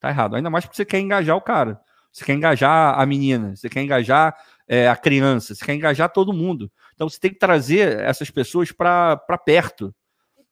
Tá 0.00 0.08
errado. 0.08 0.34
Ainda 0.34 0.50
mais 0.50 0.64
porque 0.64 0.76
você 0.76 0.84
quer 0.84 0.98
engajar 0.98 1.36
o 1.36 1.40
cara. 1.40 1.80
Você 2.10 2.24
quer 2.24 2.32
engajar 2.32 2.98
a 2.98 3.04
menina, 3.04 3.54
você 3.54 3.68
quer 3.68 3.82
engajar 3.82 4.34
é, 4.68 4.88
a 4.88 4.96
criança, 4.96 5.54
você 5.54 5.64
quer 5.64 5.74
engajar 5.74 6.12
todo 6.12 6.32
mundo. 6.32 6.70
Então 6.94 7.08
você 7.08 7.18
tem 7.18 7.32
que 7.32 7.38
trazer 7.38 8.00
essas 8.00 8.30
pessoas 8.30 8.72
para 8.72 9.16
perto. 9.44 9.94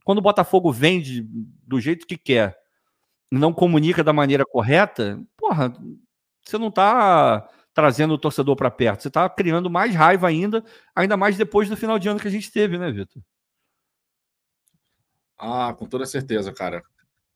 Quando 0.04 0.18
o 0.18 0.22
Botafogo 0.22 0.72
vende 0.72 1.26
do 1.66 1.80
jeito 1.80 2.06
que 2.06 2.16
quer 2.16 2.56
não 3.30 3.52
comunica 3.52 4.04
da 4.04 4.12
maneira 4.12 4.44
correta, 4.44 5.20
porra, 5.36 5.72
você 6.42 6.56
não 6.56 6.68
está 6.68 7.48
trazendo 7.72 8.14
o 8.14 8.18
torcedor 8.18 8.54
para 8.54 8.70
perto. 8.70 9.02
Você 9.02 9.08
está 9.08 9.28
criando 9.28 9.68
mais 9.68 9.94
raiva 9.94 10.28
ainda, 10.28 10.64
ainda 10.94 11.16
mais 11.16 11.36
depois 11.36 11.68
do 11.68 11.76
final 11.76 11.98
de 11.98 12.08
ano 12.08 12.20
que 12.20 12.28
a 12.28 12.30
gente 12.30 12.52
teve, 12.52 12.78
né, 12.78 12.92
Vitor? 12.92 13.20
Ah, 15.36 15.74
com 15.76 15.86
toda 15.86 16.06
certeza, 16.06 16.52
cara. 16.52 16.82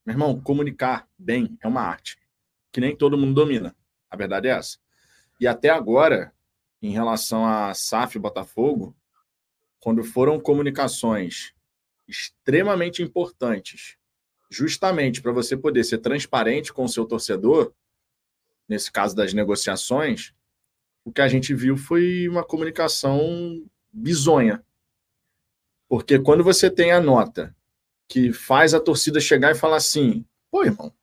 Meu 0.05 0.13
irmão, 0.13 0.39
comunicar 0.39 1.05
bem 1.17 1.57
é 1.61 1.67
uma 1.67 1.81
arte 1.81 2.17
que 2.71 2.79
nem 2.79 2.95
todo 2.95 3.17
mundo 3.17 3.33
domina. 3.33 3.75
A 4.09 4.15
verdade 4.15 4.47
é 4.47 4.51
essa. 4.51 4.77
E 5.39 5.47
até 5.47 5.69
agora, 5.69 6.33
em 6.81 6.91
relação 6.91 7.45
a 7.45 7.73
SAF 7.73 8.17
e 8.17 8.21
Botafogo, 8.21 8.95
quando 9.79 10.03
foram 10.03 10.39
comunicações 10.39 11.53
extremamente 12.07 13.03
importantes, 13.03 13.97
justamente 14.49 15.21
para 15.21 15.31
você 15.31 15.55
poder 15.55 15.83
ser 15.83 15.99
transparente 15.99 16.73
com 16.73 16.83
o 16.83 16.89
seu 16.89 17.05
torcedor, 17.05 17.73
nesse 18.67 18.91
caso 18.91 19.15
das 19.15 19.33
negociações, 19.33 20.33
o 21.03 21.11
que 21.11 21.21
a 21.21 21.27
gente 21.27 21.53
viu 21.53 21.77
foi 21.77 22.27
uma 22.27 22.43
comunicação 22.43 23.65
bizonha. 23.91 24.63
Porque 25.87 26.19
quando 26.19 26.43
você 26.43 26.69
tem 26.69 26.91
a 26.91 27.01
nota 27.01 27.55
que 28.07 28.33
faz 28.33 28.73
a 28.73 28.79
torcida 28.79 29.19
chegar 29.19 29.51
e 29.51 29.55
falar 29.55 29.77
assim: 29.77 30.25
pô, 30.51 30.63
irmão, 30.63 30.93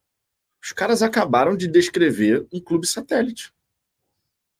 os 0.62 0.72
caras 0.72 1.02
acabaram 1.02 1.56
de 1.56 1.68
descrever 1.68 2.46
um 2.52 2.60
clube 2.60 2.86
satélite. 2.86 3.52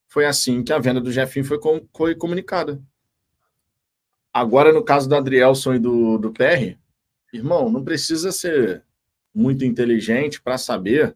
Foi 0.07 0.25
assim 0.25 0.63
que 0.63 0.71
a 0.71 0.79
venda 0.79 1.01
do 1.01 1.11
Jefinho 1.11 1.45
foi, 1.45 1.59
com, 1.59 1.85
foi 1.95 2.15
comunicada. 2.15 2.81
Agora, 4.33 4.71
no 4.71 4.83
caso 4.83 5.09
do 5.09 5.15
Adrielson 5.15 5.75
e 5.75 5.79
do, 5.79 6.17
do 6.17 6.31
PR, 6.31 6.77
irmão, 7.33 7.69
não 7.69 7.83
precisa 7.83 8.31
ser 8.31 8.83
muito 9.33 9.65
inteligente 9.65 10.41
para 10.41 10.57
saber 10.57 11.15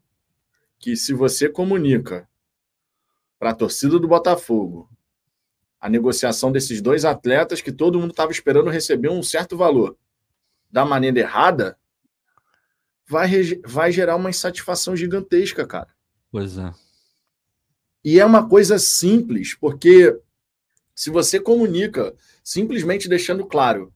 que 0.78 0.96
se 0.96 1.14
você 1.14 1.48
comunica 1.48 2.28
para 3.40 3.52
a 3.52 3.56
torcida 3.56 4.00
do 4.00 4.08
Botafogo 4.08 4.90
a 5.80 5.90
negociação 5.90 6.52
desses 6.52 6.82
dois 6.82 7.06
atletas 7.06 7.62
que 7.62 7.72
todo 7.72 8.00
mundo 8.00 8.12
estava 8.12 8.32
esperando 8.32 8.70
receber 8.70 9.10
um 9.10 9.24
certo 9.24 9.58
valor 9.58 9.98
da 10.70 10.86
maneira 10.86 11.20
errada, 11.20 11.78
vai, 13.08 13.30
vai 13.66 13.92
gerar 13.92 14.16
uma 14.16 14.30
insatisfação 14.30 14.96
gigantesca, 14.96 15.66
cara. 15.66 15.90
Pois 16.32 16.58
é. 16.58 16.72
E 18.04 18.20
é 18.20 18.26
uma 18.26 18.48
coisa 18.48 18.80
simples, 18.80 19.54
porque 19.54 20.20
se 20.96 21.10
você 21.10 21.40
comunica 21.40 22.16
simplesmente 22.44 23.08
deixando 23.08 23.46
claro, 23.46 23.94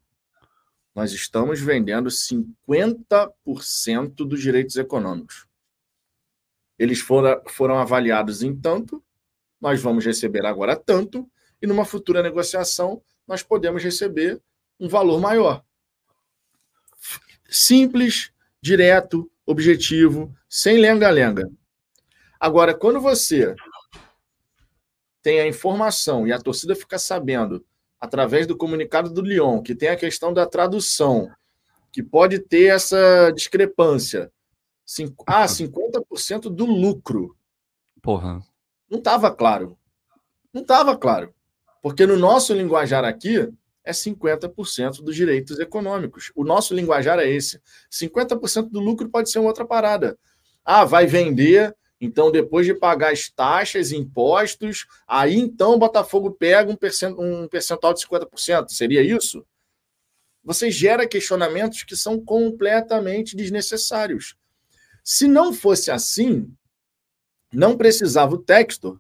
nós 0.94 1.12
estamos 1.12 1.60
vendendo 1.60 2.10
50% 2.10 4.16
dos 4.26 4.42
direitos 4.42 4.78
econômicos. 4.78 5.46
Eles 6.78 7.00
foram, 7.00 7.42
foram 7.48 7.78
avaliados 7.78 8.44
em 8.44 8.56
tanto, 8.56 9.04
nós 9.60 9.82
vamos 9.82 10.06
receber 10.06 10.46
agora 10.46 10.76
tanto, 10.76 11.30
e 11.62 11.68
numa 11.68 11.86
futura 11.86 12.22
negociação 12.22 13.02
nós 13.28 13.42
podemos 13.42 13.84
receber 13.84 14.40
um 14.80 14.88
valor 14.88 15.20
maior. 15.20 15.64
Simples, 17.50 18.32
direto, 18.62 19.30
objetivo, 19.46 20.36
sem 20.50 20.80
lenga-lenga. 20.80 21.50
Agora, 22.40 22.74
quando 22.74 23.00
você 23.00 23.56
tem 25.26 25.40
a 25.40 25.48
informação 25.48 26.28
e 26.28 26.32
a 26.32 26.38
torcida 26.38 26.76
fica 26.76 27.00
sabendo, 27.00 27.66
através 28.00 28.46
do 28.46 28.56
comunicado 28.56 29.10
do 29.10 29.24
Lyon, 29.24 29.60
que 29.60 29.74
tem 29.74 29.90
a 29.90 29.96
questão 29.96 30.32
da 30.32 30.46
tradução, 30.46 31.32
que 31.92 32.04
pode 32.04 32.38
ter 32.38 32.66
essa 32.66 33.32
discrepância 33.32 34.32
ah, 35.26 35.48
50% 35.48 36.42
do 36.42 36.66
lucro. 36.68 37.36
Porra. 38.04 38.40
Não 38.88 39.00
estava 39.00 39.32
claro. 39.32 39.76
Não 40.54 40.62
estava 40.62 40.96
claro. 40.96 41.34
Porque 41.82 42.06
no 42.06 42.18
nosso 42.18 42.54
linguajar 42.54 43.04
aqui 43.04 43.52
é 43.84 43.92
50% 43.92 45.02
dos 45.02 45.16
direitos 45.16 45.60
econômicos. 45.60 46.32
O 46.36 46.44
nosso 46.44 46.76
linguajar 46.76 47.18
é 47.18 47.28
esse. 47.28 47.60
50% 47.92 48.70
do 48.70 48.80
lucro 48.80 49.10
pode 49.10 49.32
ser 49.32 49.40
uma 49.40 49.48
outra 49.48 49.66
parada. 49.66 50.20
Ah, 50.64 50.86
vai 50.86 51.08
vender, 51.08 51.76
então 52.00 52.32
depois 52.32 52.66
de 52.66 52.74
pagar 52.74 53.14
as 53.14 53.30
taxas, 53.30 53.92
impostos, 53.92 54.86
aí 55.08 55.36
então 55.36 55.74
o 55.74 55.78
Botafogo 55.78 56.32
pega 56.32 56.72
um, 56.72 57.48
percentual 57.48 57.94
de 57.94 58.06
50%. 58.06 58.70
Seria 58.70 59.02
isso? 59.02 59.46
Você 60.44 60.70
gera 60.70 61.08
questionamentos 61.08 61.84
que 61.84 61.96
são 61.96 62.24
completamente 62.24 63.36
desnecessários. 63.36 64.36
Se 65.04 65.28
não 65.28 65.54
fosse 65.54 65.90
assim, 65.90 66.54
não 67.52 67.78
precisava 67.78 68.36
o 68.36 68.40
texto 68.40 69.00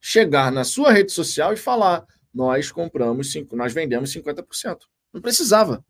chegar 0.00 0.52
na 0.52 0.64
sua 0.64 0.92
rede 0.92 1.10
social 1.10 1.52
e 1.52 1.56
falar: 1.56 2.06
nós 2.32 2.70
compramos, 2.70 3.32
nós 3.52 3.72
vendemos 3.72 4.12
50%. 4.14 4.82
Não 5.12 5.20
precisava. 5.20 5.84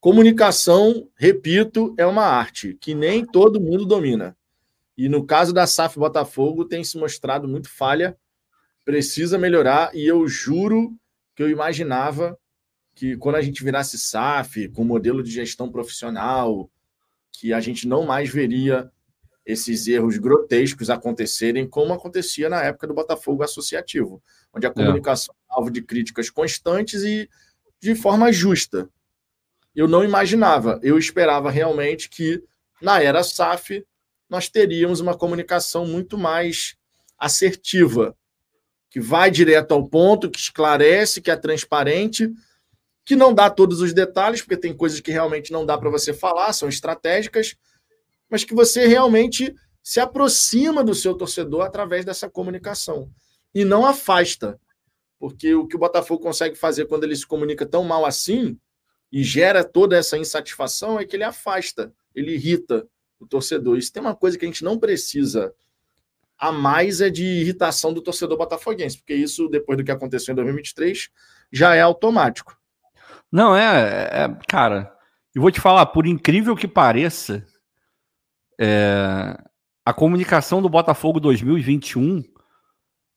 Comunicação, 0.00 1.08
repito, 1.14 1.94
é 1.96 2.04
uma 2.04 2.24
arte 2.24 2.76
que 2.80 2.92
nem 2.92 3.24
todo 3.24 3.60
mundo 3.60 3.86
domina. 3.86 4.36
E 4.96 5.08
no 5.08 5.24
caso 5.26 5.52
da 5.52 5.66
SAF 5.66 5.98
Botafogo, 5.98 6.64
tem 6.64 6.84
se 6.84 6.98
mostrado 6.98 7.48
muito 7.48 7.68
falha, 7.68 8.16
precisa 8.84 9.38
melhorar. 9.38 9.94
E 9.94 10.06
eu 10.06 10.26
juro 10.28 10.96
que 11.34 11.42
eu 11.42 11.48
imaginava 11.48 12.38
que 12.94 13.16
quando 13.16 13.36
a 13.36 13.42
gente 13.42 13.64
virasse 13.64 13.98
SAF, 13.98 14.68
com 14.68 14.84
modelo 14.84 15.22
de 15.22 15.30
gestão 15.30 15.70
profissional, 15.70 16.70
que 17.30 17.52
a 17.52 17.60
gente 17.60 17.88
não 17.88 18.04
mais 18.04 18.28
veria 18.28 18.90
esses 19.44 19.88
erros 19.88 20.18
grotescos 20.18 20.88
acontecerem 20.88 21.66
como 21.66 21.92
acontecia 21.92 22.48
na 22.48 22.62
época 22.62 22.86
do 22.86 22.94
Botafogo 22.94 23.42
Associativo, 23.42 24.22
onde 24.52 24.66
a 24.66 24.70
é. 24.70 24.72
comunicação 24.72 25.34
é 25.50 25.54
alvo 25.54 25.70
de 25.70 25.82
críticas 25.82 26.30
constantes 26.30 27.02
e 27.02 27.28
de 27.80 27.94
forma 27.94 28.32
justa. 28.32 28.88
Eu 29.74 29.88
não 29.88 30.04
imaginava, 30.04 30.78
eu 30.82 30.98
esperava 30.98 31.50
realmente 31.50 32.08
que 32.08 32.42
na 32.80 33.02
era 33.02 33.24
SAF 33.24 33.84
nós 34.32 34.48
teríamos 34.48 34.98
uma 34.98 35.14
comunicação 35.14 35.86
muito 35.86 36.16
mais 36.16 36.74
assertiva, 37.18 38.16
que 38.90 38.98
vai 38.98 39.30
direto 39.30 39.72
ao 39.72 39.86
ponto, 39.86 40.30
que 40.30 40.38
esclarece, 40.38 41.20
que 41.20 41.30
é 41.30 41.36
transparente 41.36 42.32
que 43.04 43.16
não 43.16 43.34
dá 43.34 43.50
todos 43.50 43.80
os 43.80 43.92
detalhes, 43.92 44.40
porque 44.40 44.56
tem 44.56 44.74
coisas 44.74 45.00
que 45.00 45.10
realmente 45.10 45.52
não 45.52 45.66
dá 45.66 45.76
para 45.76 45.90
você 45.90 46.14
falar, 46.14 46.52
são 46.52 46.68
estratégicas, 46.68 47.56
mas 48.30 48.44
que 48.44 48.54
você 48.54 48.86
realmente 48.86 49.54
se 49.82 49.98
aproxima 49.98 50.84
do 50.84 50.94
seu 50.94 51.14
torcedor 51.14 51.62
através 51.62 52.04
dessa 52.04 52.30
comunicação 52.30 53.10
e 53.54 53.64
não 53.64 53.84
afasta. 53.84 54.58
Porque 55.18 55.54
o 55.54 55.66
que 55.66 55.76
o 55.76 55.78
Botafogo 55.78 56.22
consegue 56.22 56.56
fazer 56.56 56.86
quando 56.86 57.04
ele 57.04 57.16
se 57.16 57.26
comunica 57.26 57.66
tão 57.66 57.84
mal 57.84 58.06
assim 58.06 58.56
e 59.10 59.22
gera 59.22 59.64
toda 59.64 59.96
essa 59.96 60.16
insatisfação 60.16 60.98
é 60.98 61.04
que 61.04 61.16
ele 61.16 61.24
afasta, 61.24 61.92
ele 62.14 62.34
irrita 62.34 62.86
o 63.24 63.26
torcedor. 63.26 63.76
Isso 63.78 63.92
tem 63.92 64.02
uma 64.02 64.14
coisa 64.14 64.38
que 64.38 64.44
a 64.44 64.48
gente 64.48 64.64
não 64.64 64.78
precisa 64.78 65.54
a 66.38 66.50
mais 66.50 67.00
é 67.00 67.08
de 67.08 67.24
irritação 67.24 67.94
do 67.94 68.02
torcedor 68.02 68.36
botafoguense, 68.36 68.98
porque 68.98 69.14
isso, 69.14 69.48
depois 69.48 69.78
do 69.78 69.84
que 69.84 69.92
aconteceu 69.92 70.32
em 70.32 70.34
2023, 70.34 71.08
já 71.52 71.76
é 71.76 71.80
automático. 71.80 72.58
Não, 73.30 73.56
é, 73.56 74.24
é 74.24 74.38
cara, 74.48 74.92
eu 75.32 75.40
vou 75.40 75.52
te 75.52 75.60
falar, 75.60 75.86
por 75.86 76.04
incrível 76.04 76.56
que 76.56 76.66
pareça, 76.66 77.46
é, 78.60 79.38
a 79.84 79.92
comunicação 79.92 80.60
do 80.60 80.68
Botafogo 80.68 81.20
2021, 81.20 82.24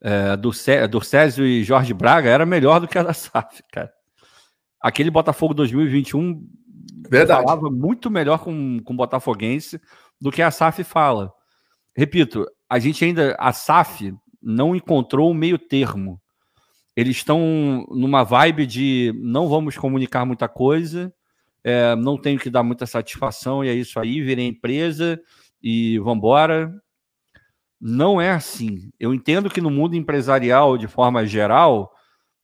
é, 0.02 0.38
do, 0.38 0.52
do 0.90 1.02
Césio 1.02 1.46
e 1.48 1.64
Jorge 1.64 1.96
Braga, 1.96 2.30
era 2.30 2.46
melhor 2.46 2.80
do 2.80 2.88
que 2.88 2.98
a 2.98 3.04
da 3.04 3.14
SAF, 3.14 3.64
cara. 3.72 3.92
Aquele 4.80 5.10
Botafogo 5.10 5.56
2021 5.56 6.48
Verdade. 7.10 7.44
falava 7.44 7.70
muito 7.70 8.10
melhor 8.10 8.40
com, 8.40 8.80
com 8.84 8.96
Botafoguense 8.96 9.80
do 10.20 10.32
que 10.32 10.42
a 10.42 10.52
SAF 10.52 10.84
fala. 10.84 11.32
Repito, 11.96 12.46
a 12.70 12.80
gente 12.80 13.04
ainda, 13.04 13.36
a 13.40 13.54
SAF 13.54 14.14
não 14.42 14.76
encontrou 14.76 15.32
o 15.32 15.34
meio 15.34 15.58
termo. 15.58 16.22
Eles 16.96 17.18
estão 17.18 17.86
numa 17.90 18.24
vibe 18.24 18.66
de 18.66 19.14
não 19.18 19.50
vamos 19.50 19.78
comunicar 19.78 20.26
muita 20.26 20.48
coisa, 20.48 21.14
é, 21.64 21.96
não 21.96 22.18
tenho 22.18 22.40
que 22.40 22.50
dar 22.50 22.64
muita 22.64 22.86
satisfação, 22.86 23.64
e 23.64 23.70
é 23.70 23.74
isso 23.74 24.00
aí, 24.00 24.22
virei 24.22 24.48
empresa 24.48 25.20
e 25.62 25.98
vamos 26.00 26.18
embora. 26.18 26.72
Não 27.82 28.22
é 28.22 28.32
assim. 28.32 28.90
Eu 29.00 29.14
entendo 29.14 29.50
que 29.50 29.60
no 29.60 29.70
mundo 29.70 29.96
empresarial, 29.96 30.78
de 30.78 30.88
forma 30.88 31.26
geral, 31.26 31.92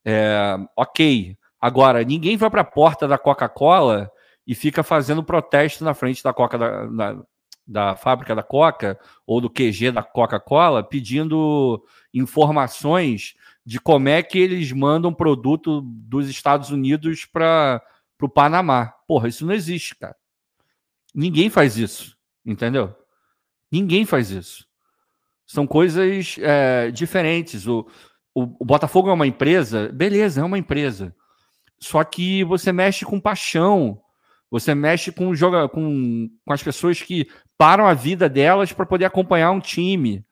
é, 0.06 0.58
ok. 0.76 1.38
Agora, 1.60 2.04
ninguém 2.04 2.36
vai 2.36 2.50
para 2.50 2.62
a 2.62 2.66
porta 2.66 3.08
da 3.08 3.18
Coca-Cola 3.18 4.12
e 4.52 4.56
fica 4.56 4.84
fazendo 4.84 5.24
protesto 5.24 5.82
na 5.82 5.94
frente 5.94 6.22
da 6.22 6.34
Coca 6.34 6.58
da, 6.58 6.86
na, 6.92 7.24
da 7.66 7.96
fábrica 7.96 8.36
da 8.36 8.44
Coca 8.44 9.00
ou 9.26 9.40
do 9.40 9.50
QG 9.50 9.92
da 9.94 10.04
Coca-Cola 10.04 10.84
pedindo 10.84 11.82
informações 12.14 13.34
de 13.66 13.80
como 13.80 14.10
é 14.10 14.22
que 14.22 14.38
eles 14.38 14.70
mandam 14.74 15.14
produto 15.14 15.80
dos 15.82 16.28
Estados 16.28 16.70
Unidos 16.70 17.24
para 17.24 17.82
o 18.22 18.28
Panamá. 18.28 18.88
Porra, 19.08 19.30
isso 19.30 19.46
não 19.46 19.54
existe, 19.54 19.96
cara. 19.96 20.18
Ninguém 21.16 21.50
faz 21.50 21.78
isso, 21.78 22.18
entendeu? 22.46 22.94
Ninguém 23.72 24.06
faz 24.06 24.32
isso. 24.32 24.68
São 25.48 25.66
coisas 25.66 26.36
é, 26.42 26.92
diferentes. 26.92 27.66
O, 27.68 27.88
o, 28.36 28.42
o 28.60 28.66
Botafogo 28.66 29.10
é 29.10 29.14
uma 29.14 29.28
empresa, 29.28 29.90
beleza, 29.94 30.42
é 30.42 30.44
uma 30.44 30.58
empresa. 30.58 31.16
Só 31.80 32.04
que 32.04 32.44
você 32.44 32.74
mexe 32.74 33.06
com 33.06 33.18
paixão, 33.18 34.02
você 34.52 34.76
mexe 34.76 35.14
com, 35.14 35.34
joga, 35.34 35.70
com, 35.70 36.30
com 36.46 36.54
as 36.54 36.62
pessoas 36.62 37.02
que 37.02 37.32
param 37.58 37.88
a 37.88 37.94
vida 37.94 38.28
delas 38.28 38.74
para 38.74 38.86
poder 38.86 39.06
acompanhar 39.06 39.50
um 39.52 39.62
time. 39.62 40.26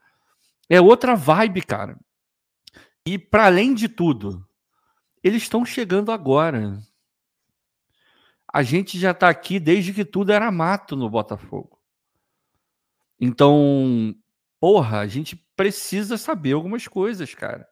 É 0.69 0.81
outra 0.81 1.15
vibe, 1.15 1.61
cara. 1.61 1.97
E 3.05 3.17
para 3.17 3.45
além 3.45 3.73
de 3.73 3.87
tudo, 3.87 4.45
eles 5.23 5.43
estão 5.43 5.63
chegando 5.63 6.11
agora. 6.11 6.77
A 8.51 8.61
gente 8.61 8.99
já 8.99 9.11
está 9.11 9.29
aqui 9.29 9.57
desde 9.57 9.93
que 9.93 10.03
tudo 10.03 10.33
era 10.33 10.51
mato 10.51 10.97
no 10.97 11.09
Botafogo. 11.09 11.79
Então, 13.17 14.13
porra, 14.59 14.99
a 14.99 15.07
gente 15.07 15.35
precisa 15.55 16.17
saber 16.17 16.53
algumas 16.53 16.87
coisas, 16.87 17.33
cara. 17.33 17.65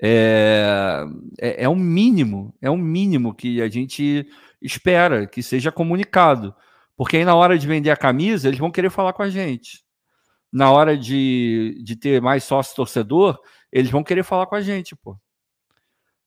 É, 0.00 1.04
é, 1.38 1.64
é 1.64 1.68
o 1.68 1.76
mínimo, 1.76 2.54
é 2.60 2.70
o 2.70 2.76
mínimo 2.76 3.34
que 3.34 3.60
a 3.60 3.68
gente 3.68 4.26
espera 4.62 5.26
que 5.26 5.42
seja 5.42 5.72
comunicado. 5.72 6.54
Porque 6.96 7.16
aí 7.16 7.24
na 7.24 7.34
hora 7.34 7.58
de 7.58 7.66
vender 7.66 7.90
a 7.90 7.96
camisa, 7.96 8.48
eles 8.48 8.60
vão 8.60 8.70
querer 8.70 8.90
falar 8.90 9.12
com 9.12 9.22
a 9.22 9.30
gente. 9.30 9.84
Na 10.52 10.70
hora 10.70 10.96
de, 10.96 11.80
de 11.82 11.96
ter 11.96 12.20
mais 12.20 12.44
sócio 12.44 12.76
torcedor, 12.76 13.38
eles 13.70 13.90
vão 13.90 14.04
querer 14.04 14.22
falar 14.22 14.46
com 14.46 14.54
a 14.54 14.60
gente, 14.60 14.94
pô. 14.94 15.18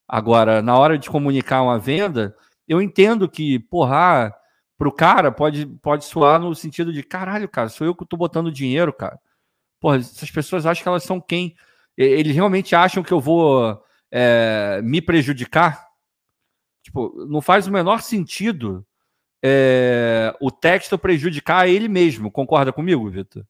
Agora, 0.07 0.61
na 0.61 0.77
hora 0.77 0.97
de 0.97 1.09
comunicar 1.09 1.61
uma 1.61 1.79
venda, 1.79 2.35
eu 2.67 2.81
entendo 2.81 3.29
que, 3.29 3.59
porra, 3.59 4.33
pro 4.77 4.91
cara 4.91 5.31
pode, 5.31 5.65
pode 5.81 6.05
soar 6.05 6.39
no 6.39 6.53
sentido 6.53 6.91
de 6.91 7.03
caralho, 7.03 7.47
cara, 7.47 7.69
sou 7.69 7.85
eu 7.87 7.95
que 7.95 8.05
tô 8.05 8.17
botando 8.17 8.51
dinheiro, 8.51 8.91
cara. 8.93 9.19
Porra, 9.79 9.97
essas 9.97 10.29
pessoas 10.31 10.65
acham 10.65 10.83
que 10.83 10.89
elas 10.89 11.03
são 11.03 11.21
quem? 11.21 11.55
Eles 11.97 12.35
realmente 12.35 12.75
acham 12.75 13.03
que 13.03 13.11
eu 13.11 13.19
vou 13.19 13.81
é, 14.11 14.81
me 14.83 15.01
prejudicar? 15.01 15.84
Tipo, 16.85 17.25
não 17.27 17.41
faz 17.41 17.65
o 17.65 17.71
menor 17.71 18.03
sentido 18.03 18.85
é, 19.43 20.31
o 20.39 20.51
texto 20.51 20.99
prejudicar 20.99 21.67
ele 21.67 21.87
mesmo. 21.87 22.29
Concorda 22.29 22.71
comigo, 22.71 23.09
Vitor? 23.09 23.43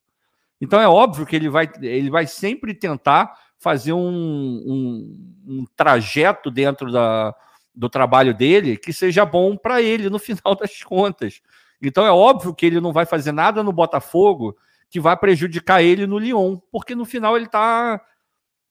Então 0.61 0.80
é 0.80 0.88
óbvio 0.88 1.25
que 1.25 1.35
ele 1.35 1.49
vai, 1.49 1.69
ele 1.81 2.09
vai 2.09 2.25
sempre 2.25 2.73
tentar 2.73 3.38
fazer 3.57 3.91
um, 3.91 4.07
um, 4.07 5.35
um 5.45 5.65
trajeto 5.75 6.49
dentro 6.49 6.93
da, 6.93 7.35
do 7.73 7.89
trabalho 7.89 8.33
dele 8.33 8.77
que 8.77 8.93
seja 8.93 9.25
bom 9.25 9.57
para 9.57 9.81
ele 9.81 10.09
no 10.09 10.17
final 10.17 10.55
das 10.55 10.81
contas. 10.81 11.41
Então 11.81 12.05
é 12.05 12.11
óbvio 12.11 12.55
que 12.55 12.65
ele 12.65 12.80
não 12.80 12.93
vai 12.93 13.05
fazer 13.05 13.33
nada 13.33 13.61
no 13.61 13.73
Botafogo 13.73 14.57
que 14.89 14.97
vai 14.97 15.17
prejudicar 15.17 15.83
ele 15.83 16.07
no 16.07 16.17
Lyon, 16.17 16.57
porque 16.72 16.95
no 16.95 17.03
final 17.03 17.35
ele 17.35 17.47
está 17.47 17.99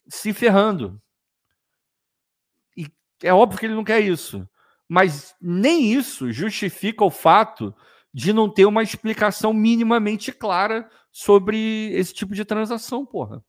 se 0.09 0.33
ferrando. 0.33 0.99
E 2.75 2.87
é 3.23 3.35
óbvio 3.35 3.61
que 3.61 3.67
ele 3.67 3.75
não 3.75 3.85
quer 3.85 4.01
isso. 4.01 4.49
Mas 4.89 5.35
nem 5.41 5.93
isso 5.93 6.31
justifica 6.33 7.05
o 7.05 7.11
fato 7.11 7.75
de 8.13 8.33
não 8.33 8.49
ter 8.49 8.65
uma 8.67 8.83
explicação 8.83 9.53
minimamente 9.53 10.31
clara 10.31 10.89
sobre 11.11 11.91
esse 11.93 12.15
tipo 12.15 12.35
de 12.35 12.45
transação, 12.45 13.05
porra. 13.05 13.43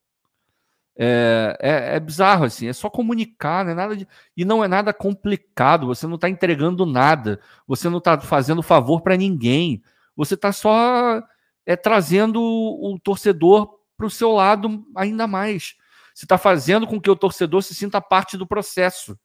É, 0.98 1.58
é, 1.60 1.96
é, 1.98 2.00
bizarro, 2.00 2.46
assim, 2.46 2.68
é 2.68 2.74
só 2.74 2.90
comunicar, 2.90 3.66
não 3.66 3.72
é 3.72 3.76
nada 3.76 3.98
de, 3.98 4.08
e 4.36 4.46
não 4.46 4.64
é 4.64 4.68
nada 4.68 4.94
complicado, 4.94 5.88
você 5.88 6.08
não 6.08 6.16
está 6.16 6.30
entregando 6.30 6.86
nada, 6.86 7.42
você 7.68 7.90
não 7.90 7.98
está 7.98 8.18
fazendo 8.22 8.64
favor 8.64 9.02
para 9.02 9.18
ninguém, 9.18 9.84
você 10.16 10.36
está 10.36 10.54
só 10.54 11.22
é, 11.66 11.76
trazendo 11.76 12.42
o, 12.42 12.98
torcedor 13.04 13.78
para 13.98 14.06
o 14.06 14.10
seu 14.10 14.32
lado 14.32 14.86
ainda 14.96 15.28
mais. 15.28 15.76
Você 16.14 16.24
está 16.26 16.38
fazendo 16.38 16.88
com 16.88 17.02
que 17.02 17.10
o 17.10 17.16
torcedor 17.16 17.62
se 17.62 17.76
sinta 17.76 18.00
parte 18.00 18.38
do 18.38 18.48
processo. 18.48 19.20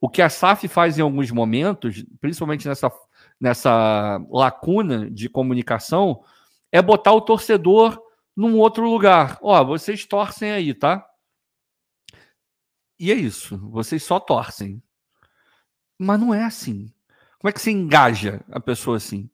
O 0.00 0.08
que 0.08 0.22
a 0.22 0.30
SAF 0.30 0.66
faz 0.66 0.98
em 0.98 1.02
alguns 1.02 1.30
momentos, 1.30 2.02
principalmente 2.20 2.66
nessa, 2.66 2.90
nessa 3.38 4.18
lacuna 4.30 5.10
de 5.10 5.28
comunicação, 5.28 6.24
é 6.72 6.80
botar 6.80 7.12
o 7.12 7.20
torcedor 7.20 8.00
num 8.34 8.56
outro 8.56 8.88
lugar. 8.88 9.38
Ó, 9.42 9.62
vocês 9.62 10.06
torcem 10.06 10.52
aí, 10.52 10.72
tá? 10.72 11.06
E 12.98 13.12
é 13.12 13.14
isso. 13.14 13.58
Vocês 13.70 14.02
só 14.02 14.18
torcem. 14.18 14.82
Mas 15.98 16.18
não 16.18 16.32
é 16.32 16.44
assim. 16.44 16.90
Como 17.38 17.50
é 17.50 17.52
que 17.52 17.60
você 17.60 17.70
engaja 17.70 18.40
a 18.50 18.58
pessoa 18.58 18.96
assim? 18.96 19.28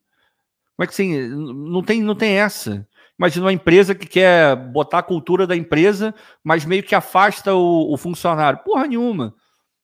Como 0.75 0.83
é 0.83 0.87
que 0.87 0.93
você. 0.93 1.29
Não 1.29 1.81
tem, 1.81 2.01
não 2.01 2.15
tem 2.15 2.33
essa. 2.33 2.85
Imagina 3.17 3.45
uma 3.45 3.53
empresa 3.53 3.95
que 3.95 4.05
quer 4.05 4.55
botar 4.55 4.99
a 4.99 5.03
cultura 5.03 5.47
da 5.47 5.55
empresa, 5.55 6.13
mas 6.43 6.65
meio 6.65 6.83
que 6.83 6.93
afasta 6.93 7.53
o, 7.55 7.93
o 7.93 7.97
funcionário. 7.97 8.59
Porra 8.59 8.85
nenhuma 8.85 9.33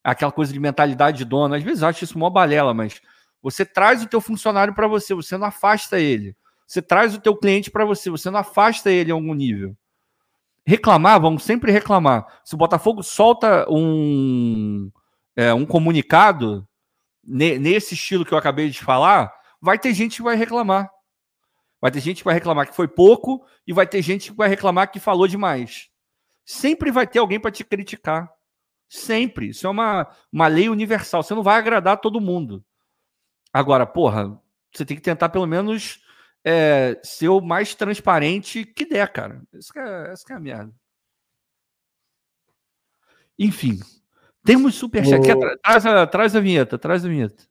aquela 0.03 0.31
coisa 0.31 0.51
de 0.51 0.59
mentalidade 0.59 1.19
de 1.19 1.25
dono. 1.25 1.55
Às 1.55 1.63
vezes 1.63 1.81
eu 1.81 1.87
acho 1.87 2.03
isso 2.03 2.17
uma 2.17 2.29
balela, 2.29 2.73
mas 2.73 3.01
você 3.41 3.65
traz 3.65 4.03
o 4.03 4.07
teu 4.07 4.19
funcionário 4.21 4.73
para 4.73 4.87
você, 4.87 5.13
você 5.13 5.37
não 5.37 5.47
afasta 5.47 5.99
ele. 5.99 6.35
Você 6.67 6.81
traz 6.81 7.13
o 7.15 7.21
teu 7.21 7.35
cliente 7.35 7.69
para 7.69 7.85
você, 7.85 8.09
você 8.09 8.29
não 8.29 8.39
afasta 8.39 8.89
ele 8.91 9.09
em 9.09 9.13
algum 9.13 9.33
nível. 9.33 9.75
Reclamar, 10.65 11.19
vamos 11.19 11.43
sempre 11.43 11.71
reclamar. 11.71 12.25
Se 12.43 12.55
o 12.55 12.57
Botafogo 12.57 13.03
solta 13.03 13.65
um, 13.69 14.89
é, 15.35 15.53
um 15.53 15.65
comunicado 15.65 16.67
ne, 17.23 17.59
nesse 17.59 17.93
estilo 17.93 18.25
que 18.25 18.33
eu 18.33 18.37
acabei 18.37 18.69
de 18.69 18.83
falar, 18.83 19.33
vai 19.61 19.77
ter 19.77 19.93
gente 19.93 20.17
que 20.17 20.23
vai 20.23 20.35
reclamar. 20.35 20.89
Vai 21.81 21.91
ter 21.91 21.99
gente 21.99 22.19
que 22.19 22.23
vai 22.23 22.33
reclamar 22.33 22.67
que 22.67 22.75
foi 22.75 22.87
pouco 22.87 23.45
e 23.67 23.73
vai 23.73 23.85
ter 23.85 24.01
gente 24.01 24.31
que 24.31 24.37
vai 24.37 24.47
reclamar 24.47 24.89
que 24.89 25.01
falou 25.01 25.27
demais. 25.27 25.89
Sempre 26.45 26.91
vai 26.91 27.05
ter 27.05 27.19
alguém 27.19 27.39
para 27.39 27.51
te 27.51 27.63
criticar. 27.63 28.32
Sempre. 28.93 29.49
Isso 29.49 29.65
é 29.65 29.69
uma, 29.69 30.07
uma 30.31 30.47
lei 30.47 30.69
universal. 30.69 31.23
Você 31.23 31.33
não 31.33 31.41
vai 31.41 31.57
agradar 31.57 31.99
todo 31.99 32.21
mundo. 32.21 32.63
Agora, 33.51 33.85
porra, 33.85 34.39
você 34.71 34.85
tem 34.85 34.95
que 34.95 35.03
tentar 35.03 35.29
pelo 35.29 35.47
menos 35.47 36.03
é, 36.43 36.99
ser 37.03 37.29
o 37.29 37.41
mais 37.41 37.73
transparente 37.73 38.65
que 38.65 38.85
der, 38.85 39.11
cara. 39.11 39.41
Essa 39.53 39.79
é, 39.79 40.11
essa 40.11 40.33
é 40.33 40.35
a 40.35 40.39
merda. 40.39 40.73
Enfim, 43.37 43.79
Temos 44.43 44.75
superchat. 44.75 45.19
O... 45.19 45.39
Tra 45.39 45.57
traz, 45.57 45.85
a, 45.85 46.07
traz 46.07 46.35
a 46.35 46.39
vinheta, 46.39 46.77
traz 46.77 47.05
a 47.05 47.07
vinheta. 47.07 47.43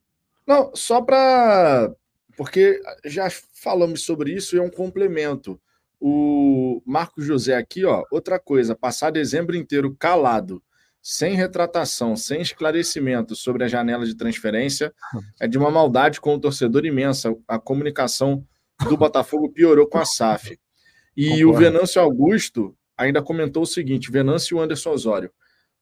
Não, 0.47 0.71
só 0.75 1.01
para. 1.01 1.93
Porque 2.37 2.81
já 3.05 3.29
falamos 3.55 4.03
sobre 4.05 4.33
isso 4.33 4.55
e 4.55 4.59
é 4.59 4.63
um 4.63 4.71
complemento. 4.71 5.61
O 6.01 6.83
Marco 6.85 7.23
José 7.23 7.57
aqui, 7.57 7.85
ó, 7.85 8.05
outra 8.11 8.39
coisa, 8.39 8.75
passar 8.75 9.11
dezembro 9.11 9.55
inteiro 9.55 9.95
calado, 9.95 10.63
sem 11.03 11.35
retratação, 11.35 12.15
sem 12.15 12.41
esclarecimento 12.41 13.35
sobre 13.35 13.65
a 13.65 13.69
janela 13.69 14.07
de 14.07 14.15
transferência, 14.15 14.95
é 15.41 15.49
de 15.49 15.59
uma 15.59 15.71
maldade 15.71 16.21
com 16.21 16.35
o 16.35 16.41
torcedor 16.41 16.87
imensa. 16.87 17.37
A 17.49 17.59
comunicação 17.59 18.47
do 18.89 18.97
Botafogo 18.97 19.51
piorou 19.51 19.87
com 19.87 19.99
a 19.99 20.05
SAF. 20.05 20.59
E 21.17 21.29
Concordo. 21.29 21.51
o 21.51 21.53
Venâncio 21.55 22.01
Augusto 22.01 22.77
ainda 22.97 23.21
comentou 23.21 23.65
o 23.65 23.67
seguinte: 23.67 24.11
Venâncio 24.11 24.61
Anderson 24.61 24.91
Osório. 24.91 25.31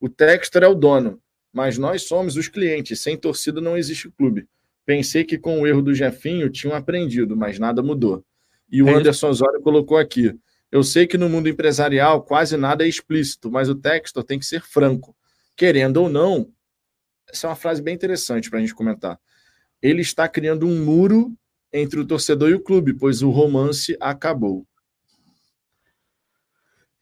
O 0.00 0.08
Textor 0.08 0.62
é 0.62 0.66
o 0.66 0.74
dono, 0.74 1.20
mas 1.52 1.76
nós 1.76 2.02
somos 2.02 2.36
os 2.36 2.48
clientes. 2.48 3.00
Sem 3.00 3.16
torcida 3.16 3.60
não 3.60 3.76
existe 3.76 4.10
clube. 4.10 4.48
Pensei 4.86 5.24
que 5.24 5.38
com 5.38 5.60
o 5.60 5.66
erro 5.66 5.82
do 5.82 5.94
Jefinho 5.94 6.48
tinham 6.48 6.74
aprendido, 6.74 7.36
mas 7.36 7.58
nada 7.58 7.82
mudou. 7.82 8.24
E 8.72 8.82
o 8.82 8.88
é 8.88 8.94
Anderson 8.94 9.28
Osório 9.28 9.60
colocou 9.60 9.98
aqui: 9.98 10.34
Eu 10.70 10.84
sei 10.84 11.06
que 11.06 11.18
no 11.18 11.28
mundo 11.28 11.48
empresarial 11.48 12.22
quase 12.22 12.56
nada 12.56 12.84
é 12.84 12.88
explícito, 12.88 13.50
mas 13.50 13.68
o 13.68 13.74
Textor 13.74 14.22
tem 14.22 14.38
que 14.38 14.46
ser 14.46 14.62
franco. 14.62 15.16
Querendo 15.56 15.98
ou 15.98 16.08
não, 16.08 16.52
essa 17.28 17.46
é 17.46 17.50
uma 17.50 17.56
frase 17.56 17.82
bem 17.82 17.94
interessante 17.94 18.48
para 18.48 18.58
a 18.58 18.62
gente 18.62 18.74
comentar. 18.74 19.18
Ele 19.82 20.00
está 20.00 20.28
criando 20.28 20.66
um 20.66 20.84
muro 20.84 21.36
entre 21.72 21.98
o 21.98 22.06
torcedor 22.06 22.50
e 22.50 22.54
o 22.54 22.62
clube, 22.62 22.94
pois 22.94 23.22
o 23.22 23.30
romance 23.30 23.96
acabou. 24.00 24.66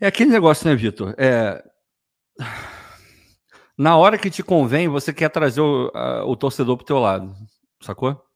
É 0.00 0.06
aquele 0.06 0.30
negócio, 0.30 0.68
né, 0.68 0.74
Vitor? 0.74 1.14
É... 1.18 1.62
Na 3.76 3.96
hora 3.96 4.18
que 4.18 4.30
te 4.30 4.42
convém, 4.42 4.88
você 4.88 5.12
quer 5.12 5.28
trazer 5.28 5.60
o, 5.60 5.90
a, 5.94 6.24
o 6.24 6.36
torcedor 6.36 6.76
para 6.76 6.84
o 6.84 6.86
teu 6.86 6.98
lado, 6.98 7.34
sacou? 7.80 8.27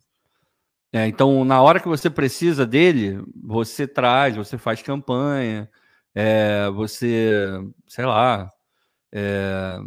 É, 0.92 1.06
então, 1.06 1.42
na 1.44 1.62
hora 1.62 1.80
que 1.80 1.88
você 1.88 2.10
precisa 2.10 2.66
dele, 2.66 3.22
você 3.42 3.86
traz, 3.86 4.36
você 4.36 4.58
faz 4.58 4.82
campanha, 4.82 5.70
é, 6.14 6.68
você, 6.70 7.48
sei 7.88 8.04
lá, 8.04 8.50
é, 9.10 9.78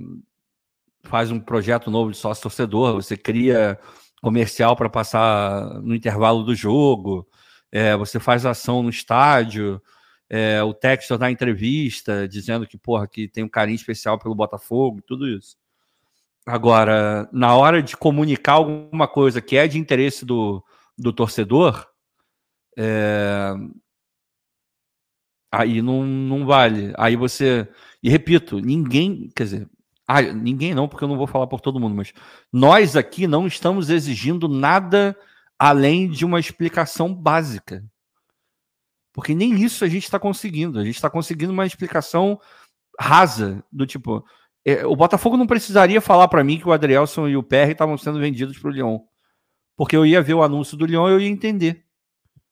faz 1.03 1.29
um 1.29 1.39
projeto 1.39 1.91
novo 1.91 2.11
de 2.11 2.17
sócio 2.17 2.41
torcedor, 2.43 2.95
você 2.95 3.15
cria 3.15 3.79
comercial 4.21 4.75
para 4.75 4.89
passar 4.89 5.79
no 5.81 5.93
intervalo 5.93 6.43
do 6.43 6.55
jogo, 6.55 7.27
é, 7.71 7.95
você 7.95 8.19
faz 8.19 8.43
ação 8.43 8.81
no 8.81 8.89
estádio, 8.89 9.79
é, 10.27 10.63
o 10.63 10.73
Textor 10.73 11.19
dá 11.19 11.29
entrevista 11.29 12.27
dizendo 12.27 12.65
que, 12.65 12.77
porra, 12.79 13.07
que 13.07 13.27
tem 13.27 13.43
um 13.43 13.49
carinho 13.49 13.75
especial 13.75 14.17
pelo 14.17 14.33
Botafogo, 14.33 15.03
tudo 15.05 15.27
isso. 15.27 15.55
Agora, 16.47 17.29
na 17.31 17.55
hora 17.55 17.81
de 17.83 17.95
comunicar 17.95 18.53
alguma 18.53 19.07
coisa 19.07 19.41
que 19.41 19.57
é 19.57 19.67
de 19.67 19.77
interesse 19.79 20.25
do, 20.25 20.63
do 20.97 21.13
torcedor, 21.13 21.87
é... 22.77 23.53
aí 25.51 25.81
não, 25.81 26.03
não 26.05 26.45
vale. 26.45 26.93
Aí 26.97 27.15
você. 27.15 27.67
E 28.01 28.09
repito, 28.09 28.59
ninguém. 28.59 29.29
Quer 29.35 29.43
dizer, 29.43 29.69
ah, 30.07 30.21
ninguém 30.21 30.73
não, 30.73 30.87
porque 30.87 31.03
eu 31.03 31.07
não 31.07 31.17
vou 31.17 31.27
falar 31.27 31.47
por 31.47 31.61
todo 31.61 31.79
mundo, 31.79 31.95
mas 31.95 32.13
nós 32.53 32.95
aqui 32.95 33.25
não 33.25 33.47
estamos 33.47 33.89
exigindo 33.89 34.47
nada 34.47 35.17
além 35.57 36.09
de 36.09 36.25
uma 36.25 36.39
explicação 36.39 37.13
básica. 37.13 37.83
Porque 39.13 39.33
nem 39.33 39.55
isso 39.63 39.85
a 39.85 39.87
gente 39.87 40.03
está 40.03 40.19
conseguindo. 40.19 40.77
A 40.77 40.83
gente 40.83 40.95
está 40.95 41.09
conseguindo 41.09 41.53
uma 41.53 41.65
explicação 41.65 42.39
rasa, 42.99 43.63
do 43.71 43.85
tipo. 43.85 44.23
É, 44.65 44.85
o 44.85 44.95
Botafogo 44.95 45.37
não 45.37 45.47
precisaria 45.47 46.01
falar 46.01 46.27
para 46.27 46.43
mim 46.43 46.59
que 46.59 46.67
o 46.67 46.73
Adrielson 46.73 47.27
e 47.27 47.37
o 47.37 47.43
PR 47.43 47.71
estavam 47.71 47.97
sendo 47.97 48.19
vendidos 48.19 48.57
para 48.59 48.69
o 48.69 48.73
Lyon. 48.73 48.99
Porque 49.75 49.95
eu 49.95 50.05
ia 50.05 50.21
ver 50.21 50.33
o 50.33 50.43
anúncio 50.43 50.77
do 50.77 50.85
Lyon 50.85 51.09
e 51.09 51.11
eu 51.11 51.19
ia 51.19 51.29
entender 51.29 51.85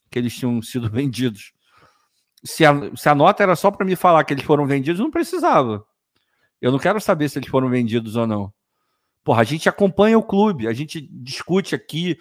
que 0.09 0.19
eles 0.19 0.35
tinham 0.35 0.61
sido 0.61 0.89
vendidos. 0.91 1.53
Se 2.43 2.65
a, 2.65 2.73
se 2.95 3.07
a 3.07 3.15
nota 3.15 3.41
era 3.41 3.55
só 3.55 3.71
para 3.71 3.85
me 3.85 3.95
falar 3.95 4.23
que 4.23 4.33
eles 4.33 4.43
foram 4.43 4.65
vendidos, 4.65 4.99
não 4.99 5.11
precisava. 5.11 5.85
Eu 6.61 6.71
não 6.71 6.79
quero 6.79 6.99
saber 6.99 7.29
se 7.29 7.39
eles 7.39 7.49
foram 7.49 7.69
vendidos 7.69 8.15
ou 8.15 8.27
não. 8.27 8.53
Porra, 9.23 9.41
a 9.41 9.45
gente 9.45 9.69
acompanha 9.69 10.17
o 10.17 10.23
clube, 10.23 10.67
a 10.67 10.73
gente 10.73 11.01
discute 11.01 11.73
aqui. 11.73 12.17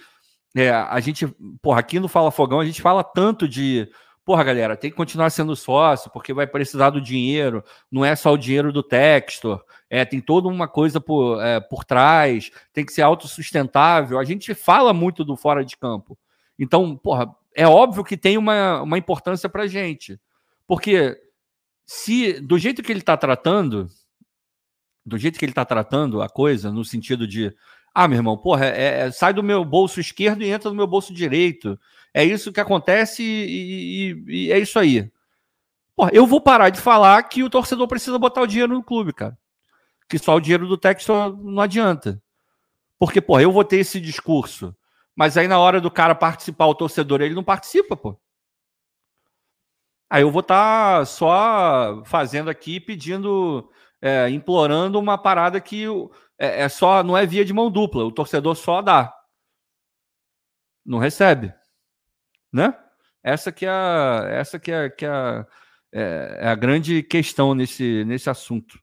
É, 0.55 0.71
a 0.71 1.01
gente, 1.01 1.27
porra, 1.61 1.81
aqui 1.81 1.99
no 1.99 2.09
Fala 2.09 2.31
Fogão, 2.31 2.61
a 2.61 2.65
gente 2.65 2.83
fala 2.83 3.03
tanto 3.03 3.49
de 3.49 3.89
porra, 4.25 4.45
galera, 4.45 4.77
tem 4.77 4.91
que 4.91 4.97
continuar 4.97 5.31
sendo 5.31 5.57
sócio, 5.57 6.11
porque 6.11 6.33
vai 6.33 6.47
precisar 6.47 6.91
do 6.91 7.01
dinheiro, 7.01 7.65
não 7.91 8.05
é 8.05 8.15
só 8.15 8.33
o 8.33 8.39
dinheiro 8.39 8.73
do 8.73 8.83
Textor, 8.83 9.65
é, 9.91 10.05
tem 10.05 10.21
toda 10.21 10.49
uma 10.49 10.69
coisa 10.69 11.01
por, 11.01 11.43
é, 11.43 11.61
por 11.61 11.85
trás, 11.85 12.51
tem 12.73 12.85
que 12.85 12.93
ser 12.93 13.03
autossustentável. 13.03 14.19
A 14.19 14.25
gente 14.25 14.55
fala 14.55 14.93
muito 14.93 15.25
do 15.25 15.37
fora 15.37 15.65
de 15.65 15.77
campo. 15.77 16.17
Então, 16.59 16.97
porra, 16.97 17.35
é 17.55 17.67
óbvio 17.67 18.05
que 18.05 18.17
tem 18.17 18.39
uma, 18.39 18.83
uma 18.83 18.99
importância 18.99 19.49
pra 19.49 19.67
gente. 19.67 20.19
Porque 20.67 21.21
se, 21.85 22.41
do 22.41 22.59
jeito 22.59 22.83
que 22.83 22.93
ele 22.93 23.01
está 23.01 23.17
tratando, 23.17 23.89
do 25.05 25.19
jeito 25.19 25.39
que 25.39 25.45
ele 25.45 25.53
está 25.53 25.65
tratando 25.65 26.23
a 26.23 26.29
coisa, 26.29 26.71
no 26.71 26.85
sentido 26.85 27.27
de 27.27 27.55
ah, 27.95 28.09
meu 28.09 28.19
irmão, 28.19 28.37
porra, 28.39 28.67
é, 28.67 29.01
é, 29.01 29.11
sai 29.11 29.35
do 29.35 29.43
meu 29.43 29.65
bolso 29.65 30.01
esquerdo 30.01 30.43
e 30.43 30.49
entra 30.51 30.71
no 30.71 30.77
meu 30.77 30.87
bolso 30.87 31.13
direito. 31.13 31.79
É 32.15 32.25
isso 32.25 32.53
que 32.53 32.61
acontece 32.61 33.23
e, 33.23 34.13
e, 34.13 34.47
e, 34.47 34.53
é 34.53 34.59
isso 34.59 34.79
aí. 34.79 35.11
Porra, 35.95 36.11
eu 36.13 36.27
vou 36.27 36.41
parar 36.41 36.71
de 36.71 36.81
falar 36.81 37.23
que 37.25 37.43
o 37.43 37.51
torcedor 37.51 37.87
precisa 37.87 38.19
botar 38.19 38.41
o 38.43 38.47
dinheiro 38.47 38.73
no 38.73 38.83
clube, 38.83 39.13
cara. 39.13 39.37
Que 40.09 40.19
só 40.19 40.35
o 40.35 40.41
dinheiro 40.41 40.67
do 40.67 40.79
texto 40.79 41.13
não 41.43 41.63
adianta. 41.63 42.23
Porque, 42.99 43.21
porra, 43.21 43.43
eu 43.43 43.53
vou 43.53 43.65
ter 43.65 43.79
esse 43.79 44.01
discurso. 44.01 44.75
Mas 45.15 45.37
aí 45.37 45.47
na 45.47 45.59
hora 45.59 45.81
do 45.81 45.91
cara 45.91 46.15
participar, 46.15 46.67
o 46.67 46.75
torcedor, 46.75 47.21
ele 47.21 47.35
não 47.35 47.45
participa, 47.45 47.97
pô. 47.97 48.19
Aí 50.09 50.23
eu 50.23 50.31
vou 50.31 50.41
estar 50.41 51.01
tá 51.01 51.05
só 51.05 52.03
fazendo 52.05 52.51
aqui, 52.51 52.81
pedindo, 52.81 53.71
é, 54.01 54.29
implorando 54.31 54.99
uma 54.99 55.19
parada 55.19 55.61
que 55.61 55.87
é, 56.43 56.63
é 56.63 56.69
só, 56.69 57.05
não 57.05 57.17
é 57.17 57.25
via 57.25 57.45
de 57.45 57.53
mão 57.53 57.71
dupla. 57.71 58.05
O 58.05 58.11
torcedor 58.11 58.57
só 58.57 58.83
dá, 58.83 59.15
não 60.85 60.99
recebe, 60.99 61.55
né? 62.53 62.77
Essa 63.23 63.53
que 63.53 63.65
é 63.65 63.71
a, 63.71 64.27
essa 64.29 64.59
que 64.59 64.73
é, 64.73 64.91
que 64.91 65.05
é, 65.05 65.09
a, 65.09 65.47
é, 65.93 66.39
é 66.41 66.49
a 66.49 66.55
grande 66.57 67.01
questão 67.05 67.55
nesse, 67.55 68.05
nesse 68.05 68.29
assunto. 68.29 68.77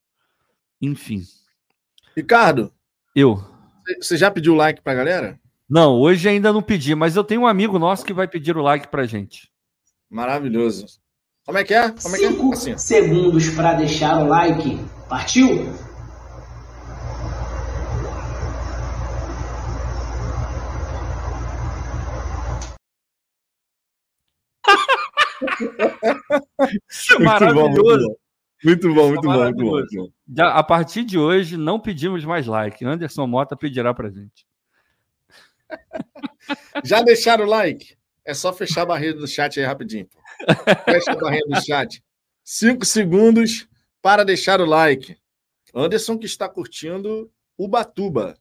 Enfim. 0.81 1.23
Ricardo. 2.15 2.73
Eu. 3.13 3.43
Você 3.99 4.15
já 4.15 4.31
pediu 4.31 4.55
like 4.55 4.81
pra 4.81 4.93
galera? 4.95 5.37
Não, 5.69 5.99
hoje 5.99 6.29
ainda 6.29 6.53
não 6.53 6.61
pedi, 6.61 6.95
mas 6.95 7.17
eu 7.17 7.23
tenho 7.23 7.41
um 7.41 7.47
amigo 7.47 7.77
nosso 7.77 8.05
que 8.05 8.13
vai 8.13 8.27
pedir 8.27 8.55
o 8.55 8.61
like 8.61 8.87
pra 8.87 9.05
gente. 9.05 9.51
Maravilhoso. 10.09 10.87
Como 11.45 11.57
é 11.57 11.63
que 11.65 11.73
é? 11.73 11.91
Como 11.91 12.15
é 12.15 12.19
que 12.19 12.25
é? 12.25 12.53
Assim. 12.53 12.77
segundos 12.77 13.49
para 13.49 13.73
deixar 13.73 14.23
o 14.23 14.27
like. 14.27 14.79
Partiu? 15.09 15.88
Isso 26.89 27.13
é 27.13 27.19
maravilhoso. 27.19 28.17
Muito 28.63 28.93
bom, 28.93 29.07
muito 29.09 29.21
bom, 29.21 29.43
muito 29.43 29.63
bom, 29.63 29.71
muito 29.71 29.95
bom. 29.95 30.09
Já, 30.35 30.51
a 30.51 30.63
partir 30.63 31.03
de 31.05 31.17
hoje, 31.17 31.55
não 31.55 31.79
pedimos 31.79 32.25
mais 32.25 32.45
like. 32.45 32.83
Anderson 32.83 33.25
Mota 33.25 33.55
pedirá 33.55 33.93
pra 33.93 34.09
gente. 34.09 34.45
Já 36.83 37.01
deixaram 37.01 37.45
o 37.45 37.47
like? 37.47 37.95
É 38.25 38.33
só 38.33 38.51
fechar 38.51 38.81
a 38.81 38.85
barreira 38.85 39.17
do 39.17 39.27
chat 39.27 39.59
aí 39.59 39.65
rapidinho. 39.65 40.07
Fecha 40.85 41.11
a 41.11 41.15
barreira 41.15 41.47
do 41.47 41.61
chat. 41.63 42.03
Cinco 42.43 42.85
segundos 42.85 43.67
para 44.01 44.25
deixar 44.25 44.59
o 44.59 44.65
like. 44.65 45.17
Anderson 45.73 46.17
que 46.17 46.25
está 46.25 46.49
curtindo 46.49 47.31
Ubatuba. 47.57 48.37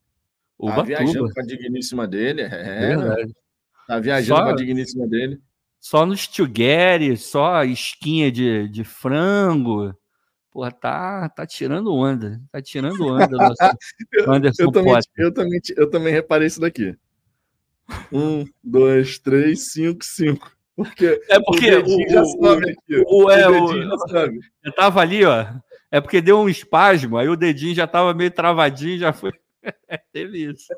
Ubatuba. 0.59 0.83
Tá 0.83 0.83
viajando 0.83 1.33
com 1.33 1.41
a 1.41 1.45
digníssima 1.45 2.09
dele. 2.09 2.43
É, 2.43 2.93
é 2.93 3.27
tá 3.87 4.01
viajando 4.01 4.41
só... 4.41 4.45
com 4.47 4.51
a 4.51 4.57
digníssima 4.57 5.07
dele. 5.07 5.41
Só 5.81 6.05
no 6.05 6.15
Stugeri, 6.15 7.17
só 7.17 7.63
esquinha 7.65 8.31
de, 8.31 8.69
de 8.69 8.85
frango. 8.85 9.95
Porra, 10.51 10.73
tá, 10.73 11.29
tá 11.29 11.47
tirando 11.47 11.95
onda. 11.95 12.41
Tá 12.51 12.61
tirando 12.61 13.07
onda. 13.07 13.29
Anderson 14.27 14.65
eu, 14.65 14.73
também, 14.73 14.95
eu, 15.17 15.33
também, 15.33 15.61
eu 15.77 15.91
também 15.91 16.13
reparei 16.13 16.49
isso 16.49 16.61
daqui. 16.61 16.97
Um, 18.13 18.45
dois, 18.63 19.19
três, 19.19 19.73
cinco, 19.73 20.05
cinco. 20.05 20.51
Porque 20.75 21.21
é 21.29 21.41
porque 21.41 21.75
o, 21.75 21.85
o 21.85 22.09
já 22.09 22.25
sabe 22.25 22.71
aqui. 22.71 23.05
O, 23.07 23.25
o, 23.25 23.31
é, 23.31 23.49
o, 23.49 23.83
já 23.83 23.99
sabe. 24.09 24.39
Eu 24.65 24.73
tava 24.73 25.01
ali, 25.01 25.25
ó. 25.25 25.47
É 25.91 26.01
porque 26.01 26.21
deu 26.21 26.39
um 26.39 26.49
espasmo, 26.49 27.17
aí 27.17 27.29
o 27.29 27.37
dedinho 27.37 27.75
já 27.75 27.87
tava 27.87 28.13
meio 28.13 28.31
travadinho, 28.31 28.99
já 28.99 29.13
foi. 29.13 29.33
teve 30.13 30.51
isso. 30.51 30.69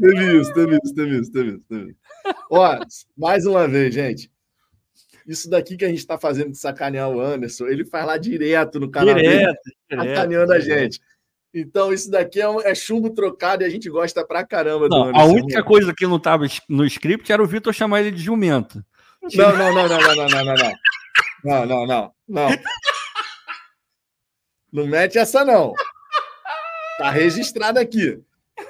Teve 0.00 0.40
isso, 0.40 0.52
teve 0.54 0.78
isso, 0.82 0.94
teve 0.94 1.18
isso, 1.20 1.32
teve 1.32 1.48
isso, 1.50 1.64
teve 1.68 1.90
isso. 1.90 1.98
Ó, 2.50 2.78
mais 3.16 3.46
uma 3.46 3.66
vez, 3.68 3.94
gente. 3.94 4.30
Isso 5.26 5.50
daqui 5.50 5.76
que 5.76 5.84
a 5.84 5.88
gente 5.88 5.98
está 5.98 6.16
fazendo 6.18 6.50
de 6.52 6.58
sacanear 6.58 7.08
o 7.10 7.20
Anderson, 7.20 7.66
ele 7.66 7.84
faz 7.84 8.06
lá 8.06 8.16
direto 8.16 8.78
no 8.78 8.90
canal 8.90 9.14
direto, 9.14 9.58
dele, 9.90 10.08
sacaneando 10.08 10.52
a 10.52 10.60
gente. 10.60 11.00
Então, 11.52 11.92
isso 11.92 12.10
daqui 12.10 12.40
é, 12.40 12.48
um- 12.48 12.60
é 12.60 12.74
chumbo 12.74 13.10
trocado 13.10 13.62
e 13.62 13.66
a 13.66 13.70
gente 13.70 13.88
gosta 13.88 14.24
pra 14.26 14.44
caramba 14.46 14.88
do 14.88 14.94
Não, 14.94 15.04
a 15.06 15.08
Anderson. 15.08 15.32
única 15.32 15.62
coisa 15.64 15.92
que 15.96 16.06
não 16.06 16.16
estava 16.18 16.44
no 16.68 16.84
script 16.84 17.32
era 17.32 17.42
o 17.42 17.46
Vitor 17.46 17.72
chamar 17.72 18.02
ele 18.02 18.10
de 18.12 18.22
jumento. 18.22 18.84
Não, 19.34 19.56
não, 19.56 19.74
não, 19.74 19.88
não, 19.88 19.98
não, 20.00 20.14
não, 20.14 20.28
não, 20.28 20.44
não, 20.44 20.54
não. 20.54 20.72
Não, 21.44 21.66
não, 21.66 21.86
não, 21.86 22.12
não. 22.28 22.48
Não 24.72 24.86
mete 24.86 25.18
essa, 25.18 25.44
não. 25.44 25.72
Tá 26.98 27.10
registrado 27.10 27.78
aqui. 27.78 28.20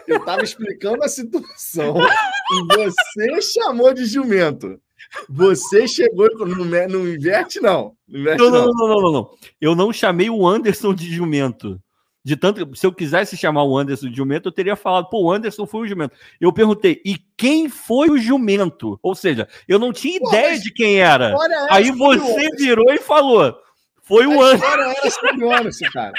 Eu 0.06 0.24
tava 0.24 0.42
explicando 0.42 1.02
a 1.05 1.08
situação 1.08 1.97
e 1.98 2.74
você 2.74 3.40
chamou 3.42 3.92
de 3.94 4.05
jumento. 4.06 4.81
Você 5.28 5.86
chegou. 5.86 6.26
e- 6.26 6.89
Não, 6.89 7.06
inverte, 7.08 7.60
não. 7.60 7.94
Não 8.08 8.20
inverte, 8.20 8.39
Não, 8.42 8.50
não. 8.50 8.66
não, 8.66 8.89
não, 8.89 9.00
não, 9.02 9.12
não. 9.12 9.31
Eu 9.60 9.74
não 9.76 9.92
chamei 9.92 10.28
o 10.28 10.47
Anderson 10.47 10.92
de 10.94 11.12
jumento. 11.12 11.81
De 12.24 12.34
tanto, 12.34 12.74
se 12.74 12.84
eu 12.84 12.92
quisesse 12.92 13.36
chamar 13.36 13.62
o 13.62 13.78
Anderson 13.78 14.08
de 14.10 14.16
jumento, 14.16 14.48
eu 14.48 14.52
teria 14.52 14.74
falado, 14.74 15.08
pô, 15.08 15.23
o 15.23 15.31
Anderson 15.32 15.65
foi 15.65 15.82
o 15.82 15.86
jumento. 15.86 16.16
Eu 16.40 16.52
perguntei, 16.52 17.00
e 17.05 17.18
quem 17.36 17.68
foi 17.68 18.10
o 18.10 18.18
jumento? 18.18 18.98
Ou 19.00 19.15
seja, 19.15 19.47
eu 19.68 19.78
não 19.78 19.92
tinha 19.92 20.18
Pô, 20.18 20.28
ideia 20.31 20.58
de 20.58 20.73
quem 20.73 20.98
era. 21.00 21.28
Essa 21.31 21.66
Aí 21.70 21.92
você 21.92 22.48
virou 22.56 22.92
e 22.92 22.98
falou, 22.98 23.56
foi 24.02 24.26
o 24.26 24.42
Anderson. 24.42 24.65
era 24.66 25.10
sobre 25.12 25.44
o 25.44 25.55
Anderson, 25.55 25.84
cara. 25.92 26.12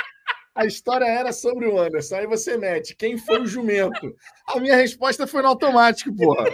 A 0.58 0.66
história 0.66 1.06
era 1.06 1.32
sobre 1.32 1.68
o 1.68 1.80
Anderson. 1.80 2.16
Aí 2.16 2.26
você 2.26 2.58
mete 2.58 2.96
quem 2.96 3.16
foi 3.16 3.42
o 3.42 3.46
jumento. 3.46 4.16
A 4.48 4.60
minha 4.60 4.76
resposta 4.76 5.28
foi 5.28 5.44
no 5.44 5.50
automático, 5.50 6.14
porra. 6.16 6.50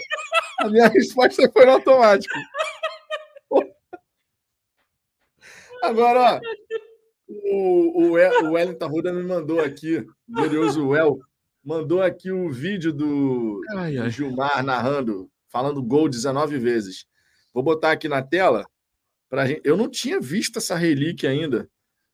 A 0.59 0.67
minha 0.69 0.87
resposta 0.89 1.49
foi 1.51 1.65
no 1.65 1.71
automático. 1.71 2.33
Agora, 5.81 6.35
ó. 6.35 6.39
O, 7.29 8.09
o, 8.11 8.17
El- 8.17 8.45
o 8.45 8.51
Wellington 8.51 8.87
Ruda 8.87 9.11
me 9.13 9.23
mandou 9.23 9.59
aqui, 9.59 10.05
glorioso 10.29 10.87
Well, 10.89 11.19
mandou 11.63 12.01
aqui 12.01 12.31
o 12.31 12.49
vídeo 12.51 12.91
do 12.93 13.61
Ai, 13.75 13.97
ai. 13.97 14.09
Gilmar 14.09 14.63
narrando, 14.63 15.29
falando 15.49 15.81
gol 15.81 16.07
19 16.09 16.57
vezes. 16.59 17.05
Vou 17.53 17.63
botar 17.63 17.91
aqui 17.91 18.07
na 18.07 18.21
tela. 18.21 18.65
Pra 19.29 19.45
gente... 19.47 19.61
Eu 19.63 19.75
não 19.77 19.89
tinha 19.89 20.19
visto 20.19 20.57
essa 20.59 20.75
relíquia 20.75 21.29
ainda. 21.29 21.69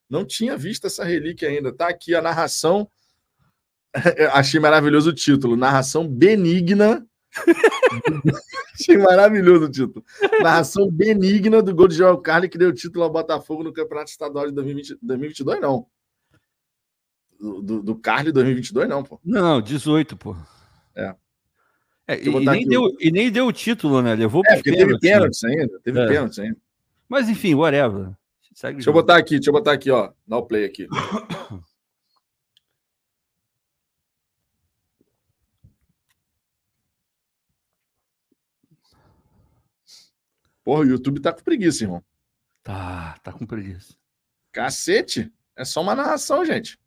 Não 0.09 0.25
tinha 0.25 0.57
visto 0.57 0.87
essa 0.87 1.03
relíquia 1.03 1.47
ainda. 1.49 1.71
Tá 1.71 1.87
aqui 1.87 2.15
a 2.15 2.21
narração. 2.21 2.89
Achei 4.33 4.59
maravilhoso 4.59 5.11
o 5.11 5.13
título. 5.13 5.55
Narração 5.55 6.07
benigna. 6.07 7.05
Achei 8.73 8.97
maravilhoso 8.97 9.65
o 9.65 9.69
título. 9.69 10.03
Narração 10.41 10.89
benigna 10.89 11.61
do 11.61 11.75
gol 11.75 11.87
de 11.87 11.95
Joel 11.95 12.17
Carli 12.17 12.49
que 12.49 12.57
deu 12.57 12.73
título 12.73 13.03
ao 13.03 13.11
Botafogo 13.11 13.63
no 13.63 13.73
Campeonato 13.73 14.09
Estadual 14.09 14.47
de 14.47 14.53
2020... 14.53 14.97
2022, 15.01 15.61
não. 15.61 15.85
Do, 17.39 17.61
do, 17.61 17.83
do 17.83 17.95
Carli 17.95 18.31
2022, 18.31 18.89
não, 18.89 19.03
pô. 19.03 19.19
Não, 19.23 19.61
18, 19.61 20.17
pô. 20.17 20.35
É. 20.95 21.15
É, 22.07 22.19
e, 22.19 22.45
nem 22.45 22.67
deu, 22.67 22.91
e 22.99 23.11
nem 23.11 23.31
deu 23.31 23.45
o 23.45 23.53
título, 23.53 24.01
né? 24.01 24.15
Levou 24.15 24.41
É, 24.47 24.55
porque 24.55 24.75
teve 24.75 24.99
pênaltis, 24.99 25.43
né? 25.43 25.51
ainda. 25.51 25.79
Teve 25.83 25.99
É. 25.99 26.07
pênaltis 26.07 26.39
ainda. 26.39 26.57
Mas 27.07 27.29
enfim, 27.29 27.53
whatever. 27.53 28.09
Segue 28.59 28.75
Deixa 28.75 28.89
eu 28.89 28.93
botar 28.93 29.15
aqui, 29.15 29.35
deixa 29.35 29.49
eu 29.51 29.53
botar 29.53 29.71
aqui, 29.71 29.89
ó. 29.89 30.11
Dá 30.27 30.35
o 30.35 30.45
play 30.45 30.65
aqui. 30.65 30.85
Porra, 40.61 40.81
o 40.81 40.85
YouTube 40.85 41.21
tá 41.21 41.31
com 41.31 41.41
preguiça, 41.41 41.85
irmão. 41.85 42.03
Tá, 42.61 43.17
tá 43.23 43.31
com 43.31 43.45
preguiça. 43.45 43.95
Cacete. 44.51 45.31
É 45.55 45.63
só 45.63 45.81
uma 45.81 45.95
narração, 45.95 46.43
gente. 46.43 46.77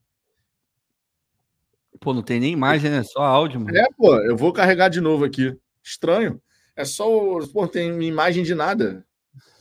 Pô, 2.00 2.12
não 2.12 2.22
tem 2.22 2.38
nem 2.38 2.52
imagem, 2.52 2.90
né? 2.90 3.02
Só 3.02 3.22
áudio, 3.22 3.60
mano. 3.60 3.74
É, 3.74 3.86
pô, 3.96 4.14
eu 4.16 4.36
vou 4.36 4.52
carregar 4.52 4.90
de 4.90 5.00
novo 5.00 5.24
aqui. 5.24 5.58
Estranho. 5.82 6.38
É 6.76 6.84
só. 6.84 7.06
Pô, 7.50 7.66
tem 7.66 7.98
imagem 8.02 8.44
de 8.44 8.54
nada. 8.54 9.06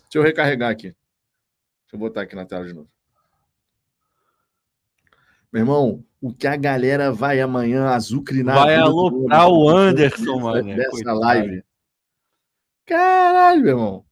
Deixa 0.03 0.17
eu 0.17 0.23
recarregar 0.23 0.69
aqui. 0.69 0.93
Deixa 1.91 1.95
eu 1.95 1.99
botar 1.99 2.21
aqui 2.21 2.35
na 2.35 2.45
tela 2.45 2.65
de 2.65 2.73
novo. 2.73 2.89
Meu 5.51 5.61
irmão, 5.63 6.05
o 6.21 6.33
que 6.33 6.47
a 6.47 6.55
galera 6.55 7.11
vai 7.11 7.41
amanhã 7.41 7.89
azucrinar. 7.89 8.55
Vai 8.55 8.75
aloprar 8.75 9.49
o 9.49 9.67
Anderson, 9.67 10.23
dessa- 10.23 10.37
mano. 10.37 10.75
Dessa 10.75 10.89
Coitado. 10.91 11.19
live. 11.19 11.63
Caralho, 12.85 13.61
meu 13.61 13.69
irmão. 13.71 14.05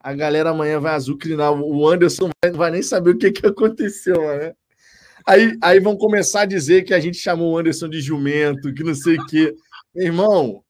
A 0.00 0.12
galera 0.14 0.50
amanhã 0.50 0.80
vai 0.80 0.94
azucrinar. 0.94 1.52
O 1.52 1.88
Anderson 1.88 2.28
vai- 2.42 2.50
não 2.50 2.58
vai 2.58 2.70
nem 2.72 2.82
saber 2.82 3.10
o 3.10 3.18
que, 3.18 3.30
que 3.30 3.46
aconteceu, 3.46 4.20
né? 4.36 4.52
Aí, 5.26 5.56
aí 5.62 5.78
vão 5.78 5.96
começar 5.96 6.40
a 6.42 6.46
dizer 6.46 6.82
que 6.82 6.92
a 6.92 6.98
gente 6.98 7.16
chamou 7.16 7.52
o 7.52 7.58
Anderson 7.58 7.88
de 7.88 8.00
jumento, 8.00 8.74
que 8.74 8.82
não 8.82 8.94
sei 8.96 9.16
o 9.16 9.24
quê. 9.26 9.54
Meu 9.94 10.06
irmão, 10.06 10.63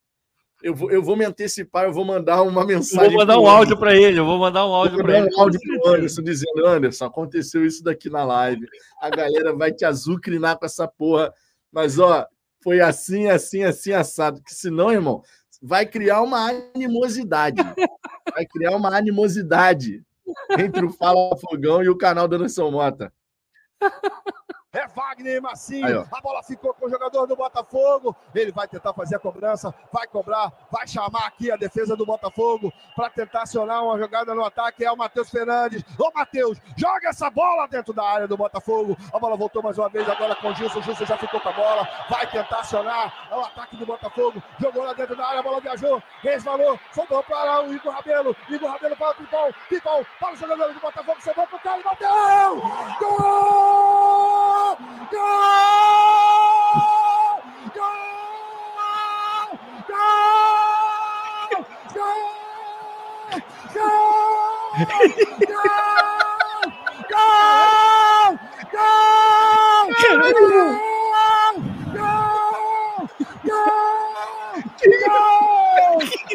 eu 0.64 0.74
vou, 0.74 0.90
eu 0.90 1.02
vou 1.02 1.14
me 1.14 1.26
antecipar, 1.26 1.84
eu 1.84 1.92
vou 1.92 2.06
mandar 2.06 2.42
uma 2.42 2.62
Eu 2.62 2.66
mensagem. 2.66 3.10
vou 3.10 3.18
mandar 3.18 3.38
um 3.38 3.46
áudio 3.46 3.78
pra 3.78 3.94
ele, 3.94 4.18
eu 4.18 4.24
vou 4.24 4.38
mandar 4.38 4.66
um 4.66 4.72
áudio 4.72 4.96
mandar 4.96 5.18
ele. 5.18 5.34
um 5.36 5.40
áudio 5.40 5.60
pro 5.60 5.90
Anderson 5.90 6.22
dizendo: 6.22 6.66
Anderson, 6.66 7.04
aconteceu 7.04 7.66
isso 7.66 7.84
daqui 7.84 8.08
na 8.08 8.24
live. 8.24 8.66
A 8.98 9.10
galera 9.10 9.54
vai 9.54 9.70
te 9.70 9.84
azucrinar 9.84 10.58
com 10.58 10.64
essa 10.64 10.88
porra. 10.88 11.32
Mas, 11.70 11.98
ó, 11.98 12.26
foi 12.62 12.80
assim, 12.80 13.28
assim, 13.28 13.62
assim, 13.62 13.92
assado. 13.92 14.42
Que 14.42 14.54
senão, 14.54 14.90
irmão, 14.90 15.22
vai 15.62 15.84
criar 15.84 16.22
uma 16.22 16.48
animosidade. 16.48 17.62
Vai 18.34 18.46
criar 18.46 18.74
uma 18.74 18.96
animosidade 18.96 20.02
entre 20.58 20.86
o 20.86 20.90
Fala 20.90 21.36
Fogão 21.36 21.82
e 21.82 21.90
o 21.90 21.98
canal 21.98 22.26
do 22.26 22.36
Anderson 22.36 22.70
Mota. 22.70 23.12
É 24.74 24.88
Wagner 24.88 25.40
Massinho. 25.40 25.86
Aí, 25.86 26.06
a 26.12 26.20
bola 26.20 26.42
ficou 26.42 26.74
com 26.74 26.86
o 26.86 26.90
jogador 26.90 27.26
do 27.26 27.36
Botafogo. 27.36 28.14
Ele 28.34 28.50
vai 28.50 28.66
tentar 28.66 28.92
fazer 28.92 29.14
a 29.14 29.18
cobrança, 29.20 29.72
vai 29.92 30.04
cobrar, 30.08 30.52
vai 30.70 30.86
chamar 30.88 31.26
aqui 31.26 31.50
a 31.50 31.56
defesa 31.56 31.96
do 31.96 32.04
Botafogo 32.04 32.72
para 32.96 33.08
tentar 33.08 33.42
acionar 33.42 33.84
uma 33.84 33.96
jogada 33.96 34.34
no 34.34 34.44
ataque. 34.44 34.84
É 34.84 34.90
o 34.90 34.96
Matheus 34.96 35.30
Fernandes. 35.30 35.84
Ô, 35.96 36.10
Matheus, 36.12 36.58
joga 36.76 37.08
essa 37.08 37.30
bola 37.30 37.68
dentro 37.68 37.94
da 37.94 38.04
área 38.04 38.26
do 38.26 38.36
Botafogo. 38.36 38.96
A 39.12 39.18
bola 39.18 39.36
voltou 39.36 39.62
mais 39.62 39.78
uma 39.78 39.88
vez 39.88 40.08
agora 40.08 40.34
com 40.34 40.48
o 40.48 40.54
Gilson. 40.54 40.80
O 40.80 40.82
Gilson 40.82 41.06
já 41.06 41.16
ficou 41.16 41.40
com 41.40 41.48
a 41.48 41.52
bola. 41.52 41.88
Vai 42.10 42.26
tentar 42.26 42.58
acionar 42.58 43.28
o 43.30 43.40
ataque 43.40 43.76
do 43.76 43.86
Botafogo. 43.86 44.42
Jogou 44.58 44.82
lá 44.82 44.92
dentro 44.92 45.14
da 45.14 45.24
área, 45.24 45.38
a 45.38 45.42
bola 45.42 45.60
viajou, 45.60 46.02
resvalou, 46.20 46.80
soltou 46.92 47.22
para 47.22 47.62
o 47.62 47.72
Igor 47.72 47.92
Rabelo. 47.92 48.36
Igor 48.48 48.70
Rabelo 48.70 48.96
para 48.96 49.10
o 49.10 49.14
Pipão. 49.14 49.54
Pipão 49.68 50.06
para 50.18 50.32
o 50.32 50.36
jogador 50.36 50.74
do 50.74 50.80
Botafogo. 50.80 51.22
Sobrou 51.22 51.46
para 51.46 51.56
o 51.56 51.60
cara 51.60 51.80
e 51.80 51.84
bateu! 51.84 52.62
Gol! 52.98 54.63
Gol! 54.74 55.20
Gol! 57.74 57.94
Gol! 59.88 60.24
Gol! 60.74 61.62
Gol! 61.94 62.22
Gol! 62.24 62.74
Gol! 67.10 67.48
Gol! 68.14 68.38
Gol! 73.04 73.44
Gol! 73.44 73.84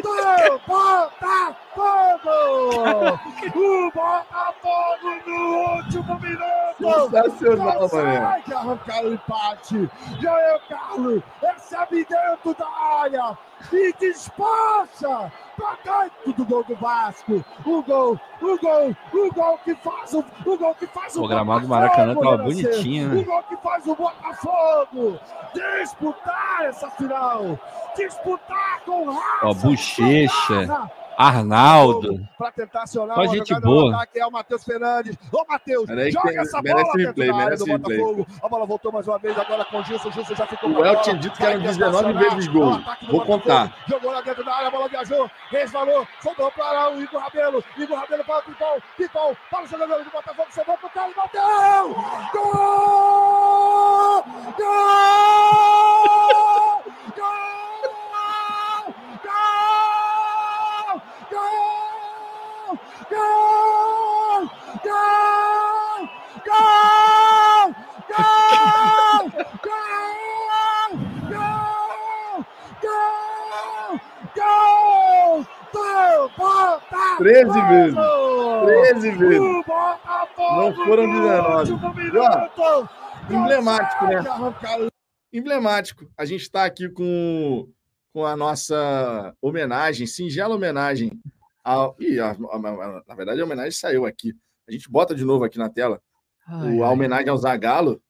Do 0.02 1.59
Botafogo! 1.76 3.20
O 3.54 3.90
Botafogo 3.90 5.08
no 5.26 5.76
último 5.76 6.20
minuto! 6.20 7.10
Sensacional, 7.10 7.78
Consegue 7.78 8.04
mané. 8.20 8.42
arrancar 8.54 9.04
o 9.04 9.12
empate. 9.12 9.90
Joel 10.20 10.60
Carlos 10.68 11.22
recebe 11.42 12.04
dentro 12.06 12.54
da 12.54 12.66
área 13.02 13.38
e 13.72 13.92
despacha 14.00 15.32
para 15.56 16.04
dentro 16.04 16.32
do 16.32 16.44
gol 16.46 16.64
do 16.64 16.74
Vasco. 16.76 17.44
O 17.66 17.82
gol, 17.82 18.18
o 18.40 18.58
gol, 18.58 18.96
o 19.12 19.34
gol 19.34 19.58
que 19.58 19.74
faz 19.76 20.14
o, 20.14 20.24
o 20.46 20.58
gol 20.58 20.74
que 20.74 20.86
faz 20.86 21.14
o 21.16 21.24
O 21.24 21.28
gramado 21.28 21.62
do 21.62 21.68
Maracanã 21.68 22.14
tava 22.14 22.38
bonitinho, 22.38 23.08
né? 23.08 23.20
O 23.20 23.24
gol 23.24 23.42
que 23.44 23.56
faz 23.58 23.86
o 23.86 23.94
Botafogo 23.94 25.20
disputar 25.54 26.64
essa 26.64 26.90
final. 26.90 27.58
Disputar 27.96 28.80
com 28.84 29.10
raça. 29.10 29.38
Ó, 29.42 29.54
Bochecha, 29.54 30.90
Arnaldo. 31.26 32.20
para 32.38 32.52
tentar 32.52 32.82
acionar 32.84 33.16
Só 33.16 33.22
uma 33.22 33.28
gente 33.34 33.60
boa. 33.60 33.94
ataque 33.94 34.18
é 34.20 34.26
o 34.26 34.30
Matheus 34.30 34.64
Fernandes. 34.64 35.16
Ô, 35.32 35.44
Matheus, 35.48 35.86
joga 35.88 36.40
essa 36.40 36.62
merece 36.62 36.84
bola 36.84 36.96
replay, 36.96 37.06
dentro 37.06 37.16
da 37.16 37.24
área 37.34 37.44
merece 37.44 37.64
do 37.64 37.70
replay. 37.72 37.98
Botafogo. 37.98 38.26
A 38.42 38.48
bola 38.48 38.66
voltou 38.66 38.92
mais 38.92 39.06
uma 39.06 39.18
vez 39.18 39.38
agora 39.38 39.64
com 39.66 39.80
o 39.80 39.84
Gilson. 39.84 40.08
O 40.08 40.12
Gilson 40.12 40.34
já 40.34 40.46
ficou 40.46 40.70
O 40.70 40.74
com 40.74 40.82
a 40.82 40.88
El 40.88 40.96
tinha 41.02 41.16
dito 41.16 41.36
que 41.36 41.42
eram 41.44 41.60
tentar 41.60 41.72
19 41.72 41.96
acionar 42.08 42.34
vezes 42.34 42.48
gol. 42.48 42.64
o 42.70 42.74
ataque 42.74 43.04
do 43.06 43.10
Vou 43.12 43.20
Botafogo. 43.20 43.42
contar. 43.42 43.76
Jogou 43.88 44.10
lá 44.12 44.20
dentro 44.22 44.44
da 44.44 44.54
área, 44.54 44.68
a 44.68 44.70
bola 44.70 44.88
viajou, 44.88 45.30
resvalou, 45.50 46.06
soltou 46.22 46.50
para 46.52 46.90
o 46.92 47.02
Igor 47.02 47.20
Rabelo. 47.20 47.64
Igor 47.76 47.98
Rabelo 47.98 48.24
para 48.24 48.38
o 48.38 48.42
Pipão. 48.42 48.76
Pipão 48.96 49.36
para 49.50 49.64
o 49.64 49.66
jogador 49.66 50.04
do 50.04 50.10
Botafogo. 50.10 50.48
Sobrou 50.50 50.76
para 50.78 50.86
o 50.86 50.90
cara 50.90 51.10
e 51.10 51.14
bateu! 51.14 51.94
Gol! 52.32 54.24
Gol! 54.56 56.82
Gol! 57.16 57.79
Gol! 63.10 64.48
Gol! 64.84 66.08
Gol! 66.46 67.74
Gol! 68.08 68.30
Gol! 69.62 69.90
Gol! 71.28 71.60
Gol! 72.90 73.20
Gol! 74.36 75.46
Do 75.72 76.30
Botafogo! 76.38 77.18
13 77.18 77.60
vezes! 77.68 77.96
13 78.64 79.10
vezes! 79.12 79.40
Não 80.38 80.74
foram 80.84 81.10
19. 81.10 81.72
Ó, 82.16 82.86
emblemático, 83.28 84.06
né? 84.06 84.24
Emblemático. 85.32 86.10
A 86.16 86.24
gente 86.24 86.42
está 86.42 86.64
aqui 86.64 86.88
com, 86.88 87.68
com 88.12 88.24
a 88.24 88.36
nossa 88.36 89.34
homenagem, 89.42 90.06
singela 90.06 90.54
homenagem 90.54 91.20
a, 91.64 91.84
a, 91.84 91.90
a, 91.90 93.04
na 93.06 93.14
verdade, 93.14 93.40
a 93.40 93.44
homenagem 93.44 93.72
saiu 93.72 94.06
aqui. 94.06 94.34
A 94.68 94.72
gente 94.72 94.90
bota 94.90 95.14
de 95.14 95.24
novo 95.24 95.44
aqui 95.44 95.58
na 95.58 95.68
tela. 95.68 96.00
Ai, 96.46 96.74
o, 96.74 96.84
a 96.84 96.90
homenagem 96.90 97.28
ao 97.28 97.36
Zagalo. 97.36 98.02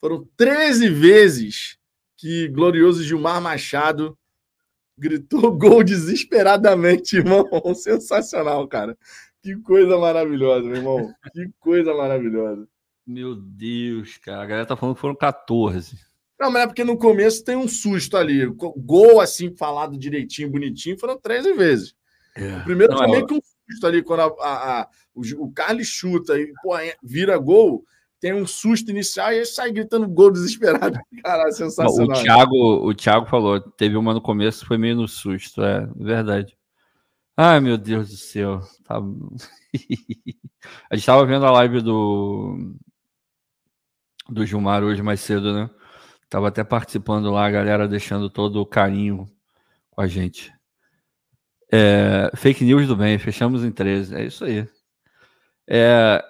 Foram 0.00 0.28
13 0.36 0.88
vezes 0.90 1.78
que 2.16 2.48
glorioso 2.48 3.02
Gilmar 3.02 3.40
Machado 3.40 4.18
gritou 4.96 5.52
gol 5.56 5.82
desesperadamente, 5.82 7.16
irmão. 7.16 7.48
Sensacional, 7.74 8.66
cara. 8.68 8.96
Que 9.42 9.56
coisa 9.56 9.98
maravilhosa, 9.98 10.66
meu 10.66 10.76
irmão. 10.76 11.14
Que 11.32 11.50
coisa 11.58 11.94
maravilhosa. 11.94 12.66
Meu 13.06 13.34
Deus, 13.34 14.16
cara. 14.18 14.42
A 14.42 14.46
galera 14.46 14.66
tá 14.66 14.76
falando 14.76 14.94
que 14.94 15.00
foram 15.00 15.14
14. 15.14 15.98
Não, 16.40 16.50
mas 16.50 16.62
é 16.62 16.66
porque 16.66 16.84
no 16.84 16.98
começo 16.98 17.44
tem 17.44 17.56
um 17.56 17.68
susto 17.68 18.16
ali. 18.16 18.46
Gol 18.46 19.20
assim, 19.20 19.54
falado 19.54 19.98
direitinho, 19.98 20.50
bonitinho, 20.50 20.98
foram 20.98 21.18
13 21.18 21.52
vezes. 21.52 21.94
É. 22.34 22.58
O 22.58 22.64
primeiro 22.64 22.92
Não, 22.92 22.98
foi 22.98 23.08
meio 23.08 23.26
que 23.26 23.34
um 23.34 23.40
susto 23.40 23.86
ali, 23.86 24.02
quando 24.02 24.20
a, 24.20 24.26
a, 24.40 24.80
a, 24.80 24.88
o, 25.14 25.44
o 25.44 25.52
Carlos 25.52 25.86
chuta 25.86 26.38
e 26.38 26.52
pô, 26.62 26.72
vira 27.02 27.38
gol 27.38 27.84
tem 28.24 28.32
um 28.32 28.46
susto 28.46 28.90
inicial 28.90 29.34
e 29.34 29.40
aí 29.40 29.44
sai 29.44 29.70
gritando 29.70 30.08
gol 30.08 30.30
desesperado. 30.30 30.98
Cara, 31.22 31.52
sensacional. 31.52 32.18
O 32.18 32.22
Thiago, 32.22 32.88
o 32.88 32.94
Thiago 32.94 33.26
falou, 33.26 33.60
teve 33.60 33.98
uma 33.98 34.14
no 34.14 34.20
começo, 34.22 34.64
foi 34.64 34.78
meio 34.78 34.96
no 34.96 35.06
susto, 35.06 35.62
é 35.62 35.86
verdade. 35.94 36.56
Ai, 37.36 37.60
meu 37.60 37.76
Deus 37.76 38.08
do 38.08 38.16
céu. 38.16 38.60
Tá... 38.82 38.96
a 40.88 40.94
gente 40.94 41.00
estava 41.00 41.26
vendo 41.26 41.44
a 41.44 41.50
live 41.50 41.82
do 41.82 42.74
do 44.30 44.46
Gilmar 44.46 44.82
hoje 44.82 45.02
mais 45.02 45.20
cedo, 45.20 45.52
né? 45.52 45.68
Tava 46.30 46.48
até 46.48 46.64
participando 46.64 47.30
lá, 47.30 47.44
a 47.44 47.50
galera 47.50 47.86
deixando 47.86 48.30
todo 48.30 48.58
o 48.58 48.64
carinho 48.64 49.28
com 49.90 50.00
a 50.00 50.06
gente. 50.06 50.50
É, 51.76 52.30
fake 52.36 52.64
news 52.64 52.86
do 52.86 52.94
bem, 52.94 53.18
fechamos 53.18 53.64
em 53.64 53.72
13. 53.72 54.14
É 54.14 54.24
isso 54.24 54.44
aí. 54.44 54.64
É, 55.68 56.24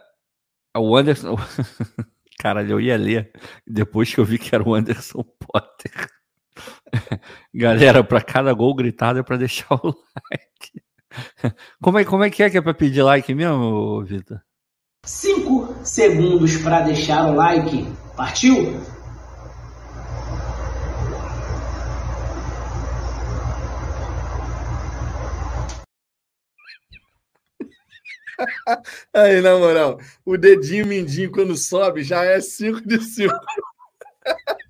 o 0.74 0.97
Anderson. 0.97 1.36
Caralho, 2.40 2.73
eu 2.73 2.81
ia 2.81 2.97
ler 2.97 3.31
depois 3.66 4.12
que 4.12 4.18
eu 4.18 4.24
vi 4.24 4.39
que 4.39 4.55
era 4.55 4.66
o 4.66 4.74
Anderson 4.74 5.23
Potter. 5.23 6.08
Galera, 7.55 8.02
para 8.02 8.23
cada 8.23 8.55
gol 8.55 8.74
gritado 8.74 9.18
é 9.18 9.23
para 9.23 9.36
deixar 9.36 9.74
o 9.74 9.89
like. 9.89 10.82
Como 11.81 11.98
é, 11.98 12.05
como 12.05 12.24
é 12.24 12.31
que 12.31 12.42
é 12.42 12.50
que 12.50 12.58
é 12.58 12.62
para 12.62 12.74
pedir 12.74 13.02
like 13.02 13.32
mesmo, 13.34 14.02
Vitor? 14.02 14.40
Cinco 15.05 15.73
segundos 15.84 16.56
para 16.56 16.81
deixar 16.81 17.26
o 17.26 17.34
like. 17.34 17.86
Partiu? 18.16 18.81
Aí, 29.12 29.40
na 29.40 29.58
moral, 29.58 29.98
o 30.24 30.36
dedinho 30.36 30.86
mindinho 30.86 31.31
quando 31.31 31.56
sobe 31.56 32.02
já 32.02 32.24
é 32.24 32.40
5 32.40 32.86
de 32.86 33.00
5. 33.02 33.34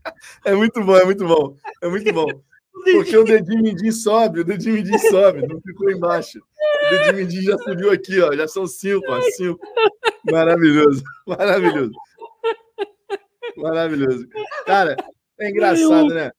É 0.44 0.52
muito 0.52 0.82
bom, 0.82 0.96
é 0.96 1.04
muito 1.04 1.24
bom. 1.24 1.56
É 1.80 1.88
muito 1.88 2.12
bom. 2.12 2.26
Porque 2.92 3.16
o 3.16 3.24
dedinho 3.24 3.62
mindinho 3.62 3.92
sobe, 3.92 4.40
o 4.40 4.44
dedinho 4.44 4.74
mindinho 4.74 4.98
sobe, 4.98 5.46
não 5.46 5.60
ficou 5.60 5.90
embaixo. 5.90 6.38
O 6.38 6.90
dedinho 6.90 7.16
mindinho 7.16 7.42
já 7.44 7.58
subiu 7.58 7.90
aqui, 7.90 8.20
ó. 8.20 8.34
Já 8.34 8.48
são 8.48 8.66
5, 8.66 9.00
ó. 9.08 9.20
5. 9.22 9.58
Maravilhoso, 10.30 11.02
maravilhoso. 11.26 11.92
Maravilhoso. 13.56 14.26
Cara, 14.66 14.96
é 15.38 15.50
engraçado, 15.50 16.08
né? 16.08 16.30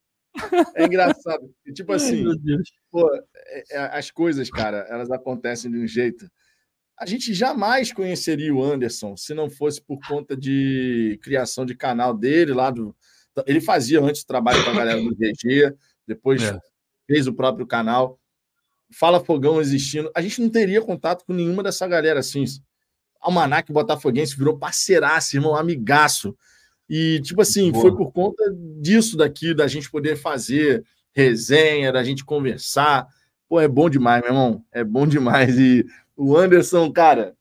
É 0.76 0.86
engraçado. 0.86 1.50
E, 1.66 1.72
tipo 1.72 1.94
assim, 1.94 2.26
pô, 2.92 3.10
é, 3.14 3.64
é, 3.72 3.78
as 3.98 4.12
coisas, 4.12 4.50
cara, 4.50 4.86
elas 4.90 5.10
acontecem 5.10 5.72
de 5.72 5.78
um 5.78 5.88
jeito 5.88 6.30
a 6.98 7.06
gente 7.06 7.34
jamais 7.34 7.92
conheceria 7.92 8.54
o 8.54 8.64
Anderson 8.64 9.18
se 9.18 9.34
não 9.34 9.50
fosse 9.50 9.82
por 9.82 10.00
conta 10.08 10.36
de 10.36 11.20
criação 11.22 11.66
de 11.66 11.76
canal 11.76 12.14
dele 12.16 12.54
lá 12.54 12.72
do. 12.72 12.96
Ele 13.46 13.60
fazia 13.60 14.00
antes 14.00 14.24
trabalho 14.24 14.64
com 14.64 14.70
a 14.70 14.74
galera 14.74 15.02
do 15.02 15.14
GG, 15.14 15.76
depois 16.08 16.42
é. 16.42 16.58
fez 17.06 17.28
o 17.28 17.34
próprio 17.34 17.68
canal. 17.68 18.18
Fala 18.94 19.24
Fogão 19.24 19.60
existindo. 19.60 20.10
A 20.16 20.22
gente 20.22 20.40
não 20.42 20.50
teria 20.50 20.82
contato 20.82 21.26
com 21.26 21.34
nenhuma 21.34 21.62
dessa 21.62 21.86
galera 21.86 22.22
assim. 22.22 22.46
Almanac 23.20 23.72
Botafoguense 23.74 24.38
virou 24.38 24.58
parceiraço, 24.58 25.36
irmão, 25.36 25.56
amigaço. 25.56 26.38
E, 26.88 27.20
tipo 27.24 27.42
assim, 27.42 27.72
Boa. 27.72 27.82
foi 27.82 27.98
por 27.98 28.14
conta 28.14 28.44
disso 28.80 29.18
daqui, 29.18 29.54
da 29.54 29.68
gente 29.68 29.90
poder 29.90 30.16
fazer 30.16 30.86
resenha, 31.12 31.92
da 31.92 32.04
gente 32.04 32.24
conversar. 32.24 33.08
Pô, 33.50 33.60
é 33.60 33.68
bom 33.68 33.90
demais, 33.90 34.22
meu 34.22 34.32
irmão. 34.32 34.64
É 34.72 34.84
bom 34.84 35.08
demais. 35.08 35.58
E 35.58 35.86
o 36.16 36.38
Anderson, 36.38 36.92
cara. 36.92 37.36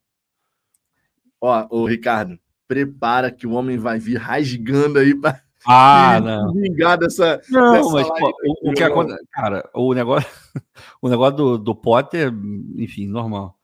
Ó, 1.40 1.66
o 1.70 1.86
Ricardo, 1.86 2.38
prepara 2.66 3.30
que 3.30 3.46
o 3.46 3.52
homem 3.52 3.76
vai 3.76 3.98
vir 3.98 4.16
rasgando 4.16 4.98
aí 4.98 5.14
para 5.14 5.44
ah, 5.66 6.20
não. 6.22 6.52
vingar 6.52 6.98
dessa. 6.98 7.40
Não, 7.50 7.72
dessa 7.72 7.90
mas 7.92 8.08
pô, 8.08 8.32
o, 8.62 8.70
o, 8.70 8.74
que 8.74 8.82
acontece. 8.82 9.24
Cara, 9.32 9.68
o 9.74 9.92
negócio, 9.94 10.28
o 11.00 11.08
negócio 11.08 11.36
do, 11.36 11.58
do 11.58 11.74
Potter, 11.74 12.32
enfim, 12.76 13.06
normal. 13.06 13.58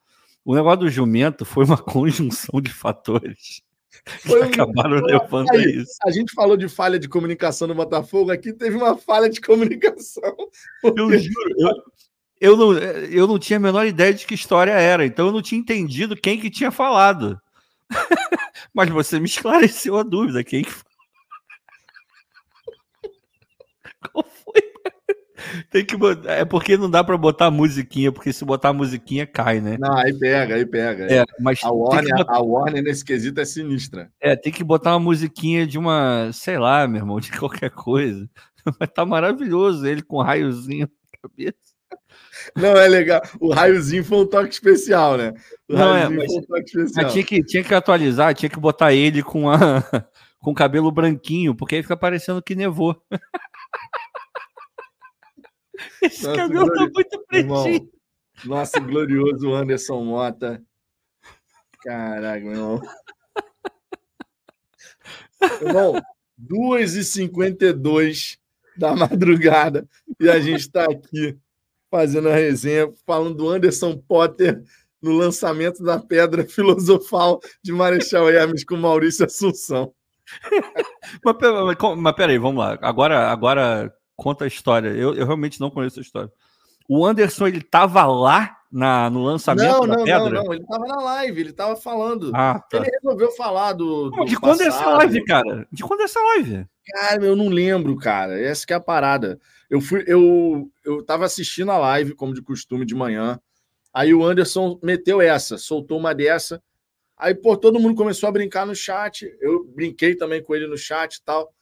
O 0.45 0.55
negócio 0.55 0.81
do 0.81 0.91
jumento 0.91 1.45
foi 1.45 1.65
uma 1.65 1.77
conjunção 1.79 2.61
de 2.61 2.73
fatores. 2.73 3.63
Foi 4.07 4.49
que 4.49 4.61
acabaram 4.61 5.03
levando 5.03 5.51
aí, 5.51 5.83
isso. 5.83 5.93
A 6.03 6.11
gente 6.11 6.33
falou 6.33 6.57
de 6.57 6.69
falha 6.69 6.99
de 6.99 7.09
comunicação 7.09 7.69
no 7.69 7.75
Botafogo, 7.75 8.31
aqui 8.31 8.53
teve 8.53 8.77
uma 8.77 8.97
falha 8.97 9.29
de 9.29 9.41
comunicação. 9.41 10.35
Eu 10.83 11.19
juro, 11.19 11.55
eu, 11.59 11.71
eu 12.41 12.57
não, 12.57 12.73
eu 12.73 13.27
não 13.27 13.39
tinha 13.39 13.59
a 13.59 13.61
menor 13.61 13.87
ideia 13.87 14.15
de 14.15 14.27
que 14.27 14.35
história 14.35 14.73
era, 14.73 15.05
então 15.05 15.27
eu 15.27 15.33
não 15.33 15.43
tinha 15.43 15.61
entendido 15.61 16.17
quem 16.17 16.41
que 16.41 16.51
tinha 16.51 16.71
falado. 16.71 17.39
Mas 18.73 18.89
você 18.89 19.21
me 19.21 19.27
esclareceu 19.27 19.99
a 19.99 20.03
dúvida, 20.03 20.43
quem 20.43 20.63
que 20.63 20.73
Qual 24.13 24.25
foi? 24.25 24.71
Tem 25.71 25.85
que 25.85 25.97
botar, 25.97 26.33
é 26.33 26.45
porque 26.45 26.77
não 26.77 26.91
dá 26.91 27.03
para 27.03 27.17
botar 27.17 27.51
musiquinha, 27.51 28.13
porque 28.13 28.33
se 28.33 28.45
botar 28.45 28.73
musiquinha 28.73 29.27
cai, 29.27 29.61
né? 29.61 29.77
Não, 29.79 29.97
aí 29.97 30.17
pega, 30.17 30.55
aí 30.55 30.67
pega. 30.67 31.13
É, 31.13 31.25
mas 31.39 31.61
a 31.63 31.71
Warner, 31.71 32.17
botar... 32.17 32.35
a 32.35 32.41
Warner 32.41 32.83
nesse 32.83 33.05
quesito 33.05 33.41
é 33.41 33.45
sinistra. 33.45 34.11
É, 34.21 34.37
tem 34.37 34.53
que 34.53 34.65
botar 34.65 34.93
uma 34.93 35.01
musiquinha 35.01 35.67
de 35.67 35.79
uma, 35.79 36.31
sei 36.33 36.59
lá, 36.59 36.87
meu 36.87 37.01
irmão, 37.01 37.21
de 37.21 37.33
qualquer 37.33 37.71
coisa. 37.71 38.29
Mas 38.79 38.91
tá 38.91 39.07
maravilhoso 39.07 39.87
ele 39.87 40.03
com 40.03 40.19
um 40.19 40.23
raiozinho 40.23 40.87
na 40.87 41.29
cabeça. 41.29 41.70
Não, 42.57 42.77
é 42.77 42.89
legal. 42.89 43.23
O 43.39 43.53
raiozinho 43.53 44.05
foi 44.05 44.19
um 44.19 44.27
toque 44.27 44.53
especial, 44.53 45.17
né? 45.17 45.33
O 45.69 45.75
não, 45.75 45.97
é, 45.97 46.09
mas, 46.09 46.33
um 46.33 46.43
toque 46.43 46.65
especial. 46.65 47.11
tinha, 47.11 47.25
que, 47.25 47.43
tinha 47.43 47.65
que 47.65 47.75
atualizar, 47.75 48.35
tinha 48.35 48.51
que 48.51 48.59
botar 48.59 48.93
ele 48.93 49.23
com, 49.23 49.51
a, 49.51 49.57
com 50.41 50.55
cabelo 50.55 50.91
branquinho, 50.91 51.55
porque 51.55 51.77
aí 51.77 51.83
fica 51.83 51.97
parecendo 51.97 52.43
que 52.43 52.55
nevou. 52.55 53.01
Esse 56.03 56.25
Nossa, 56.25 56.37
cabelo 56.37 56.67
tá 56.67 56.75
glori... 56.75 56.79
tá 56.79 56.91
muito 56.95 57.27
pretinho. 57.27 57.91
Nossa, 58.45 58.81
glorioso 58.81 59.55
Anderson 59.55 60.05
Mota. 60.05 60.63
Caraca, 61.83 62.41
meu 62.41 62.53
irmão. 62.53 62.83
Irmão, 65.63 66.03
2h52 66.41 68.39
da 68.77 68.95
madrugada 68.95 69.89
e 70.19 70.29
a 70.29 70.41
gente 70.41 70.61
está 70.61 70.85
aqui 70.85 71.39
fazendo 71.91 72.29
a 72.29 72.35
resenha, 72.35 72.91
falando 73.07 73.35
do 73.35 73.49
Anderson 73.49 73.97
Potter 73.97 74.63
no 75.03 75.13
lançamento 75.13 75.83
da 75.83 75.99
Pedra 75.99 76.45
Filosofal 76.49 77.41
de 77.63 77.73
Marechal 77.73 78.29
Hermes 78.29 78.65
com 78.65 78.77
Maurício 78.77 79.27
Assunção. 79.27 79.93
mas, 81.25 81.37
mas, 81.41 81.99
mas 81.99 82.15
peraí, 82.15 82.39
vamos 82.39 82.63
lá. 82.63 82.79
Agora, 82.81 83.31
agora 83.31 83.93
conta 84.15 84.45
a 84.45 84.49
história. 84.49 84.89
Eu, 84.91 85.15
eu 85.15 85.27
realmente 85.27 85.61
não 85.61 85.71
conheço 85.71 85.99
a 85.99 86.03
história. 86.03 86.31
O 86.89 87.05
Anderson, 87.05 87.47
ele 87.47 87.63
tava 87.63 88.05
lá 88.07 88.57
na, 88.71 89.11
no 89.11 89.25
lançamento 89.25 89.69
não, 89.69 89.81
da 89.81 89.97
não, 89.97 90.05
pedra? 90.05 90.31
Não, 90.31 90.45
não, 90.45 90.55
ele 90.55 90.65
tava 90.65 90.87
na 90.87 90.97
live, 90.97 91.41
ele 91.41 91.53
tava 91.53 91.77
falando. 91.77 92.31
Ah, 92.35 92.61
tá. 92.71 92.79
Ele 92.79 92.91
resolveu 92.91 93.33
falar 93.33 93.73
do. 93.73 94.11
de 94.25 94.37
quando 94.37 94.59
passado. 94.59 94.63
é 94.63 94.67
essa 94.69 94.91
live, 94.91 95.25
cara? 95.25 95.69
De 95.73 95.83
quando 95.83 96.01
é 96.01 96.05
essa 96.05 96.21
live? 96.21 96.67
Cara, 96.87 97.25
eu 97.25 97.35
não 97.35 97.49
lembro, 97.49 97.97
cara. 97.97 98.41
Essa 98.41 98.67
que 98.67 98.73
é 98.73 98.77
a 98.77 98.81
parada. 98.81 99.41
Eu 99.69 99.81
fui, 99.81 100.05
eu, 100.07 100.71
eu 100.85 101.05
tava 101.05 101.25
assistindo 101.25 101.71
a 101.71 101.79
live, 101.79 102.15
como 102.15 102.35
de 102.35 102.43
costume, 102.43 102.85
de 102.85 102.95
manhã. 102.95 103.41
Aí 103.93 104.15
o 104.15 104.25
Anderson 104.25 104.79
meteu 104.83 105.21
essa, 105.21 105.59
soltou 105.59 105.99
uma 105.99 106.15
dessa. 106.15 106.63
Aí, 107.17 107.35
pô, 107.35 107.57
todo 107.57 107.79
mundo 107.79 107.97
começou 107.97 108.29
a 108.29 108.33
brincar 108.33 108.67
no 108.67 108.75
chat. 108.75 109.37
Eu 109.41 109.65
brinquei 109.65 110.15
também 110.15 110.43
com 110.43 110.55
ele 110.55 110.67
no 110.67 110.79
chat 110.79 111.17
e 111.17 111.23
tal. 111.23 111.53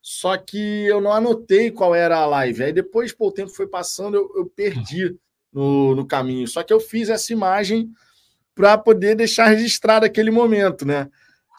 Só 0.00 0.36
que 0.36 0.86
eu 0.86 1.00
não 1.00 1.12
anotei 1.12 1.70
qual 1.70 1.94
era 1.94 2.18
a 2.18 2.26
live. 2.26 2.64
Aí 2.64 2.72
depois, 2.72 3.12
pô, 3.12 3.28
o 3.28 3.32
tempo 3.32 3.50
foi 3.50 3.68
passando, 3.68 4.16
eu, 4.16 4.32
eu 4.36 4.46
perdi. 4.46 5.16
No, 5.52 5.94
no 5.94 6.06
caminho. 6.06 6.48
Só 6.48 6.62
que 6.62 6.72
eu 6.72 6.80
fiz 6.80 7.08
essa 7.08 7.32
imagem 7.32 7.90
para 8.54 8.76
poder 8.78 9.14
deixar 9.14 9.46
registrado 9.46 10.06
aquele 10.06 10.30
momento, 10.30 10.86
né? 10.86 11.08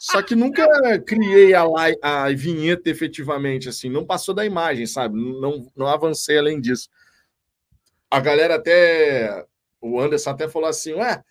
Só 0.00 0.20
que 0.22 0.34
nunca 0.34 0.66
criei 1.00 1.54
a, 1.54 1.64
a 2.02 2.28
vinheta 2.30 2.90
efetivamente, 2.90 3.68
assim, 3.68 3.88
não 3.88 4.04
passou 4.04 4.34
da 4.34 4.44
imagem, 4.44 4.86
sabe? 4.86 5.16
Não, 5.16 5.70
não 5.74 5.86
avancei 5.86 6.36
além 6.36 6.60
disso. 6.60 6.88
A 8.10 8.20
galera 8.20 8.56
até. 8.56 9.46
O 9.80 9.98
Anderson 10.00 10.30
até 10.30 10.48
falou 10.48 10.68
assim: 10.68 10.92
ué, 10.94 11.22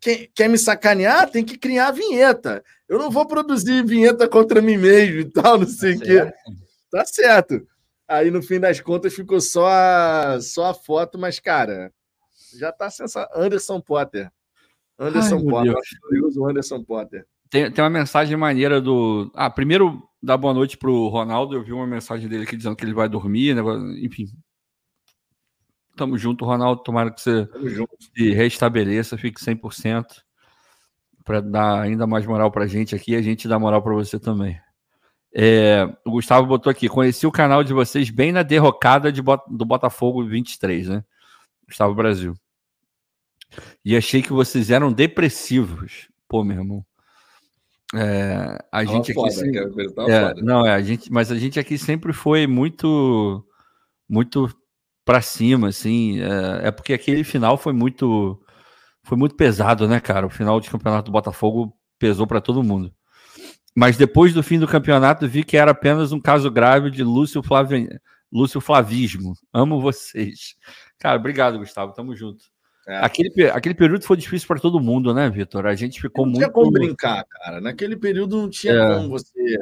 quer, 0.00 0.28
quer 0.34 0.48
me 0.48 0.58
sacanear? 0.58 1.30
Tem 1.30 1.44
que 1.44 1.56
criar 1.56 1.88
a 1.88 1.92
vinheta. 1.92 2.62
Eu 2.88 2.98
não 2.98 3.10
vou 3.10 3.26
produzir 3.26 3.84
vinheta 3.84 4.28
contra 4.28 4.60
mim 4.60 4.76
mesmo 4.76 5.20
e 5.20 5.24
tal, 5.24 5.58
não 5.58 5.66
sei 5.66 5.94
o 5.94 5.98
tá 5.98 6.04
quê. 6.04 6.32
Tá 6.90 7.04
certo. 7.04 7.66
Aí 8.08 8.30
no 8.30 8.42
fim 8.42 8.60
das 8.60 8.80
contas 8.80 9.14
ficou 9.14 9.40
só 9.40 9.66
a, 9.66 10.40
só 10.40 10.66
a 10.66 10.74
foto, 10.74 11.18
mas, 11.18 11.40
cara, 11.40 11.92
já 12.56 12.70
tá 12.70 12.88
sensacional. 12.88 13.30
Anderson 13.34 13.80
Potter. 13.80 14.30
Anderson 14.98 15.38
Ai, 15.38 15.44
Potter. 15.44 15.74
Curioso 16.02 16.48
Anderson 16.48 16.84
Potter. 16.84 17.26
Tem, 17.50 17.70
tem 17.70 17.82
uma 17.82 17.90
mensagem 17.90 18.36
maneira 18.36 18.80
do. 18.80 19.30
Ah, 19.34 19.50
primeiro, 19.50 20.02
dar 20.22 20.36
boa 20.36 20.54
noite 20.54 20.76
pro 20.76 21.08
Ronaldo. 21.08 21.54
Eu 21.54 21.62
vi 21.62 21.72
uma 21.72 21.86
mensagem 21.86 22.28
dele 22.28 22.44
aqui 22.44 22.56
dizendo 22.56 22.76
que 22.76 22.84
ele 22.84 22.94
vai 22.94 23.08
dormir, 23.08 23.54
né? 23.54 23.62
Enfim. 24.02 24.26
Tamo 25.96 26.18
junto, 26.18 26.44
Ronaldo. 26.44 26.82
Tomara 26.82 27.10
que 27.10 27.20
você 27.20 27.48
se 28.14 28.30
restabeleça, 28.32 29.16
fique 29.16 29.40
100% 29.40 30.04
para 31.24 31.40
dar 31.40 31.80
ainda 31.80 32.06
mais 32.06 32.24
moral 32.26 32.50
pra 32.50 32.66
gente 32.66 32.94
aqui 32.94 33.12
e 33.12 33.16
a 33.16 33.22
gente 33.22 33.48
dá 33.48 33.58
moral 33.58 33.82
para 33.82 33.94
você 33.94 34.18
também. 34.18 34.60
É, 35.34 35.88
o 36.04 36.12
Gustavo 36.12 36.46
botou 36.46 36.70
aqui: 36.70 36.88
conheci 36.88 37.26
o 37.26 37.32
canal 37.32 37.62
de 37.62 37.72
vocês 37.72 38.10
bem 38.10 38.32
na 38.32 38.42
derrocada 38.42 39.12
de, 39.12 39.22
do 39.22 39.64
Botafogo 39.64 40.24
23, 40.24 40.88
né? 40.88 41.04
Gustavo 41.66 41.94
Brasil. 41.94 42.34
E 43.84 43.96
achei 43.96 44.22
que 44.22 44.32
vocês 44.32 44.70
eram 44.70 44.92
depressivos. 44.92 46.08
Pô, 46.28 46.42
meu 46.42 46.58
irmão. 46.58 46.84
É, 47.94 48.58
a 48.72 48.84
gente 48.84 49.12
aqui. 49.12 49.30
Sempre, 49.30 49.92
é, 50.08 50.34
não, 50.42 50.66
é, 50.66 50.72
a 50.74 50.82
gente, 50.82 51.10
mas 51.12 51.30
a 51.30 51.36
gente 51.36 51.58
aqui 51.58 51.78
sempre 51.78 52.12
foi 52.12 52.46
muito, 52.46 53.46
muito 54.08 54.48
para 55.04 55.22
cima, 55.22 55.68
assim. 55.68 56.20
É, 56.20 56.68
é, 56.68 56.70
porque 56.70 56.92
aquele 56.92 57.22
final 57.22 57.56
foi 57.56 57.72
muito, 57.72 58.42
foi 59.04 59.16
muito 59.16 59.36
pesado, 59.36 59.86
né, 59.86 60.00
cara? 60.00 60.26
O 60.26 60.30
final 60.30 60.60
de 60.60 60.68
campeonato 60.68 61.10
do 61.10 61.12
Botafogo 61.12 61.72
pesou 61.98 62.26
para 62.26 62.40
todo 62.40 62.62
mundo. 62.62 62.92
Mas 63.76 63.98
depois 63.98 64.32
do 64.32 64.42
fim 64.42 64.58
do 64.58 64.66
campeonato 64.66 65.28
vi 65.28 65.44
que 65.44 65.54
era 65.54 65.72
apenas 65.72 66.10
um 66.10 66.18
caso 66.18 66.50
grave 66.50 66.90
de 66.90 67.04
Lúcio, 67.04 67.42
Flavi... 67.42 67.86
Lúcio 68.32 68.58
Flavismo. 68.58 69.34
Amo 69.52 69.82
vocês. 69.82 70.56
Cara, 70.98 71.18
obrigado, 71.18 71.58
Gustavo. 71.58 71.92
Tamo 71.92 72.16
junto. 72.16 72.46
É. 72.88 73.04
Aquele, 73.04 73.50
aquele 73.50 73.74
período 73.74 74.04
foi 74.04 74.16
difícil 74.16 74.48
para 74.48 74.60
todo 74.60 74.80
mundo, 74.80 75.12
né, 75.12 75.28
Vitor? 75.28 75.66
A 75.66 75.74
gente 75.74 76.00
ficou 76.00 76.24
não 76.24 76.32
muito. 76.32 76.40
Não 76.40 76.48
tinha 76.48 76.54
como 76.54 76.70
brincar, 76.70 77.24
cara. 77.26 77.60
Naquele 77.60 77.96
período 77.96 78.38
não 78.38 78.48
tinha 78.48 78.72
é. 78.72 78.94
como 78.94 79.10
você 79.10 79.58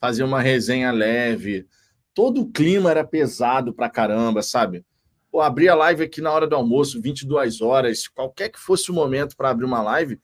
fazer 0.00 0.22
uma 0.22 0.40
resenha 0.40 0.92
leve. 0.92 1.66
Todo 2.14 2.42
o 2.42 2.50
clima 2.50 2.90
era 2.90 3.02
pesado 3.02 3.74
pra 3.74 3.90
caramba, 3.90 4.42
sabe? 4.42 4.86
Pô, 5.28 5.40
abrir 5.40 5.68
a 5.68 5.74
live 5.74 6.04
aqui 6.04 6.20
na 6.20 6.30
hora 6.30 6.46
do 6.46 6.54
almoço, 6.54 7.02
22 7.02 7.60
horas, 7.60 8.06
qualquer 8.06 8.48
que 8.48 8.60
fosse 8.60 8.92
o 8.92 8.94
momento 8.94 9.36
para 9.36 9.50
abrir 9.50 9.64
uma 9.64 9.82
live, 9.82 10.20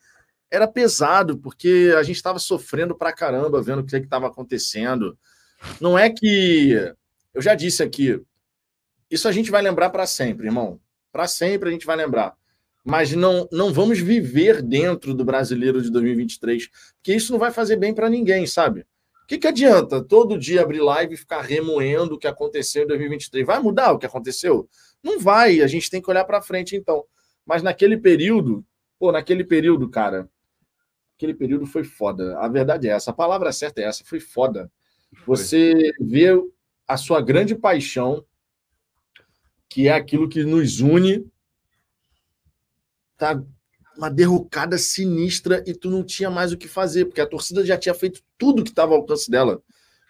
era 0.53 0.67
pesado, 0.67 1.37
porque 1.37 1.93
a 1.97 2.03
gente 2.03 2.15
estava 2.15 2.37
sofrendo 2.37 2.95
pra 2.95 3.11
caramba, 3.11 3.61
vendo 3.61 3.79
o 3.79 3.85
que 3.85 3.95
estava 3.95 4.27
acontecendo. 4.27 5.17
Não 5.81 5.97
é 5.97 6.09
que. 6.09 6.73
Eu 7.33 7.41
já 7.41 7.55
disse 7.55 7.81
aqui, 7.81 8.21
isso 9.09 9.27
a 9.27 9.31
gente 9.31 9.49
vai 9.49 9.61
lembrar 9.61 9.89
para 9.89 10.05
sempre, 10.05 10.45
irmão. 10.45 10.79
Para 11.11 11.27
sempre 11.27 11.69
a 11.69 11.71
gente 11.71 11.85
vai 11.85 11.95
lembrar 11.95 12.35
mas 12.83 13.13
não, 13.13 13.47
não 13.51 13.71
vamos 13.71 13.99
viver 13.99 14.61
dentro 14.61 15.13
do 15.13 15.23
brasileiro 15.23 15.81
de 15.81 15.89
2023, 15.89 16.69
porque 16.95 17.15
isso 17.15 17.31
não 17.31 17.39
vai 17.39 17.49
fazer 17.49 17.77
bem 17.77 17.93
para 17.93 18.09
ninguém, 18.09 18.45
sabe? 18.45 18.81
O 19.23 19.27
que, 19.27 19.37
que 19.37 19.47
adianta 19.47 20.03
todo 20.03 20.37
dia 20.37 20.61
abrir 20.61 20.81
live 20.81 21.13
e 21.13 21.17
ficar 21.17 21.41
remoendo 21.41 22.15
o 22.15 22.19
que 22.19 22.27
aconteceu 22.27 22.83
em 22.83 22.87
2023? 22.87 23.47
Vai 23.47 23.59
mudar 23.59 23.93
o 23.93 23.97
que 23.97 24.05
aconteceu? 24.05 24.67
Não 25.01 25.17
vai, 25.17 25.61
a 25.61 25.67
gente 25.67 25.89
tem 25.89 26.01
que 26.01 26.09
olhar 26.09 26.25
para 26.25 26.41
frente 26.41 26.75
então. 26.75 27.05
Mas 27.45 27.63
naquele 27.63 27.97
período, 27.97 28.65
pô, 28.99 29.13
naquele 29.13 29.45
período, 29.45 29.89
cara, 29.89 30.29
aquele 31.23 31.33
período 31.33 31.65
foi 31.65 31.83
foda. 31.85 32.37
A 32.39 32.47
verdade 32.49 32.89
é 32.89 32.91
essa, 32.91 33.11
a 33.11 33.13
palavra 33.13 33.51
certa 33.53 33.81
é 33.81 33.85
essa, 33.85 34.03
foi 34.03 34.19
foda. 34.19 34.69
Você 35.25 35.91
vê 35.99 36.27
a 36.85 36.97
sua 36.97 37.21
grande 37.21 37.55
paixão, 37.55 38.25
que 39.69 39.87
é 39.87 39.93
aquilo 39.93 40.27
que 40.27 40.43
nos 40.43 40.81
une, 40.81 41.25
tá 43.17 43.41
uma 43.95 44.09
derrocada 44.09 44.77
sinistra 44.77 45.63
e 45.65 45.73
tu 45.73 45.89
não 45.89 46.03
tinha 46.03 46.29
mais 46.29 46.51
o 46.51 46.57
que 46.57 46.67
fazer, 46.67 47.05
porque 47.05 47.21
a 47.21 47.27
torcida 47.27 47.65
já 47.65 47.77
tinha 47.77 47.93
feito 47.93 48.21
tudo 48.37 48.63
que 48.63 48.71
estava 48.71 48.93
ao 48.93 48.99
alcance 48.99 49.29
dela. 49.29 49.61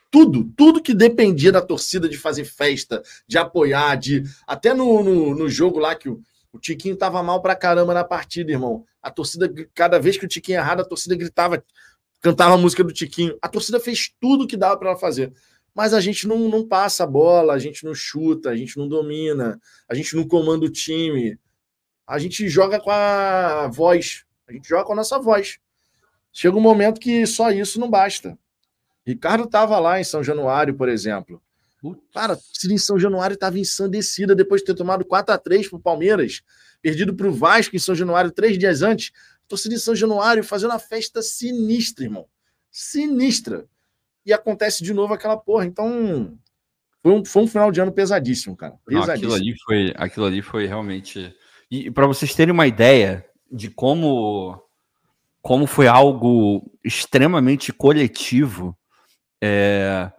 Tudo, 0.09 0.51
tudo 0.55 0.81
que 0.81 0.93
dependia 0.93 1.51
da 1.51 1.61
torcida 1.61 2.07
de 2.07 2.17
fazer 2.17 2.45
festa, 2.45 3.03
de 3.27 3.37
apoiar, 3.37 3.95
de. 3.95 4.23
Até 4.47 4.73
no, 4.73 5.03
no, 5.03 5.35
no 5.35 5.49
jogo 5.49 5.79
lá 5.79 5.95
que 5.95 6.07
o, 6.07 6.21
o 6.51 6.59
Tiquinho 6.59 6.95
tava 6.95 7.21
mal 7.23 7.41
pra 7.41 7.55
caramba 7.55 7.93
na 7.93 8.03
partida, 8.03 8.51
irmão. 8.51 8.85
A 9.03 9.11
torcida, 9.11 9.53
cada 9.75 9.99
vez 9.99 10.17
que 10.17 10.25
o 10.25 10.27
Tiquinho 10.29 10.57
errado, 10.57 10.79
a 10.79 10.85
torcida 10.85 11.15
gritava, 11.15 11.63
cantava 12.21 12.55
a 12.55 12.57
música 12.57 12.83
do 12.83 12.91
Tiquinho. 12.91 13.37
A 13.41 13.49
torcida 13.49 13.79
fez 13.79 14.11
tudo 14.19 14.47
que 14.47 14.57
dava 14.57 14.77
para 14.77 14.91
ela 14.91 14.97
fazer. 14.97 15.31
Mas 15.75 15.93
a 15.93 15.99
gente 15.99 16.27
não, 16.27 16.49
não 16.49 16.67
passa 16.67 17.03
a 17.03 17.07
bola, 17.07 17.53
a 17.53 17.59
gente 17.59 17.83
não 17.83 17.93
chuta, 17.93 18.49
a 18.49 18.55
gente 18.55 18.77
não 18.77 18.87
domina, 18.87 19.59
a 19.89 19.93
gente 19.93 20.15
não 20.15 20.25
comanda 20.25 20.65
o 20.65 20.69
time 20.69 21.37
a 22.05 22.19
gente 22.19 22.47
joga 22.49 22.79
com 22.79 22.91
a 22.91 23.67
voz, 23.67 24.25
a 24.47 24.51
gente 24.53 24.67
joga 24.67 24.85
com 24.85 24.93
a 24.93 24.97
nossa 24.97 25.19
voz. 25.19 25.57
Chega 26.31 26.57
um 26.57 26.61
momento 26.61 26.99
que 26.99 27.25
só 27.25 27.51
isso 27.51 27.79
não 27.79 27.89
basta. 27.89 28.37
Ricardo 29.05 29.45
estava 29.45 29.79
lá 29.79 29.99
em 29.99 30.03
São 30.03 30.23
Januário, 30.23 30.75
por 30.75 30.89
exemplo. 30.89 31.41
Cara, 32.13 32.33
a 32.33 32.67
em 32.71 32.77
São 32.77 32.97
Januário 32.97 33.33
estava 33.33 33.59
ensandecida 33.59 34.35
depois 34.35 34.61
de 34.61 34.67
ter 34.67 34.75
tomado 34.75 35.03
4 35.03 35.33
a 35.33 35.37
3 35.37 35.67
para 35.67 35.77
o 35.77 35.81
Palmeiras, 35.81 36.41
perdido 36.81 37.13
para 37.13 37.27
o 37.27 37.33
Vasco 37.33 37.75
em 37.75 37.79
São 37.79 37.93
Januário 37.95 38.31
três 38.31 38.57
dias 38.57 38.81
antes. 38.81 39.11
Torcida 39.47 39.75
em 39.75 39.79
São 39.79 39.95
Januário 39.95 40.43
fazendo 40.43 40.71
uma 40.71 40.79
festa 40.79 41.21
sinistra, 41.21 42.05
irmão. 42.05 42.25
Sinistra. 42.71 43.65
E 44.25 44.31
acontece 44.31 44.83
de 44.83 44.93
novo 44.93 45.13
aquela 45.13 45.35
porra. 45.35 45.65
Então, 45.65 46.37
foi 47.01 47.11
um, 47.11 47.25
foi 47.25 47.43
um 47.43 47.47
final 47.47 47.71
de 47.71 47.81
ano 47.81 47.91
pesadíssimo, 47.91 48.55
cara. 48.55 48.75
Pesadíssimo. 48.85 49.29
Não, 49.29 49.35
aquilo, 49.35 49.49
ali 49.49 49.59
foi, 49.65 49.93
aquilo 49.97 50.25
ali 50.25 50.41
foi 50.41 50.65
realmente 50.65 51.35
e 51.73 51.89
para 51.89 52.05
vocês 52.05 52.35
terem 52.35 52.51
uma 52.51 52.67
ideia 52.67 53.25
de 53.51 53.67
como, 53.67 54.61
como 55.41 55.65
foi 55.65 55.87
algo 55.87 56.71
extremamente 56.85 57.73
coletivo, 57.73 58.77
é, 59.41 60.11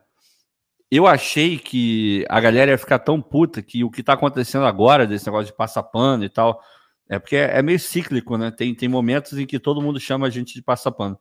eu 0.97 1.06
achei 1.06 1.58
que 1.58 2.24
a 2.28 2.40
galera 2.40 2.70
ia 2.73 2.78
ficar 2.78 2.98
tão 2.98 3.20
puta 3.20 3.62
que 3.62 3.84
o 3.84 3.90
que 3.90 4.00
está 4.00 4.14
acontecendo 4.14 4.66
agora, 4.66 5.06
desse 5.06 5.26
negócio 5.26 5.47
de 5.47 5.56
passar 5.56 5.82
pano 5.82 6.24
e 6.24 6.28
tal, 6.28 6.60
é 7.08 7.18
porque 7.18 7.36
é, 7.36 7.62
meio 7.62 7.78
cíclico, 7.78 8.36
né? 8.36 8.50
Tem, 8.50 8.74
tem 8.74 8.89
momentos 8.89 9.39
em 9.39 9.47
que 9.47 9.58
todo 9.58 9.82
mundo 9.82 10.00
chama 10.00 10.26
a 10.26 10.31
gente 10.31 10.55
de 10.55 10.62
passar 10.62 10.92
pano. 10.92 11.18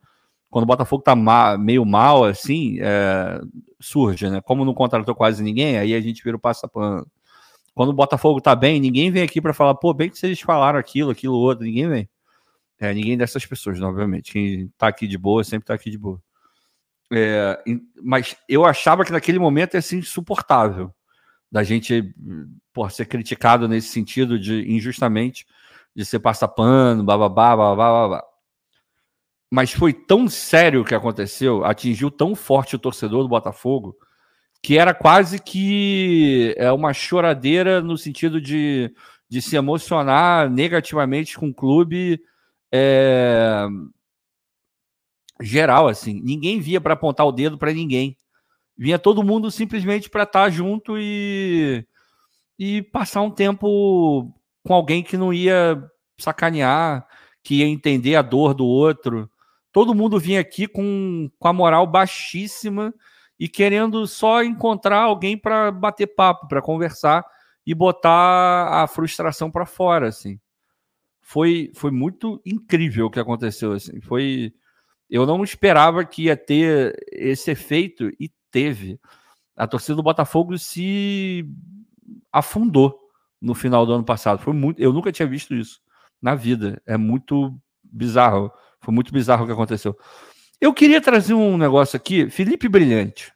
Quando 0.49 0.63
o 0.63 0.67
Botafogo 0.67 1.03
tá 1.03 1.15
ma 1.15 1.57
meio 1.57 1.85
mal, 1.85 2.25
assim, 2.25 2.77
é, 2.79 3.41
surge, 3.79 4.29
né? 4.29 4.41
Como 4.41 4.63
não 4.63 4.73
contratou 4.73 5.15
quase 5.15 5.43
ninguém, 5.43 5.77
aí 5.77 5.95
a 5.95 6.01
gente 6.01 6.23
vira 6.23 6.37
o 6.37 6.39
passa-pano. 6.39 7.07
Quando 7.73 7.89
o 7.89 7.93
Botafogo 7.93 8.39
tá 8.39 8.55
bem, 8.55 8.79
ninguém 8.79 9.09
vem 9.11 9.23
aqui 9.23 9.41
para 9.41 9.53
falar, 9.53 9.75
pô, 9.75 9.93
bem 9.93 10.09
que 10.09 10.17
vocês 10.17 10.39
falaram 10.41 10.77
aquilo, 10.77 11.11
aquilo 11.11 11.33
outro, 11.35 11.65
ninguém 11.65 11.89
vem. 11.89 12.09
É, 12.79 12.93
ninguém 12.93 13.17
dessas 13.17 13.45
pessoas, 13.45 13.81
obviamente. 13.81 14.31
Quem 14.31 14.71
tá 14.77 14.87
aqui 14.87 15.07
de 15.07 15.17
boa, 15.17 15.43
sempre 15.43 15.65
tá 15.67 15.73
aqui 15.73 15.89
de 15.89 15.97
boa. 15.97 16.21
É, 17.11 17.63
mas 18.01 18.35
eu 18.47 18.65
achava 18.65 19.03
que 19.03 19.11
naquele 19.11 19.39
momento 19.39 19.75
ia 19.75 19.81
ser 19.81 19.97
insuportável 19.97 20.93
da 21.51 21.63
gente 21.63 22.13
por 22.73 22.91
ser 22.91 23.05
criticado 23.05 23.67
nesse 23.67 23.89
sentido 23.89 24.39
de 24.39 24.71
injustamente 24.71 25.45
de 25.95 26.03
ser 26.03 26.19
passapano, 26.19 27.03
bababá, 27.03 27.55
babá, 27.55 27.91
babá. 27.91 28.23
Mas 29.51 29.71
foi 29.71 29.93
tão 29.93 30.27
sério 30.27 30.81
o 30.81 30.85
que 30.85 30.95
aconteceu, 30.95 31.63
atingiu 31.63 32.09
tão 32.09 32.33
forte 32.33 32.75
o 32.75 32.79
torcedor 32.79 33.21
do 33.21 33.29
Botafogo, 33.29 33.95
que 34.61 34.77
era 34.77 34.93
quase 34.93 35.39
que 35.39 36.55
é 36.57 36.71
uma 36.71 36.93
choradeira 36.93 37.81
no 37.81 37.95
sentido 37.97 38.41
de, 38.41 38.91
de 39.29 39.41
se 39.41 39.55
emocionar 39.55 40.49
negativamente 40.49 41.37
com 41.37 41.49
o 41.49 41.53
clube 41.53 42.19
é, 42.71 43.67
geral, 45.41 45.87
assim. 45.87 46.21
Ninguém 46.21 46.59
via 46.59 46.81
para 46.81 46.93
apontar 46.93 47.25
o 47.25 47.31
dedo 47.31 47.57
para 47.57 47.73
ninguém. 47.73 48.17
Vinha 48.77 48.97
todo 48.97 49.23
mundo 49.23 49.51
simplesmente 49.51 50.09
para 50.09 50.23
estar 50.23 50.43
tá 50.43 50.49
junto 50.49 50.97
e, 50.97 51.85
e 52.57 52.81
passar 52.81 53.21
um 53.21 53.31
tempo 53.31 54.33
com 54.63 54.73
alguém 54.73 55.03
que 55.03 55.17
não 55.17 55.33
ia 55.33 55.81
sacanear, 56.17 57.07
que 57.43 57.55
ia 57.55 57.67
entender 57.67 58.15
a 58.15 58.21
dor 58.21 58.53
do 58.53 58.65
outro. 58.65 59.29
Todo 59.71 59.95
mundo 59.95 60.19
vinha 60.19 60.39
aqui 60.39 60.67
com, 60.67 61.29
com 61.37 61.47
a 61.47 61.53
moral 61.53 61.85
baixíssima 61.85 62.93
e 63.39 63.47
querendo 63.47 64.07
só 64.07 64.43
encontrar 64.43 65.01
alguém 65.01 65.37
para 65.37 65.71
bater 65.71 66.07
papo, 66.07 66.47
para 66.47 66.61
conversar 66.61 67.25
e 67.65 67.73
botar 67.73 68.83
a 68.83 68.87
frustração 68.87 69.49
para 69.49 69.65
fora, 69.65 70.07
assim. 70.07 70.39
Foi, 71.21 71.71
foi 71.73 71.91
muito 71.91 72.41
incrível 72.45 73.07
o 73.07 73.09
que 73.09 73.19
aconteceu, 73.19 73.71
assim. 73.71 73.99
Foi, 74.01 74.53
eu 75.13 75.27
não 75.27 75.43
esperava 75.43 76.03
que 76.03 76.23
ia 76.23 76.35
ter 76.35 76.95
esse 77.11 77.51
efeito 77.51 78.09
e 78.19 78.31
teve. 78.49 78.99
A 79.55 79.67
torcida 79.67 79.95
do 79.95 80.01
Botafogo 80.01 80.57
se 80.57 81.47
afundou 82.31 82.99
no 83.39 83.53
final 83.53 83.85
do 83.85 83.93
ano 83.93 84.03
passado. 84.03 84.39
Foi 84.39 84.53
muito, 84.53 84.81
eu 84.81 84.91
nunca 84.91 85.11
tinha 85.11 85.27
visto 85.27 85.53
isso 85.53 85.79
na 86.19 86.33
vida. 86.33 86.81
É 86.83 86.97
muito 86.97 87.55
bizarro. 87.83 88.51
Foi 88.81 88.91
muito 88.91 89.13
bizarro 89.13 89.43
o 89.43 89.45
que 89.45 89.53
aconteceu. 89.53 89.95
Eu 90.59 90.73
queria 90.73 90.99
trazer 90.99 91.35
um 91.35 91.59
negócio 91.59 91.95
aqui, 91.95 92.27
Felipe 92.31 92.67
Brilhante. 92.67 93.31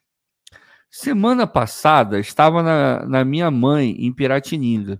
Semana 0.89 1.45
passada 1.45 2.19
estava 2.19 2.63
na, 2.63 3.05
na 3.05 3.23
minha 3.23 3.51
mãe 3.51 3.91
em 3.99 4.11
Piratininga. 4.11 4.99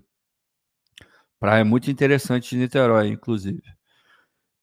Praia 1.40 1.66
muito 1.66 1.90
interessante 1.90 2.52
de 2.52 2.58
Niterói, 2.58 3.08
inclusive. 3.08 3.77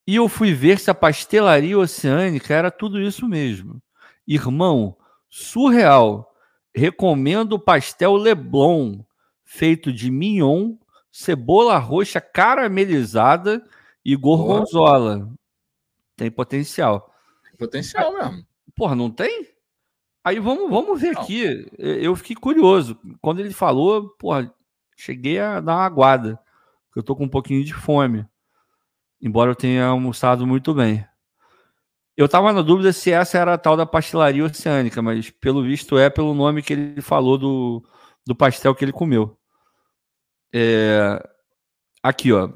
E 0.07 0.15
eu 0.15 0.29
fui 0.29 0.53
ver 0.53 0.79
se 0.79 0.91
a 0.91 0.95
pastelaria 0.95 1.77
oceânica 1.77 2.53
era 2.53 2.69
tudo 2.69 3.01
isso 3.01 3.27
mesmo. 3.27 3.81
Irmão, 4.27 4.95
surreal. 5.29 6.31
Recomendo 6.73 7.53
o 7.53 7.59
pastel 7.59 8.15
Leblon, 8.15 8.99
feito 9.43 9.91
de 9.91 10.11
mignon, 10.11 10.75
cebola 11.11 11.77
roxa 11.77 12.19
caramelizada 12.19 13.65
e 14.03 14.15
gorgonzola. 14.15 15.29
Tem 16.15 16.29
potencial. 16.29 17.13
Tem 17.43 17.57
potencial 17.57 18.13
mesmo. 18.13 18.45
Porra, 18.75 18.95
não 18.95 19.09
tem? 19.09 19.47
Aí 20.23 20.39
vamos, 20.39 20.69
vamos 20.69 20.99
ver 20.99 21.13
não. 21.13 21.21
aqui. 21.21 21.71
Eu 21.77 22.15
fiquei 22.15 22.35
curioso. 22.35 22.99
Quando 23.21 23.39
ele 23.39 23.53
falou, 23.53 24.09
porra, 24.19 24.53
cheguei 24.97 25.39
a 25.39 25.59
dar 25.59 25.75
uma 25.75 25.85
aguada. 25.85 26.39
Eu 26.95 27.03
tô 27.03 27.15
com 27.15 27.25
um 27.25 27.29
pouquinho 27.29 27.63
de 27.63 27.73
fome. 27.73 28.25
Embora 29.25 29.49
eu 29.49 29.55
tenha 29.55 29.87
almoçado 29.87 30.45
muito 30.45 30.71
bem. 30.71 31.03
Eu 32.15 32.29
tava 32.29 32.53
na 32.53 32.61
dúvida 32.61 32.93
se 32.93 33.11
essa 33.11 33.39
era 33.39 33.55
a 33.55 33.57
tal 33.57 33.75
da 33.75 33.83
pastelaria 33.83 34.45
oceânica, 34.45 35.01
mas 35.01 35.31
pelo 35.31 35.63
visto 35.63 35.97
é 35.97 36.11
pelo 36.11 36.35
nome 36.35 36.61
que 36.61 36.73
ele 36.73 37.01
falou 37.01 37.35
do, 37.35 37.83
do 38.23 38.35
pastel 38.35 38.75
que 38.75 38.85
ele 38.85 38.91
comeu. 38.91 39.35
É, 40.53 41.19
aqui, 42.03 42.31
ó. 42.31 42.51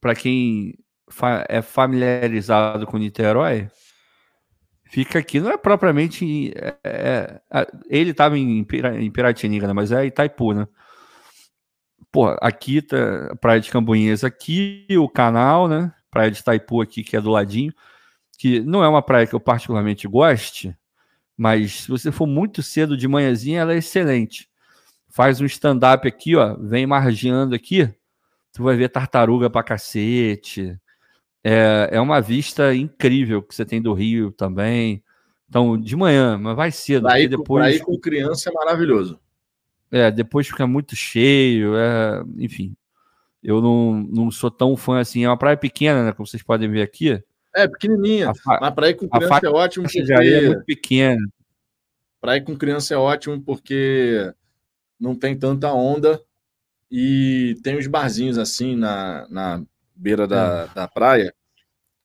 Para 0.00 0.14
quem 0.14 0.78
fa 1.10 1.44
é 1.48 1.60
familiarizado 1.60 2.86
com 2.86 2.96
Niterói, 2.96 3.68
fica 4.84 5.18
aqui, 5.18 5.40
não 5.40 5.50
é 5.50 5.56
propriamente. 5.56 6.54
É, 6.84 7.40
é 7.52 7.66
ele 7.88 8.12
estava 8.12 8.38
em, 8.38 8.60
em 9.00 9.10
Piratininga, 9.10 9.66
né, 9.66 9.72
mas 9.72 9.90
é 9.90 10.06
Itaipu, 10.06 10.54
né? 10.54 10.68
Pô, 12.12 12.28
aqui 12.40 12.80
tá 12.80 13.34
Praia 13.40 13.58
de 13.60 13.68
Cambuinhas 13.68 14.22
aqui, 14.22 14.86
o 14.90 15.08
canal, 15.08 15.66
né? 15.66 15.92
Praia 16.14 16.30
de 16.30 16.38
Itaipu 16.38 16.80
aqui, 16.80 17.02
que 17.02 17.16
é 17.16 17.20
do 17.20 17.30
ladinho, 17.30 17.74
que 18.38 18.60
não 18.60 18.82
é 18.82 18.88
uma 18.88 19.02
praia 19.02 19.26
que 19.26 19.34
eu 19.34 19.40
particularmente 19.40 20.08
goste, 20.08 20.74
mas 21.36 21.82
se 21.82 21.88
você 21.88 22.12
for 22.12 22.26
muito 22.26 22.62
cedo 22.62 22.96
de 22.96 23.08
manhãzinha, 23.08 23.60
ela 23.60 23.74
é 23.74 23.78
excelente. 23.78 24.48
Faz 25.08 25.40
um 25.40 25.44
stand-up 25.44 26.06
aqui, 26.06 26.36
ó, 26.36 26.56
vem 26.56 26.86
margeando 26.86 27.54
aqui, 27.54 27.92
tu 28.52 28.62
vai 28.62 28.76
ver 28.76 28.88
tartaruga 28.88 29.50
pra 29.50 29.62
cacete, 29.62 30.78
é, 31.44 31.90
é 31.92 32.00
uma 32.00 32.22
vista 32.22 32.74
incrível 32.74 33.42
que 33.42 33.54
você 33.54 33.66
tem 33.66 33.82
do 33.82 33.92
Rio 33.92 34.32
também. 34.32 35.04
Então, 35.46 35.78
de 35.78 35.94
manhã, 35.94 36.38
mas 36.38 36.56
vai 36.56 36.72
cedo. 36.72 37.02
Pra 37.02 37.20
ir, 37.20 37.28
depois... 37.28 37.62
pra 37.62 37.70
ir 37.70 37.80
com 37.80 37.98
criança 37.98 38.48
é 38.48 38.52
maravilhoso. 38.52 39.20
É, 39.90 40.10
depois 40.10 40.46
fica 40.46 40.66
muito 40.66 40.96
cheio, 40.96 41.76
é, 41.76 42.24
enfim. 42.38 42.74
Eu 43.44 43.60
não, 43.60 43.92
não 43.92 44.30
sou 44.30 44.50
tão 44.50 44.74
fã 44.74 44.98
assim. 44.98 45.22
É 45.22 45.28
uma 45.28 45.38
praia 45.38 45.56
pequena, 45.56 46.02
né? 46.02 46.12
Como 46.12 46.26
vocês 46.26 46.42
podem 46.42 46.70
ver 46.70 46.80
aqui. 46.80 47.22
É, 47.54 47.68
pequenininha. 47.68 48.30
A 48.30 48.60
mas 48.60 48.74
pra 48.74 48.88
ir 48.88 48.94
com 48.94 49.06
criança 49.06 49.46
é 49.46 49.50
ótimo. 49.50 49.84
Porque... 49.84 50.12
é 50.12 50.46
muito 50.46 50.64
pequena. 50.64 51.28
Pra 52.20 52.36
ir 52.38 52.40
com 52.40 52.56
criança 52.56 52.94
é 52.94 52.96
ótimo 52.96 53.40
porque 53.42 54.32
não 54.98 55.14
tem 55.14 55.38
tanta 55.38 55.70
onda 55.72 56.18
e 56.90 57.60
tem 57.62 57.76
os 57.76 57.86
barzinhos 57.86 58.38
assim 58.38 58.74
na, 58.74 59.28
na 59.28 59.62
beira 59.94 60.26
da, 60.26 60.68
é. 60.70 60.74
da 60.74 60.88
praia, 60.88 61.34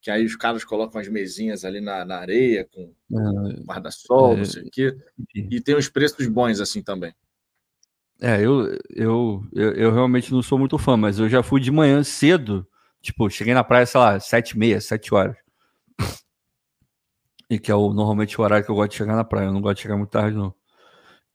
que 0.01 0.11
aí 0.11 0.25
os 0.25 0.35
caras 0.35 0.63
colocam 0.65 0.99
as 0.99 1.07
mesinhas 1.07 1.63
ali 1.63 1.79
na, 1.79 2.03
na 2.03 2.17
areia 2.17 2.67
com 2.69 2.93
é. 3.11 3.61
guarda-sol, 3.63 4.33
é. 4.33 4.37
não 4.37 4.45
sei 4.45 4.63
o 4.63 4.69
quê. 4.69 4.97
E 5.33 5.61
tem 5.61 5.77
uns 5.77 5.87
preços 5.87 6.27
bons 6.27 6.59
assim 6.59 6.81
também. 6.81 7.13
É, 8.21 8.41
eu, 8.41 8.77
eu, 8.89 9.43
eu, 9.53 9.71
eu, 9.73 9.93
realmente 9.93 10.31
não 10.33 10.41
sou 10.41 10.59
muito 10.59 10.77
fã, 10.77 10.97
mas 10.97 11.19
eu 11.19 11.29
já 11.29 11.41
fui 11.41 11.61
de 11.61 11.71
manhã 11.71 12.03
cedo. 12.03 12.67
Tipo, 13.01 13.29
cheguei 13.29 13.53
na 13.53 13.63
praia, 13.63 13.85
sei 13.85 13.99
lá, 13.99 14.19
sete 14.19 14.51
e 14.51 14.59
meia, 14.59 14.81
sete 14.81 15.13
horas. 15.13 15.37
E 17.49 17.57
que 17.57 17.71
é 17.71 17.75
o, 17.75 17.93
normalmente 17.93 18.39
o 18.39 18.43
horário 18.43 18.63
que 18.63 18.71
eu 18.71 18.75
gosto 18.75 18.91
de 18.91 18.97
chegar 18.97 19.15
na 19.15 19.23
praia. 19.23 19.47
Eu 19.47 19.53
não 19.53 19.61
gosto 19.61 19.77
de 19.77 19.83
chegar 19.83 19.97
muito 19.97 20.11
tarde, 20.11 20.37
não. 20.37 20.53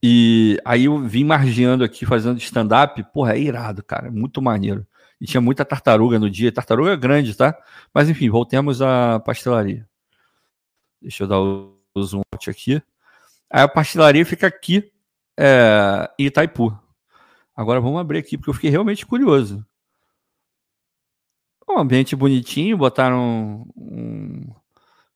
E 0.02 0.58
aí 0.64 0.84
eu 0.84 0.98
vim 1.00 1.24
margeando 1.24 1.82
aqui, 1.84 2.06
fazendo 2.06 2.38
stand-up. 2.38 3.02
Porra, 3.12 3.34
é 3.34 3.40
irado, 3.40 3.82
cara. 3.82 4.10
Muito 4.10 4.42
maneiro. 4.42 4.86
E 5.20 5.26
tinha 5.26 5.40
muita 5.40 5.64
tartaruga 5.64 6.18
no 6.18 6.30
dia. 6.30 6.52
Tartaruga 6.52 6.94
grande, 6.96 7.34
tá? 7.36 7.56
Mas 7.92 8.08
enfim, 8.08 8.28
voltemos 8.30 8.82
à 8.82 9.18
pastelaria. 9.20 9.88
Deixa 11.00 11.24
eu 11.24 11.28
dar 11.28 11.40
o 11.40 11.76
zoom 11.98 12.22
out 12.32 12.50
aqui. 12.50 12.82
Aí 13.50 13.62
a 13.62 13.68
pastelaria 13.68 14.24
fica 14.26 14.46
aqui 14.46 14.92
é, 15.38 16.10
em 16.18 16.26
Itaipu. 16.26 16.78
Agora 17.56 17.80
vamos 17.80 18.00
abrir 18.00 18.18
aqui, 18.18 18.36
porque 18.36 18.50
eu 18.50 18.54
fiquei 18.54 18.70
realmente 18.70 19.06
curioso. 19.06 19.64
Um 21.68 21.78
ambiente 21.78 22.14
bonitinho, 22.14 22.76
botaram 22.76 23.66
um. 23.76 24.52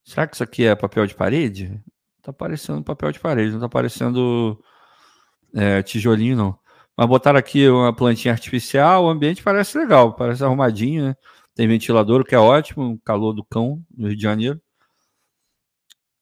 Será 0.04 0.26
que 0.26 0.34
isso 0.34 0.42
aqui 0.42 0.64
é 0.64 0.74
papel 0.74 1.06
de 1.06 1.14
parede? 1.14 1.80
Tá 2.22 2.32
parecendo 2.32 2.82
papel 2.82 3.12
de 3.12 3.20
parede, 3.20 3.52
não 3.52 3.60
tá 3.60 3.68
parecendo 3.68 4.58
é, 5.54 5.82
tijolinho, 5.82 6.36
não. 6.36 6.58
Mas 6.96 7.06
botaram 7.06 7.38
aqui 7.38 7.68
uma 7.68 7.94
plantinha 7.94 8.32
artificial, 8.32 9.04
o 9.04 9.08
ambiente 9.08 9.42
parece 9.42 9.78
legal, 9.78 10.14
parece 10.14 10.42
arrumadinho, 10.42 11.08
né? 11.08 11.16
Tem 11.54 11.68
ventilador, 11.68 12.20
o 12.20 12.24
que 12.24 12.34
é 12.34 12.38
ótimo, 12.38 13.00
calor 13.04 13.32
do 13.32 13.44
cão 13.44 13.82
no 13.96 14.08
Rio 14.08 14.16
de 14.16 14.22
Janeiro. 14.22 14.60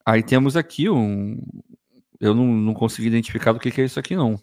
Aí 0.04 0.22
temos 0.22 0.56
aqui 0.56 0.88
um. 0.88 1.40
Eu 2.20 2.34
não, 2.34 2.46
não 2.46 2.74
consegui 2.74 3.08
identificar 3.08 3.52
do 3.52 3.60
que, 3.60 3.70
que 3.70 3.80
é 3.80 3.84
isso 3.84 3.98
aqui, 4.00 4.16
não. 4.16 4.40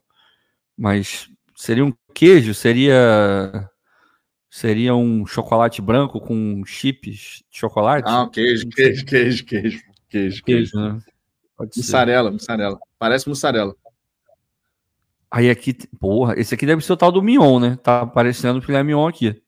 Mas 0.78 1.30
seria 1.56 1.86
um 1.86 1.94
queijo? 2.14 2.54
Seria. 2.54 3.70
Seria 4.50 4.94
um 4.94 5.26
chocolate 5.26 5.82
branco 5.82 6.22
com 6.22 6.64
chips 6.64 7.44
de 7.52 7.60
chocolate? 7.60 8.08
Ah, 8.08 8.30
queijo, 8.32 8.70
queijo, 8.70 9.04
queijo, 9.06 9.46
queijo. 9.46 9.84
Queijo, 10.08 10.44
queijo, 10.44 10.80
né? 10.80 11.00
Pode 11.58 11.72
mussarela, 11.76 12.30
ser. 12.30 12.34
mussarela. 12.34 12.80
Parece 13.00 13.28
mussarela. 13.28 13.76
Aí 15.32 15.50
aqui, 15.50 15.74
porra, 16.00 16.36
esse 16.38 16.54
aqui 16.54 16.68
deve 16.68 16.86
ser 16.86 16.94
o 16.94 16.98
tal 16.98 17.12
do 17.12 17.24
Mion, 17.24 17.60
né? 17.60 17.80
Tá 17.82 18.02
aparecendo 18.02 18.58
o 18.60 18.62
filé 18.62 18.84
Mion 18.84 19.08
aqui. 19.08 19.42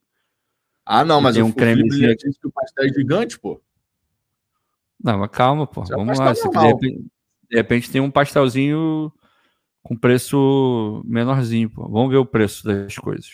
Ah, 0.83 1.05
não, 1.05 1.21
mas 1.21 1.35
tem 1.35 1.43
um 1.43 1.51
creme 1.51 1.87
que 1.87 2.47
o 2.47 2.51
pastel 2.51 2.85
é 2.85 2.89
gigante, 2.89 3.39
pô. 3.39 3.61
Não, 5.03 5.19
mas 5.19 5.29
calma, 5.29 5.67
pô. 5.67 5.83
É 5.83 5.95
Vamos 5.95 6.17
lá. 6.17 6.31
Aqui, 6.31 6.49
de, 6.49 6.57
repente, 6.57 7.05
de, 7.49 7.57
repente, 7.57 7.91
tem 7.91 8.01
um 8.01 8.11
pastelzinho 8.11 9.11
com 9.83 9.95
preço 9.95 11.01
menorzinho, 11.05 11.69
pô. 11.69 11.87
Vamos 11.89 12.09
ver 12.09 12.17
o 12.17 12.25
preço 12.25 12.65
das 12.65 12.95
coisas. 12.97 13.29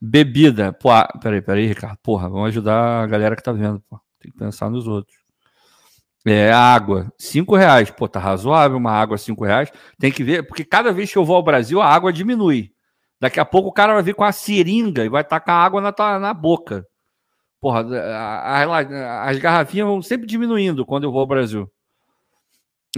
Bebida. 0.00 0.72
Pô, 0.72 0.90
ah, 0.90 1.06
peraí, 1.22 1.42
peraí, 1.42 1.66
Ricardo. 1.66 1.98
Porra, 2.02 2.28
vamos 2.28 2.48
ajudar 2.48 3.02
a 3.04 3.06
galera 3.06 3.36
que 3.36 3.42
tá 3.42 3.52
vendo, 3.52 3.80
pô. 3.88 4.00
Tem 4.20 4.30
que 4.32 4.38
pensar 4.38 4.70
nos 4.70 4.86
outros. 4.86 5.16
É, 6.26 6.52
água, 6.52 7.12
cinco 7.18 7.54
reais. 7.54 7.90
Pô, 7.90 8.08
tá 8.08 8.18
razoável 8.18 8.76
uma 8.76 8.90
água 8.90 9.16
cinco 9.16 9.44
reais. 9.44 9.70
Tem 9.98 10.10
que 10.10 10.24
ver, 10.24 10.42
porque 10.46 10.64
cada 10.64 10.92
vez 10.92 11.12
que 11.12 11.18
eu 11.18 11.24
vou 11.24 11.36
ao 11.36 11.42
Brasil, 11.42 11.80
a 11.80 11.86
água 11.86 12.12
diminui. 12.12 12.72
Daqui 13.20 13.40
a 13.40 13.44
pouco 13.44 13.68
o 13.68 13.72
cara 13.72 13.94
vai 13.94 14.02
vir 14.02 14.14
com 14.14 14.24
a 14.24 14.32
seringa 14.32 15.04
e 15.04 15.08
vai 15.08 15.24
tacar 15.24 15.64
água 15.64 15.80
na, 15.80 16.18
na 16.18 16.34
boca. 16.34 16.86
Porra, 17.60 17.80
a, 17.80 18.64
a, 18.64 19.30
as 19.30 19.38
garrafinhas 19.38 19.86
vão 19.86 20.02
sempre 20.02 20.26
diminuindo 20.26 20.84
quando 20.84 21.04
eu 21.04 21.12
vou 21.12 21.20
ao 21.20 21.26
Brasil. 21.26 21.70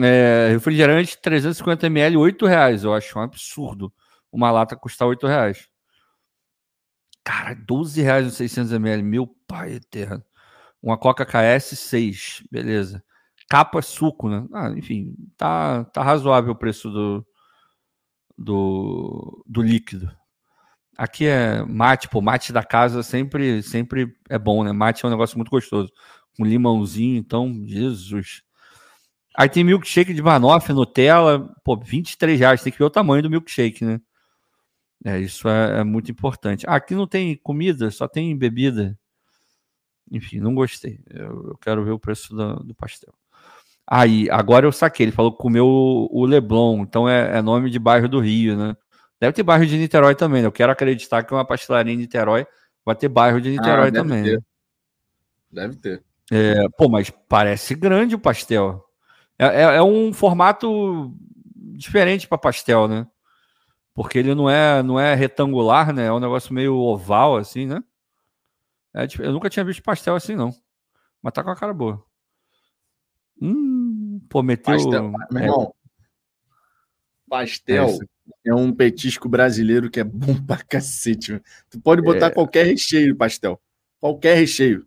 É, 0.03 0.51
refrigerante 0.51 1.19
350 1.21 1.87
ml, 1.87 2.17
8 2.17 2.47
reais. 2.47 2.85
Eu 2.85 2.95
acho 2.95 3.19
um 3.19 3.23
absurdo 3.23 3.93
uma 4.31 4.51
lata 4.51 4.77
custar 4.77 5.09
8 5.09 5.27
reais. 5.27 5.69
Cara, 7.25 7.55
12 7.55 8.01
reais 8.03 8.25
no 8.25 8.31
600 8.31 8.73
ml. 8.73 9.03
Meu 9.03 9.27
pai 9.47 9.75
eterno. 9.75 10.25
Uma 10.83 10.97
Coca 10.99 11.27
KS 11.27 11.77
6. 11.79 12.45
Beleza 12.51 13.03
capa 13.49 13.81
suco, 13.83 14.29
né? 14.29 14.47
Ah, 14.53 14.71
enfim, 14.77 15.15
tá, 15.37 15.85
tá 15.87 16.03
razoável 16.03 16.53
o 16.53 16.57
preço 16.57 16.91
do, 16.91 17.27
do, 18.37 19.45
do 19.47 19.63
líquido. 19.63 20.11
Aqui 20.97 21.27
é 21.27 21.65
mate, 21.65 22.09
pô, 22.09 22.21
mate 22.21 22.53
da 22.53 22.65
casa 22.65 23.03
sempre, 23.03 23.63
sempre 23.63 24.15
é 24.29 24.39
bom, 24.39 24.65
né? 24.65 24.73
Mate 24.73 25.05
é 25.05 25.09
um 25.09 25.11
negócio 25.11 25.39
muito 25.39 25.51
gostoso. 25.51 25.91
Com 26.37 26.45
limãozinho, 26.45 27.17
então, 27.17 27.65
Jesus. 27.67 28.43
Aí 29.39 29.49
tem 29.49 29.63
milkshake 29.63 30.13
de 30.13 30.21
banoffee, 30.21 30.75
Nutella, 30.75 31.49
pô, 31.63 31.77
23 31.77 32.41
reais. 32.41 32.61
Tem 32.61 32.73
que 32.73 32.79
ver 32.79 32.87
o 32.87 32.91
tamanho 32.91 33.23
do 33.23 33.31
milkshake, 33.31 33.85
né? 33.85 34.01
É, 35.05 35.17
isso 35.21 35.49
é, 35.49 35.79
é 35.79 35.85
muito 35.85 36.11
importante. 36.11 36.67
Ah, 36.67 36.75
aqui 36.75 36.93
não 36.93 37.07
tem 37.07 37.37
comida, 37.37 37.89
só 37.93 38.09
tem 38.09 38.37
bebida. 38.37 38.99
Enfim, 40.11 40.41
não 40.41 40.57
gostei. 40.57 40.99
Eu, 41.09 41.51
eu 41.51 41.59
quero 41.63 41.85
ver 41.85 41.93
o 41.93 42.01
preço 42.01 42.35
do, 42.35 42.57
do, 42.65 42.75
pastel. 42.75 43.15
Aí, 43.87 44.29
agora 44.29 44.67
eu 44.67 44.73
saquei. 44.73 45.05
Ele 45.05 45.13
falou 45.13 45.31
que 45.31 45.39
comeu 45.39 45.69
o, 45.69 46.09
o 46.11 46.25
Leblon, 46.27 46.81
então 46.83 47.09
é, 47.09 47.39
é, 47.39 47.41
nome 47.41 47.71
de 47.71 47.79
bairro 47.79 48.09
do 48.09 48.19
Rio, 48.19 48.57
né? 48.57 48.77
Deve 49.21 49.35
ter 49.35 49.45
bairro 49.45 49.65
de 49.65 49.79
Niterói 49.79 50.17
também. 50.17 50.43
Né? 50.43 50.49
Eu 50.49 50.53
quero 50.53 50.73
acreditar 50.73 51.23
que 51.23 51.33
uma 51.33 51.45
pastelaria 51.45 51.95
em 51.95 51.97
Niterói 51.97 52.45
vai 52.85 52.97
ter 52.97 53.07
bairro 53.07 53.41
de 53.41 53.51
Niterói 53.51 53.87
ah, 53.87 53.91
deve 53.91 54.09
também. 54.09 54.25
Ter. 54.25 54.37
Né? 54.37 54.43
Deve 55.53 55.77
ter. 55.77 56.03
É, 56.33 56.69
pô, 56.77 56.89
mas 56.89 57.09
parece 57.29 57.77
grande 57.77 58.17
o 58.17 58.19
pastel. 58.19 58.88
É, 59.39 59.47
é, 59.47 59.63
é 59.77 59.83
um 59.83 60.13
formato 60.13 61.15
diferente 61.55 62.27
para 62.27 62.37
pastel, 62.37 62.89
né? 62.89 63.07
Porque 63.95 64.19
ele 64.19 64.35
não 64.35 64.49
é, 64.51 64.83
não 64.83 64.99
é 64.99 65.15
retangular, 65.15 65.93
né? 65.93 66.07
É 66.07 66.13
um 66.13 66.21
negócio 66.21 66.53
meio 66.53 66.77
oval, 66.77 67.37
assim, 67.37 67.67
né? 67.67 67.83
É, 68.95 69.07
eu 69.21 69.33
nunca 69.33 69.51
tinha 69.51 69.65
visto 69.65 69.83
pastel 69.83 70.17
assim, 70.17 70.35
não. 70.35 70.53
Mas 71.23 71.33
tá 71.33 71.43
com 71.43 71.51
a 71.51 71.57
cara 71.57 71.73
boa. 71.73 72.05
Hum, 73.41 74.21
pô, 74.29 74.43
meteu. 74.43 74.75
Pastel, 74.75 75.13
meu 75.31 75.43
irmão, 75.43 75.75
pastel 77.29 77.99
é, 78.45 78.51
é, 78.51 78.55
um 78.55 78.73
petisco 78.73 79.29
brasileiro 79.29 79.91
que 79.91 80.01
é 80.01 80.05
bom 80.05 80.35
pra 80.47 80.59
cacete. 80.59 81.41
Tu 81.71 81.81
pode 81.81 82.03
botar 82.03 82.27
é... 82.27 82.31
qualquer 82.31 82.67
recheio 82.67 83.17
pastel. 83.17 83.61
Qualquer 84.01 84.37
recheio. 84.37 84.87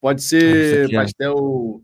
Pode 0.00 0.22
ser 0.22 0.90
pastel 0.90 1.82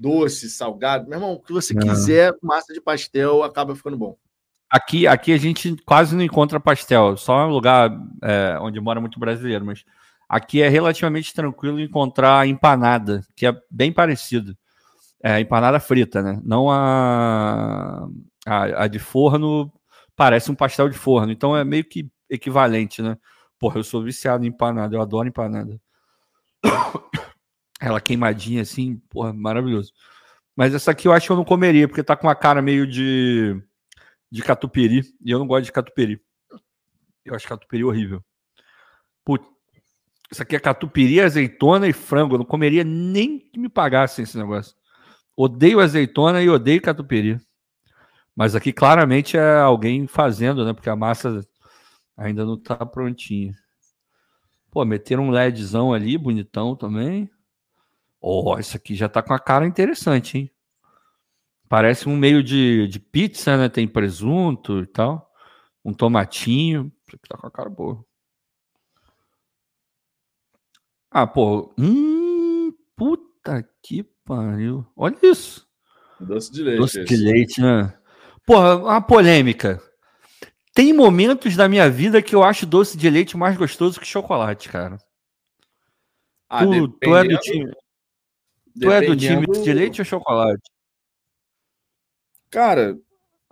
doce, 0.00 0.48
salgado. 0.48 1.08
Meu 1.08 1.18
irmão, 1.18 1.34
o 1.34 1.40
que 1.40 1.52
você 1.52 1.74
quiser, 1.74 2.32
massa 2.42 2.72
de 2.72 2.80
pastel 2.80 3.42
acaba 3.42 3.76
ficando 3.76 3.98
bom. 3.98 4.16
Aqui, 4.70 5.06
aqui 5.06 5.32
a 5.32 5.36
gente 5.36 5.76
quase 5.84 6.14
não 6.14 6.22
encontra 6.22 6.60
pastel, 6.60 7.16
só 7.16 7.40
é 7.40 7.46
um 7.46 7.50
lugar 7.50 7.90
é, 8.22 8.56
onde 8.60 8.80
mora 8.80 9.00
muito 9.00 9.18
brasileiro, 9.18 9.66
mas 9.66 9.84
aqui 10.28 10.62
é 10.62 10.68
relativamente 10.68 11.34
tranquilo 11.34 11.80
encontrar 11.80 12.46
empanada, 12.46 13.20
que 13.36 13.46
é 13.46 13.52
bem 13.68 13.92
parecido. 13.92 14.56
É, 15.22 15.38
empanada 15.38 15.78
frita, 15.80 16.22
né? 16.22 16.40
Não 16.42 16.70
a, 16.70 18.08
a, 18.46 18.84
a 18.84 18.86
de 18.86 18.98
forno, 18.98 19.70
parece 20.16 20.50
um 20.50 20.54
pastel 20.54 20.88
de 20.88 20.96
forno, 20.96 21.30
então 21.30 21.54
é 21.54 21.64
meio 21.64 21.84
que 21.84 22.08
equivalente, 22.30 23.02
né? 23.02 23.18
Porra, 23.58 23.80
eu 23.80 23.84
sou 23.84 24.02
viciado 24.02 24.44
em 24.44 24.48
empanada, 24.48 24.94
eu 24.96 25.02
adoro 25.02 25.28
empanada. 25.28 25.78
Ela 27.80 28.00
queimadinha 28.00 28.62
assim, 28.62 28.96
porra, 29.08 29.32
maravilhoso. 29.32 29.92
Mas 30.54 30.74
essa 30.74 30.90
aqui 30.90 31.08
eu 31.08 31.12
acho 31.12 31.26
que 31.26 31.32
eu 31.32 31.36
não 31.36 31.44
comeria, 31.44 31.88
porque 31.88 32.02
tá 32.02 32.14
com 32.14 32.26
uma 32.26 32.34
cara 32.34 32.60
meio 32.60 32.86
de, 32.86 33.60
de 34.30 34.42
catupiry. 34.42 35.02
E 35.24 35.30
eu 35.30 35.38
não 35.38 35.46
gosto 35.46 35.64
de 35.64 35.72
catupiry. 35.72 36.20
Eu 37.24 37.34
acho 37.34 37.48
catupiry 37.48 37.82
horrível. 37.82 38.22
Putz, 39.24 39.46
isso 40.30 40.42
aqui 40.42 40.54
é 40.54 40.60
catupiry, 40.60 41.20
azeitona 41.20 41.88
e 41.88 41.92
frango. 41.92 42.34
Eu 42.34 42.38
não 42.38 42.44
comeria 42.44 42.84
nem 42.84 43.38
que 43.38 43.58
me 43.58 43.68
pagassem 43.68 44.22
esse 44.22 44.36
negócio. 44.36 44.76
Odeio 45.36 45.80
azeitona 45.80 46.42
e 46.42 46.50
odeio 46.50 46.82
catupiry. 46.82 47.40
Mas 48.36 48.54
aqui 48.54 48.72
claramente 48.72 49.36
é 49.36 49.56
alguém 49.58 50.06
fazendo, 50.06 50.64
né? 50.64 50.72
Porque 50.72 50.90
a 50.90 50.96
massa 50.96 51.40
ainda 52.16 52.44
não 52.44 52.56
tá 52.56 52.84
prontinha. 52.86 53.54
Pô, 54.70 54.84
meteram 54.84 55.24
um 55.24 55.30
LEDzão 55.30 55.92
ali, 55.92 56.16
bonitão 56.16 56.76
também. 56.76 57.28
Oh, 58.20 58.58
isso 58.58 58.76
aqui 58.76 58.94
já 58.94 59.08
tá 59.08 59.22
com 59.22 59.32
a 59.32 59.38
cara 59.38 59.66
interessante, 59.66 60.38
hein? 60.38 60.50
Parece 61.68 62.08
um 62.08 62.16
meio 62.16 62.42
de, 62.42 62.88
de 62.88 62.98
pizza, 62.98 63.56
né? 63.56 63.68
Tem 63.68 63.86
presunto 63.86 64.80
e 64.80 64.86
tal. 64.86 65.30
Um 65.84 65.94
tomatinho. 65.94 66.92
Isso 67.06 67.16
aqui 67.16 67.28
tá 67.28 67.38
com 67.38 67.46
a 67.46 67.50
cara 67.50 67.70
boa. 67.70 68.04
Ah, 71.10 71.26
pô. 71.26 71.72
Hum, 71.78 72.72
puta 72.96 73.66
que 73.82 74.02
pariu. 74.24 74.84
Olha 74.96 75.16
isso. 75.22 75.66
Doce 76.18 76.52
de 76.52 76.62
leite. 76.62 76.78
Doce 76.78 77.04
de 77.04 77.16
leite, 77.16 77.60
né? 77.60 77.96
Porra, 78.44 78.76
uma 78.76 79.00
polêmica. 79.00 79.80
Tem 80.74 80.92
momentos 80.92 81.56
da 81.56 81.68
minha 81.68 81.88
vida 81.88 82.20
que 82.20 82.34
eu 82.34 82.42
acho 82.42 82.66
doce 82.66 82.96
de 82.96 83.08
leite 83.08 83.36
mais 83.36 83.56
gostoso 83.56 83.98
que 83.98 84.06
chocolate, 84.06 84.68
cara. 84.68 84.98
Ah, 86.48 86.66
tu, 86.66 86.88
tu 86.88 87.16
é 87.16 87.24
do 87.24 87.38
time. 87.38 87.72
Tu 88.78 88.90
é 88.90 89.00
do 89.00 89.16
time 89.16 89.46
de 89.46 89.72
leite 89.72 90.00
ou 90.00 90.04
chocolate? 90.04 90.62
Cara, 92.50 92.98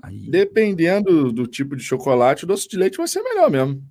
Aí. 0.02 0.28
dependendo 0.30 1.32
do 1.32 1.46
tipo 1.46 1.76
de 1.76 1.82
chocolate, 1.82 2.44
o 2.44 2.46
doce 2.46 2.68
de 2.68 2.76
leite 2.76 2.98
vai 2.98 3.08
ser 3.08 3.22
melhor 3.22 3.50
mesmo. 3.50 3.82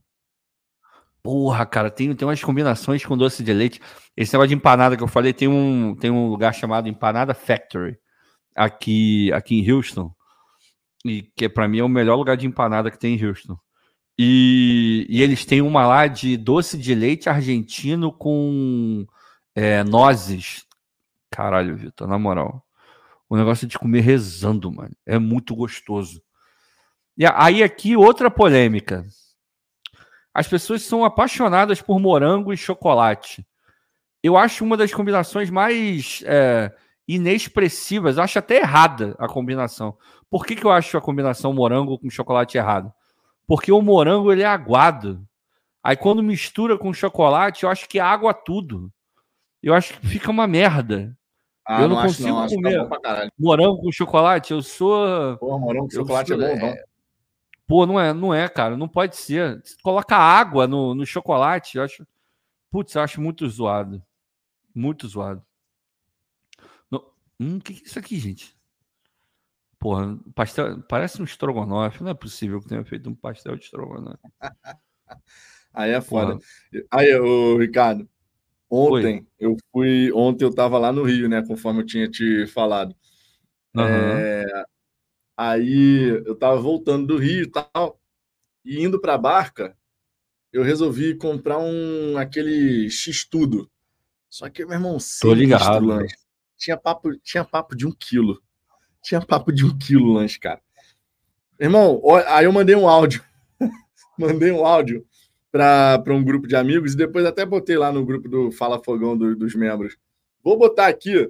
Porra, 1.23 1.65
cara, 1.65 1.91
tem, 1.91 2.13
tem 2.15 2.27
umas 2.27 2.41
combinações 2.41 3.05
com 3.05 3.17
doce 3.17 3.43
de 3.43 3.53
leite. 3.53 3.81
Esse 4.15 4.33
negócio 4.33 4.49
de 4.49 4.55
empanada 4.55 4.95
que 4.95 5.03
eu 5.03 5.07
falei, 5.07 5.33
tem 5.33 5.47
um, 5.47 5.95
tem 5.95 6.09
um 6.09 6.29
lugar 6.29 6.53
chamado 6.53 6.87
Empanada 6.87 7.33
Factory 7.33 7.97
aqui, 8.55 9.31
aqui 9.33 9.55
em 9.55 9.71
Houston. 9.71 10.13
E 11.05 11.23
que 11.35 11.47
para 11.47 11.67
mim 11.67 11.79
é 11.79 11.83
o 11.83 11.89
melhor 11.89 12.15
lugar 12.15 12.37
de 12.37 12.47
empanada 12.47 12.89
que 12.89 12.99
tem 12.99 13.15
em 13.15 13.25
Houston. 13.25 13.57
E, 14.17 15.05
e 15.09 15.21
eles 15.21 15.45
têm 15.45 15.61
uma 15.61 15.85
lá 15.85 16.07
de 16.07 16.35
doce 16.37 16.77
de 16.77 16.95
leite 16.95 17.29
argentino 17.29 18.11
com 18.11 19.05
é, 19.53 19.83
nozes. 19.83 20.66
Caralho, 21.31 21.75
Vitor, 21.75 22.07
na 22.07 22.17
moral. 22.17 22.63
O 23.29 23.35
negócio 23.35 23.67
de 23.67 23.77
comer 23.77 24.01
rezando, 24.01 24.71
mano. 24.71 24.95
É 25.05 25.19
muito 25.19 25.55
gostoso. 25.55 26.21
E 27.17 27.25
aí, 27.25 27.63
aqui, 27.63 27.95
outra 27.95 28.31
polêmica. 28.31 29.05
As 30.33 30.47
pessoas 30.47 30.83
são 30.83 31.03
apaixonadas 31.03 31.81
por 31.81 31.99
morango 31.99 32.53
e 32.53 32.57
chocolate. 32.57 33.45
Eu 34.21 34.37
acho 34.37 34.63
uma 34.63 34.77
das 34.77 34.93
combinações 34.93 35.49
mais 35.49 36.23
é, 36.25 36.71
inexpressivas. 37.07 38.17
Eu 38.17 38.23
acho 38.23 38.37
até 38.37 38.57
errada 38.57 39.15
a 39.17 39.27
combinação. 39.27 39.97
Por 40.29 40.45
que, 40.45 40.55
que 40.55 40.65
eu 40.65 40.71
acho 40.71 40.97
a 40.97 41.01
combinação 41.01 41.53
morango 41.53 41.97
com 41.97 42.09
chocolate 42.09 42.57
errado? 42.57 42.93
Porque 43.47 43.71
o 43.71 43.81
morango 43.81 44.31
ele 44.31 44.43
é 44.43 44.45
aguado. 44.45 45.25
Aí 45.81 45.95
quando 45.95 46.21
mistura 46.21 46.77
com 46.77 46.93
chocolate, 46.93 47.63
eu 47.63 47.69
acho 47.69 47.87
que 47.87 47.97
é 47.97 48.01
água 48.01 48.33
tudo. 48.33 48.91
Eu 49.61 49.73
acho 49.73 49.99
que 49.99 50.07
fica 50.07 50.31
uma 50.31 50.47
merda. 50.47 51.17
Ah, 51.67 51.81
eu 51.81 51.89
não, 51.89 51.97
não 51.97 52.03
consigo 52.03 52.29
não, 52.29 52.47
comer 52.47 52.89
morango 53.37 53.81
com 53.81 53.91
chocolate. 53.91 54.53
Eu 54.53 54.61
sou. 54.61 55.37
Pô, 55.37 55.59
morango 55.59 55.87
com 55.87 55.95
chocolate 55.95 56.29
sou... 56.29 56.41
é 56.41 56.55
bom, 56.55 56.59
não. 56.59 56.67
É... 56.67 56.83
Pô, 57.67 57.85
não 57.85 57.99
é, 57.99 58.13
não 58.13 58.33
é, 58.33 58.47
cara. 58.47 58.77
Não 58.77 58.87
pode 58.87 59.17
ser. 59.17 59.61
Coloca 59.83 60.15
água 60.15 60.65
no, 60.65 60.95
no 60.95 61.05
chocolate. 61.05 61.77
Eu 61.77 61.83
acho. 61.83 62.07
Putz, 62.71 62.95
eu 62.95 63.01
acho 63.01 63.19
muito 63.19 63.47
zoado. 63.49 64.01
Muito 64.73 65.07
zoado. 65.07 65.43
No... 66.89 67.11
Hum, 67.37 67.57
o 67.57 67.61
que, 67.61 67.73
que 67.73 67.83
é 67.83 67.85
isso 67.85 67.99
aqui, 67.99 68.17
gente? 68.17 68.55
Porra, 69.77 70.17
pastel. 70.33 70.81
Parece 70.83 71.21
um 71.21 71.25
estrogonofe. 71.25 72.01
Não 72.01 72.11
é 72.11 72.13
possível 72.13 72.61
que 72.61 72.67
tenha 72.69 72.85
feito 72.85 73.09
um 73.09 73.15
pastel 73.15 73.57
de 73.57 73.65
estrogonofe. 73.65 74.19
Aí 75.73 75.91
é 75.91 75.99
foda. 75.99 76.37
Porra. 76.37 76.85
Aí, 76.91 77.13
ô, 77.19 77.57
Ricardo. 77.57 78.09
Ontem 78.69 79.19
Foi. 79.19 79.27
eu 79.39 79.55
fui, 79.71 80.11
ontem 80.11 80.43
eu 80.43 80.49
estava 80.49 80.77
lá 80.77 80.91
no 80.91 81.03
Rio, 81.03 81.29
né? 81.29 81.41
Conforme 81.45 81.81
eu 81.81 81.85
tinha 81.85 82.09
te 82.09 82.45
falado. 82.47 82.95
Uhum. 83.75 83.83
É, 83.83 84.45
aí 85.37 86.21
eu 86.25 86.33
estava 86.33 86.59
voltando 86.59 87.07
do 87.07 87.17
Rio 87.17 87.43
e 87.43 87.49
tal, 87.49 87.99
e 88.65 88.83
indo 88.83 88.99
para 88.99 89.13
a 89.13 89.17
barca, 89.17 89.77
eu 90.51 90.63
resolvi 90.63 91.15
comprar 91.15 91.59
um 91.59 92.17
aquele 92.17 92.89
X 92.89 93.25
tudo. 93.25 93.69
Só 94.29 94.49
que 94.49 94.65
meu 94.65 94.73
irmão, 94.73 94.97
tô 95.21 95.33
ligado. 95.33 95.85
Lanche. 95.85 96.15
Tinha 96.57 96.75
papo, 96.75 97.15
tinha 97.19 97.45
papo 97.45 97.75
de 97.75 97.85
um 97.85 97.91
quilo. 97.91 98.41
Tinha 99.01 99.21
papo 99.21 99.53
de 99.53 99.63
um 99.63 99.77
quilo 99.77 100.11
lanche, 100.11 100.39
cara. 100.39 100.61
Irmão, 101.59 102.01
aí 102.27 102.45
eu 102.45 102.51
mandei 102.51 102.75
um 102.75 102.89
áudio. 102.89 103.23
mandei 104.19 104.51
um 104.51 104.65
áudio 104.65 105.06
para 105.51 106.13
um 106.13 106.23
grupo 106.23 106.47
de 106.47 106.55
amigos 106.55 106.93
e 106.93 106.97
depois 106.97 107.25
até 107.25 107.45
botei 107.45 107.77
lá 107.77 107.91
no 107.91 108.05
grupo 108.05 108.27
do 108.27 108.51
Fala 108.51 108.83
Fogão 108.83 109.17
do, 109.17 109.35
dos 109.35 109.55
membros. 109.55 109.97
Vou 110.43 110.57
botar 110.57 110.87
aqui, 110.87 111.29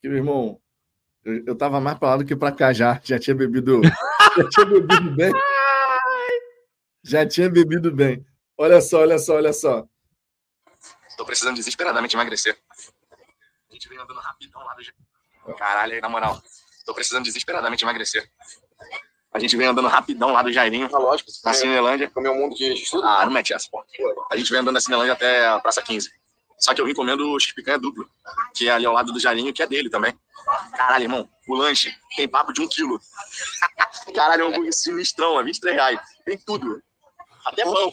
que 0.00 0.08
meu 0.08 0.18
irmão, 0.18 0.60
eu, 1.24 1.44
eu 1.46 1.56
tava 1.56 1.80
mais 1.80 1.98
para 1.98 2.10
lá 2.10 2.16
do 2.18 2.24
que 2.24 2.36
para 2.36 2.52
cá 2.52 2.72
já. 2.72 3.00
Já 3.02 3.18
tinha 3.18 3.34
bebido, 3.34 3.80
já 4.36 4.48
tinha 4.48 4.66
bebido 4.66 5.10
bem. 5.16 5.32
Já 7.02 7.26
tinha 7.26 7.50
bebido 7.50 7.92
bem. 7.92 8.24
Olha 8.58 8.80
só, 8.80 9.00
olha 9.00 9.18
só, 9.18 9.34
olha 9.34 9.52
só. 9.52 9.86
Tô 11.16 11.24
precisando 11.24 11.56
desesperadamente 11.56 12.14
emagrecer. 12.14 12.58
A 13.70 13.72
gente 13.72 13.88
vem 13.88 13.98
andando 13.98 14.20
rapidão 14.20 14.62
lá 14.62 14.74
do. 14.74 15.54
Caralho, 15.54 16.00
na 16.00 16.08
moral. 16.08 16.40
Tô 16.84 16.94
precisando 16.94 17.24
desesperadamente 17.24 17.84
emagrecer. 17.84 18.30
A 19.36 19.38
gente 19.38 19.54
vem 19.54 19.66
andando 19.66 19.86
rapidão 19.86 20.32
lá 20.32 20.42
do 20.42 20.50
Jairinho. 20.50 20.88
Ah, 20.90 20.98
lógico. 20.98 21.30
Na 21.44 21.52
Cinelândia. 21.52 22.08
Com 22.08 22.20
o 22.20 22.22
meu 22.22 22.34
mundo 22.34 22.54
de 22.54 22.72
estudo. 22.72 23.06
Ah, 23.06 23.26
não 23.26 23.32
mete 23.32 23.52
essa, 23.52 23.68
pô. 23.70 23.84
A 24.30 24.36
gente 24.36 24.50
vem 24.50 24.60
andando 24.60 24.72
na 24.72 24.80
Cinelândia 24.80 25.12
até 25.12 25.46
a 25.46 25.58
Praça 25.58 25.82
15. 25.82 26.10
Só 26.58 26.72
que 26.72 26.80
eu 26.80 26.86
vim 26.86 26.94
comendo 26.94 27.30
os 27.34 27.52
picanha 27.52 27.78
duplo, 27.78 28.08
que 28.54 28.66
é 28.66 28.72
ali 28.72 28.86
ao 28.86 28.94
lado 28.94 29.12
do 29.12 29.20
Jarinho, 29.20 29.52
que 29.52 29.62
é 29.62 29.66
dele 29.66 29.90
também. 29.90 30.18
Caralho, 30.74 31.04
irmão, 31.04 31.28
o 31.46 31.54
lanche 31.54 31.94
tem 32.16 32.26
papo 32.26 32.50
de 32.50 32.62
um 32.62 32.68
quilo. 32.68 32.98
Caralho, 34.14 34.40
é 34.40 34.44
um 34.46 34.48
hambúrguer 34.48 34.72
sinistrão, 34.72 35.38
é 35.38 35.44
23 35.44 35.76
reais. 35.76 36.00
Tem 36.24 36.38
tudo. 36.38 36.82
Até 37.46 37.62
pão. 37.62 37.92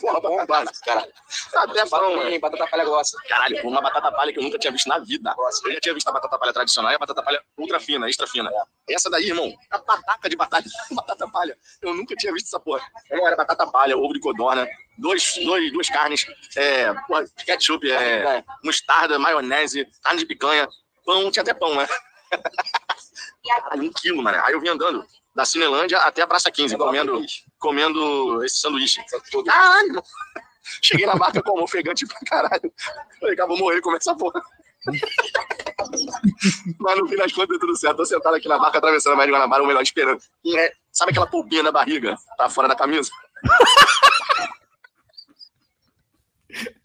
Porra, 0.00 0.20
bom, 0.20 0.46
básico, 0.46 0.78
caralho. 0.82 1.12
Até 1.54 1.86
pão, 1.86 2.16
mano. 2.16 2.40
batata 2.40 2.66
palha 2.66 2.84
gosta. 2.84 3.18
Caralho, 3.28 3.68
uma 3.68 3.82
batata 3.82 4.10
palha 4.10 4.32
que 4.32 4.38
eu 4.38 4.42
nunca 4.42 4.58
tinha 4.58 4.72
visto 4.72 4.88
na 4.88 4.98
vida. 4.98 5.34
Eu 5.64 5.72
já 5.72 5.80
tinha 5.80 5.94
visto 5.94 6.08
a 6.08 6.12
batata 6.12 6.38
palha 6.38 6.52
tradicional 6.52 6.90
e 6.90 6.94
a 6.94 6.98
batata 6.98 7.22
palha 7.22 7.42
ultra 7.58 7.78
fina, 7.78 8.08
extra 8.08 8.26
fina. 8.26 8.50
Essa 8.88 9.10
daí, 9.10 9.28
irmão, 9.28 9.52
a 9.70 9.78
pataca 9.78 10.30
de 10.30 10.36
batata, 10.36 10.64
batata 10.92 11.28
palha. 11.28 11.58
Eu 11.82 11.94
nunca 11.94 12.16
tinha 12.16 12.32
visto 12.32 12.46
essa 12.46 12.58
porra. 12.58 12.82
Não 13.10 13.26
era 13.26 13.36
batata 13.36 13.66
palha, 13.66 13.98
ovo 13.98 14.14
de 14.14 14.20
codorna, 14.20 14.66
dois, 14.96 15.38
dois, 15.44 15.70
duas 15.70 15.90
carnes, 15.90 16.26
é, 16.56 16.94
porra, 17.06 17.24
ketchup, 17.44 17.90
é, 17.90 18.42
mostarda, 18.64 19.18
maionese, 19.18 19.86
carne 20.02 20.20
de 20.20 20.26
picanha, 20.26 20.66
pão, 21.04 21.30
tinha 21.30 21.42
até 21.42 21.52
pão, 21.52 21.74
né? 21.74 21.86
Caralho, 23.46 23.82
um 23.82 23.92
quilo, 23.92 24.22
mano. 24.22 24.40
Aí 24.42 24.54
eu 24.54 24.60
vim 24.60 24.68
andando 24.68 25.04
da 25.40 25.46
Cinelândia 25.46 25.98
até 25.98 26.22
a 26.22 26.26
Praça 26.26 26.50
15, 26.50 26.76
comendo, 26.76 27.22
comendo 27.58 28.42
esse 28.44 28.60
sanduíche. 28.60 29.00
Caralho! 29.46 30.02
Cheguei 30.82 31.06
na 31.06 31.16
marca 31.16 31.42
como 31.42 31.64
ofegante 31.64 32.06
pra 32.06 32.18
caralho. 32.26 32.70
Falei, 33.18 33.34
cara, 33.34 33.48
vou 33.48 33.58
morrer 33.58 33.80
com 33.80 33.96
essa 33.96 34.14
porra. 34.14 34.40
Mas 36.78 36.98
no 36.98 37.08
fim 37.08 37.16
das 37.16 37.32
contas, 37.32 37.58
tudo 37.58 37.74
certo. 37.74 37.96
Tô 37.96 38.04
sentado 38.04 38.36
aqui 38.36 38.46
na 38.48 38.58
marca, 38.58 38.76
atravessando 38.78 39.14
a 39.14 39.16
Maria 39.16 39.34
Guanabara, 39.34 39.62
o 39.62 39.66
melhor 39.66 39.82
esperando. 39.82 40.22
É, 40.54 40.72
sabe 40.92 41.10
aquela 41.10 41.26
polpinha 41.26 41.62
na 41.62 41.72
barriga? 41.72 42.16
Tá 42.36 42.50
fora 42.50 42.68
da 42.68 42.76
camisa? 42.76 43.10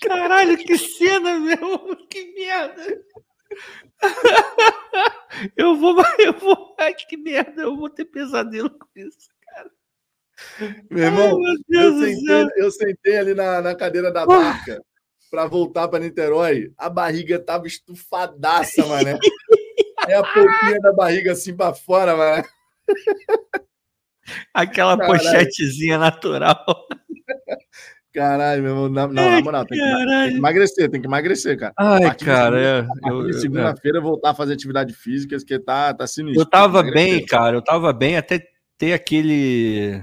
Caralho, 0.02 0.58
que 0.58 0.78
cena, 0.78 1.40
meu! 1.40 1.96
Que 2.10 2.34
merda! 2.34 3.02
eu 5.56 5.76
vou, 5.76 5.96
eu 6.20 6.34
vou, 6.34 6.76
ai 6.80 6.94
que 6.94 7.18
merda, 7.18 7.64
eu 7.64 7.76
vou 7.76 7.90
ter 7.90 8.06
pesadelo 8.06 8.70
com 8.70 8.88
isso, 8.96 9.30
cara. 9.42 9.72
Meu 10.90 11.04
irmão, 11.04 11.46
ai, 11.46 11.56
meu 11.68 11.82
eu, 11.82 12.00
sentei, 12.00 12.48
eu, 12.58 12.72
sentei, 12.72 13.18
ali 13.18 13.34
na, 13.34 13.62
na 13.62 13.76
cadeira 13.76 14.12
da 14.12 14.26
barca 14.26 14.82
para 15.30 15.48
voltar 15.48 15.88
para 15.88 16.00
Niterói, 16.00 16.72
a 16.78 16.90
barriga 16.90 17.40
tava 17.40 17.68
estufadaça, 17.68 18.86
mano. 18.88 19.18
É 20.08 20.14
a 20.14 20.24
pouquinha 20.24 20.80
da 20.80 20.94
barriga 20.94 21.32
assim 21.32 21.56
para 21.56 21.74
fora, 21.74 22.16
mano. 22.16 22.44
Aquela 24.54 24.98
Caralho. 24.98 25.20
pochetezinha 25.20 25.98
natural. 25.98 26.88
Caralho, 28.16 28.64
meu 28.64 28.72
irmão. 28.72 28.90
Na, 28.90 29.08
não, 29.08 29.30
na 29.30 29.42
moral, 29.42 29.66
tem 29.66 29.78
que, 29.78 29.84
tem 29.84 30.32
que, 30.32 30.38
emagrecer, 30.38 30.90
tem 30.90 31.02
que 31.02 31.08
emagrecer, 31.08 31.60
cara. 31.60 31.74
Ai, 31.78 32.16
cara, 32.16 32.62
é. 32.62 32.88
Segunda-feira 33.34 34.00
voltar 34.00 34.30
a 34.30 34.34
fazer 34.34 34.54
atividade 34.54 34.94
física, 34.94 35.36
que 35.46 35.60
tá, 35.60 35.94
tá 35.94 36.08
sinistro. 36.08 36.42
Eu 36.42 36.46
tava 36.46 36.82
bem, 36.82 37.26
cara, 37.26 37.58
eu 37.58 37.62
tava 37.62 37.92
bem 37.92 38.16
até 38.16 38.42
ter 38.78 38.94
aquele. 38.94 40.02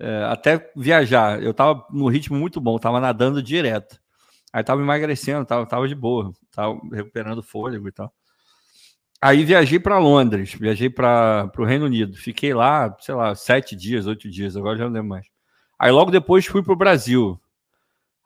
É, 0.00 0.24
até 0.24 0.68
viajar. 0.76 1.40
Eu 1.40 1.54
tava 1.54 1.86
no 1.92 2.08
ritmo 2.08 2.36
muito 2.36 2.60
bom, 2.60 2.76
tava 2.76 2.98
nadando 2.98 3.40
direto. 3.40 4.00
Aí 4.52 4.64
tava 4.64 4.82
emagrecendo, 4.82 5.46
tava, 5.46 5.64
tava 5.64 5.86
de 5.86 5.94
boa, 5.94 6.32
tava 6.50 6.76
recuperando 6.92 7.40
fôlego 7.40 7.86
e 7.86 7.92
tal. 7.92 8.12
Aí 9.22 9.44
viajei 9.44 9.78
para 9.78 9.98
Londres, 9.98 10.54
viajei 10.54 10.90
para 10.90 11.52
o 11.56 11.64
Reino 11.64 11.84
Unido. 11.86 12.16
Fiquei 12.16 12.52
lá, 12.52 12.96
sei 12.98 13.14
lá, 13.14 13.32
sete 13.36 13.76
dias, 13.76 14.08
oito 14.08 14.28
dias, 14.28 14.56
agora 14.56 14.76
já 14.76 14.84
não 14.86 14.92
lembro 14.92 15.10
mais. 15.10 15.37
Aí 15.78 15.90
logo 15.90 16.10
depois 16.10 16.46
fui 16.46 16.62
para 16.62 16.72
o 16.72 16.76
Brasil. 16.76 17.40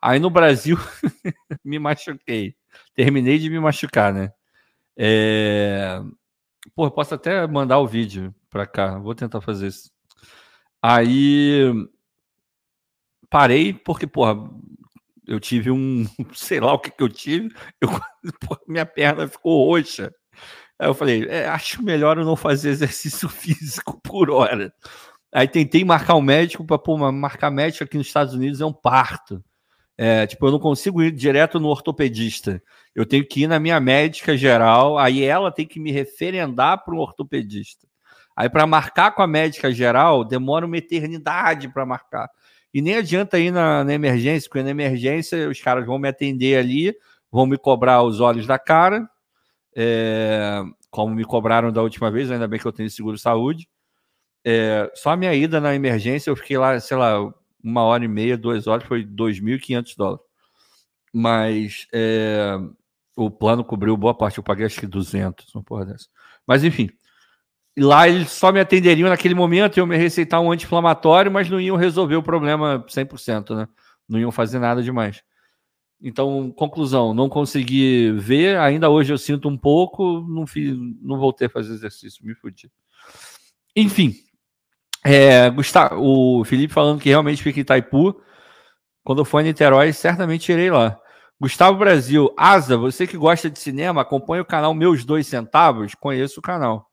Aí 0.00 0.18
no 0.18 0.31
Brasil 0.31 0.76
me 1.64 1.78
machuquei. 1.78 2.56
Terminei 2.94 3.39
de 3.39 3.50
me 3.50 3.60
machucar, 3.60 4.12
né? 4.12 4.32
É... 4.97 6.00
Pô, 6.74 6.90
posso 6.90 7.14
até 7.14 7.47
mandar 7.47 7.78
o 7.78 7.86
vídeo 7.86 8.34
para 8.50 8.66
cá. 8.66 8.98
Vou 8.98 9.14
tentar 9.14 9.40
fazer 9.40 9.68
isso. 9.68 9.90
Aí 10.82 11.72
parei 13.31 13.72
porque, 13.72 14.06
porra, 14.06 14.36
eu 15.26 15.40
tive 15.40 15.70
um, 15.70 16.05
sei 16.34 16.60
lá 16.60 16.72
o 16.72 16.78
que 16.78 16.90
que 16.90 17.02
eu 17.02 17.08
tive, 17.08 17.55
eu, 17.81 17.89
porra, 18.40 18.60
minha 18.66 18.86
perna 18.86 19.26
ficou 19.28 19.66
roxa. 19.66 20.12
Aí 20.78 20.89
eu 20.89 20.94
falei, 20.94 21.26
é, 21.28 21.48
acho 21.48 21.82
melhor 21.82 22.18
eu 22.18 22.24
não 22.24 22.36
fazer 22.36 22.70
exercício 22.70 23.28
físico 23.28 24.00
por 24.02 24.31
hora. 24.31 24.74
Aí 25.33 25.49
tentei 25.49 25.85
marcar 25.85 26.15
um 26.15 26.20
médico 26.20 26.65
para 26.65 26.78
pô, 26.78 26.97
marcar 27.11 27.51
médico 27.51 27.85
aqui 27.85 27.97
nos 27.97 28.07
Estados 28.07 28.35
Unidos 28.35 28.61
é 28.61 28.67
um 28.67 28.73
parto. 28.73 29.43
É, 29.97 30.27
tipo, 30.27 30.47
eu 30.47 30.52
não 30.52 30.59
consigo 30.59 31.02
ir 31.02 31.11
direto 31.11 31.59
no 31.59 31.69
ortopedista. 31.69 32.62
Eu 32.94 33.07
tenho 33.07 33.27
que 33.27 33.43
ir 33.43 33.47
na 33.47 33.59
minha 33.59 33.81
médica 33.81 34.36
geral, 34.36 34.99
aí 34.99 35.23
ela 35.23 35.51
tem 35.51 35.67
que 35.67 35.81
me 35.81 35.91
referendar 35.91 36.85
para 36.85 36.94
um 36.94 36.99
ortopedista. 36.99 37.86
Aí, 38.36 38.49
para 38.49 38.67
marcar 38.67 39.12
com 39.12 39.23
a 39.23 39.27
médica 39.27 39.73
geral, 39.73 40.25
demora 40.25 40.67
uma 40.67 40.77
eternidade 40.77 41.69
para 41.69 41.85
marcar. 41.86 42.28
E 42.73 42.81
nem 42.81 42.97
adianta 42.97 43.39
ir 43.39 43.51
na, 43.51 43.85
na, 43.85 43.93
emergência, 43.93 44.49
porque 44.49 44.62
na 44.62 44.70
emergência 44.70 45.49
os 45.49 45.61
caras 45.61 45.85
vão 45.85 45.99
me 45.99 46.09
atender 46.09 46.59
ali, 46.59 46.94
vão 47.31 47.47
me 47.47 47.59
cobrar 47.59 48.02
os 48.02 48.20
olhos 48.20 48.47
da 48.47 48.59
cara, 48.59 49.07
é, 49.77 50.62
como 50.91 51.15
me 51.15 51.25
cobraram 51.25 51.70
da 51.70 51.83
última 51.83 52.11
vez, 52.11 52.31
ainda 52.31 52.49
bem 52.49 52.59
que 52.59 52.67
eu 52.67 52.73
tenho 52.73 52.91
seguro 52.91 53.19
saúde. 53.19 53.69
É, 54.44 54.90
só 54.94 55.10
a 55.10 55.16
minha 55.16 55.34
ida 55.34 55.60
na 55.60 55.74
emergência, 55.74 56.30
eu 56.30 56.36
fiquei 56.36 56.58
lá, 56.58 56.78
sei 56.80 56.96
lá, 56.96 57.32
uma 57.62 57.82
hora 57.82 58.04
e 58.04 58.08
meia, 58.08 58.36
duas 58.36 58.66
horas, 58.66 58.84
foi 58.86 59.04
2.500 59.04 59.96
dólares. 59.96 60.24
Mas 61.12 61.86
é, 61.92 62.58
o 63.16 63.30
plano 63.30 63.64
cobriu 63.64 63.96
boa 63.96 64.14
parte, 64.14 64.38
eu 64.38 64.44
paguei 64.44 64.66
acho 64.66 64.80
que 64.80 64.86
200, 64.86 65.54
uma 65.54 65.62
porra 65.62 65.86
dessa. 65.86 66.06
Mas 66.46 66.64
enfim, 66.64 66.90
lá 67.78 68.08
eles 68.08 68.30
só 68.30 68.52
me 68.52 68.60
atenderiam 68.60 69.08
naquele 69.08 69.34
momento, 69.34 69.76
iam 69.76 69.86
me 69.86 69.96
receitar 69.96 70.40
um 70.40 70.50
anti-inflamatório, 70.50 71.30
mas 71.30 71.48
não 71.50 71.60
iam 71.60 71.76
resolver 71.76 72.16
o 72.16 72.22
problema 72.22 72.84
100%, 72.88 73.54
né? 73.56 73.68
Não 74.08 74.18
iam 74.18 74.32
fazer 74.32 74.58
nada 74.58 74.82
demais. 74.82 75.22
Então, 76.00 76.50
conclusão, 76.50 77.14
não 77.14 77.28
consegui 77.28 78.10
ver, 78.12 78.58
ainda 78.58 78.90
hoje 78.90 79.12
eu 79.12 79.18
sinto 79.18 79.48
um 79.48 79.56
pouco, 79.56 80.20
não, 80.28 80.46
fiz, 80.46 80.76
não 81.00 81.16
voltei 81.16 81.46
a 81.46 81.50
fazer 81.50 81.74
exercício, 81.74 82.26
me 82.26 82.34
fudi. 82.34 82.68
Enfim, 83.76 84.12
é, 85.05 85.50
Gustavo, 85.50 85.97
o 86.00 86.44
Felipe 86.44 86.72
falando 86.72 87.00
que 87.00 87.08
realmente 87.08 87.42
fica 87.42 87.58
em 87.58 87.62
Itaipu. 87.62 88.20
Quando 89.05 89.20
eu 89.20 89.24
for 89.24 89.40
em 89.40 89.44
Niterói, 89.44 89.92
certamente 89.92 90.52
irei 90.52 90.70
lá. 90.70 90.98
Gustavo 91.40 91.76
Brasil, 91.76 92.32
Asa, 92.36 92.76
você 92.76 93.05
que 93.05 93.16
gosta 93.16 93.50
de 93.50 93.58
cinema, 93.58 94.02
acompanha 94.02 94.42
o 94.42 94.47
canal 94.47 94.72
Meus 94.72 95.05
Dois 95.05 95.26
Centavos? 95.26 95.94
Conheço 95.94 96.39
o 96.39 96.42
canal. 96.42 96.89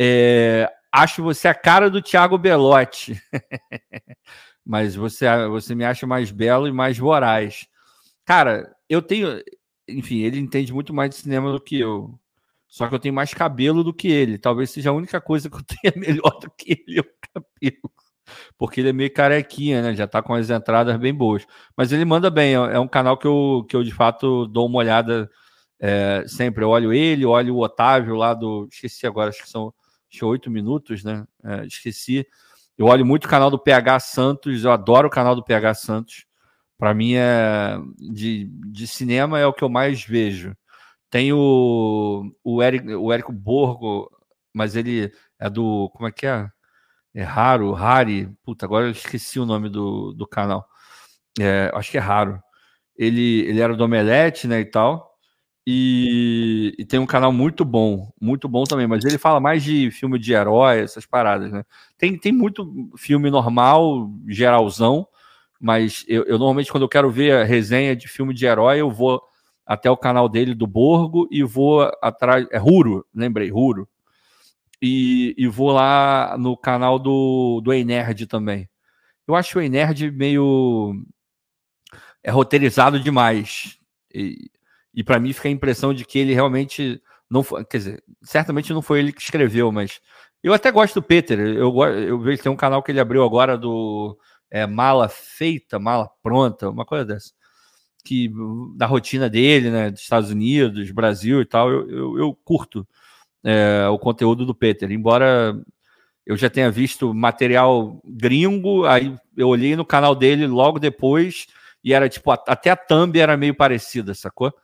É, 0.00 0.72
acho 0.90 1.22
você 1.22 1.48
a 1.48 1.54
cara 1.54 1.90
do 1.90 2.00
Thiago 2.00 2.38
Belotti. 2.38 3.20
Mas 4.64 4.94
você, 4.94 5.26
você 5.48 5.74
me 5.74 5.84
acha 5.84 6.06
mais 6.06 6.30
belo 6.30 6.66
e 6.66 6.72
mais 6.72 6.96
voraz. 6.96 7.66
Cara, 8.24 8.74
eu 8.88 9.02
tenho. 9.02 9.42
Enfim, 9.88 10.18
ele 10.20 10.38
entende 10.38 10.72
muito 10.72 10.92
mais 10.94 11.10
de 11.10 11.16
cinema 11.16 11.52
do 11.52 11.60
que 11.60 11.78
eu. 11.78 12.18
Só 12.68 12.86
que 12.86 12.94
eu 12.94 12.98
tenho 12.98 13.14
mais 13.14 13.32
cabelo 13.32 13.82
do 13.82 13.94
que 13.94 14.08
ele. 14.08 14.38
Talvez 14.38 14.70
seja 14.70 14.90
a 14.90 14.92
única 14.92 15.20
coisa 15.20 15.48
que 15.48 15.56
eu 15.56 15.62
tenha 15.64 15.94
melhor 15.96 16.38
do 16.38 16.50
que 16.50 16.84
ele, 16.86 16.98
é 16.98 17.00
o 17.00 17.06
cabelo. 17.32 17.92
Porque 18.58 18.80
ele 18.80 18.90
é 18.90 18.92
meio 18.92 19.12
carequinha, 19.12 19.80
né? 19.80 19.94
Já 19.94 20.06
tá 20.06 20.22
com 20.22 20.34
as 20.34 20.50
entradas 20.50 20.96
bem 20.98 21.14
boas. 21.14 21.46
Mas 21.74 21.92
ele 21.92 22.04
manda 22.04 22.30
bem. 22.30 22.54
É, 22.54 22.74
é 22.74 22.78
um 22.78 22.86
canal 22.86 23.16
que 23.16 23.26
eu, 23.26 23.64
que 23.68 23.74
eu 23.74 23.82
de 23.82 23.92
fato 23.92 24.46
dou 24.46 24.66
uma 24.66 24.78
olhada 24.78 25.30
é, 25.80 26.24
sempre. 26.26 26.62
Eu 26.62 26.68
olho 26.68 26.92
ele, 26.92 27.24
olho 27.24 27.56
o 27.56 27.62
Otávio 27.62 28.14
lá 28.14 28.34
do. 28.34 28.68
Esqueci 28.70 29.06
agora, 29.06 29.30
acho 29.30 29.42
que 29.42 29.48
são 29.48 29.72
oito 30.22 30.50
minutos, 30.50 31.02
né? 31.02 31.24
É, 31.42 31.64
esqueci. 31.64 32.26
Eu 32.76 32.86
olho 32.86 33.04
muito 33.04 33.24
o 33.24 33.28
canal 33.28 33.50
do 33.50 33.58
PH 33.58 34.00
Santos. 34.00 34.64
Eu 34.64 34.72
adoro 34.72 35.08
o 35.08 35.10
canal 35.10 35.34
do 35.34 35.42
PH 35.42 35.74
Santos. 35.74 36.26
Para 36.78 36.94
mim, 36.94 37.14
é 37.14 37.76
de, 37.98 38.44
de 38.66 38.86
cinema 38.86 39.38
é 39.38 39.46
o 39.46 39.52
que 39.52 39.64
eu 39.64 39.68
mais 39.68 40.04
vejo. 40.04 40.54
Tem 41.10 41.32
o, 41.32 42.30
o, 42.44 42.62
Eric, 42.62 42.86
o 42.94 43.12
Érico 43.12 43.32
Borgo, 43.32 44.10
mas 44.52 44.76
ele 44.76 45.12
é 45.38 45.48
do. 45.50 45.90
Como 45.94 46.08
é 46.08 46.12
que 46.12 46.26
é? 46.26 46.48
É 47.14 47.22
raro, 47.22 47.72
Rari. 47.72 48.28
Puta, 48.44 48.66
agora 48.66 48.86
eu 48.86 48.90
esqueci 48.92 49.40
o 49.40 49.46
nome 49.46 49.68
do, 49.68 50.12
do 50.14 50.26
canal. 50.26 50.68
É, 51.40 51.70
acho 51.74 51.90
que 51.90 51.98
é 51.98 52.00
raro. 52.00 52.40
Ele, 52.96 53.42
ele 53.48 53.60
era 53.60 53.76
do 53.76 53.84
Omelete, 53.84 54.46
né, 54.48 54.60
e 54.60 54.64
tal. 54.66 55.08
E, 55.66 56.74
e, 56.78 56.84
tem 56.86 56.98
um 56.98 57.06
canal 57.06 57.30
muito 57.30 57.64
bom, 57.64 58.10
muito 58.20 58.48
bom 58.48 58.64
também, 58.64 58.86
mas 58.86 59.04
ele 59.04 59.18
fala 59.18 59.38
mais 59.38 59.62
de 59.62 59.90
filme 59.90 60.18
de 60.18 60.32
herói, 60.32 60.80
essas 60.80 61.04
paradas, 61.04 61.52
né? 61.52 61.62
Tem, 61.98 62.18
tem 62.18 62.32
muito 62.32 62.90
filme 62.96 63.30
normal, 63.30 64.10
geralzão, 64.26 65.06
mas 65.60 66.06
eu, 66.08 66.24
eu 66.24 66.38
normalmente, 66.38 66.72
quando 66.72 66.84
eu 66.84 66.88
quero 66.88 67.10
ver 67.10 67.32
a 67.32 67.44
resenha 67.44 67.94
de 67.94 68.08
filme 68.08 68.32
de 68.32 68.46
herói, 68.46 68.80
eu 68.80 68.90
vou 68.90 69.22
até 69.68 69.90
o 69.90 69.96
canal 69.98 70.30
dele 70.30 70.54
do 70.54 70.66
Borgo 70.66 71.28
e 71.30 71.42
vou 71.42 71.82
atrás. 72.00 72.46
É 72.50 72.56
Ruro, 72.56 73.06
lembrei, 73.14 73.50
Ruro. 73.50 73.86
E, 74.80 75.34
e 75.36 75.46
vou 75.46 75.70
lá 75.72 76.36
no 76.38 76.56
canal 76.56 76.98
do, 76.98 77.60
do 77.62 77.74
Enerd 77.74 78.26
também. 78.26 78.66
Eu 79.26 79.34
acho 79.34 79.58
o 79.58 79.62
Enerd 79.62 80.10
meio. 80.10 80.94
É 82.22 82.30
roteirizado 82.30 82.98
demais. 82.98 83.78
E, 84.14 84.50
e 84.94 85.04
para 85.04 85.20
mim 85.20 85.34
fica 85.34 85.48
a 85.48 85.52
impressão 85.52 85.92
de 85.92 86.02
que 86.04 86.18
ele 86.18 86.32
realmente 86.32 87.02
não 87.30 87.42
foi, 87.42 87.62
quer 87.66 87.76
dizer, 87.76 88.04
certamente 88.22 88.72
não 88.72 88.80
foi 88.80 89.00
ele 89.00 89.12
que 89.12 89.20
escreveu, 89.20 89.70
mas 89.70 90.00
eu 90.42 90.54
até 90.54 90.72
gosto 90.72 90.94
do 90.94 91.02
Peter. 91.06 91.38
Eu, 91.38 91.76
eu 91.84 92.18
vejo 92.20 92.42
tem 92.42 92.50
um 92.50 92.56
canal 92.56 92.82
que 92.82 92.90
ele 92.90 93.00
abriu 93.00 93.22
agora 93.22 93.58
do 93.58 94.18
é, 94.50 94.66
Mala 94.66 95.10
Feita, 95.10 95.78
Mala 95.78 96.08
Pronta, 96.22 96.70
uma 96.70 96.86
coisa 96.86 97.04
dessa. 97.04 97.37
Que 98.08 98.32
da 98.74 98.86
rotina 98.86 99.28
dele, 99.28 99.70
né, 99.70 99.90
dos 99.90 100.00
Estados 100.00 100.30
Unidos, 100.30 100.90
Brasil 100.92 101.42
e 101.42 101.44
tal, 101.44 101.70
eu, 101.70 101.90
eu, 101.90 102.18
eu 102.18 102.34
curto 102.42 102.88
é, 103.44 103.86
o 103.88 103.98
conteúdo 103.98 104.46
do 104.46 104.54
Peter, 104.54 104.90
embora 104.90 105.54
eu 106.24 106.34
já 106.34 106.48
tenha 106.48 106.70
visto 106.70 107.12
material 107.12 108.00
gringo, 108.02 108.86
aí 108.86 109.14
eu 109.36 109.48
olhei 109.48 109.76
no 109.76 109.84
canal 109.84 110.14
dele 110.14 110.46
logo 110.46 110.78
depois 110.78 111.46
e 111.84 111.92
era 111.92 112.08
tipo, 112.08 112.30
até 112.30 112.70
a 112.70 112.76
thumb 112.76 113.18
era 113.18 113.36
meio 113.36 113.54
parecida, 113.54 114.14
sacou? 114.14 114.54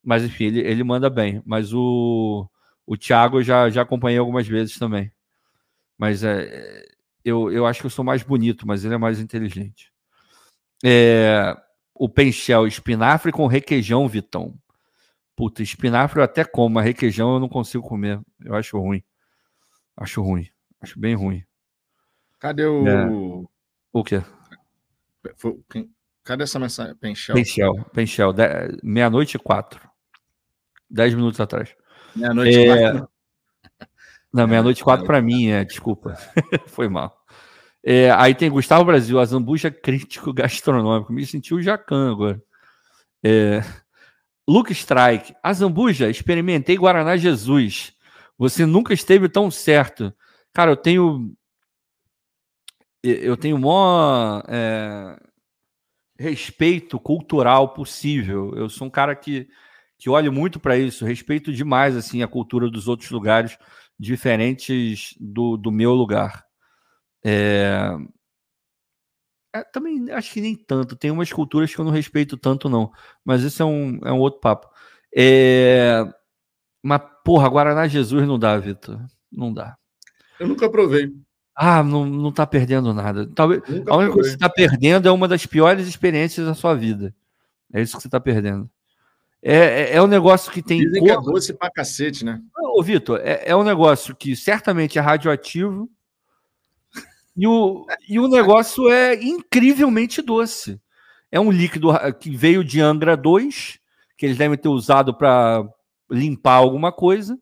Mas 0.00 0.22
enfim, 0.22 0.44
ele, 0.44 0.60
ele 0.60 0.84
manda 0.84 1.10
bem. 1.10 1.42
Mas 1.44 1.72
o, 1.74 2.48
o 2.86 2.96
Thiago 2.96 3.38
eu 3.38 3.42
já, 3.42 3.68
já 3.70 3.82
acompanhei 3.82 4.18
algumas 4.18 4.46
vezes 4.46 4.78
também. 4.78 5.10
Mas 5.98 6.22
é, 6.22 6.84
eu, 7.24 7.50
eu 7.50 7.66
acho 7.66 7.80
que 7.80 7.86
eu 7.86 7.90
sou 7.90 8.04
mais 8.04 8.22
bonito, 8.22 8.68
mas 8.68 8.84
ele 8.84 8.94
é 8.94 8.98
mais 8.98 9.18
inteligente. 9.18 9.92
É, 10.84 11.56
o 11.94 12.08
Penchel, 12.08 12.66
espinafre 12.66 13.30
com 13.30 13.46
requeijão, 13.46 14.08
Vitão. 14.08 14.54
Puta, 15.36 15.62
espinafre 15.62 16.20
eu 16.20 16.24
até 16.24 16.44
como, 16.44 16.74
mas 16.74 16.84
requeijão 16.84 17.34
eu 17.34 17.40
não 17.40 17.48
consigo 17.48 17.86
comer. 17.86 18.20
Eu 18.40 18.54
acho 18.54 18.78
ruim. 18.78 19.02
Acho 19.96 20.22
ruim. 20.22 20.48
Acho 20.80 20.98
bem 20.98 21.14
ruim. 21.14 21.44
Cadê 22.38 22.64
o. 22.66 22.86
É. 22.86 23.06
O 23.92 24.04
quê? 24.04 24.22
Cadê 26.24 26.42
essa 26.44 26.58
mensagem? 26.58 26.94
Penchel. 26.96 27.34
Penchel, 27.34 27.84
Penchel. 27.92 28.34
Meia-noite 28.82 29.36
e 29.36 29.40
quatro. 29.40 29.88
Dez 30.88 31.14
minutos 31.14 31.40
atrás. 31.40 31.74
Meia-noite 32.14 32.58
e 32.58 32.66
é... 32.66 32.92
quatro. 32.92 33.08
Não, 34.32 34.48
meia-noite 34.48 34.80
e 34.80 34.84
quatro 34.84 35.06
para 35.06 35.22
mim, 35.22 35.48
é, 35.48 35.64
desculpa. 35.64 36.14
Foi 36.66 36.88
mal. 36.88 37.23
É, 37.86 38.10
aí 38.12 38.34
tem 38.34 38.50
Gustavo 38.50 38.84
Brasil, 38.84 39.20
a 39.20 39.24
Zambuja 39.26 39.70
crítico 39.70 40.32
gastronômico. 40.32 41.12
Me 41.12 41.26
sentiu 41.26 41.58
o 41.58 41.62
Jacan 41.62 42.12
agora. 42.12 42.42
É, 43.22 43.60
Luke 44.48 44.72
Strike, 44.72 45.34
a 45.42 45.52
Zambuja, 45.52 46.08
experimentei 46.08 46.76
Guaraná 46.76 47.16
Jesus. 47.16 47.94
Você 48.38 48.64
nunca 48.64 48.94
esteve 48.94 49.28
tão 49.28 49.50
certo. 49.50 50.12
Cara, 50.52 50.72
eu 50.72 50.76
tenho. 50.76 51.34
Eu 53.02 53.36
tenho 53.36 53.58
maior 53.58 54.42
é, 54.48 55.18
respeito 56.18 56.98
cultural 56.98 57.74
possível. 57.74 58.54
Eu 58.56 58.70
sou 58.70 58.86
um 58.86 58.90
cara 58.90 59.14
que, 59.14 59.46
que 59.98 60.08
olho 60.08 60.32
muito 60.32 60.58
para 60.58 60.78
isso, 60.78 61.04
respeito 61.04 61.52
demais 61.52 61.94
assim 61.96 62.22
a 62.22 62.28
cultura 62.28 62.70
dos 62.70 62.88
outros 62.88 63.10
lugares 63.10 63.58
diferentes 63.98 65.14
do, 65.20 65.58
do 65.58 65.70
meu 65.70 65.92
lugar. 65.92 66.46
É... 67.24 67.96
É, 69.54 69.62
também 69.62 70.10
acho 70.10 70.32
que 70.32 70.40
nem 70.40 70.56
tanto. 70.56 70.96
Tem 70.96 71.10
umas 71.10 71.32
culturas 71.32 71.72
que 71.72 71.80
eu 71.80 71.84
não 71.84 71.92
respeito 71.92 72.36
tanto, 72.36 72.68
não. 72.68 72.90
Mas 73.24 73.42
isso 73.42 73.62
é 73.62 73.66
um, 73.66 74.00
é 74.04 74.12
um 74.12 74.18
outro 74.18 74.40
papo. 74.40 74.68
É... 75.16 76.02
Mas, 76.82 77.00
porra, 77.24 77.48
Guaraná 77.48 77.86
Jesus 77.86 78.26
não 78.26 78.38
dá, 78.38 78.58
Vitor. 78.58 79.00
Não 79.30 79.52
dá. 79.52 79.76
Eu 80.38 80.48
nunca 80.48 80.68
provei. 80.68 81.12
Ah, 81.54 81.84
não, 81.84 82.04
não 82.04 82.32
tá 82.32 82.44
perdendo 82.44 82.92
nada. 82.92 83.30
Talvez 83.32 83.62
a 83.88 83.96
única 83.96 84.12
coisa 84.12 84.30
que 84.30 84.34
você 84.34 84.38
tá 84.38 84.48
perdendo 84.48 85.08
é 85.08 85.12
uma 85.12 85.28
das 85.28 85.46
piores 85.46 85.86
experiências 85.86 86.44
da 86.44 86.54
sua 86.54 86.74
vida. 86.74 87.14
É 87.72 87.80
isso 87.80 87.96
que 87.96 88.02
você 88.02 88.08
tá 88.08 88.18
perdendo. 88.18 88.68
É, 89.40 89.56
é, 89.56 89.96
é 89.96 90.02
um 90.02 90.06
negócio 90.08 90.50
que 90.50 90.62
tem. 90.62 90.80
Dizem 90.80 91.00
cor... 91.00 91.08
que 91.08 91.28
é 91.28 91.32
doce 91.32 91.54
pra 91.54 91.70
cacete, 91.70 92.24
né? 92.24 92.40
Ô, 92.58 92.82
Vitor, 92.82 93.20
é, 93.22 93.42
é 93.46 93.54
um 93.54 93.62
negócio 93.62 94.16
que 94.16 94.34
certamente 94.34 94.98
é 94.98 95.00
radioativo 95.00 95.88
e 97.36 97.46
o, 97.46 97.86
e 98.08 98.18
o 98.18 98.28
negócio 98.28 98.90
é 98.90 99.14
incrivelmente 99.22 100.22
doce. 100.22 100.80
É 101.30 101.40
um 101.40 101.50
líquido 101.50 101.88
que 102.20 102.30
veio 102.30 102.62
de 102.62 102.80
Angra 102.80 103.16
2, 103.16 103.78
que 104.16 104.26
eles 104.26 104.38
devem 104.38 104.56
ter 104.56 104.68
usado 104.68 105.12
para 105.12 105.68
limpar 106.10 106.54
alguma 106.54 106.92
coisa. 106.92 107.38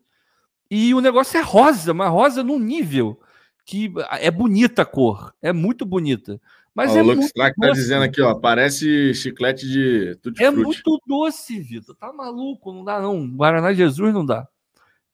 E 0.70 0.94
o 0.94 1.00
negócio 1.00 1.38
é 1.38 1.42
rosa, 1.42 1.92
mas 1.92 2.10
rosa 2.10 2.42
num 2.42 2.58
nível 2.58 3.20
que 3.64 3.92
é 4.18 4.30
bonita 4.30 4.82
a 4.82 4.86
cor, 4.86 5.34
é 5.42 5.52
muito 5.52 5.84
bonita. 5.84 6.40
Mas 6.74 6.92
ó, 6.92 6.98
é 6.98 7.02
o 7.02 7.06
Lux 7.06 7.30
tá 7.32 7.52
dizendo 7.72 8.02
aqui, 8.04 8.22
ó, 8.22 8.34
parece 8.34 9.12
chiclete 9.14 9.68
de 9.68 10.16
tutti 10.22 10.42
É 10.42 10.50
muito 10.50 10.98
doce, 11.06 11.60
Vitor. 11.60 11.94
Tá 11.94 12.12
maluco, 12.12 12.72
não 12.72 12.82
dá 12.82 13.00
não. 13.00 13.28
Guaraná 13.28 13.74
Jesus 13.74 14.12
não 14.14 14.24
dá. 14.24 14.48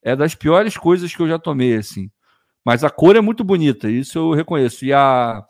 É 0.01 0.15
das 0.15 0.37
piores 0.37 0.77
coisas 0.77 1.13
que 1.15 1.21
eu 1.21 1.29
já 1.29 1.39
tomei 1.39 1.77
assim. 1.77 2.11
Mas 2.65 2.85
a 2.85 2.91
cor 2.91 3.17
é 3.17 3.21
muito 3.21 3.43
bonita, 3.43 3.91
isso 3.91 4.19
eu 4.19 4.33
reconheço. 4.33 4.85
E 4.85 4.93
a 4.93 5.45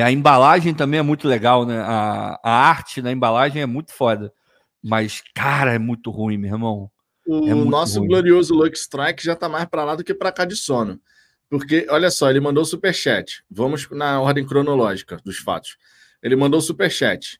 a 0.00 0.10
embalagem 0.10 0.72
também 0.72 0.98
é 0.98 1.02
muito 1.02 1.28
legal, 1.28 1.66
né? 1.66 1.78
A, 1.80 2.40
a 2.42 2.50
arte 2.50 3.02
na 3.02 3.12
embalagem 3.12 3.60
é 3.60 3.66
muito 3.66 3.92
foda. 3.92 4.32
Mas, 4.82 5.22
cara, 5.34 5.74
é 5.74 5.78
muito 5.78 6.10
ruim, 6.10 6.38
meu 6.38 6.52
irmão. 6.54 6.90
O 7.26 7.46
é 7.46 7.54
nosso 7.54 7.98
ruim. 7.98 8.08
glorioso 8.08 8.54
Lux 8.54 8.80
Strike 8.80 9.22
já 9.22 9.36
tá 9.36 9.48
mais 9.48 9.66
para 9.66 9.84
lá 9.84 9.94
do 9.94 10.02
que 10.02 10.14
para 10.14 10.32
cá 10.32 10.44
de 10.44 10.56
sono. 10.56 10.98
Porque, 11.48 11.86
olha 11.90 12.10
só, 12.10 12.30
ele 12.30 12.40
mandou 12.40 12.64
super 12.64 12.94
chat. 12.94 13.44
Vamos 13.50 13.88
na 13.90 14.18
ordem 14.20 14.46
cronológica 14.46 15.18
dos 15.22 15.36
fatos. 15.36 15.76
Ele 16.22 16.34
mandou 16.34 16.60
super 16.60 16.90
chat. 16.90 17.38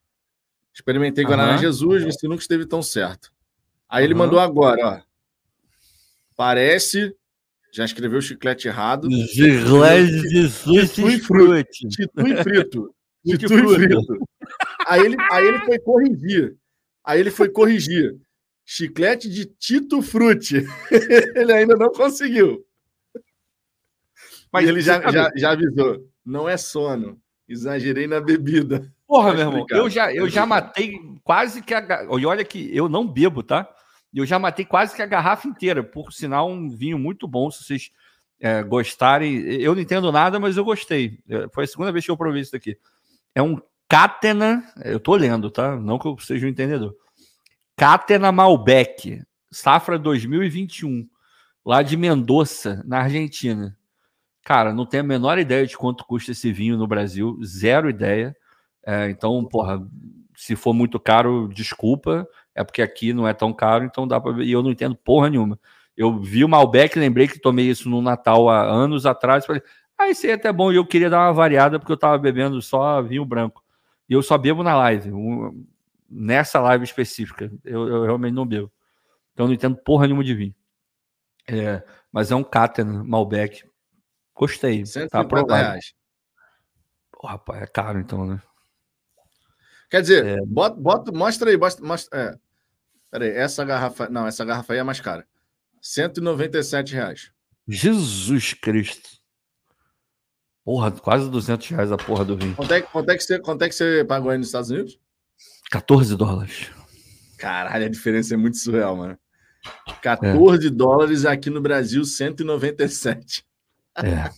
Experimentei 0.71 1.23
Guaraná 1.23 1.53
uhum. 1.53 1.57
Jesus, 1.57 2.03
você 2.03 2.27
nunca 2.27 2.41
esteve 2.41 2.65
tão 2.65 2.83
certo. 2.83 3.33
Aí 3.89 4.03
uhum. 4.03 4.05
ele 4.05 4.13
mandou 4.13 4.39
agora, 4.39 4.87
ó. 4.87 5.01
Parece. 6.35 7.15
Já 7.73 7.85
escreveu 7.85 8.21
chiclete 8.21 8.67
errado. 8.67 9.09
Chiclete 9.11 10.29
Jesus 10.29 10.93
Titu 10.93 11.09
e 11.09 11.19
frito. 11.19 11.87
Titu 11.89 12.21
e 12.27 12.43
frito. 12.43 12.95
Titu 13.25 13.53
e 13.53 13.75
frito. 13.75 14.29
Aí 14.87 15.01
ele, 15.01 15.17
aí 15.31 15.47
ele 15.47 15.59
foi 15.65 15.79
corrigir. 15.79 16.55
Aí 17.03 17.19
ele 17.19 17.31
foi 17.31 17.49
corrigir. 17.49 18.15
Chiclete 18.63 19.27
de 19.27 19.45
Tito 19.45 20.03
Frute. 20.03 20.63
ele 21.35 21.51
ainda 21.51 21.75
não 21.75 21.91
conseguiu. 21.91 22.63
Mas 24.51 24.69
ele 24.69 24.79
já, 24.79 25.01
já, 25.11 25.31
já 25.35 25.51
avisou. 25.51 26.07
Não 26.23 26.47
é 26.47 26.57
sono. 26.57 27.19
Exagerei 27.49 28.05
na 28.05 28.21
bebida. 28.21 28.93
Porra, 29.07 29.33
meu 29.33 29.47
irmão, 29.47 29.65
eu 29.71 29.89
já, 29.89 30.13
eu 30.13 30.29
já 30.29 30.45
matei 30.45 30.99
quase 31.23 31.61
que 31.61 31.73
a. 31.73 32.05
E 32.19 32.25
olha 32.25 32.45
que 32.45 32.69
eu 32.75 32.87
não 32.87 33.05
bebo, 33.05 33.41
tá? 33.41 33.67
Eu 34.13 34.25
já 34.25 34.37
matei 34.37 34.65
quase 34.65 34.95
que 34.95 35.01
a 35.01 35.07
garrafa 35.07 35.47
inteira. 35.47 35.83
Por 35.83 36.13
sinal, 36.13 36.49
um 36.49 36.69
vinho 36.69 36.99
muito 36.99 37.27
bom. 37.27 37.49
Se 37.49 37.63
vocês 37.63 37.91
é, 38.39 38.61
gostarem. 38.61 39.37
Eu 39.61 39.73
não 39.73 39.81
entendo 39.81 40.11
nada, 40.11 40.39
mas 40.39 40.57
eu 40.57 40.65
gostei. 40.65 41.19
É, 41.29 41.47
foi 41.49 41.63
a 41.63 41.67
segunda 41.67 41.91
vez 41.91 42.03
que 42.05 42.11
eu 42.11 42.17
provei 42.17 42.41
isso 42.41 42.51
daqui. 42.51 42.77
É 43.33 43.41
um 43.41 43.59
Catena. 43.87 44.63
Eu 44.83 44.99
tô 44.99 45.15
lendo, 45.15 45.49
tá? 45.49 45.75
Não 45.75 45.97
que 45.99 46.07
eu 46.07 46.17
seja 46.19 46.45
um 46.45 46.49
entendedor. 46.49 46.95
Catena 47.75 48.31
Malbec, 48.31 49.21
safra 49.51 49.97
2021, 49.97 51.07
lá 51.65 51.81
de 51.81 51.95
Mendoza, 51.95 52.83
na 52.85 52.99
Argentina. 52.99 53.77
Cara, 54.43 54.73
não 54.73 54.85
tenho 54.85 55.03
a 55.03 55.07
menor 55.07 55.39
ideia 55.39 55.65
de 55.65 55.77
quanto 55.77 56.05
custa 56.05 56.31
esse 56.31 56.51
vinho 56.51 56.77
no 56.77 56.87
Brasil, 56.87 57.39
zero 57.45 57.89
ideia. 57.89 58.35
É, 58.85 59.09
então, 59.09 59.43
porra, 59.45 59.81
se 60.35 60.55
for 60.55 60.73
muito 60.73 60.99
caro, 60.99 61.47
desculpa, 61.53 62.27
é 62.55 62.63
porque 62.63 62.81
aqui 62.81 63.13
não 63.13 63.27
é 63.27 63.33
tão 63.33 63.53
caro, 63.53 63.83
então 63.83 64.07
dá 64.07 64.19
para 64.19 64.43
E 64.43 64.51
eu 64.51 64.61
não 64.61 64.71
entendo 64.71 64.95
porra 64.95 65.29
nenhuma. 65.29 65.59
Eu 65.95 66.19
vi 66.19 66.43
o 66.43 66.49
Malbec, 66.49 66.97
lembrei 66.97 67.27
que 67.27 67.39
tomei 67.39 67.69
isso 67.69 67.89
no 67.89 68.01
Natal 68.01 68.49
há 68.49 68.63
anos 68.63 69.05
atrás, 69.05 69.45
falei, 69.45 69.61
ah, 69.97 70.09
isso 70.09 70.25
aí 70.25 70.31
é 70.31 70.35
até 70.35 70.51
bom, 70.51 70.71
e 70.71 70.75
eu 70.75 70.85
queria 70.85 71.09
dar 71.09 71.19
uma 71.19 71.33
variada 71.33 71.79
porque 71.79 71.91
eu 71.91 71.97
tava 71.97 72.17
bebendo 72.17 72.61
só 72.61 73.01
vinho 73.01 73.25
branco. 73.25 73.63
E 74.09 74.13
eu 74.13 74.21
só 74.21 74.37
bebo 74.37 74.63
na 74.63 74.75
live, 74.75 75.11
um, 75.11 75.65
nessa 76.09 76.59
live 76.59 76.83
específica. 76.83 77.51
Eu, 77.63 77.87
eu, 77.87 78.03
realmente 78.03 78.33
não 78.33 78.45
bebo. 78.45 78.71
Então 79.33 79.45
eu 79.45 79.47
não 79.47 79.53
entendo 79.53 79.77
porra 79.77 80.05
nenhuma 80.05 80.23
de 80.23 80.33
vinho. 80.33 80.55
É, 81.47 81.83
mas 82.11 82.31
é 82.31 82.35
um 82.35 82.43
Caten 82.43 82.85
Malbec 82.85 83.63
Gostei. 84.35 84.85
150 84.85 85.09
tá 85.09 85.19
aprovado. 85.19 85.53
reais. 85.61 85.93
Pô, 87.11 87.27
rapaz, 87.27 87.61
é 87.61 87.67
caro 87.67 87.99
então, 87.99 88.25
né? 88.25 88.41
Quer 89.89 90.01
dizer, 90.01 90.25
é... 90.25 90.45
bota, 90.45 90.75
bota, 90.75 91.11
mostra 91.11 91.51
aí, 91.51 91.57
mostra, 91.57 91.85
mostra, 91.85 92.19
é. 92.19 92.39
Peraí, 93.13 93.29
essa 93.29 93.63
garrafa. 93.63 94.09
Não, 94.09 94.25
essa 94.25 94.43
garrafa 94.43 94.73
aí 94.73 94.79
é 94.79 94.83
mais 94.83 94.99
cara. 94.99 95.23
197 95.79 96.95
reais. 96.95 97.31
Jesus 97.67 98.55
Cristo. 98.55 99.07
Porra, 100.65 100.89
quase 100.89 101.29
200 101.29 101.67
reais 101.67 101.91
a 101.91 101.97
porra 101.97 102.25
do 102.25 102.35
vinho. 102.35 102.55
Quanto 102.55 102.73
é, 102.73 102.81
quanto 102.81 103.11
é, 103.11 103.15
que, 103.15 103.23
você, 103.23 103.37
quanto 103.37 103.61
é 103.61 103.69
que 103.69 103.75
você 103.75 104.03
pagou 104.03 104.31
aí 104.31 104.37
nos 104.39 104.47
Estados 104.47 104.71
Unidos? 104.71 104.97
14 105.69 106.15
dólares. 106.15 106.71
Caralho, 107.37 107.85
a 107.85 107.89
diferença 107.89 108.33
é 108.33 108.37
muito 108.37 108.57
surreal, 108.57 108.95
mano. 108.95 109.15
14 110.01 110.65
é. 110.65 110.69
dólares 110.71 111.23
aqui 111.23 111.51
no 111.51 111.61
Brasil, 111.61 112.03
197. 112.03 113.45
É. 113.97 114.31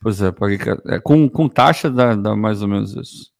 Pois 0.00 0.20
é, 0.20 0.32
é, 0.88 0.98
com, 0.98 1.28
com 1.28 1.48
taxa 1.48 1.88
dá, 1.88 2.16
dá 2.16 2.34
mais 2.34 2.60
ou 2.60 2.66
menos 2.66 2.96
isso. 2.96 3.30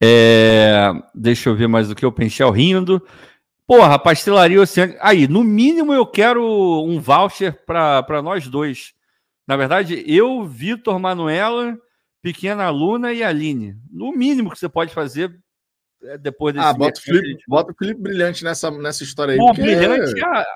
É, 0.00 0.92
deixa 1.12 1.48
eu 1.48 1.56
ver 1.56 1.66
mais 1.66 1.90
o 1.90 1.94
que 1.96 2.04
eu 2.04 2.12
pensei 2.12 2.48
rindo. 2.48 3.04
Porra, 3.66 3.98
pastelaria 3.98 4.60
oceânica. 4.60 4.98
Aí, 5.02 5.26
no 5.28 5.42
mínimo 5.42 5.92
eu 5.92 6.04
quero 6.04 6.44
um 6.84 7.00
voucher 7.00 7.64
para 7.64 8.22
nós 8.22 8.48
dois. 8.48 8.92
Na 9.46 9.56
verdade, 9.56 10.04
eu, 10.06 10.44
Vitor, 10.44 10.98
Manuela, 10.98 11.76
Pequena 12.20 12.68
Luna 12.70 13.12
e 13.12 13.22
Aline. 13.22 13.76
No 13.90 14.12
mínimo 14.12 14.50
que 14.50 14.58
você 14.58 14.68
pode 14.68 14.92
fazer 14.92 15.36
é, 16.04 16.18
depois 16.18 16.54
desse. 16.54 16.66
Ah, 16.66 16.72
bota 16.72 16.98
o, 16.98 17.02
Felipe, 17.02 17.42
bota 17.48 17.72
o 17.72 17.74
Felipe 17.74 18.00
Brilhante 18.00 18.44
nessa, 18.44 18.70
nessa 18.70 19.02
história 19.02 19.34
aí. 19.34 19.40
O 19.40 19.52
Brilhante, 19.52 20.20
é... 20.20 20.24
a... 20.24 20.46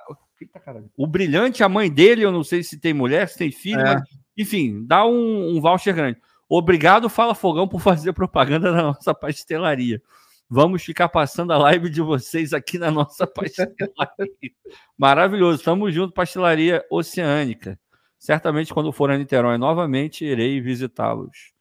o 0.96 1.06
Brilhante, 1.06 1.62
a 1.62 1.68
mãe 1.68 1.90
dele, 1.90 2.22
eu 2.22 2.32
não 2.32 2.44
sei 2.44 2.62
se 2.62 2.78
tem 2.78 2.92
mulher, 2.92 3.28
se 3.28 3.38
tem 3.38 3.50
filho, 3.50 3.80
é. 3.80 3.94
mas, 3.94 4.02
enfim, 4.36 4.84
dá 4.86 5.06
um, 5.06 5.56
um 5.56 5.60
voucher 5.60 5.94
grande. 5.94 6.18
Obrigado, 6.48 7.08
Fala 7.08 7.34
Fogão, 7.34 7.66
por 7.66 7.80
fazer 7.80 8.12
propaganda 8.12 8.70
na 8.72 8.82
nossa 8.82 9.14
pastelaria. 9.14 10.00
Vamos 10.48 10.84
ficar 10.84 11.08
passando 11.08 11.52
a 11.52 11.58
live 11.58 11.90
de 11.90 12.00
vocês 12.00 12.52
aqui 12.52 12.78
na 12.78 12.90
nossa 12.90 13.26
pastelaria. 13.28 14.52
Maravilhoso. 14.96 15.62
Tamo 15.62 15.90
junto, 15.90 16.14
pastelaria 16.14 16.84
oceânica. 16.90 17.78
Certamente, 18.18 18.72
quando 18.72 18.92
for 18.92 19.10
a 19.10 19.18
Niterói 19.18 19.58
novamente, 19.58 20.24
irei 20.24 20.60
visitá-los. 20.60 21.52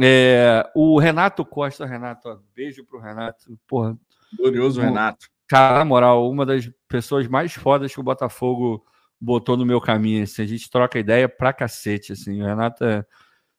É, 0.00 0.68
o 0.74 0.98
Renato 0.98 1.44
Costa, 1.44 1.86
Renato, 1.86 2.28
ó, 2.28 2.38
beijo 2.54 2.84
pro 2.84 3.00
Renato. 3.00 3.58
Porra, 3.66 3.96
Glorioso 4.36 4.80
Renato. 4.80 5.28
Cara, 5.46 5.78
na 5.78 5.84
moral, 5.84 6.28
uma 6.30 6.46
das 6.46 6.70
pessoas 6.88 7.28
mais 7.28 7.52
fodas 7.52 7.92
que 7.92 8.00
o 8.00 8.04
Botafogo 8.04 8.84
botou 9.20 9.56
no 9.56 9.66
meu 9.66 9.80
caminho. 9.80 10.24
Assim, 10.24 10.42
a 10.42 10.46
gente 10.46 10.70
troca 10.70 10.98
ideia 10.98 11.28
pra 11.28 11.52
cacete. 11.52 12.12
Assim. 12.12 12.42
O 12.42 12.46
Renato, 12.46 12.84
é, 12.84 13.04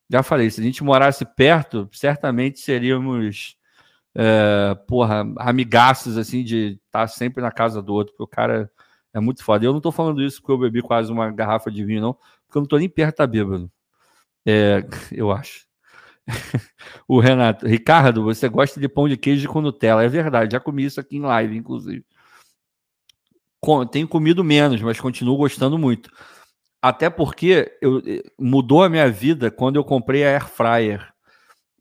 já 0.09 0.23
falei, 0.23 0.49
se 0.49 0.59
a 0.59 0.63
gente 0.63 0.83
morasse 0.83 1.25
perto, 1.25 1.87
certamente 1.91 2.59
seríamos 2.59 3.57
é, 4.15 4.75
porra, 4.87 5.25
amigaços, 5.37 6.17
assim, 6.17 6.43
de 6.43 6.79
estar 6.85 7.01
tá 7.01 7.07
sempre 7.07 7.43
na 7.43 7.51
casa 7.51 7.81
do 7.81 7.93
outro, 7.93 8.13
porque 8.13 8.23
o 8.23 8.27
cara 8.27 8.71
é 9.13 9.19
muito 9.19 9.43
foda. 9.43 9.65
Eu 9.65 9.73
não 9.73 9.81
tô 9.81 9.91
falando 9.91 10.23
isso 10.23 10.41
porque 10.41 10.53
eu 10.53 10.57
bebi 10.57 10.81
quase 10.81 11.11
uma 11.11 11.29
garrafa 11.31 11.69
de 11.69 11.83
vinho, 11.83 12.01
não, 12.01 12.13
porque 12.45 12.57
eu 12.57 12.61
não 12.61 12.67
tô 12.67 12.77
nem 12.77 12.89
perto 12.89 13.17
da 13.17 13.27
bêbado. 13.27 13.69
É, 14.45 14.85
eu 15.11 15.31
acho. 15.31 15.65
o 17.07 17.19
Renato, 17.19 17.67
Ricardo, 17.67 18.23
você 18.23 18.49
gosta 18.49 18.79
de 18.79 18.87
pão 18.87 19.07
de 19.09 19.17
queijo 19.17 19.47
com 19.49 19.61
Nutella? 19.61 20.03
É 20.03 20.07
verdade, 20.07 20.53
já 20.53 20.59
comi 20.59 20.85
isso 20.85 20.99
aqui 20.99 21.17
em 21.17 21.21
live, 21.21 21.57
inclusive. 21.57 22.05
Tenho 23.91 24.07
comido 24.07 24.43
menos, 24.43 24.81
mas 24.81 24.99
continuo 24.99 25.37
gostando 25.37 25.77
muito. 25.77 26.09
Até 26.81 27.09
porque 27.09 27.77
eu, 27.81 27.97
eh, 28.05 28.23
mudou 28.39 28.83
a 28.83 28.89
minha 28.89 29.09
vida 29.09 29.49
quando 29.49 29.77
eu 29.77 29.83
comprei 29.83 30.23
a 30.23 30.29
Air 30.29 30.47
Fryer 30.47 31.14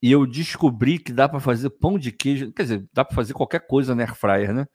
e 0.05 0.13
eu 0.13 0.27
descobri 0.27 0.99
que 0.99 1.11
dá 1.11 1.27
para 1.27 1.41
fazer 1.41 1.71
pão 1.71 1.99
de 1.99 2.13
queijo, 2.13 2.53
quer 2.53 2.65
dizer, 2.65 2.85
dá 2.93 3.03
para 3.03 3.15
fazer 3.15 3.33
qualquer 3.33 3.67
coisa 3.67 3.95
na 3.95 4.03
air 4.03 4.15
fryer, 4.15 4.53
né? 4.53 4.67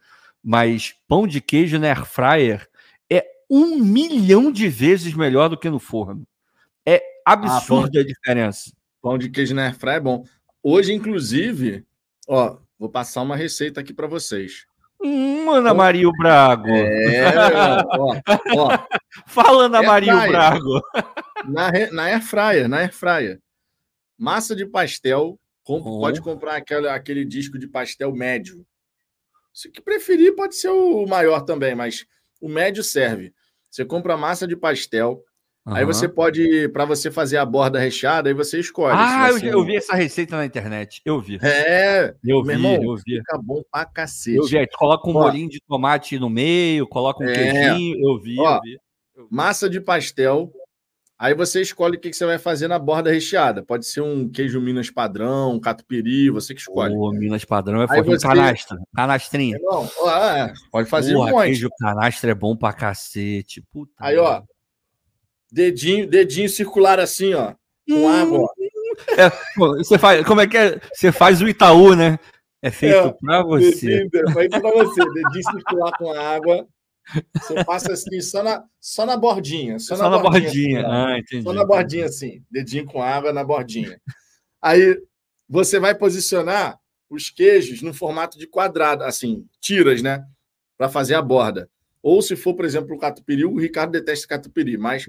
Mas 0.44 0.96
pão 1.08 1.28
de 1.28 1.40
queijo 1.40 1.78
na 1.78 1.86
air 1.86 2.04
fryer 2.04 2.68
é 3.08 3.24
um 3.48 3.78
milhão 3.78 4.52
de 4.52 4.68
vezes 4.68 5.14
melhor 5.14 5.48
do 5.48 5.56
que 5.56 5.70
no 5.70 5.78
forno. 5.78 6.28
É 6.84 7.00
absurda 7.24 8.00
ah, 8.00 8.02
a 8.02 8.04
diferença. 8.04 8.72
Pão 9.04 9.20
de 9.20 9.30
queijo 9.30 9.54
na 9.54 9.66
air 9.66 9.78
fryer 9.78 9.98
é 9.98 10.00
bom. 10.00 10.24
Hoje, 10.64 10.94
inclusive, 10.94 11.86
ó, 12.28 12.58
vou 12.80 12.90
passar 12.90 13.22
uma 13.22 13.36
receita 13.36 13.82
aqui 13.82 13.94
para 13.94 14.08
vocês. 14.08 14.66
Hum, 15.00 15.52
Ana 15.52 15.76
Maria 15.76 16.10
Brago. 16.18 16.70
É, 16.70 17.36
ó, 18.00 18.16
ó. 18.58 18.70
Fala, 19.30 19.66
Ana 19.66 19.84
Maria 19.84 20.28
Brago. 20.28 20.82
Na, 21.46 21.72
na 21.92 22.04
air 22.06 22.24
fryer, 22.24 22.68
na 22.68 22.78
air 22.78 22.92
fryer. 22.92 23.40
Massa 24.20 24.56
de 24.56 24.66
pastel, 24.66 25.40
comp 25.64 25.86
uhum. 25.86 26.00
pode 26.00 26.22
comprar 26.22 26.58
aquele, 26.58 26.90
aquele 26.90 27.26
disco 27.26 27.58
de 27.58 27.68
pastel 27.68 28.14
médio. 28.14 28.66
Se 29.54 29.70
que 29.72 29.82
preferir, 29.82 30.36
pode 30.36 30.56
ser 30.56 30.70
o 30.70 31.06
maior 31.08 31.42
também, 31.42 31.74
mas 31.74 32.06
o 32.42 32.50
médio 32.50 32.84
serve. 32.84 33.34
Você 33.70 33.86
compra 33.86 34.18
massa 34.18 34.46
de 34.46 34.56
pastel, 34.58 35.24
Uhum. 35.70 35.76
Aí 35.76 35.86
você 35.86 36.08
pode, 36.08 36.68
para 36.70 36.84
você 36.86 37.12
fazer 37.12 37.38
a 37.38 37.46
borda 37.46 37.80
recheada, 37.80 38.30
aí 38.30 38.34
você 38.34 38.60
escolhe. 38.60 38.96
Ah, 38.98 39.30
eu, 39.30 39.38
eu, 39.40 39.64
vi 39.64 39.76
essa 39.76 39.94
receita 39.94 40.36
na 40.36 40.46
internet. 40.46 41.02
Eu 41.06 41.22
vi. 41.22 41.38
É, 41.44 42.16
eu 42.24 42.44
vi, 42.44 42.54
irmão, 42.54 42.82
eu 42.82 42.96
vi. 42.96 43.18
Fica 43.18 43.38
bom 43.38 43.62
pra 43.72 43.86
cacete. 43.86 44.38
Eu 44.38 44.46
vi. 44.46 44.58
Aí 44.58 44.68
coloca 44.68 45.08
um 45.08 45.16
Ó, 45.16 45.22
molinho 45.22 45.50
de 45.50 45.62
tomate 45.68 46.18
no 46.18 46.30
meio, 46.30 46.88
coloca 46.88 47.24
um 47.24 47.28
é, 47.28 47.34
queijinho. 47.34 47.98
Eu 48.00 48.20
vi, 48.20 48.40
Ó, 48.40 48.56
eu 48.56 48.62
vi. 48.62 48.80
Massa 49.30 49.70
de 49.70 49.80
pastel, 49.80 50.52
Aí 51.20 51.34
você 51.34 51.62
escolhe 51.62 51.98
o 51.98 52.00
que 52.00 52.14
você 52.14 52.26
vai 52.26 52.40
fazer 52.40 52.70
na 52.70 52.80
borda 52.80 53.12
recheada. 53.12 53.62
Pode 53.62 53.86
ser 53.86 54.00
um 54.00 54.30
queijo 54.30 54.62
Minas 54.62 54.90
padrão, 54.90 55.52
um 55.52 55.60
catupiry, 55.60 56.30
você 56.30 56.54
que 56.54 56.62
escolhe. 56.62 56.96
O 56.96 57.12
Minas 57.12 57.44
padrão 57.44 57.82
é 57.82 57.88
forte. 57.88 58.06
Você... 58.06 58.26
Canastra, 58.26 58.78
canastrinha. 58.96 59.60
Não, 59.62 59.86
é, 60.10 60.54
pode 60.72 60.88
fazer 60.88 61.14
Porra, 61.14 61.28
um 61.28 61.32
monte. 61.32 61.44
queijo 61.48 61.70
canastra 61.78 62.32
é 62.32 62.34
bom 62.34 62.56
pra 62.56 62.72
cacete. 62.72 63.62
Puta 63.70 63.92
Aí, 64.00 64.18
ó, 64.18 64.44
dedinho, 65.52 66.08
dedinho 66.08 66.48
circular 66.48 67.02
assim, 67.02 67.34
ó, 67.34 67.54
com 67.86 68.06
hum, 68.06 68.08
água. 68.08 68.50
É, 69.18 69.30
você 69.58 69.98
faz, 69.98 70.26
como 70.26 70.40
é 70.40 70.48
que 70.48 70.58
é? 70.58 70.80
Você 70.94 71.12
faz 71.12 71.42
o 71.42 71.50
Itaú, 71.50 71.96
né? 71.98 72.18
É 72.62 72.72
feito 72.72 72.96
é, 72.96 73.14
pra 73.20 73.44
você. 73.44 74.08
É 74.14 74.32
feito 74.32 74.62
pra 74.62 74.72
você. 74.72 75.04
Dedinho 75.04 75.52
circular 75.52 75.92
com 75.98 76.14
água. 76.14 76.66
Você 77.36 77.64
passa 77.64 77.94
assim, 77.94 78.22
só 78.22 78.44
na, 78.44 78.64
só 78.80 79.06
na 79.06 79.18
bordinha. 79.18 79.80
Só, 79.80 79.96
só 79.96 80.10
na, 80.10 80.18
bordinha. 80.20 80.42
bordinha. 80.42 80.80
Assim, 80.80 80.90
ah, 80.92 81.20
entendi. 81.20 81.44
Só 81.44 81.54
na 81.54 81.66
bordinha, 81.66 82.06
assim. 82.06 82.44
Dedinho 82.50 82.86
com 82.86 83.02
água 83.02 83.34
na 83.34 83.44
bordinha. 83.44 84.00
Aí 84.62 85.02
você 85.48 85.80
vai 85.80 85.96
posicionar 85.96 86.80
os 87.10 87.30
queijos 87.30 87.82
no 87.82 87.94
formato 87.94 88.38
de 88.38 88.46
quadrado, 88.46 89.04
assim, 89.04 89.46
tiras, 89.60 90.02
né? 90.02 90.24
Para 90.78 90.90
fazer 90.90 91.16
a 91.16 91.22
borda. 91.22 91.70
Ou 92.02 92.22
se 92.22 92.36
for, 92.36 92.54
por 92.54 92.66
exemplo, 92.66 92.96
o 92.96 93.00
catupiry, 93.00 93.46
o 93.46 93.58
Ricardo 93.58 93.92
detesta 93.92 94.28
catupiry, 94.28 94.78
mas 94.78 95.06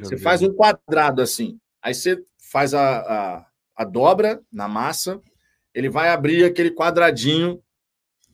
você 0.00 0.16
faz 0.16 0.42
um 0.42 0.52
quadrado 0.52 1.22
assim. 1.22 1.58
Aí 1.80 1.94
você 1.94 2.22
faz 2.38 2.74
a, 2.74 2.98
a, 2.98 3.46
a 3.76 3.84
dobra 3.84 4.40
na 4.50 4.66
massa, 4.66 5.20
ele 5.72 5.88
vai 5.88 6.08
abrir 6.08 6.44
aquele 6.44 6.70
quadradinho 6.70 7.62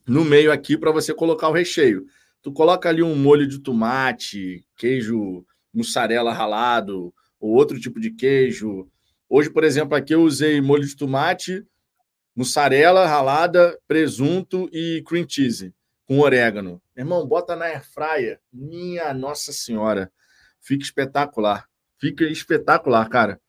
no 0.06 0.24
meio 0.24 0.50
aqui 0.50 0.78
para 0.78 0.90
você 0.90 1.12
colocar 1.12 1.48
o 1.48 1.52
recheio. 1.52 2.06
Tu 2.42 2.52
coloca 2.52 2.88
ali 2.88 3.02
um 3.02 3.14
molho 3.14 3.46
de 3.46 3.58
tomate, 3.58 4.64
queijo 4.76 5.44
mussarela 5.72 6.32
ralado, 6.32 7.14
ou 7.38 7.54
outro 7.54 7.78
tipo 7.78 8.00
de 8.00 8.10
queijo. 8.10 8.88
Hoje, 9.28 9.50
por 9.50 9.62
exemplo, 9.62 9.94
aqui 9.94 10.14
eu 10.14 10.22
usei 10.22 10.60
molho 10.60 10.86
de 10.86 10.96
tomate, 10.96 11.64
mussarela 12.34 13.06
ralada, 13.06 13.78
presunto 13.86 14.68
e 14.72 15.02
cream 15.06 15.26
cheese 15.28 15.74
com 16.10 16.18
orégano. 16.18 16.82
Irmão, 16.96 17.24
bota 17.24 17.54
na 17.54 17.66
air 17.66 17.84
fryer. 17.84 18.40
Minha 18.52 19.14
Nossa 19.14 19.52
Senhora. 19.52 20.10
Fica 20.60 20.82
espetacular. 20.82 21.68
Fica 21.98 22.24
espetacular, 22.24 23.08
cara. 23.08 23.40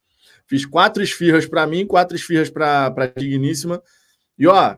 Fiz 0.46 0.64
quatro 0.64 1.02
esfirras 1.02 1.48
para 1.48 1.66
mim, 1.66 1.88
quatro 1.88 2.16
esfirras 2.16 2.52
para 2.52 3.08
Digníssima. 3.18 3.82
E 4.38 4.46
ó, 4.46 4.78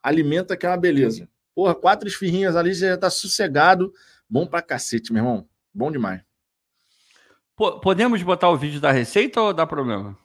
alimenta 0.00 0.56
que 0.56 0.64
é 0.64 0.68
uma 0.68 0.76
beleza. 0.76 1.28
Porra, 1.58 1.74
quatro 1.74 2.06
esfirrinhas 2.06 2.54
ali 2.54 2.72
já 2.72 2.96
tá 2.96 3.10
sossegado. 3.10 3.92
Bom 4.30 4.46
pra 4.46 4.62
cacete, 4.62 5.12
meu 5.12 5.24
irmão. 5.24 5.48
Bom 5.74 5.90
demais. 5.90 6.22
Podemos 7.82 8.22
botar 8.22 8.48
o 8.48 8.56
vídeo 8.56 8.80
da 8.80 8.92
receita 8.92 9.40
ou 9.40 9.52
dá 9.52 9.66
problema? 9.66 10.16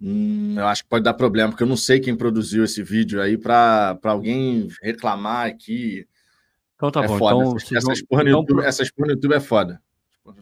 Hum, 0.00 0.56
eu 0.58 0.66
acho 0.66 0.82
que 0.82 0.88
pode 0.88 1.04
dar 1.04 1.14
problema, 1.14 1.50
porque 1.50 1.62
eu 1.62 1.68
não 1.68 1.76
sei 1.76 2.00
quem 2.00 2.16
produziu 2.16 2.64
esse 2.64 2.82
vídeo 2.82 3.22
aí 3.22 3.38
para 3.38 3.96
alguém 4.02 4.66
reclamar 4.82 5.46
aqui. 5.46 6.08
Então 6.74 6.90
tá 6.90 7.04
é 7.04 7.06
bom. 7.06 7.16
Foda. 7.16 7.36
Então, 7.36 7.56
essas, 7.56 7.72
essas, 7.72 8.02
porra 8.02 8.22
então, 8.22 8.40
YouTube, 8.40 8.64
essas 8.64 8.90
porra 8.90 9.06
no 9.06 9.12
YouTube 9.12 9.34
é 9.34 9.40
foda. 9.40 9.80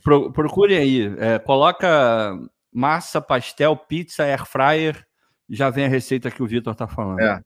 Pro, 0.02 0.33
procure 0.33 0.75
aí. 0.75 1.15
É, 1.18 1.39
coloca 1.39 2.39
massa, 2.73 3.20
pastel, 3.20 3.76
pizza, 3.76 4.23
air 4.23 4.47
fryer. 4.47 5.07
Já 5.51 5.68
vem 5.68 5.84
a 5.84 5.89
receita 5.89 6.31
que 6.31 6.42
o 6.42 6.47
Vitor 6.47 6.75
tá 6.75 6.89
falando. 6.89 7.20
É. 7.20 7.42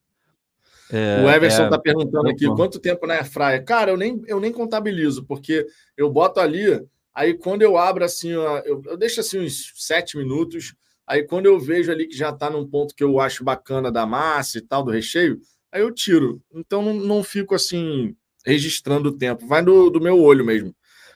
É, 0.90 1.22
o 1.24 1.28
Everson 1.28 1.64
está 1.64 1.76
é, 1.76 1.80
perguntando 1.80 2.28
aqui 2.28 2.46
quanto 2.46 2.78
tempo 2.78 3.06
na 3.06 3.14
airfryer. 3.14 3.64
Cara, 3.64 3.90
eu 3.90 3.96
nem, 3.96 4.22
eu 4.26 4.38
nem 4.38 4.52
contabilizo, 4.52 5.24
porque 5.24 5.66
eu 5.96 6.10
boto 6.10 6.38
ali, 6.38 6.80
aí 7.14 7.34
quando 7.34 7.62
eu 7.62 7.76
abro 7.76 8.04
assim, 8.04 8.30
eu, 8.30 8.82
eu 8.84 8.96
deixo 8.96 9.20
assim 9.20 9.40
uns 9.40 9.72
sete 9.76 10.16
minutos, 10.16 10.74
aí 11.06 11.24
quando 11.24 11.46
eu 11.46 11.58
vejo 11.58 11.90
ali 11.90 12.06
que 12.06 12.16
já 12.16 12.30
está 12.30 12.48
num 12.48 12.66
ponto 12.66 12.94
que 12.94 13.02
eu 13.02 13.18
acho 13.20 13.44
bacana 13.44 13.90
da 13.90 14.06
massa 14.06 14.58
e 14.58 14.60
tal, 14.60 14.84
do 14.84 14.92
recheio, 14.92 15.40
aí 15.72 15.80
eu 15.80 15.92
tiro. 15.92 16.40
Então 16.54 16.82
não, 16.82 16.94
não 16.94 17.24
fico 17.24 17.54
assim 17.54 18.14
registrando 18.44 19.08
o 19.08 19.16
tempo. 19.16 19.46
Vai 19.46 19.62
do, 19.62 19.90
do 19.90 20.00
meu 20.00 20.20
olho 20.20 20.44
mesmo, 20.44 20.74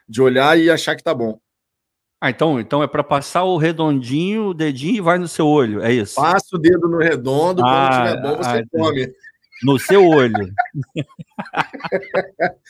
de 0.08 0.20
olhar 0.20 0.58
e 0.58 0.68
achar 0.68 0.96
que 0.96 1.02
tá 1.04 1.14
bom. 1.14 1.38
Ah, 2.22 2.28
então, 2.28 2.60
então 2.60 2.82
é 2.82 2.86
para 2.86 3.02
passar 3.02 3.44
o 3.44 3.56
redondinho, 3.56 4.48
o 4.48 4.54
dedinho 4.54 4.96
e 4.96 5.00
vai 5.00 5.16
no 5.16 5.26
seu 5.26 5.46
olho, 5.46 5.80
é 5.80 5.90
isso? 5.90 6.16
Passa 6.16 6.54
o 6.54 6.58
dedo 6.58 6.86
no 6.86 6.98
redondo, 6.98 7.62
ah, 7.64 7.64
quando 7.64 8.08
tiver 8.08 8.22
bom, 8.22 8.36
você 8.36 8.58
ah, 8.58 8.64
come. 8.70 9.14
No 9.62 9.78
seu 9.78 10.06
olho. 10.06 10.52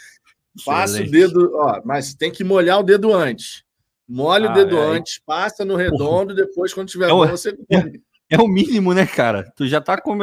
passa 0.64 1.02
o 1.02 1.10
dedo, 1.10 1.52
ó, 1.54 1.80
mas 1.84 2.14
tem 2.14 2.30
que 2.30 2.44
molhar 2.44 2.80
o 2.80 2.82
dedo 2.82 3.12
antes. 3.12 3.64
Molha 4.08 4.48
ah, 4.48 4.50
o 4.50 4.54
dedo 4.54 4.76
é. 4.76 4.96
antes, 4.96 5.20
passa 5.24 5.64
no 5.64 5.76
redondo, 5.76 6.34
depois, 6.34 6.74
quando 6.74 6.88
tiver 6.88 7.06
é 7.06 7.10
bom, 7.10 7.26
você 7.28 7.56
come. 7.70 8.02
é 8.28 8.38
o 8.38 8.48
mínimo, 8.48 8.92
né, 8.92 9.06
cara? 9.06 9.44
Tu 9.54 9.68
já 9.68 9.80
tá 9.80 10.00
com. 10.00 10.18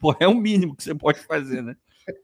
Porra, 0.00 0.16
é 0.20 0.26
o 0.26 0.34
mínimo 0.34 0.74
que 0.74 0.82
você 0.82 0.94
pode 0.94 1.20
fazer, 1.20 1.62
né? 1.62 1.76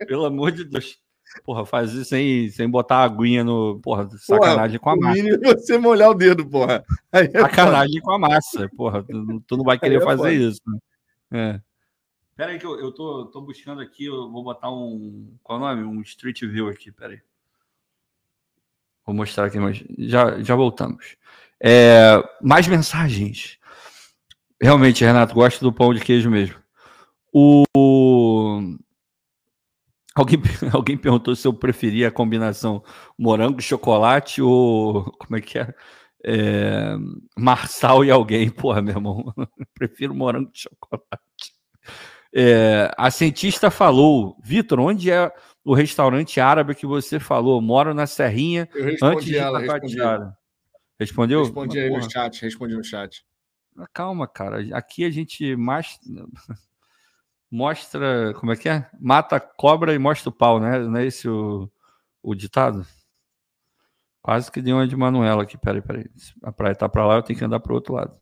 Pelo 0.08 0.24
amor 0.24 0.50
de 0.50 0.64
Deus. 0.64 0.98
Porra, 1.44 1.64
fazer 1.64 2.04
sem, 2.04 2.50
sem 2.50 2.68
botar 2.68 3.04
aguinha 3.04 3.44
no. 3.44 3.78
Porra, 3.80 4.08
sacanagem 4.18 4.80
porra, 4.80 4.96
com 4.96 5.04
a 5.04 5.08
massa. 5.08 5.22
mínimo 5.22 5.44
é 5.44 5.54
você 5.54 5.78
molhar 5.78 6.10
o 6.10 6.14
dedo, 6.14 6.44
porra. 6.44 6.84
É 7.12 7.40
sacanagem 7.40 8.00
com 8.00 8.12
a 8.12 8.18
massa, 8.18 8.68
porra. 8.76 9.04
Tu, 9.04 9.42
tu 9.46 9.56
não 9.56 9.64
vai 9.64 9.78
querer 9.78 9.96
é 9.96 10.04
fazer 10.04 10.22
foda. 10.22 10.32
isso. 10.32 10.60
Né? 11.30 11.60
Pera 12.36 12.52
aí 12.52 12.58
que 12.58 12.66
eu, 12.66 12.78
eu 12.78 12.92
tô, 12.92 13.24
tô 13.26 13.40
buscando 13.40 13.80
aqui, 13.80 14.04
eu 14.04 14.30
vou 14.30 14.44
botar 14.44 14.70
um. 14.70 15.34
Qual 15.42 15.58
é 15.58 15.62
o 15.62 15.64
nome? 15.64 15.84
Um 15.84 16.02
Street 16.02 16.42
View 16.42 16.68
aqui, 16.68 16.92
pera 16.92 17.14
aí. 17.14 17.22
Vou 19.06 19.14
mostrar 19.14 19.46
aqui, 19.46 19.58
mas 19.58 19.82
já, 19.98 20.42
já 20.42 20.54
voltamos. 20.54 21.16
É, 21.58 22.22
mais 22.42 22.68
mensagens. 22.68 23.58
Realmente, 24.60 25.04
Renato, 25.04 25.34
gosto 25.34 25.62
do 25.62 25.72
pão 25.72 25.94
de 25.94 26.00
queijo 26.00 26.30
mesmo. 26.30 26.56
O... 27.32 27.64
Alguém, 30.14 30.38
alguém 30.72 30.96
perguntou 30.98 31.34
se 31.34 31.48
eu 31.48 31.54
preferia 31.54 32.08
a 32.08 32.12
combinação 32.12 32.84
morango, 33.18 33.62
chocolate 33.62 34.42
ou. 34.42 35.04
Como 35.12 35.36
é 35.36 35.40
que 35.40 35.58
é? 35.58 35.74
é 36.24 36.96
Marçal 37.34 38.04
e 38.04 38.10
alguém. 38.10 38.50
Porra, 38.50 38.82
meu 38.82 38.94
irmão. 38.94 39.32
Prefiro 39.74 40.14
morango 40.14 40.50
e 40.54 40.58
chocolate. 40.58 41.55
É, 42.38 42.92
a 42.98 43.10
cientista 43.10 43.70
falou, 43.70 44.36
Vitor, 44.44 44.78
onde 44.78 45.10
é 45.10 45.32
o 45.64 45.72
restaurante 45.72 46.38
árabe 46.38 46.74
que 46.74 46.84
você 46.84 47.18
falou? 47.18 47.62
Moro 47.62 47.94
na 47.94 48.06
Serrinha 48.06 48.68
antes 49.02 49.24
de 49.24 49.38
ela, 49.38 49.58
respondi. 49.58 49.96
Respondeu? 51.00 51.42
Respondi 51.44 51.80
aí 51.80 51.88
no 51.88 52.10
chat, 52.10 52.42
respondi 52.42 52.74
no 52.74 52.84
chat. 52.84 53.24
Calma, 53.90 54.28
cara. 54.28 54.58
Aqui 54.76 55.06
a 55.06 55.10
gente 55.10 55.56
mais 55.56 55.98
mostra, 57.50 58.34
como 58.34 58.52
é 58.52 58.56
que 58.56 58.68
é? 58.68 58.86
Mata 59.00 59.36
a 59.36 59.40
cobra 59.40 59.94
e 59.94 59.98
mostra 59.98 60.28
o 60.28 60.32
pau, 60.32 60.60
né? 60.60 60.78
Não 60.78 60.98
é 60.98 61.06
esse 61.06 61.26
o, 61.26 61.70
o 62.22 62.34
ditado? 62.34 62.86
Quase 64.20 64.52
que 64.52 64.60
deu 64.60 64.76
uma 64.76 64.86
de 64.86 64.94
Manuela 64.94 65.42
aqui. 65.44 65.56
Peraí, 65.56 65.80
peraí. 65.80 66.04
A 66.42 66.52
praia 66.52 66.74
tá 66.74 66.86
para 66.86 67.06
lá, 67.06 67.14
eu 67.14 67.22
tenho 67.22 67.38
que 67.38 67.44
andar 67.46 67.60
para 67.60 67.72
o 67.72 67.76
outro 67.76 67.94
lado. 67.94 68.14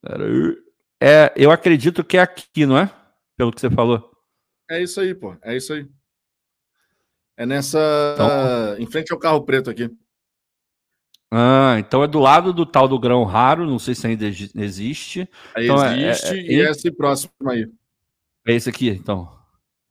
Peraí. 0.00 0.67
É, 1.00 1.32
eu 1.36 1.50
acredito 1.50 2.02
que 2.02 2.16
é 2.16 2.20
aqui, 2.20 2.66
não 2.66 2.78
é? 2.78 2.90
Pelo 3.36 3.52
que 3.52 3.60
você 3.60 3.70
falou. 3.70 4.10
É 4.70 4.82
isso 4.82 5.00
aí, 5.00 5.14
pô. 5.14 5.36
É 5.42 5.56
isso 5.56 5.72
aí. 5.72 5.86
É 7.36 7.46
nessa. 7.46 7.78
Então... 8.14 8.78
em 8.78 8.86
frente 8.86 9.12
ao 9.12 9.18
carro 9.18 9.44
preto 9.44 9.70
aqui. 9.70 9.88
Ah, 11.30 11.76
então 11.78 12.02
é 12.02 12.08
do 12.08 12.18
lado 12.18 12.52
do 12.52 12.64
tal 12.64 12.88
do 12.88 12.98
grão 12.98 13.22
raro, 13.22 13.66
não 13.66 13.78
sei 13.78 13.94
se 13.94 14.06
ainda 14.06 14.26
existe. 14.26 15.28
Aí 15.54 15.64
então 15.64 15.76
existe 15.86 16.26
é, 16.26 16.38
é, 16.38 16.52
e 16.52 16.60
é 16.60 16.70
esse 16.70 16.90
próximo 16.90 17.32
aí. 17.48 17.70
É 18.46 18.54
esse 18.54 18.68
aqui, 18.68 18.88
então. 18.88 19.30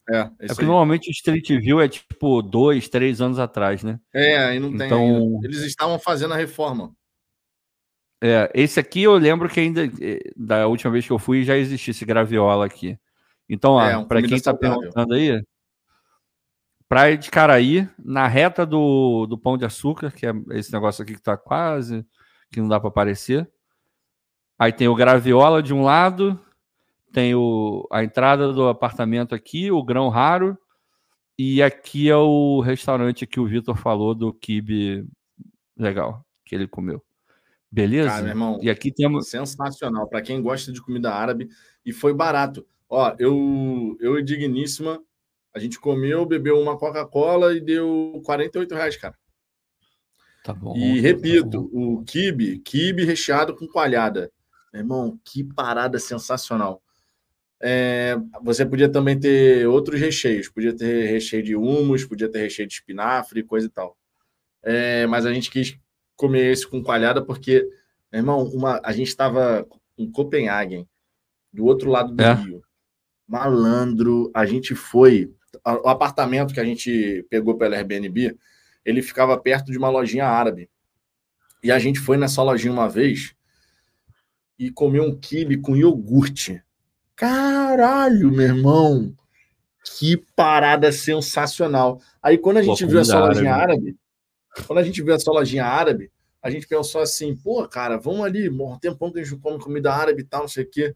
É, 0.09 0.19
é 0.39 0.47
porque 0.47 0.61
aí. 0.61 0.67
normalmente 0.67 1.09
o 1.09 1.11
Street 1.11 1.47
View 1.49 1.79
é 1.79 1.87
tipo 1.87 2.41
dois, 2.41 2.89
três 2.89 3.21
anos 3.21 3.39
atrás, 3.39 3.83
né? 3.83 3.99
É, 4.13 4.37
aí 4.37 4.59
não 4.59 4.75
tem. 4.75 4.87
Então... 4.87 4.99
Ainda. 4.99 5.47
Eles 5.47 5.61
estavam 5.61 5.99
fazendo 5.99 6.33
a 6.33 6.37
reforma. 6.37 6.91
É, 8.21 8.51
esse 8.53 8.79
aqui 8.79 9.03
eu 9.03 9.15
lembro 9.15 9.47
que 9.47 9.59
ainda, 9.59 9.85
eh, 9.85 10.31
da 10.35 10.67
última 10.67 10.91
vez 10.91 11.05
que 11.05 11.11
eu 11.11 11.19
fui, 11.19 11.43
já 11.43 11.55
existia 11.55 11.91
esse 11.91 12.05
graviola 12.05 12.65
aqui. 12.65 12.97
Então, 13.47 13.79
é, 13.79 13.97
um 13.97 14.05
para 14.05 14.21
quem 14.21 14.35
está 14.35 14.53
perguntando 14.53 15.13
aí, 15.13 15.41
Praia 16.89 17.17
de 17.17 17.29
Caraí, 17.29 17.87
na 17.99 18.27
reta 18.27 18.65
do, 18.65 19.25
do 19.27 19.37
Pão 19.37 19.57
de 19.57 19.65
Açúcar, 19.65 20.11
que 20.11 20.25
é 20.25 20.33
esse 20.51 20.71
negócio 20.71 21.03
aqui 21.03 21.13
que 21.13 21.19
está 21.19 21.37
quase, 21.37 22.05
que 22.51 22.61
não 22.61 22.67
dá 22.67 22.79
para 22.79 22.89
aparecer. 22.89 23.49
Aí 24.57 24.71
tem 24.71 24.87
o 24.87 24.95
Graviola 24.95 25.61
de 25.61 25.73
um 25.73 25.83
lado, 25.83 26.39
tem 27.11 27.35
o, 27.35 27.87
a 27.91 28.03
entrada 28.03 28.51
do 28.51 28.67
apartamento 28.67 29.35
aqui, 29.35 29.69
o 29.69 29.83
Grão 29.83 30.09
Raro, 30.09 30.57
e 31.37 31.61
aqui 31.61 32.09
é 32.09 32.15
o 32.15 32.61
restaurante 32.61 33.27
que 33.27 33.39
o 33.39 33.45
Vitor 33.45 33.77
falou 33.77 34.15
do 34.15 34.33
kibe 34.33 35.05
legal, 35.77 36.25
que 36.45 36.55
ele 36.55 36.67
comeu. 36.67 37.03
Beleza? 37.71 38.09
Cara, 38.09 38.21
meu 38.21 38.31
irmão, 38.31 38.59
e 38.61 38.69
aqui 38.69 38.91
temos. 38.91 39.29
Sensacional. 39.29 40.07
Para 40.07 40.21
quem 40.21 40.41
gosta 40.41 40.71
de 40.71 40.81
comida 40.81 41.13
árabe, 41.13 41.49
e 41.85 41.91
foi 41.91 42.13
barato. 42.13 42.65
Ó, 42.89 43.13
eu, 43.19 43.97
eu 43.99 44.17
e 44.17 44.23
Digníssima, 44.23 45.01
a 45.53 45.59
gente 45.59 45.79
comeu, 45.79 46.25
bebeu 46.25 46.59
uma 46.59 46.77
Coca-Cola 46.77 47.53
e 47.53 47.59
deu 47.59 48.21
48 48.23 48.75
reais, 48.75 48.95
cara. 48.95 49.15
Tá 50.43 50.53
bom. 50.53 50.77
E 50.77 50.95
tá 50.95 51.01
repito, 51.01 51.63
bom. 51.63 51.97
o 51.97 52.03
kibe, 52.03 52.59
kibe 52.59 53.03
recheado 53.03 53.53
com 53.55 53.67
coalhada. 53.67 54.31
Meu 54.71 54.81
irmão, 54.81 55.19
que 55.25 55.43
parada 55.43 55.99
sensacional. 55.99 56.81
É, 57.59 58.15
você 58.41 58.65
podia 58.65 58.87
também 58.87 59.19
ter 59.19 59.67
outros 59.67 59.99
recheios. 59.99 60.47
Podia 60.47 60.75
ter 60.75 61.09
recheio 61.09 61.43
de 61.43 61.55
humus, 61.55 62.05
podia 62.05 62.29
ter 62.29 62.39
recheio 62.39 62.67
de 62.67 62.75
espinafre, 62.75 63.43
coisa 63.43 63.67
e 63.67 63.69
tal. 63.69 63.97
É, 64.63 65.05
mas 65.07 65.25
a 65.25 65.33
gente 65.33 65.51
quis 65.51 65.77
comer 66.17 66.51
esse 66.51 66.67
com 66.67 66.83
coalhada 66.83 67.23
porque, 67.23 67.65
meu 68.11 68.19
irmão, 68.19 68.43
uma, 68.43 68.81
a 68.83 68.91
gente 68.91 69.07
estava 69.07 69.65
em 69.97 70.11
Copenhague, 70.11 70.85
do 71.53 71.65
outro 71.65 71.89
lado 71.89 72.13
do 72.13 72.21
é. 72.21 72.33
rio. 72.33 72.61
Malandro, 73.27 74.31
a 74.33 74.45
gente 74.45 74.75
foi. 74.75 75.31
O 75.65 75.89
apartamento 75.89 76.53
que 76.53 76.59
a 76.59 76.65
gente 76.65 77.25
pegou 77.29 77.57
pela 77.57 77.75
Airbnb, 77.75 78.37
ele 78.83 79.01
ficava 79.01 79.37
perto 79.37 79.71
de 79.71 79.77
uma 79.77 79.89
lojinha 79.89 80.25
árabe. 80.25 80.69
E 81.63 81.71
a 81.71 81.79
gente 81.79 81.99
foi 81.99 82.17
nessa 82.17 82.43
lojinha 82.43 82.71
uma 82.71 82.87
vez 82.87 83.35
e 84.57 84.71
comeu 84.71 85.03
um 85.03 85.17
quibe 85.17 85.57
com 85.57 85.75
iogurte. 85.75 86.61
Caralho, 87.15 88.31
meu 88.31 88.47
irmão! 88.47 89.13
Que 89.83 90.17
parada 90.35 90.91
sensacional. 90.91 92.01
Aí 92.21 92.37
quando 92.37 92.57
a 92.57 92.61
gente 92.61 92.83
Pô, 92.83 92.91
viu 92.91 92.99
essa 92.99 93.19
lojinha 93.19 93.53
árabe, 93.53 93.97
quando 94.65 94.79
a 94.79 94.83
gente 94.83 95.01
viu 95.01 95.13
essa 95.13 95.31
lojinha 95.31 95.65
árabe, 95.65 96.11
a 96.41 96.49
gente 96.49 96.67
pensou 96.67 97.01
assim, 97.01 97.35
pô, 97.35 97.67
cara, 97.67 97.97
vamos 97.97 98.25
ali, 98.25 98.49
um 98.49 98.77
tempão 98.79 99.11
que 99.11 99.19
a 99.19 99.23
gente 99.23 99.39
come 99.39 99.59
comida 99.59 99.93
árabe 99.93 100.21
e 100.21 100.25
tal, 100.25 100.41
não 100.41 100.47
sei 100.47 100.63
o 100.63 100.69
quê. 100.69 100.95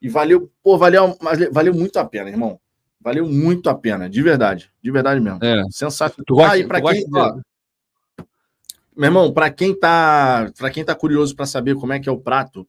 E 0.00 0.08
valeu, 0.08 0.50
pô, 0.62 0.78
valeu, 0.78 1.16
valeu 1.52 1.74
muito 1.74 1.98
a 1.98 2.04
pena, 2.04 2.30
irmão. 2.30 2.58
Valeu 3.00 3.26
muito 3.26 3.68
a 3.68 3.74
pena, 3.74 4.08
de 4.08 4.22
verdade. 4.22 4.70
De 4.82 4.90
verdade 4.90 5.20
mesmo. 5.20 5.42
É. 5.42 5.62
Sensacional. 5.70 6.24
Tu 6.26 6.34
gosta, 6.34 6.52
ah, 6.52 6.58
e 6.58 6.66
para 6.66 6.82
quem. 6.82 7.04
Ó, 7.14 7.40
meu 8.96 9.06
irmão, 9.06 9.32
para 9.32 9.50
quem 9.50 9.78
tá, 9.78 10.52
para 10.58 10.70
quem 10.70 10.84
tá 10.84 10.94
curioso 10.94 11.34
para 11.34 11.46
saber 11.46 11.74
como 11.74 11.92
é 11.92 11.98
que 12.00 12.08
é 12.08 12.12
o 12.12 12.20
prato, 12.20 12.68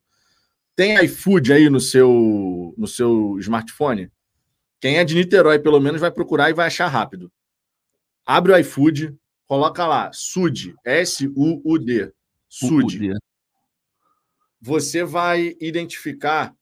tem 0.75 0.95
iFood 1.03 1.51
aí 1.51 1.69
no 1.69 1.80
seu 1.80 2.74
no 2.77 2.88
seu 2.88 3.38
smartphone? 3.40 4.09
Quem 4.80 4.98
é 4.98 5.03
de 5.03 5.14
Niterói, 5.14 5.59
pelo 5.59 5.80
menos, 5.80 6.01
vai 6.01 6.09
procurar 6.09 6.50
e 6.50 6.53
vai 6.53 6.67
achar 6.67 6.88
rápido. 6.88 7.32
Abre 8.25 8.53
o 8.53 8.58
iFood, 8.58 9.16
coloca 9.52 9.86
lá, 9.86 10.10
SUD, 10.14 10.74
S-U-U-D. 10.86 12.14
SUD. 12.48 13.12
Você 14.62 15.04
vai 15.04 15.58
identificar 15.60 16.56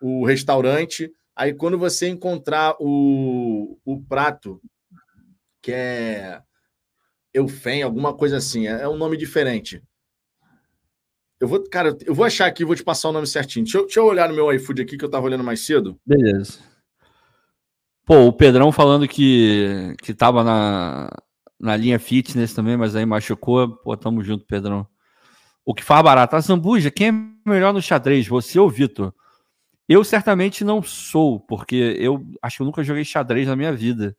o 0.00 0.24
restaurante. 0.24 1.12
Aí, 1.34 1.52
quando 1.52 1.76
você 1.76 2.06
encontrar 2.06 2.76
o, 2.78 3.76
o 3.84 4.00
prato, 4.04 4.62
que 5.60 5.72
é 5.72 6.40
Eufen, 7.34 7.82
alguma 7.82 8.14
coisa 8.14 8.36
assim, 8.36 8.68
é, 8.68 8.82
é 8.82 8.88
um 8.88 8.96
nome 8.96 9.16
diferente. 9.16 9.82
Eu 11.40 11.48
vou, 11.48 11.68
cara, 11.68 11.98
eu 12.06 12.14
vou 12.14 12.24
achar 12.24 12.46
aqui, 12.46 12.64
vou 12.64 12.76
te 12.76 12.84
passar 12.84 13.08
o 13.08 13.12
nome 13.12 13.26
certinho. 13.26 13.64
Deixa 13.64 13.78
eu, 13.78 13.82
deixa 13.82 13.98
eu 13.98 14.06
olhar 14.06 14.28
no 14.28 14.36
meu 14.36 14.52
iFood 14.52 14.80
aqui 14.80 14.96
que 14.96 15.04
eu 15.04 15.10
tava 15.10 15.26
olhando 15.26 15.42
mais 15.42 15.58
cedo. 15.66 16.00
Beleza. 16.06 16.60
Pô, 18.06 18.26
o 18.26 18.32
Pedrão 18.32 18.70
falando 18.70 19.08
que, 19.08 19.96
que 20.00 20.14
tava 20.14 20.44
na, 20.44 21.10
na 21.60 21.76
linha 21.76 21.98
fitness 21.98 22.54
também, 22.54 22.76
mas 22.76 22.94
aí 22.94 23.04
machucou. 23.04 23.76
Pô, 23.76 23.96
tamo 23.96 24.22
junto, 24.22 24.44
Pedrão. 24.44 24.86
O 25.64 25.74
que 25.74 25.84
faz 25.84 26.02
barato? 26.02 26.36
A 26.36 26.40
Zambuja, 26.40 26.90
quem 26.90 27.08
é 27.08 27.48
melhor 27.48 27.72
no 27.74 27.82
xadrez, 27.82 28.26
você 28.26 28.58
ou 28.58 28.70
Vitor? 28.70 29.12
Eu 29.88 30.04
certamente 30.04 30.64
não 30.64 30.82
sou, 30.82 31.40
porque 31.40 31.96
eu 31.98 32.24
acho 32.42 32.56
que 32.56 32.62
eu 32.62 32.66
nunca 32.66 32.82
joguei 32.82 33.04
xadrez 33.04 33.48
na 33.48 33.56
minha 33.56 33.72
vida. 33.72 34.16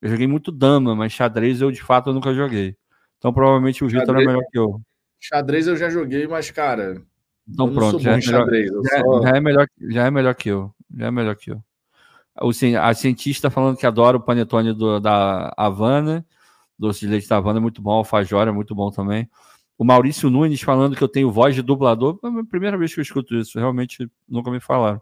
Eu 0.00 0.10
joguei 0.10 0.26
muito 0.26 0.50
dama, 0.50 0.94
mas 0.94 1.12
xadrez 1.12 1.60
eu 1.60 1.70
de 1.70 1.82
fato 1.82 2.10
eu 2.10 2.14
nunca 2.14 2.34
joguei. 2.34 2.76
Então 3.18 3.32
provavelmente 3.32 3.84
o 3.84 3.88
Vitor 3.88 4.16
é 4.16 4.24
melhor 4.24 4.42
que 4.50 4.58
eu. 4.58 4.80
Xadrez 5.18 5.66
eu 5.66 5.76
já 5.76 5.90
joguei, 5.90 6.26
mas 6.26 6.50
cara. 6.50 7.02
Então 7.46 7.72
pronto, 7.72 7.98
já 7.98 8.12
é, 8.12 8.16
melhor, 8.16 8.40
xadrez, 8.40 8.70
já, 8.70 9.00
só... 9.00 9.22
já, 9.22 9.30
é 9.30 9.40
melhor, 9.40 9.66
já 9.90 10.06
é 10.06 10.10
melhor 10.10 10.34
que 10.34 10.48
eu. 10.48 10.74
Já 10.96 11.06
é 11.06 11.10
melhor 11.10 11.36
que 11.36 11.50
eu. 11.50 11.62
O, 12.40 12.50
a 12.80 12.94
cientista 12.94 13.50
falando 13.50 13.76
que 13.76 13.86
adora 13.86 14.16
o 14.16 14.20
panetone 14.20 14.72
do, 14.72 14.98
da 15.00 15.52
Havana. 15.56 16.24
Doce 16.80 17.00
de 17.00 17.08
leite 17.08 17.28
da 17.28 17.36
Havana 17.36 17.58
é 17.58 17.60
muito 17.60 17.82
bom, 17.82 17.90
alfajor 17.90 18.48
é 18.48 18.50
muito 18.50 18.74
bom 18.74 18.90
também. 18.90 19.28
O 19.76 19.84
Maurício 19.84 20.30
Nunes 20.30 20.62
falando 20.62 20.96
que 20.96 21.04
eu 21.04 21.08
tenho 21.08 21.30
voz 21.30 21.54
de 21.54 21.60
dublador. 21.60 22.18
É 22.24 22.26
a 22.26 22.44
primeira 22.44 22.78
vez 22.78 22.94
que 22.94 23.00
eu 23.00 23.02
escuto 23.02 23.34
isso, 23.34 23.58
realmente 23.58 24.10
nunca 24.26 24.50
me 24.50 24.60
falaram. 24.60 25.00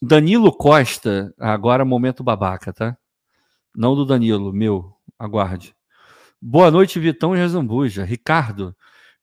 Danilo 0.00 0.50
Costa, 0.50 1.34
agora 1.38 1.84
momento 1.84 2.24
babaca, 2.24 2.72
tá? 2.72 2.96
Não 3.76 3.94
do 3.94 4.06
Danilo, 4.06 4.50
meu, 4.50 4.96
aguarde. 5.18 5.76
Boa 6.40 6.70
noite, 6.70 6.98
Vitão 6.98 7.34
e 7.36 7.38
Rezambuja. 7.38 8.02
Ricardo, 8.04 8.74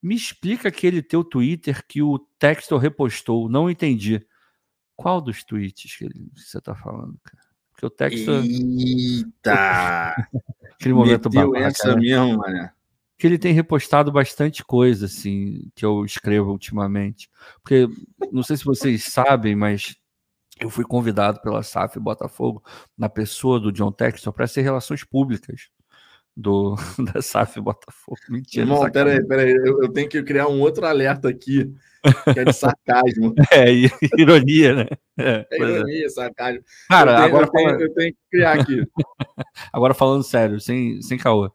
Me 0.02 0.16
explica 0.16 0.68
aquele 0.70 1.02
teu 1.02 1.24
Twitter 1.24 1.84
que 1.88 2.04
o 2.04 2.20
Textor 2.38 2.80
repostou. 2.80 3.50
Não 3.50 3.72
entendi. 3.72 4.24
Qual 4.96 5.20
dos 5.20 5.44
tweets 5.44 5.98
que, 5.98 6.06
ele, 6.06 6.30
que 6.36 6.42
você 6.42 6.62
tá 6.62 6.76
falando, 6.76 7.18
cara? 7.24 7.45
Porque 7.76 7.86
o 7.86 7.90
Textor. 7.90 8.42
Eita! 8.44 10.16
aquele 10.80 10.94
momento 10.94 11.30
Meteu 11.30 11.56
essa 11.58 11.96
mesmo, 11.96 12.38
mané. 12.38 12.72
que 13.18 13.28
ele 13.28 13.38
tem 13.38 13.54
repostado 13.54 14.12
bastante 14.12 14.64
coisa, 14.64 15.08
assim, 15.08 15.70
que 15.76 15.86
eu 15.86 16.06
escrevo 16.06 16.52
ultimamente. 16.52 17.30
Porque, 17.62 17.88
não 18.32 18.44
sei 18.44 18.56
se 18.56 18.64
vocês 18.64 19.04
sabem, 19.04 19.56
mas 19.56 19.98
eu 20.58 20.70
fui 20.70 20.86
convidado 20.86 21.42
pela 21.42 21.64
SAF 21.64 22.00
Botafogo, 22.00 22.64
na 22.98 23.10
pessoa 23.10 23.60
do 23.60 23.74
John 23.74 23.92
Textor, 23.92 24.32
para 24.32 24.48
ser 24.48 24.62
relações 24.62 25.04
públicas 25.04 25.70
do, 26.36 26.76
da 27.14 27.22
SAF 27.22 27.60
Botafogo. 27.62 28.18
Mentira, 28.30 28.64
Irmão, 28.64 28.90
peraí, 28.92 29.26
peraí. 29.26 29.52
Eu, 29.52 29.84
eu 29.84 29.90
tenho 29.92 30.10
que 30.10 30.22
criar 30.24 30.48
um 30.48 30.60
outro 30.62 30.86
alerta 30.86 31.30
aqui, 31.30 31.74
que 32.34 32.40
é 32.40 32.44
de 32.46 32.54
sarcasmo. 32.54 33.34
É, 33.52 33.66
ironia, 34.18 34.76
né? 34.76 34.86
É, 35.18 35.48
É 35.52 35.58
é. 35.58 35.70
ironia, 35.70 36.10
sarcasmo. 36.10 36.62
Cara, 36.90 37.12
eu, 37.12 37.16
tenho, 37.16 37.28
agora, 37.28 37.46
eu, 37.46 37.52
tenho, 37.52 37.66
falando, 37.68 37.82
eu 37.82 37.94
tenho 37.94 38.14
que 38.14 38.20
criar 38.32 38.60
aqui. 38.60 38.84
agora 39.72 39.94
falando 39.94 40.24
sério, 40.24 40.60
sem, 40.60 41.02
sem 41.02 41.18
caô. 41.18 41.50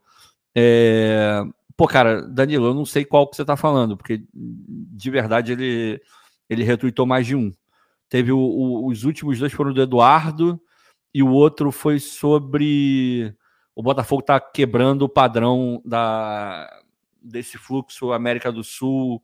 É, 0.55 1.43
Pô, 1.77 1.87
cara, 1.87 2.21
Danilo, 2.29 2.67
eu 2.67 2.75
não 2.75 2.85
sei 2.85 3.07
qual 3.07 3.27
que 3.27 3.35
você 3.37 3.43
tá 3.45 3.57
falando, 3.57 3.97
porque 3.97 4.23
de 4.35 5.11
verdade 5.11 5.53
ele, 5.53 5.99
ele 6.49 6.63
retweetou 6.63 7.07
mais 7.07 7.27
de 7.27 7.35
um. 7.35 7.51
Teve 8.07 8.33
o- 8.33 8.39
o- 8.39 8.87
os 8.89 9.05
últimos 9.05 9.39
dois 9.39 9.51
foram 9.51 9.73
do 9.73 9.81
Eduardo 9.81 10.61
e 11.15 11.23
o 11.23 11.29
outro 11.31 11.73
foi 11.73 11.99
sobre 11.99 13.35
o 13.81 13.83
Botafogo 13.83 14.21
tá 14.21 14.39
quebrando 14.39 15.03
o 15.07 15.09
padrão 15.09 15.81
da, 15.87 16.71
desse 17.23 17.57
fluxo 17.57 18.13
América 18.13 18.53
do 18.53 18.63
Sul, 18.63 19.23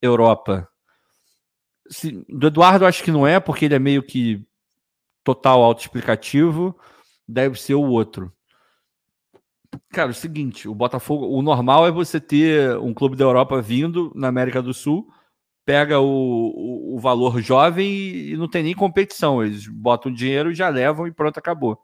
Europa. 0.00 0.66
Se- 1.90 2.24
do 2.26 2.46
Eduardo 2.46 2.86
acho 2.86 3.04
que 3.04 3.12
não 3.12 3.26
é, 3.26 3.38
porque 3.38 3.66
ele 3.66 3.74
é 3.74 3.78
meio 3.78 4.02
que 4.02 4.42
total 5.22 5.62
autoexplicativo. 5.62 6.74
Deve 7.28 7.60
ser 7.60 7.74
o 7.74 7.82
outro. 7.82 8.32
Cara, 9.90 10.08
é 10.08 10.12
o 10.12 10.14
seguinte, 10.14 10.66
o 10.66 10.74
Botafogo, 10.74 11.26
o 11.28 11.42
normal 11.42 11.86
é 11.86 11.90
você 11.90 12.18
ter 12.18 12.78
um 12.78 12.94
clube 12.94 13.14
da 13.14 13.24
Europa 13.24 13.60
vindo 13.60 14.10
na 14.14 14.28
América 14.28 14.62
do 14.62 14.72
Sul, 14.72 15.06
pega 15.66 16.00
o, 16.00 16.06
o, 16.06 16.96
o 16.96 16.98
valor 16.98 17.42
jovem 17.42 17.86
e, 17.86 18.32
e 18.32 18.36
não 18.38 18.48
tem 18.48 18.62
nem 18.62 18.74
competição. 18.74 19.44
Eles 19.44 19.66
botam 19.66 20.10
dinheiro, 20.10 20.54
já 20.54 20.70
levam 20.70 21.06
e 21.06 21.12
pronto, 21.12 21.36
acabou. 21.36 21.78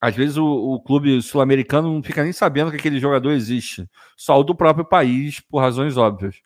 Às 0.00 0.14
vezes 0.14 0.36
o, 0.36 0.46
o 0.46 0.80
clube 0.80 1.20
sul-americano 1.20 1.92
não 1.92 2.02
fica 2.02 2.22
nem 2.22 2.32
sabendo 2.32 2.70
que 2.70 2.76
aquele 2.76 3.00
jogador 3.00 3.32
existe. 3.32 3.88
Só 4.16 4.38
o 4.38 4.44
do 4.44 4.54
próprio 4.54 4.84
país, 4.84 5.40
por 5.40 5.60
razões 5.60 5.96
óbvias. 5.96 6.36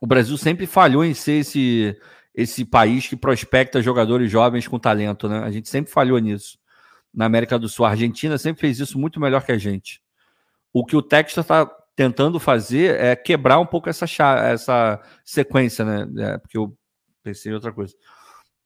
O 0.00 0.06
Brasil 0.06 0.36
sempre 0.36 0.66
falhou 0.66 1.04
em 1.04 1.14
ser 1.14 1.40
esse, 1.40 1.96
esse 2.34 2.64
país 2.64 3.06
que 3.06 3.16
prospecta 3.16 3.82
jogadores 3.82 4.30
jovens 4.30 4.66
com 4.66 4.78
talento, 4.78 5.28
né? 5.28 5.40
A 5.40 5.50
gente 5.50 5.68
sempre 5.68 5.92
falhou 5.92 6.18
nisso 6.18 6.58
na 7.14 7.24
América 7.24 7.58
do 7.58 7.68
Sul. 7.68 7.84
A 7.84 7.90
Argentina 7.90 8.36
sempre 8.38 8.60
fez 8.60 8.78
isso 8.80 8.98
muito 8.98 9.20
melhor 9.20 9.44
que 9.44 9.52
a 9.52 9.58
gente. 9.58 10.00
O 10.72 10.84
que 10.84 10.96
o 10.96 11.02
Texas 11.02 11.44
está 11.44 11.66
tentando 11.96 12.38
fazer 12.38 12.94
é 13.00 13.16
quebrar 13.16 13.58
um 13.58 13.66
pouco 13.66 13.88
essa, 13.88 14.06
essa 14.44 15.02
sequência, 15.24 15.84
né? 15.84 16.32
É, 16.32 16.38
porque 16.38 16.56
eu 16.56 16.76
pensei 17.22 17.50
em 17.50 17.54
outra 17.54 17.72
coisa. 17.72 17.94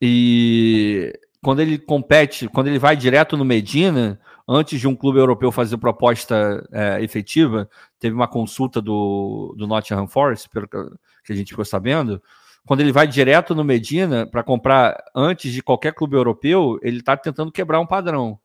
E 0.01 1.19
quando 1.43 1.61
ele 1.61 1.77
compete, 1.77 2.49
quando 2.49 2.69
ele 2.69 2.79
vai 2.79 2.97
direto 2.97 3.37
no 3.37 3.45
Medina, 3.45 4.19
antes 4.49 4.81
de 4.81 4.87
um 4.87 4.95
clube 4.95 5.19
europeu 5.19 5.51
fazer 5.51 5.77
proposta 5.77 6.65
é, 6.71 7.03
efetiva, 7.03 7.69
teve 7.99 8.15
uma 8.15 8.29
consulta 8.29 8.81
do, 8.81 9.53
do 9.59 9.67
Nottingham 9.67 10.07
Forest, 10.07 10.49
pelo 10.49 10.69
que 10.69 11.33
a 11.33 11.35
gente 11.35 11.49
ficou 11.49 11.65
sabendo, 11.65 12.23
quando 12.65 12.81
ele 12.81 12.93
vai 12.93 13.09
direto 13.09 13.57
no 13.57 13.65
Medina 13.65 14.25
para 14.25 14.45
comprar 14.45 15.03
antes 15.15 15.53
de 15.53 15.62
qualquer 15.62 15.93
clube 15.93 16.17
europeu, 16.17 16.79
ele 16.81 16.99
está 16.99 17.17
tentando 17.17 17.51
quebrar 17.51 17.81
um 17.81 17.87
padrão. 17.87 18.39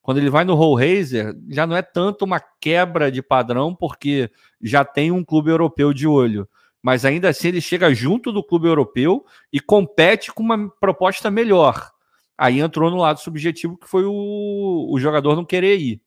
Quando 0.00 0.18
ele 0.18 0.30
vai 0.30 0.44
no 0.44 0.52
Hellraiser, 0.52 1.34
já 1.48 1.66
não 1.66 1.76
é 1.76 1.82
tanto 1.82 2.24
uma 2.24 2.40
quebra 2.60 3.10
de 3.10 3.22
padrão, 3.22 3.74
porque 3.74 4.30
já 4.62 4.84
tem 4.84 5.10
um 5.10 5.24
clube 5.24 5.50
europeu 5.50 5.92
de 5.92 6.06
olho. 6.06 6.48
Mas 6.80 7.04
ainda 7.04 7.28
assim 7.28 7.48
ele 7.48 7.60
chega 7.60 7.92
junto 7.92 8.30
do 8.30 8.44
clube 8.44 8.68
europeu 8.68 9.24
e 9.52 9.58
compete 9.58 10.32
com 10.32 10.44
uma 10.44 10.70
proposta 10.78 11.28
melhor. 11.28 11.90
Aí 12.38 12.60
entrou 12.60 12.90
no 12.90 12.98
lado 12.98 13.20
subjetivo, 13.20 13.76
que 13.76 13.88
foi 13.88 14.04
o, 14.04 14.88
o 14.90 14.98
jogador 15.00 15.34
não 15.34 15.44
querer 15.44 15.78
ir. 15.78 16.00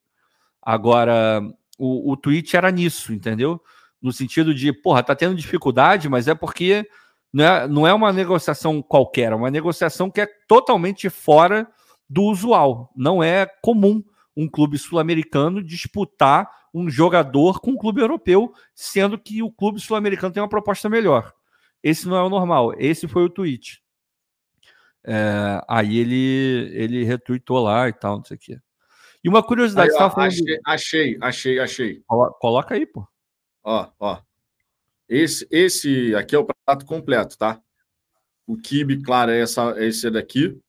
Agora, 0.62 1.42
o, 1.78 2.12
o 2.12 2.18
tweet 2.18 2.56
era 2.56 2.70
nisso, 2.70 3.14
entendeu? 3.14 3.62
No 4.02 4.12
sentido 4.12 4.54
de, 4.54 4.72
porra, 4.72 5.02
tá 5.02 5.16
tendo 5.16 5.36
dificuldade, 5.36 6.08
mas 6.08 6.28
é 6.28 6.36
porque 6.36 6.88
não 7.34 7.44
é, 7.44 7.68
não 7.68 7.88
é 7.88 7.94
uma 7.94 8.14
negociação 8.14 8.82
qualquer, 8.82 9.32
é 9.32 9.36
uma 9.36 9.52
negociação 9.52 10.10
que 10.10 10.22
é 10.22 10.28
totalmente 10.48 11.10
fora 11.10 11.68
do 12.10 12.24
usual. 12.24 12.92
Não 12.96 13.24
é 13.24 13.46
comum 13.62 14.04
um 14.36 14.48
clube 14.48 14.78
sul-americano 14.78 15.64
disputar 15.64 16.50
um 16.74 16.90
jogador 16.90 17.60
com 17.60 17.72
um 17.72 17.78
clube 17.78 18.02
europeu, 18.02 18.54
sendo 18.76 19.18
que 19.18 19.42
o 19.42 19.52
clube 19.52 19.80
sul-americano 19.80 20.34
tem 20.34 20.42
uma 20.42 20.50
proposta 20.50 20.88
melhor. 20.90 21.34
Esse 21.84 22.08
não 22.08 22.16
é 22.16 22.24
o 22.24 22.30
normal. 22.30 22.74
Esse 22.78 23.08
foi 23.08 23.24
o 23.24 23.30
tweet. 23.30 23.82
É, 25.04 25.62
aí 25.68 25.98
ele 25.98 26.70
ele 26.74 27.04
retweetou 27.04 27.60
lá 27.60 27.88
e 27.88 27.94
tal, 27.94 28.18
não 28.18 28.24
sei 28.26 28.36
o 28.38 28.40
quê. 28.40 28.60
E 29.24 29.30
uma 29.30 29.42
curiosidade, 29.44 29.92
Aí, 29.92 29.96
ó, 29.96 30.10
falando. 30.10 30.30
achei, 30.32 30.60
achei, 30.66 31.18
achei, 31.22 31.60
achei. 31.60 32.04
Colo- 32.08 32.34
Coloca 32.40 32.76
aí, 32.76 32.86
pô. 32.86 33.06
Ó, 33.64 33.90
ó. 34.00 34.22
Esse, 35.08 35.48
esse 35.52 36.14
aqui 36.16 36.36
é 36.36 36.40
o 36.40 36.46
prato 36.46 36.86
completo, 36.86 37.38
tá? 37.38 37.60
O 38.46 38.56
quibe, 38.58 39.02
claro, 39.02 39.32
é 39.32 39.42
essa, 39.42 39.74
é 39.78 39.86
esse 39.88 40.10
daqui. 40.10 40.60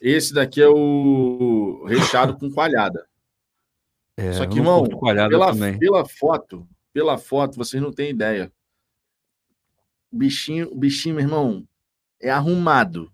Esse 0.00 0.34
daqui 0.34 0.60
é 0.60 0.68
o 0.68 1.84
recheado 1.86 2.36
com 2.36 2.50
coalhada. 2.50 3.06
É, 4.16 4.32
Só 4.32 4.46
que, 4.46 4.58
irmão, 4.58 4.84
Pela, 5.30 5.52
também. 5.52 5.78
pela 5.78 6.04
foto, 6.04 6.68
pela 6.92 7.16
foto, 7.16 7.56
vocês 7.56 7.82
não 7.82 7.92
têm 7.92 8.10
ideia. 8.10 8.52
O 10.12 10.16
bichinho, 10.16 10.70
o 10.72 10.74
bichinho, 10.74 11.14
meu 11.14 11.24
irmão, 11.24 11.66
é 12.20 12.28
arrumado. 12.30 13.10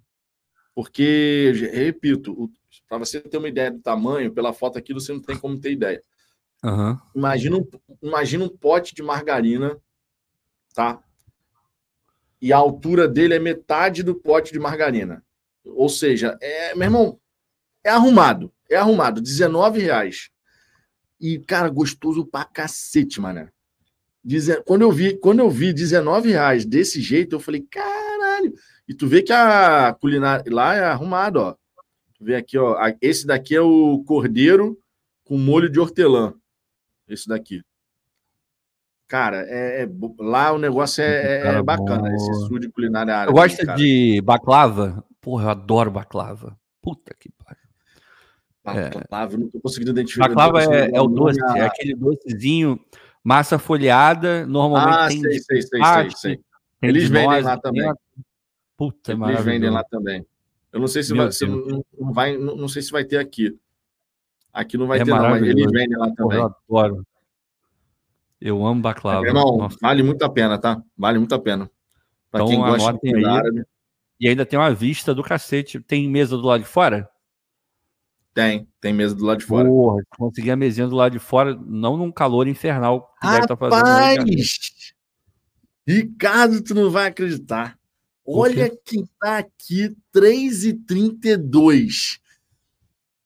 Porque, 0.76 1.70
repito, 1.72 2.52
para 2.86 2.98
você 2.98 3.18
ter 3.18 3.38
uma 3.38 3.48
ideia 3.48 3.70
do 3.70 3.80
tamanho, 3.80 4.30
pela 4.30 4.52
foto 4.52 4.76
aqui, 4.76 4.92
você 4.92 5.10
não 5.10 5.22
tem 5.22 5.34
como 5.34 5.58
ter 5.58 5.72
ideia. 5.72 6.02
Aham. 6.62 7.00
Imagina 7.14 7.56
um, 7.56 7.66
imagina 8.02 8.44
um 8.44 8.48
pote 8.50 8.94
de 8.94 9.02
margarina, 9.02 9.80
tá? 10.74 11.02
E 12.42 12.52
a 12.52 12.58
altura 12.58 13.08
dele 13.08 13.32
é 13.32 13.38
metade 13.38 14.02
do 14.02 14.14
pote 14.14 14.52
de 14.52 14.58
margarina. 14.58 15.24
Ou 15.64 15.88
seja, 15.88 16.36
é, 16.42 16.74
meu 16.74 16.84
irmão, 16.84 17.18
é 17.82 17.88
arrumado. 17.88 18.52
É 18.68 18.76
arrumado. 18.76 19.22
19 19.22 19.80
reais. 19.80 20.28
E, 21.18 21.38
cara, 21.38 21.70
gostoso 21.70 22.26
pra 22.26 22.44
cacete, 22.44 23.18
mané. 23.18 23.48
Quando 24.66 24.82
eu 24.82 24.92
vi, 24.92 25.16
quando 25.16 25.38
eu 25.38 25.48
vi 25.48 25.72
19 25.72 26.32
reais 26.32 26.66
desse 26.66 27.00
jeito, 27.00 27.34
eu 27.34 27.40
falei, 27.40 27.66
caralho. 27.70 28.52
E 28.88 28.94
tu 28.94 29.06
vê 29.06 29.22
que 29.22 29.32
a 29.32 29.92
culinária 30.00 30.44
lá 30.52 30.74
é 30.74 30.84
arrumado, 30.84 31.40
ó. 31.40 31.52
Tu 32.14 32.24
vê 32.24 32.36
aqui, 32.36 32.56
ó. 32.56 32.76
Esse 33.00 33.26
daqui 33.26 33.54
é 33.54 33.60
o 33.60 34.02
cordeiro 34.04 34.78
com 35.24 35.36
molho 35.36 35.68
de 35.68 35.80
hortelã. 35.80 36.34
Esse 37.08 37.28
daqui. 37.28 37.62
Cara, 39.08 39.44
é, 39.48 39.82
é 39.82 39.88
lá 40.18 40.52
o 40.52 40.58
negócio 40.58 41.02
é, 41.02 41.06
é- 41.06 41.46
é 41.58 41.62
bacana, 41.62 42.08
bom. 42.08 42.14
esse 42.16 42.46
sul 42.46 42.58
de 42.58 42.68
culinária 42.68 43.14
árabe. 43.14 43.30
Eu 43.30 43.34
gosto 43.40 43.64
cara. 43.64 43.78
de 43.78 44.20
baklava. 44.22 45.04
Porra, 45.20 45.44
eu 45.44 45.50
adoro 45.50 45.90
baklava. 45.90 46.58
Puta 46.82 47.14
que 47.18 47.30
pariu. 47.30 47.62
Baklava, 48.64 49.34
eu 49.34 49.38
não 49.38 49.48
tô 49.48 49.60
conseguindo 49.60 49.92
identificar. 49.92 50.28
Baklava 50.28 50.62
é, 50.62 50.90
é 50.92 51.00
o 51.00 51.06
doce, 51.06 51.40
a- 51.44 51.58
é 51.58 51.62
aquele 51.66 51.94
docezinho, 51.94 52.80
massa 53.22 53.58
folhada, 53.60 54.44
normalmente 54.46 54.98
Ah, 54.98 55.08
tem 55.08 55.20
sei, 55.20 55.38
sei, 55.38 55.62
sei, 55.62 55.84
sei, 55.84 56.10
sei. 56.10 56.40
Eles 56.82 57.04
de 57.04 57.08
vendem 57.12 57.42
lá 57.42 57.56
também. 57.58 57.92
Puta, 58.76 59.12
é 59.12 59.14
Eles 59.14 59.44
vendem 59.44 59.70
lá 59.70 59.82
também. 59.84 60.24
Eu 60.72 60.80
não 60.80 60.88
sei 60.88 61.02
se 61.02 61.12
Meu 61.12 61.22
vai, 61.24 61.32
se 61.32 61.46
não, 61.46 61.84
não 61.98 62.12
vai, 62.12 62.36
não, 62.36 62.56
não 62.56 62.68
sei 62.68 62.82
se 62.82 62.90
vai 62.92 63.04
ter 63.04 63.16
aqui. 63.16 63.56
Aqui 64.52 64.76
não 64.76 64.86
vai 64.86 65.00
É 65.00 65.04
ter, 65.04 65.10
não, 65.10 65.18
mas 65.30 65.42
eles 65.42 65.70
vendem 65.70 65.96
lá 65.98 66.10
também. 66.14 66.38
eu 66.38 66.44
adoro. 66.68 67.06
Eu 68.40 68.66
amo 68.66 68.82
baklava. 68.82 69.26
Irmão, 69.26 69.68
vale 69.80 70.02
muito 70.02 70.22
a 70.22 70.28
pena, 70.28 70.58
tá? 70.58 70.82
Vale 70.96 71.18
muito 71.18 71.34
a 71.34 71.38
pena. 71.38 71.70
Pra 72.30 72.40
Então, 72.40 72.48
quem 72.48 72.58
gosta 72.58 72.92
de 72.92 72.98
comida 73.00 73.32
árabe, 73.32 73.64
E 74.20 74.28
ainda 74.28 74.44
tem 74.44 74.58
uma 74.58 74.72
vista 74.74 75.14
do 75.14 75.22
cacete. 75.22 75.80
Tem 75.80 76.08
mesa 76.08 76.36
do 76.36 76.46
lado 76.46 76.60
de 76.62 76.68
fora? 76.68 77.08
tem. 78.34 78.68
Tem 78.82 78.92
mesa 78.92 79.14
do 79.14 79.24
lado 79.24 79.38
de 79.38 79.46
fora. 79.46 79.66
Porra, 79.66 80.02
consegui 80.10 80.50
a 80.50 80.56
mesinha 80.56 80.86
do 80.86 80.94
lado 80.94 81.12
de 81.12 81.18
fora, 81.18 81.54
não 81.66 81.96
num 81.96 82.12
calor 82.12 82.46
infernal 82.46 83.10
que 83.18 83.26
deve 83.28 83.40
estar 83.40 83.56
fazendo. 83.56 83.86
aí. 83.86 84.16
Rapaz! 84.16 84.58
Ricardo, 85.86 86.62
tu 86.62 86.74
não 86.74 86.90
vai 86.90 87.08
acreditar. 87.08 87.78
Olha 88.26 88.70
quem 88.84 89.08
tá 89.20 89.38
aqui, 89.38 89.94
3h32. 90.14 92.18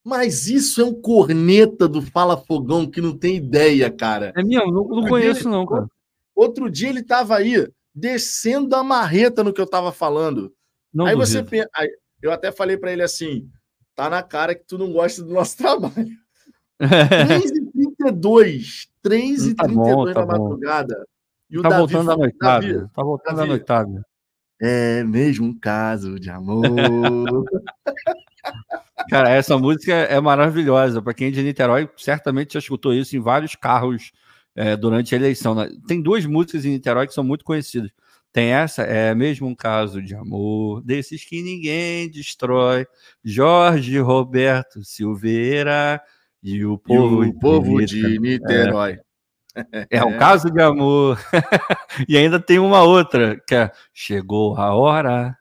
Mas 0.05 0.47
isso 0.47 0.81
é 0.81 0.85
um 0.85 0.95
corneta 0.95 1.87
do 1.89 2.01
Fala 2.03 2.37
Fogão 2.37 2.89
que 2.91 3.01
não 3.01 3.17
tem 3.17 3.37
ideia, 3.37 3.91
cara. 3.91 4.33
É 4.37 4.43
mesmo, 4.43 4.73
não, 4.73 4.89
não 4.89 5.09
conheço 5.09 5.49
não, 5.49 5.67
cara. 5.67 5.87
Outro 6.35 6.71
dia 6.71 6.89
ele 6.89 7.03
tava 7.03 7.37
aí, 7.37 7.69
descendo 7.95 8.75
a 8.75 8.83
marreta 8.83 9.45
no 9.45 9.53
que 9.53 9.61
eu 9.61 9.67
tava 9.67 9.93
falando. 9.93 10.53
Não 10.93 11.07
aí 11.07 11.15
duvido. 11.15 11.31
você 11.31 11.43
pensa, 11.43 11.69
aí 11.75 11.89
eu 12.23 12.33
até 12.33 12.51
falei 12.51 12.77
para 12.77 12.93
ele 12.93 13.03
assim: 13.03 13.49
tá 13.95 14.09
na 14.11 14.23
cara 14.23 14.55
que 14.55 14.65
tu 14.65 14.79
não 14.79 14.93
gosta 14.93 15.23
do 15.23 15.33
nosso 15.33 15.57
trabalho. 15.59 16.09
3h32, 16.81 18.89
3h32 19.05 19.55
Tá 19.55 19.69
bom, 19.69 20.13
tá 20.13 20.27
na 20.27 20.27
bom. 20.27 20.43
madrugada. 20.45 21.07
E 21.51 21.59
o 21.59 21.63
Tá 21.63 21.69
Davi 21.69 21.81
voltando 21.93 22.07
da 22.07 22.17
noitada. 22.17 22.67
Davi, 22.73 22.89
Tá 22.95 23.03
voltando 23.03 23.37
da 23.37 23.47
noitada. 23.47 24.07
É 24.61 25.03
mesmo 25.05 25.47
um 25.47 25.59
caso 25.59 26.21
de 26.21 26.31
amor. 26.31 26.65
Cara, 29.09 29.31
essa 29.31 29.59
música 29.59 29.95
é 29.95 30.21
maravilhosa. 30.21 31.01
Para 31.01 31.15
quem 31.15 31.29
é 31.29 31.31
de 31.31 31.43
Niterói, 31.43 31.89
certamente 31.97 32.53
já 32.53 32.59
escutou 32.59 32.95
isso 32.95 33.17
em 33.17 33.21
vários 33.21 33.57
carros 33.57 34.13
é, 34.55 34.77
durante 34.77 35.15
a 35.15 35.19
eleição. 35.19 35.55
né? 35.55 35.69
Tem 35.87 36.01
duas 36.01 36.25
músicas 36.27 36.65
em 36.65 36.71
Niterói 36.71 37.07
que 37.07 37.15
são 37.15 37.25
muito 37.25 37.45
conhecidas. 37.45 37.91
Tem 38.33 38.53
essa, 38.53 38.83
é 38.83 39.13
mesmo 39.13 39.49
um 39.49 39.55
caso 39.55 40.01
de 40.01 40.15
amor, 40.15 40.83
desses 40.83 41.25
que 41.25 41.43
ninguém 41.43 42.09
destrói. 42.09 42.87
Jorge 43.25 43.99
Roberto 43.99 44.85
Silveira 44.85 46.01
e 46.41 46.65
o 46.65 46.75
e 46.75 46.79
povo, 46.79 47.23
o 47.23 47.41
povo 47.41 47.85
de 47.85 48.01
de 48.01 48.19
Niterói. 48.21 48.93
É 48.93 49.10
um 50.05 50.19
caso 50.19 50.51
de 50.51 50.63
amor. 50.63 51.19
e 52.09 52.17
ainda 52.17 52.41
tem 52.41 52.59
uma 52.59 52.83
outra, 52.83 53.39
que 53.47 53.55
é 53.55 53.71
Chegou 53.93 54.57
a 54.57 54.75
hora, 54.75 55.37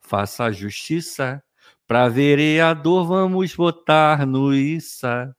faça 0.00 0.44
a 0.44 0.52
justiça, 0.52 1.42
pra 1.86 2.08
vereador 2.08 3.06
vamos 3.06 3.54
votar 3.54 4.26
no 4.26 4.54
Issa. 4.54 5.34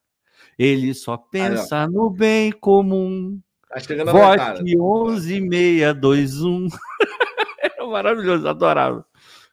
Ele 0.58 0.94
só 0.94 1.18
pensa 1.18 1.88
no 1.88 2.10
bem 2.10 2.52
comum. 2.52 3.40
Tá 3.70 3.80
chegando 3.80 4.10
a. 4.10 4.14
Vote 4.14 4.64
11621. 4.64 6.68
é 7.62 7.86
maravilhoso, 7.86 8.48
adorável. 8.48 9.04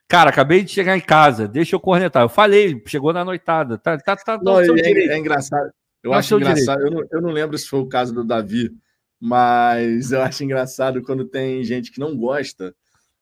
Cara, 0.07 0.29
acabei 0.29 0.63
de 0.63 0.71
chegar 0.71 0.95
em 0.95 1.01
casa, 1.01 1.47
deixa 1.47 1.75
eu 1.75 1.79
cornetar. 1.79 2.23
Eu 2.23 2.29
falei, 2.29 2.81
chegou 2.87 3.11
na 3.11 3.25
noitada. 3.25 3.77
Tá, 3.77 3.97
tá, 3.97 4.15
tá, 4.15 4.39
Não, 4.41 4.59
é, 4.59 4.65
é 4.65 5.17
engraçado. 5.17 5.71
Eu 6.05 6.11
Tá 6.11 6.17
acho 6.17 6.35
engraçado. 6.35 6.81
Eu 6.81 6.91
não, 6.91 7.03
eu 7.11 7.21
não 7.21 7.31
lembro 7.31 7.57
se 7.57 7.67
foi 7.67 7.79
o 7.79 7.87
caso 7.87 8.13
do 8.13 8.23
Davi, 8.23 8.71
mas 9.19 10.11
eu 10.13 10.21
acho 10.21 10.43
engraçado 10.43 11.01
quando 11.01 11.25
tem 11.25 11.63
gente 11.63 11.91
que 11.91 11.99
não 11.99 12.15
gosta 12.15 12.75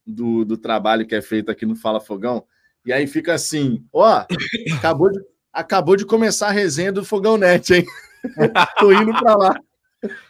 do, 0.06 0.44
do 0.44 0.58
trabalho 0.58 1.08
que 1.08 1.16
é 1.16 1.22
feito 1.22 1.50
aqui 1.50 1.66
no 1.66 1.78
Fala 1.78 2.02
Fogão. 2.02 2.44
E 2.86 2.92
aí 2.92 3.08
fica 3.08 3.34
assim: 3.34 3.86
ó, 3.94 4.26
acabou 4.78 5.10
de, 5.10 5.20
acabou 5.54 5.96
de 5.96 6.06
começar 6.06 6.48
a 6.50 6.52
resenha 6.52 6.92
do 6.92 7.06
Fogão 7.06 7.38
Net, 7.38 7.74
hein? 7.74 7.86
Tô 8.78 8.92
indo 8.92 9.14
pra 9.14 9.36
lá. 9.36 9.56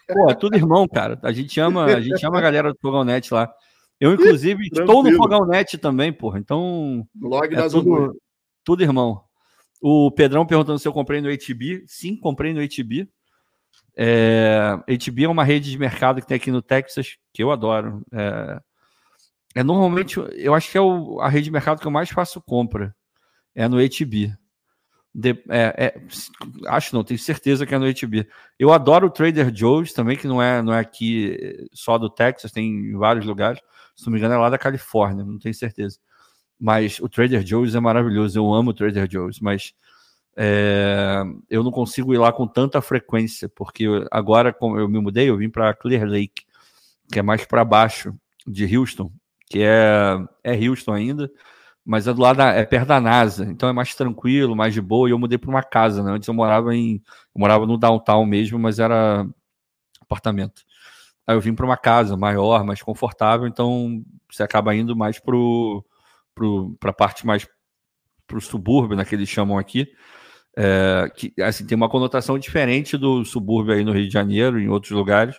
Pô, 0.07 0.29
é 0.29 0.35
tudo 0.35 0.55
irmão, 0.55 0.87
cara. 0.87 1.19
A 1.23 1.31
gente 1.31 1.59
ama, 1.59 1.85
a 1.85 2.01
gente 2.01 2.23
ama 2.23 2.37
a 2.37 2.41
galera 2.41 2.71
do 2.71 2.79
Fogão 2.79 3.03
Net 3.03 3.33
lá. 3.33 3.51
Eu, 3.99 4.13
inclusive, 4.13 4.67
estou 4.71 5.01
no. 5.03 5.15
Fogão 5.17 5.47
Net 5.47 5.75
também, 5.79 6.13
porra. 6.13 6.37
Então, 6.37 7.07
Blog 7.15 7.51
é 7.51 7.55
da 7.55 7.67
Zumbu. 7.67 7.95
tudo, 7.95 8.21
tudo 8.63 8.83
irmão. 8.83 9.22
O 9.85 10.09
Pedrão 10.09 10.45
perguntando 10.45 10.79
se 10.79 10.87
eu 10.87 10.93
comprei 10.93 11.19
no 11.19 11.27
HB. 11.29 11.83
Sim, 11.85 12.15
comprei 12.15 12.53
no 12.53 12.61
HB. 12.61 13.05
É, 13.97 14.77
HB 14.87 15.25
é 15.25 15.27
uma 15.27 15.43
rede 15.43 15.69
de 15.69 15.77
mercado 15.77 16.21
que 16.21 16.27
tem 16.27 16.37
aqui 16.37 16.49
no 16.49 16.61
Texas, 16.61 17.17
que 17.33 17.43
eu 17.43 17.51
adoro. 17.51 18.01
É, 18.13 18.61
é 19.55 19.61
normalmente, 19.63 20.17
eu 20.37 20.53
acho 20.53 20.71
que 20.71 20.77
é 20.77 20.81
o- 20.81 21.19
a 21.19 21.27
rede 21.27 21.45
de 21.45 21.51
mercado 21.51 21.81
que 21.81 21.85
eu 21.85 21.91
mais 21.91 22.09
faço 22.09 22.41
compra. 22.41 22.95
É 23.53 23.67
no 23.67 23.77
HB. 23.77 24.33
De- 25.13 25.43
é- 25.49 25.75
é, 25.97 26.01
acho 26.69 26.95
não, 26.95 27.03
tenho 27.03 27.19
certeza 27.19 27.65
que 27.65 27.75
é 27.75 27.77
no 27.77 27.85
HB. 27.85 28.25
Eu 28.57 28.71
adoro 28.71 29.07
o 29.07 29.11
Trader 29.11 29.53
Joe's 29.53 29.91
também, 29.91 30.15
que 30.15 30.27
não 30.27 30.41
é, 30.41 30.61
não 30.61 30.73
é 30.73 30.79
aqui 30.79 31.37
eh, 31.41 31.65
só 31.73 31.97
do 31.97 32.09
Texas, 32.09 32.53
tem 32.53 32.67
em 32.69 32.97
vários 32.97 33.25
lugares. 33.25 33.59
Se 33.97 34.05
não 34.05 34.13
me 34.13 34.17
engano, 34.19 34.33
é 34.35 34.37
lá 34.37 34.49
da 34.49 34.57
Califórnia, 34.57 35.25
não 35.25 35.37
tenho 35.37 35.53
certeza. 35.53 35.99
Mas 36.59 36.99
o 36.99 37.09
Trader 37.09 37.45
Joe's 37.45 37.75
é 37.75 37.79
maravilhoso, 37.79 38.37
eu 38.37 38.53
amo 38.53 38.71
o 38.71 38.73
Trader 38.73 39.09
Joe's, 39.09 39.39
mas 39.39 39.73
é, 40.35 41.23
eu 41.49 41.63
não 41.63 41.71
consigo 41.71 42.13
ir 42.13 42.17
lá 42.17 42.31
com 42.31 42.47
tanta 42.47 42.81
frequência, 42.81 43.49
porque 43.49 43.85
agora, 44.11 44.53
como 44.53 44.79
eu 44.79 44.87
me 44.87 44.99
mudei, 44.99 45.29
eu 45.29 45.37
vim 45.37 45.49
para 45.49 45.73
Clear 45.73 46.05
Lake, 46.05 46.45
que 47.11 47.19
é 47.19 47.21
mais 47.21 47.45
para 47.45 47.63
baixo 47.63 48.15
de 48.47 48.77
Houston, 48.77 49.11
que 49.47 49.59
é, 49.61 50.17
é 50.43 50.67
Houston 50.67 50.93
ainda, 50.93 51.31
mas 51.85 52.07
é 52.07 52.13
do 52.13 52.21
lado 52.21 52.37
da, 52.37 52.51
é 52.53 52.65
perto 52.65 52.87
da 52.87 52.99
NASA, 52.99 53.45
então 53.45 53.67
é 53.69 53.73
mais 53.73 53.93
tranquilo, 53.93 54.55
mais 54.55 54.73
de 54.73 54.81
boa. 54.81 55.09
E 55.09 55.11
eu 55.11 55.19
mudei 55.19 55.37
para 55.37 55.49
uma 55.49 55.63
casa, 55.63 56.01
né? 56.01 56.11
Antes 56.11 56.27
eu 56.27 56.33
morava 56.33 56.73
em, 56.75 56.95
eu 57.35 57.39
morava 57.39 57.65
no 57.65 57.77
downtown 57.77 58.25
mesmo, 58.25 58.57
mas 58.57 58.79
era 58.79 59.27
apartamento. 60.01 60.63
Aí 61.27 61.35
eu 61.35 61.41
vim 61.41 61.53
para 61.53 61.65
uma 61.65 61.77
casa 61.77 62.17
maior, 62.17 62.63
mais 62.63 62.81
confortável, 62.81 63.47
então 63.47 64.03
você 64.31 64.43
acaba 64.43 64.75
indo 64.75 64.95
mais 64.95 65.19
pro, 65.19 65.85
para 66.79 66.91
a 66.91 66.93
parte 66.93 67.25
mais 67.25 67.47
para 68.27 68.37
o 68.37 68.41
subúrbio, 68.41 68.95
né, 68.97 69.05
que 69.05 69.15
eles 69.15 69.29
chamam 69.29 69.57
aqui, 69.57 69.87
é, 70.57 71.11
que 71.15 71.33
assim 71.41 71.65
tem 71.65 71.75
uma 71.75 71.89
conotação 71.89 72.39
diferente 72.39 72.97
do 72.97 73.25
subúrbio 73.25 73.73
aí 73.73 73.83
no 73.83 73.91
Rio 73.91 74.07
de 74.07 74.13
Janeiro, 74.13 74.59
em 74.59 74.69
outros 74.69 74.91
lugares, 74.91 75.35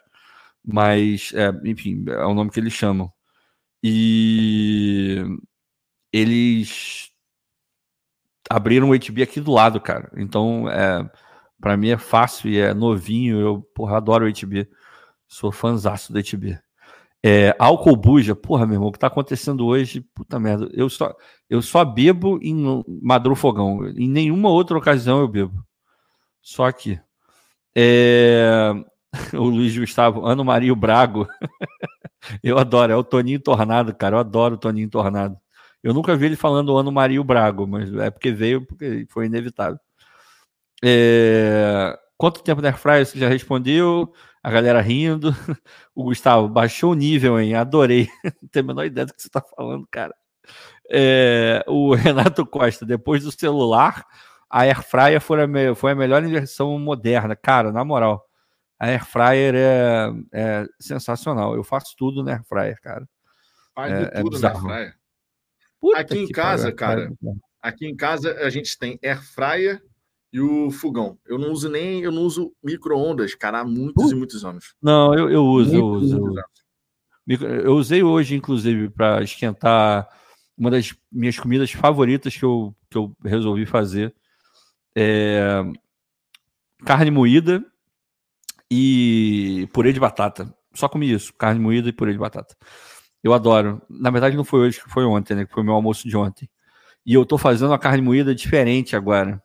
mas 0.65 1.33
é, 1.35 1.51
enfim 1.65 2.05
é 2.09 2.25
o 2.27 2.35
nome 2.35 2.51
que 2.51 2.61
eles 2.61 2.73
chamam. 2.73 3.13
E 3.83 5.23
eles 6.13 7.11
abriram 8.49 8.91
o 8.91 8.99
HB 8.99 9.23
aqui 9.23 9.41
do 9.41 9.53
lado, 9.53 9.81
cara. 9.81 10.11
Então, 10.17 10.69
é, 10.71 11.11
para 11.61 11.77
mim 11.77 11.91
é 11.91 11.99
fácil 11.99 12.51
e 12.51 12.59
é 12.59 12.73
novinho. 12.73 13.41
Eu, 13.41 13.63
porra, 13.75 13.97
adoro 13.97 14.27
o 14.27 14.33
HB. 14.33 14.69
Sou 15.29 15.53
fãzaço 15.53 16.13
do 16.13 16.21
HB. 16.23 16.59
É, 17.27 17.57
álcool 17.59 17.97
buja, 17.97 18.36
porra, 18.36 18.67
meu 18.67 18.75
irmão, 18.75 18.89
o 18.91 18.93
que 18.93 18.99
tá 18.99 19.07
acontecendo 19.07 19.65
hoje? 19.65 20.03
Puta 20.15 20.39
merda. 20.39 20.69
Eu 20.75 20.91
só, 20.91 21.17
eu 21.49 21.62
só 21.62 21.83
bebo 21.83 22.39
em 22.43 22.85
Madru 23.03 23.35
Fogão. 23.35 23.86
Em 23.97 24.07
nenhuma 24.07 24.51
outra 24.51 24.77
ocasião 24.77 25.20
eu 25.20 25.28
bebo. 25.28 25.65
Só 26.43 26.67
aqui. 26.67 27.01
É, 27.75 28.73
o 29.33 29.44
Luiz 29.44 29.75
Gustavo, 29.77 30.27
Ano 30.27 30.44
Maria 30.44 30.75
Brago. 30.75 31.27
eu 32.44 32.59
adoro, 32.59 32.93
é 32.93 32.97
o 32.97 33.03
Toninho 33.03 33.41
Tornado, 33.41 33.94
cara. 33.94 34.17
Eu 34.17 34.20
adoro 34.20 34.57
o 34.57 34.59
Toninho 34.59 34.91
Tornado. 34.91 35.39
Eu 35.83 35.94
nunca 35.94 36.15
vi 36.17 36.27
ele 36.27 36.36
falando 36.36 36.77
Ano 36.77 36.93
Maria 36.93 37.23
Brago, 37.25 37.67
mas 37.67 37.91
é 37.94 38.11
porque 38.11 38.33
veio, 38.33 38.67
porque 38.67 39.07
foi 39.09 39.27
inevitável. 39.27 39.78
É, 40.85 41.99
Quanto 42.17 42.43
tempo 42.43 42.62
na 42.62 42.69
Airfryer 42.69 43.05
você 43.05 43.19
já 43.19 43.28
respondeu? 43.28 44.12
A 44.45 44.51
galera 44.51 44.83
rindo. 44.83 45.35
O 45.95 46.05
Gustavo 46.05 46.47
baixou 46.49 46.93
o 46.93 46.95
nível, 46.95 47.41
hein? 47.41 47.55
Adorei. 47.55 48.09
Não 48.43 48.49
tenho 48.51 48.65
a 48.67 48.69
menor 48.69 48.85
ideia 48.85 49.07
do 49.07 49.15
que 49.15 49.23
você 49.23 49.29
está 49.29 49.41
falando, 49.41 49.89
cara. 49.91 50.15
É, 50.91 51.65
o 51.67 51.95
Renato 51.97 52.45
Costa, 52.45 52.85
depois 52.85 53.25
do 53.25 53.33
celular, 53.33 54.05
a 54.51 54.61
Airfryer 54.61 55.19
foi 55.19 55.43
a, 55.43 55.75
foi 55.75 55.93
a 55.93 55.95
melhor 55.95 56.23
inversão 56.23 56.79
moderna. 56.79 57.35
Cara, 57.35 57.73
na 57.73 57.83
moral, 57.87 58.23
a 58.79 58.89
Airfryer 58.89 59.55
é, 59.57 60.11
é 60.33 60.67
sensacional. 60.79 61.57
Eu 61.57 61.65
faço 61.65 61.95
tudo 61.97 62.23
na 62.23 62.33
Airfryer, 62.33 62.79
cara. 62.83 63.09
Faz 63.75 63.93
É- 63.93 63.99
de 63.99 64.05
é 64.05 64.23
tudo 64.23 64.39
na 64.39 64.49
bizarro. 64.51 64.67
praia. 64.67 64.95
Puta 65.81 65.99
Aqui 66.01 66.19
em 66.19 66.29
casa, 66.29 66.65
pariu, 66.65 66.77
cara, 66.77 67.01
Airfryer. 67.01 67.35
Aqui 67.63 67.87
em 67.87 67.97
casa 67.97 68.31
a 68.45 68.51
gente 68.51 68.79
tem 68.79 68.99
air 69.03 69.23
fryer 69.23 69.83
e 70.35 70.41
o 70.41 70.69
fogão. 70.69 71.17
Eu 71.25 71.39
não 71.39 71.53
uso 71.53 71.69
nem, 71.69 72.01
eu 72.01 72.11
não 72.11 72.23
uso 72.23 72.53
micro-ondas, 72.61 73.37
cara, 73.37 73.61
há 73.61 73.65
muitos 73.65 74.11
e 74.11 74.17
muitos 74.17 74.45
anos. 74.45 74.75
Não, 74.83 75.15
eu, 75.15 75.31
eu 75.31 75.45
uso, 75.45 75.77
eu 75.77 75.87
uso. 75.87 76.17
Eu, 77.25 77.39
uso. 77.39 77.75
usei 77.75 78.03
hoje, 78.03 78.35
inclusive, 78.35 78.91
para 78.91 79.23
esquentar 79.23 80.09
uma 80.59 80.73
das 80.73 80.93
minhas 81.11 81.39
comidas 81.39 81.71
favoritas 81.71 82.37
que 82.37 82.45
eu, 82.45 82.75
que 82.91 82.99
eu 82.99 83.17
resolvi 83.25 83.65
fazer. 83.65 84.13
É, 84.97 85.63
carne 86.85 87.13
moída 87.13 87.65
e 88.69 89.69
purê 89.73 89.93
de 89.93 90.01
batata. 90.01 90.53
Só 90.75 90.89
comi 90.89 91.13
isso, 91.13 91.33
carne 91.35 91.61
moída 91.61 91.89
e 91.89 91.93
purê 91.93 92.11
de 92.11 92.19
batata. 92.19 92.57
Eu 93.23 93.33
adoro. 93.33 93.81
Na 93.89 94.11
verdade, 94.11 94.37
não 94.37 94.43
foi 94.43 94.63
hoje, 94.63 94.81
foi 94.89 95.05
ontem, 95.05 95.37
né? 95.37 95.45
Que 95.47 95.53
foi 95.53 95.63
o 95.63 95.67
meu 95.67 95.75
almoço 95.75 96.09
de 96.09 96.17
ontem. 96.17 96.51
E 97.07 97.15
eu 97.15 97.25
tô 97.25 97.39
fazendo 97.39 97.73
a 97.73 97.79
carne 97.79 98.03
moída 98.03 98.35
diferente 98.35 98.97
agora. 98.97 99.41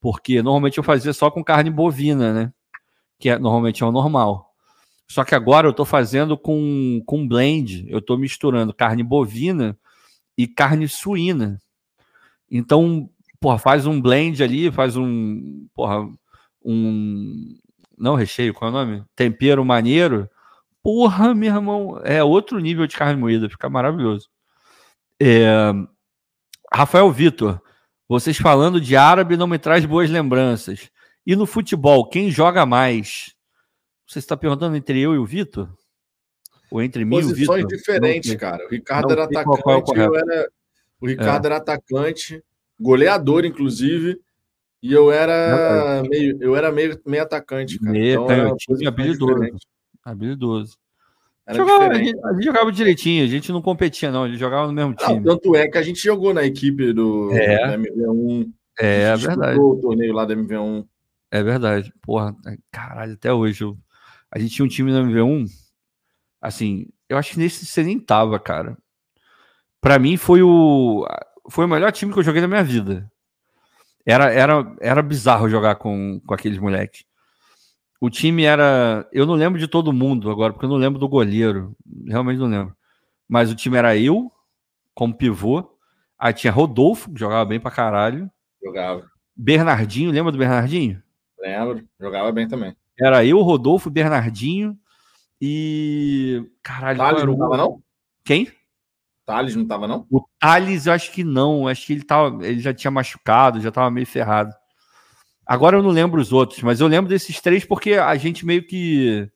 Porque 0.00 0.42
normalmente 0.42 0.78
eu 0.78 0.84
fazia 0.84 1.12
só 1.12 1.30
com 1.30 1.42
carne 1.42 1.70
bovina, 1.70 2.32
né? 2.32 2.52
Que 3.18 3.30
é, 3.30 3.38
normalmente 3.38 3.82
é 3.82 3.86
o 3.86 3.92
normal. 3.92 4.48
Só 5.08 5.24
que 5.24 5.34
agora 5.34 5.66
eu 5.66 5.72
tô 5.72 5.84
fazendo 5.84 6.36
com, 6.36 7.02
com 7.06 7.26
blend. 7.26 7.86
Eu 7.88 8.00
tô 8.00 8.16
misturando 8.16 8.74
carne 8.74 9.02
bovina 9.02 9.76
e 10.36 10.46
carne 10.46 10.86
suína. 10.86 11.58
Então, 12.50 13.08
porra, 13.40 13.58
faz 13.58 13.86
um 13.86 14.00
blend 14.00 14.42
ali, 14.42 14.70
faz 14.70 14.96
um. 14.96 15.66
Porra, 15.74 16.08
um. 16.64 17.56
Não 17.96 18.14
recheio, 18.14 18.54
qual 18.54 18.70
é 18.70 18.74
o 18.74 18.76
nome? 18.76 19.04
Tempero 19.16 19.64
maneiro. 19.64 20.28
Porra, 20.82 21.34
meu 21.34 21.54
irmão, 21.54 22.00
é 22.04 22.22
outro 22.22 22.58
nível 22.60 22.86
de 22.86 22.96
carne 22.96 23.20
moída, 23.20 23.48
fica 23.48 23.68
maravilhoso. 23.68 24.28
É, 25.20 25.72
Rafael 26.72 27.10
Vitor, 27.10 27.60
vocês 28.08 28.36
falando 28.38 28.80
de 28.80 28.96
árabe 28.96 29.36
não 29.36 29.46
me 29.46 29.58
traz 29.58 29.84
boas 29.84 30.08
lembranças. 30.10 30.90
E 31.26 31.36
no 31.36 31.44
futebol, 31.46 32.08
quem 32.08 32.30
joga 32.30 32.64
mais? 32.64 33.34
Você 34.06 34.18
está 34.18 34.36
perguntando 34.36 34.76
entre 34.76 34.98
eu 35.00 35.14
e 35.14 35.18
o 35.18 35.26
Vitor? 35.26 35.68
ou 36.70 36.82
entre 36.82 37.02
mim 37.02 37.16
e 37.16 37.20
o 37.20 37.28
Posições 37.28 37.62
Vitor. 37.62 37.76
diferentes, 37.78 38.30
Não 38.30 38.38
cara. 38.38 38.66
O 38.66 38.68
Ricardo 38.70 39.06
Não 39.06 39.12
era 39.22 39.28
qual- 39.42 39.56
qual 39.62 39.74
é 39.74 39.78
o 39.78 39.80
atacante, 39.82 39.98
eu 40.00 40.08
correto. 40.10 40.30
era. 40.30 40.50
O 41.00 41.06
Ricardo 41.06 41.46
era 41.46 41.56
atacante, 41.56 42.44
goleador, 42.78 43.44
inclusive. 43.46 44.20
E 44.82 44.92
eu 44.92 45.10
era 45.10 46.02
meio, 46.08 46.36
eu 46.42 46.54
era 46.54 46.70
meio, 46.70 47.00
meio 47.06 47.22
atacante, 47.22 47.78
cara. 47.78 47.90
Meio 47.92 48.12
Então, 48.12 48.24
era 48.30 48.34
canhotinho, 48.42 48.66
posições 48.66 48.86
habilidoso. 48.86 49.32
diferentes. 49.34 49.66
Habilidoso. 50.04 50.76
Jogava- 51.54 51.88
a, 51.88 51.94
gente, 51.94 52.18
a 52.24 52.32
gente 52.34 52.44
jogava 52.44 52.72
direitinho, 52.72 53.24
a 53.24 53.26
gente 53.26 53.50
não 53.52 53.62
competia, 53.62 54.10
não. 54.10 54.24
A 54.24 54.28
gente 54.28 54.38
jogava 54.38 54.66
no 54.66 54.72
mesmo 54.72 54.94
Não, 55.00 55.06
time. 55.06 55.24
tanto 55.24 55.56
é 55.56 55.68
que 55.68 55.78
a 55.78 55.82
gente 55.82 55.98
jogou 56.02 56.34
na 56.34 56.44
equipe 56.44 56.92
do, 56.92 57.32
É. 57.32 57.66
do 57.68 57.72
MV1. 57.82 58.52
é, 58.78 59.10
a 59.10 59.12
é 59.12 59.16
gente 59.16 59.26
verdade. 59.28 59.58
o 59.58 59.76
torneio 59.76 60.12
lá 60.12 60.24
da 60.24 60.34
MV1. 60.34 60.86
É 61.30 61.42
verdade. 61.42 61.92
Porra, 62.02 62.34
é, 62.46 62.56
caralho, 62.70 63.14
até 63.14 63.32
hoje. 63.32 63.62
eu- 63.64 63.76
A 64.30 64.38
gente 64.38 64.54
tinha 64.54 64.64
um 64.66 64.68
time 64.68 64.92
no 64.92 64.98
MV1. 65.00 65.46
Assim, 66.40 66.86
eu 67.08 67.16
acho 67.16 67.32
que 67.32 67.38
nesse 67.38 67.64
você 67.66 67.82
nem 67.82 67.98
tava, 67.98 68.38
cara. 68.38 68.76
Pra 69.80 69.98
mim 69.98 70.16
foi 70.16 70.42
o. 70.42 71.06
Foi 71.50 71.64
o 71.64 71.68
melhor 71.68 71.90
time 71.92 72.12
que 72.12 72.18
eu 72.18 72.22
joguei 72.22 72.42
na 72.42 72.48
minha 72.48 72.62
vida. 72.62 73.10
Era, 74.04 74.30
era, 74.32 74.76
era 74.80 75.02
bizarro 75.02 75.48
jogar 75.48 75.76
com, 75.76 76.20
com 76.26 76.34
aqueles 76.34 76.58
moleques. 76.58 77.04
O 78.00 78.08
time 78.08 78.44
era. 78.44 79.08
Eu 79.12 79.26
não 79.26 79.34
lembro 79.34 79.58
de 79.58 79.66
todo 79.66 79.92
mundo 79.92 80.30
agora, 80.30 80.52
porque 80.52 80.64
eu 80.64 80.70
não 80.70 80.76
lembro 80.76 80.98
do 80.98 81.08
goleiro. 81.08 81.74
Realmente 82.06 82.38
não 82.38 82.46
lembro. 82.46 82.76
Mas 83.28 83.50
o 83.50 83.54
time 83.54 83.76
era 83.76 83.96
eu, 83.96 84.30
como 84.94 85.14
pivô. 85.14 85.76
Aí 86.18 86.32
tinha 86.32 86.52
Rodolfo, 86.52 87.12
que 87.12 87.20
jogava 87.20 87.44
bem 87.44 87.60
pra 87.60 87.70
caralho. 87.70 88.30
Jogava. 88.62 89.04
Bernardinho, 89.36 90.10
lembra 90.10 90.32
do 90.32 90.38
Bernardinho? 90.38 91.02
Lembro. 91.38 91.84
Jogava 92.00 92.32
bem 92.32 92.48
também. 92.48 92.76
Era 92.98 93.24
eu, 93.24 93.40
Rodolfo, 93.42 93.90
Bernardinho 93.90 94.76
e. 95.40 96.44
Caralho, 96.62 96.98
Thales 96.98 97.24
não 97.24 97.38
tava, 97.38 97.56
não? 97.56 97.82
Quem? 98.24 98.48
Thales 99.24 99.54
não 99.54 99.66
tava, 99.66 99.86
não? 99.86 100.06
O 100.10 100.24
Thales, 100.40 100.86
eu 100.86 100.92
acho 100.92 101.12
que 101.12 101.22
não. 101.22 101.68
Acho 101.68 101.86
que 101.86 101.92
ele, 101.92 102.02
tava, 102.02 102.44
ele 102.46 102.60
já 102.60 102.74
tinha 102.74 102.90
machucado, 102.90 103.60
já 103.60 103.70
tava 103.70 103.90
meio 103.90 104.06
ferrado. 104.06 104.52
Agora 105.48 105.78
eu 105.78 105.82
não 105.82 105.90
lembro 105.90 106.20
os 106.20 106.30
outros, 106.32 106.62
mas 106.62 106.78
eu 106.80 106.86
lembro 106.86 107.08
desses 107.08 107.40
três 107.40 107.64
porque 107.64 107.94
a 107.94 108.14
gente 108.16 108.44
meio 108.44 108.66
que. 108.66 109.28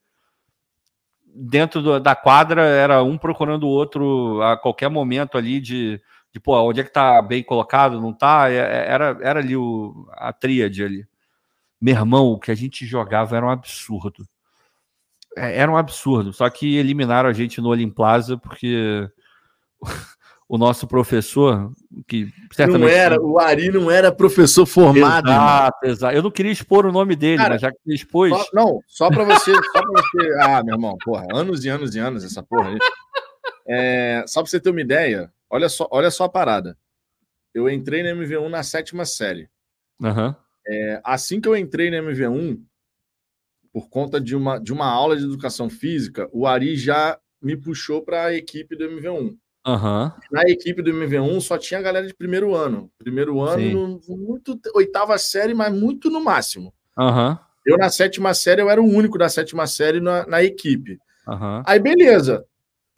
Dentro 1.34 1.80
do- 1.80 1.98
da 1.98 2.14
quadra 2.14 2.60
era 2.62 3.02
um 3.02 3.16
procurando 3.16 3.62
o 3.64 3.70
outro 3.70 4.42
a 4.42 4.54
qualquer 4.56 4.90
momento 4.90 5.38
ali 5.38 5.58
de, 5.60 5.98
de 6.30 6.38
pô, 6.38 6.54
onde 6.60 6.80
é 6.80 6.84
que 6.84 6.92
tá 6.92 7.22
bem 7.22 7.42
colocado, 7.42 7.98
não 8.00 8.12
tá? 8.12 8.50
É- 8.50 8.56
é- 8.56 8.90
Era, 8.92 9.18
era 9.22 9.40
ali 9.40 9.56
o, 9.56 10.06
a 10.12 10.30
tríade 10.32 10.84
ali. 10.84 11.06
Meu 11.80 11.94
irmão, 11.96 12.26
o 12.32 12.38
que 12.38 12.50
a 12.50 12.54
gente 12.54 12.84
jogava 12.86 13.36
era 13.36 13.46
um 13.46 13.50
absurdo. 13.50 14.28
É, 15.36 15.58
Era 15.60 15.72
um 15.72 15.76
absurdo. 15.78 16.32
Só 16.34 16.48
que 16.50 16.76
eliminaram 16.76 17.30
a 17.30 17.32
gente 17.32 17.60
no 17.60 17.68
Olimplaza 17.70 18.36
porque 18.36 19.08
o 20.48 20.58
nosso 20.58 20.86
professor, 20.86 21.72
que 22.06 22.28
certamente. 22.52 22.82
Não 22.82 22.88
era, 22.88 23.20
o 23.20 23.38
Ari 23.38 23.70
não 23.70 23.90
era 23.90 24.12
professor 24.12 24.66
formado. 24.66 25.28
Exato, 25.28 25.86
exato. 25.86 26.16
Eu 26.16 26.22
não 26.22 26.30
queria 26.30 26.52
expor 26.52 26.84
o 26.86 26.92
nome 26.92 27.16
dele, 27.16 27.38
Cara, 27.38 27.50
mas 27.54 27.60
já 27.62 27.70
que 27.70 27.78
ele 27.86 27.94
expôs. 27.96 28.30
Só- 28.32 28.46
não, 28.52 28.80
só 28.86 29.08
pra 29.08 29.24
você, 29.24 29.52
só 29.54 29.82
pra 29.82 30.02
você. 30.02 30.28
Ah, 30.42 30.62
meu 30.62 30.74
irmão, 30.74 30.96
porra, 31.04 31.26
anos 31.32 31.64
e 31.64 31.68
anos 31.68 31.94
e 31.94 31.98
anos 31.98 32.24
essa 32.24 32.42
porra 32.42 32.68
aí. 32.70 32.78
É, 33.66 34.24
só 34.26 34.42
pra 34.42 34.50
você 34.50 34.60
ter 34.60 34.70
uma 34.70 34.80
ideia, 34.80 35.32
olha 35.48 35.68
só, 35.68 35.88
olha 35.90 36.10
só 36.10 36.24
a 36.24 36.28
parada. 36.28 36.76
Eu 37.54 37.68
entrei 37.68 38.02
na 38.02 38.10
MV1 38.10 38.48
na 38.48 38.62
sétima 38.62 39.04
série. 39.04 39.48
Aham. 40.02 40.34
É, 40.66 41.00
assim 41.04 41.40
que 41.40 41.48
eu 41.48 41.56
entrei 41.56 41.90
na 41.90 41.98
MV1, 41.98 42.60
por 43.72 43.88
conta 43.88 44.20
de 44.20 44.36
uma, 44.36 44.58
de 44.58 44.72
uma 44.72 44.86
aula 44.86 45.16
de 45.16 45.24
educação 45.24 45.68
física, 45.70 46.28
o 46.32 46.46
Ari 46.46 46.76
já 46.76 47.18
me 47.40 47.56
puxou 47.56 48.02
para 48.02 48.26
a 48.26 48.34
equipe 48.34 48.76
do 48.76 48.84
MV1. 48.84 49.36
Aham. 49.64 50.12
Na 50.30 50.42
equipe 50.42 50.82
do 50.82 50.90
MV1 50.90 51.40
só 51.40 51.56
tinha 51.56 51.80
galera 51.80 52.06
de 52.06 52.14
primeiro 52.14 52.54
ano. 52.54 52.90
Primeiro 52.98 53.40
ano, 53.40 54.00
no- 54.08 54.16
muito 54.16 54.58
oitava 54.74 55.16
série, 55.18 55.54
mas 55.54 55.72
muito 55.72 56.10
no 56.10 56.20
máximo. 56.22 56.74
Aham. 56.98 57.38
Eu, 57.64 57.78
na 57.78 57.88
sétima 57.90 58.34
série, 58.34 58.60
eu 58.60 58.68
era 58.68 58.82
o 58.82 58.84
único 58.86 59.16
da 59.16 59.28
sétima 59.28 59.66
série 59.68 60.00
na, 60.00 60.26
na 60.26 60.42
equipe. 60.42 60.98
Aham. 61.28 61.62
Aí, 61.64 61.78
beleza. 61.78 62.44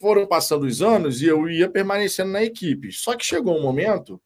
Foram 0.01 0.25
passando 0.25 0.65
os 0.65 0.81
anos 0.81 1.21
e 1.21 1.27
eu 1.27 1.47
ia 1.47 1.69
permanecendo 1.69 2.31
na 2.31 2.43
equipe. 2.43 2.91
Só 2.91 3.15
que 3.15 3.23
chegou 3.25 3.55
um 3.57 3.61
momento 3.61 4.19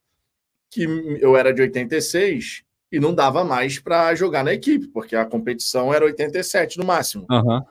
que 0.72 0.84
eu 1.20 1.36
era 1.36 1.54
de 1.54 1.62
86 1.62 2.64
e 2.92 3.00
não 3.00 3.14
dava 3.14 3.44
mais 3.44 3.80
para 3.80 4.16
jogar 4.16 4.44
na 4.44 4.54
equipe, 4.54 4.88
porque 4.88 5.16
a 5.16 5.26
competição 5.26 5.94
era 5.94 6.06
87 6.06 6.78
no 6.80 6.86
máximo. 6.86 7.26
Aham. 7.30 7.64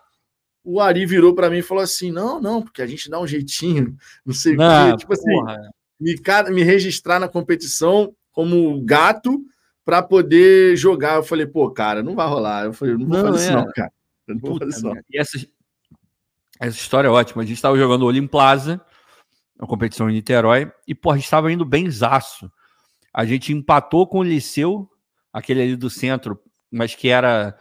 O 0.70 0.80
Ari 0.80 1.06
virou 1.06 1.34
para 1.34 1.48
mim 1.48 1.58
e 1.58 1.62
falou 1.62 1.82
assim: 1.82 2.10
não, 2.10 2.40
não, 2.40 2.60
porque 2.60 2.82
a 2.82 2.86
gente 2.86 3.08
dá 3.08 3.18
um 3.18 3.26
jeitinho, 3.26 3.96
não 4.24 4.34
sei 4.34 4.54
o 4.54 4.58
quê. 4.58 4.96
Tipo 4.98 5.12
assim, 5.14 5.32
me, 5.98 6.14
me 6.50 6.62
registrar 6.62 7.18
na 7.18 7.28
competição 7.28 8.14
como 8.32 8.80
gato 8.84 9.42
para 9.84 10.02
poder 10.02 10.76
jogar. 10.76 11.16
Eu 11.16 11.22
falei, 11.22 11.46
pô, 11.46 11.70
cara, 11.70 12.02
não 12.02 12.14
vai 12.14 12.28
rolar. 12.28 12.66
Eu 12.66 12.74
falei, 12.74 12.94
não 12.94 13.06
vou 13.06 13.16
Não, 13.16 13.32
fazer 13.32 13.38
isso, 13.38 13.50
é. 13.50 13.56
não, 13.56 13.72
cara. 13.72 13.92
Eu 14.26 14.34
não 14.34 14.40
vou 14.42 14.58
fazer 14.58 14.70
isso, 14.70 14.84
não. 14.84 14.94
E 15.10 15.18
essa, 15.18 15.38
essa 16.60 16.76
história 16.76 17.08
é 17.08 17.10
ótima. 17.10 17.42
A 17.42 17.46
gente 17.46 17.56
estava 17.56 17.78
jogando 17.78 18.04
Olim 18.04 18.26
Plaza, 18.26 18.80
uma 19.58 19.66
competição 19.66 20.10
em 20.10 20.12
Niterói, 20.12 20.70
e, 20.86 20.94
pô, 20.94 21.10
a 21.10 21.14
gente 21.14 21.24
estava 21.24 21.50
indo 21.50 21.64
bem 21.64 21.90
zaço. 21.90 22.52
A 23.14 23.24
gente 23.24 23.52
empatou 23.52 24.06
com 24.06 24.18
o 24.18 24.22
Liceu, 24.22 24.88
aquele 25.32 25.62
ali 25.62 25.76
do 25.76 25.88
centro, 25.88 26.38
mas 26.70 26.94
que 26.94 27.08
era. 27.08 27.58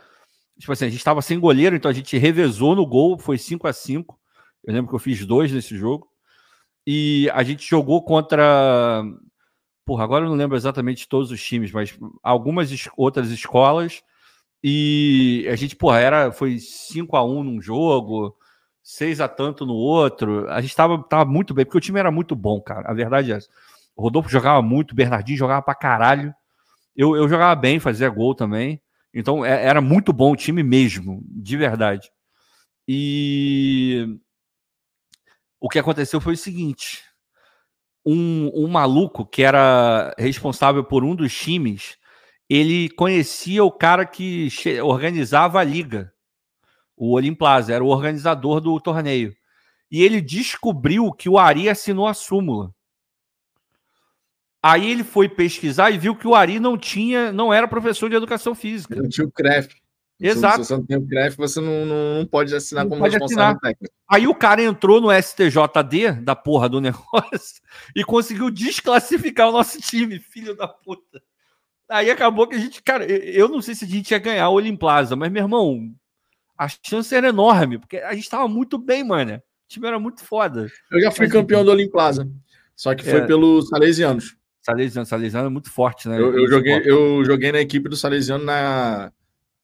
Tipo 0.60 0.72
assim, 0.74 0.86
a 0.86 0.90
gente 0.90 0.98
estava 1.00 1.22
sem 1.22 1.40
goleiro, 1.40 1.76
então 1.76 1.90
a 1.90 1.94
gente 1.94 2.18
revezou 2.18 2.76
no 2.76 2.86
gol, 2.86 3.18
foi 3.20 3.38
5 3.38 3.68
a 3.68 3.74
5 3.74 4.20
Eu 4.64 4.74
lembro 4.74 4.90
que 4.90 4.96
eu 4.96 5.00
fiz 5.00 5.26
dois 5.26 5.52
nesse 5.52 5.78
jogo. 5.78 6.08
E 6.88 7.30
a 7.34 7.44
gente 7.44 7.68
jogou 7.70 8.04
contra. 8.04 9.04
Porra, 9.86 10.04
agora 10.04 10.26
eu 10.26 10.30
não 10.30 10.36
lembro 10.38 10.58
exatamente 10.58 11.08
todos 11.08 11.32
os 11.32 11.42
times, 11.42 11.72
mas 11.72 11.98
algumas 12.24 12.72
es- 12.72 12.90
outras 12.98 13.30
escolas. 13.32 14.02
E 14.64 15.48
a 15.52 15.56
gente, 15.56 15.76
porra, 15.76 16.00
era, 16.00 16.32
foi 16.32 16.60
5 16.60 17.16
a 17.18 17.24
1 17.26 17.44
num 17.44 17.62
jogo, 17.62 18.36
6 18.84 19.22
a 19.22 19.28
tanto 19.28 19.66
no 19.66 19.74
outro. 19.76 20.50
A 20.50 20.62
gente 20.62 20.76
tava, 20.76 21.02
tava 21.04 21.26
muito 21.30 21.54
bem, 21.54 21.66
porque 21.66 21.78
o 21.78 21.82
time 21.82 22.00
era 22.00 22.12
muito 22.12 22.36
bom, 22.36 22.62
cara. 22.62 22.90
A 22.90 22.94
verdade 22.94 23.32
é 23.32 23.38
essa. 23.38 23.50
O 23.96 24.04
Rodolfo 24.04 24.30
jogava 24.30 24.62
muito, 24.62 24.92
o 24.92 24.96
Bernardinho 24.96 25.38
jogava 25.38 25.62
pra 25.62 25.76
caralho. 25.76 26.34
Eu, 26.96 27.16
eu 27.16 27.30
jogava 27.30 27.56
bem, 27.56 27.80
fazia 27.80 28.10
gol 28.10 28.36
também. 28.36 28.82
Então 29.14 29.46
é- 29.46 29.66
era 29.66 29.82
muito 29.82 30.14
bom 30.14 30.32
o 30.32 30.36
time 30.36 30.64
mesmo, 30.64 31.22
de 31.26 31.58
verdade. 31.58 32.10
E 32.88 34.20
o 35.60 35.70
que 35.70 35.80
aconteceu 35.80 36.22
foi 36.22 36.34
o 36.34 36.38
seguinte: 36.38 37.04
um, 38.06 38.52
um 38.66 38.68
maluco 38.68 39.26
que 39.26 39.44
era 39.44 40.14
responsável 40.18 40.84
por 40.84 41.04
um 41.04 41.16
dos 41.16 41.34
times, 41.36 41.98
ele 42.50 42.90
conhecia 42.92 43.64
o 43.64 43.72
cara 43.72 44.06
que 44.06 44.50
organizava 44.84 45.60
a 45.60 45.64
liga, 45.64 46.14
o 46.96 47.14
Olimplaza, 47.14 47.74
era 47.74 47.84
o 47.84 47.90
organizador 47.90 48.62
do 48.62 48.80
torneio. 48.80 49.36
E 49.92 50.04
ele 50.04 50.22
descobriu 50.22 51.12
que 51.14 51.30
o 51.30 51.38
Ari 51.38 51.70
assinou 51.70 52.08
a 52.08 52.14
súmula. 52.14 52.74
Aí 54.70 54.92
ele 54.92 55.04
foi 55.04 55.30
pesquisar 55.30 55.92
e 55.92 55.98
viu 55.98 56.16
que 56.16 56.28
o 56.28 56.36
Ari 56.36 56.60
não 56.60 56.78
tinha, 56.78 57.32
não 57.32 57.54
era 57.54 57.68
professor 57.68 58.10
de 58.10 58.16
educação 58.16 58.54
física. 58.54 58.96
Não 58.96 59.08
tinha 59.08 59.26
o 59.26 59.32
CREF. 59.32 59.70
Exato. 60.20 60.64
Se 60.64 60.70
você 60.70 60.74
não 60.78 60.86
tem 60.86 60.98
o 60.98 61.08
CREF, 61.08 61.38
você 61.38 61.62
não, 61.62 61.86
não, 61.86 62.16
não 62.20 62.26
pode 62.26 62.54
assinar 62.56 62.84
Não 62.84 62.90
como 62.90 63.02
pode 63.02 63.14
responsável 63.14 63.44
assinar. 63.46 63.60
técnico. 63.62 63.94
Aí 64.10 64.28
o 64.28 64.34
cara 64.36 64.64
entrou 64.64 65.00
no 65.00 65.10
STJD 65.12 66.22
da 66.24 66.36
porra 66.36 66.68
do 66.68 66.82
negócio 66.82 67.62
e 67.96 68.04
conseguiu 68.04 68.50
desclassificar 68.50 69.50
o 69.50 69.52
nosso 69.52 69.80
time, 69.80 70.20
filho 70.20 70.56
da 70.56 70.68
puta. 70.68 71.22
Aí 71.90 72.10
acabou 72.12 72.48
que 72.48 72.56
a 72.56 72.60
gente, 72.60 72.82
cara, 72.82 73.06
eu- 73.06 73.48
não 73.48 73.62
sei 73.62 73.76
se 73.76 73.86
a 73.86 73.88
gente 73.88 74.12
ia 74.12 74.18
ganhar 74.20 74.50
o 74.50 74.54
Olimplaza, 74.56 75.16
mas 75.16 75.32
meu 75.32 75.44
irmão, 75.44 75.90
a 76.58 76.68
chance 76.68 77.14
era 77.16 77.30
enorme, 77.30 77.78
porque 77.80 77.98
a 77.98 78.14
gente 78.14 78.30
tava 78.30 78.48
muito 78.48 78.78
bem, 78.78 79.04
mano. 79.06 79.36
O 79.36 79.42
time 79.70 79.88
era 79.88 80.00
muito 80.00 80.22
foda. 80.24 80.68
Eu 80.92 81.00
já 81.00 81.12
fui 81.12 81.26
Mas, 81.28 81.34
campeão 81.34 81.64
do 81.64 81.72
Olimplaza. 81.72 82.28
Só 82.76 82.94
que 82.94 83.04
foi 83.04 83.20
É. 83.22 83.26
pelos 83.26 83.70
Salesianos. 83.70 84.36
Salesiano, 84.68 85.06
Salesiano 85.06 85.48
é 85.48 85.50
muito 85.50 85.72
forte, 85.72 86.10
né? 86.10 86.20
Eu, 86.20 86.26
eu 86.26 86.32
Muito 86.34 86.50
joguei, 86.50 86.82
eu 86.84 87.24
joguei 87.24 87.54
na 87.54 87.62
equipe 87.62 87.88
do 87.88 87.96
Salesiano 87.96 88.44
na 88.44 89.14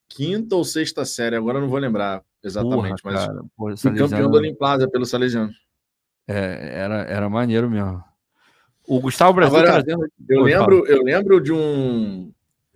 quinta 0.08 0.56
ou 0.56 0.64
sexta 0.64 1.04
série, 1.04 1.36
agora 1.36 1.58
eu 1.58 1.62
não 1.62 1.70
vou 1.70 1.78
lembrar 1.80 2.24
exatamente, 2.42 3.02
Porra, 3.02 3.14
mas 3.16 3.26
cara, 3.26 3.44
porra, 3.58 3.76
fui 3.76 3.92
campeão 3.92 4.08
Salesiano- 4.08 4.32
do 4.32 4.38
Olimplaza 4.38 4.90
pelo 4.90 5.06
Salesiano. 5.06 5.52
é, 6.26 6.70
era, 6.74 6.96
era 7.02 7.30
maneiro 7.30 7.70
mesmo. 7.70 8.02
O 8.88 9.00
Gustavo 9.02 9.34
Brasil 9.34 9.58
Agora, 9.58 9.84
trazendo. 9.84 10.08
Eu 10.30 10.42
lembro, 10.42 10.86
eu 10.88 11.04
lembro 11.04 11.42
de 11.42 11.52
um. 11.52 12.32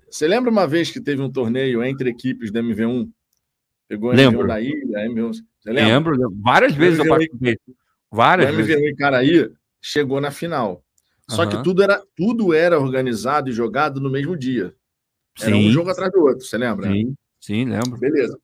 Você 0.10 0.28
lembra 0.28 0.50
uma 0.52 0.68
vez 0.68 0.92
que 0.92 1.00
teve 1.02 1.22
um 1.22 1.30
torneio 1.32 1.84
entre 1.84 2.10
equipes 2.10 2.52
da 2.52 2.62
MV1? 2.62 3.10
Pegou 3.88 4.12
a 4.12 4.14
Lembro. 4.16 4.44
MV1 4.44 4.48
da 4.48 4.62
ilha, 4.62 5.00
a 5.00 5.06
MV1. 5.06 5.32
Você 5.60 5.72
lembra? 5.72 6.14
Lembro, 6.14 6.34
várias 6.42 6.74
vezes 6.74 7.00
eu 7.00 7.06
MV1 7.06 7.10
participei. 7.10 7.58
O 8.12 8.16
Várias 8.16 8.56
vezes. 8.56 8.76
MV1 8.76 8.90
em 8.90 8.96
Caraí 8.96 9.50
chegou 9.82 10.20
na 10.22 10.32
final. 10.32 10.82
Só 11.30 11.46
que 11.46 11.56
Aham. 11.56 11.64
tudo 11.64 11.84
era, 11.84 12.04
tudo 12.16 12.54
era 12.54 12.80
organizado 12.80 13.50
e 13.50 13.54
jogado 13.54 14.00
no 14.00 14.10
mesmo 14.10 14.38
dia. 14.38 14.74
Era 15.40 15.56
um 15.56 15.64
Sim. 15.64 15.72
jogo 15.72 15.90
atrás 15.90 16.12
do 16.12 16.22
outro, 16.22 16.46
você 16.46 16.58
lembra? 16.58 16.90
Sim, 16.90 17.16
sim, 17.40 17.66
lembro. 17.66 17.98
Beleza. 18.00 18.40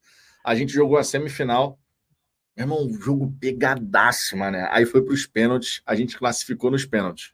A 0.46 0.54
gente 0.54 0.74
jogou 0.74 0.98
a 0.98 1.04
semifinal. 1.04 1.80
Meu 2.56 2.66
irmão, 2.66 2.94
jogo 3.02 3.36
pegadaço, 3.40 4.38
mano. 4.38 4.58
Aí 4.70 4.86
foi 4.86 5.02
para 5.02 5.14
os 5.14 5.26
pênaltis, 5.26 5.82
a 5.86 5.96
gente 5.96 6.18
classificou 6.18 6.70
nos 6.70 6.86
pênaltis. 6.86 7.34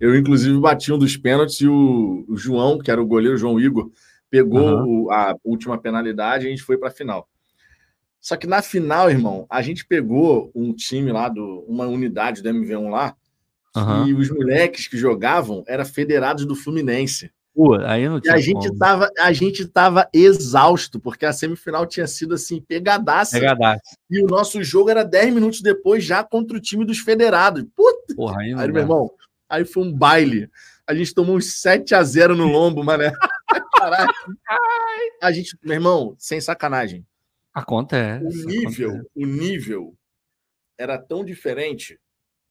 Eu, 0.00 0.16
inclusive, 0.16 0.58
bati 0.58 0.92
um 0.92 0.98
dos 0.98 1.16
pênaltis 1.16 1.60
e 1.60 1.68
o, 1.68 2.24
o 2.28 2.36
João, 2.36 2.78
que 2.78 2.90
era 2.90 3.00
o 3.00 3.06
goleiro, 3.06 3.36
João 3.36 3.60
Igor, 3.60 3.90
pegou 4.28 4.60
uhum. 4.60 5.04
o, 5.04 5.10
a 5.10 5.36
última 5.44 5.78
penalidade 5.78 6.44
e 6.44 6.48
a 6.48 6.50
gente 6.50 6.62
foi 6.62 6.76
para 6.76 6.88
a 6.88 6.92
final. 6.92 7.28
Só 8.20 8.36
que 8.36 8.46
na 8.46 8.60
final, 8.60 9.08
irmão, 9.08 9.46
a 9.48 9.62
gente 9.62 9.86
pegou 9.86 10.50
um 10.54 10.74
time 10.74 11.12
lá, 11.12 11.28
do, 11.28 11.64
uma 11.68 11.86
unidade 11.86 12.42
do 12.42 12.48
MV1 12.48 12.90
lá, 12.90 13.16
uhum. 13.76 14.06
e 14.08 14.14
os 14.14 14.30
moleques 14.30 14.88
que 14.88 14.96
jogavam 14.96 15.64
eram 15.66 15.84
federados 15.84 16.44
do 16.46 16.56
Fluminense. 16.56 17.30
Pô, 17.56 17.74
aí 17.74 18.06
não 18.06 18.20
tinha 18.20 18.34
e 18.34 18.36
a 18.36 18.40
gente, 18.40 18.76
tava, 18.76 19.10
a 19.18 19.32
gente 19.32 19.66
tava 19.66 20.06
exausto, 20.12 21.00
porque 21.00 21.24
a 21.24 21.32
semifinal 21.32 21.86
tinha 21.86 22.06
sido 22.06 22.34
assim, 22.34 22.60
pegadaça. 22.60 23.40
Pegadaça. 23.40 23.96
E 24.10 24.22
o 24.22 24.26
nosso 24.26 24.62
jogo 24.62 24.90
era 24.90 25.02
10 25.02 25.32
minutos 25.32 25.62
depois, 25.62 26.04
já 26.04 26.22
contra 26.22 26.54
o 26.54 26.60
time 26.60 26.84
dos 26.84 26.98
federados. 26.98 27.64
Puta! 27.74 28.14
Porra, 28.14 28.42
aí, 28.42 28.52
aí 28.52 28.70
meu 28.70 28.82
irmão, 28.82 29.10
aí 29.48 29.64
foi 29.64 29.84
um 29.84 29.92
baile. 29.92 30.50
A 30.86 30.94
gente 30.94 31.14
tomou 31.14 31.36
uns 31.36 31.54
7 31.54 31.94
a 31.94 32.02
0 32.02 32.36
no 32.36 32.44
lombo, 32.44 32.84
mané. 32.84 33.10
Caralho. 33.78 34.12
A 35.22 35.32
gente, 35.32 35.56
meu 35.62 35.74
irmão, 35.74 36.14
sem 36.18 36.40
sacanagem. 36.42 37.06
Acontece. 37.54 38.22
O 38.22 38.46
nível, 38.46 38.90
acontece. 38.90 39.10
o 39.16 39.26
nível 39.26 39.96
era 40.78 40.98
tão 40.98 41.24
diferente 41.24 41.98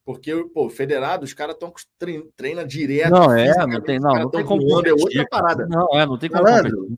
porque, 0.06 0.35
pô, 0.53 0.69
federado, 0.69 1.25
os 1.25 1.34
caras 1.34 1.56
estão 1.56 1.74
treina, 1.98 2.24
treina 2.38 2.66
direto. 2.66 3.09
Não, 3.09 3.35
é, 3.35 3.66
não 3.66 3.82
tem, 3.82 4.00
não, 4.00 4.14
não 4.14 4.30
tem 4.30 4.45
como. 4.45 4.61
Voando, 4.61 4.88
é 4.88 4.93
outra 4.93 5.27
parada. 5.27 5.67
Não, 5.67 5.88
é, 5.93 6.06
não 6.06 6.17
tem 6.17 6.30
como. 6.30 6.43
Malandro, 6.43 6.95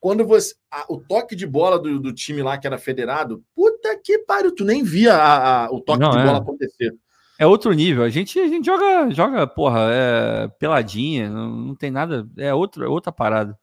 quando 0.00 0.26
você. 0.26 0.54
A, 0.70 0.86
o 0.88 0.98
toque 0.98 1.36
de 1.36 1.46
bola 1.46 1.78
do, 1.78 2.00
do, 2.00 2.12
time 2.12 2.42
lá 2.42 2.56
que 2.56 2.66
era 2.66 2.78
federado, 2.78 3.44
puta 3.54 4.00
que 4.02 4.20
pariu, 4.20 4.54
tu 4.54 4.64
nem 4.64 4.82
via 4.82 5.14
a, 5.14 5.66
a, 5.66 5.70
o 5.70 5.80
toque 5.80 6.00
não, 6.00 6.10
de 6.10 6.18
é. 6.18 6.24
bola 6.24 6.38
acontecer. 6.38 6.94
É 7.38 7.46
outro 7.46 7.70
nível. 7.72 8.02
A 8.02 8.08
gente, 8.08 8.40
a 8.40 8.48
gente 8.48 8.64
joga, 8.64 9.10
joga, 9.10 9.46
porra, 9.46 9.88
é, 9.92 10.48
peladinha, 10.58 11.28
não, 11.28 11.50
não 11.50 11.74
tem 11.74 11.90
nada. 11.90 12.26
É, 12.38 12.54
outro, 12.54 12.82
é 12.82 12.88
outra 12.88 13.12
parada. 13.12 13.56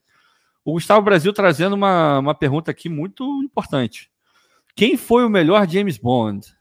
O 0.63 0.73
Gustavo 0.73 1.01
Brasil 1.01 1.33
trazendo 1.33 1.73
uma, 1.73 2.19
uma 2.19 2.35
pergunta 2.35 2.69
aqui 2.69 2.87
muito 2.87 3.23
importante. 3.43 4.11
Quem 4.75 4.95
foi 4.95 5.25
o 5.25 5.29
melhor 5.29 5.67
James 5.67 5.97
Bond? 5.97 6.54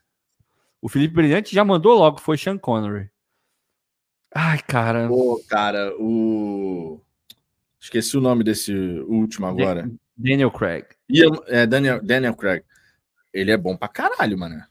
O 0.85 0.89
Felipe 0.91 1.15
Brilhante 1.15 1.55
já 1.55 1.65
mandou 1.65 1.95
logo, 1.97 2.21
foi 2.21 2.37
Sean 2.37 2.59
Connery. 2.59 3.09
Ai, 4.35 4.59
cara. 4.59 5.09
Pô, 5.09 5.43
cara, 5.49 5.95
o. 5.99 7.01
Esqueci 7.81 8.19
o 8.19 8.21
nome 8.21 8.45
desse 8.45 8.71
último 9.09 9.47
agora. 9.47 9.91
Daniel 10.15 10.51
Craig. 10.51 10.85
É, 11.47 11.67
Daniel, 11.67 12.05
Daniel 12.05 12.37
Craig. 12.37 12.63
Ele 13.33 13.51
é 13.51 13.57
bom 13.57 13.75
pra 13.75 13.89
caralho, 13.89 14.37
mano. 14.37 14.63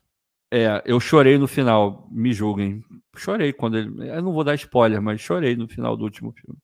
É, 0.51 0.83
eu 0.85 0.99
chorei 0.99 1.39
no 1.39 1.47
final, 1.47 2.07
me 2.11 2.31
julguem. 2.31 2.85
Chorei 3.17 3.51
quando 3.51 3.79
ele. 3.79 4.07
Eu 4.07 4.21
não 4.21 4.33
vou 4.33 4.43
dar 4.43 4.53
spoiler, 4.53 5.01
mas 5.01 5.19
chorei 5.19 5.55
no 5.55 5.67
final 5.67 5.97
do 5.97 6.03
último 6.03 6.31
filme. 6.31 6.59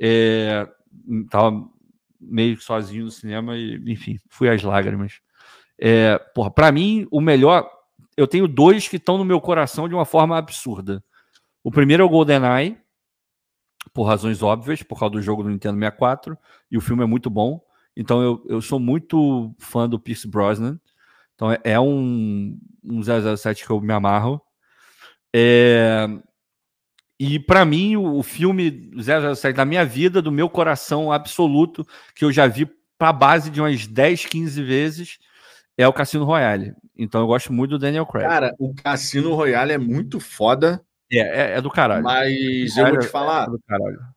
É, 0.00 0.68
tava 1.30 1.70
meio 2.20 2.60
sozinho 2.60 3.04
no 3.04 3.12
cinema 3.12 3.56
e, 3.56 3.76
enfim, 3.86 4.18
fui 4.28 4.48
às 4.48 4.60
lágrimas. 4.60 5.20
É, 5.78 6.18
porra, 6.34 6.50
pra 6.50 6.72
mim, 6.72 7.06
o 7.12 7.20
melhor 7.20 7.70
eu 8.16 8.26
tenho 8.26 8.46
dois 8.46 8.88
que 8.88 8.96
estão 8.96 9.18
no 9.18 9.24
meu 9.24 9.40
coração 9.40 9.88
de 9.88 9.94
uma 9.94 10.04
forma 10.04 10.36
absurda. 10.36 11.02
O 11.62 11.70
primeiro 11.70 12.02
é 12.02 12.06
o 12.06 12.08
GoldenEye, 12.08 12.78
por 13.92 14.04
razões 14.04 14.42
óbvias, 14.42 14.82
por 14.82 14.98
causa 14.98 15.12
do 15.12 15.22
jogo 15.22 15.42
do 15.42 15.50
Nintendo 15.50 15.78
64, 15.78 16.36
e 16.70 16.76
o 16.76 16.80
filme 16.80 17.02
é 17.02 17.06
muito 17.06 17.28
bom. 17.30 17.60
Então 17.96 18.22
eu, 18.22 18.44
eu 18.48 18.60
sou 18.60 18.78
muito 18.78 19.54
fã 19.58 19.88
do 19.88 19.98
Pierce 19.98 20.26
Brosnan. 20.26 20.80
Então 21.34 21.52
é, 21.52 21.60
é 21.64 21.80
um, 21.80 22.58
um 22.82 23.00
007 23.02 23.64
que 23.64 23.70
eu 23.70 23.80
me 23.80 23.92
amarro. 23.92 24.40
É, 25.34 26.06
e 27.18 27.38
para 27.38 27.64
mim, 27.64 27.96
o, 27.96 28.18
o 28.18 28.22
filme 28.22 28.90
007 28.96 29.56
da 29.56 29.64
minha 29.64 29.84
vida, 29.84 30.20
do 30.20 30.32
meu 30.32 30.48
coração 30.48 31.12
absoluto, 31.12 31.86
que 32.14 32.24
eu 32.24 32.32
já 32.32 32.46
vi 32.46 32.66
para 32.98 33.12
base 33.12 33.50
de 33.50 33.60
umas 33.60 33.86
10, 33.86 34.26
15 34.26 34.62
vezes, 34.62 35.18
é 35.76 35.86
o 35.86 35.92
Cassino 35.92 36.24
Royale. 36.24 36.74
Então 36.96 37.20
eu 37.20 37.26
gosto 37.26 37.52
muito 37.52 37.70
do 37.72 37.78
Daniel 37.78 38.06
Craig. 38.06 38.26
Cara, 38.26 38.54
o 38.58 38.74
Cassino 38.74 39.34
Royale 39.34 39.72
é 39.72 39.78
muito 39.78 40.20
foda. 40.20 40.82
É, 41.10 41.18
é, 41.18 41.58
é 41.58 41.60
do 41.60 41.70
caralho. 41.70 42.02
Mas 42.02 42.76
eu 42.76 42.86
vou 42.88 42.98
te 42.98 43.06
falar. 43.06 43.48
É 43.48 44.12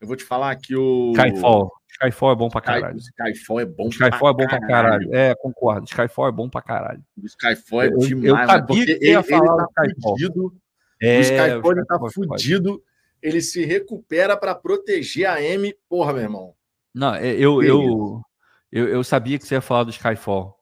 eu 0.00 0.06
vou 0.06 0.16
te 0.16 0.24
falar 0.24 0.54
que 0.56 0.76
o. 0.76 1.12
Skyfall. 1.12 1.72
Skyfall 1.90 2.32
é 2.32 2.36
bom 2.36 2.48
pra 2.48 2.60
caralho. 2.60 2.96
Skyfall 2.98 3.60
é 3.60 3.64
bom 3.64 3.88
Skyfall 3.88 4.34
pra 4.34 4.44
é 4.44 4.46
bom 4.46 4.46
pra 4.46 4.68
caralho. 4.68 5.14
É, 5.14 5.34
concordo. 5.34 5.86
Skyfall 5.86 6.28
é 6.28 6.32
bom 6.32 6.48
pra 6.48 6.62
caralho. 6.62 7.02
O 7.20 7.26
Skyfall 7.26 7.82
é 7.82 7.86
eu, 7.88 7.98
demais, 7.98 8.24
eu 8.24 8.36
sabia 8.36 8.66
porque 8.66 8.84
que 8.84 9.04
ele, 9.04 9.16
ele 9.16 9.22
tá 9.22 9.84
fudido. 10.00 10.54
É, 11.00 11.18
o 11.18 11.20
Skyfall, 11.20 11.72
ele 11.72 11.84
tá 11.84 11.98
fudido. 12.12 12.82
Ele 13.20 13.40
se 13.40 13.64
recupera 13.64 14.36
para 14.36 14.54
proteger 14.54 15.26
a 15.26 15.42
M. 15.42 15.74
Porra, 15.88 16.12
meu 16.12 16.22
irmão. 16.22 16.54
Não, 16.94 17.14
é, 17.14 17.32
eu, 17.32 17.62
eu, 17.62 18.22
eu, 18.70 18.88
eu 18.88 19.04
sabia 19.04 19.36
que 19.38 19.44
você 19.46 19.56
ia 19.56 19.60
falar 19.60 19.84
do 19.84 19.90
Skyfall. 19.90 20.57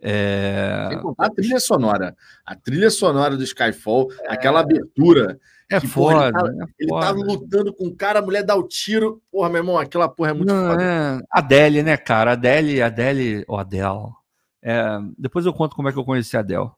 É... 0.00 0.90
a 1.18 1.30
trilha 1.30 1.60
sonora. 1.60 2.16
A 2.46 2.54
trilha 2.54 2.90
sonora 2.90 3.36
do 3.36 3.42
Skyfall, 3.42 4.08
é... 4.22 4.32
aquela 4.32 4.60
abertura. 4.60 5.38
É 5.70 5.80
que, 5.80 5.86
foda. 5.86 6.32
Porra, 6.32 6.48
ele, 6.48 6.58
tá, 6.62 6.64
é 6.66 6.72
ele 6.78 7.00
tá 7.00 7.10
lutando 7.10 7.74
com 7.74 7.86
o 7.88 7.94
cara, 7.94 8.20
a 8.20 8.22
mulher 8.22 8.42
dá 8.42 8.54
o 8.54 8.66
tiro. 8.66 9.20
Porra, 9.30 9.48
meu 9.50 9.58
irmão, 9.58 9.78
aquela 9.78 10.08
porra 10.08 10.30
é 10.30 10.34
muito 10.34 10.52
Não, 10.52 10.70
foda. 10.70 10.82
É... 10.82 11.20
Adele, 11.30 11.82
né, 11.82 11.96
cara? 11.96 12.32
Adele, 12.32 12.80
Adele, 12.80 13.44
ou 13.46 13.56
oh, 13.56 13.58
Adele. 13.58 14.12
É... 14.62 14.98
Depois 15.18 15.44
eu 15.44 15.52
conto 15.52 15.76
como 15.76 15.88
é 15.88 15.92
que 15.92 15.98
eu 15.98 16.04
conheci 16.04 16.36
a 16.36 16.40
Adele. 16.40 16.70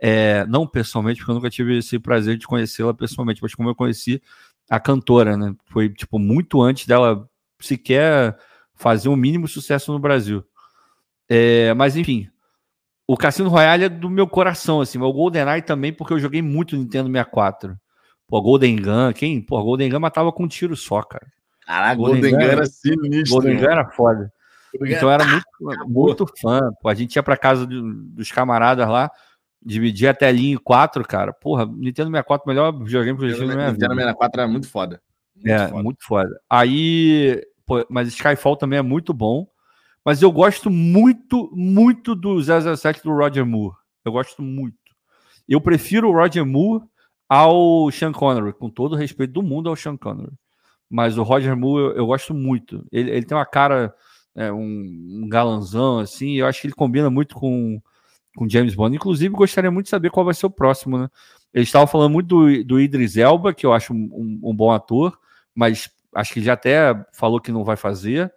É... 0.00 0.46
Não 0.46 0.66
pessoalmente, 0.66 1.18
porque 1.18 1.30
eu 1.30 1.34
nunca 1.34 1.50
tive 1.50 1.78
esse 1.78 1.98
prazer 1.98 2.38
de 2.38 2.46
conhecê-la 2.46 2.94
pessoalmente, 2.94 3.42
mas 3.42 3.54
como 3.54 3.68
eu 3.68 3.74
conheci 3.74 4.22
a 4.70 4.80
cantora, 4.80 5.36
né? 5.36 5.54
Foi, 5.66 5.90
tipo, 5.90 6.18
muito 6.18 6.62
antes 6.62 6.86
dela 6.86 7.28
sequer 7.58 8.38
fazer 8.74 9.10
o 9.10 9.12
um 9.12 9.16
mínimo 9.16 9.48
sucesso 9.48 9.92
no 9.92 9.98
Brasil. 9.98 10.42
É... 11.28 11.74
Mas, 11.74 11.94
enfim, 11.94 12.30
o 13.12 13.16
Cassino 13.16 13.48
Royale 13.48 13.84
é 13.84 13.88
do 13.88 14.08
meu 14.08 14.24
coração, 14.28 14.80
assim. 14.80 14.96
O 14.96 15.12
GoldenEye 15.12 15.62
também, 15.62 15.92
porque 15.92 16.12
eu 16.12 16.20
joguei 16.20 16.40
muito 16.40 16.76
Nintendo 16.76 17.10
64. 17.10 17.76
Pô, 18.28 18.40
Golden 18.40 18.76
Gun, 18.76 19.12
quem? 19.12 19.42
Pô, 19.42 19.60
Golden 19.64 19.90
Gun 19.90 19.98
matava 19.98 20.30
com 20.30 20.44
um 20.44 20.48
tiro 20.48 20.76
só, 20.76 21.02
cara. 21.02 21.26
Caraca, 21.66 21.96
Golden, 21.96 22.20
Golden 22.20 22.38
Gun 22.38 22.52
era 22.52 22.66
sinistro. 22.66 23.34
Golden 23.34 23.56
Gun 23.56 23.64
era 23.64 23.90
foda. 23.90 24.32
Então 24.80 25.10
era 25.10 25.24
muito, 25.24 25.44
muito 25.88 26.26
fã. 26.40 26.60
Pô, 26.80 26.88
a 26.88 26.94
gente 26.94 27.16
ia 27.16 27.22
pra 27.24 27.36
casa 27.36 27.66
dos 27.66 28.30
camaradas 28.30 28.88
lá, 28.88 29.10
dividia 29.60 30.12
a 30.12 30.14
telinha 30.14 30.54
em 30.54 30.56
quatro, 30.56 31.02
cara. 31.04 31.32
Porra, 31.32 31.66
Nintendo 31.66 32.10
64, 32.10 32.46
melhor 32.46 32.70
videogame 32.78 33.18
que 33.18 33.24
eu 33.24 33.30
joguei 33.30 33.48
na 33.48 33.56
minha 33.56 33.72
vida. 33.72 33.88
Nintendo 33.88 34.00
64 34.02 34.40
era 34.40 34.48
muito 34.48 34.68
foda. 34.68 35.02
Muito 35.34 35.50
é, 35.50 35.66
foda. 35.66 35.82
muito 35.82 36.06
foda. 36.06 36.40
Aí, 36.48 37.42
pô, 37.66 37.84
mas 37.90 38.06
Skyfall 38.06 38.56
também 38.56 38.78
é 38.78 38.82
muito 38.82 39.12
bom. 39.12 39.48
Mas 40.10 40.22
eu 40.22 40.32
gosto 40.32 40.68
muito, 40.68 41.48
muito 41.54 42.16
do 42.16 42.42
007 42.42 43.00
do 43.04 43.14
Roger 43.14 43.46
Moore. 43.46 43.76
Eu 44.04 44.10
gosto 44.10 44.42
muito. 44.42 44.74
Eu 45.48 45.60
prefiro 45.60 46.08
o 46.08 46.12
Roger 46.12 46.44
Moore 46.44 46.82
ao 47.28 47.88
Sean 47.92 48.10
Connery, 48.10 48.52
com 48.52 48.68
todo 48.68 48.94
o 48.94 48.96
respeito 48.96 49.34
do 49.34 49.40
mundo 49.40 49.68
ao 49.68 49.76
Sean 49.76 49.96
Connery. 49.96 50.32
Mas 50.90 51.16
o 51.16 51.22
Roger 51.22 51.56
Moore 51.56 51.84
eu, 51.84 51.96
eu 51.98 52.06
gosto 52.06 52.34
muito. 52.34 52.84
Ele, 52.90 53.08
ele 53.08 53.24
tem 53.24 53.38
uma 53.38 53.46
cara, 53.46 53.94
é, 54.34 54.50
um, 54.50 55.20
um 55.22 55.28
galanzão, 55.28 56.00
assim, 56.00 56.32
eu 56.38 56.46
acho 56.48 56.60
que 56.60 56.66
ele 56.66 56.74
combina 56.74 57.08
muito 57.08 57.36
com, 57.36 57.80
com 58.34 58.48
James 58.48 58.74
Bond. 58.74 58.96
Inclusive, 58.96 59.32
gostaria 59.32 59.70
muito 59.70 59.84
de 59.84 59.90
saber 59.90 60.10
qual 60.10 60.24
vai 60.26 60.34
ser 60.34 60.46
o 60.46 60.50
próximo, 60.50 60.98
né? 60.98 61.08
Eles 61.54 61.68
estavam 61.68 61.86
falando 61.86 62.10
muito 62.10 62.26
do, 62.26 62.64
do 62.64 62.80
Idris 62.80 63.16
Elba, 63.16 63.54
que 63.54 63.64
eu 63.64 63.72
acho 63.72 63.92
um, 63.92 64.40
um, 64.42 64.56
bom 64.56 64.72
ator, 64.72 65.16
mas 65.54 65.88
acho 66.16 66.34
que 66.34 66.42
já 66.42 66.54
até 66.54 67.00
falou 67.12 67.40
que 67.40 67.52
não 67.52 67.62
vai 67.62 67.76
fazer. 67.76 68.34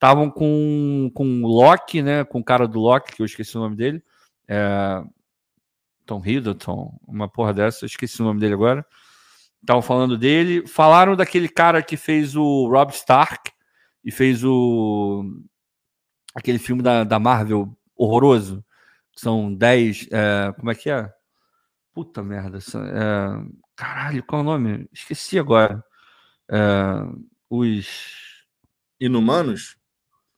Estavam 0.00 0.30
com, 0.30 1.10
com 1.12 1.42
Loki, 1.42 2.00
né? 2.00 2.24
Com 2.24 2.40
o 2.40 2.44
cara 2.44 2.66
do 2.66 2.80
Loki, 2.80 3.12
que 3.12 3.20
eu 3.20 3.26
esqueci 3.26 3.54
o 3.58 3.60
nome 3.60 3.76
dele. 3.76 4.02
É, 4.48 5.04
Tom 6.06 6.22
Hiddleston, 6.24 6.98
uma 7.06 7.28
porra 7.28 7.52
dessa, 7.52 7.84
esqueci 7.84 8.22
o 8.22 8.24
nome 8.24 8.40
dele 8.40 8.54
agora. 8.54 8.86
Estavam 9.60 9.82
falando 9.82 10.16
dele. 10.16 10.66
Falaram 10.66 11.14
daquele 11.14 11.50
cara 11.50 11.82
que 11.82 11.98
fez 11.98 12.34
o 12.34 12.66
Rob 12.66 12.90
Stark 12.94 13.52
e 14.02 14.10
fez 14.10 14.42
o. 14.42 15.22
aquele 16.34 16.58
filme 16.58 16.82
da, 16.82 17.04
da 17.04 17.18
Marvel 17.18 17.76
horroroso. 17.94 18.64
São 19.14 19.54
10. 19.54 20.08
É, 20.10 20.52
como 20.58 20.70
é 20.70 20.74
que 20.74 20.88
é? 20.88 21.12
Puta 21.92 22.22
merda. 22.22 22.56
É, 22.56 23.52
caralho, 23.76 24.24
qual 24.24 24.40
é 24.40 24.44
o 24.44 24.46
nome? 24.46 24.88
Esqueci 24.94 25.38
agora. 25.38 25.84
É, 26.50 26.58
os. 27.50 28.46
Inumanos? 28.98 29.78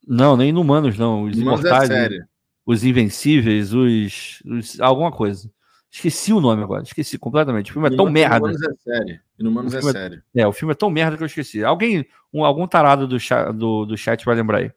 Não, 0.06 0.36
nem 0.36 0.50
Inumanos, 0.50 0.98
não. 0.98 1.24
Os 1.24 1.36
Inumanos 1.36 1.64
é 1.64 1.68
Imortais. 1.68 1.90
É 1.90 2.32
os 2.64 2.84
Invencíveis, 2.84 3.72
os, 3.72 4.42
os, 4.46 4.80
alguma 4.80 5.10
coisa. 5.10 5.50
Esqueci 5.90 6.32
o 6.32 6.40
nome 6.40 6.62
agora, 6.62 6.82
esqueci 6.82 7.18
completamente. 7.18 7.70
O 7.70 7.74
filme 7.74 7.88
é 7.88 7.96
tão 7.96 8.08
merda. 8.08 8.36
Inumanos 8.36 8.62
é 8.62 8.74
sério. 8.76 9.20
Inumanos 9.38 9.74
é, 9.74 9.78
é 9.78 9.82
sério. 9.82 10.22
É, 10.34 10.46
o 10.46 10.52
filme 10.52 10.72
é 10.72 10.74
tão 10.74 10.88
merda 10.88 11.16
que 11.16 11.22
eu 11.22 11.26
esqueci. 11.26 11.62
Alguém, 11.62 12.06
um, 12.32 12.44
algum 12.44 12.66
tarado 12.66 13.06
do, 13.06 13.20
chat, 13.20 13.52
do, 13.52 13.84
do 13.84 13.96
chat 13.96 14.24
vai 14.24 14.34
lembrar 14.34 14.58
aí. 14.58 14.70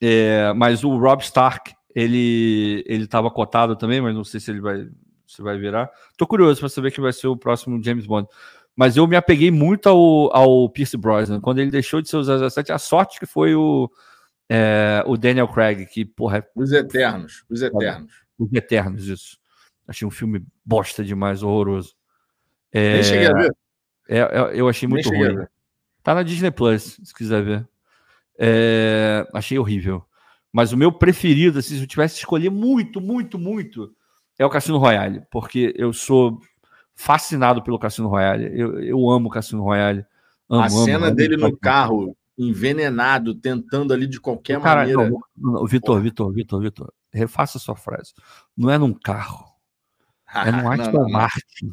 É, 0.00 0.52
mas 0.54 0.84
o 0.84 0.96
Rob 0.96 1.20
Stark 1.22 1.74
ele 1.94 2.84
ele 2.86 3.04
estava 3.04 3.30
cotado 3.30 3.74
também, 3.74 4.00
mas 4.00 4.14
não 4.14 4.22
sei 4.22 4.38
se 4.38 4.50
ele 4.50 4.60
vai 4.60 4.88
se 5.26 5.42
vai 5.42 5.58
virar. 5.58 5.90
Tô 6.16 6.26
curioso 6.26 6.60
para 6.60 6.68
saber 6.68 6.90
quem 6.92 7.02
vai 7.02 7.12
ser 7.12 7.26
o 7.26 7.36
próximo 7.36 7.82
James 7.82 8.06
Bond. 8.06 8.28
Mas 8.76 8.96
eu 8.96 9.06
me 9.06 9.16
apeguei 9.16 9.50
muito 9.50 9.88
ao, 9.88 10.34
ao 10.34 10.70
Pierce 10.70 10.96
Brosnan. 10.96 11.40
Quando 11.40 11.58
ele 11.58 11.70
deixou 11.70 12.00
de 12.00 12.08
ser 12.08 12.16
o 12.16 12.50
007, 12.50 12.72
a 12.72 12.78
sorte 12.78 13.18
que 13.18 13.26
foi 13.26 13.54
o, 13.54 13.90
é, 14.52 15.04
o 15.06 15.16
Daniel 15.16 15.46
Craig, 15.46 15.86
que, 15.86 16.04
porra... 16.04 16.38
É... 16.38 16.44
Os 16.56 16.72
Eternos, 16.72 17.44
os 17.48 17.62
Eternos. 17.62 18.12
Os 18.36 18.52
Eternos, 18.52 19.06
isso. 19.06 19.38
Achei 19.86 20.06
um 20.06 20.10
filme 20.10 20.44
bosta 20.64 21.04
demais, 21.04 21.44
horroroso. 21.44 21.94
É, 22.72 22.94
Nem 22.94 23.04
cheguei 23.04 23.26
a 23.28 23.32
ver. 23.32 23.56
É, 24.08 24.18
é 24.18 24.50
eu 24.54 24.68
achei 24.68 24.88
muito 24.88 25.08
ruim. 25.08 25.46
Tá 26.02 26.16
na 26.16 26.24
Disney 26.24 26.50
Plus, 26.50 26.98
se 27.02 27.14
quiser 27.14 27.44
ver. 27.44 27.68
É, 28.36 29.24
achei 29.32 29.56
horrível. 29.56 30.04
Mas 30.52 30.72
o 30.72 30.76
meu 30.76 30.90
preferido, 30.90 31.60
assim, 31.60 31.76
se 31.76 31.82
eu 31.82 31.86
tivesse 31.86 32.14
que 32.14 32.20
escolher 32.20 32.50
muito, 32.50 33.00
muito, 33.00 33.38
muito, 33.38 33.94
é 34.36 34.44
o 34.44 34.50
Cassino 34.50 34.78
Royale, 34.78 35.22
porque 35.30 35.72
eu 35.76 35.92
sou 35.92 36.40
fascinado 36.96 37.62
pelo 37.62 37.78
Cassino 37.78 38.08
Royale. 38.08 38.50
Eu, 38.52 38.80
eu 38.82 39.10
amo 39.10 39.28
o 39.28 39.30
Cassino 39.30 39.62
Royale. 39.62 40.04
Amo, 40.48 40.62
a 40.62 40.68
cena 40.68 41.06
amo, 41.06 41.14
dele 41.14 41.36
amo. 41.36 41.48
no 41.48 41.56
carro, 41.56 42.16
envenenado, 42.42 43.34
tentando 43.34 43.92
ali 43.92 44.06
de 44.06 44.20
qualquer 44.20 44.60
cara, 44.60 44.80
maneira. 44.80 45.10
Vitor, 45.68 46.00
Vitor, 46.00 46.32
Vitor, 46.32 46.60
Vitor, 46.60 46.92
refaça 47.12 47.58
a 47.58 47.60
sua 47.60 47.76
frase. 47.76 48.12
Não 48.56 48.70
é 48.70 48.78
num 48.78 48.92
carro. 48.92 49.44
É 50.34 50.50
num 50.52 50.70
Aston 50.70 50.92
não, 50.92 51.02
não, 51.02 51.10
Martin. 51.10 51.70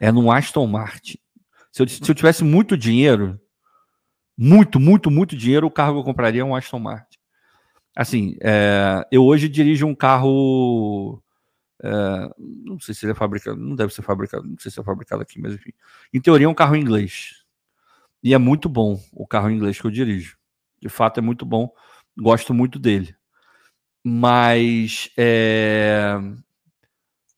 É 0.00 0.12
num 0.12 0.30
Aston 0.30 0.66
Martin. 0.66 1.18
Se 1.70 1.82
eu, 1.82 1.88
se 1.88 2.08
eu 2.08 2.14
tivesse 2.14 2.44
muito 2.44 2.76
dinheiro, 2.76 3.40
muito, 4.36 4.78
muito, 4.78 5.10
muito 5.10 5.36
dinheiro, 5.36 5.66
o 5.66 5.70
carro 5.70 5.94
que 5.94 6.00
eu 6.00 6.04
compraria 6.04 6.42
é 6.42 6.44
um 6.44 6.54
Aston 6.54 6.78
Martin. 6.78 7.18
Assim, 7.96 8.36
é, 8.40 9.06
eu 9.10 9.24
hoje 9.24 9.48
dirijo 9.48 9.86
um 9.86 9.94
carro 9.94 11.22
é, 11.82 12.30
não 12.38 12.80
sei 12.80 12.94
se 12.94 13.04
ele 13.04 13.12
é 13.12 13.14
fabricado, 13.14 13.58
não 13.58 13.76
deve 13.76 13.92
ser 13.92 14.00
fabricado, 14.00 14.48
não 14.48 14.56
sei 14.58 14.70
se 14.70 14.80
é 14.80 14.82
fabricado 14.82 15.20
aqui, 15.20 15.38
mas 15.38 15.52
enfim. 15.54 15.72
Em 16.12 16.20
teoria, 16.20 16.46
é 16.46 16.48
um 16.48 16.54
carro 16.54 16.76
inglês. 16.76 17.43
E 18.24 18.32
é 18.32 18.38
muito 18.38 18.70
bom 18.70 18.98
o 19.12 19.26
carro 19.26 19.50
inglês 19.50 19.78
que 19.78 19.86
eu 19.86 19.90
dirijo. 19.90 20.38
De 20.80 20.88
fato, 20.88 21.18
é 21.18 21.20
muito 21.20 21.44
bom. 21.44 21.70
Gosto 22.18 22.54
muito 22.54 22.78
dele. 22.78 23.14
Mas. 24.02 25.10
É... 25.16 26.14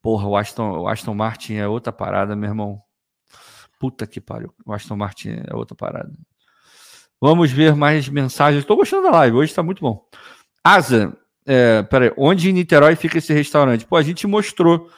Porra, 0.01 0.29
o 0.29 0.37
Aston, 0.37 0.79
o 0.79 0.89
Aston 0.89 1.15
Martin 1.15 1.55
é 1.55 1.67
outra 1.67 1.93
parada, 1.93 2.37
meu 2.37 2.49
irmão. 2.49 2.81
Puta 3.81 4.07
que 4.07 4.21
pariu. 4.21 4.55
O 4.65 4.73
Aston 4.73 4.97
Martin 4.97 5.31
é 5.45 5.55
outra 5.57 5.75
parada. 5.75 6.13
Vamos 7.21 7.51
ver 7.51 7.75
mais 7.75 8.09
mensagens. 8.09 8.63
Estou 8.63 8.77
gostando 8.77 9.05
da 9.05 9.11
live, 9.11 9.37
hoje 9.37 9.51
está 9.51 9.65
muito 9.65 9.81
bom. 9.81 10.09
Asa, 10.63 11.17
é, 11.45 11.83
peraí, 11.83 12.13
onde 12.17 12.49
em 12.49 12.53
Niterói 12.53 12.95
fica 12.95 13.19
esse 13.19 13.33
restaurante? 13.33 13.85
Pô, 13.85 13.97
a 13.97 14.03
gente 14.03 14.27
mostrou. 14.27 14.89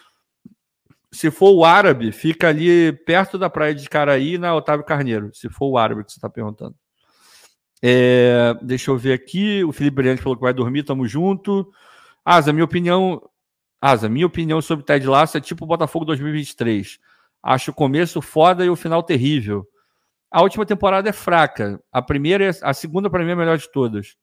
Se 1.12 1.30
for 1.30 1.52
o 1.52 1.64
árabe, 1.64 2.12
fica 2.12 2.48
ali 2.48 2.92
perto 2.92 3.38
da 3.38 3.48
praia 3.48 3.74
de 3.74 3.88
Caraí, 3.88 4.36
na 4.36 4.54
Otávio 4.54 4.84
Carneiro. 4.84 5.30
Se 5.34 5.48
for 5.48 5.68
o 5.68 5.78
árabe 5.78 6.04
que 6.04 6.12
você 6.12 6.18
está 6.18 6.28
perguntando. 6.28 6.74
É, 7.82 8.54
deixa 8.62 8.90
eu 8.90 8.98
ver 8.98 9.12
aqui. 9.12 9.64
O 9.64 9.72
Felipe 9.72 9.96
Brilhante 9.96 10.22
falou 10.22 10.36
que 10.36 10.42
vai 10.42 10.52
dormir, 10.52 10.82
tamo 10.82 11.06
junto. 11.06 11.70
Asa, 12.24 12.52
minha 12.52 12.64
opinião. 12.64 13.22
Asa, 13.80 14.08
minha 14.08 14.26
opinião 14.26 14.60
sobre 14.60 14.84
Ted 14.84 15.06
Lasso 15.06 15.38
é 15.38 15.40
tipo 15.40 15.64
Botafogo 15.64 16.04
2023. 16.04 16.98
Acho 17.42 17.70
o 17.70 17.74
começo 17.74 18.20
foda 18.20 18.64
e 18.64 18.70
o 18.70 18.76
final 18.76 19.02
terrível. 19.02 19.66
A 20.30 20.42
última 20.42 20.66
temporada 20.66 21.08
é 21.08 21.12
fraca. 21.12 21.80
A 21.90 22.02
primeira, 22.02 22.50
a 22.62 22.74
segunda 22.74 23.08
para 23.08 23.24
mim 23.24 23.30
é 23.30 23.32
a 23.32 23.36
melhor 23.36 23.56
de 23.56 23.70
todas. 23.70 24.16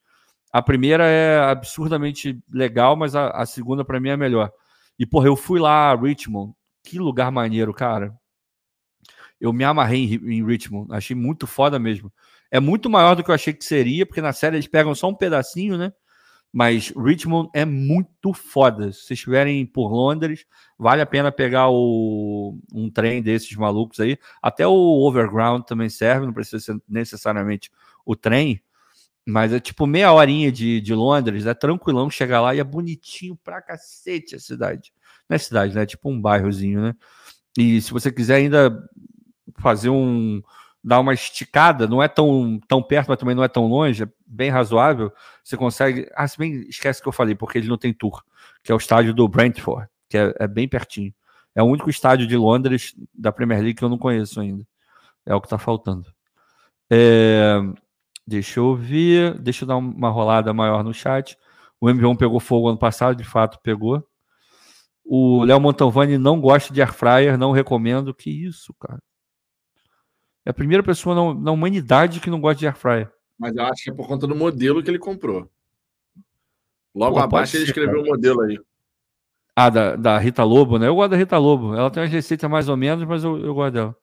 A 0.52 0.62
primeira 0.62 1.06
é 1.06 1.40
absurdamente 1.40 2.40
legal, 2.52 2.96
mas 2.96 3.16
a, 3.16 3.30
a 3.30 3.46
segunda 3.46 3.84
para 3.84 4.00
mim 4.00 4.10
é 4.10 4.18
melhor. 4.18 4.52
E, 5.00 5.06
porra, 5.06 5.28
eu 5.28 5.36
fui 5.36 5.60
lá, 5.60 5.96
Richmond. 5.96 6.54
Que 6.86 7.00
lugar 7.00 7.32
maneiro, 7.32 7.74
cara. 7.74 8.16
Eu 9.42 9.52
me 9.52 9.64
amarrei 9.64 10.16
em, 10.16 10.36
em 10.36 10.46
Richmond. 10.46 10.94
Achei 10.94 11.16
muito 11.16 11.48
foda 11.48 11.80
mesmo. 11.80 12.14
É 12.52 12.60
muito 12.60 12.90
maior 12.90 13.16
do 13.16 13.24
que 13.24 13.32
eu 13.32 13.36
achei 13.36 13.54
que 13.54 13.66
seria, 13.66 14.06
porque 14.06 14.22
na 14.22 14.32
série 14.32 14.56
eles 14.56 14.68
pegam 14.68 14.94
só 14.94 15.10
um 15.10 15.16
pedacinho, 15.16 15.78
né? 15.78 15.92
Mas 16.54 16.94
Richmond 16.96 17.50
é 17.54 17.66
muito 17.66 18.32
foda. 18.34 18.94
Se 18.94 19.00
vocês 19.00 19.20
estiverem 19.20 19.66
por 19.66 19.92
Londres, 19.92 20.46
vale 20.78 21.02
a 21.02 21.06
pena 21.06 21.32
pegar 21.32 21.70
o, 21.70 22.58
um 22.72 22.90
trem 22.90 23.22
desses 23.22 23.54
malucos 23.58 24.00
aí. 24.00 24.18
Até 24.42 24.66
o 24.66 24.72
Overground 24.72 25.64
também 25.64 25.90
serve, 25.90 26.26
não 26.26 26.32
precisa 26.34 26.60
ser 26.60 26.82
necessariamente 26.88 27.70
o 28.06 28.16
trem. 28.16 28.62
Mas 29.26 29.52
é 29.52 29.60
tipo 29.60 29.88
meia 29.88 30.14
horinha 30.14 30.52
de, 30.52 30.80
de 30.80 30.94
Londres, 30.94 31.48
é 31.48 31.54
tranquilão 31.54 32.10
chegar 32.10 32.42
lá 32.42 32.54
e 32.54 32.60
é 32.60 32.64
bonitinho 32.64 33.36
pra 33.36 33.62
cacete 33.62 34.36
a 34.36 34.40
cidade. 34.40 34.94
Não 35.28 35.36
é 35.36 35.38
cidade, 35.40 35.74
né? 35.74 35.82
É 35.82 35.86
tipo 35.86 36.10
um 36.10 36.22
bairrozinho, 36.22 36.82
né? 36.82 36.96
E 37.58 37.82
se 37.82 37.92
você 37.92 38.12
quiser 38.12 38.36
ainda 38.36 38.88
fazer 39.58 39.90
um. 39.90 40.42
dar 40.84 41.00
uma 41.00 41.14
esticada, 41.14 41.88
não 41.88 42.04
é 42.04 42.08
tão, 42.08 42.60
tão 42.68 42.84
perto, 42.84 43.08
mas 43.10 43.18
também 43.18 43.36
não 43.36 43.44
é 43.44 43.48
tão 43.48 43.68
longe, 43.68 44.04
é 44.04 44.08
bem 44.28 44.50
razoável. 44.52 45.12
Você 45.44 45.58
consegue. 45.58 46.08
Ah, 46.16 46.28
se 46.28 46.38
bem 46.38 46.62
esquece 46.70 47.02
que 47.02 47.08
eu 47.08 47.14
falei, 47.14 47.34
porque 47.36 47.58
ele 47.58 47.68
não 47.68 47.78
tem 47.78 47.94
tour, 47.94 48.24
que 48.64 48.72
é 48.72 48.76
o 48.76 48.78
estádio 48.78 49.14
do 49.14 49.28
Brentford, 49.28 49.90
que 50.10 50.18
é, 50.18 50.34
é 50.40 50.48
bem 50.48 50.68
pertinho. 50.68 51.14
É 51.56 51.64
o 51.64 51.66
único 51.66 51.90
estádio 51.90 52.28
de 52.28 52.36
Londres 52.38 52.94
da 53.14 53.32
Premier 53.32 53.62
League 53.62 53.76
que 53.76 53.84
eu 53.84 53.90
não 53.90 53.98
conheço 53.98 54.40
ainda. 54.42 54.64
É 55.26 55.34
o 55.34 55.42
que 55.42 55.48
tá 55.48 55.58
faltando. 55.58 56.06
É, 56.92 57.56
Deixa 58.28 58.60
eu 58.60 58.76
ver. 58.76 59.40
Deixa 59.40 59.64
eu 59.64 59.68
dar 59.68 59.78
uma 59.78 60.10
rolada 60.10 60.54
maior 60.54 60.84
no 60.84 60.94
chat. 60.94 61.38
O 61.80 61.88
M1 61.88 62.18
pegou 62.18 62.40
fogo 62.40 62.70
ano 62.70 62.78
passado, 62.78 63.18
de 63.18 63.24
fato 63.24 63.60
pegou. 63.62 64.04
O 65.04 65.44
Léo 65.44 65.60
Montalvani 65.62 66.18
não 66.18 66.42
gosta 66.42 66.74
de 66.74 66.82
air 66.82 66.92
fryer, 66.92 67.38
não 67.38 67.52
recomendo. 67.52 68.14
Que 68.14 68.30
isso, 68.30 68.74
cara? 68.80 69.02
É 70.46 70.50
a 70.50 70.54
primeira 70.54 70.84
pessoa 70.84 71.16
na, 71.16 71.42
na 71.42 71.52
humanidade 71.52 72.20
que 72.20 72.30
não 72.30 72.42
gosta 72.42 72.60
de 72.60 72.68
air 72.68 72.76
fryer. 72.76 73.12
Mas 73.38 73.56
eu 73.56 73.64
acho 73.66 73.84
que 73.84 73.90
é 73.92 73.94
por 73.94 74.08
conta 74.08 74.26
do 74.26 74.36
modelo 74.36 74.82
que 74.82 74.90
ele 74.90 74.98
comprou. 74.98 75.50
Logo 76.94 77.18
Pô, 77.18 77.22
abaixo 77.22 77.58
ele 77.58 77.66
escreveu 77.66 78.00
o 78.00 78.04
um 78.04 78.08
modelo 78.08 78.42
aí. 78.42 78.58
Ah, 79.56 79.70
da, 79.70 79.96
da 79.96 80.18
Rita 80.18 80.44
Lobo, 80.44 80.78
né? 80.78 80.88
Eu 80.88 80.96
gosto 80.96 81.12
da 81.12 81.18
Rita 81.18 81.38
Lobo. 81.38 81.76
Ela 81.76 81.92
tem 81.92 82.04
uma 82.04 82.10
receita 82.10 82.50
mais 82.50 82.68
ou 82.68 82.76
menos, 82.76 83.06
mas 83.06 83.24
eu, 83.24 83.38
eu 83.38 83.54
gosto 83.54 83.74
dela. 83.74 83.96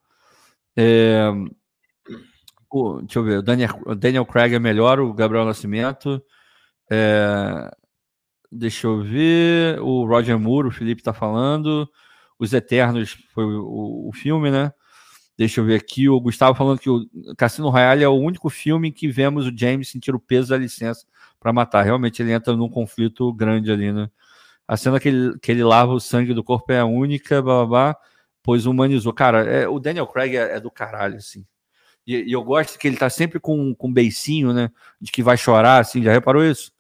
É, 0.77 1.31
o, 2.73 3.01
deixa 3.03 3.19
eu 3.19 3.25
ver, 3.25 3.39
o 3.39 3.43
Daniel, 3.43 3.81
o 3.87 3.95
Daniel 3.95 4.27
Craig 4.27 4.55
é 4.55 4.59
melhor, 4.59 5.01
o 5.01 5.13
Gabriel 5.13 5.45
Nascimento. 5.45 6.23
É, 6.91 7.71
deixa 8.51 8.87
eu 8.87 9.03
ver, 9.03 9.81
o 9.81 10.07
Roger 10.07 10.39
Moore, 10.39 10.69
o 10.69 10.73
Felipe 10.73 11.01
está 11.01 11.13
falando. 11.13 11.89
Os 12.39 12.53
Eternos 12.53 13.13
foi 13.33 13.45
o, 13.45 14.09
o, 14.09 14.13
filme, 14.13 14.51
né? 14.51 14.73
Deixa 15.39 15.61
eu 15.61 15.65
ver 15.65 15.77
aqui, 15.77 16.09
o 16.09 16.21
Gustavo 16.21 16.57
falando 16.57 16.79
que 16.79 16.91
o 16.91 17.07
Cassino 17.37 17.71
Royale 17.71 18.05
é 18.05 18.09
o 18.09 18.13
único 18.13 18.51
filme 18.51 18.89
em 18.89 18.93
que 18.93 19.09
vemos 19.09 19.47
o 19.47 19.57
James 19.57 19.89
sentir 19.91 20.15
o 20.15 20.21
peso 20.21 20.51
da 20.51 20.59
licença 20.59 21.07
para 21.41 21.53
matar. 21.53 21.83
Realmente 21.83 22.23
ele 22.23 22.33
entra 22.33 22.57
num 22.57 22.69
conflito 22.69 23.33
grande 23.33 23.71
ali, 23.73 23.93
né? 23.93 24.11
A 24.69 24.77
cena 24.77 25.01
que 25.01 25.09
ele, 25.09 25.39
que 25.41 25.51
ele 25.53 25.65
lava 25.65 25.93
o 25.93 26.01
sangue 26.01 26.35
do 26.35 26.45
corpo 26.45 26.73
é 26.73 26.81
a 26.81 26.85
única, 26.85 27.43
blá, 27.43 27.67
blá, 27.67 27.67
blá 27.67 27.97
pois 28.43 28.67
humanizou. 28.67 29.13
Cara, 29.13 29.45
é, 29.45 29.69
o 29.69 29.79
Daniel 29.79 30.07
Craig 30.07 30.37
é, 30.37 30.57
é 30.57 30.61
do 30.61 30.71
caralho, 30.71 31.17
assim. 31.17 31.47
E, 32.07 32.17
e, 32.17 32.33
eu 32.33 32.43
gosto 32.43 32.79
que 32.79 32.87
ele 32.87 32.97
tá 32.97 33.09
sempre 33.09 33.39
com, 33.39 33.75
com 33.75 33.89
um 33.89 33.93
beicinho, 33.93 34.53
né? 34.53 34.71
De 35.01 35.13
que 35.13 35.23
vai 35.23 35.37
chorar, 35.37 35.79
assim, 35.79 36.03
já 36.03 36.13
reparou 36.13 36.45
isso? 36.45 36.73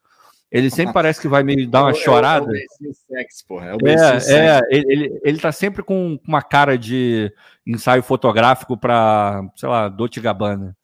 Ele 0.50 0.68
sempre 0.68 0.92
parece 0.92 1.18
que 1.18 1.28
vai 1.28 1.42
meio 1.42 1.66
dar 1.66 1.84
uma 1.84 1.92
é, 1.92 1.94
chorada. 1.94 2.44
É, 2.44 2.48
o 2.48 2.52
beicinho 2.52 2.94
sexy, 3.08 3.46
porra. 3.46 3.66
É, 3.66 3.74
o 3.74 3.88
é, 3.88 4.20
sexy. 4.20 4.32
é 4.34 4.60
ele, 4.70 4.92
ele, 4.92 5.20
ele 5.24 5.38
tá 5.38 5.50
sempre 5.50 5.82
com 5.82 6.20
uma 6.28 6.42
cara 6.42 6.76
de 6.76 7.32
ensaio 7.66 8.02
fotográfico 8.02 8.76
pra, 8.76 9.42
sei 9.56 9.68
lá, 9.68 9.88
Dolce 9.88 10.20
Gabbana. 10.20 10.76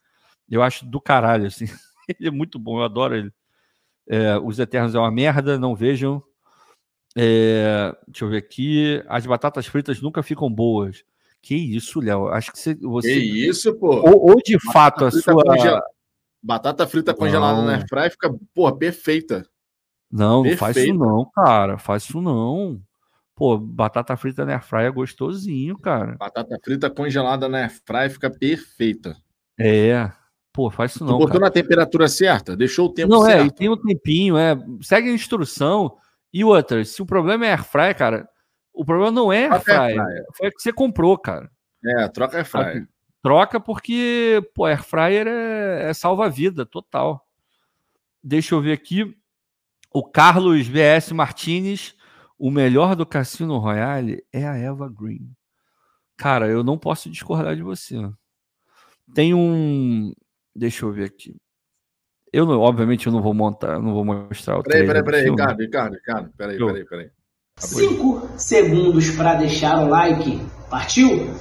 Eu 0.50 0.62
acho 0.62 0.86
do 0.86 1.00
caralho, 1.00 1.46
assim. 1.46 1.66
Ele 2.18 2.28
é 2.28 2.30
muito 2.30 2.58
bom, 2.58 2.78
eu 2.78 2.84
adoro 2.84 3.14
ele. 3.14 3.30
É, 4.08 4.38
Os 4.38 4.58
Eternos 4.58 4.94
é 4.94 4.98
uma 4.98 5.10
merda, 5.10 5.58
não 5.58 5.74
vejam. 5.74 6.22
É, 7.14 7.94
deixa 8.06 8.24
eu 8.24 8.30
ver 8.30 8.38
aqui. 8.38 9.04
As 9.06 9.26
batatas 9.26 9.66
fritas 9.66 10.00
nunca 10.00 10.22
ficam 10.22 10.50
boas. 10.50 11.04
Que 11.42 11.54
isso, 11.54 12.00
Léo? 12.00 12.28
Acho 12.28 12.52
que 12.52 12.74
você. 12.82 13.14
Que 13.14 13.48
isso, 13.48 13.74
pô. 13.78 13.96
Ou, 13.96 14.30
ou 14.30 14.36
de 14.36 14.56
Batata 14.56 14.72
fato 14.72 15.04
a 15.04 15.10
sua. 15.10 15.82
Batata 16.42 16.86
frita 16.86 17.12
congelada 17.12 17.62
na 17.62 17.74
airfryer 17.74 18.10
fica, 18.10 18.32
pô, 18.54 18.70
perfeita. 18.72 19.44
Não, 20.10 20.42
perfeita. 20.42 20.66
não 20.66 20.74
faz 20.74 20.76
isso 20.76 20.94
não, 20.94 21.30
cara. 21.34 21.78
Faz 21.78 22.02
isso 22.04 22.20
não. 22.20 22.80
Pô, 23.34 23.58
batata 23.58 24.16
frita 24.16 24.44
na 24.44 24.52
airfryer 24.52 24.86
é 24.86 24.90
gostosinho, 24.90 25.76
cara. 25.78 26.16
Batata 26.16 26.58
frita 26.62 26.88
congelada 26.90 27.48
na 27.48 27.58
airfryer 27.58 28.10
fica 28.10 28.30
perfeita. 28.30 29.16
É. 29.58 30.10
Pô, 30.52 30.70
faz 30.70 30.92
isso 30.92 31.04
não. 31.04 31.12
Tu 31.12 31.18
botou 31.18 31.40
cara. 31.40 31.44
na 31.44 31.50
temperatura 31.50 32.08
certa? 32.08 32.56
Deixou 32.56 32.86
o 32.86 32.92
tempo 32.92 33.10
não, 33.10 33.22
certo? 33.22 33.38
Não, 33.38 33.44
é, 33.44 33.46
e 33.46 33.50
tem 33.50 33.68
um 33.68 33.76
tempinho, 33.76 34.36
é. 34.36 34.56
Segue 34.80 35.08
a 35.08 35.12
instrução. 35.12 35.96
E 36.32 36.44
outra, 36.44 36.84
se 36.84 37.00
o 37.02 37.06
problema 37.06 37.46
é 37.46 37.50
airfryer, 37.50 37.96
cara, 37.96 38.28
o 38.78 38.84
problema 38.84 39.10
não 39.10 39.32
é 39.32 39.48
air 39.48 39.60
fryer, 39.60 40.24
foi 40.36 40.52
que 40.52 40.62
você 40.62 40.72
comprou, 40.72 41.18
cara. 41.18 41.50
É, 41.84 42.06
troca 42.06 42.36
air 42.36 42.46
fryer. 42.46 42.88
Troca 43.20 43.58
porque, 43.58 44.40
pô, 44.54 44.66
air 44.66 44.84
fryer 44.84 45.26
é, 45.26 45.90
é 45.90 45.92
salva-vida 45.92 46.64
total. 46.64 47.26
Deixa 48.22 48.54
eu 48.54 48.60
ver 48.60 48.70
aqui. 48.70 49.16
O 49.92 50.04
Carlos 50.04 50.68
VS 50.68 51.10
Martinez, 51.10 51.96
o 52.38 52.52
melhor 52.52 52.94
do 52.94 53.04
Cassino 53.04 53.58
Royale 53.58 54.24
é 54.32 54.46
a 54.46 54.56
Eva 54.56 54.88
Green. 54.88 55.28
Cara, 56.16 56.46
eu 56.46 56.62
não 56.62 56.78
posso 56.78 57.10
discordar 57.10 57.56
de 57.56 57.62
você. 57.62 57.96
Tem 59.12 59.34
um. 59.34 60.12
Deixa 60.54 60.84
eu 60.84 60.92
ver 60.92 61.06
aqui. 61.06 61.36
Eu, 62.32 62.46
não, 62.46 62.60
obviamente, 62.60 63.08
eu 63.08 63.12
não 63.12 63.22
vou 63.22 63.34
montar, 63.34 63.80
não 63.80 63.92
vou 63.92 64.04
mostrar 64.04 64.58
o 64.58 64.62
Peraí, 64.62 64.86
peraí, 64.86 65.02
peraí. 65.02 65.30
Ricardo, 65.30 65.60
Ricardo, 65.60 65.94
Ricardo. 65.94 66.32
Peraí, 66.36 66.58
peraí, 66.58 66.84
peraí. 66.84 67.17
Cinco 67.58 68.28
segundos 68.36 69.10
para 69.10 69.34
deixar 69.34 69.78
o 69.84 69.88
like. 69.88 70.40
Partiu? 70.70 71.34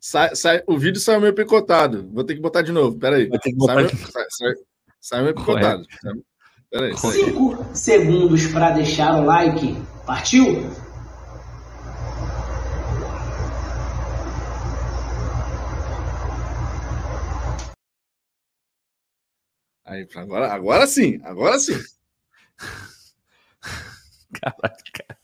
Sai, 0.00 0.34
sai, 0.34 0.62
o 0.66 0.78
vídeo 0.78 1.00
saiu 1.00 1.20
meio 1.20 1.34
picotado. 1.34 2.08
Vou 2.12 2.24
ter 2.24 2.34
que 2.34 2.40
botar 2.40 2.62
de 2.62 2.72
novo. 2.72 2.98
Peraí. 2.98 3.28
Vai 3.28 3.38
ter 3.38 3.50
que 3.50 3.56
botar 3.56 3.74
Saiu, 3.74 3.86
de- 3.88 3.94
meio- 3.96 4.12
sai, 4.12 4.54
sai, 5.00 5.22
meio 5.22 5.34
picotado. 5.34 5.82
Peraí. 6.70 6.96
Cinco 6.96 7.64
segundos 7.74 8.46
para 8.46 8.70
deixar 8.70 9.20
o 9.20 9.24
like. 9.24 9.76
Partiu? 10.06 10.70
Aí, 19.90 20.06
agora, 20.14 20.52
agora 20.52 20.86
sim, 20.86 21.20
agora 21.24 21.58
sim. 21.58 21.74
Caraca. 24.40 25.18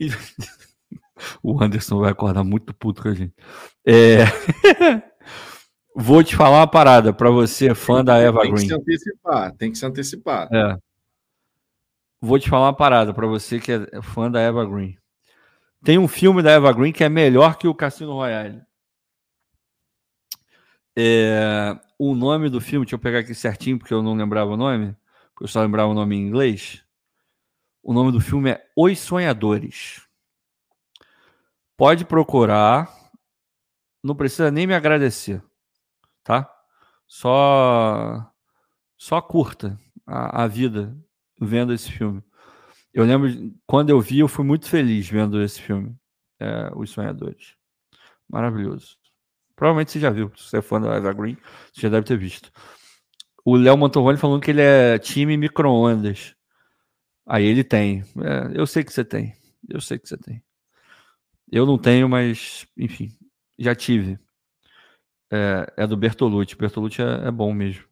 E- 0.00 0.08
O 1.40 1.62
Anderson 1.62 2.00
vai 2.00 2.10
acordar 2.10 2.42
muito 2.42 2.74
puto 2.74 3.00
com 3.02 3.08
a 3.08 3.14
gente. 3.14 3.32
É... 3.86 4.24
Vou 5.94 6.24
te 6.24 6.34
falar 6.34 6.58
uma 6.58 6.66
parada 6.66 7.12
pra 7.12 7.30
você, 7.30 7.72
fã 7.74 8.02
da 8.04 8.16
Eva 8.18 8.40
tem 8.40 8.50
que 8.50 8.56
Green. 8.56 8.66
se 8.68 8.74
antecipar, 8.74 9.52
tem 9.52 9.70
que 9.70 9.78
se 9.78 9.86
antecipar. 9.86 10.48
É. 10.52 10.76
Vou 12.20 12.38
te 12.40 12.48
falar 12.50 12.66
uma 12.66 12.76
parada 12.76 13.14
pra 13.14 13.26
você 13.28 13.60
que 13.60 13.70
é 13.70 14.02
fã 14.02 14.28
da 14.28 14.40
Eva 14.40 14.64
Green. 14.66 14.96
Tem 15.84 15.98
um 15.98 16.08
filme 16.08 16.42
da 16.42 16.50
Eva 16.50 16.72
Green 16.72 16.92
que 16.92 17.04
é 17.04 17.08
melhor 17.08 17.56
que 17.56 17.68
o 17.68 17.74
Cassino 17.74 18.14
Royale. 18.14 18.62
É, 20.96 21.78
o 22.04 22.16
nome 22.16 22.50
do 22.50 22.60
filme, 22.60 22.84
deixa 22.84 22.96
eu 22.96 22.98
pegar 22.98 23.20
aqui 23.20 23.32
certinho, 23.32 23.78
porque 23.78 23.94
eu 23.94 24.02
não 24.02 24.16
lembrava 24.16 24.50
o 24.50 24.56
nome, 24.56 24.96
porque 25.32 25.44
eu 25.44 25.48
só 25.48 25.62
lembrava 25.62 25.88
o 25.88 25.94
nome 25.94 26.16
em 26.16 26.26
inglês. 26.26 26.84
O 27.80 27.92
nome 27.92 28.10
do 28.10 28.20
filme 28.20 28.50
é 28.50 28.66
Os 28.76 28.98
Sonhadores. 28.98 30.04
Pode 31.76 32.04
procurar. 32.04 32.92
Não 34.02 34.16
precisa 34.16 34.50
nem 34.50 34.66
me 34.66 34.74
agradecer, 34.74 35.40
tá? 36.24 36.52
Só, 37.06 38.28
só 38.96 39.22
curta 39.22 39.78
a, 40.04 40.42
a 40.42 40.46
vida 40.48 40.96
vendo 41.40 41.72
esse 41.72 41.92
filme. 41.92 42.20
Eu 42.92 43.04
lembro, 43.04 43.28
quando 43.64 43.90
eu 43.90 44.00
vi, 44.00 44.18
eu 44.18 44.26
fui 44.26 44.44
muito 44.44 44.68
feliz 44.68 45.08
vendo 45.08 45.40
esse 45.40 45.62
filme, 45.62 45.96
é, 46.40 46.68
Os 46.74 46.90
Sonhadores. 46.90 47.54
Maravilhoso. 48.28 48.98
Provavelmente 49.56 49.92
você 49.92 50.00
já 50.00 50.10
viu, 50.10 50.32
se 50.36 50.44
você 50.50 50.58
é 50.58 50.62
fã 50.62 50.80
da 50.80 50.94
Eva 50.94 51.12
Green, 51.12 51.36
você 51.72 51.82
já 51.82 51.88
deve 51.88 52.06
ter 52.06 52.16
visto. 52.18 52.50
O 53.44 53.56
Léo 53.56 53.76
Mantovani 53.78 54.18
falando 54.18 54.42
que 54.42 54.50
ele 54.50 54.62
é 54.62 54.98
time 54.98 55.36
micro-ondas. 55.36 56.34
Aí 57.26 57.44
ele 57.44 57.64
tem. 57.64 58.02
É, 58.22 58.60
eu 58.60 58.66
sei 58.66 58.84
que 58.84 58.92
você 58.92 59.04
tem. 59.04 59.34
Eu 59.68 59.80
sei 59.80 59.98
que 59.98 60.08
você 60.08 60.16
tem. 60.18 60.42
Eu 61.50 61.64
não 61.66 61.78
tenho, 61.78 62.08
mas, 62.08 62.66
enfim, 62.76 63.16
já 63.58 63.74
tive. 63.74 64.18
É, 65.30 65.66
é 65.84 65.86
do 65.86 65.96
Bertolucci. 65.96 66.56
Bertolucci 66.56 67.02
é, 67.02 67.28
é 67.28 67.30
bom 67.30 67.52
mesmo. 67.52 67.84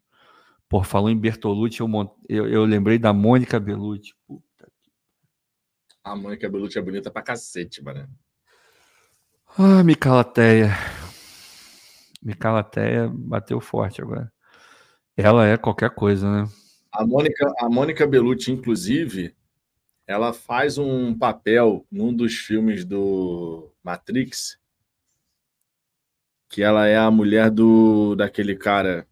Pô, 0.68 0.82
falou 0.84 1.10
em 1.10 1.18
Bertolucci, 1.18 1.80
eu, 1.80 1.88
mon- 1.88 2.10
eu, 2.28 2.48
eu 2.48 2.64
lembrei 2.64 2.98
da 2.98 3.12
Mônica 3.12 3.60
Bellucci. 3.60 4.14
Puta. 4.26 4.68
A 6.04 6.14
Mônica 6.14 6.46
Bellucci 6.50 6.78
é 6.78 6.82
bonita 6.82 7.10
pra 7.10 7.22
cacete, 7.22 7.82
mano. 7.82 8.06
Ah, 9.58 9.82
Micalateia. 9.84 10.70
Micalateia 12.22 13.08
bateu 13.12 13.60
forte 13.60 14.02
agora. 14.02 14.32
Ela 15.16 15.46
é 15.46 15.56
qualquer 15.56 15.90
coisa, 15.90 16.30
né? 16.30 16.48
A 16.92 17.06
Mônica, 17.06 17.52
a 17.58 17.68
Mônica 17.68 18.06
Bellucci, 18.06 18.50
inclusive, 18.50 19.34
ela 20.06 20.32
faz 20.32 20.76
um 20.76 21.16
papel 21.16 21.86
num 21.90 22.12
dos 22.12 22.34
filmes 22.34 22.84
do 22.84 23.72
Matrix, 23.82 24.58
que 26.48 26.62
ela 26.62 26.86
é 26.86 26.96
a 26.96 27.10
mulher 27.10 27.48
do 27.50 28.16
daquele 28.16 28.56
cara, 28.56 29.06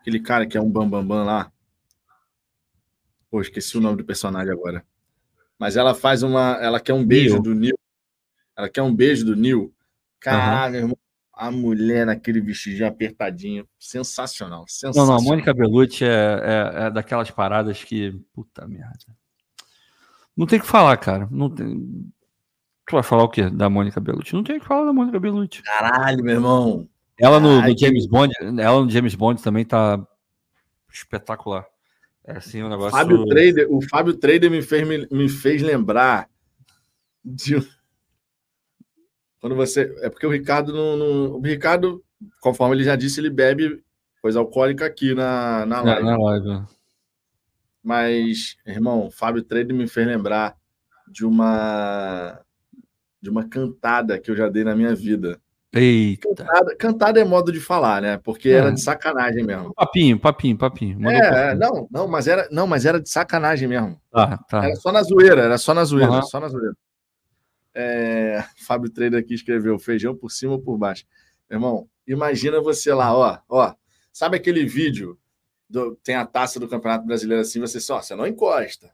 aquele 0.00 0.20
cara 0.20 0.46
que 0.46 0.56
é 0.56 0.60
um 0.60 0.70
bambambam 0.70 1.06
bam, 1.06 1.16
bam 1.16 1.24
lá. 1.24 1.52
Pô, 3.30 3.40
esqueci 3.40 3.76
o 3.76 3.80
nome 3.80 3.96
do 3.96 4.04
personagem 4.04 4.52
agora. 4.52 4.86
Mas 5.58 5.76
ela 5.76 5.94
faz 5.94 6.22
uma, 6.22 6.56
ela 6.62 6.78
quer 6.78 6.94
um 6.94 7.04
beijo 7.04 7.42
do 7.42 7.52
Neil. 7.54 7.76
Ela 8.56 8.68
quer 8.68 8.82
um 8.82 8.94
beijo 8.94 9.24
do 9.24 9.34
Neil. 9.34 9.74
Caralho, 10.20 10.76
irmão, 10.76 10.98
a 11.38 11.52
mulher 11.52 12.04
naquele 12.04 12.40
vestidinho 12.40 12.88
apertadinho, 12.88 13.66
sensacional, 13.78 14.60
Não, 14.62 14.66
sensacional. 14.66 15.06
não, 15.06 15.16
a 15.16 15.22
Mônica 15.22 15.54
Bellucci 15.54 16.04
é, 16.04 16.08
é, 16.08 16.86
é 16.86 16.90
daquelas 16.90 17.30
paradas 17.30 17.84
que. 17.84 18.10
Puta 18.34 18.66
merda. 18.66 19.06
Não 20.36 20.46
tem 20.46 20.58
o 20.58 20.62
que 20.62 20.68
falar, 20.68 20.96
cara. 20.96 21.28
Não 21.30 21.48
tem... 21.48 22.10
Tu 22.88 22.92
vai 22.92 23.02
falar 23.04 23.22
o 23.22 23.28
quê 23.28 23.48
da 23.48 23.70
Mônica 23.70 24.00
Bellucci? 24.00 24.34
Não 24.34 24.42
tem 24.42 24.56
o 24.56 24.60
que 24.60 24.66
falar 24.66 24.86
da 24.86 24.92
Mônica 24.92 25.20
Bellucci. 25.20 25.62
Caralho, 25.62 26.24
meu 26.24 26.34
irmão. 26.34 26.88
Ela 27.16 27.38
no, 27.38 27.60
no 27.62 27.78
James 27.78 28.06
Bond, 28.06 28.32
ela 28.58 28.80
no 28.80 28.90
James 28.90 29.14
Bond 29.14 29.40
também 29.42 29.64
tá 29.64 30.04
espetacular. 30.92 31.66
É 32.24 32.36
assim 32.36 32.62
um 32.62 32.68
negócio. 32.68 32.90
Fábio 32.90 33.24
Trader, 33.26 33.66
o 33.70 33.80
Fábio 33.82 34.14
Trader 34.14 34.50
me 34.50 34.62
fez, 34.62 34.86
me, 34.86 35.06
me 35.10 35.28
fez 35.28 35.62
lembrar 35.62 36.28
de 37.24 37.56
um- 37.56 37.77
quando 39.40 39.54
você 39.56 39.94
é 40.02 40.08
porque 40.10 40.26
o 40.26 40.30
Ricardo 40.30 40.72
não, 40.72 40.96
não- 40.96 41.32
o 41.36 41.40
Ricardo, 41.40 42.02
conforme 42.40 42.76
ele 42.76 42.84
já 42.84 42.96
disse, 42.96 43.20
ele 43.20 43.30
bebe 43.30 43.82
coisa 44.20 44.38
alcoólica 44.38 44.84
aqui 44.86 45.14
na, 45.14 45.64
na 45.66 45.78
É, 45.80 45.82
live. 45.82 46.04
na 46.04 46.16
live. 46.18 46.62
Mas, 47.82 48.56
irmão, 48.66 49.10
Fábio 49.10 49.42
Trader 49.42 49.74
me 49.74 49.86
fez 49.86 50.06
lembrar 50.06 50.56
de 51.10 51.24
uma 51.24 52.40
de 53.20 53.28
uma 53.30 53.48
cantada 53.48 54.18
que 54.18 54.30
eu 54.30 54.36
já 54.36 54.48
dei 54.48 54.62
na 54.62 54.76
minha 54.76 54.94
vida. 54.94 55.40
Eita. 55.72 56.28
Cantada, 56.28 56.76
cantada 56.76 57.20
é 57.20 57.24
modo 57.24 57.50
de 57.52 57.58
falar, 57.60 58.00
né? 58.00 58.16
Porque 58.18 58.48
É. 58.48 58.52
era 58.52 58.70
de 58.72 58.80
sacanagem 58.80 59.44
mesmo. 59.44 59.74
Papinho, 59.74 60.18
papinho, 60.18 60.56
papinho. 60.56 60.96
Mandou 61.00 61.12
É, 61.20 61.30
papinho. 61.54 61.58
não, 61.58 61.88
não, 61.90 62.08
mas 62.08 62.26
era, 62.28 62.48
não, 62.50 62.66
mas 62.66 62.86
era 62.86 63.00
de 63.00 63.10
sacanagem 63.10 63.68
mesmo. 63.68 64.00
Tá, 64.10 64.38
tá. 64.48 64.64
Era 64.64 64.74
só 64.76 64.92
na 64.92 65.02
zoeira, 65.02 65.42
era 65.42 65.58
só 65.58 65.74
na 65.74 65.84
zoeira, 65.84 66.10
Aham. 66.12 66.22
só 66.22 66.38
na 66.40 66.48
zoeira. 66.48 66.74
É, 67.80 68.44
Fábio 68.66 68.90
Trader 68.90 69.20
aqui 69.20 69.34
escreveu 69.34 69.78
feijão 69.78 70.16
por 70.16 70.30
cima 70.30 70.54
ou 70.54 70.60
por 70.60 70.76
baixo. 70.76 71.04
Irmão, 71.50 71.88
imagina 72.06 72.60
você 72.60 72.92
lá, 72.92 73.16
ó, 73.16 73.38
ó. 73.48 73.74
Sabe 74.12 74.36
aquele 74.36 74.64
vídeo 74.66 75.16
do- 75.70 75.94
tem 76.02 76.14
a 76.16 76.26
taça 76.26 76.58
do 76.58 76.66
Campeonato 76.68 77.06
Brasileiro 77.06 77.40
assim, 77.42 77.60
você 77.60 77.78
só, 77.80 78.02
você 78.02 78.14
não 78.16 78.26
encosta. 78.26 78.90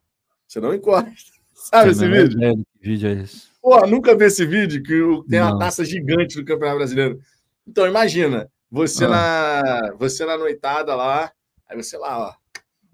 Você 0.47 0.61
não 0.61 0.75
encosta. 0.75 1.33
Sabe 1.55 1.89
a 1.89 1.93
esse 1.93 2.07
vídeo? 2.07 2.29
do 2.57 2.65
que 2.81 2.89
vídeo 2.89 3.09
é 3.09 3.13
esse? 3.23 3.49
Pô, 3.63 3.87
nunca 3.87 4.15
vi 4.17 4.25
esse 4.27 4.45
vídeo 4.45 4.83
que 4.83 5.29
tem 5.31 5.41
Não. 5.41 5.53
uma 5.53 5.59
taça 5.59 5.85
gigante 5.85 6.37
do 6.37 6.45
Campeonato 6.45 6.79
Brasileiro. 6.79 7.19
Então 7.67 7.87
imagina, 7.87 8.51
você 8.71 9.05
Ah. 9.07 9.09
na 9.09 9.93
você 9.99 10.27
na 10.27 10.37
noitada 10.37 10.95
lá, 10.95 11.33
aí 11.69 11.77
você 11.77 11.97
lá, 11.97 12.19
ó, 12.29 12.35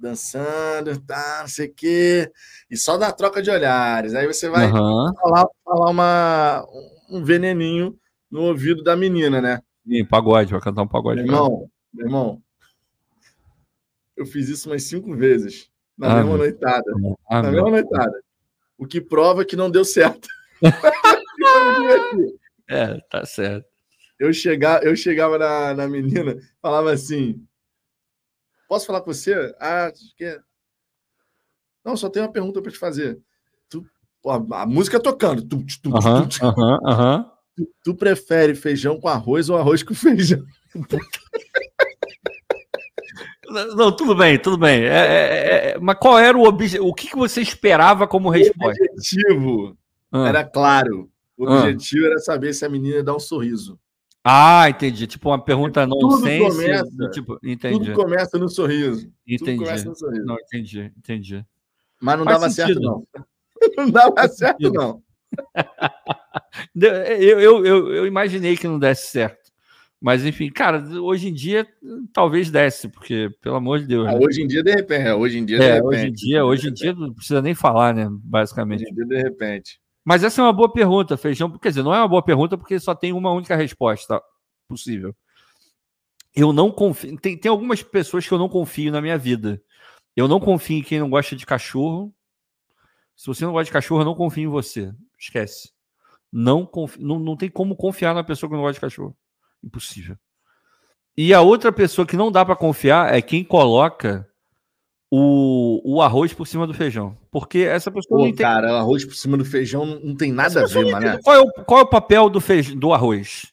dançando, 0.00 0.98
tá, 1.02 1.38
não 1.42 1.48
sei 1.48 1.68
o 1.68 1.74
quê, 1.74 2.30
e 2.70 2.76
só 2.76 2.96
dá 2.96 3.12
troca 3.12 3.42
de 3.42 3.50
olhares. 3.50 4.14
Aí 4.14 4.26
você 4.26 4.48
vai 4.48 4.66
Aham. 4.66 5.14
falar, 5.14 5.46
falar 5.64 5.90
uma, 5.90 6.66
um 7.10 7.22
veneninho 7.22 7.98
no 8.30 8.42
ouvido 8.42 8.82
da 8.82 8.96
menina, 8.96 9.40
né? 9.40 9.60
Sim, 9.86 10.04
pagode, 10.04 10.52
vai 10.52 10.60
cantar 10.60 10.82
um 10.82 10.88
pagode. 10.88 11.22
Meu 11.22 11.26
irmão, 11.26 11.70
meu 11.92 12.06
irmão, 12.06 12.42
eu 14.16 14.26
fiz 14.26 14.48
isso 14.48 14.68
umas 14.68 14.82
cinco 14.84 15.14
vezes 15.16 15.70
na 15.96 16.08
Ah, 16.08 16.14
mesma 16.16 16.36
noitada. 16.36 16.92
Ah, 17.28 17.42
na 17.42 17.50
mesma 17.50 17.70
noitada. 17.70 18.22
O 18.78 18.86
que 18.86 19.00
prova 19.00 19.44
que 19.44 19.56
não 19.56 19.70
deu 19.70 19.84
certo. 19.84 20.28
É, 22.72 23.00
tá 23.10 23.26
certo. 23.26 23.66
eu, 24.16 24.32
chegar, 24.32 24.84
eu 24.84 24.94
chegava 24.94 25.36
na, 25.36 25.74
na 25.74 25.88
menina, 25.88 26.36
falava 26.62 26.92
assim: 26.92 27.44
Posso 28.70 28.86
falar 28.86 29.00
com 29.00 29.12
você? 29.12 29.52
Ah, 29.58 29.90
que 30.16 30.24
é. 30.24 30.38
Não, 31.84 31.96
só 31.96 32.08
tenho 32.08 32.24
uma 32.24 32.30
pergunta 32.30 32.62
para 32.62 32.70
te 32.70 32.78
fazer. 32.78 33.18
Tu, 33.68 33.84
a, 34.24 34.62
a 34.62 34.64
música 34.66 35.00
tocando. 35.00 35.42
Tu, 35.42 35.56
tu, 35.82 35.90
tu, 35.90 35.96
Aham, 35.96 36.28
tu, 36.28 36.44
aham, 36.46 36.78
aham. 36.84 37.32
tu, 37.56 37.68
tu 37.82 37.94
prefere 37.96 38.54
feijão 38.54 39.00
com 39.00 39.08
arroz 39.08 39.50
ou 39.50 39.56
arroz 39.58 39.82
com 39.82 39.92
feijão? 39.92 40.44
Não, 43.74 43.90
tudo 43.90 44.14
bem, 44.14 44.40
tudo 44.40 44.56
bem. 44.56 44.84
É, 44.84 44.86
é, 44.86 45.70
é, 45.72 45.78
mas 45.80 45.98
qual 45.98 46.16
era 46.16 46.38
o 46.38 46.44
objetivo? 46.44 46.86
O 46.86 46.94
que, 46.94 47.08
que 47.08 47.16
você 47.16 47.40
esperava 47.40 48.06
como 48.06 48.28
O 48.28 48.30
resposta? 48.30 48.80
objetivo 48.84 49.76
Ah, 50.12 50.28
era 50.28 50.44
claro. 50.44 51.10
O 51.36 51.44
objetivo 51.44 52.04
ah. 52.04 52.10
era 52.10 52.18
saber 52.20 52.54
se 52.54 52.64
a 52.64 52.68
menina 52.68 53.02
dá 53.02 53.16
um 53.16 53.18
sorriso. 53.18 53.80
Ah, 54.32 54.70
entendi. 54.70 55.08
Tipo 55.08 55.30
uma 55.30 55.42
pergunta 55.42 55.84
não 55.84 55.98
tudo 55.98 56.20
começa, 56.20 57.10
tipo, 57.12 57.38
entendi. 57.42 57.78
Tudo 57.78 57.92
começa 57.94 58.38
no 58.38 58.48
sorriso. 58.48 59.12
Entendi. 59.26 59.64
No 59.84 59.96
sorriso. 59.96 60.24
Não, 60.24 60.36
entendi, 60.36 60.92
entendi. 60.96 61.44
Mas 62.00 62.16
não 62.16 62.24
Faz 62.24 62.38
dava 62.38 62.50
sentido. 62.50 62.80
certo, 62.80 62.80
não. 62.80 63.06
Não 63.76 63.90
dava 63.90 64.14
Faz 64.14 64.36
certo, 64.38 64.62
sentido. 64.62 64.72
não. 64.72 65.02
eu, 67.20 67.40
eu, 67.40 67.66
eu, 67.66 67.94
eu 67.94 68.06
imaginei 68.06 68.56
que 68.56 68.66
não 68.66 68.78
desse 68.78 69.08
certo. 69.08 69.50
Mas, 70.00 70.24
enfim, 70.24 70.48
cara, 70.48 70.82
hoje 71.02 71.28
em 71.28 71.34
dia 71.34 71.66
talvez 72.12 72.50
desse, 72.50 72.88
porque, 72.88 73.28
pelo 73.42 73.56
amor 73.56 73.80
de 73.80 73.86
Deus. 73.86 74.08
Ah, 74.08 74.12
né? 74.12 74.18
Hoje 74.24 74.42
em 74.42 74.46
dia, 74.46 74.62
de 74.62 74.70
repente. 74.70 75.06
É, 75.06 75.14
hoje 75.14 75.38
em 75.38 75.44
dia, 75.44 75.58
de 75.58 75.64
é, 75.64 75.74
repente. 75.74 75.86
Hoje 75.86 76.06
em 76.06 76.12
dia, 76.12 76.44
hoje 76.44 76.68
em 76.68 76.72
dia 76.72 76.94
não 76.94 77.12
precisa 77.12 77.42
nem 77.42 77.54
falar, 77.54 77.94
né? 77.94 78.08
Basicamente. 78.10 78.84
Hoje 78.84 78.92
em 78.92 78.94
dia, 78.94 79.06
de 79.06 79.16
repente. 79.22 79.79
Mas 80.04 80.24
essa 80.24 80.40
é 80.40 80.44
uma 80.44 80.52
boa 80.52 80.72
pergunta, 80.72 81.16
Feijão. 81.16 81.50
Quer 81.58 81.68
dizer, 81.68 81.82
não 81.82 81.94
é 81.94 81.98
uma 81.98 82.08
boa 82.08 82.22
pergunta 82.22 82.56
porque 82.56 82.78
só 82.78 82.94
tem 82.94 83.12
uma 83.12 83.32
única 83.32 83.54
resposta 83.54 84.20
possível. 84.68 85.14
Eu 86.34 86.52
não 86.52 86.70
confio. 86.70 87.18
Tem, 87.18 87.36
tem 87.36 87.50
algumas 87.50 87.82
pessoas 87.82 88.26
que 88.26 88.32
eu 88.32 88.38
não 88.38 88.48
confio 88.48 88.92
na 88.92 89.00
minha 89.00 89.18
vida. 89.18 89.62
Eu 90.16 90.28
não 90.28 90.40
confio 90.40 90.78
em 90.78 90.82
quem 90.82 91.00
não 91.00 91.10
gosta 91.10 91.36
de 91.36 91.44
cachorro. 91.44 92.14
Se 93.16 93.26
você 93.26 93.44
não 93.44 93.52
gosta 93.52 93.66
de 93.66 93.72
cachorro, 93.72 94.00
eu 94.00 94.06
não 94.06 94.14
confio 94.14 94.44
em 94.44 94.52
você. 94.52 94.92
Esquece. 95.18 95.72
Não, 96.32 96.64
confio, 96.64 97.02
não, 97.02 97.18
não 97.18 97.36
tem 97.36 97.50
como 97.50 97.76
confiar 97.76 98.14
na 98.14 98.24
pessoa 98.24 98.48
que 98.48 98.54
não 98.54 98.62
gosta 98.62 98.74
de 98.74 98.80
cachorro. 98.80 99.16
Impossível. 99.62 100.16
E 101.16 101.34
a 101.34 101.40
outra 101.40 101.72
pessoa 101.72 102.06
que 102.06 102.16
não 102.16 102.32
dá 102.32 102.44
para 102.44 102.56
confiar 102.56 103.14
é 103.14 103.20
quem 103.20 103.44
coloca 103.44 104.29
o, 105.10 105.80
o 105.84 106.00
arroz 106.00 106.32
por 106.32 106.46
cima 106.46 106.66
do 106.66 106.72
feijão. 106.72 107.18
Porque 107.30 107.60
essa 107.60 107.90
pessoa 107.90 108.18
Pô, 108.18 108.22
não 108.22 108.28
entende. 108.28 108.42
Cara, 108.42 108.74
o 108.74 108.76
arroz 108.76 109.04
por 109.04 109.14
cima 109.14 109.36
do 109.36 109.44
feijão 109.44 109.84
não, 109.84 110.14
tem 110.14 110.30
nada 110.30 110.62
a 110.62 110.66
ver, 110.66 110.90
mano. 110.90 111.18
Qual, 111.22 111.36
é 111.36 111.40
o, 111.40 111.50
qual 111.64 111.80
é 111.80 111.82
o 111.82 111.88
papel 111.88 112.30
do, 112.30 112.40
feijão, 112.40 112.76
do 112.76 112.92
arroz? 112.92 113.52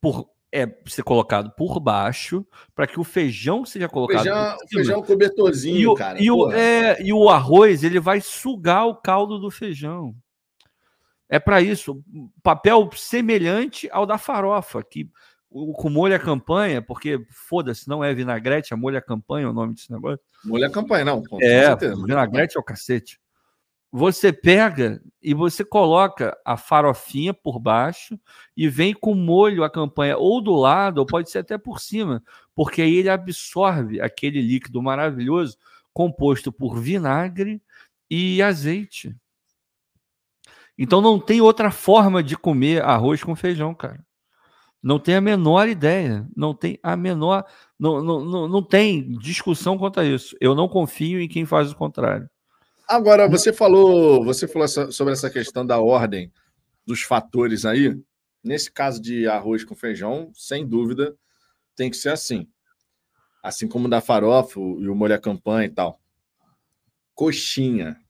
Por, 0.00 0.30
é 0.52 0.66
ser 0.86 1.02
colocado 1.02 1.50
por 1.56 1.80
baixo 1.80 2.46
para 2.74 2.86
que 2.86 3.00
o 3.00 3.04
feijão 3.04 3.64
seja 3.64 3.88
colocado. 3.88 4.22
Feijão, 4.22 4.56
feijão 4.72 5.00
é 5.00 5.06
cobertorzinho, 5.06 5.78
e 5.78 5.86
o, 5.86 5.94
cara. 5.94 6.22
E 6.22 6.30
o, 6.30 6.52
é, 6.52 7.02
e 7.02 7.12
o 7.12 7.28
arroz 7.28 7.82
ele 7.82 7.98
vai 7.98 8.20
sugar 8.20 8.86
o 8.86 8.94
caldo 8.94 9.38
do 9.38 9.50
feijão. 9.50 10.14
É 11.28 11.38
para 11.38 11.60
isso, 11.60 12.02
papel 12.42 12.88
semelhante 12.94 13.86
ao 13.92 14.06
da 14.06 14.16
farofa, 14.16 14.82
que 14.82 15.10
o, 15.50 15.72
com 15.72 15.88
molho 15.88 16.14
a 16.14 16.18
campanha, 16.18 16.82
porque 16.82 17.24
foda-se, 17.30 17.88
não 17.88 18.04
é 18.04 18.12
vinagrete, 18.14 18.72
é 18.72 18.76
molho 18.76 18.98
a 18.98 19.02
campanha 19.02 19.48
o 19.48 19.52
nome 19.52 19.74
desse 19.74 19.90
negócio. 19.90 20.20
Molho 20.44 20.66
a 20.66 20.70
campanha, 20.70 21.04
não. 21.04 21.22
é, 21.40 21.74
vinagrete 21.76 22.56
é 22.56 22.60
o 22.60 22.64
cacete. 22.64 23.18
Você 23.90 24.32
pega 24.32 25.00
e 25.22 25.32
você 25.32 25.64
coloca 25.64 26.36
a 26.44 26.58
farofinha 26.58 27.32
por 27.32 27.58
baixo 27.58 28.20
e 28.54 28.68
vem 28.68 28.92
com 28.92 29.14
molho 29.14 29.64
a 29.64 29.70
campanha 29.70 30.18
ou 30.18 30.42
do 30.42 30.54
lado, 30.54 30.98
ou 30.98 31.06
pode 31.06 31.30
ser 31.30 31.38
até 31.38 31.56
por 31.56 31.80
cima, 31.80 32.22
porque 32.54 32.82
aí 32.82 32.96
ele 32.96 33.08
absorve 33.08 33.98
aquele 33.98 34.42
líquido 34.42 34.82
maravilhoso 34.82 35.56
composto 35.94 36.52
por 36.52 36.78
vinagre 36.78 37.62
e 38.10 38.42
azeite. 38.42 39.16
Então 40.76 41.00
não 41.00 41.18
tem 41.18 41.40
outra 41.40 41.70
forma 41.70 42.22
de 42.22 42.36
comer 42.36 42.84
arroz 42.84 43.24
com 43.24 43.34
feijão, 43.34 43.74
cara. 43.74 44.06
Não 44.82 44.98
tem 44.98 45.16
a 45.16 45.20
menor 45.20 45.68
ideia. 45.68 46.26
Não 46.36 46.54
tem 46.54 46.78
a 46.82 46.96
menor. 46.96 47.44
Não, 47.78 48.02
não, 48.02 48.24
não, 48.24 48.48
não 48.48 48.62
tem 48.62 49.10
discussão 49.18 49.76
quanto 49.76 50.00
a 50.00 50.04
isso. 50.04 50.36
Eu 50.40 50.54
não 50.54 50.68
confio 50.68 51.20
em 51.20 51.28
quem 51.28 51.44
faz 51.44 51.72
o 51.72 51.76
contrário. 51.76 52.28
Agora, 52.88 53.28
você 53.28 53.52
falou, 53.52 54.24
você 54.24 54.48
falou 54.48 54.66
sobre 54.68 55.12
essa 55.12 55.28
questão 55.28 55.66
da 55.66 55.78
ordem 55.78 56.32
dos 56.86 57.02
fatores 57.02 57.64
aí. 57.64 57.94
Nesse 58.42 58.72
caso 58.72 59.02
de 59.02 59.26
arroz 59.26 59.64
com 59.64 59.74
feijão, 59.74 60.30
sem 60.32 60.66
dúvida, 60.66 61.14
tem 61.76 61.90
que 61.90 61.96
ser 61.96 62.10
assim. 62.10 62.48
Assim 63.42 63.68
como 63.68 63.88
da 63.88 64.00
farofa 64.00 64.58
e 64.58 64.88
o 64.88 64.94
molho 64.94 65.14
à 65.14 65.18
campanha 65.18 65.66
e 65.66 65.70
tal. 65.70 66.00
Coxinha. 67.14 68.00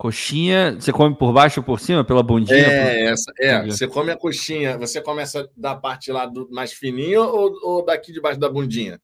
Coxinha, 0.00 0.80
você 0.80 0.90
come 0.94 1.14
por 1.14 1.30
baixo 1.30 1.60
ou 1.60 1.64
por 1.64 1.78
cima, 1.78 2.02
pela 2.02 2.22
bundinha? 2.22 2.56
É, 2.56 3.04
por... 3.04 3.12
essa, 3.12 3.32
é. 3.38 3.66
Você 3.66 3.86
come 3.86 4.10
a 4.10 4.16
coxinha, 4.16 4.78
você 4.78 4.98
começa 4.98 5.46
da 5.54 5.76
parte 5.76 6.10
lá 6.10 6.24
do 6.24 6.48
mais 6.50 6.72
fininho 6.72 7.20
ou, 7.20 7.52
ou 7.62 7.84
daqui 7.84 8.10
debaixo 8.10 8.40
da 8.40 8.48
bundinha? 8.48 8.98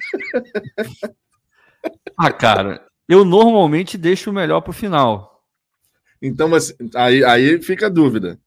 ah, 2.16 2.32
cara, 2.32 2.88
eu 3.06 3.22
normalmente 3.22 3.98
deixo 3.98 4.30
o 4.30 4.32
melhor 4.32 4.62
para 4.62 4.70
o 4.70 4.72
final. 4.72 5.44
Então, 6.22 6.48
você, 6.48 6.74
aí, 6.94 7.22
aí 7.22 7.60
fica 7.60 7.88
a 7.88 7.90
dúvida. 7.90 8.40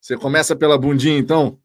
Você 0.00 0.16
começa 0.16 0.54
pela 0.54 0.78
bundinha, 0.78 1.18
então? 1.18 1.58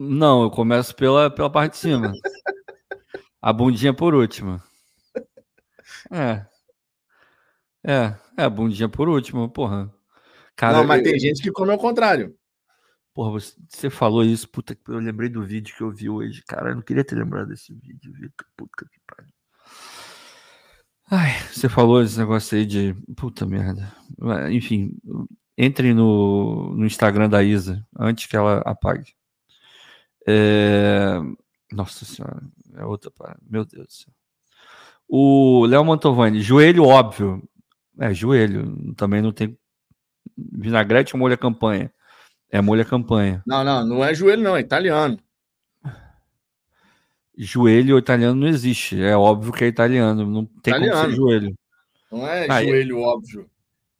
Não, 0.00 0.44
eu 0.44 0.50
começo 0.50 0.96
pela, 0.96 1.30
pela 1.30 1.50
parte 1.50 1.72
de 1.72 1.78
cima. 1.78 2.10
a 3.42 3.52
bundinha 3.52 3.92
por 3.92 4.14
último. 4.14 4.62
É. 6.10 6.46
É, 7.84 8.16
é 8.36 8.48
bundinha 8.48 8.88
por 8.88 9.08
último, 9.08 9.48
porra. 9.48 9.92
Cara, 10.56 10.78
não, 10.78 10.86
mas 10.86 10.98
eu... 10.98 11.04
tem 11.04 11.18
gente 11.18 11.42
que 11.42 11.52
come 11.52 11.70
ao 11.70 11.78
contrário. 11.78 12.36
Porra, 13.14 13.30
você, 13.30 13.54
você 13.68 13.88
falou 13.88 14.24
isso, 14.24 14.48
puta, 14.48 14.76
eu 14.88 14.98
lembrei 14.98 15.28
do 15.28 15.42
vídeo 15.42 15.74
que 15.74 15.82
eu 15.82 15.90
vi 15.90 16.08
hoje. 16.08 16.42
Cara, 16.46 16.70
eu 16.70 16.74
não 16.74 16.82
queria 16.82 17.04
ter 17.04 17.14
lembrado 17.14 17.48
desse 17.48 17.72
vídeo, 17.72 18.12
Vitor. 18.12 18.46
Puta 18.56 18.84
que 18.90 19.00
pariu. 19.06 19.32
Ai, 21.08 21.30
você 21.52 21.68
falou 21.68 22.02
esse 22.02 22.18
negócio 22.18 22.58
aí 22.58 22.66
de. 22.66 22.94
Puta 23.16 23.46
merda. 23.46 23.94
Enfim, 24.50 24.98
entre 25.56 25.94
no, 25.94 26.74
no 26.74 26.84
Instagram 26.84 27.28
da 27.28 27.42
Isa 27.42 27.86
antes 27.98 28.26
que 28.26 28.36
ela 28.36 28.58
apague. 28.58 29.14
É... 30.26 31.18
Nossa 31.72 32.04
senhora, 32.04 32.42
é 32.74 32.84
outra. 32.84 33.12
Meu 33.48 33.64
Deus 33.64 33.86
do 33.86 33.92
céu. 33.92 34.15
O 35.08 35.64
Léo 35.66 35.84
Mantovani, 35.84 36.40
joelho 36.40 36.84
óbvio. 36.84 37.42
É, 37.98 38.12
joelho. 38.12 38.94
Também 38.94 39.22
não 39.22 39.32
tem. 39.32 39.56
Vinagrete 40.36 41.14
ou 41.14 41.20
molho 41.20 41.38
campanha? 41.38 41.92
É 42.50 42.60
molho 42.60 42.84
campanha. 42.84 43.42
Não, 43.46 43.64
não, 43.64 43.86
não 43.86 44.04
é 44.04 44.14
joelho, 44.14 44.42
não, 44.42 44.56
é 44.56 44.60
italiano. 44.60 45.18
Joelho 47.36 47.98
italiano 47.98 48.40
não 48.40 48.48
existe. 48.48 49.00
É 49.00 49.16
óbvio 49.16 49.52
que 49.52 49.64
é 49.64 49.68
italiano. 49.68 50.26
Não 50.26 50.44
tem 50.44 50.74
italiano. 50.74 51.00
como 51.00 51.10
ser 51.10 51.16
joelho. 51.16 51.54
Não 52.10 52.26
é 52.26 52.46
ah, 52.48 52.62
joelho, 52.62 53.00
óbvio. 53.00 53.50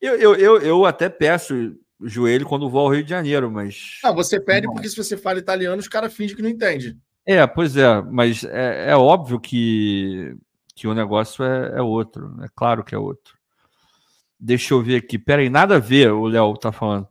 Eu, 0.01 0.15
eu, 0.15 0.35
eu, 0.35 0.57
eu 0.61 0.85
até 0.85 1.09
peço 1.09 1.75
joelho 2.01 2.45
quando 2.45 2.69
vou 2.69 2.81
ao 2.81 2.93
Rio 2.93 3.03
de 3.03 3.09
Janeiro, 3.09 3.51
mas. 3.51 3.99
Ah, 4.03 4.11
você 4.11 4.39
pede 4.39 4.67
não. 4.67 4.73
porque 4.73 4.89
se 4.89 4.95
você 4.95 5.17
fala 5.17 5.39
italiano, 5.39 5.79
os 5.79 5.87
caras 5.87 6.13
fingem 6.13 6.35
que 6.35 6.41
não 6.41 6.49
entende. 6.49 6.97
É, 7.25 7.45
pois 7.45 7.75
é, 7.75 8.01
mas 8.03 8.43
é, 8.43 8.91
é 8.91 8.95
óbvio 8.95 9.39
que 9.39 10.35
que 10.77 10.87
o 10.87 10.93
negócio 10.93 11.43
é, 11.43 11.79
é 11.79 11.81
outro. 11.81 12.35
É 12.43 12.47
claro 12.55 12.83
que 12.83 12.93
é 12.93 12.97
outro. 12.99 13.35
Deixa 14.39 14.75
eu 14.75 14.83
ver 14.83 14.97
aqui. 14.97 15.17
Peraí, 15.17 15.49
nada 15.49 15.77
a 15.77 15.79
ver, 15.79 16.11
o 16.11 16.27
Léo 16.27 16.55
tá 16.55 16.71
falando. 16.71 17.07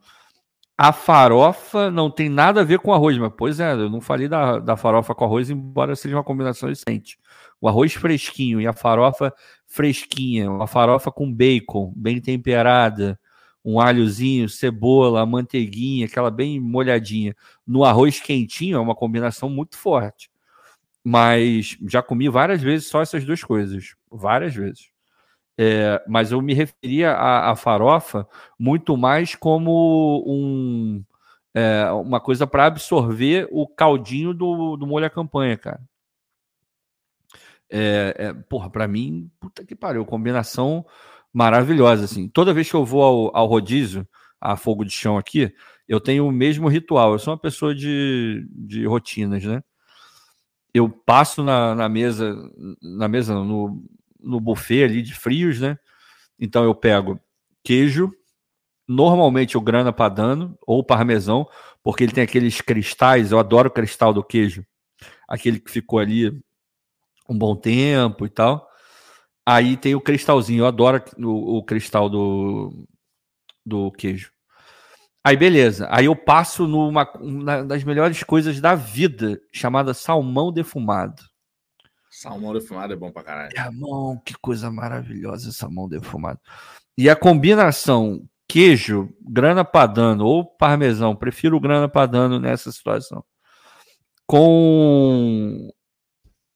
A 0.78 0.92
farofa 0.92 1.90
não 1.90 2.08
tem 2.10 2.28
nada 2.28 2.60
a 2.60 2.64
ver 2.64 2.78
com 2.78 2.92
arroz, 2.92 3.18
mas 3.18 3.32
pois 3.36 3.58
é, 3.58 3.72
eu 3.72 3.90
não 3.90 4.00
falei 4.00 4.28
da, 4.28 4.60
da 4.60 4.76
farofa 4.76 5.14
com 5.14 5.24
arroz, 5.24 5.50
embora 5.50 5.96
seja 5.96 6.16
uma 6.16 6.22
combinação 6.22 6.68
decente. 6.68 7.18
O 7.60 7.66
arroz 7.68 7.94
fresquinho 7.94 8.60
e 8.60 8.66
a 8.68 8.72
farofa 8.72 9.34
fresquinha, 9.66 10.50
uma 10.50 10.66
farofa 10.68 11.10
com 11.10 11.32
bacon, 11.32 11.92
bem 11.96 12.20
temperada, 12.20 13.18
um 13.64 13.80
alhozinho, 13.80 14.48
cebola, 14.48 15.26
manteiguinha, 15.26 16.06
aquela 16.06 16.30
bem 16.30 16.60
molhadinha. 16.60 17.34
No 17.66 17.84
arroz 17.84 18.20
quentinho 18.20 18.76
é 18.76 18.80
uma 18.80 18.94
combinação 18.94 19.48
muito 19.50 19.76
forte. 19.76 20.30
Mas 21.09 21.78
já 21.86 22.02
comi 22.02 22.28
várias 22.28 22.60
vezes 22.60 22.89
só 22.89 23.01
essas 23.01 23.25
duas 23.25 23.41
coisas. 23.41 23.94
Várias 24.10 24.52
vezes. 24.57 24.91
É, 25.57 26.02
mas 26.09 26.33
eu 26.33 26.43
me 26.43 26.52
referia 26.52 27.12
à, 27.12 27.52
à, 27.52 27.55
farofa 27.55 28.26
muito 28.59 28.97
mais 28.97 29.36
como 29.36 30.25
um, 30.26 31.05
é, 31.55 31.89
uma 31.93 32.20
coisa 32.20 32.44
para 32.44 32.67
absorver 32.67 33.47
o 33.52 33.68
caldinho 33.68 34.35
do, 34.35 34.76
do 34.76 34.85
molho 34.85 35.07
à 35.07 35.10
campanha, 35.10 35.57
cara. 35.57 35.81
É, 37.70 38.15
é, 38.18 38.33
porra, 38.33 38.68
para 38.68 38.89
mim, 38.89 39.31
puta 39.39 39.65
que 39.65 39.76
pariu, 39.76 40.05
combinação 40.05 40.85
maravilhosa, 41.33 42.07
assim. 42.07 42.28
Toda 42.28 42.52
vez 42.52 42.68
que 42.68 42.75
eu 42.75 42.85
vou 42.85 43.02
ao, 43.05 43.36
ao 43.36 43.47
rodízio, 43.47 44.05
a 44.41 44.57
fogo 44.57 44.85
de 44.85 44.91
chão 44.91 45.17
aqui, 45.17 45.55
eu 45.86 46.01
tenho 46.01 46.26
o 46.26 46.33
mesmo 46.33 46.67
ritual. 46.67 47.12
Eu 47.12 47.18
sou 47.20 47.33
uma 47.33 47.39
pessoa 47.39 47.73
de, 47.73 48.44
de 48.51 48.85
rotinas, 48.86 49.44
né? 49.44 49.62
Eu 50.76 50.88
passo 50.88 51.42
na, 51.42 51.74
na 51.74 51.88
mesa, 51.88 52.36
na 52.82 53.08
mesa 53.08 53.34
no, 53.34 53.82
no 54.20 54.40
buffet 54.40 54.84
ali 54.84 55.02
de 55.02 55.14
frios, 55.14 55.60
né? 55.60 55.78
Então 56.38 56.64
eu 56.64 56.74
pego 56.74 57.18
queijo, 57.64 58.12
normalmente 58.86 59.56
o 59.56 59.60
grana 59.60 59.92
padano 59.92 60.56
ou 60.66 60.84
parmesão, 60.84 61.48
porque 61.82 62.05
ele 62.05 62.12
tem 62.12 62.24
aqueles 62.24 62.60
cristais, 62.60 63.32
eu 63.32 63.38
adoro 63.38 63.68
o 63.68 63.72
cristal 63.72 64.12
do 64.12 64.22
queijo, 64.22 64.64
aquele 65.26 65.58
que 65.58 65.70
ficou 65.70 65.98
ali 65.98 66.30
um 67.28 67.36
bom 67.36 67.56
tempo 67.56 68.26
e 68.26 68.28
tal. 68.28 68.68
Aí 69.44 69.76
tem 69.76 69.94
o 69.94 70.00
cristalzinho. 70.00 70.62
Eu 70.62 70.66
adoro 70.66 71.02
o, 71.18 71.58
o 71.58 71.64
cristal 71.64 72.08
do, 72.08 72.86
do 73.64 73.90
queijo. 73.92 74.32
Aí 75.26 75.36
beleza. 75.36 75.88
Aí 75.90 76.05
eu 76.05 76.14
passo 76.14 76.68
numa 76.68 77.10
uma 77.18 77.64
das 77.64 77.82
melhores 77.82 78.22
coisas 78.22 78.60
da 78.60 78.76
vida, 78.76 79.40
chamada 79.52 79.92
salmão 79.92 80.52
defumado. 80.52 81.20
Salmão 82.08 82.52
defumado 82.52 82.92
é 82.92 82.96
bom 82.96 83.10
pra 83.10 83.24
caralho. 83.24 83.52
Salmão, 83.52 84.22
que 84.24 84.34
coisa 84.34 84.70
maravilhosa 84.70 85.50
salmão 85.50 85.88
defumado. 85.88 86.38
E 86.96 87.10
a 87.10 87.16
combinação 87.16 88.24
queijo, 88.46 89.12
grana 89.20 89.64
padano 89.64 90.24
ou 90.24 90.44
parmesão, 90.44 91.16
prefiro 91.16 91.58
grana 91.58 91.88
padano 91.88 92.38
nessa 92.38 92.70
situação. 92.70 93.24
Com 94.28 95.68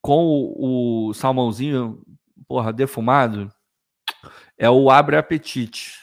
com 0.00 0.26
o, 0.26 1.08
o 1.08 1.14
salmãozinho, 1.14 2.00
porra, 2.46 2.72
defumado, 2.72 3.52
é 4.56 4.70
o 4.70 4.92
abre 4.92 5.16
apetite. 5.16 5.99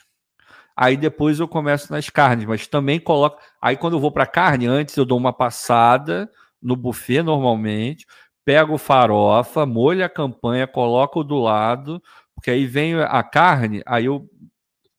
Aí 0.80 0.96
depois 0.96 1.40
eu 1.40 1.48
começo 1.48 1.92
nas 1.92 2.08
carnes, 2.08 2.46
mas 2.46 2.68
também 2.68 3.00
coloco. 3.00 3.42
Aí 3.60 3.76
quando 3.76 3.94
eu 3.94 4.00
vou 4.00 4.12
para 4.12 4.28
carne, 4.28 4.68
antes 4.68 4.96
eu 4.96 5.06
dou 5.06 5.18
uma 5.18 5.34
passada 5.34 6.32
no 6.62 6.76
buffet 6.76 7.24
normalmente, 7.24 8.06
pego 8.46 8.78
farofa, 8.78 9.66
molho 9.66 10.06
a 10.06 10.10
campanha, 10.10 10.68
coloco 10.68 11.24
do 11.24 11.40
lado, 11.40 12.00
porque 12.36 12.52
aí 12.52 12.68
vem 12.68 12.94
a 12.94 13.24
carne, 13.24 13.82
aí 13.88 14.06
eu 14.06 14.30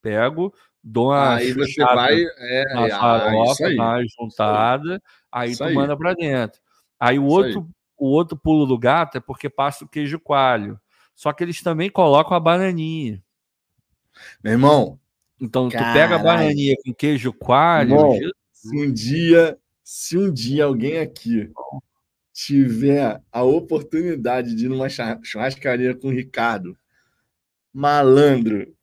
pego, 0.03 0.53
dou 0.83 1.11
uma 1.11 1.37
aí 1.37 1.53
você 1.53 1.85
vai 1.85 2.25
é, 2.25 2.75
na 2.75 2.87
é, 2.89 2.91
farofa, 2.91 3.65
ah, 3.65 3.69
aí, 3.69 3.77
na 3.77 4.03
juntada, 4.19 5.03
aí 5.31 5.51
Isso 5.53 5.63
tu 5.63 5.69
aí. 5.69 5.75
manda 5.75 5.97
para 5.97 6.13
dentro. 6.15 6.61
Aí 6.99 7.21
o 7.21 7.27
Isso 7.27 7.37
outro, 7.37 7.71
o 7.97 8.09
outro 8.09 8.37
pulo 8.37 8.67
do 8.67 8.77
gato 8.77 9.19
é 9.19 9.21
porque 9.21 9.49
passa 9.49 9.85
o 9.85 9.89
queijo 9.89 10.19
coalho. 10.19 10.77
Só 11.15 11.33
que 11.33 11.45
eles 11.45 11.63
também 11.63 11.89
colocam 11.89 12.37
a 12.37 12.41
bananinha. 12.41 13.23
Meu 14.43 14.55
irmão, 14.55 14.99
Então 15.41 15.69
tu 15.69 15.77
pega 15.77 16.17
a 16.17 16.19
bananinha 16.19 16.75
com 16.85 16.93
queijo 16.93 17.33
coalho, 17.33 17.97
se 18.53 18.77
um 18.77 18.93
dia, 18.93 19.59
se 19.85 20.19
um 20.19 20.33
dia 20.33 20.65
alguém 20.65 20.99
aqui 20.99 21.51
tiver 22.33 23.21
a 23.33 23.43
oportunidade 23.43 24.55
de 24.55 24.67
ir 24.67 24.69
numa 24.69 24.89
churrascaria 24.89 25.95
com 25.95 26.09
o 26.09 26.13
Ricardo, 26.13 26.77
malandro, 27.73 28.75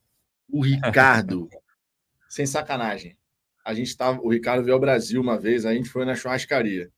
o 0.49 0.61
Ricardo, 0.61 1.49
sem 2.29 2.45
sacanagem. 2.45 3.17
A 3.63 3.73
gente 3.73 3.95
tava, 3.97 4.21
o 4.21 4.29
Ricardo 4.29 4.63
veio 4.63 4.75
ao 4.75 4.79
Brasil 4.79 5.21
uma 5.21 5.39
vez, 5.39 5.65
a 5.65 5.73
gente 5.73 5.89
foi 5.89 6.05
na 6.05 6.15
churrascaria. 6.15 6.91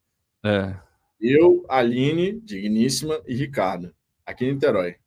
é. 0.43 0.87
Eu, 1.19 1.65
Aline, 1.67 2.39
digníssima, 2.41 3.19
e 3.25 3.33
Ricardo, 3.33 3.91
aqui 4.23 4.45
em 4.45 4.53
Niterói. 4.53 4.97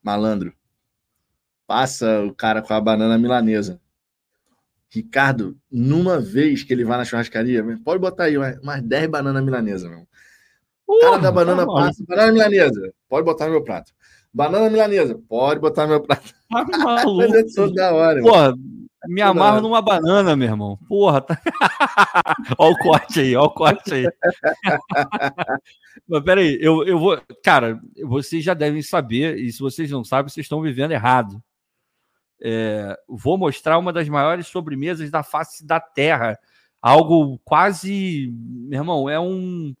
Malandro. 0.00 0.54
Passa 1.66 2.22
o 2.22 2.34
cara 2.34 2.62
com 2.62 2.72
a 2.72 2.80
banana 2.80 3.18
milanesa. 3.18 3.80
Ricardo, 4.88 5.56
numa 5.70 6.20
vez 6.20 6.62
que 6.62 6.72
ele 6.72 6.84
vai 6.84 6.96
na 6.96 7.04
churrascaria, 7.04 7.64
pode 7.84 8.00
botar 8.00 8.24
aí 8.24 8.38
umas 8.38 8.58
umas 8.58 8.82
10 8.82 9.08
bananas 9.08 9.44
milanesas, 9.44 9.90
meu. 9.90 10.06
O 10.86 11.00
cara 11.00 11.18
da 11.18 11.32
banana 11.32 11.66
tá 11.66 11.72
passa, 11.72 12.04
banana 12.06 12.32
milanesa, 12.32 12.92
pode 13.08 13.24
botar 13.24 13.46
no 13.46 13.52
meu 13.52 13.64
prato. 13.64 13.92
Banana 14.32 14.70
milanesa, 14.70 15.20
pode 15.28 15.60
botar 15.60 15.82
no 15.82 15.88
meu 15.88 16.00
prato. 16.00 16.32
Tá 16.32 16.34
Mas 16.50 16.68
é 16.68 16.78
maluco. 16.78 17.54
toda 17.54 17.92
hora. 17.92 18.20
Porra, 18.22 18.54
me 19.08 19.20
amarro 19.20 19.60
numa 19.60 19.82
banana, 19.82 20.36
meu 20.36 20.48
irmão. 20.48 20.78
Porra, 20.88 21.20
tá... 21.20 21.40
ó 22.58 22.70
o 22.70 22.78
corte 22.78 23.20
aí, 23.20 23.34
ó 23.34 23.44
o 23.44 23.50
corte 23.50 23.92
aí. 23.92 24.06
Mas 26.08 26.22
peraí, 26.22 26.58
eu, 26.60 26.84
eu 26.86 26.98
vou. 26.98 27.20
Cara, 27.42 27.80
vocês 28.04 28.44
já 28.44 28.54
devem 28.54 28.82
saber, 28.82 29.38
e 29.38 29.50
se 29.52 29.58
vocês 29.58 29.90
não 29.90 30.04
sabem, 30.04 30.30
vocês 30.30 30.44
estão 30.44 30.62
vivendo 30.62 30.92
errado. 30.92 31.42
É, 32.40 32.98
vou 33.08 33.38
mostrar 33.38 33.78
uma 33.78 33.92
das 33.92 34.08
maiores 34.08 34.46
sobremesas 34.46 35.10
da 35.10 35.22
face 35.22 35.64
da 35.66 35.80
Terra. 35.80 36.38
Algo 36.80 37.38
quase. 37.44 38.32
Meu 38.32 38.80
irmão, 38.80 39.08
é 39.08 39.18
um. 39.18 39.74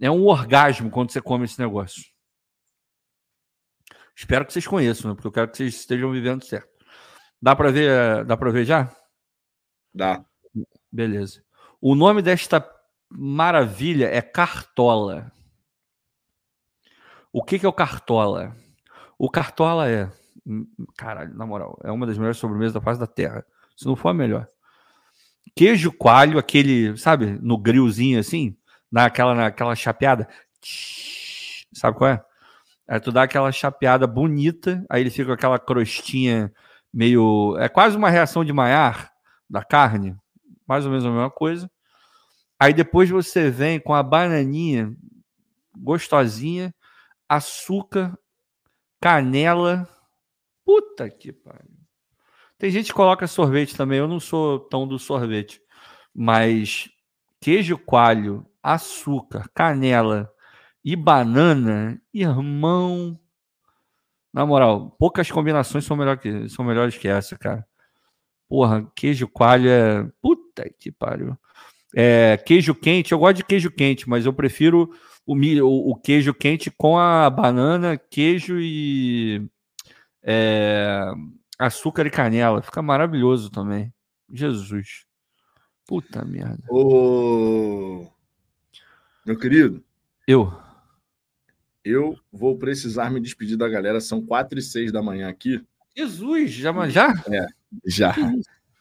É 0.00 0.10
um 0.10 0.26
orgasmo 0.26 0.90
quando 0.90 1.10
você 1.10 1.20
come 1.20 1.44
esse 1.44 1.58
negócio. 1.58 2.04
Espero 4.14 4.44
que 4.44 4.52
vocês 4.52 4.66
conheçam, 4.66 5.10
né? 5.10 5.14
porque 5.14 5.28
eu 5.28 5.32
quero 5.32 5.48
que 5.48 5.56
vocês 5.56 5.74
estejam 5.74 6.10
vivendo 6.10 6.44
certo. 6.44 6.68
Dá 7.40 7.54
para 7.54 7.70
ver, 7.70 8.24
dá 8.24 8.36
para 8.36 8.50
ver 8.50 8.64
já? 8.64 8.92
Dá. 9.94 10.24
Beleza. 10.90 11.42
O 11.80 11.94
nome 11.94 12.22
desta 12.22 12.68
maravilha 13.08 14.06
é 14.06 14.20
cartola. 14.20 15.30
O 17.32 17.44
que, 17.44 17.58
que 17.58 17.66
é 17.66 17.68
o 17.68 17.72
cartola? 17.72 18.56
O 19.16 19.30
cartola 19.30 19.88
é, 19.88 20.10
caralho, 20.96 21.34
na 21.34 21.46
moral, 21.46 21.78
é 21.82 21.90
uma 21.90 22.06
das 22.06 22.18
melhores 22.18 22.38
sobremesas 22.38 22.74
da 22.74 22.80
face 22.80 23.00
da 23.00 23.06
terra. 23.06 23.44
Se 23.76 23.86
não 23.86 23.96
for 23.96 24.08
a 24.08 24.14
melhor. 24.14 24.46
Queijo 25.54 25.92
coalho, 25.92 26.38
aquele, 26.38 26.96
sabe, 26.96 27.38
no 27.40 27.58
grillzinho 27.58 28.18
assim, 28.18 28.56
naquela, 28.90 29.34
naquela 29.34 29.74
chapeada. 29.74 30.28
Sabe 31.72 31.96
qual 31.96 32.10
é? 32.10 32.24
Aí 32.86 33.00
tu 33.00 33.12
dá 33.12 33.24
aquela 33.24 33.52
chapeada 33.52 34.06
bonita, 34.06 34.84
aí 34.88 35.02
ele 35.02 35.10
fica 35.10 35.26
com 35.26 35.32
aquela 35.32 35.58
crostinha 35.58 36.52
meio. 36.92 37.56
É 37.58 37.68
quase 37.68 37.96
uma 37.96 38.08
reação 38.08 38.44
de 38.44 38.52
Maillard 38.52 39.08
da 39.48 39.62
carne, 39.62 40.16
mais 40.66 40.84
ou 40.84 40.90
menos 40.90 41.04
a 41.04 41.10
mesma 41.10 41.30
coisa. 41.30 41.70
Aí 42.58 42.72
depois 42.72 43.10
você 43.10 43.50
vem 43.50 43.78
com 43.78 43.94
a 43.94 44.02
bananinha 44.02 44.92
gostosinha, 45.78 46.74
açúcar, 47.28 48.18
canela. 49.00 49.88
Puta 50.68 51.08
que 51.08 51.32
pariu. 51.32 51.78
Tem 52.58 52.70
gente 52.70 52.88
que 52.88 52.92
coloca 52.92 53.26
sorvete 53.26 53.74
também, 53.74 54.00
eu 54.00 54.06
não 54.06 54.20
sou 54.20 54.60
tão 54.60 54.86
do 54.86 54.98
sorvete. 54.98 55.62
Mas 56.14 56.90
queijo 57.40 57.78
coalho, 57.78 58.44
açúcar, 58.62 59.48
canela 59.54 60.30
e 60.84 60.94
banana, 60.94 61.98
irmão. 62.12 63.18
Na 64.30 64.44
moral, 64.44 64.94
poucas 64.98 65.30
combinações 65.30 65.86
são, 65.86 65.96
melhor 65.96 66.18
que, 66.18 66.50
são 66.50 66.66
melhores 66.66 66.98
que 66.98 67.08
essa, 67.08 67.38
cara. 67.38 67.66
Porra, 68.46 68.86
queijo 68.94 69.26
coalho 69.26 69.70
é. 69.70 70.06
Puta 70.20 70.68
que 70.78 70.92
pariu. 70.92 71.34
É, 71.96 72.36
queijo 72.36 72.74
quente, 72.74 73.12
eu 73.12 73.18
gosto 73.18 73.38
de 73.38 73.44
queijo 73.44 73.70
quente, 73.70 74.06
mas 74.06 74.26
eu 74.26 74.34
prefiro 74.34 74.94
o, 75.24 75.34
o, 75.34 75.92
o 75.92 75.96
queijo 75.96 76.34
quente 76.34 76.70
com 76.70 76.98
a 76.98 77.30
banana, 77.30 77.96
queijo 77.96 78.60
e 78.60 79.48
é, 80.22 81.12
açúcar 81.58 82.06
e 82.06 82.10
canela. 82.10 82.62
Fica 82.62 82.82
maravilhoso 82.82 83.50
também. 83.50 83.92
Jesus. 84.32 85.04
Puta 85.86 86.24
merda. 86.24 86.62
Ô, 86.68 88.06
meu 89.24 89.38
querido, 89.38 89.82
Eu. 90.26 90.52
eu 91.84 92.18
vou 92.30 92.58
precisar 92.58 93.10
me 93.10 93.20
despedir 93.20 93.56
da 93.56 93.68
galera. 93.68 94.00
São 94.00 94.24
quatro 94.24 94.58
e 94.58 94.62
seis 94.62 94.92
da 94.92 95.02
manhã 95.02 95.28
aqui. 95.28 95.64
Jesus, 95.96 96.52
já? 96.52 96.72
já? 96.88 97.12
Já. 97.84 98.14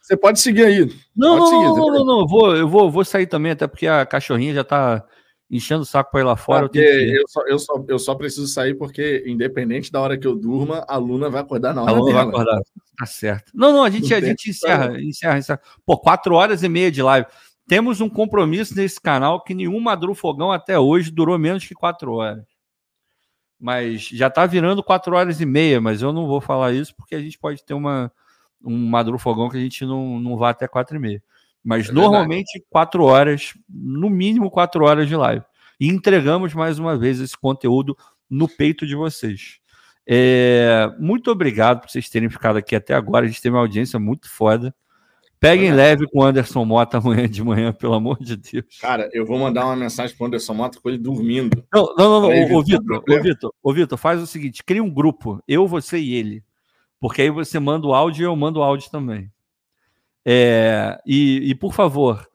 Você 0.01 0.15
pode 0.15 0.39
seguir 0.39 0.63
aí. 0.63 0.79
Não, 1.15 1.37
Pode 1.37 1.39
não, 1.39 1.47
seguir, 1.47 1.79
não, 1.79 1.91
não, 1.91 2.05
não, 2.05 2.27
vou, 2.27 2.55
eu 2.55 2.67
vou, 2.67 2.89
vou 2.89 3.03
sair 3.03 3.27
também, 3.27 3.51
até 3.51 3.67
porque 3.67 3.87
a 3.87 4.05
cachorrinha 4.05 4.53
já 4.53 4.63
tá 4.63 5.05
enchendo 5.49 5.81
o 5.81 5.85
saco 5.85 6.11
pra 6.11 6.19
ir 6.21 6.23
lá 6.23 6.35
fora. 6.35 6.65
eu 6.65 6.69
Porque 6.69 6.79
ir. 6.79 7.15
eu, 7.15 7.27
só, 7.27 7.41
eu, 7.47 7.59
só, 7.59 7.85
eu 7.87 7.99
só 7.99 8.15
preciso 8.15 8.47
sair 8.47 8.75
porque, 8.75 9.23
independente 9.25 9.91
da 9.91 10.01
hora 10.01 10.17
que 10.17 10.27
eu 10.27 10.35
durma, 10.35 10.83
a 10.87 10.97
Luna 10.97 11.29
vai 11.29 11.41
acordar 11.41 11.73
na 11.73 11.81
A 11.81 11.85
hora 11.85 11.93
Luna 11.93 12.13
vai 12.13 12.25
dela. 12.25 12.29
acordar. 12.29 12.61
Tá 12.97 13.05
certo. 13.05 13.51
Não, 13.53 13.71
não, 13.71 13.83
a 13.83 13.89
gente, 13.89 14.13
a 14.13 14.19
gente 14.19 14.49
encerra, 14.49 14.99
encerra, 15.01 15.37
encerra. 15.37 15.61
Pô, 15.85 15.97
quatro 15.97 16.35
horas 16.35 16.63
e 16.63 16.69
meia 16.69 16.91
de 16.91 17.01
live. 17.01 17.27
Temos 17.67 17.99
um 18.01 18.09
compromisso 18.09 18.75
nesse 18.75 18.99
canal 18.99 19.43
que 19.43 19.53
nenhum 19.53 19.79
Madru 19.79 20.15
Fogão 20.15 20.51
até 20.51 20.79
hoje 20.79 21.11
durou 21.11 21.37
menos 21.37 21.65
que 21.65 21.75
quatro 21.75 22.13
horas. 22.13 22.43
Mas 23.59 24.03
já 24.07 24.29
tá 24.29 24.45
virando 24.45 24.83
quatro 24.83 25.15
horas 25.15 25.41
e 25.41 25.45
meia, 25.45 25.81
mas 25.81 26.01
eu 26.01 26.13
não 26.13 26.27
vou 26.27 26.39
falar 26.39 26.73
isso 26.73 26.95
porque 26.95 27.15
a 27.15 27.19
gente 27.19 27.37
pode 27.39 27.63
ter 27.65 27.73
uma, 27.73 28.11
um 28.63 28.77
Madru 28.87 29.17
Fogão 29.17 29.49
que 29.49 29.57
a 29.57 29.59
gente 29.59 29.85
não, 29.85 30.19
não 30.19 30.37
vá 30.37 30.51
até 30.51 30.67
quatro 30.67 30.95
e 30.95 30.99
meia. 30.99 31.23
Mas 31.63 31.89
É 31.89 31.91
normalmente 31.91 32.63
quatro 32.69 33.03
horas, 33.03 33.53
no 33.69 34.09
mínimo 34.09 34.49
quatro 34.49 34.85
horas 34.85 35.07
de 35.07 35.15
live. 35.15 35.43
E 35.79 35.87
entregamos 35.87 36.53
mais 36.53 36.79
uma 36.79 36.97
vez 36.97 37.19
esse 37.19 37.37
conteúdo 37.37 37.95
no 38.29 38.47
peito 38.47 38.85
de 38.85 38.95
vocês. 38.95 39.59
É, 40.05 40.89
muito 40.97 41.29
obrigado 41.29 41.81
por 41.81 41.89
vocês 41.89 42.09
terem 42.09 42.29
ficado 42.29 42.57
aqui 42.57 42.75
até 42.75 42.93
agora. 42.93 43.25
A 43.25 43.27
gente 43.27 43.41
teve 43.41 43.55
uma 43.55 43.61
audiência 43.61 43.99
muito 43.99 44.29
foda. 44.29 44.73
Peguem 45.39 45.71
leve 45.71 46.07
com 46.07 46.19
o 46.19 46.23
Anderson 46.23 46.65
Mota 46.65 46.97
amanhã 46.97 47.29
de 47.29 47.43
manhã, 47.43 47.71
pelo 47.71 47.93
amor 47.93 48.17
de 48.19 48.35
Deus. 48.35 48.79
Cara, 48.81 49.07
eu 49.13 49.25
vou 49.25 49.37
mandar 49.37 49.65
uma 49.65 49.75
mensagem 49.75 50.15
pro 50.15 50.25
Anderson 50.25 50.53
Mota 50.53 50.79
com 50.81 50.89
ele 50.89 50.97
dormindo. 50.97 51.63
Não, 51.71 51.93
não, 51.95 52.09
não, 52.09 52.21
não. 52.21 52.55
Ô, 52.55 52.63
Vitor, 52.63 52.83
problema. 52.83 53.21
ô, 53.21 53.23
Vitor, 53.23 53.53
ô, 53.61 53.73
Vitor, 53.73 53.97
faz 53.97 54.21
o 54.21 54.25
seguinte: 54.25 54.63
cria 54.63 54.83
um 54.83 54.89
grupo, 54.89 55.41
eu, 55.47 55.67
você 55.67 55.99
e 55.99 56.15
ele. 56.15 56.43
Porque 56.99 57.21
aí 57.21 57.29
você 57.29 57.59
manda 57.59 57.85
o 57.85 57.93
áudio 57.93 58.23
e 58.23 58.25
eu 58.25 58.35
mando 58.35 58.59
o 58.59 58.63
áudio 58.63 58.89
também. 58.89 59.31
É, 60.29 60.99
e, 61.05 61.51
e, 61.51 61.55
por 61.55 61.73
favor, 61.73 62.27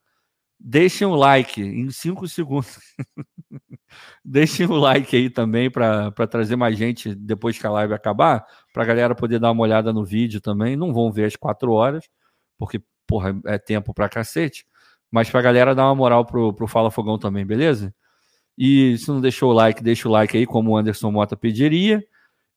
deixem 0.58 1.06
um 1.06 1.14
like 1.14 1.60
em 1.62 1.90
cinco 1.90 2.26
segundos. 2.26 2.78
Deixem 4.24 4.64
o 4.66 4.72
like 4.72 5.14
aí 5.14 5.28
também 5.28 5.70
para 5.70 6.10
trazer 6.26 6.56
mais 6.56 6.78
gente 6.78 7.14
depois 7.14 7.58
que 7.58 7.66
a 7.66 7.70
live 7.70 7.92
acabar, 7.92 8.46
para 8.72 8.82
a 8.82 8.86
galera 8.86 9.14
poder 9.14 9.38
dar 9.38 9.50
uma 9.50 9.62
olhada 9.62 9.92
no 9.92 10.04
vídeo 10.04 10.40
também. 10.40 10.76
Não 10.76 10.94
vão 10.94 11.12
ver 11.12 11.26
as 11.26 11.36
quatro 11.36 11.72
horas, 11.72 12.08
porque, 12.56 12.80
porra, 13.06 13.38
é 13.44 13.58
tempo 13.58 13.92
pra 13.92 14.08
cacete. 14.08 14.64
Mas 15.10 15.28
para 15.28 15.40
a 15.40 15.42
galera 15.42 15.74
dar 15.74 15.84
uma 15.86 15.94
moral 15.94 16.24
pro, 16.24 16.54
pro 16.54 16.66
Fala 16.66 16.90
Fogão 16.90 17.18
também, 17.18 17.44
beleza? 17.44 17.94
E 18.56 18.96
se 18.98 19.08
não 19.08 19.20
deixou 19.20 19.50
o 19.50 19.54
like, 19.54 19.82
deixa 19.82 20.08
o 20.08 20.12
like 20.12 20.36
aí, 20.36 20.46
como 20.46 20.70
o 20.70 20.76
Anderson 20.76 21.10
Mota 21.10 21.36
pediria. 21.36 22.02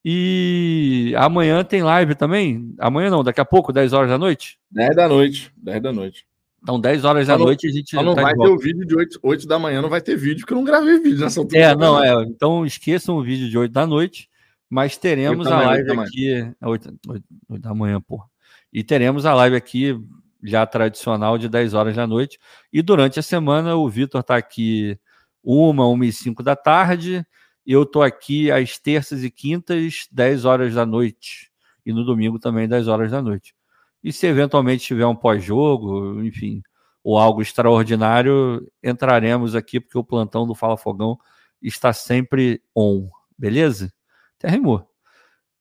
E 0.07 1.15
amanhã 1.17 1.63
tem 1.63 1.81
live 1.81 2.13
também? 2.13 2.75
Amanhã 2.77 3.09
não, 3.09 3.23
daqui 3.23 3.41
a 3.41 3.45
pouco, 3.45 3.73
10 3.73 3.91
horas 3.91 4.07
da 4.07 4.19
noite? 4.19 4.59
10 4.69 4.95
da 4.95 5.09
noite, 5.09 5.51
10 5.57 5.81
da 5.81 5.91
noite. 5.91 6.27
Então, 6.61 6.79
10 6.79 7.05
horas 7.05 7.25
da 7.25 7.35
noite 7.35 7.67
a 7.67 7.71
gente. 7.71 7.95
Não 7.95 8.13
tá 8.13 8.21
vai 8.21 8.33
ter 8.35 8.47
o 8.47 8.57
vídeo 8.57 8.85
de 8.85 8.95
8, 8.95 9.19
8 9.23 9.47
da 9.47 9.57
manhã, 9.57 9.81
não 9.81 9.89
vai 9.89 10.01
ter 10.01 10.15
vídeo, 10.15 10.41
porque 10.41 10.53
eu 10.53 10.57
não 10.57 10.63
gravei 10.63 10.99
vídeo 10.99 11.21
nessa 11.21 11.39
altura. 11.39 11.59
É, 11.59 11.75
não, 11.75 12.03
é. 12.03 12.23
Então 12.23 12.63
esqueçam 12.63 13.17
o 13.17 13.23
vídeo 13.23 13.49
de 13.49 13.57
8 13.57 13.71
da 13.71 13.87
noite, 13.87 14.29
mas 14.69 14.95
teremos 14.95 15.47
a 15.47 15.59
live 15.59 15.91
aqui. 15.99 16.53
8, 16.61 16.99
8, 17.07 17.23
8 17.49 17.61
da 17.63 17.73
manhã, 17.73 17.99
porra. 17.99 18.25
E 18.71 18.83
teremos 18.83 19.25
a 19.25 19.33
live 19.33 19.55
aqui, 19.55 19.99
já 20.43 20.67
tradicional, 20.67 21.39
de 21.39 21.49
10 21.49 21.73
horas 21.73 21.95
da 21.95 22.05
noite. 22.05 22.37
E 22.71 22.83
durante 22.83 23.19
a 23.19 23.23
semana, 23.23 23.75
o 23.75 23.89
Vitor 23.89 24.21
está 24.21 24.35
aqui 24.35 24.99
uma, 25.43 25.87
uma 25.87 26.05
e 26.05 26.11
cinco 26.11 26.43
da 26.43 26.55
tarde. 26.55 27.25
Eu 27.65 27.85
tô 27.85 28.01
aqui 28.01 28.51
às 28.51 28.77
terças 28.77 29.23
e 29.23 29.31
quintas, 29.31 30.07
10 30.11 30.45
horas 30.45 30.73
da 30.75 30.85
noite. 30.85 31.51
E 31.85 31.91
no 31.91 32.03
domingo 32.03 32.37
também, 32.37 32.67
10 32.67 32.87
horas 32.87 33.11
da 33.11 33.21
noite. 33.21 33.55
E 34.03 34.13
se 34.13 34.27
eventualmente 34.27 34.85
tiver 34.85 35.05
um 35.05 35.15
pós-jogo, 35.15 36.23
enfim, 36.23 36.61
ou 37.03 37.17
algo 37.17 37.41
extraordinário, 37.41 38.71
entraremos 38.83 39.55
aqui, 39.55 39.79
porque 39.79 39.97
o 39.97 40.03
plantão 40.03 40.45
do 40.45 40.53
Fala 40.53 40.77
Fogão 40.77 41.17
está 41.61 41.91
sempre 41.91 42.61
on. 42.75 43.09
Beleza? 43.37 43.91
Até 44.37 44.49
rimou. 44.49 44.87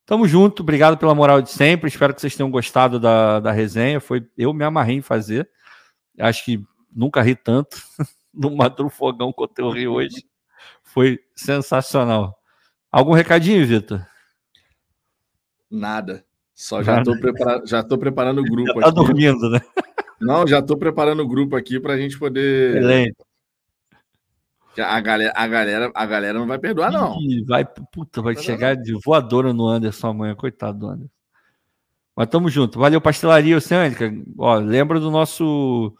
Tamo 0.05 0.27
junto, 0.27 0.61
obrigado 0.61 0.97
pela 0.97 1.15
moral 1.15 1.41
de 1.41 1.49
sempre. 1.49 1.87
Espero 1.87 2.13
que 2.13 2.21
vocês 2.21 2.35
tenham 2.35 2.51
gostado 2.51 2.99
da, 2.99 3.39
da 3.39 3.51
resenha. 3.51 3.99
Foi, 3.99 4.27
eu 4.37 4.53
me 4.53 4.63
amarrei 4.63 4.97
em 4.97 5.01
fazer. 5.01 5.49
Acho 6.19 6.45
que 6.45 6.63
nunca 6.91 7.21
ri 7.21 7.35
tanto 7.35 7.77
no 8.31 8.55
Maduro 8.55 8.89
Fogão 8.89 9.33
quanto 9.33 9.57
eu 9.57 9.71
ri 9.71 9.87
hoje. 9.87 10.23
Foi 10.83 11.19
sensacional. 11.35 12.37
Algum 12.91 13.13
recadinho, 13.13 13.65
Vitor? 13.65 14.05
Nada. 15.69 16.23
Só 16.53 16.81
já 16.81 16.99
estou 16.99 17.19
prepara... 17.19 17.61
já 17.65 17.83
tô 17.83 17.97
preparando 17.97 18.39
o 18.39 18.45
grupo 18.45 18.79
já 18.79 18.81
tá 18.81 18.87
aqui. 18.87 18.95
dormindo, 18.95 19.49
né? 19.49 19.59
Não, 20.21 20.47
já 20.47 20.59
estou 20.59 20.77
preparando 20.77 21.21
o 21.21 21.27
grupo 21.27 21.55
aqui 21.55 21.79
para 21.79 21.93
a 21.93 21.97
gente 21.97 22.17
poder. 22.17 22.77
Excelente. 22.77 23.15
A 24.77 24.99
galera, 24.99 25.33
a, 25.35 25.47
galera, 25.47 25.91
a 25.93 26.05
galera 26.05 26.39
não 26.39 26.47
vai 26.47 26.59
perdoar, 26.59 26.91
não. 26.91 27.17
Ih, 27.21 27.43
vai, 27.45 27.65
puta, 27.65 28.21
vai 28.21 28.35
chegar 28.35 28.75
de 28.75 28.93
voadora 29.05 29.53
no 29.53 29.67
Anderson 29.67 30.07
amanhã, 30.07 30.35
coitado 30.35 30.79
do 30.79 30.87
Anderson. 30.87 31.13
Mas 32.15 32.27
tamo 32.27 32.49
junto. 32.49 32.79
Valeu, 32.79 33.01
pastelaria 33.01 33.57
oceânica. 33.57 34.11
Ó, 34.37 34.55
lembra 34.55 34.99
do 34.99 35.11
nosso 35.11 35.93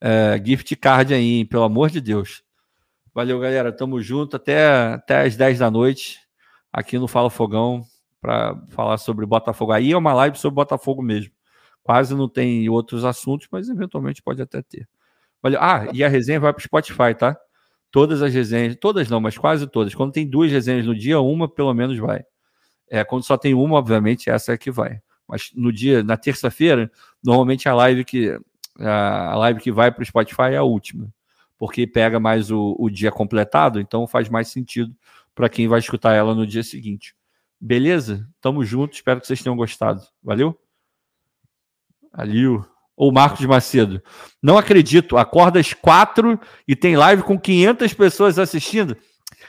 é, 0.00 0.40
gift 0.44 0.74
card 0.76 1.12
aí, 1.12 1.38
hein? 1.38 1.46
pelo 1.46 1.64
amor 1.64 1.90
de 1.90 2.00
Deus. 2.00 2.42
Valeu, 3.14 3.38
galera. 3.40 3.72
Tamo 3.72 4.00
junto 4.00 4.36
até, 4.36 4.66
até 4.94 5.22
às 5.22 5.36
10 5.36 5.58
da 5.58 5.70
noite 5.70 6.20
aqui 6.72 6.98
no 6.98 7.08
Fala 7.08 7.30
Fogão 7.30 7.82
para 8.20 8.60
falar 8.68 8.98
sobre 8.98 9.26
Botafogo. 9.26 9.72
Aí 9.72 9.92
é 9.92 9.96
uma 9.96 10.12
live 10.14 10.36
sobre 10.38 10.54
Botafogo 10.54 11.02
mesmo. 11.02 11.32
Quase 11.82 12.14
não 12.14 12.28
tem 12.28 12.68
outros 12.68 13.04
assuntos, 13.04 13.48
mas 13.50 13.68
eventualmente 13.68 14.22
pode 14.22 14.42
até 14.42 14.62
ter. 14.62 14.88
Valeu. 15.42 15.58
Ah, 15.62 15.88
e 15.92 16.04
a 16.04 16.08
resenha 16.08 16.40
vai 16.40 16.52
para 16.52 16.60
o 16.60 16.62
Spotify, 16.62 17.14
tá? 17.16 17.36
Todas 17.90 18.20
as 18.22 18.34
resenhas, 18.34 18.76
todas 18.76 19.08
não, 19.08 19.20
mas 19.20 19.38
quase 19.38 19.66
todas. 19.66 19.94
Quando 19.94 20.12
tem 20.12 20.28
duas 20.28 20.50
resenhas 20.50 20.84
no 20.84 20.94
dia, 20.94 21.20
uma 21.20 21.48
pelo 21.48 21.72
menos 21.72 21.96
vai. 21.98 22.22
É, 22.90 23.04
quando 23.04 23.24
só 23.24 23.36
tem 23.36 23.54
uma, 23.54 23.76
obviamente, 23.76 24.28
essa 24.28 24.52
é 24.52 24.58
que 24.58 24.70
vai. 24.70 25.00
Mas 25.26 25.50
no 25.54 25.72
dia, 25.72 26.02
na 26.02 26.16
terça-feira, 26.16 26.90
normalmente 27.22 27.68
a 27.68 27.74
live 27.74 28.04
que 28.04 28.38
a 28.80 29.34
live 29.36 29.60
que 29.60 29.72
vai 29.72 29.90
para 29.90 30.02
o 30.02 30.06
Spotify 30.06 30.52
é 30.52 30.56
a 30.56 30.62
última, 30.62 31.12
porque 31.58 31.86
pega 31.86 32.20
mais 32.20 32.50
o, 32.50 32.76
o 32.78 32.88
dia 32.88 33.10
completado, 33.10 33.80
então 33.80 34.06
faz 34.06 34.28
mais 34.28 34.48
sentido 34.48 34.94
para 35.34 35.48
quem 35.48 35.68
vai 35.68 35.80
escutar 35.80 36.14
ela 36.14 36.34
no 36.34 36.46
dia 36.46 36.62
seguinte. 36.62 37.14
Beleza? 37.60 38.28
Tamo 38.40 38.64
junto, 38.64 38.94
espero 38.94 39.20
que 39.20 39.26
vocês 39.26 39.42
tenham 39.42 39.56
gostado. 39.56 40.00
Valeu? 40.22 40.56
Valeu. 42.12 42.64
Ou 42.96 43.12
Marcos 43.12 43.44
Macedo. 43.44 44.02
Não 44.42 44.56
acredito, 44.56 45.16
acorda 45.16 45.60
às 45.60 45.72
quatro 45.72 46.38
e 46.66 46.74
tem 46.74 46.96
live 46.96 47.22
com 47.22 47.38
500 47.38 47.94
pessoas 47.94 48.38
assistindo. 48.38 48.96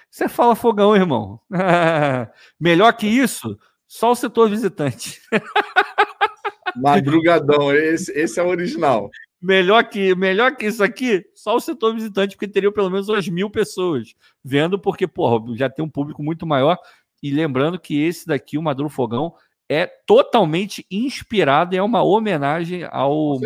Você 0.09 0.27
fala 0.27 0.55
fogão, 0.55 0.95
irmão. 0.95 1.39
Melhor 2.59 2.91
que 2.93 3.07
isso, 3.07 3.57
só 3.87 4.11
o 4.11 4.15
setor 4.15 4.49
visitante. 4.49 5.21
Madrugadão, 6.75 7.73
esse, 7.75 8.11
esse 8.11 8.39
é 8.39 8.43
o 8.43 8.47
original. 8.47 9.09
Melhor 9.41 9.87
que, 9.87 10.13
melhor 10.15 10.55
que 10.55 10.65
isso 10.65 10.83
aqui, 10.83 11.23
só 11.33 11.55
o 11.55 11.61
setor 11.61 11.93
visitante, 11.93 12.35
porque 12.35 12.47
teria 12.47 12.71
pelo 12.73 12.89
menos 12.89 13.07
umas 13.07 13.27
mil 13.29 13.49
pessoas 13.49 14.13
vendo, 14.43 14.77
porque, 14.77 15.07
porra, 15.07 15.55
já 15.55 15.69
tem 15.69 15.83
um 15.83 15.89
público 15.89 16.21
muito 16.21 16.45
maior. 16.45 16.77
E 17.23 17.31
lembrando 17.31 17.79
que 17.79 18.01
esse 18.01 18.27
daqui, 18.27 18.57
o 18.57 18.61
Maduro 18.61 18.89
Fogão, 18.89 19.33
é 19.69 19.85
totalmente 19.85 20.85
inspirado 20.91 21.73
e 21.73 21.77
é 21.77 21.83
uma 21.83 22.01
homenagem 22.01 22.83
ao, 22.89 23.39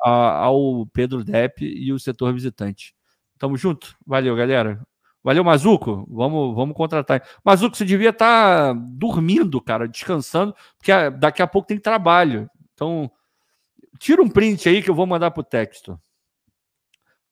a, 0.00 0.44
ao 0.44 0.86
Pedro 0.86 1.24
Depp 1.24 1.64
e 1.64 1.92
o 1.92 1.98
setor 1.98 2.32
visitante. 2.32 2.94
Tamo 3.38 3.56
junto. 3.56 3.94
Valeu, 4.06 4.34
galera. 4.36 4.80
Valeu, 5.22 5.42
Mazuco. 5.42 6.06
Vamos, 6.08 6.54
vamos 6.54 6.76
contratar. 6.76 7.22
Mazuco, 7.44 7.76
você 7.76 7.84
devia 7.84 8.10
estar 8.10 8.74
tá 8.74 8.80
dormindo, 8.92 9.60
cara, 9.60 9.88
descansando, 9.88 10.54
porque 10.78 10.92
daqui 11.18 11.42
a 11.42 11.46
pouco 11.46 11.68
tem 11.68 11.78
trabalho. 11.78 12.48
Então, 12.72 13.10
tira 13.98 14.22
um 14.22 14.28
print 14.28 14.68
aí 14.68 14.82
que 14.82 14.90
eu 14.90 14.94
vou 14.94 15.06
mandar 15.06 15.30
pro 15.30 15.42
texto. 15.42 16.00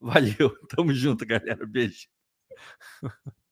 Valeu. 0.01 0.51
Tamo 0.69 0.93
junto, 0.93 1.25
galera. 1.27 1.67
Beijo. 1.67 2.07